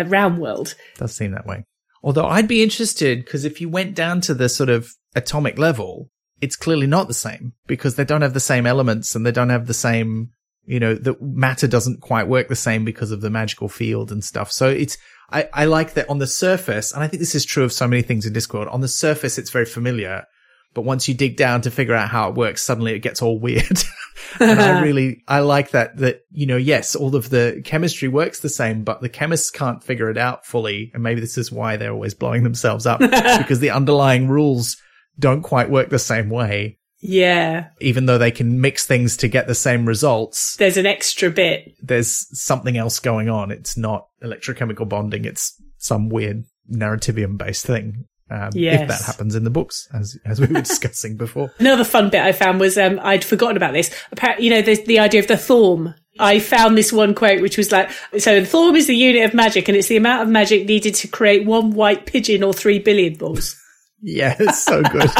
uh, 0.00 0.04
Roundworld. 0.04 0.74
does 0.96 1.14
seem 1.14 1.32
that 1.32 1.46
way. 1.46 1.64
Although 2.02 2.26
I'd 2.26 2.48
be 2.48 2.62
interested 2.62 3.24
because 3.24 3.44
if 3.44 3.60
you 3.60 3.68
went 3.68 3.94
down 3.94 4.20
to 4.22 4.34
the 4.34 4.48
sort 4.48 4.68
of 4.68 4.90
atomic 5.14 5.58
level, 5.58 6.10
it's 6.40 6.56
clearly 6.56 6.86
not 6.86 7.06
the 7.06 7.14
same 7.14 7.52
because 7.66 7.94
they 7.94 8.04
don't 8.04 8.22
have 8.22 8.34
the 8.34 8.40
same 8.40 8.66
elements 8.66 9.14
and 9.14 9.24
they 9.24 9.30
don't 9.30 9.50
have 9.50 9.66
the 9.66 9.74
same, 9.74 10.30
you 10.64 10.80
know, 10.80 10.94
the 10.94 11.16
matter 11.20 11.68
doesn't 11.68 12.00
quite 12.00 12.26
work 12.26 12.48
the 12.48 12.56
same 12.56 12.84
because 12.84 13.12
of 13.12 13.20
the 13.20 13.30
magical 13.30 13.68
field 13.68 14.10
and 14.10 14.24
stuff. 14.24 14.50
So 14.50 14.68
it's, 14.68 14.98
I, 15.30 15.48
I 15.54 15.64
like 15.66 15.94
that 15.94 16.10
on 16.10 16.18
the 16.18 16.26
surface, 16.26 16.92
and 16.92 17.02
I 17.02 17.08
think 17.08 17.20
this 17.20 17.34
is 17.34 17.44
true 17.44 17.64
of 17.64 17.72
so 17.72 17.88
many 17.88 18.02
things 18.02 18.26
in 18.26 18.34
Discworld. 18.34 18.72
On 18.72 18.82
the 18.82 18.88
surface, 18.88 19.38
it's 19.38 19.50
very 19.50 19.64
familiar. 19.64 20.24
But 20.74 20.82
once 20.82 21.06
you 21.08 21.14
dig 21.14 21.36
down 21.36 21.62
to 21.62 21.70
figure 21.70 21.94
out 21.94 22.08
how 22.08 22.28
it 22.30 22.34
works, 22.34 22.62
suddenly 22.62 22.94
it 22.94 23.00
gets 23.00 23.20
all 23.20 23.38
weird. 23.38 23.82
and 24.40 24.60
I 24.60 24.80
really, 24.82 25.22
I 25.28 25.40
like 25.40 25.70
that, 25.72 25.96
that, 25.98 26.22
you 26.30 26.46
know, 26.46 26.56
yes, 26.56 26.94
all 26.96 27.14
of 27.14 27.28
the 27.30 27.60
chemistry 27.64 28.08
works 28.08 28.40
the 28.40 28.48
same, 28.48 28.82
but 28.84 29.00
the 29.00 29.08
chemists 29.08 29.50
can't 29.50 29.82
figure 29.84 30.10
it 30.10 30.16
out 30.18 30.46
fully. 30.46 30.90
And 30.94 31.02
maybe 31.02 31.20
this 31.20 31.36
is 31.36 31.52
why 31.52 31.76
they're 31.76 31.92
always 31.92 32.14
blowing 32.14 32.42
themselves 32.42 32.86
up 32.86 33.00
because 33.38 33.60
the 33.60 33.70
underlying 33.70 34.28
rules 34.28 34.76
don't 35.18 35.42
quite 35.42 35.68
work 35.70 35.90
the 35.90 35.98
same 35.98 36.30
way, 36.30 36.78
Yeah, 37.00 37.68
even 37.80 38.06
though 38.06 38.16
they 38.18 38.30
can 38.30 38.62
mix 38.62 38.86
things 38.86 39.18
to 39.18 39.28
get 39.28 39.46
the 39.46 39.54
same 39.54 39.84
results. 39.86 40.56
there's 40.56 40.78
an 40.78 40.86
extra 40.86 41.30
bit. 41.30 41.74
There's 41.82 42.26
something 42.40 42.78
else 42.78 42.98
going 42.98 43.28
on. 43.28 43.50
It's 43.50 43.76
not 43.76 44.06
electrochemical 44.24 44.88
bonding. 44.88 45.26
It's 45.26 45.54
some 45.76 46.08
weird 46.08 46.44
narrativium 46.72 47.36
based 47.36 47.66
thing. 47.66 48.06
Um, 48.32 48.50
Yes. 48.54 48.80
if 48.82 48.88
that 48.88 49.02
happens 49.02 49.34
in 49.34 49.44
the 49.44 49.50
books, 49.50 49.88
as, 49.92 50.16
as 50.24 50.40
we 50.40 50.46
were 50.46 50.60
discussing 50.62 51.16
before. 51.16 51.52
Another 51.58 51.84
fun 51.84 52.08
bit 52.08 52.22
I 52.22 52.32
found 52.32 52.60
was 52.60 52.78
um, 52.78 52.98
I'd 53.02 53.24
forgotten 53.24 53.56
about 53.58 53.74
this. 53.74 53.90
Apparently, 54.10 54.46
you 54.46 54.50
know, 54.50 54.62
the, 54.62 54.82
the 54.86 54.98
idea 55.00 55.20
of 55.20 55.26
the 55.26 55.36
thaum. 55.36 55.94
I 56.18 56.40
found 56.40 56.76
this 56.78 56.92
one 56.92 57.14
quote 57.14 57.40
which 57.40 57.56
was 57.56 57.72
like, 57.72 57.90
so 58.18 58.38
the 58.40 58.46
thaum 58.46 58.76
is 58.76 58.86
the 58.86 58.94
unit 58.96 59.24
of 59.24 59.34
magic 59.34 59.68
and 59.68 59.76
it's 59.76 59.88
the 59.88 59.96
amount 59.96 60.22
of 60.22 60.28
magic 60.28 60.66
needed 60.66 60.94
to 60.96 61.08
create 61.08 61.46
one 61.46 61.72
white 61.72 62.04
pigeon 62.06 62.42
or 62.42 62.52
three 62.52 62.78
billion 62.78 63.14
balls. 63.14 63.56
Yeah, 64.04 64.34
it's 64.40 64.60
so 64.62 64.82
good. 64.82 65.08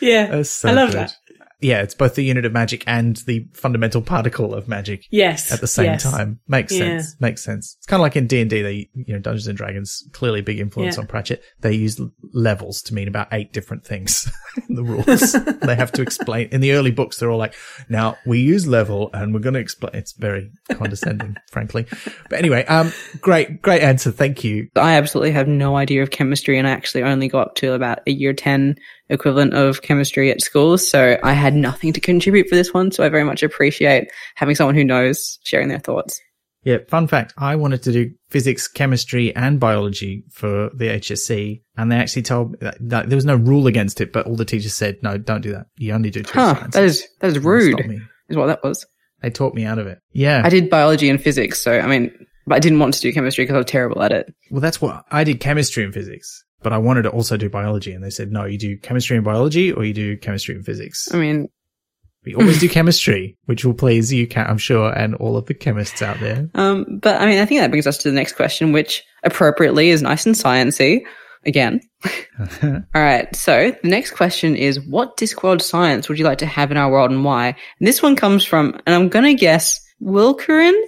Yeah. 0.00 0.42
So 0.42 0.68
I 0.68 0.72
love 0.72 0.90
good. 0.92 0.98
that. 1.00 1.16
Yeah, 1.60 1.82
it's 1.82 1.94
both 1.94 2.14
the 2.14 2.24
unit 2.24 2.44
of 2.44 2.52
magic 2.52 2.84
and 2.86 3.16
the 3.26 3.46
fundamental 3.52 4.00
particle 4.02 4.54
of 4.54 4.66
magic 4.68 5.04
Yes. 5.10 5.52
at 5.52 5.60
the 5.60 5.66
same 5.66 5.86
yes. 5.86 6.02
time. 6.02 6.40
Makes 6.48 6.72
Yeah. 6.72 6.98
sense. 6.98 7.16
Makes 7.20 7.44
sense. 7.44 7.76
It's 7.78 7.86
kind 7.86 8.00
of 8.00 8.02
like 8.02 8.16
in 8.16 8.26
D 8.26 8.40
and 8.40 8.48
D. 8.48 8.62
They, 8.62 8.88
you 8.94 9.12
know, 9.14 9.18
Dungeons 9.20 9.46
and 9.46 9.58
Dragons 9.58 10.08
clearly 10.12 10.40
big 10.40 10.58
influence 10.58 10.96
Yeah. 10.96 11.02
on 11.02 11.06
Pratchett. 11.06 11.42
They 11.60 11.72
use 11.74 12.00
levels 12.32 12.82
to 12.82 12.94
mean 12.94 13.08
about 13.08 13.28
eight 13.32 13.52
different 13.52 13.84
things 13.84 14.30
in 14.68 14.74
the 14.74 14.82
rules. 14.84 15.32
they 15.60 15.74
have 15.76 15.92
to 15.92 16.02
explain 16.02 16.48
in 16.50 16.60
the 16.60 16.72
early 16.72 16.90
books. 16.90 17.18
They're 17.18 17.30
all 17.30 17.38
like, 17.38 17.54
now 17.88 18.16
we 18.26 18.40
use 18.40 18.66
level 18.66 19.10
and 19.12 19.34
we're 19.34 19.40
going 19.40 19.54
to 19.54 19.60
explain. 19.60 19.90
It's 19.94 20.12
very 20.12 20.50
condescending, 20.72 21.36
frankly. 21.50 21.86
But 22.28 22.38
anyway, 22.38 22.64
um, 22.66 22.92
great, 23.20 23.60
great 23.62 23.82
answer. 23.82 24.10
Thank 24.12 24.44
you. 24.44 24.68
I 24.76 24.94
absolutely 24.94 25.32
have 25.32 25.48
no 25.48 25.76
idea 25.76 26.02
of 26.02 26.10
chemistry, 26.10 26.58
and 26.58 26.66
I 26.66 26.70
actually 26.70 27.02
only 27.02 27.28
got 27.28 27.48
up 27.48 27.54
to 27.56 27.72
about 27.74 28.00
a 28.06 28.10
year 28.12 28.32
10 28.32 28.76
equivalent 29.10 29.54
of 29.54 29.82
chemistry 29.82 30.30
at 30.30 30.40
school. 30.40 30.78
So 30.78 31.18
I 31.22 31.32
had 31.32 31.54
nothing 31.54 31.92
to 31.92 32.00
contribute 32.00 32.48
for 32.48 32.54
this 32.54 32.72
one. 32.72 32.90
So 32.92 33.04
I 33.04 33.08
very 33.08 33.24
much 33.24 33.42
appreciate 33.42 34.08
having 34.36 34.54
someone 34.54 34.74
who 34.74 34.84
knows 34.84 35.38
sharing 35.44 35.68
their 35.68 35.78
thoughts. 35.78 36.20
Yeah, 36.62 36.76
fun 36.88 37.06
fact. 37.08 37.32
I 37.38 37.56
wanted 37.56 37.82
to 37.84 37.92
do 37.92 38.10
physics, 38.28 38.68
chemistry, 38.68 39.34
and 39.34 39.58
biology 39.58 40.24
for 40.30 40.68
the 40.74 40.88
HSC, 40.88 41.62
and 41.78 41.90
they 41.90 41.96
actually 41.96 42.20
told 42.22 42.52
me 42.52 42.58
that, 42.60 42.76
that 42.80 43.08
there 43.08 43.16
was 43.16 43.24
no 43.24 43.36
rule 43.36 43.66
against 43.66 43.98
it, 44.02 44.12
but 44.12 44.26
all 44.26 44.36
the 44.36 44.44
teachers 44.44 44.74
said, 44.74 44.98
no, 45.02 45.16
don't 45.16 45.40
do 45.40 45.52
that. 45.52 45.66
You 45.78 45.94
only 45.94 46.10
do 46.10 46.22
two 46.22 46.38
Huh, 46.38 46.54
sciences. 46.54 46.72
that 46.74 46.84
is, 46.84 47.08
that 47.20 47.26
is 47.28 47.38
rude, 47.38 47.80
is 48.28 48.36
what 48.36 48.46
that 48.48 48.62
was. 48.62 48.84
They 49.22 49.30
taught 49.30 49.54
me 49.54 49.64
out 49.64 49.78
of 49.78 49.86
it. 49.86 50.00
Yeah. 50.12 50.42
I 50.44 50.50
did 50.50 50.68
biology 50.68 51.08
and 51.08 51.18
physics. 51.22 51.62
So, 51.62 51.78
I 51.78 51.86
mean, 51.86 52.12
but 52.46 52.56
I 52.56 52.58
didn't 52.58 52.78
want 52.78 52.92
to 52.92 53.00
do 53.00 53.10
chemistry 53.12 53.44
because 53.44 53.54
I 53.54 53.58
was 53.58 53.66
terrible 53.66 54.02
at 54.02 54.12
it. 54.12 54.26
Well, 54.50 54.60
that's 54.60 54.82
what 54.82 55.04
I 55.10 55.24
did 55.24 55.40
chemistry 55.40 55.82
and 55.84 55.94
physics, 55.94 56.44
but 56.62 56.72
I 56.72 56.78
wanted 56.78 57.02
to 57.02 57.10
also 57.10 57.36
do 57.36 57.48
biology. 57.48 57.92
And 57.92 58.02
they 58.04 58.10
said, 58.10 58.30
no, 58.32 58.44
you 58.44 58.58
do 58.58 58.76
chemistry 58.76 59.16
and 59.16 59.24
biology 59.24 59.72
or 59.72 59.84
you 59.84 59.94
do 59.94 60.16
chemistry 60.16 60.54
and 60.54 60.64
physics. 60.64 61.08
I 61.12 61.18
mean, 61.18 61.48
We 62.24 62.34
always 62.34 62.60
do 62.60 62.68
chemistry, 62.78 63.36
which 63.46 63.64
will 63.64 63.74
please 63.74 64.12
you, 64.12 64.26
Kat, 64.26 64.48
I'm 64.50 64.58
sure, 64.58 64.90
and 64.92 65.14
all 65.14 65.36
of 65.36 65.46
the 65.46 65.54
chemists 65.54 66.02
out 66.02 66.20
there. 66.20 66.48
um, 66.54 66.98
but 67.02 67.20
I 67.20 67.26
mean, 67.26 67.38
I 67.38 67.46
think 67.46 67.60
that 67.60 67.70
brings 67.70 67.86
us 67.86 67.98
to 67.98 68.10
the 68.10 68.14
next 68.14 68.34
question, 68.34 68.72
which 68.72 69.02
appropriately 69.24 69.90
is 69.90 70.02
nice 70.02 70.26
and 70.26 70.34
sciency. 70.34 71.00
Again. 71.46 71.80
All 72.62 72.82
right. 72.94 73.34
So 73.34 73.74
the 73.82 73.88
next 73.88 74.10
question 74.10 74.56
is, 74.56 74.78
what 74.78 75.16
Discworld 75.16 75.62
science 75.62 76.06
would 76.06 76.18
you 76.18 76.26
like 76.26 76.36
to 76.38 76.46
have 76.46 76.70
in 76.70 76.76
our 76.76 76.90
world 76.90 77.10
and 77.10 77.24
why? 77.24 77.46
And 77.78 77.88
this 77.88 78.02
one 78.02 78.14
comes 78.14 78.44
from, 78.44 78.78
and 78.84 78.94
I'm 78.94 79.08
going 79.08 79.24
to 79.24 79.32
guess 79.32 79.80
Wilkerin. 80.02 80.78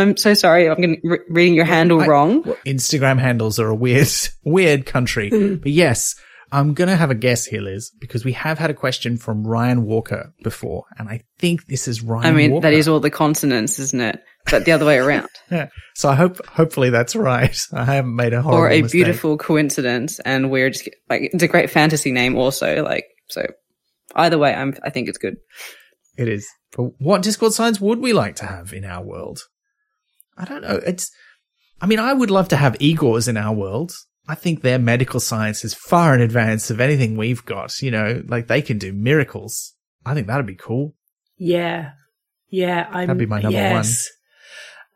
I'm 0.00 0.16
so 0.16 0.34
sorry. 0.34 0.68
I'm 0.68 0.80
getting, 0.80 1.00
re- 1.04 1.18
reading 1.28 1.54
your 1.54 1.64
handle 1.64 2.00
I- 2.00 2.06
wrong. 2.06 2.42
Instagram 2.66 3.18
handles 3.20 3.58
are 3.60 3.68
a 3.68 3.74
weird, 3.74 4.08
weird 4.44 4.86
country. 4.86 5.30
Hmm. 5.30 5.54
But 5.56 5.72
yes, 5.72 6.14
I'm 6.52 6.74
going 6.74 6.88
to 6.88 6.96
have 6.96 7.10
a 7.10 7.14
guess 7.14 7.44
here, 7.46 7.60
Liz, 7.60 7.92
because 8.00 8.24
we 8.24 8.32
have 8.32 8.58
had 8.58 8.70
a 8.70 8.74
question 8.74 9.16
from 9.16 9.46
Ryan 9.46 9.84
Walker 9.84 10.32
before. 10.42 10.84
And 10.98 11.08
I 11.08 11.22
think 11.38 11.66
this 11.66 11.86
is 11.86 12.02
Ryan 12.02 12.26
I 12.26 12.32
mean, 12.32 12.50
Walker. 12.52 12.62
that 12.62 12.72
is 12.72 12.88
all 12.88 12.98
the 12.98 13.10
consonants, 13.10 13.78
isn't 13.78 14.00
it? 14.00 14.20
But 14.50 14.64
the 14.64 14.72
other 14.72 14.86
way 14.86 14.98
around. 14.98 15.28
Yeah. 15.50 15.68
So 15.96 16.08
I 16.08 16.14
hope, 16.14 16.44
hopefully 16.46 16.90
that's 16.90 17.14
right. 17.16 17.56
I 17.72 17.84
haven't 17.84 18.14
made 18.14 18.32
a 18.32 18.40
horrible 18.40 18.62
or 18.62 18.70
a 18.70 18.82
mistake. 18.82 18.92
beautiful 19.04 19.36
coincidence 19.36 20.20
and 20.20 20.48
we're 20.50 20.70
just 20.70 20.88
like 21.08 21.22
it's 21.32 21.42
a 21.42 21.48
great 21.48 21.70
fantasy 21.70 22.12
name 22.12 22.36
also 22.36 22.84
like 22.84 23.04
so 23.28 23.44
either 24.14 24.38
way 24.38 24.54
i'm 24.54 24.76
i 24.84 24.90
think 24.90 25.08
it's 25.08 25.18
good 25.18 25.36
It 26.16 26.28
is. 26.28 26.46
But 26.76 26.84
what 27.00 27.22
Discworld 27.22 27.50
science 27.50 27.80
would 27.80 27.98
we 27.98 28.12
like 28.12 28.36
to 28.36 28.46
have 28.46 28.72
in 28.72 28.84
our 28.84 29.02
world? 29.02 29.40
I 30.40 30.44
don't 30.46 30.62
know. 30.62 30.80
It's, 30.86 31.10
I 31.80 31.86
mean, 31.86 31.98
I 31.98 32.12
would 32.12 32.30
love 32.30 32.48
to 32.48 32.56
have 32.56 32.74
Igors 32.78 33.28
in 33.28 33.36
our 33.36 33.54
world. 33.54 33.92
I 34.28 34.34
think 34.34 34.62
their 34.62 34.78
medical 34.78 35.20
science 35.20 35.64
is 35.64 35.74
far 35.74 36.14
in 36.14 36.20
advance 36.20 36.70
of 36.70 36.80
anything 36.80 37.16
we've 37.16 37.44
got. 37.44 37.80
You 37.82 37.90
know, 37.90 38.22
like 38.26 38.46
they 38.48 38.62
can 38.62 38.78
do 38.78 38.92
miracles. 38.92 39.74
I 40.06 40.14
think 40.14 40.26
that'd 40.26 40.46
be 40.46 40.54
cool. 40.56 40.94
Yeah. 41.36 41.92
Yeah. 42.48 42.86
I'm, 42.90 43.06
That'd 43.06 43.18
be 43.18 43.26
my 43.26 43.40
number 43.40 43.58
yes. 43.58 44.08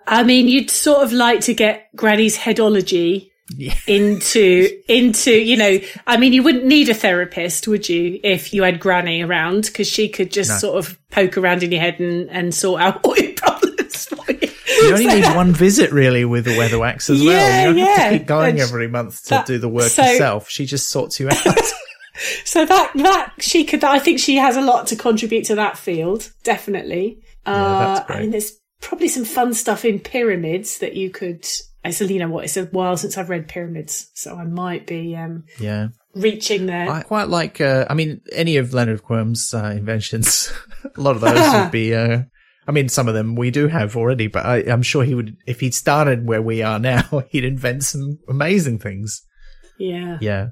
I 0.06 0.22
mean, 0.22 0.48
you'd 0.48 0.70
sort 0.70 1.02
of 1.02 1.12
like 1.12 1.40
to 1.42 1.54
get 1.54 1.88
Granny's 1.96 2.36
headology 2.38 3.30
Yeah. 3.56 3.74
into, 3.86 4.68
into, 4.88 5.32
you 5.32 5.56
know, 5.56 5.78
I 6.06 6.16
mean, 6.16 6.32
you 6.32 6.42
wouldn't 6.42 6.64
need 6.66 6.88
a 6.88 6.94
therapist, 6.94 7.66
would 7.68 7.88
you, 7.88 8.20
if 8.22 8.52
you 8.54 8.62
had 8.62 8.80
Granny 8.80 9.22
around? 9.22 9.70
Cause 9.74 9.86
she 9.86 10.08
could 10.08 10.30
just 10.32 10.50
No. 10.50 10.56
sort 10.58 10.78
of 10.78 10.98
poke 11.10 11.36
around 11.38 11.62
in 11.62 11.72
your 11.72 11.80
head 11.80 12.00
and, 12.00 12.28
and 12.30 12.54
sort 12.54 12.80
out 12.82 13.04
all 13.04 13.16
your 13.16 13.32
problems 13.32 13.33
for 13.33 13.33
you. 14.84 14.92
Only 14.92 15.04
So 15.08 15.14
need 15.14 15.24
that- 15.24 15.36
one 15.36 15.52
visit 15.52 15.92
really 15.92 16.24
with 16.24 16.44
the 16.44 16.52
Weatherwax 16.52 17.10
as 17.10 17.22
well. 17.22 17.68
You 17.68 17.74
don't 17.74 17.86
have 17.86 18.12
to 18.12 18.18
keep 18.18 18.26
going 18.26 18.60
every 18.60 18.88
month 18.88 19.22
to 19.24 19.30
that- 19.30 19.46
do 19.46 19.58
the 19.58 19.68
work 19.68 19.90
so- 19.90 20.02
yourself. 20.04 20.48
She 20.48 20.66
just 20.66 20.88
sorts 20.90 21.18
you 21.20 21.28
out. 21.28 21.36
So 22.44 22.64
that 22.64 22.92
that 22.94 23.32
she 23.40 23.64
could, 23.64 23.82
I 23.82 23.98
think 23.98 24.20
she 24.20 24.36
has 24.36 24.56
a 24.56 24.60
lot 24.60 24.86
to 24.88 24.96
contribute 24.96 25.46
to 25.46 25.56
that 25.56 25.76
field, 25.76 26.30
definitely. 26.44 27.18
uh, 27.44 28.04
great. 28.04 28.16
I 28.16 28.20
mean, 28.20 28.30
there's 28.30 28.52
probably 28.80 29.08
some 29.08 29.24
fun 29.24 29.52
stuff 29.52 29.84
in 29.84 29.98
pyramids 29.98 30.78
that 30.78 30.94
you 30.94 31.10
could. 31.10 31.44
I 31.84 31.90
said, 31.90 32.10
you 32.10 32.20
know 32.20 32.28
what? 32.28 32.44
It's 32.44 32.56
a 32.56 32.66
while 32.66 32.96
since 32.96 33.18
I've 33.18 33.30
read 33.30 33.48
pyramids, 33.48 34.12
so 34.14 34.36
I 34.36 34.44
might 34.44 34.86
be 34.86 35.16
um, 35.16 35.42
yeah. 35.58 35.88
reaching 36.14 36.66
there. 36.66 36.88
I 36.88 37.02
quite 37.02 37.28
like, 37.28 37.60
uh, 37.60 37.84
I 37.90 37.94
mean, 37.94 38.20
any 38.32 38.58
of 38.58 38.72
Leonard 38.72 39.02
Quirm's 39.02 39.52
uh, 39.52 39.74
inventions. 39.76 40.52
a 40.96 41.00
lot 41.00 41.16
of 41.16 41.20
those 41.20 41.52
would 41.52 41.72
be, 41.72 41.94
uh, 41.94 42.22
I 42.66 42.72
mean, 42.72 42.88
some 42.88 43.08
of 43.08 43.14
them 43.14 43.34
we 43.36 43.50
do 43.50 43.68
have 43.68 43.96
already, 43.96 44.26
but 44.28 44.44
I, 44.46 44.56
I'm 44.70 44.82
sure 44.82 45.04
he 45.04 45.14
would, 45.14 45.36
if 45.46 45.60
he'd 45.60 45.74
started 45.74 46.26
where 46.26 46.40
we 46.42 46.62
are 46.62 46.78
now, 46.78 47.22
he'd 47.30 47.44
invent 47.44 47.84
some 47.84 48.18
amazing 48.28 48.78
things. 48.78 49.22
yeah. 49.78 50.18
Yeah. 50.20 50.48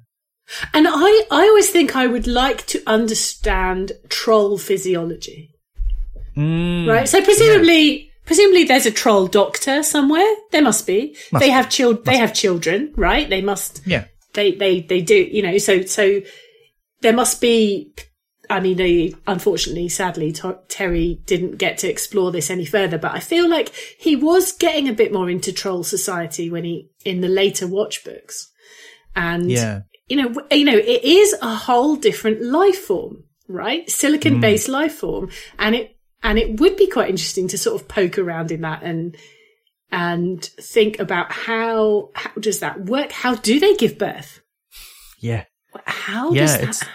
and 0.74 0.86
I 0.88 1.22
I 1.30 1.46
always 1.48 1.70
think 1.70 1.94
I 1.96 2.06
would 2.06 2.26
like 2.26 2.66
to 2.66 2.82
understand 2.86 3.92
troll 4.08 4.58
physiology. 4.58 5.50
Mm, 6.36 6.88
right? 6.88 7.08
So 7.08 7.22
presumably, 7.22 8.10
presumably 8.26 8.64
there's 8.64 8.86
a 8.86 8.90
troll 8.90 9.26
doctor 9.28 9.82
somewhere. 9.82 10.34
There 10.50 10.62
must 10.62 10.86
be. 10.86 11.16
Must 11.30 11.42
they 11.44 11.50
have 11.50 11.68
chil- 11.70 12.02
They 12.02 12.16
have 12.18 12.34
children, 12.34 12.92
right? 12.96 13.28
They 13.28 13.40
must. 13.42 13.82
Yeah. 13.86 14.04
They 14.34 14.52
they 14.52 14.80
they 14.80 15.00
do. 15.00 15.14
You 15.14 15.42
know. 15.42 15.58
So 15.58 15.82
so 15.82 16.20
there 17.02 17.12
must 17.12 17.40
be. 17.40 17.92
I 18.52 18.60
mean, 18.60 19.14
unfortunately, 19.26 19.88
sadly, 19.88 20.30
Ter- 20.30 20.60
Terry 20.68 21.20
didn't 21.24 21.56
get 21.56 21.78
to 21.78 21.88
explore 21.88 22.30
this 22.30 22.50
any 22.50 22.66
further. 22.66 22.98
But 22.98 23.12
I 23.12 23.20
feel 23.20 23.48
like 23.48 23.70
he 23.98 24.14
was 24.14 24.52
getting 24.52 24.88
a 24.88 24.92
bit 24.92 25.12
more 25.12 25.30
into 25.30 25.52
troll 25.52 25.82
society 25.84 26.50
when 26.50 26.64
he 26.64 26.90
in 27.04 27.22
the 27.22 27.28
later 27.28 27.66
watch 27.66 28.04
books, 28.04 28.50
and 29.16 29.50
Yeah. 29.50 29.80
you 30.08 30.16
know, 30.16 30.34
you 30.50 30.66
know, 30.66 30.76
it 30.76 31.02
is 31.02 31.34
a 31.40 31.54
whole 31.54 31.96
different 31.96 32.42
life 32.42 32.78
form, 32.78 33.24
right? 33.48 33.88
Silicon 33.88 34.40
based 34.40 34.68
mm. 34.68 34.72
life 34.72 34.94
form. 34.96 35.30
And 35.58 35.74
it, 35.74 35.96
and 36.22 36.38
it 36.38 36.60
would 36.60 36.76
be 36.76 36.86
quite 36.88 37.08
interesting 37.08 37.48
to 37.48 37.58
sort 37.58 37.80
of 37.80 37.88
poke 37.88 38.18
around 38.18 38.52
in 38.52 38.60
that 38.60 38.82
and, 38.82 39.16
and 39.90 40.44
think 40.60 40.98
about 40.98 41.32
how, 41.32 42.10
how 42.14 42.32
does 42.38 42.60
that 42.60 42.84
work? 42.84 43.12
How 43.12 43.34
do 43.34 43.58
they 43.58 43.74
give 43.76 43.98
birth? 43.98 44.42
Yeah. 45.18 45.44
How 45.86 46.32
Yeah, 46.32 46.58
does 46.66 46.80
that? 46.80 46.88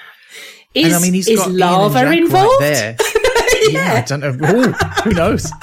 Is, 0.77 0.85
and 0.85 0.95
I 0.95 0.99
mean, 0.99 1.13
he's 1.13 1.27
is 1.27 1.39
got 1.39 1.49
Ian 1.49 1.57
lava 1.57 1.99
Jack 2.01 2.17
involved? 2.17 2.61
right 2.61 2.73
there. 2.73 2.95
yeah. 3.69 3.93
I 3.93 4.01
don't 4.07 4.19
know. 4.21 4.29
Ooh, 4.29 4.71
who 5.03 5.11
knows? 5.11 5.51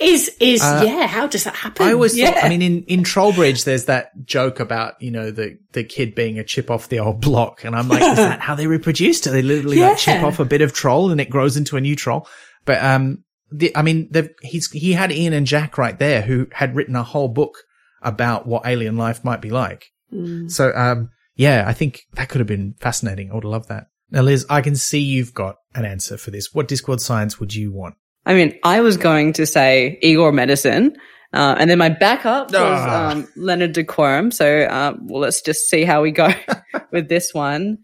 Is, 0.00 0.30
is, 0.38 0.60
Uh, 0.62 0.82
yeah, 0.84 1.06
how 1.06 1.26
does 1.26 1.44
that 1.44 1.54
happen? 1.54 1.86
I 1.86 1.92
always 1.92 2.16
yeah. 2.16 2.32
thought, 2.32 2.44
I 2.44 2.48
mean, 2.50 2.60
in, 2.60 2.82
in 2.84 3.02
Trollbridge, 3.04 3.64
there's 3.64 3.86
that 3.86 4.10
joke 4.24 4.60
about, 4.60 5.00
you 5.00 5.10
know, 5.10 5.30
the, 5.30 5.58
the 5.72 5.82
kid 5.82 6.14
being 6.14 6.38
a 6.38 6.44
chip 6.44 6.70
off 6.70 6.88
the 6.88 6.98
old 6.98 7.20
block. 7.22 7.64
And 7.64 7.74
I'm 7.74 7.88
like, 7.88 8.02
is 8.02 8.16
that 8.16 8.40
how 8.46 8.54
they 8.54 8.66
reproduce? 8.66 9.20
Do 9.22 9.30
they 9.30 9.40
literally 9.42 9.78
like 9.80 9.96
chip 9.96 10.22
off 10.22 10.40
a 10.40 10.44
bit 10.44 10.60
of 10.60 10.72
troll 10.74 11.10
and 11.10 11.20
it 11.20 11.30
grows 11.30 11.56
into 11.56 11.76
a 11.76 11.80
new 11.80 11.96
troll? 11.96 12.28
But, 12.66 12.82
um, 12.84 13.24
the, 13.50 13.74
I 13.76 13.82
mean, 13.82 14.08
they've- 14.10 14.28
he's, 14.42 14.70
he 14.70 14.92
had 14.92 15.10
Ian 15.10 15.32
and 15.32 15.46
Jack 15.46 15.78
right 15.78 15.98
there 15.98 16.20
who 16.22 16.48
had 16.52 16.76
written 16.76 16.94
a 16.94 17.02
whole 17.02 17.28
book 17.28 17.56
about 18.02 18.46
what 18.46 18.66
alien 18.66 18.96
life 18.96 19.24
might 19.24 19.40
be 19.40 19.50
like. 19.50 19.86
Mm. 20.12 20.50
So, 20.50 20.72
um, 20.74 21.08
yeah, 21.34 21.64
I 21.66 21.72
think 21.72 22.02
that 22.14 22.28
could 22.28 22.40
have 22.40 22.48
been 22.48 22.74
fascinating. 22.78 23.30
I 23.30 23.34
would 23.36 23.44
love 23.44 23.68
that. 23.68 23.86
Now, 24.12 24.22
Liz, 24.22 24.46
I 24.48 24.60
can 24.60 24.76
see 24.76 25.00
you've 25.00 25.34
got 25.34 25.56
an 25.74 25.84
answer 25.84 26.16
for 26.16 26.30
this. 26.30 26.54
What 26.54 26.68
Discworld 26.68 27.00
science 27.00 27.40
would 27.40 27.54
you 27.54 27.72
want? 27.72 27.96
i 28.24 28.34
mean 28.34 28.56
i 28.62 28.80
was 28.80 28.96
going 28.96 29.32
to 29.32 29.44
say 29.44 29.98
igor 30.00 30.30
medicine 30.30 30.94
uh, 31.32 31.56
and 31.58 31.68
then 31.68 31.76
my 31.78 31.88
backup 31.88 32.52
was 32.52 32.54
Ah. 32.60 33.10
um, 33.10 33.26
leonard 33.34 33.72
de 33.72 33.82
Quirm 33.82 34.30
so 34.30 34.68
um, 34.68 35.08
well 35.08 35.22
let's 35.22 35.40
just 35.42 35.68
see 35.68 35.82
how 35.82 36.02
we 36.02 36.12
go 36.12 36.28
with 36.92 37.08
this 37.08 37.34
one 37.34 37.78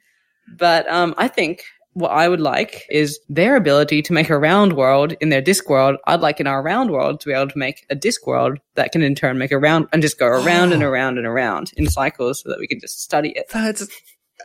but 0.56 0.88
um, 0.88 1.12
i 1.18 1.26
think 1.26 1.64
what 1.94 2.12
i 2.12 2.28
would 2.28 2.40
like 2.40 2.84
is 2.88 3.18
their 3.28 3.56
ability 3.56 4.00
to 4.00 4.12
make 4.12 4.30
a 4.30 4.38
round 4.38 4.74
world 4.74 5.12
in 5.20 5.28
their 5.30 5.42
disc 5.42 5.68
world 5.68 5.96
i'd 6.06 6.20
like 6.20 6.38
in 6.38 6.46
our 6.46 6.62
round 6.62 6.92
world 6.92 7.18
to 7.18 7.26
be 7.30 7.34
able 7.34 7.48
to 7.50 7.58
make 7.58 7.84
a 7.90 7.96
disc 7.96 8.24
world 8.24 8.58
that 8.76 8.92
can 8.92 9.02
in 9.02 9.16
turn 9.16 9.38
make 9.38 9.50
a 9.50 9.58
round 9.58 9.88
and 9.92 10.02
just 10.02 10.20
go 10.20 10.28
around 10.28 10.72
and 10.72 10.82
around 10.90 11.18
and 11.18 11.26
around 11.26 11.72
in 11.76 11.88
cycles 11.88 12.42
so 12.42 12.48
that 12.48 12.60
we 12.60 12.68
can 12.68 12.78
just 12.78 13.02
study 13.02 13.30
it 13.34 13.46
That's 13.52 13.88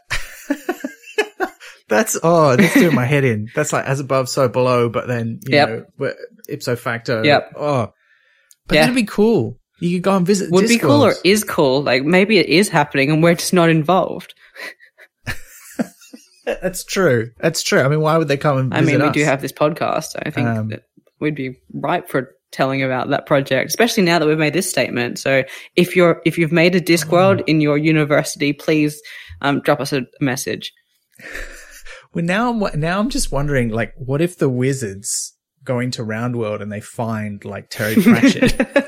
that's 1.95 2.17
oh, 2.23 2.55
that's 2.55 2.73
doing 2.73 2.95
my 2.95 3.05
head 3.13 3.23
in. 3.23 3.47
That's 3.55 3.71
like 3.73 3.85
as 3.85 3.99
above, 3.99 4.29
so 4.29 4.47
below, 4.49 4.89
but 4.89 5.07
then 5.07 5.39
you 5.47 5.55
Yep. 5.55 5.69
know 5.69 5.85
we're- 5.97 6.15
ipso 6.49 6.75
facto. 6.75 7.23
Yep. 7.23 7.53
Oh, 7.57 7.93
but 8.67 8.75
Yeah. 8.75 8.81
that'd 8.81 8.95
be 8.95 9.03
cool. 9.03 9.59
You 9.79 9.97
could 9.97 10.03
go 10.03 10.15
and 10.17 10.25
visit. 10.25 10.51
would 10.51 10.67
be 10.67 10.77
cool 10.77 11.03
or 11.05 11.13
is 11.23 11.43
cool 11.43 11.83
like 11.83 12.03
maybe 12.03 12.37
it 12.37 12.47
is 12.47 12.69
happening 12.69 13.11
and 13.11 13.21
we're 13.23 13.35
just 13.35 13.53
not 13.53 13.69
involved 13.69 14.33
That's 16.45 16.83
true. 16.83 17.31
That's 17.39 17.63
true. 17.63 17.81
I 17.81 17.87
mean, 17.87 18.01
why 18.01 18.17
would 18.17 18.27
they 18.27 18.37
come 18.37 18.57
and 18.57 18.73
I 18.73 18.81
mean, 18.81 18.99
we 18.99 19.07
us? 19.07 19.13
do 19.13 19.23
have 19.23 19.41
this 19.41 19.51
podcast. 19.53 20.15
I 20.25 20.29
think 20.29 20.47
Um, 20.47 20.69
that 20.69 20.83
we'd 21.19 21.35
be 21.35 21.55
ripe 21.73 22.09
for 22.09 22.31
telling 22.51 22.83
about 22.83 23.09
that 23.09 23.25
project, 23.25 23.69
especially 23.69 24.03
now 24.03 24.19
that 24.19 24.27
we've 24.27 24.37
made 24.37 24.53
this 24.53 24.69
statement. 24.69 25.19
So 25.19 25.43
if 25.75 25.95
you're 25.95 26.21
if 26.25 26.37
you've 26.37 26.51
made 26.51 26.75
a 26.75 26.81
Discworld 26.81 27.41
Oh. 27.41 27.45
in 27.47 27.61
your 27.61 27.77
university, 27.77 28.51
please 28.53 29.01
um, 29.41 29.61
drop 29.61 29.79
us 29.79 29.93
a 29.93 30.01
message. 30.21 30.71
Well, 32.14 32.26
now 32.26 32.49
I'm 32.52 32.80
now 32.80 32.99
I'm 32.99 33.10
just 33.10 33.31
wondering, 33.31 33.69
like, 33.69 33.94
what 33.98 34.22
if 34.22 34.38
the 34.38 34.49
wizards 34.49 35.35
go 35.64 35.80
into 35.80 36.03
Round 36.03 36.35
World 36.35 36.61
and 36.61 36.72
they 36.72 36.81
find 36.81 37.44
like 37.44 37.69
Terry 37.69 37.95
Pratchett, 37.95 38.88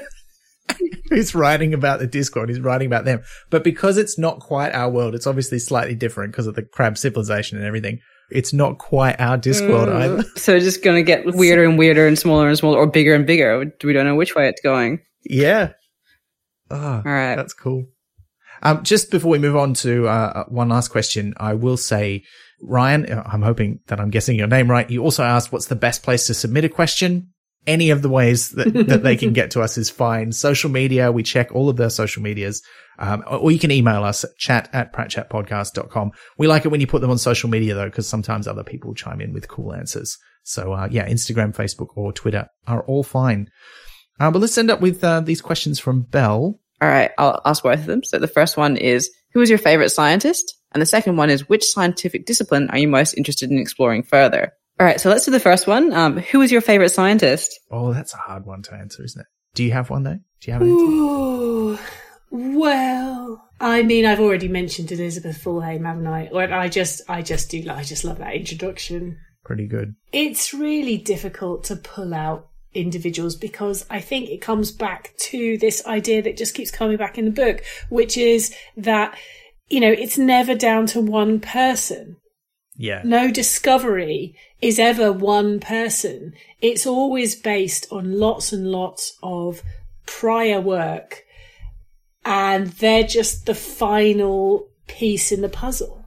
who's 1.09 1.33
writing 1.33 1.73
about 1.73 1.99
the 1.99 2.07
Discworld, 2.07 2.49
he's 2.49 2.59
writing 2.59 2.87
about 2.87 3.05
them, 3.05 3.23
but 3.49 3.63
because 3.63 3.97
it's 3.97 4.19
not 4.19 4.39
quite 4.39 4.73
our 4.73 4.89
world, 4.89 5.15
it's 5.15 5.27
obviously 5.27 5.59
slightly 5.59 5.95
different 5.95 6.33
because 6.33 6.47
of 6.47 6.55
the 6.55 6.63
crab 6.63 6.97
civilization 6.97 7.57
and 7.57 7.65
everything. 7.65 7.99
It's 8.31 8.53
not 8.53 8.79
quite 8.79 9.19
our 9.19 9.37
Discworld 9.37 9.93
either. 9.93 10.23
So 10.35 10.55
it's 10.55 10.65
just 10.65 10.83
going 10.83 10.97
to 10.97 11.03
get 11.03 11.25
weirder 11.35 11.63
and 11.63 11.77
weirder 11.77 12.07
and 12.07 12.17
smaller 12.17 12.47
and 12.47 12.57
smaller 12.57 12.77
or 12.77 12.87
bigger 12.87 13.13
and 13.13 13.25
bigger. 13.25 13.71
We 13.83 13.93
don't 13.93 14.05
know 14.05 14.15
which 14.15 14.35
way 14.35 14.49
it's 14.49 14.61
going. 14.61 14.99
Yeah. 15.23 15.73
Oh, 16.71 16.77
All 16.77 17.01
right. 17.05 17.35
That's 17.35 17.53
cool. 17.53 17.85
Um, 18.63 18.83
just 18.83 19.11
before 19.11 19.31
we 19.31 19.37
move 19.37 19.55
on 19.55 19.75
to 19.75 20.07
uh, 20.07 20.45
one 20.45 20.69
last 20.69 20.87
question, 20.87 21.35
I 21.37 21.53
will 21.53 21.77
say, 21.77 22.23
Ryan, 22.61 23.11
uh, 23.11 23.23
I'm 23.25 23.41
hoping 23.41 23.79
that 23.87 23.99
I'm 23.99 24.09
guessing 24.09 24.37
your 24.37 24.47
name 24.47 24.69
right. 24.69 24.89
You 24.89 25.03
also 25.03 25.23
asked 25.23 25.51
what's 25.51 25.67
the 25.67 25.75
best 25.75 26.03
place 26.03 26.27
to 26.27 26.33
submit 26.33 26.65
a 26.65 26.69
question. 26.69 27.29
any 27.67 27.89
of 27.89 28.01
the 28.01 28.09
ways 28.09 28.49
that, 28.51 28.71
that 28.87 29.03
they 29.03 29.15
can 29.15 29.33
get 29.33 29.51
to 29.51 29.61
us 29.61 29.77
is 29.77 29.89
fine. 29.89 30.31
Social 30.31 30.69
media, 30.69 31.11
we 31.11 31.23
check 31.23 31.53
all 31.53 31.69
of 31.69 31.77
their 31.77 31.89
social 31.89 32.21
medias. 32.21 32.61
Um, 32.97 33.23
or 33.27 33.51
you 33.51 33.59
can 33.59 33.71
email 33.71 34.03
us 34.03 34.23
at 34.23 34.37
chat 34.37 34.69
at 34.71 34.93
pratchatpodcast.com. 34.93 36.11
We 36.37 36.47
like 36.47 36.65
it 36.65 36.69
when 36.69 36.79
you 36.79 36.87
put 36.87 37.01
them 37.01 37.11
on 37.11 37.17
social 37.17 37.49
media 37.49 37.75
though, 37.75 37.89
because 37.89 38.07
sometimes 38.07 38.47
other 38.47 38.63
people 38.63 38.93
chime 38.93 39.19
in 39.19 39.33
with 39.33 39.47
cool 39.47 39.73
answers. 39.73 40.17
So, 40.43 40.73
uh, 40.73 40.87
yeah, 40.91 41.09
Instagram, 41.09 41.55
Facebook 41.55 41.89
or 41.95 42.13
Twitter 42.13 42.47
are 42.67 42.83
all 42.83 43.03
fine. 43.03 43.49
Uh, 44.19 44.31
but 44.31 44.39
let's 44.39 44.57
end 44.57 44.71
up 44.71 44.79
with, 44.79 45.03
uh, 45.03 45.19
these 45.19 45.41
questions 45.41 45.79
from 45.79 46.03
Bell. 46.03 46.59
All 46.81 46.89
right, 46.89 47.11
I'll 47.17 47.41
ask 47.45 47.63
both 47.63 47.79
of 47.79 47.85
them. 47.85 48.03
So 48.03 48.19
the 48.19 48.27
first 48.27 48.55
one 48.57 48.77
is 48.77 49.09
Who 49.33 49.41
is 49.41 49.49
your 49.49 49.59
favorite 49.59 49.89
scientist? 49.89 50.53
And 50.75 50.81
the 50.81 50.85
second 50.85 51.15
one 51.15 51.29
is 51.29 51.47
Which 51.47 51.63
scientific 51.63 52.25
discipline 52.25 52.69
are 52.69 52.77
you 52.77 52.89
most 52.89 53.13
interested 53.13 53.49
in 53.49 53.57
exploring 53.57 54.03
further? 54.03 54.51
All 54.77 54.85
right, 54.85 54.99
so 54.99 55.09
let's 55.09 55.23
do 55.23 55.31
the 55.31 55.39
first 55.39 55.67
one. 55.67 55.93
Um, 55.93 56.17
who 56.17 56.41
is 56.41 56.51
your 56.51 56.59
favorite 56.59 56.89
scientist? 56.89 57.57
Oh, 57.71 57.93
that's 57.93 58.13
a 58.13 58.17
hard 58.17 58.45
one 58.45 58.61
to 58.63 58.73
answer, 58.73 59.01
isn't 59.01 59.21
it? 59.21 59.27
Do 59.53 59.63
you 59.63 59.71
have 59.71 59.89
one 59.89 60.03
though? 60.03 60.19
Do 60.41 60.51
you 60.51 60.51
have 60.51 60.61
an 60.61 60.69
answer? 60.69 60.83
Ooh, 60.83 61.79
well, 62.29 63.49
I 63.61 63.83
mean, 63.83 64.05
I've 64.05 64.19
already 64.19 64.49
mentioned 64.49 64.91
Elizabeth 64.91 65.41
Fulhame, 65.41 65.85
haven't 65.85 66.07
I? 66.07 66.27
Or 66.27 66.41
I 66.43 66.67
just, 66.67 67.01
I 67.09 67.21
just 67.21 67.49
do, 67.51 67.63
I 67.69 67.83
just 67.83 68.03
love 68.03 68.17
that 68.17 68.35
introduction. 68.35 69.17
Pretty 69.45 69.67
good. 69.67 69.95
It's 70.11 70.53
really 70.53 70.97
difficult 70.97 71.63
to 71.65 71.77
pull 71.77 72.13
out 72.13 72.49
individuals 72.73 73.37
because 73.37 73.85
I 73.89 74.01
think 74.01 74.29
it 74.29 74.41
comes 74.41 74.73
back 74.73 75.13
to 75.19 75.57
this 75.57 75.85
idea 75.85 76.21
that 76.23 76.35
just 76.35 76.53
keeps 76.53 76.69
coming 76.69 76.97
back 76.97 77.17
in 77.17 77.23
the 77.23 77.31
book, 77.31 77.63
which 77.87 78.17
is 78.17 78.53
that, 78.75 79.17
you 79.69 79.79
know, 79.79 79.91
it's 79.91 80.17
never 80.17 80.55
down 80.55 80.85
to 80.87 81.01
one 81.01 81.39
person. 81.39 82.17
Yeah. 82.77 83.01
No 83.03 83.31
discovery 83.31 84.35
is 84.61 84.79
ever 84.79 85.11
one 85.11 85.59
person. 85.59 86.33
It's 86.61 86.85
always 86.85 87.35
based 87.35 87.87
on 87.91 88.19
lots 88.19 88.51
and 88.51 88.71
lots 88.71 89.17
of 89.23 89.61
prior 90.05 90.59
work 90.59 91.23
and 92.25 92.67
they're 92.67 93.03
just 93.03 93.45
the 93.45 93.55
final 93.55 94.67
piece 94.87 95.31
in 95.31 95.41
the 95.41 95.49
puzzle. 95.49 96.05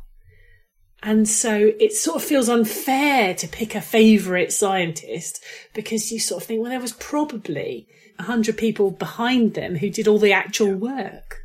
And 1.01 1.29
so 1.29 1.71
it 1.79 1.93
sort 1.93 2.17
of 2.17 2.25
feels 2.25 2.49
unfair 2.49 3.33
to 3.35 3.47
pick 3.47 3.77
a 3.77 3.81
favourite 3.81 4.53
scientist 4.53 5.43
because 5.73 6.11
you 6.11 6.19
sort 6.19 6.43
of 6.43 6.49
think, 6.49 6.61
well, 6.61 6.71
there 6.71 6.81
was 6.81 6.93
probably 6.93 7.87
a 8.19 8.25
hundred 8.25 8.59
people 8.59 8.91
behind 8.91 9.55
them 9.55 9.77
who 9.77 9.91
did 9.91 10.09
all 10.09 10.19
the 10.19 10.33
actual 10.33 10.75
work. 10.75 11.38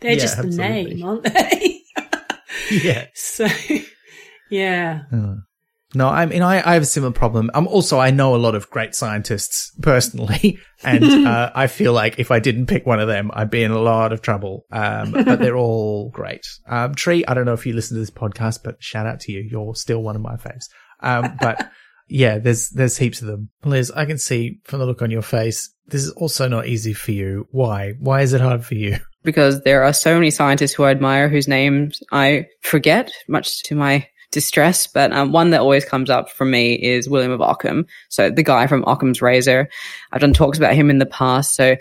They're 0.00 0.12
Yeah, 0.12 0.18
just 0.18 0.36
the 0.36 0.44
absolutely. 0.44 0.94
name, 0.94 1.04
aren't 1.04 1.22
they? 1.24 1.74
Yeah. 2.70 3.06
so, 3.14 3.46
yeah. 4.50 5.02
No, 5.94 6.06
I 6.08 6.26
mean, 6.26 6.42
I, 6.42 6.56
I 6.68 6.74
have 6.74 6.82
a 6.82 6.86
similar 6.86 7.12
problem. 7.12 7.50
Um, 7.54 7.66
also, 7.66 7.98
I 7.98 8.10
know 8.10 8.34
a 8.34 8.36
lot 8.36 8.54
of 8.54 8.68
great 8.68 8.94
scientists 8.94 9.72
personally, 9.80 10.58
and 10.84 11.26
uh, 11.26 11.50
I 11.54 11.66
feel 11.66 11.94
like 11.94 12.18
if 12.18 12.30
I 12.30 12.40
didn't 12.40 12.66
pick 12.66 12.84
one 12.84 13.00
of 13.00 13.08
them, 13.08 13.30
I'd 13.32 13.48
be 13.48 13.62
in 13.62 13.70
a 13.70 13.78
lot 13.78 14.12
of 14.12 14.20
trouble. 14.20 14.66
Um, 14.70 15.12
but 15.12 15.38
they're 15.38 15.56
all 15.66 16.10
great. 16.10 16.42
Um, 16.68 16.94
Tree, 16.94 17.24
I 17.26 17.32
don't 17.32 17.46
know 17.46 17.54
if 17.54 17.64
you 17.64 17.72
listen 17.72 17.94
to 17.96 18.00
this 18.00 18.10
podcast, 18.10 18.62
but 18.62 18.76
shout 18.82 19.06
out 19.06 19.20
to 19.20 19.32
you. 19.32 19.40
You're 19.50 19.74
still 19.74 20.02
one 20.02 20.16
of 20.16 20.20
my 20.22 20.36
faves. 20.36 20.66
Um, 21.00 21.38
but 21.40 21.70
yeah, 22.08 22.38
there's 22.38 22.68
there's 22.70 22.98
heaps 22.98 23.22
of 23.22 23.28
them. 23.28 23.48
Liz, 23.64 23.90
I 23.94 24.04
can 24.04 24.18
see 24.18 24.60
from 24.64 24.80
the 24.80 24.86
look 24.86 25.00
on 25.00 25.10
your 25.10 25.22
face, 25.22 25.72
this 25.86 26.02
is 26.04 26.10
also 26.12 26.48
not 26.48 26.66
easy 26.66 26.92
for 26.92 27.12
you. 27.12 27.46
Why? 27.50 27.92
Why 27.98 28.20
is 28.20 28.34
it 28.34 28.42
hard 28.42 28.62
for 28.64 28.74
you? 28.74 28.98
Because 29.24 29.62
there 29.62 29.82
are 29.82 29.92
so 29.92 30.14
many 30.14 30.30
scientists 30.30 30.72
who 30.72 30.84
I 30.84 30.90
admire 30.90 31.28
whose 31.28 31.48
names 31.48 32.02
I 32.12 32.46
forget, 32.62 33.10
much 33.26 33.62
to 33.64 33.74
my 33.74 34.06
distress. 34.30 34.86
But 34.86 35.12
um, 35.12 35.32
one 35.32 35.50
that 35.50 35.60
always 35.60 35.84
comes 35.84 36.10
up 36.10 36.30
for 36.30 36.44
me 36.44 36.74
is 36.74 37.08
William 37.08 37.32
of 37.32 37.40
Ockham. 37.40 37.86
So 38.08 38.30
the 38.30 38.42
guy 38.42 38.66
from 38.66 38.84
Occam's 38.86 39.22
Razor. 39.22 39.68
I've 40.12 40.20
done 40.20 40.32
talks 40.32 40.58
about 40.58 40.74
him 40.74 40.90
in 40.90 40.98
the 40.98 41.06
past. 41.06 41.54
So 41.54 41.76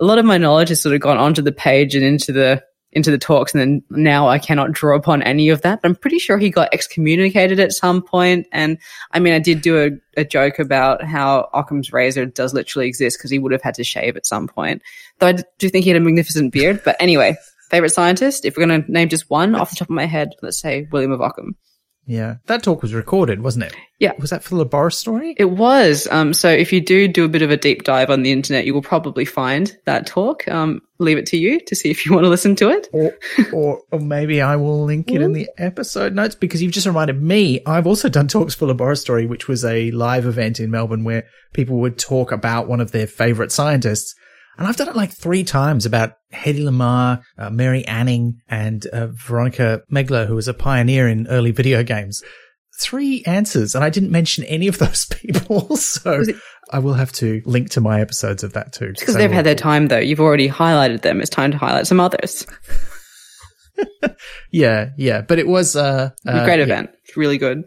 a 0.00 0.04
lot 0.04 0.18
of 0.18 0.24
my 0.24 0.38
knowledge 0.38 0.70
has 0.70 0.82
sort 0.82 0.94
of 0.94 1.00
gone 1.00 1.18
onto 1.18 1.42
the 1.42 1.52
page 1.52 1.94
and 1.94 2.04
into 2.04 2.32
the 2.32 2.62
into 2.94 3.10
the 3.10 3.18
talks, 3.18 3.54
and 3.54 3.60
then 3.60 3.82
now 3.90 4.28
I 4.28 4.38
cannot 4.38 4.72
draw 4.72 4.96
upon 4.96 5.22
any 5.22 5.48
of 5.48 5.62
that. 5.62 5.82
But 5.82 5.88
I'm 5.88 5.96
pretty 5.96 6.18
sure 6.18 6.38
he 6.38 6.50
got 6.50 6.72
excommunicated 6.72 7.60
at 7.60 7.72
some 7.72 8.02
point. 8.02 8.46
And 8.52 8.78
I 9.12 9.20
mean, 9.20 9.34
I 9.34 9.38
did 9.38 9.60
do 9.60 9.82
a, 9.82 10.20
a 10.20 10.24
joke 10.24 10.58
about 10.58 11.04
how 11.04 11.48
Occam's 11.52 11.92
razor 11.92 12.26
does 12.26 12.54
literally 12.54 12.86
exist 12.88 13.18
because 13.18 13.30
he 13.30 13.38
would 13.38 13.52
have 13.52 13.62
had 13.62 13.74
to 13.74 13.84
shave 13.84 14.16
at 14.16 14.26
some 14.26 14.46
point. 14.46 14.82
Though 15.18 15.28
I 15.28 15.36
do 15.58 15.68
think 15.68 15.84
he 15.84 15.90
had 15.90 16.00
a 16.00 16.04
magnificent 16.04 16.52
beard. 16.52 16.82
But 16.84 16.96
anyway, 17.00 17.36
favorite 17.70 17.90
scientist. 17.90 18.44
If 18.44 18.56
we're 18.56 18.66
going 18.66 18.82
to 18.82 18.92
name 18.92 19.08
just 19.08 19.28
one 19.28 19.54
off 19.54 19.70
the 19.70 19.76
top 19.76 19.88
of 19.88 19.94
my 19.94 20.06
head, 20.06 20.30
let's 20.42 20.60
say 20.60 20.86
William 20.92 21.12
of 21.12 21.20
Ockham. 21.20 21.56
Yeah, 22.06 22.36
that 22.46 22.62
talk 22.62 22.82
was 22.82 22.92
recorded, 22.92 23.40
wasn't 23.40 23.64
it? 23.64 23.74
Yeah. 23.98 24.12
Was 24.18 24.30
that 24.30 24.42
for 24.42 24.56
the 24.56 24.64
Laborastory? 24.66 25.34
It 25.38 25.46
was. 25.46 26.06
Um, 26.10 26.34
so 26.34 26.50
if 26.50 26.72
you 26.72 26.80
do 26.80 27.08
do 27.08 27.24
a 27.24 27.28
bit 27.28 27.40
of 27.42 27.50
a 27.50 27.56
deep 27.56 27.84
dive 27.84 28.10
on 28.10 28.22
the 28.22 28.32
internet, 28.32 28.66
you 28.66 28.74
will 28.74 28.82
probably 28.82 29.24
find 29.24 29.74
that 29.86 30.06
talk. 30.06 30.46
Um, 30.48 30.82
leave 30.98 31.16
it 31.16 31.26
to 31.26 31.38
you 31.38 31.60
to 31.60 31.74
see 31.74 31.90
if 31.90 32.04
you 32.04 32.12
want 32.14 32.24
to 32.24 32.28
listen 32.28 32.56
to 32.56 32.68
it. 32.68 32.88
or, 32.92 33.14
or 33.52 33.80
or 33.90 34.00
maybe 34.00 34.42
I 34.42 34.56
will 34.56 34.84
link 34.84 35.10
it 35.10 35.22
in 35.22 35.32
the 35.32 35.48
episode 35.56 36.14
notes 36.14 36.34
because 36.34 36.62
you've 36.62 36.72
just 36.72 36.86
reminded 36.86 37.22
me. 37.22 37.62
I've 37.64 37.86
also 37.86 38.08
done 38.08 38.28
Talks 38.28 38.54
for 38.54 38.66
Laborastory, 38.66 39.26
which 39.28 39.48
was 39.48 39.64
a 39.64 39.90
live 39.92 40.26
event 40.26 40.60
in 40.60 40.70
Melbourne 40.70 41.04
where 41.04 41.26
people 41.54 41.76
would 41.80 41.98
talk 41.98 42.32
about 42.32 42.68
one 42.68 42.80
of 42.80 42.92
their 42.92 43.06
favorite 43.06 43.52
scientists. 43.52 44.14
And 44.56 44.66
I've 44.66 44.76
done 44.76 44.88
it 44.88 44.96
like 44.96 45.10
three 45.10 45.44
times 45.44 45.84
about 45.84 46.12
Hedy 46.32 46.60
Lamarr, 46.62 47.22
uh, 47.36 47.50
Mary 47.50 47.84
Anning, 47.86 48.40
and 48.48 48.86
uh, 48.86 49.08
Veronica 49.08 49.82
Megler, 49.92 50.26
who 50.26 50.36
was 50.36 50.48
a 50.48 50.54
pioneer 50.54 51.08
in 51.08 51.26
early 51.26 51.50
video 51.50 51.82
games. 51.82 52.22
Three 52.80 53.22
answers, 53.24 53.74
and 53.74 53.84
I 53.84 53.90
didn't 53.90 54.10
mention 54.10 54.44
any 54.44 54.68
of 54.68 54.78
those 54.78 55.06
people. 55.10 55.76
So 55.76 56.20
it- 56.20 56.36
I 56.72 56.78
will 56.78 56.94
have 56.94 57.12
to 57.12 57.42
link 57.44 57.70
to 57.70 57.80
my 57.80 58.00
episodes 58.00 58.42
of 58.42 58.54
that 58.54 58.72
too. 58.72 58.94
Because 58.98 59.14
they 59.14 59.20
they've 59.20 59.30
had 59.30 59.44
their 59.44 59.54
time 59.54 59.88
though. 59.88 59.98
You've 59.98 60.20
already 60.20 60.48
highlighted 60.48 61.02
them. 61.02 61.20
It's 61.20 61.28
time 61.28 61.50
to 61.50 61.58
highlight 61.58 61.86
some 61.86 62.00
others. 62.00 62.46
Yeah, 64.50 64.90
yeah, 64.96 65.22
but 65.22 65.38
it 65.38 65.48
was 65.48 65.74
uh, 65.74 66.10
a 66.26 66.30
uh, 66.30 66.44
great 66.44 66.58
yeah. 66.58 66.64
event. 66.64 66.90
It's 67.04 67.16
really 67.16 67.38
good. 67.38 67.64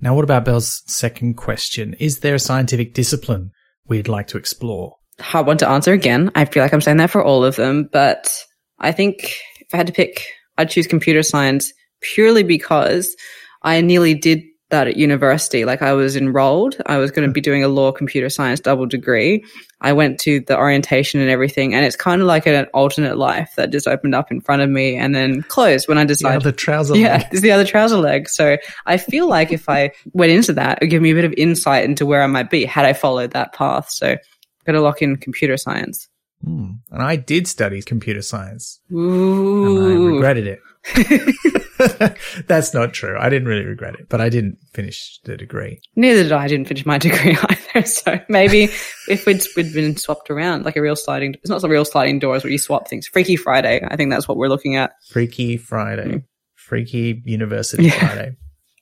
Now, 0.00 0.14
what 0.14 0.24
about 0.24 0.44
Bell's 0.44 0.82
second 0.86 1.34
question? 1.34 1.94
Is 2.00 2.18
there 2.18 2.34
a 2.34 2.40
scientific 2.40 2.94
discipline 2.94 3.52
we'd 3.86 4.08
like 4.08 4.26
to 4.28 4.36
explore? 4.36 4.96
Hard 5.20 5.46
one 5.46 5.58
to 5.58 5.68
answer 5.68 5.92
again. 5.92 6.30
I 6.34 6.44
feel 6.44 6.62
like 6.62 6.72
I'm 6.74 6.80
saying 6.80 6.96
that 6.98 7.10
for 7.10 7.22
all 7.22 7.44
of 7.44 7.56
them, 7.56 7.88
but 7.92 8.32
I 8.78 8.92
think 8.92 9.34
if 9.60 9.72
I 9.72 9.76
had 9.76 9.86
to 9.86 9.92
pick, 9.92 10.26
I'd 10.58 10.70
choose 10.70 10.86
computer 10.86 11.22
science 11.22 11.72
purely 12.00 12.42
because 12.42 13.14
I 13.62 13.80
nearly 13.80 14.14
did 14.14 14.42
that 14.70 14.88
at 14.88 14.96
university. 14.96 15.64
Like 15.64 15.82
I 15.82 15.92
was 15.92 16.16
enrolled. 16.16 16.76
I 16.86 16.96
was 16.96 17.10
going 17.10 17.28
to 17.28 17.32
be 17.32 17.40
doing 17.40 17.62
a 17.62 17.68
law 17.68 17.92
computer 17.92 18.28
science 18.28 18.60
double 18.60 18.86
degree. 18.86 19.44
I 19.80 19.92
went 19.92 20.18
to 20.20 20.40
the 20.40 20.56
orientation 20.56 21.20
and 21.20 21.28
everything, 21.30 21.74
and 21.74 21.84
it's 21.84 21.94
kind 21.96 22.20
of 22.22 22.26
like 22.26 22.46
an 22.46 22.64
alternate 22.72 23.18
life 23.18 23.52
that 23.56 23.70
just 23.70 23.86
opened 23.86 24.14
up 24.14 24.32
in 24.32 24.40
front 24.40 24.62
of 24.62 24.70
me 24.70 24.96
and 24.96 25.14
then 25.14 25.42
closed 25.42 25.86
when 25.86 25.98
I 25.98 26.04
decided. 26.04 26.40
The 26.42 26.48
other 26.48 26.56
trouser 26.56 26.96
Yeah, 26.96 27.18
leg. 27.18 27.26
it's 27.30 27.40
the 27.42 27.52
other 27.52 27.66
trouser 27.66 27.98
leg. 27.98 28.28
So 28.28 28.56
I 28.86 28.96
feel 28.96 29.28
like 29.28 29.52
if 29.52 29.68
I 29.68 29.90
went 30.12 30.32
into 30.32 30.54
that, 30.54 30.78
it 30.78 30.84
would 30.84 30.90
give 30.90 31.02
me 31.02 31.10
a 31.10 31.14
bit 31.14 31.24
of 31.26 31.34
insight 31.36 31.84
into 31.84 32.06
where 32.06 32.22
I 32.22 32.26
might 32.26 32.48
be 32.50 32.64
had 32.64 32.86
I 32.86 32.94
followed 32.94 33.32
that 33.32 33.52
path. 33.52 33.90
So 33.90 34.16
got 34.66 34.72
to 34.72 34.80
lock 34.80 35.02
in 35.02 35.16
computer 35.16 35.56
science. 35.56 36.08
Hmm. 36.44 36.72
And 36.90 37.02
I 37.02 37.16
did 37.16 37.46
study 37.48 37.80
computer 37.82 38.20
science, 38.22 38.80
and 38.90 38.98
I 38.98 39.00
Ooh. 39.00 40.14
regretted 40.14 40.46
it. 40.46 40.60
That's 42.46 42.74
not 42.74 42.92
true. 42.92 43.16
I 43.18 43.28
didn't 43.28 43.48
really 43.48 43.64
regret 43.64 43.94
it, 43.98 44.08
but 44.08 44.20
I 44.20 44.28
didn't 44.28 44.58
finish 44.72 45.18
the 45.24 45.36
degree. 45.36 45.80
Neither 45.96 46.22
did 46.24 46.32
I. 46.32 46.44
I 46.44 46.48
didn't 46.48 46.68
finish 46.68 46.84
my 46.86 46.98
degree 47.06 47.36
either. 47.36 47.86
So 47.86 48.20
maybe 48.28 48.64
if 49.08 49.26
we'd, 49.26 49.42
we'd 49.56 49.72
been 49.72 49.96
swapped 49.96 50.30
around 50.30 50.64
like 50.64 50.76
a 50.76 50.82
real 50.82 50.96
sliding, 50.96 51.34
it's 51.34 51.48
not 51.48 51.64
a 51.64 51.68
real 51.68 51.84
sliding 51.84 52.18
doors 52.18 52.44
where 52.44 52.50
you 52.52 52.58
swap 52.58 52.88
things. 52.88 53.06
Freaky 53.06 53.36
Friday. 53.36 53.80
I 53.86 53.96
think 53.96 54.10
that's 54.10 54.28
what 54.28 54.36
we're 54.36 54.48
looking 54.48 54.76
at. 54.76 54.92
Freaky 55.10 55.56
Friday, 55.56 56.24
Freaky 56.54 57.22
University 57.24 57.84
Yeah. 57.84 57.98
Friday, 57.98 58.36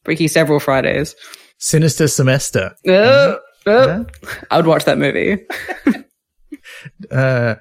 Freaky 0.04 0.28
several 0.28 0.58
Fridays. 0.60 1.14
Sinister 1.58 2.08
Semester, 2.08 2.74
Oh, 2.88 3.38
oh. 3.66 4.06
I 4.50 4.56
would 4.56 4.66
watch 4.66 4.84
that 4.84 4.98
movie. 4.98 5.38
uh, 7.10 7.54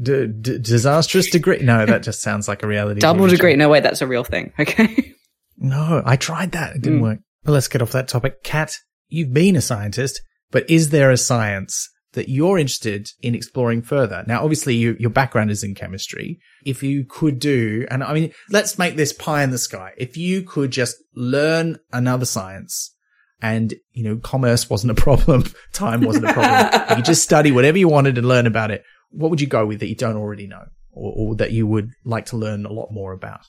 d- 0.00 0.26
d- 0.26 0.58
disastrous 0.58 1.30
degree. 1.30 1.58
No, 1.58 1.86
that 1.86 2.02
just 2.02 2.22
sounds 2.22 2.48
like 2.48 2.62
a 2.62 2.66
reality. 2.66 3.00
Double 3.00 3.26
degree. 3.26 3.56
No, 3.56 3.68
wait, 3.68 3.82
that's 3.82 4.02
a 4.02 4.06
real 4.06 4.24
thing. 4.24 4.52
Okay. 4.60 5.14
No, 5.60 6.02
I 6.06 6.14
tried 6.16 6.52
that. 6.52 6.76
It 6.76 6.82
didn't 6.82 7.00
Mm. 7.00 7.02
work. 7.02 7.18
But 7.42 7.52
let's 7.52 7.66
get 7.68 7.82
off 7.82 7.90
that 7.92 8.06
topic. 8.06 8.44
Kat, 8.44 8.72
you've 9.08 9.32
been 9.34 9.56
a 9.56 9.60
scientist, 9.60 10.20
but 10.52 10.68
is 10.70 10.90
there 10.90 11.10
a 11.10 11.16
science 11.16 11.88
that 12.12 12.28
you're 12.28 12.58
interested 12.58 13.08
in 13.22 13.34
exploring 13.34 13.82
further? 13.82 14.22
Now, 14.28 14.42
obviously 14.44 14.76
you, 14.76 14.96
your 15.00 15.10
background 15.10 15.50
is 15.50 15.64
in 15.64 15.74
chemistry. 15.74 16.38
If 16.64 16.84
you 16.84 17.04
could 17.04 17.40
do, 17.40 17.86
and 17.90 18.04
I 18.04 18.14
mean, 18.14 18.32
let's 18.50 18.78
make 18.78 18.94
this 18.96 19.12
pie 19.12 19.42
in 19.42 19.50
the 19.50 19.58
sky. 19.58 19.94
If 19.96 20.16
you 20.16 20.42
could 20.42 20.70
just 20.70 20.96
learn 21.16 21.78
another 21.92 22.24
science 22.26 22.94
and, 23.40 23.74
you 23.92 24.04
know, 24.04 24.16
commerce 24.16 24.68
wasn't 24.68 24.90
a 24.90 24.94
problem, 25.00 25.44
time 25.72 26.02
wasn't 26.02 26.26
a 26.28 26.32
problem. 26.32 26.82
you 26.90 26.96
could 26.96 27.04
just 27.04 27.22
study 27.22 27.52
whatever 27.52 27.78
you 27.78 27.88
wanted 27.88 28.18
and 28.18 28.26
learn 28.26 28.46
about 28.46 28.70
it. 28.70 28.84
What 29.10 29.30
would 29.30 29.40
you 29.40 29.46
go 29.46 29.64
with 29.66 29.80
that 29.80 29.88
you 29.88 29.94
don't 29.94 30.16
already 30.16 30.46
know 30.46 30.66
or, 30.92 31.12
or 31.16 31.34
that 31.36 31.52
you 31.52 31.66
would 31.66 31.90
like 32.04 32.26
to 32.26 32.36
learn 32.36 32.66
a 32.66 32.72
lot 32.72 32.90
more 32.90 33.12
about? 33.12 33.40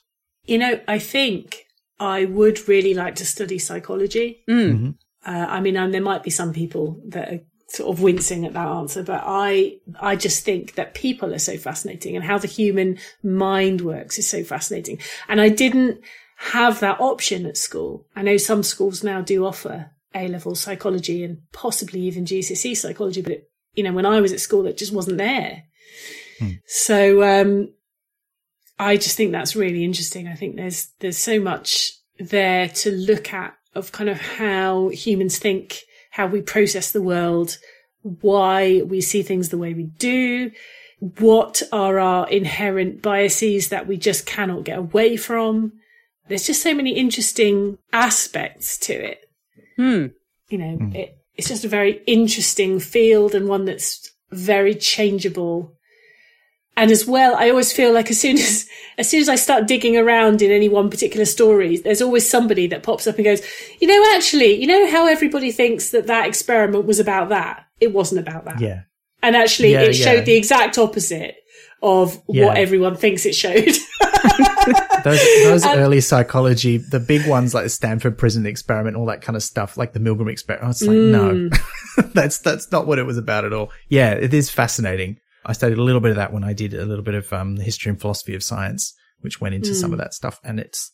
You 0.46 0.58
know, 0.58 0.80
I 0.88 1.00
think 1.00 1.64
I 2.00 2.26
would 2.26 2.68
really 2.68 2.94
like 2.94 3.16
to 3.16 3.26
study 3.26 3.60
psychology. 3.60 4.44
Mm. 4.50 4.72
Mhm. 4.80 4.96
Uh, 5.26 5.46
I 5.50 5.60
mean, 5.60 5.76
um, 5.76 5.92
there 5.92 6.02
might 6.02 6.24
be 6.24 6.30
some 6.30 6.54
people 6.54 7.02
that 7.10 7.34
are 7.34 7.40
sort 7.68 7.90
of 7.90 8.02
wincing 8.02 8.46
at 8.46 8.54
that 8.54 8.68
answer, 8.68 9.04
but 9.04 9.22
I, 9.26 9.78
I 10.00 10.16
just 10.16 10.44
think 10.46 10.76
that 10.76 10.94
people 10.94 11.34
are 11.34 11.40
so 11.40 11.58
fascinating 11.58 12.16
and 12.16 12.24
how 12.24 12.38
the 12.38 12.48
human 12.48 12.98
mind 13.22 13.82
works 13.82 14.18
is 14.18 14.28
so 14.30 14.44
fascinating. 14.44 15.00
And 15.28 15.42
I 15.42 15.50
didn't 15.50 16.00
have 16.40 16.80
that 16.80 17.02
option 17.02 17.46
at 17.46 17.58
school. 17.58 18.06
I 18.16 18.22
know 18.22 18.38
some 18.38 18.64
schools 18.64 19.04
now 19.04 19.22
do 19.22 19.46
offer 19.46 19.92
A 20.16 20.30
level 20.30 20.56
psychology 20.56 21.22
and 21.24 21.42
possibly 21.52 22.00
even 22.02 22.24
GCSE 22.24 22.78
psychology, 22.78 23.22
but 23.22 23.34
it, 23.34 23.50
you 23.74 23.84
know, 23.84 23.92
when 23.92 24.06
I 24.06 24.22
was 24.22 24.32
at 24.32 24.40
school, 24.40 24.66
it 24.66 24.78
just 24.78 24.94
wasn't 24.94 25.18
there. 25.18 25.64
Hmm. 26.40 26.52
So, 26.66 27.24
um, 27.24 27.74
I 28.80 28.96
just 28.96 29.18
think 29.18 29.34
that's 29.34 29.58
really 29.58 29.84
interesting. 29.84 30.30
I 30.30 30.36
think 30.36 30.56
there's, 30.56 30.88
there's 31.00 31.18
so 31.18 31.42
much 31.42 31.92
there 32.20 32.70
to 32.70 32.92
look 32.92 33.34
at 33.34 33.56
of 33.76 33.92
kind 33.92 34.10
of 34.10 34.20
how 34.20 34.88
humans 34.90 35.38
think 35.38 35.82
how 36.12 36.26
we 36.26 36.42
process 36.42 36.94
the 36.94 37.02
world, 37.02 37.58
why 38.02 38.82
we 38.82 39.02
see 39.02 39.24
things 39.24 39.50
the 39.50 39.58
way 39.58 39.74
we 39.74 39.84
do, 39.84 40.52
what 41.00 41.62
are 41.74 42.00
our 42.00 42.30
inherent 42.30 43.02
biases 43.02 43.70
that 43.70 43.88
we 43.88 43.98
just 43.98 44.26
cannot 44.26 44.64
get 44.64 44.80
away 44.80 45.18
from. 45.18 45.74
There's 46.30 46.48
just 46.48 46.64
so 46.64 46.74
many 46.74 46.92
interesting 46.92 47.78
aspects 47.92 48.78
to 48.80 48.94
it. 48.94 49.30
Hmm. 49.76 50.08
You 50.48 50.58
know, 50.58 50.76
hmm. 50.78 50.96
it, 50.96 51.18
it's 51.36 51.50
just 51.50 51.66
a 51.66 51.70
very 51.70 52.02
interesting 52.08 52.80
field 52.80 53.36
and 53.36 53.48
one 53.48 53.66
that's 53.66 54.12
very 54.32 54.76
changeable 54.76 55.76
and 56.80 56.92
as 56.92 57.06
well, 57.06 57.36
I 57.36 57.50
always 57.50 57.74
feel 57.74 57.92
like 57.92 58.10
as 58.10 58.22
soon 58.22 58.38
as, 58.38 58.66
as 58.98 59.10
soon 59.10 59.20
as 59.20 59.28
I 59.28 59.36
start 59.36 59.68
digging 59.68 59.98
around 59.98 60.42
in 60.42 60.50
any 60.50 60.70
one 60.70 60.90
particular 60.90 61.26
story, 61.26 61.76
there's 61.76 62.02
always 62.02 62.28
somebody 62.28 62.68
that 62.68 62.84
pops 62.84 63.06
up 63.06 63.16
and 63.16 63.26
goes, 63.26 63.42
you 63.82 63.88
know, 63.88 64.16
actually, 64.16 64.54
you 64.54 64.66
know 64.66 64.90
how 64.90 65.06
everybody 65.06 65.52
thinks 65.52 65.90
that 65.90 66.08
that 66.08 66.26
experiment 66.26 66.86
was 66.86 67.00
about 67.00 67.30
that? 67.30 67.66
It 67.82 67.94
wasn't 67.94 68.22
about 68.26 68.46
that. 68.46 68.62
Yeah. 68.62 68.84
And 69.22 69.36
actually 69.36 69.74
yeah, 69.74 69.82
it 69.82 69.94
showed 69.94 70.20
yeah. 70.20 70.24
the 70.24 70.36
exact 70.36 70.78
opposite 70.78 71.36
of 71.82 72.22
yeah. 72.28 72.46
what 72.46 72.58
everyone 72.58 72.96
thinks 72.96 73.26
it 73.26 73.36
showed. 73.36 73.54
those 75.04 75.24
those 75.44 75.64
and, 75.66 75.80
early 75.80 76.02
psychology, 76.02 76.78
the 76.78 77.00
big 77.00 77.28
ones 77.28 77.54
like 77.54 77.64
the 77.64 77.70
Stanford 77.70 78.18
prison 78.18 78.46
experiment, 78.46 78.96
all 78.96 79.06
that 79.06 79.22
kind 79.22 79.36
of 79.36 79.44
stuff, 79.44 79.78
like 79.78 79.94
the 79.94 80.00
Milgram 80.00 80.30
experiment. 80.30 80.72
It's 80.72 80.82
like, 80.82 80.98
mm. 80.98 81.12
no, 81.12 82.04
that's, 82.14 82.40
that's 82.40 82.72
not 82.72 82.88
what 82.88 83.00
it 83.00 83.04
was 83.04 83.18
about 83.18 83.46
at 83.46 83.54
all. 83.54 83.72
Yeah, 83.88 84.12
it 84.12 84.34
is 84.34 84.50
fascinating. 84.50 85.18
I 85.46 85.54
studied 85.54 85.78
a 85.78 85.84
little 85.84 86.02
bit 86.02 86.12
of 86.12 86.18
that 86.18 86.34
when 86.34 86.44
I 86.44 86.54
did 86.54 86.74
a 86.74 86.86
little 86.86 87.04
bit 87.04 87.16
of 87.16 87.32
um, 87.32 87.56
the 87.56 87.64
history 87.64 87.90
and 87.90 88.00
philosophy 88.00 88.36
of 88.36 88.44
science, 88.44 88.94
which 89.22 89.40
went 89.40 89.56
into 89.56 89.72
mm. 89.72 89.76
some 89.76 89.94
of 89.94 90.00
that 90.00 90.14
stuff. 90.14 90.40
And 90.44 90.60
it's, 90.60 90.92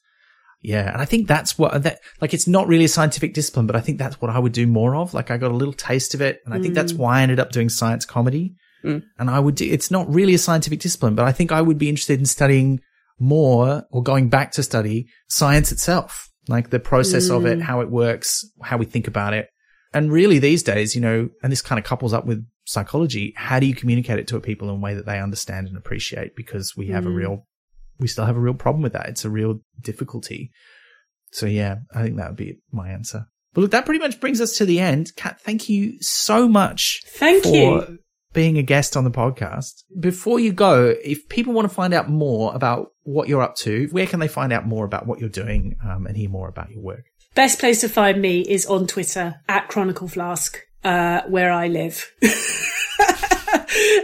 yeah. 0.61 0.91
And 0.91 1.01
I 1.01 1.05
think 1.05 1.27
that's 1.27 1.57
what 1.57 1.83
that, 1.83 1.99
like, 2.21 2.33
it's 2.33 2.47
not 2.47 2.67
really 2.67 2.85
a 2.85 2.89
scientific 2.89 3.33
discipline, 3.33 3.67
but 3.67 3.75
I 3.75 3.81
think 3.81 3.97
that's 3.97 4.21
what 4.21 4.31
I 4.31 4.39
would 4.39 4.53
do 4.53 4.67
more 4.67 4.95
of. 4.95 5.13
Like, 5.13 5.31
I 5.31 5.37
got 5.37 5.51
a 5.51 5.55
little 5.55 5.73
taste 5.73 6.13
of 6.13 6.21
it. 6.21 6.41
And 6.45 6.53
I 6.53 6.59
think 6.59 6.73
mm. 6.73 6.75
that's 6.75 6.91
hmm. 6.91 6.99
why 6.99 7.19
I 7.19 7.21
ended 7.23 7.39
up 7.39 7.51
doing 7.51 7.69
science 7.69 8.05
comedy. 8.05 8.55
Mm. 8.85 9.03
And 9.17 9.29
I 9.29 9.39
would 9.39 9.55
do, 9.55 9.65
it's 9.65 9.91
not 9.91 10.13
really 10.13 10.33
a 10.33 10.39
scientific 10.39 10.79
discipline, 10.79 11.15
but 11.15 11.25
I 11.25 11.31
think 11.31 11.51
I 11.51 11.61
would 11.61 11.77
be 11.77 11.89
interested 11.89 12.19
in 12.19 12.25
studying 12.25 12.81
more 13.19 13.83
or 13.91 14.03
going 14.03 14.29
back 14.29 14.51
to 14.53 14.63
study 14.63 15.07
science 15.29 15.71
itself, 15.71 16.29
like 16.47 16.69
the 16.69 16.79
process 16.79 17.29
of 17.29 17.45
it, 17.45 17.55
hmm. 17.55 17.61
how 17.61 17.81
it 17.81 17.89
works, 17.89 18.45
how 18.61 18.77
we 18.77 18.85
think 18.85 19.07
about 19.07 19.33
it. 19.33 19.49
And 19.93 20.11
really 20.11 20.39
these 20.39 20.61
days, 20.61 20.93
you 20.93 21.01
know, 21.01 21.29
and 21.41 21.51
this 21.51 21.61
kind 21.61 21.79
of 21.79 21.85
couples 21.85 22.13
up 22.13 22.25
with 22.25 22.45
psychology, 22.65 23.33
how 23.37 23.59
do 23.59 23.65
you 23.65 23.73
communicate 23.73 24.19
it 24.19 24.27
to 24.27 24.39
people 24.41 24.69
in 24.69 24.75
a 24.75 24.79
way 24.79 24.93
that 24.93 25.05
they 25.05 25.19
understand 25.19 25.67
and 25.67 25.77
appreciate? 25.77 26.35
Because 26.35 26.75
we 26.75 26.87
have 26.87 27.05
mm. 27.05 27.07
a 27.07 27.11
real, 27.11 27.47
we 27.99 28.07
still 28.07 28.25
have 28.25 28.35
a 28.35 28.41
real 28.41 28.53
problem 28.53 28.83
with 28.83 28.93
that. 28.93 29.07
It's 29.07 29.23
a 29.23 29.29
real 29.29 29.61
difficulty. 29.81 30.51
So 31.31 31.45
yeah, 31.45 31.77
I 31.93 32.03
think 32.03 32.17
that 32.17 32.27
would 32.27 32.37
be 32.37 32.59
my 32.71 32.89
answer. 32.89 33.27
But 33.53 33.61
look, 33.61 33.71
that 33.71 33.85
pretty 33.85 34.01
much 34.01 34.19
brings 34.19 34.41
us 34.41 34.57
to 34.57 34.65
the 34.65 34.81
end. 34.81 35.15
Kat, 35.15 35.39
thank 35.39 35.69
you 35.69 35.97
so 36.01 36.49
much. 36.49 37.01
Thank 37.07 37.45
you. 37.45 37.99
Being 38.35 38.59
a 38.59 38.61
guest 38.61 38.95
on 38.95 39.03
the 39.03 39.11
podcast. 39.11 39.83
Before 39.99 40.39
you 40.39 40.53
go, 40.53 40.93
if 41.03 41.27
people 41.29 41.53
want 41.53 41.67
to 41.67 41.73
find 41.73 41.93
out 41.93 42.09
more 42.09 42.53
about 42.53 42.91
what 43.03 43.27
you're 43.27 43.41
up 43.41 43.55
to, 43.57 43.87
where 43.91 44.05
can 44.05 44.19
they 44.19 44.27
find 44.27 44.53
out 44.53 44.67
more 44.67 44.85
about 44.85 45.07
what 45.07 45.19
you're 45.19 45.29
doing 45.29 45.75
um, 45.83 46.05
and 46.05 46.15
hear 46.15 46.29
more 46.29 46.47
about 46.47 46.69
your 46.69 46.81
work? 46.81 47.05
Best 47.33 47.59
place 47.59 47.81
to 47.81 47.89
find 47.89 48.21
me 48.21 48.41
is 48.41 48.67
on 48.67 48.85
Twitter 48.87 49.41
at 49.49 49.67
Chronicle 49.69 50.07
Flask 50.07 50.59
uh, 50.83 51.21
where 51.27 51.51
I 51.51 51.67
live. 51.67 52.11
it's 52.21 52.37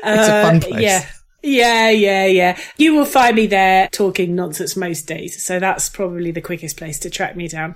a 0.04 0.42
fun 0.42 0.58
uh, 0.58 0.60
place. 0.60 0.82
Yeah. 0.82 1.06
Yeah, 1.44 1.90
yeah, 1.90 2.26
yeah. 2.26 2.60
You 2.78 2.94
will 2.94 3.06
find 3.06 3.36
me 3.36 3.48
there 3.48 3.90
talking 3.92 4.36
nonsense 4.36 4.76
most 4.76 5.08
days. 5.08 5.44
So 5.44 5.60
that's 5.60 5.90
probably 5.90 6.32
the 6.32 6.42
quickest 6.42 6.78
place 6.78 7.00
to 7.00 7.10
track 7.10 7.36
me 7.36 7.48
down. 7.48 7.76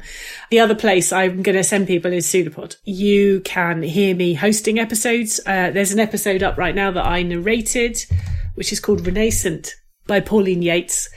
The 0.51 0.59
other 0.59 0.75
place 0.75 1.11
I'm 1.11 1.41
going 1.41 1.55
to 1.55 1.63
send 1.63 1.87
people 1.87 2.13
is 2.13 2.27
Pseudopod. 2.27 2.75
You 2.83 3.41
can 3.41 3.81
hear 3.81 4.15
me 4.15 4.35
hosting 4.35 4.77
episodes. 4.77 5.39
Uh, 5.45 5.71
there's 5.71 5.91
an 5.91 5.99
episode 5.99 6.43
up 6.43 6.57
right 6.57 6.75
now 6.75 6.91
that 6.91 7.07
I 7.07 7.23
narrated, 7.23 8.05
which 8.53 8.71
is 8.71 8.79
called 8.79 9.01
Renascent 9.01 9.71
by 10.05 10.19
Pauline 10.19 10.61
Yates. 10.61 11.09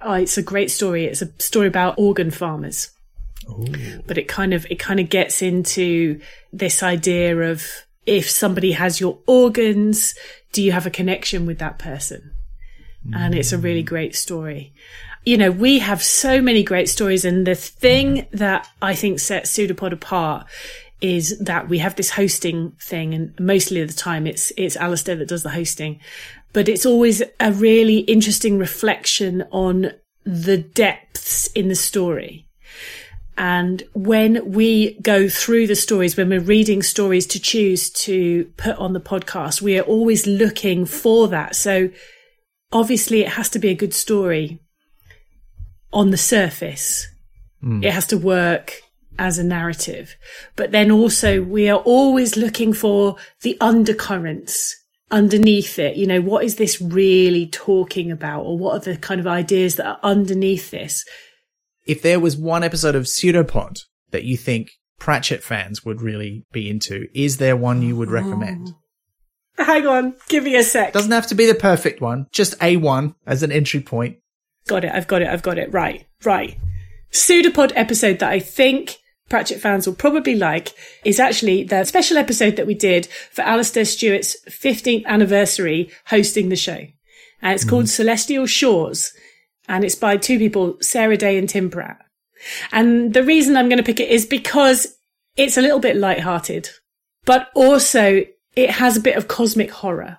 Uh, 0.00 0.18
it's 0.22 0.38
a 0.38 0.42
great 0.42 0.70
story. 0.70 1.06
It's 1.06 1.22
a 1.22 1.32
story 1.40 1.66
about 1.66 1.98
organ 1.98 2.30
farmers. 2.30 2.90
Ooh. 3.50 4.02
But 4.06 4.18
it 4.18 4.28
kind 4.28 4.54
of, 4.54 4.64
it 4.70 4.78
kind 4.78 5.00
of 5.00 5.08
gets 5.08 5.42
into 5.42 6.20
this 6.52 6.84
idea 6.84 7.36
of 7.50 7.66
if 8.06 8.30
somebody 8.30 8.72
has 8.72 9.00
your 9.00 9.18
organs, 9.26 10.14
do 10.56 10.62
you 10.62 10.72
have 10.72 10.86
a 10.86 10.90
connection 10.90 11.44
with 11.44 11.58
that 11.58 11.78
person? 11.78 12.32
Mm. 13.06 13.14
And 13.14 13.34
it's 13.34 13.52
a 13.52 13.58
really 13.58 13.82
mm. 13.82 13.88
great 13.88 14.16
story. 14.16 14.72
You 15.22 15.36
know, 15.36 15.50
we 15.50 15.80
have 15.80 16.02
so 16.02 16.40
many 16.40 16.62
great 16.62 16.88
stories 16.88 17.26
and 17.26 17.46
the 17.46 17.54
thing 17.54 18.26
that 18.32 18.66
I 18.80 18.94
think 18.94 19.20
sets 19.20 19.50
Pseudopod 19.50 19.92
apart 19.92 20.46
is 21.02 21.38
that 21.40 21.68
we 21.68 21.76
have 21.80 21.94
this 21.96 22.08
hosting 22.08 22.70
thing 22.80 23.12
and 23.12 23.38
mostly 23.38 23.82
of 23.82 23.88
the 23.88 23.94
time 23.94 24.26
it's, 24.26 24.50
it's 24.56 24.78
Alasdair 24.78 25.18
that 25.18 25.28
does 25.28 25.42
the 25.42 25.50
hosting, 25.50 26.00
but 26.54 26.70
it's 26.70 26.86
always 26.86 27.22
a 27.38 27.52
really 27.52 27.98
interesting 27.98 28.56
reflection 28.58 29.44
on 29.50 29.92
the 30.24 30.56
depths 30.56 31.48
in 31.48 31.68
the 31.68 31.74
story. 31.74 32.48
And 33.38 33.82
when 33.92 34.52
we 34.52 34.98
go 35.00 35.28
through 35.28 35.66
the 35.66 35.76
stories, 35.76 36.16
when 36.16 36.30
we're 36.30 36.40
reading 36.40 36.82
stories 36.82 37.26
to 37.28 37.40
choose 37.40 37.90
to 37.90 38.46
put 38.56 38.76
on 38.76 38.94
the 38.94 39.00
podcast, 39.00 39.60
we 39.60 39.78
are 39.78 39.82
always 39.82 40.26
looking 40.26 40.86
for 40.86 41.28
that. 41.28 41.54
So 41.54 41.90
obviously 42.72 43.20
it 43.20 43.28
has 43.28 43.50
to 43.50 43.58
be 43.58 43.68
a 43.68 43.74
good 43.74 43.92
story 43.92 44.60
on 45.92 46.10
the 46.10 46.16
surface. 46.16 47.08
Mm. 47.62 47.84
It 47.84 47.92
has 47.92 48.06
to 48.06 48.18
work 48.18 48.82
as 49.18 49.38
a 49.38 49.44
narrative. 49.44 50.16
But 50.56 50.72
then 50.72 50.90
also 50.90 51.42
we 51.42 51.68
are 51.68 51.78
always 51.78 52.36
looking 52.36 52.72
for 52.72 53.16
the 53.42 53.58
undercurrents 53.60 54.76
underneath 55.10 55.78
it. 55.78 55.96
You 55.96 56.06
know, 56.06 56.20
what 56.20 56.44
is 56.44 56.56
this 56.56 56.80
really 56.80 57.46
talking 57.46 58.10
about? 58.10 58.42
Or 58.42 58.58
what 58.58 58.76
are 58.76 58.92
the 58.92 58.96
kind 58.96 59.20
of 59.20 59.26
ideas 59.26 59.76
that 59.76 59.86
are 59.86 60.00
underneath 60.02 60.70
this? 60.70 61.04
If 61.86 62.02
there 62.02 62.20
was 62.20 62.36
one 62.36 62.64
episode 62.64 62.94
of 62.94 63.04
Pseudopod 63.04 63.78
that 64.10 64.24
you 64.24 64.36
think 64.36 64.72
Pratchett 64.98 65.42
fans 65.42 65.84
would 65.84 66.02
really 66.02 66.44
be 66.52 66.68
into, 66.68 67.06
is 67.14 67.36
there 67.36 67.56
one 67.56 67.82
you 67.82 67.96
would 67.96 68.10
recommend? 68.10 68.74
Oh. 69.58 69.64
Hang 69.64 69.86
on, 69.86 70.14
give 70.28 70.44
me 70.44 70.56
a 70.56 70.62
sec. 70.62 70.92
Doesn't 70.92 71.12
have 71.12 71.28
to 71.28 71.34
be 71.34 71.46
the 71.46 71.54
perfect 71.54 72.00
one, 72.00 72.26
just 72.30 72.54
a 72.60 72.76
one 72.76 73.14
as 73.26 73.42
an 73.42 73.52
entry 73.52 73.80
point. 73.80 74.18
Got 74.66 74.84
it, 74.84 74.92
I've 74.92 75.06
got 75.06 75.22
it, 75.22 75.28
I've 75.28 75.42
got 75.42 75.58
it. 75.58 75.72
Right, 75.72 76.06
right. 76.24 76.58
Pseudopod 77.10 77.72
episode 77.74 78.18
that 78.18 78.30
I 78.30 78.40
think 78.40 78.98
Pratchett 79.28 79.60
fans 79.60 79.86
will 79.86 79.94
probably 79.94 80.34
like 80.34 80.74
is 81.04 81.18
actually 81.18 81.64
the 81.64 81.84
special 81.84 82.18
episode 82.18 82.56
that 82.56 82.66
we 82.66 82.74
did 82.74 83.06
for 83.30 83.42
Alasdair 83.42 83.86
Stuart's 83.86 84.36
15th 84.48 85.06
anniversary 85.06 85.90
hosting 86.06 86.48
the 86.48 86.56
show. 86.56 86.86
And 87.42 87.54
it's 87.54 87.64
mm. 87.64 87.70
called 87.70 87.88
Celestial 87.88 88.46
Shores 88.46 89.12
and 89.68 89.84
it's 89.84 89.94
by 89.94 90.16
two 90.16 90.38
people, 90.38 90.76
Sarah 90.80 91.16
Day 91.16 91.38
and 91.38 91.48
Tim 91.48 91.70
Pratt. 91.70 92.00
And 92.72 93.14
the 93.14 93.22
reason 93.22 93.56
I'm 93.56 93.68
going 93.68 93.78
to 93.78 93.84
pick 93.84 94.00
it 94.00 94.10
is 94.10 94.26
because 94.26 94.96
it's 95.36 95.56
a 95.56 95.62
little 95.62 95.80
bit 95.80 95.96
light-hearted, 95.96 96.68
but 97.24 97.50
also 97.54 98.24
it 98.54 98.70
has 98.70 98.96
a 98.96 99.00
bit 99.00 99.16
of 99.16 99.28
cosmic 99.28 99.70
horror. 99.70 100.18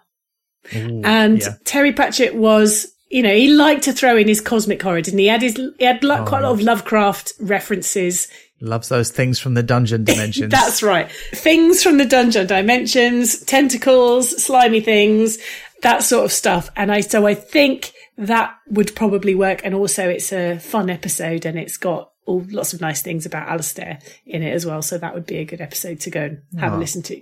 Ooh, 0.75 1.01
and 1.03 1.39
yeah. 1.39 1.55
Terry 1.63 1.93
Pratchett 1.93 2.35
was, 2.35 2.87
you 3.09 3.23
know, 3.23 3.33
he 3.33 3.53
liked 3.53 3.83
to 3.83 3.93
throw 3.93 4.17
in 4.17 4.27
his 4.27 4.41
cosmic 4.41 4.81
horror, 4.81 5.01
didn't 5.01 5.19
he? 5.19 5.25
He 5.25 5.29
had 5.29 5.41
his, 5.41 5.55
he 5.79 5.85
had 5.85 6.03
oh, 6.03 6.25
quite 6.25 6.43
a 6.43 6.49
lot 6.49 6.53
of 6.53 6.61
Lovecraft 6.61 7.33
references. 7.39 8.27
Loves 8.59 8.89
those 8.89 9.11
things 9.11 9.39
from 9.39 9.53
the 9.53 9.63
dungeon 9.63 10.03
dimensions. 10.03 10.51
That's 10.51 10.83
right. 10.83 11.11
Things 11.33 11.83
from 11.83 11.97
the 11.97 12.05
dungeon 12.05 12.47
dimensions, 12.47 13.39
tentacles, 13.45 14.43
slimy 14.43 14.81
things, 14.81 15.37
that 15.83 16.03
sort 16.03 16.25
of 16.25 16.31
stuff. 16.31 16.69
And 16.75 16.91
I, 16.91 17.01
so 17.01 17.25
I 17.25 17.33
think 17.35 17.93
that 18.17 18.55
would 18.67 18.95
probably 18.95 19.35
work. 19.35 19.61
And 19.63 19.73
also 19.73 20.09
it's 20.09 20.31
a 20.31 20.59
fun 20.59 20.89
episode 20.89 21.45
and 21.45 21.57
it's 21.57 21.77
got 21.77 22.11
all 22.25 22.45
lots 22.49 22.73
of 22.73 22.81
nice 22.81 23.01
things 23.01 23.25
about 23.25 23.47
Alasdair 23.47 24.01
in 24.25 24.43
it 24.43 24.51
as 24.51 24.65
well. 24.65 24.81
So 24.81 24.97
that 24.97 25.13
would 25.13 25.25
be 25.25 25.37
a 25.37 25.45
good 25.45 25.61
episode 25.61 25.99
to 26.01 26.09
go 26.09 26.21
and 26.21 26.41
have 26.59 26.73
oh. 26.73 26.77
a 26.77 26.79
listen 26.79 27.01
to. 27.03 27.21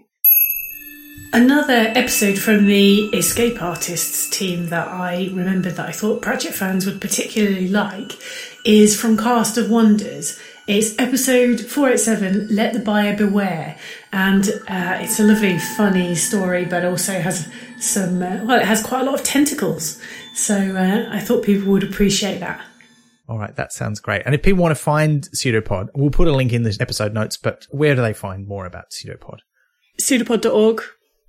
Another 1.33 1.91
episode 1.95 2.37
from 2.37 2.65
the 2.65 3.07
Escape 3.09 3.61
Artists 3.61 4.29
team 4.29 4.67
that 4.67 4.87
I 4.87 5.29
remembered 5.33 5.75
that 5.75 5.89
I 5.89 5.91
thought 5.91 6.21
Pratchett 6.21 6.53
fans 6.53 6.85
would 6.85 7.01
particularly 7.01 7.67
like 7.67 8.13
is 8.65 8.99
from 8.99 9.17
Cast 9.17 9.57
of 9.57 9.69
Wonders. 9.69 10.39
It's 10.67 10.97
episode 10.97 11.59
487, 11.61 12.55
Let 12.55 12.73
the 12.73 12.79
Buyer 12.79 13.15
Beware. 13.15 13.77
And 14.11 14.47
uh, 14.67 14.97
it's 15.01 15.19
a 15.19 15.23
lovely, 15.23 15.59
funny 15.59 16.15
story, 16.15 16.65
but 16.65 16.85
also 16.85 17.19
has 17.19 17.47
some, 17.79 18.21
uh, 18.21 18.43
well, 18.45 18.59
it 18.59 18.65
has 18.65 18.81
quite 18.81 19.01
a 19.01 19.03
lot 19.03 19.15
of 19.19 19.23
tentacles. 19.23 20.01
So 20.35 20.55
uh, 20.75 21.07
I 21.11 21.19
thought 21.19 21.43
people 21.43 21.71
would 21.71 21.83
appreciate 21.83 22.39
that. 22.41 22.63
All 23.27 23.39
right, 23.39 23.55
that 23.55 23.73
sounds 23.73 23.99
great. 23.99 24.21
And 24.25 24.35
if 24.35 24.43
people 24.43 24.61
want 24.61 24.75
to 24.77 24.81
find 24.81 25.23
Pseudopod, 25.33 25.87
we'll 25.95 26.11
put 26.11 26.27
a 26.27 26.31
link 26.31 26.53
in 26.53 26.61
the 26.63 26.77
episode 26.79 27.13
notes, 27.13 27.37
but 27.37 27.65
where 27.71 27.95
do 27.95 28.01
they 28.01 28.13
find 28.13 28.47
more 28.47 28.65
about 28.65 28.91
Pseudopod? 28.91 29.39
Pseudopod.org, 29.99 30.83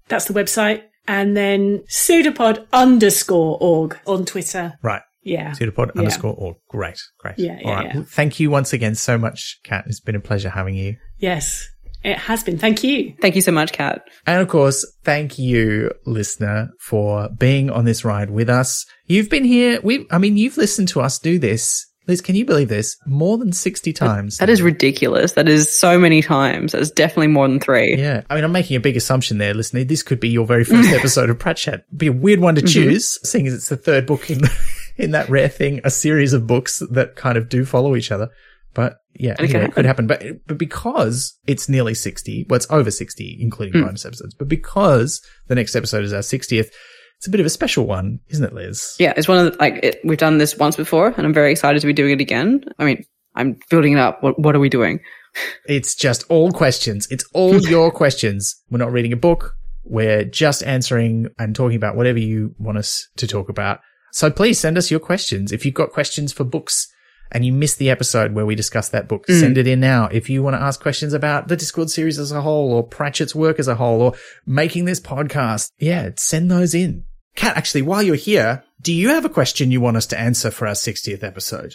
that's 0.08 0.26
the 0.26 0.34
website. 0.34 0.82
And 1.08 1.36
then 1.36 1.84
pseudopod 1.88 2.66
underscore 2.72 3.56
org 3.60 3.96
on 4.06 4.24
Twitter. 4.24 4.74
Right. 4.82 5.02
Yeah. 5.22 5.52
Pseudopod 5.52 5.92
Yeah. 5.94 6.00
underscore 6.00 6.34
org. 6.34 6.56
Great, 6.68 6.98
great. 7.18 7.38
Yeah, 7.38 7.58
yeah, 7.60 7.68
All 7.68 7.74
right. 7.76 7.86
yeah. 7.86 7.94
Well, 7.98 8.04
thank 8.08 8.40
you 8.40 8.50
once 8.50 8.72
again 8.72 8.96
so 8.96 9.16
much, 9.16 9.60
Kat. 9.64 9.84
It's 9.86 10.00
been 10.00 10.16
a 10.16 10.20
pleasure 10.20 10.50
having 10.50 10.74
you. 10.74 10.96
Yes, 11.18 11.68
it 12.06 12.18
has 12.18 12.42
been. 12.44 12.58
Thank 12.58 12.82
you. 12.84 13.14
Thank 13.20 13.34
you 13.34 13.42
so 13.42 13.52
much, 13.52 13.72
Kat. 13.72 14.02
And 14.26 14.40
of 14.40 14.48
course, 14.48 14.86
thank 15.04 15.38
you, 15.38 15.90
listener, 16.06 16.70
for 16.80 17.28
being 17.38 17.70
on 17.70 17.84
this 17.84 18.04
ride 18.04 18.30
with 18.30 18.48
us. 18.48 18.86
You've 19.06 19.28
been 19.30 19.44
here. 19.44 19.80
We, 19.82 20.06
I 20.10 20.18
mean, 20.18 20.36
you've 20.36 20.56
listened 20.56 20.88
to 20.88 21.00
us 21.00 21.18
do 21.18 21.38
this. 21.38 21.84
Liz, 22.08 22.20
can 22.20 22.36
you 22.36 22.44
believe 22.44 22.68
this? 22.68 22.96
More 23.04 23.36
than 23.36 23.50
60 23.52 23.92
times. 23.92 24.38
That 24.38 24.48
is 24.48 24.62
ridiculous. 24.62 25.32
That 25.32 25.48
is 25.48 25.74
so 25.76 25.98
many 25.98 26.22
times. 26.22 26.70
That's 26.70 26.92
definitely 26.92 27.26
more 27.26 27.48
than 27.48 27.58
three. 27.58 27.96
Yeah. 27.96 28.22
I 28.30 28.36
mean, 28.36 28.44
I'm 28.44 28.52
making 28.52 28.76
a 28.76 28.80
big 28.80 28.96
assumption 28.96 29.38
there, 29.38 29.54
listener. 29.54 29.82
This 29.82 30.04
could 30.04 30.20
be 30.20 30.28
your 30.28 30.46
very 30.46 30.62
first 30.62 30.88
episode 30.92 31.30
of 31.30 31.38
Pratchat. 31.38 31.82
Be 31.96 32.06
a 32.06 32.12
weird 32.12 32.38
one 32.38 32.54
to 32.54 32.60
Mm-hmm. 32.62 32.68
choose, 32.90 33.18
seeing 33.28 33.48
as 33.48 33.54
it's 33.54 33.68
the 33.68 33.76
third 33.76 34.06
book 34.06 34.30
in, 34.30 34.42
in 34.96 35.10
that 35.10 35.28
rare 35.28 35.48
thing, 35.48 35.80
a 35.82 35.90
series 35.90 36.32
of 36.32 36.46
books 36.46 36.80
that 36.92 37.16
kind 37.16 37.36
of 37.36 37.48
do 37.48 37.64
follow 37.64 37.96
each 37.96 38.12
other. 38.12 38.28
But 38.76 38.98
yeah, 39.14 39.34
And 39.38 39.48
it 39.48 39.50
can 39.50 39.62
it 39.62 39.72
could 39.72 39.86
happen. 39.86 40.06
But, 40.06 40.22
but 40.46 40.58
because 40.58 41.36
it's 41.46 41.68
nearly 41.68 41.94
60, 41.94 42.46
well, 42.48 42.56
it's 42.58 42.70
over 42.70 42.90
60, 42.90 43.38
including 43.40 43.80
Hmm. 43.80 43.86
bonus 43.86 44.04
episodes, 44.04 44.34
but 44.34 44.46
because 44.48 45.20
the 45.48 45.54
next 45.54 45.74
episode 45.74 46.04
is 46.04 46.12
our 46.12 46.20
60th, 46.20 46.68
it's 47.16 47.26
a 47.26 47.30
bit 47.30 47.40
of 47.40 47.46
a 47.46 47.50
special 47.50 47.86
one, 47.86 48.20
isn't 48.28 48.44
it, 48.44 48.52
Liz? 48.52 48.94
Yeah, 48.98 49.14
it's 49.16 49.26
one 49.26 49.38
of 49.44 49.52
the, 49.52 49.58
like 49.58 49.80
it, 49.82 50.00
we've 50.04 50.18
done 50.18 50.36
this 50.36 50.56
once 50.58 50.76
before, 50.76 51.08
and 51.16 51.26
I'm 51.26 51.32
very 51.32 51.50
excited 51.50 51.80
to 51.80 51.86
be 51.86 51.94
doing 51.94 52.12
it 52.12 52.20
again. 52.20 52.62
I 52.78 52.84
mean, 52.84 53.04
I'm 53.34 53.56
building 53.70 53.94
it 53.94 53.98
up. 53.98 54.22
What 54.22 54.38
what 54.38 54.54
are 54.54 54.60
we 54.60 54.68
doing? 54.68 55.00
It's 55.66 55.94
just 55.94 56.24
all 56.30 56.50
questions. 56.50 57.06
It's 57.10 57.24
all 57.34 57.58
your 57.68 57.90
questions. 57.90 58.54
We're 58.70 58.78
not 58.78 58.92
reading 58.92 59.12
a 59.12 59.16
book. 59.18 59.54
We're 59.84 60.24
just 60.24 60.62
answering 60.62 61.28
and 61.38 61.54
talking 61.54 61.76
about 61.76 61.94
whatever 61.96 62.18
you 62.18 62.54
want 62.58 62.78
us 62.78 63.06
to 63.16 63.26
talk 63.26 63.48
about. 63.50 63.80
So 64.12 64.30
please 64.30 64.58
send 64.58 64.78
us 64.78 64.90
your 64.90 65.00
questions. 65.00 65.52
If 65.52 65.64
you've 65.66 65.74
got 65.74 65.90
questions 65.90 66.32
for 66.32 66.44
books 66.44 66.88
and 67.36 67.44
you 67.44 67.52
missed 67.52 67.76
the 67.76 67.90
episode 67.90 68.32
where 68.32 68.46
we 68.46 68.54
discussed 68.54 68.92
that 68.92 69.08
book, 69.08 69.26
mm. 69.26 69.38
send 69.38 69.58
it 69.58 69.66
in 69.66 69.78
now. 69.78 70.08
If 70.10 70.30
you 70.30 70.42
want 70.42 70.56
to 70.56 70.62
ask 70.62 70.80
questions 70.80 71.12
about 71.12 71.48
the 71.48 71.56
Discworld 71.56 71.90
series 71.90 72.18
as 72.18 72.32
a 72.32 72.40
whole 72.40 72.72
or 72.72 72.82
Pratchett's 72.82 73.34
work 73.34 73.58
as 73.58 73.68
a 73.68 73.74
whole 73.74 74.00
or 74.00 74.14
making 74.46 74.86
this 74.86 75.00
podcast, 75.00 75.70
yeah, 75.78 76.08
send 76.16 76.50
those 76.50 76.74
in. 76.74 77.04
Kat, 77.34 77.54
actually, 77.54 77.82
while 77.82 78.02
you're 78.02 78.14
here, 78.14 78.64
do 78.80 78.90
you 78.90 79.10
have 79.10 79.26
a 79.26 79.28
question 79.28 79.70
you 79.70 79.82
want 79.82 79.98
us 79.98 80.06
to 80.06 80.18
answer 80.18 80.50
for 80.50 80.66
our 80.66 80.72
60th 80.72 81.22
episode? 81.22 81.74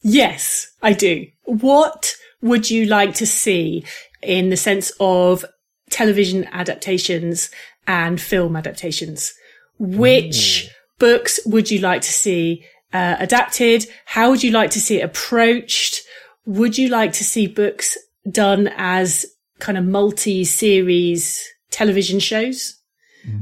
Yes, 0.00 0.68
I 0.82 0.94
do. 0.94 1.26
What 1.44 2.14
would 2.40 2.70
you 2.70 2.86
like 2.86 3.12
to 3.16 3.26
see 3.26 3.84
in 4.22 4.48
the 4.48 4.56
sense 4.56 4.92
of 4.98 5.44
television 5.90 6.46
adaptations 6.52 7.50
and 7.86 8.18
film 8.18 8.56
adaptations? 8.56 9.34
Which 9.78 10.70
books 10.98 11.38
would 11.44 11.70
you 11.70 11.80
like 11.80 12.00
to 12.00 12.12
see 12.12 12.64
uh, 12.92 13.16
adapted? 13.18 13.86
How 14.04 14.30
would 14.30 14.42
you 14.42 14.50
like 14.50 14.70
to 14.72 14.80
see 14.80 15.00
it 15.00 15.04
approached? 15.04 16.02
Would 16.46 16.78
you 16.78 16.88
like 16.88 17.12
to 17.14 17.24
see 17.24 17.46
books 17.46 17.96
done 18.30 18.68
as 18.76 19.26
kind 19.58 19.76
of 19.78 19.84
multi-series 19.84 21.42
television 21.70 22.20
shows? 22.20 22.76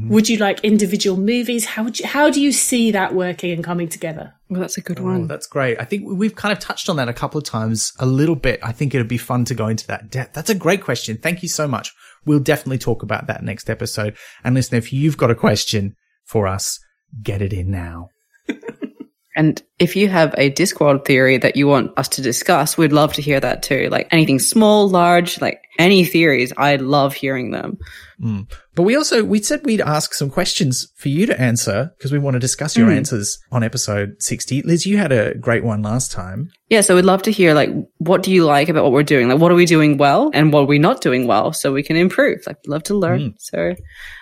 Would 0.09 0.29
you 0.29 0.39
like 0.39 0.65
individual 0.65 1.17
movies? 1.17 1.65
How 1.65 1.85
would 1.85 2.01
you, 2.01 2.07
how 2.07 2.31
do 2.31 2.41
you 2.41 2.51
see 2.51 2.91
that 2.91 3.15
working 3.15 3.53
and 3.53 3.63
coming 3.63 3.89
together? 3.89 4.35
Well, 4.51 4.61
that's 4.61 4.77
a 4.77 4.81
good 4.81 4.99
Oh, 4.99 5.05
one. 5.05 5.29
that's 5.29 5.47
great. 5.47 5.81
I 5.81 5.85
think 5.85 6.03
we've 6.05 6.35
kind 6.35 6.53
of 6.53 6.59
touched 6.59 6.89
on 6.89 6.97
that 6.97 7.09
a 7.09 7.13
couple 7.13 7.39
of 7.39 7.45
times 7.45 7.93
a 8.01 8.05
little 8.05 8.35
bit. 8.35 8.59
I 8.61 8.73
think 8.73 8.93
it'd 8.93 9.07
be 9.07 9.19
fun 9.19 9.45
to 9.45 9.55
go 9.55 9.69
into 9.69 9.87
that 9.87 10.11
depth. 10.11 10.35
That's 10.35 10.51
a 10.51 10.55
great 10.57 10.83
question. 10.83 11.17
Thank 11.17 11.45
you 11.45 11.49
so 11.49 11.69
much. 11.69 11.93
We'll 12.27 12.41
definitely 12.41 12.79
talk 12.79 13.05
about 13.05 13.29
that 13.29 13.45
next 13.45 13.71
episode. 13.71 14.17
And 14.43 14.57
listen, 14.57 14.77
if 14.77 14.93
you've 14.93 15.17
got 15.17 15.31
a 15.31 15.35
question 15.37 15.95
for 16.25 16.49
us, 16.49 16.81
get 17.23 17.41
it 17.41 17.53
in 17.53 17.71
now. 17.71 18.09
And 19.39 19.63
if 19.79 19.95
you 19.95 20.09
have 20.09 20.35
a 20.37 20.51
Discworld 20.51 21.05
theory 21.05 21.39
that 21.39 21.55
you 21.55 21.69
want 21.69 21.97
us 21.97 22.09
to 22.09 22.23
discuss, 22.23 22.77
we'd 22.77 22.93
love 22.93 23.13
to 23.13 23.23
hear 23.23 23.39
that 23.39 23.63
too. 23.63 23.89
Like 23.89 24.09
anything 24.11 24.41
small, 24.41 24.89
large, 24.89 25.41
like 25.41 25.63
any 25.79 26.05
theories, 26.05 26.53
I 26.57 26.77
love 26.77 27.15
hearing 27.15 27.53
them. 27.53 27.79
Mm. 28.21 28.51
But 28.75 28.83
we 28.83 28.97
also, 28.97 29.23
we 29.23 29.41
said 29.41 29.65
we'd 29.65 29.81
ask 29.81 30.13
some 30.13 30.29
questions 30.29 30.93
for 30.97 31.09
you 31.09 31.25
to 31.27 31.41
answer 31.41 31.93
because 31.97 32.11
we 32.11 32.19
want 32.19 32.35
to 32.35 32.41
discuss 32.41 32.77
your 32.77 32.89
mm. 32.89 32.97
answers 32.97 33.39
on 33.53 33.63
episode 33.63 34.17
60. 34.19 34.63
Liz, 34.63 34.87
you 34.87 34.99
had 34.99 35.13
a 35.13 35.35
great 35.35 35.63
one 35.63 35.83
last 35.83 36.11
time. 36.11 36.51
Yeah, 36.69 36.81
so 36.81 36.97
we'd 36.97 37.05
love 37.05 37.23
to 37.23 37.31
hear 37.31 37.55
like 37.55 37.71
what 37.99 38.23
do 38.23 38.33
you 38.33 38.45
like 38.45 38.69
about 38.69 38.83
what 38.83 38.93
we're 38.93 39.05
doing? 39.05 39.29
Like 39.29 39.39
what 39.39 39.53
are 39.53 39.57
we 39.57 39.67
doing 39.67 39.99
well 39.99 40.31
and 40.35 40.53
what 40.53 40.63
are 40.63 40.67
we 40.67 40.81
not 40.81 41.01
doing 41.01 41.27
well 41.29 41.53
so 41.53 41.73
we 41.73 41.85
can 41.85 41.97
improve? 41.97 42.43
Like 42.47 42.59
love 42.67 42.83
to 42.85 42.95
learn. 42.95 43.21
Mm. 43.21 43.35
So 43.39 43.75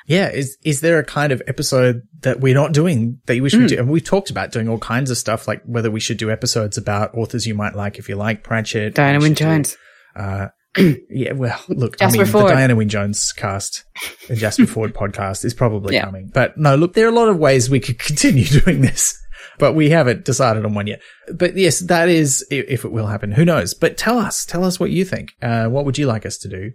Yeah. 0.07 0.29
Is, 0.29 0.59
is 0.63 0.83
there 0.83 0.99
a 0.99 1.05
kind 1.05 1.33
of 1.33 1.43
episode 1.47 2.03
that 2.21 2.41
we're 2.41 2.55
not 2.55 2.73
doing 2.73 3.19
that 3.27 3.35
you 3.35 3.43
wish 3.43 3.55
we 3.55 3.67
do? 3.67 3.79
And 3.79 3.89
we've 3.89 4.05
talked 4.05 4.31
about 4.31 4.53
doing 4.53 4.69
all 4.69 4.79
kinds 4.79 5.11
of 5.11 5.17
stuff, 5.17 5.49
like 5.49 5.63
whether 5.65 5.91
we 5.91 6.01
should 6.01 6.19
do 6.19 6.31
episodes 6.31 6.77
about 6.77 7.15
authors 7.15 7.47
you 7.47 7.55
might 7.55 7.75
like 7.75 7.99
if 7.99 8.09
you 8.11 8.17
like 8.17 8.45
Pratchett. 8.45 8.95
Diana 8.95 9.21
Wynne 9.21 9.35
Jones. 9.35 9.77
Uh, 10.15 10.49
yeah, 11.11 11.33
well, 11.33 11.59
look, 11.69 11.99
Jasper 11.99 12.21
I 12.21 12.25
mean, 12.25 12.33
Fforde. 12.33 12.49
the 12.49 12.55
Diana 12.55 12.77
Wynne 12.77 12.89
Jones 12.89 13.33
cast, 13.33 13.85
the 14.29 14.37
Jasper 14.37 14.63
Fforde 14.67 14.93
podcast 14.93 15.45
is 15.45 15.55
probably 15.55 15.95
Yeah. 15.95 16.05
coming. 16.05 16.31
But 16.33 16.57
no, 16.59 16.75
look, 16.77 16.95
there 16.95 17.07
are 17.07 17.11
a 17.11 17.15
lot 17.15 17.29
of 17.29 17.39
ways 17.39 17.69
we 17.71 17.81
could 17.81 17.99
continue 18.11 18.45
doing 18.45 18.81
this, 18.81 19.19
but 19.59 19.75
we 19.75 19.91
haven't 19.91 20.25
decided 20.25 20.65
on 20.65 20.75
one 20.75 20.87
yet. 20.87 21.01
But 21.35 21.57
yes, 21.57 21.81
that 21.81 22.09
is 22.09 22.47
if 22.51 22.85
it 22.85 22.93
will 22.93 23.07
happen. 23.07 23.33
Who 23.33 23.45
knows? 23.45 23.75
But 23.75 23.97
tell 23.97 24.19
us, 24.19 24.45
tell 24.45 24.65
us 24.65 24.79
what 24.81 24.91
you 24.91 25.05
think. 25.05 25.31
Uh, 25.43 25.67
what 25.69 25.85
would 25.85 25.99
you 25.99 26.07
like 26.07 26.27
us 26.27 26.37
to 26.39 26.49
do? 26.49 26.73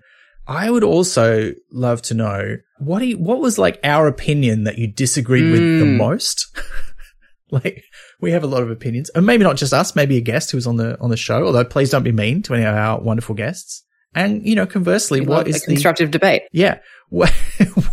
I 0.48 0.70
would 0.72 0.84
also 0.84 1.52
love 1.72 2.02
to 2.04 2.14
know 2.16 2.58
what 2.80 3.06
you, 3.06 3.18
what 3.18 3.40
was 3.40 3.60
like 3.60 3.80
our 3.84 4.08
opinion 4.08 4.64
that 4.64 4.78
you 4.80 4.88
disagreed 4.88 5.52
with 5.52 5.60
the 5.62 5.86
Mm. 5.86 5.98
most. 5.98 6.48
like 7.52 7.84
we 8.20 8.32
have 8.32 8.44
a 8.44 8.48
lot 8.48 8.64
of 8.64 8.72
opinions, 8.72 9.10
and 9.14 9.26
maybe 9.26 9.44
not 9.44 9.58
just 9.58 9.74
us, 9.74 9.96
maybe 9.96 10.18
a 10.18 10.22
guest 10.22 10.52
who 10.52 10.58
was 10.58 10.66
on 10.68 10.78
the 10.78 11.00
on 11.00 11.10
the 11.10 11.18
show. 11.18 11.46
Although 11.46 11.64
please 11.66 11.90
don't 11.90 12.04
be 12.04 12.12
mean 12.12 12.42
to 12.44 12.54
any 12.56 12.64
of 12.64 12.74
our 12.76 13.00
wonderful 13.00 13.36
guests. 13.36 13.84
And 14.14 14.46
you 14.46 14.56
know, 14.56 14.66
conversely, 14.66 15.22
we 15.22 15.28
what 15.28 15.48
is 15.48 15.62
the 15.64 15.74
constructive 15.74 16.12
debate. 16.12 16.44
yeah 16.52 16.80
what 17.10 17.32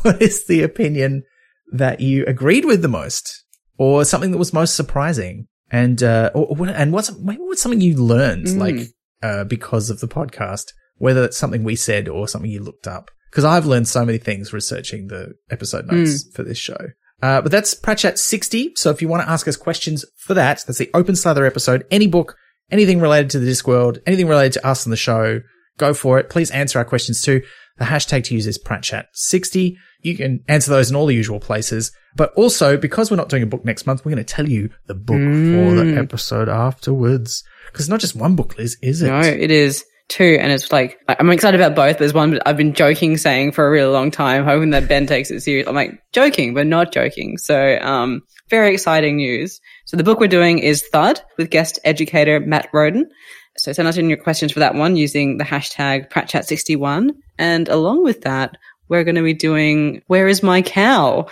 what 0.03 0.21
is 0.23 0.47
the 0.47 0.63
opinion 0.63 1.23
that 1.73 2.01
you 2.01 2.25
agreed 2.27 2.65
with 2.65 2.83
the 2.83 2.89
most, 2.89 3.45
or 3.79 4.05
something 4.05 4.31
that 4.33 4.39
was 4.39 4.53
most 4.53 4.75
surprising, 4.75 5.47
and 5.71 6.03
uh, 6.03 6.31
or, 6.35 6.67
and 6.69 6.93
what's 6.93 7.17
maybe 7.19 7.41
what's 7.43 7.63
something 7.63 7.81
you 7.81 7.97
learned 7.97 8.47
Mm. 8.47 8.59
like 8.59 8.89
uh, 9.23 9.45
because 9.45 9.91
of 9.91 10.01
the 10.01 10.09
podcast, 10.09 10.67
whether 10.97 11.25
it's 11.25 11.37
something 11.37 11.65
we 11.65 11.77
said 11.77 12.09
or 12.09 12.27
something 12.29 12.51
you 12.51 12.63
looked 12.63 12.87
up. 12.87 13.11
Because 13.31 13.45
I've 13.45 13.67
learned 13.67 13.87
so 13.89 14.05
many 14.07 14.17
things 14.19 14.53
researching 14.55 15.09
the 15.09 15.35
episode 15.51 15.87
notes 15.87 16.27
for 16.35 16.43
this 16.43 16.57
show. 16.57 16.79
Uh, 17.23 17.43
but 17.43 17.53
that's 17.53 17.75
Pratchat 17.75 18.17
60. 18.17 18.73
So 18.77 18.91
if 18.91 19.03
you 19.03 19.09
want 19.09 19.23
to 19.23 19.29
ask 19.29 19.47
us 19.47 19.57
questions 19.57 20.05
for 20.17 20.33
that, 20.35 20.63
that's 20.67 20.79
the 20.79 20.89
open 20.95 21.15
slather 21.15 21.45
episode. 21.45 21.85
Any 21.91 22.07
book, 22.07 22.37
anything 22.71 23.01
related 23.01 23.29
to 23.33 23.39
the 23.39 23.51
Discworld, 23.51 23.99
anything 24.07 24.29
related 24.29 24.55
to 24.55 24.67
us 24.67 24.87
on 24.87 24.91
the 24.93 24.97
show, 24.97 25.41
go 25.79 25.95
for 25.95 26.19
it. 26.19 26.29
Please 26.29 26.51
answer 26.51 26.79
our 26.79 26.85
questions 26.85 27.23
too. 27.23 27.43
The 27.79 27.85
hashtag 27.85 28.25
to 28.25 28.35
use 28.35 28.47
is 28.47 28.59
Pratchat60. 28.59 29.77
You 30.01 30.17
can 30.17 30.45
answer 30.49 30.71
those 30.71 30.91
in 30.91 30.97
all 30.97 31.07
the 31.07 31.15
usual 31.15 31.41
places. 31.41 31.93
But 32.17 32.33
also, 32.35 32.77
because 32.77 33.11
we're 33.11 33.17
not 33.17 33.29
doing 33.29 33.43
a 33.43 33.47
book 33.47 33.65
next 33.65 33.87
month, 33.87 34.05
we're 34.05 34.13
going 34.13 34.25
to 34.25 34.35
tell 34.35 34.49
you 34.49 34.71
the 34.87 34.95
book 34.95 35.17
for 35.17 35.85
the 35.85 35.97
episode 35.97 36.49
afterwards. 36.49 37.45
Because 37.67 37.87
it's 37.87 37.91
not 37.91 38.01
just 38.01 38.17
one 38.17 38.35
book, 38.35 38.59
Liz, 38.59 38.77
is 38.83 39.03
it? 39.03 39.09
No, 39.09 39.21
it 39.21 39.51
is 39.51 39.85
two, 40.09 40.39
and 40.41 40.51
it's 40.51 40.73
like 40.73 40.99
I'm 41.09 41.31
excited 41.31 41.61
about 41.61 41.77
both. 41.77 41.99
There's 41.99 42.15
one 42.15 42.41
I've 42.47 42.57
been 42.57 42.75
joking, 42.75 43.17
saying 43.17 43.53
for 43.53 43.67
a 43.67 43.71
really 43.71 43.93
long 43.93 44.11
time, 44.11 44.45
hoping 44.45 44.71
that 44.71 44.89
Ben 44.89 45.07
takes 45.07 45.31
it 45.31 45.41
serious. 45.41 45.69
I'm 45.69 45.75
like 45.75 46.03
joking, 46.13 46.55
but 46.55 46.67
not 46.67 46.93
joking. 46.93 47.39
So, 47.39 47.79
um, 47.81 48.23
very 48.49 48.73
exciting 48.73 49.17
news. 49.17 49.61
So 49.85 49.97
the 49.97 50.05
book 50.05 50.21
we're 50.21 50.29
doing 50.29 50.59
is 50.59 50.83
Thud 50.89 51.21
with 51.37 51.51
guest 51.51 51.79
educator 51.85 52.41
Matt 52.41 52.69
Roden. 52.73 53.09
So 53.59 53.73
send 53.73 53.89
us 53.89 53.97
in 53.97 54.09
your 54.09 54.19
questions 54.19 54.53
for 54.53 54.61
that 54.61 54.75
one 54.75 54.97
using 54.97 55.39
the 55.39 55.45
hashtag 55.45 56.11
PratChat61, 56.11 57.11
and 57.39 57.69
along 57.69 58.05
with 58.05 58.23
that, 58.23 58.57
we're 58.89 59.05
going 59.05 59.17
to 59.17 59.23
be 59.23 59.35
doing 59.35 60.03
Where 60.07 60.29
is 60.29 60.43
my 60.43 60.63
cow? 60.63 61.27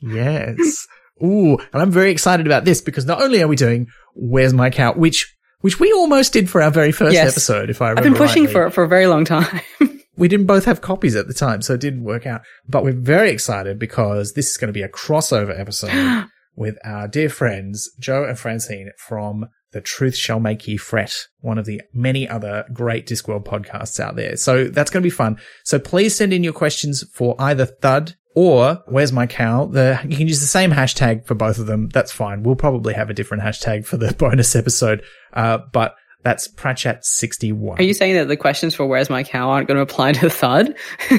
Yes. 0.00 0.86
Ooh, 1.22 1.56
and 1.72 1.82
I'm 1.82 1.90
very 1.92 2.10
excited 2.10 2.46
about 2.46 2.64
this 2.64 2.80
because 2.80 3.06
not 3.06 3.22
only 3.22 3.42
are 3.42 3.48
we 3.48 3.56
doing 3.56 3.86
Where's 4.14 4.52
My 4.52 4.70
Cow, 4.70 4.92
which 4.94 5.34
which 5.60 5.78
we 5.78 5.92
almost 5.92 6.32
did 6.32 6.50
for 6.50 6.60
our 6.60 6.72
very 6.72 6.90
first 6.90 7.14
Yes. 7.14 7.30
episode, 7.30 7.70
if 7.70 7.80
I 7.80 7.90
I've 7.90 8.02
been 8.02 8.14
pushing 8.14 8.42
rightly. 8.44 8.52
for 8.52 8.66
it 8.66 8.72
for 8.72 8.82
a 8.82 8.88
very 8.88 9.06
long 9.06 9.24
time. 9.24 9.60
We 10.14 10.28
didn't 10.28 10.44
both 10.46 10.66
have 10.66 10.82
copies 10.82 11.16
at 11.16 11.26
the 11.26 11.32
time, 11.32 11.62
so 11.62 11.72
it 11.72 11.80
didn't 11.80 12.04
work 12.04 12.26
out. 12.26 12.42
But 12.68 12.84
we're 12.84 12.92
very 12.92 13.30
excited 13.30 13.78
because 13.78 14.34
this 14.34 14.50
is 14.50 14.58
going 14.58 14.68
to 14.68 14.72
be 14.72 14.82
a 14.82 14.88
crossover 14.88 15.58
episode 15.58 16.26
with 16.54 16.76
our 16.84 17.08
dear 17.08 17.30
friends 17.30 17.90
Joe 17.98 18.24
and 18.24 18.38
Francine 18.38 18.90
from 18.98 19.46
The 19.72 19.80
Truth 19.80 20.16
Shall 20.16 20.40
Make 20.40 20.66
Ye 20.68 20.76
Fret, 20.76 21.14
one 21.40 21.58
of 21.58 21.64
the 21.64 21.82
many 21.92 22.28
other 22.28 22.64
great 22.72 23.06
Discworld 23.06 23.44
podcasts 23.44 23.98
out 23.98 24.16
there. 24.16 24.36
So 24.36 24.68
that's 24.68 24.90
going 24.90 25.02
to 25.02 25.06
be 25.06 25.10
fun. 25.10 25.38
So 25.64 25.78
please 25.78 26.14
send 26.14 26.32
in 26.32 26.44
your 26.44 26.52
questions 26.52 27.04
for 27.12 27.34
either 27.38 27.66
Thud 27.66 28.14
or 28.34 28.82
Where's 28.86 29.12
My 29.12 29.26
Cow? 29.26 29.66
The, 29.66 30.00
you 30.04 30.16
can 30.16 30.28
use 30.28 30.40
the 30.40 30.46
same 30.46 30.70
hashtag 30.70 31.26
for 31.26 31.34
both 31.34 31.58
of 31.58 31.66
them. 31.66 31.88
That's 31.88 32.12
fine. 32.12 32.42
We'll 32.42 32.56
probably 32.56 32.94
have 32.94 33.10
a 33.10 33.14
different 33.14 33.42
hashtag 33.42 33.84
for 33.84 33.96
the 33.96 34.12
bonus 34.18 34.54
episode. 34.54 35.02
Uh, 35.32 35.58
but 35.72 35.94
that's 36.22 36.48
Pratchat61. 36.48 37.78
Are 37.78 37.82
you 37.82 37.94
saying 37.94 38.14
that 38.14 38.28
the 38.28 38.36
questions 38.36 38.74
for 38.74 38.86
Where's 38.86 39.10
My 39.10 39.24
Cow 39.24 39.50
aren't 39.50 39.68
going 39.68 39.76
to 39.76 39.82
apply 39.82 40.12
to 40.12 40.30
Thud? 40.30 40.74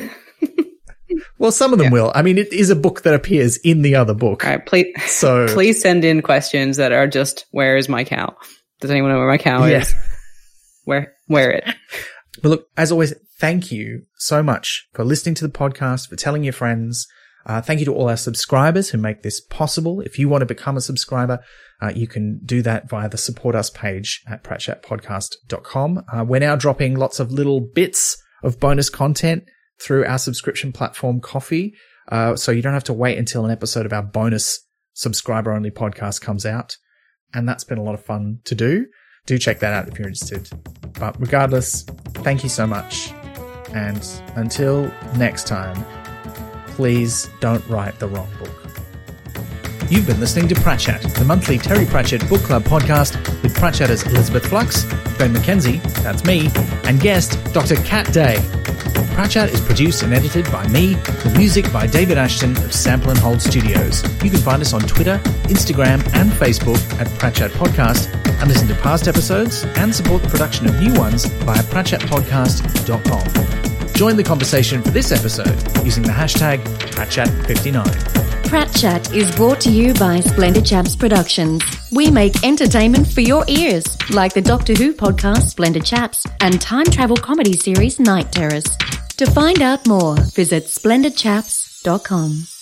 well, 1.37 1.51
some 1.51 1.73
of 1.73 1.79
them 1.79 1.87
yeah. 1.87 1.93
will. 1.93 2.11
I 2.15 2.21
mean, 2.21 2.37
it 2.37 2.51
is 2.53 2.69
a 2.69 2.75
book 2.75 3.03
that 3.03 3.13
appears 3.13 3.57
in 3.57 3.81
the 3.81 3.95
other 3.95 4.13
book. 4.13 4.43
All 4.43 4.51
right, 4.51 4.65
please. 4.65 4.93
So 5.05 5.47
please 5.49 5.81
send 5.81 6.05
in 6.05 6.21
questions 6.21 6.77
that 6.77 6.91
are 6.91 7.07
just 7.07 7.45
Where 7.51 7.77
is 7.77 7.89
my 7.89 8.03
cow? 8.03 8.35
Does 8.79 8.91
anyone 8.91 9.11
know 9.11 9.19
where 9.19 9.27
my 9.27 9.37
cow 9.37 9.65
yeah. 9.65 9.79
is? 9.79 9.95
Where, 10.85 11.13
where 11.27 11.51
it? 11.51 11.63
But 12.41 12.49
look, 12.49 12.67
as 12.75 12.91
always, 12.91 13.13
thank 13.39 13.71
you 13.71 14.03
so 14.17 14.41
much 14.41 14.87
for 14.93 15.05
listening 15.05 15.35
to 15.35 15.47
the 15.47 15.53
podcast, 15.53 16.09
for 16.09 16.15
telling 16.15 16.43
your 16.43 16.51
friends. 16.51 17.07
Uh, 17.45 17.61
thank 17.61 17.79
you 17.79 17.85
to 17.85 17.93
all 17.93 18.09
our 18.09 18.17
subscribers 18.17 18.89
who 18.89 18.97
make 18.97 19.21
this 19.21 19.39
possible. 19.39 20.01
If 20.01 20.17
you 20.17 20.29
want 20.29 20.41
to 20.41 20.45
become 20.47 20.75
a 20.75 20.81
subscriber, 20.81 21.39
uh, 21.81 21.91
you 21.95 22.07
can 22.07 22.39
do 22.43 22.61
that 22.61 22.89
via 22.89 23.07
the 23.07 23.17
support 23.17 23.55
us 23.55 23.69
page 23.69 24.23
at 24.27 24.43
pratchatpodcast.com. 24.43 26.03
Uh, 26.11 26.25
we're 26.27 26.39
now 26.39 26.55
dropping 26.55 26.95
lots 26.95 27.19
of 27.19 27.31
little 27.31 27.61
bits 27.61 28.17
of 28.43 28.59
bonus 28.59 28.89
content 28.89 29.43
through 29.83 30.05
our 30.05 30.17
subscription 30.17 30.71
platform 30.71 31.19
Ko-fi. 31.19 31.73
Uh, 32.09 32.35
so 32.35 32.51
you 32.51 32.61
don't 32.61 32.73
have 32.73 32.83
to 32.85 32.93
wait 32.93 33.17
until 33.17 33.45
an 33.45 33.51
episode 33.51 33.85
of 33.85 33.93
our 33.93 34.03
bonus 34.03 34.65
subscriber 34.93 35.51
only 35.51 35.71
podcast 35.71 36.21
comes 36.21 36.45
out. 36.45 36.77
And 37.33 37.47
that's 37.47 37.63
been 37.63 37.77
a 37.77 37.83
lot 37.83 37.95
of 37.95 38.03
fun 38.03 38.39
to 38.45 38.55
do. 38.55 38.85
Do 39.25 39.37
check 39.37 39.59
that 39.59 39.73
out 39.73 39.87
if 39.87 39.97
you're 39.97 40.07
interested. 40.07 40.49
But 40.99 41.19
regardless, 41.19 41.83
thank 42.23 42.43
you 42.43 42.49
so 42.49 42.67
much. 42.67 43.11
And 43.73 44.05
until 44.35 44.91
next 45.15 45.47
time, 45.47 45.83
please 46.67 47.29
don't 47.39 47.67
write 47.67 47.99
the 47.99 48.07
wrong 48.07 48.29
book. 48.39 48.51
You've 49.89 50.07
been 50.07 50.19
listening 50.19 50.47
to 50.49 50.55
Pratchat, 50.55 51.13
the 51.15 51.25
monthly 51.25 51.57
Terry 51.57 51.85
Pratchett 51.85 52.27
Book 52.29 52.41
Club 52.41 52.63
podcast 52.63 53.15
with 53.43 53.55
Pratchatters 53.55 54.05
Elizabeth 54.07 54.45
Flux, 54.47 54.85
Ben 55.17 55.33
McKenzie, 55.33 55.81
that's 56.01 56.23
me, 56.23 56.49
and 56.85 56.99
guest 56.99 57.37
Dr. 57.53 57.75
Kat 57.75 58.11
Day. 58.11 58.37
Pratchat 59.13 59.53
is 59.53 59.61
produced 59.61 60.01
and 60.01 60.11
edited 60.11 60.51
by 60.51 60.67
me, 60.69 60.95
the 60.95 61.35
music 61.37 61.71
by 61.71 61.85
David 61.85 62.17
Ashton 62.17 62.57
of 62.57 62.73
Sample 62.73 63.11
and 63.11 63.19
Hold 63.19 63.43
Studios. 63.43 64.01
You 64.23 64.31
can 64.31 64.39
find 64.39 64.59
us 64.59 64.73
on 64.73 64.81
Twitter, 64.81 65.19
Instagram, 65.43 66.03
and 66.15 66.31
Facebook 66.31 66.79
at 66.99 67.05
Pratchat 67.19 67.51
Podcast, 67.51 68.11
and 68.41 68.49
listen 68.49 68.67
to 68.69 68.75
past 68.81 69.07
episodes 69.07 69.65
and 69.75 69.93
support 69.93 70.23
the 70.23 70.29
production 70.29 70.67
of 70.67 70.79
new 70.79 70.95
ones 70.95 71.25
via 71.25 71.61
pratchatpodcast.com. 71.61 73.93
Join 73.93 74.17
the 74.17 74.23
conversation 74.23 74.81
for 74.81 74.89
this 74.89 75.11
episode 75.11 75.61
using 75.85 76.01
the 76.01 76.11
hashtag 76.11 76.63
Pratchat59. 76.89 77.85
Pratchat 78.45 79.15
is 79.15 79.29
brought 79.35 79.61
to 79.61 79.69
you 79.69 79.93
by 79.93 80.21
Splendid 80.21 80.65
Chaps 80.65 80.95
Productions. 80.95 81.61
We 81.91 82.09
make 82.09 82.43
entertainment 82.43 83.07
for 83.07 83.21
your 83.21 83.45
ears, 83.47 83.95
like 84.09 84.33
the 84.33 84.41
Doctor 84.41 84.73
Who 84.73 84.91
podcast 84.91 85.43
Splendid 85.43 85.85
Chaps 85.85 86.25
and 86.41 86.59
time 86.59 86.85
travel 86.85 87.15
comedy 87.15 87.53
series 87.53 87.99
Night 87.99 88.31
Terrors. 88.31 88.65
To 89.17 89.25
find 89.27 89.61
out 89.61 89.87
more, 89.87 90.15
visit 90.15 90.65
splendidchaps.com. 90.65 92.52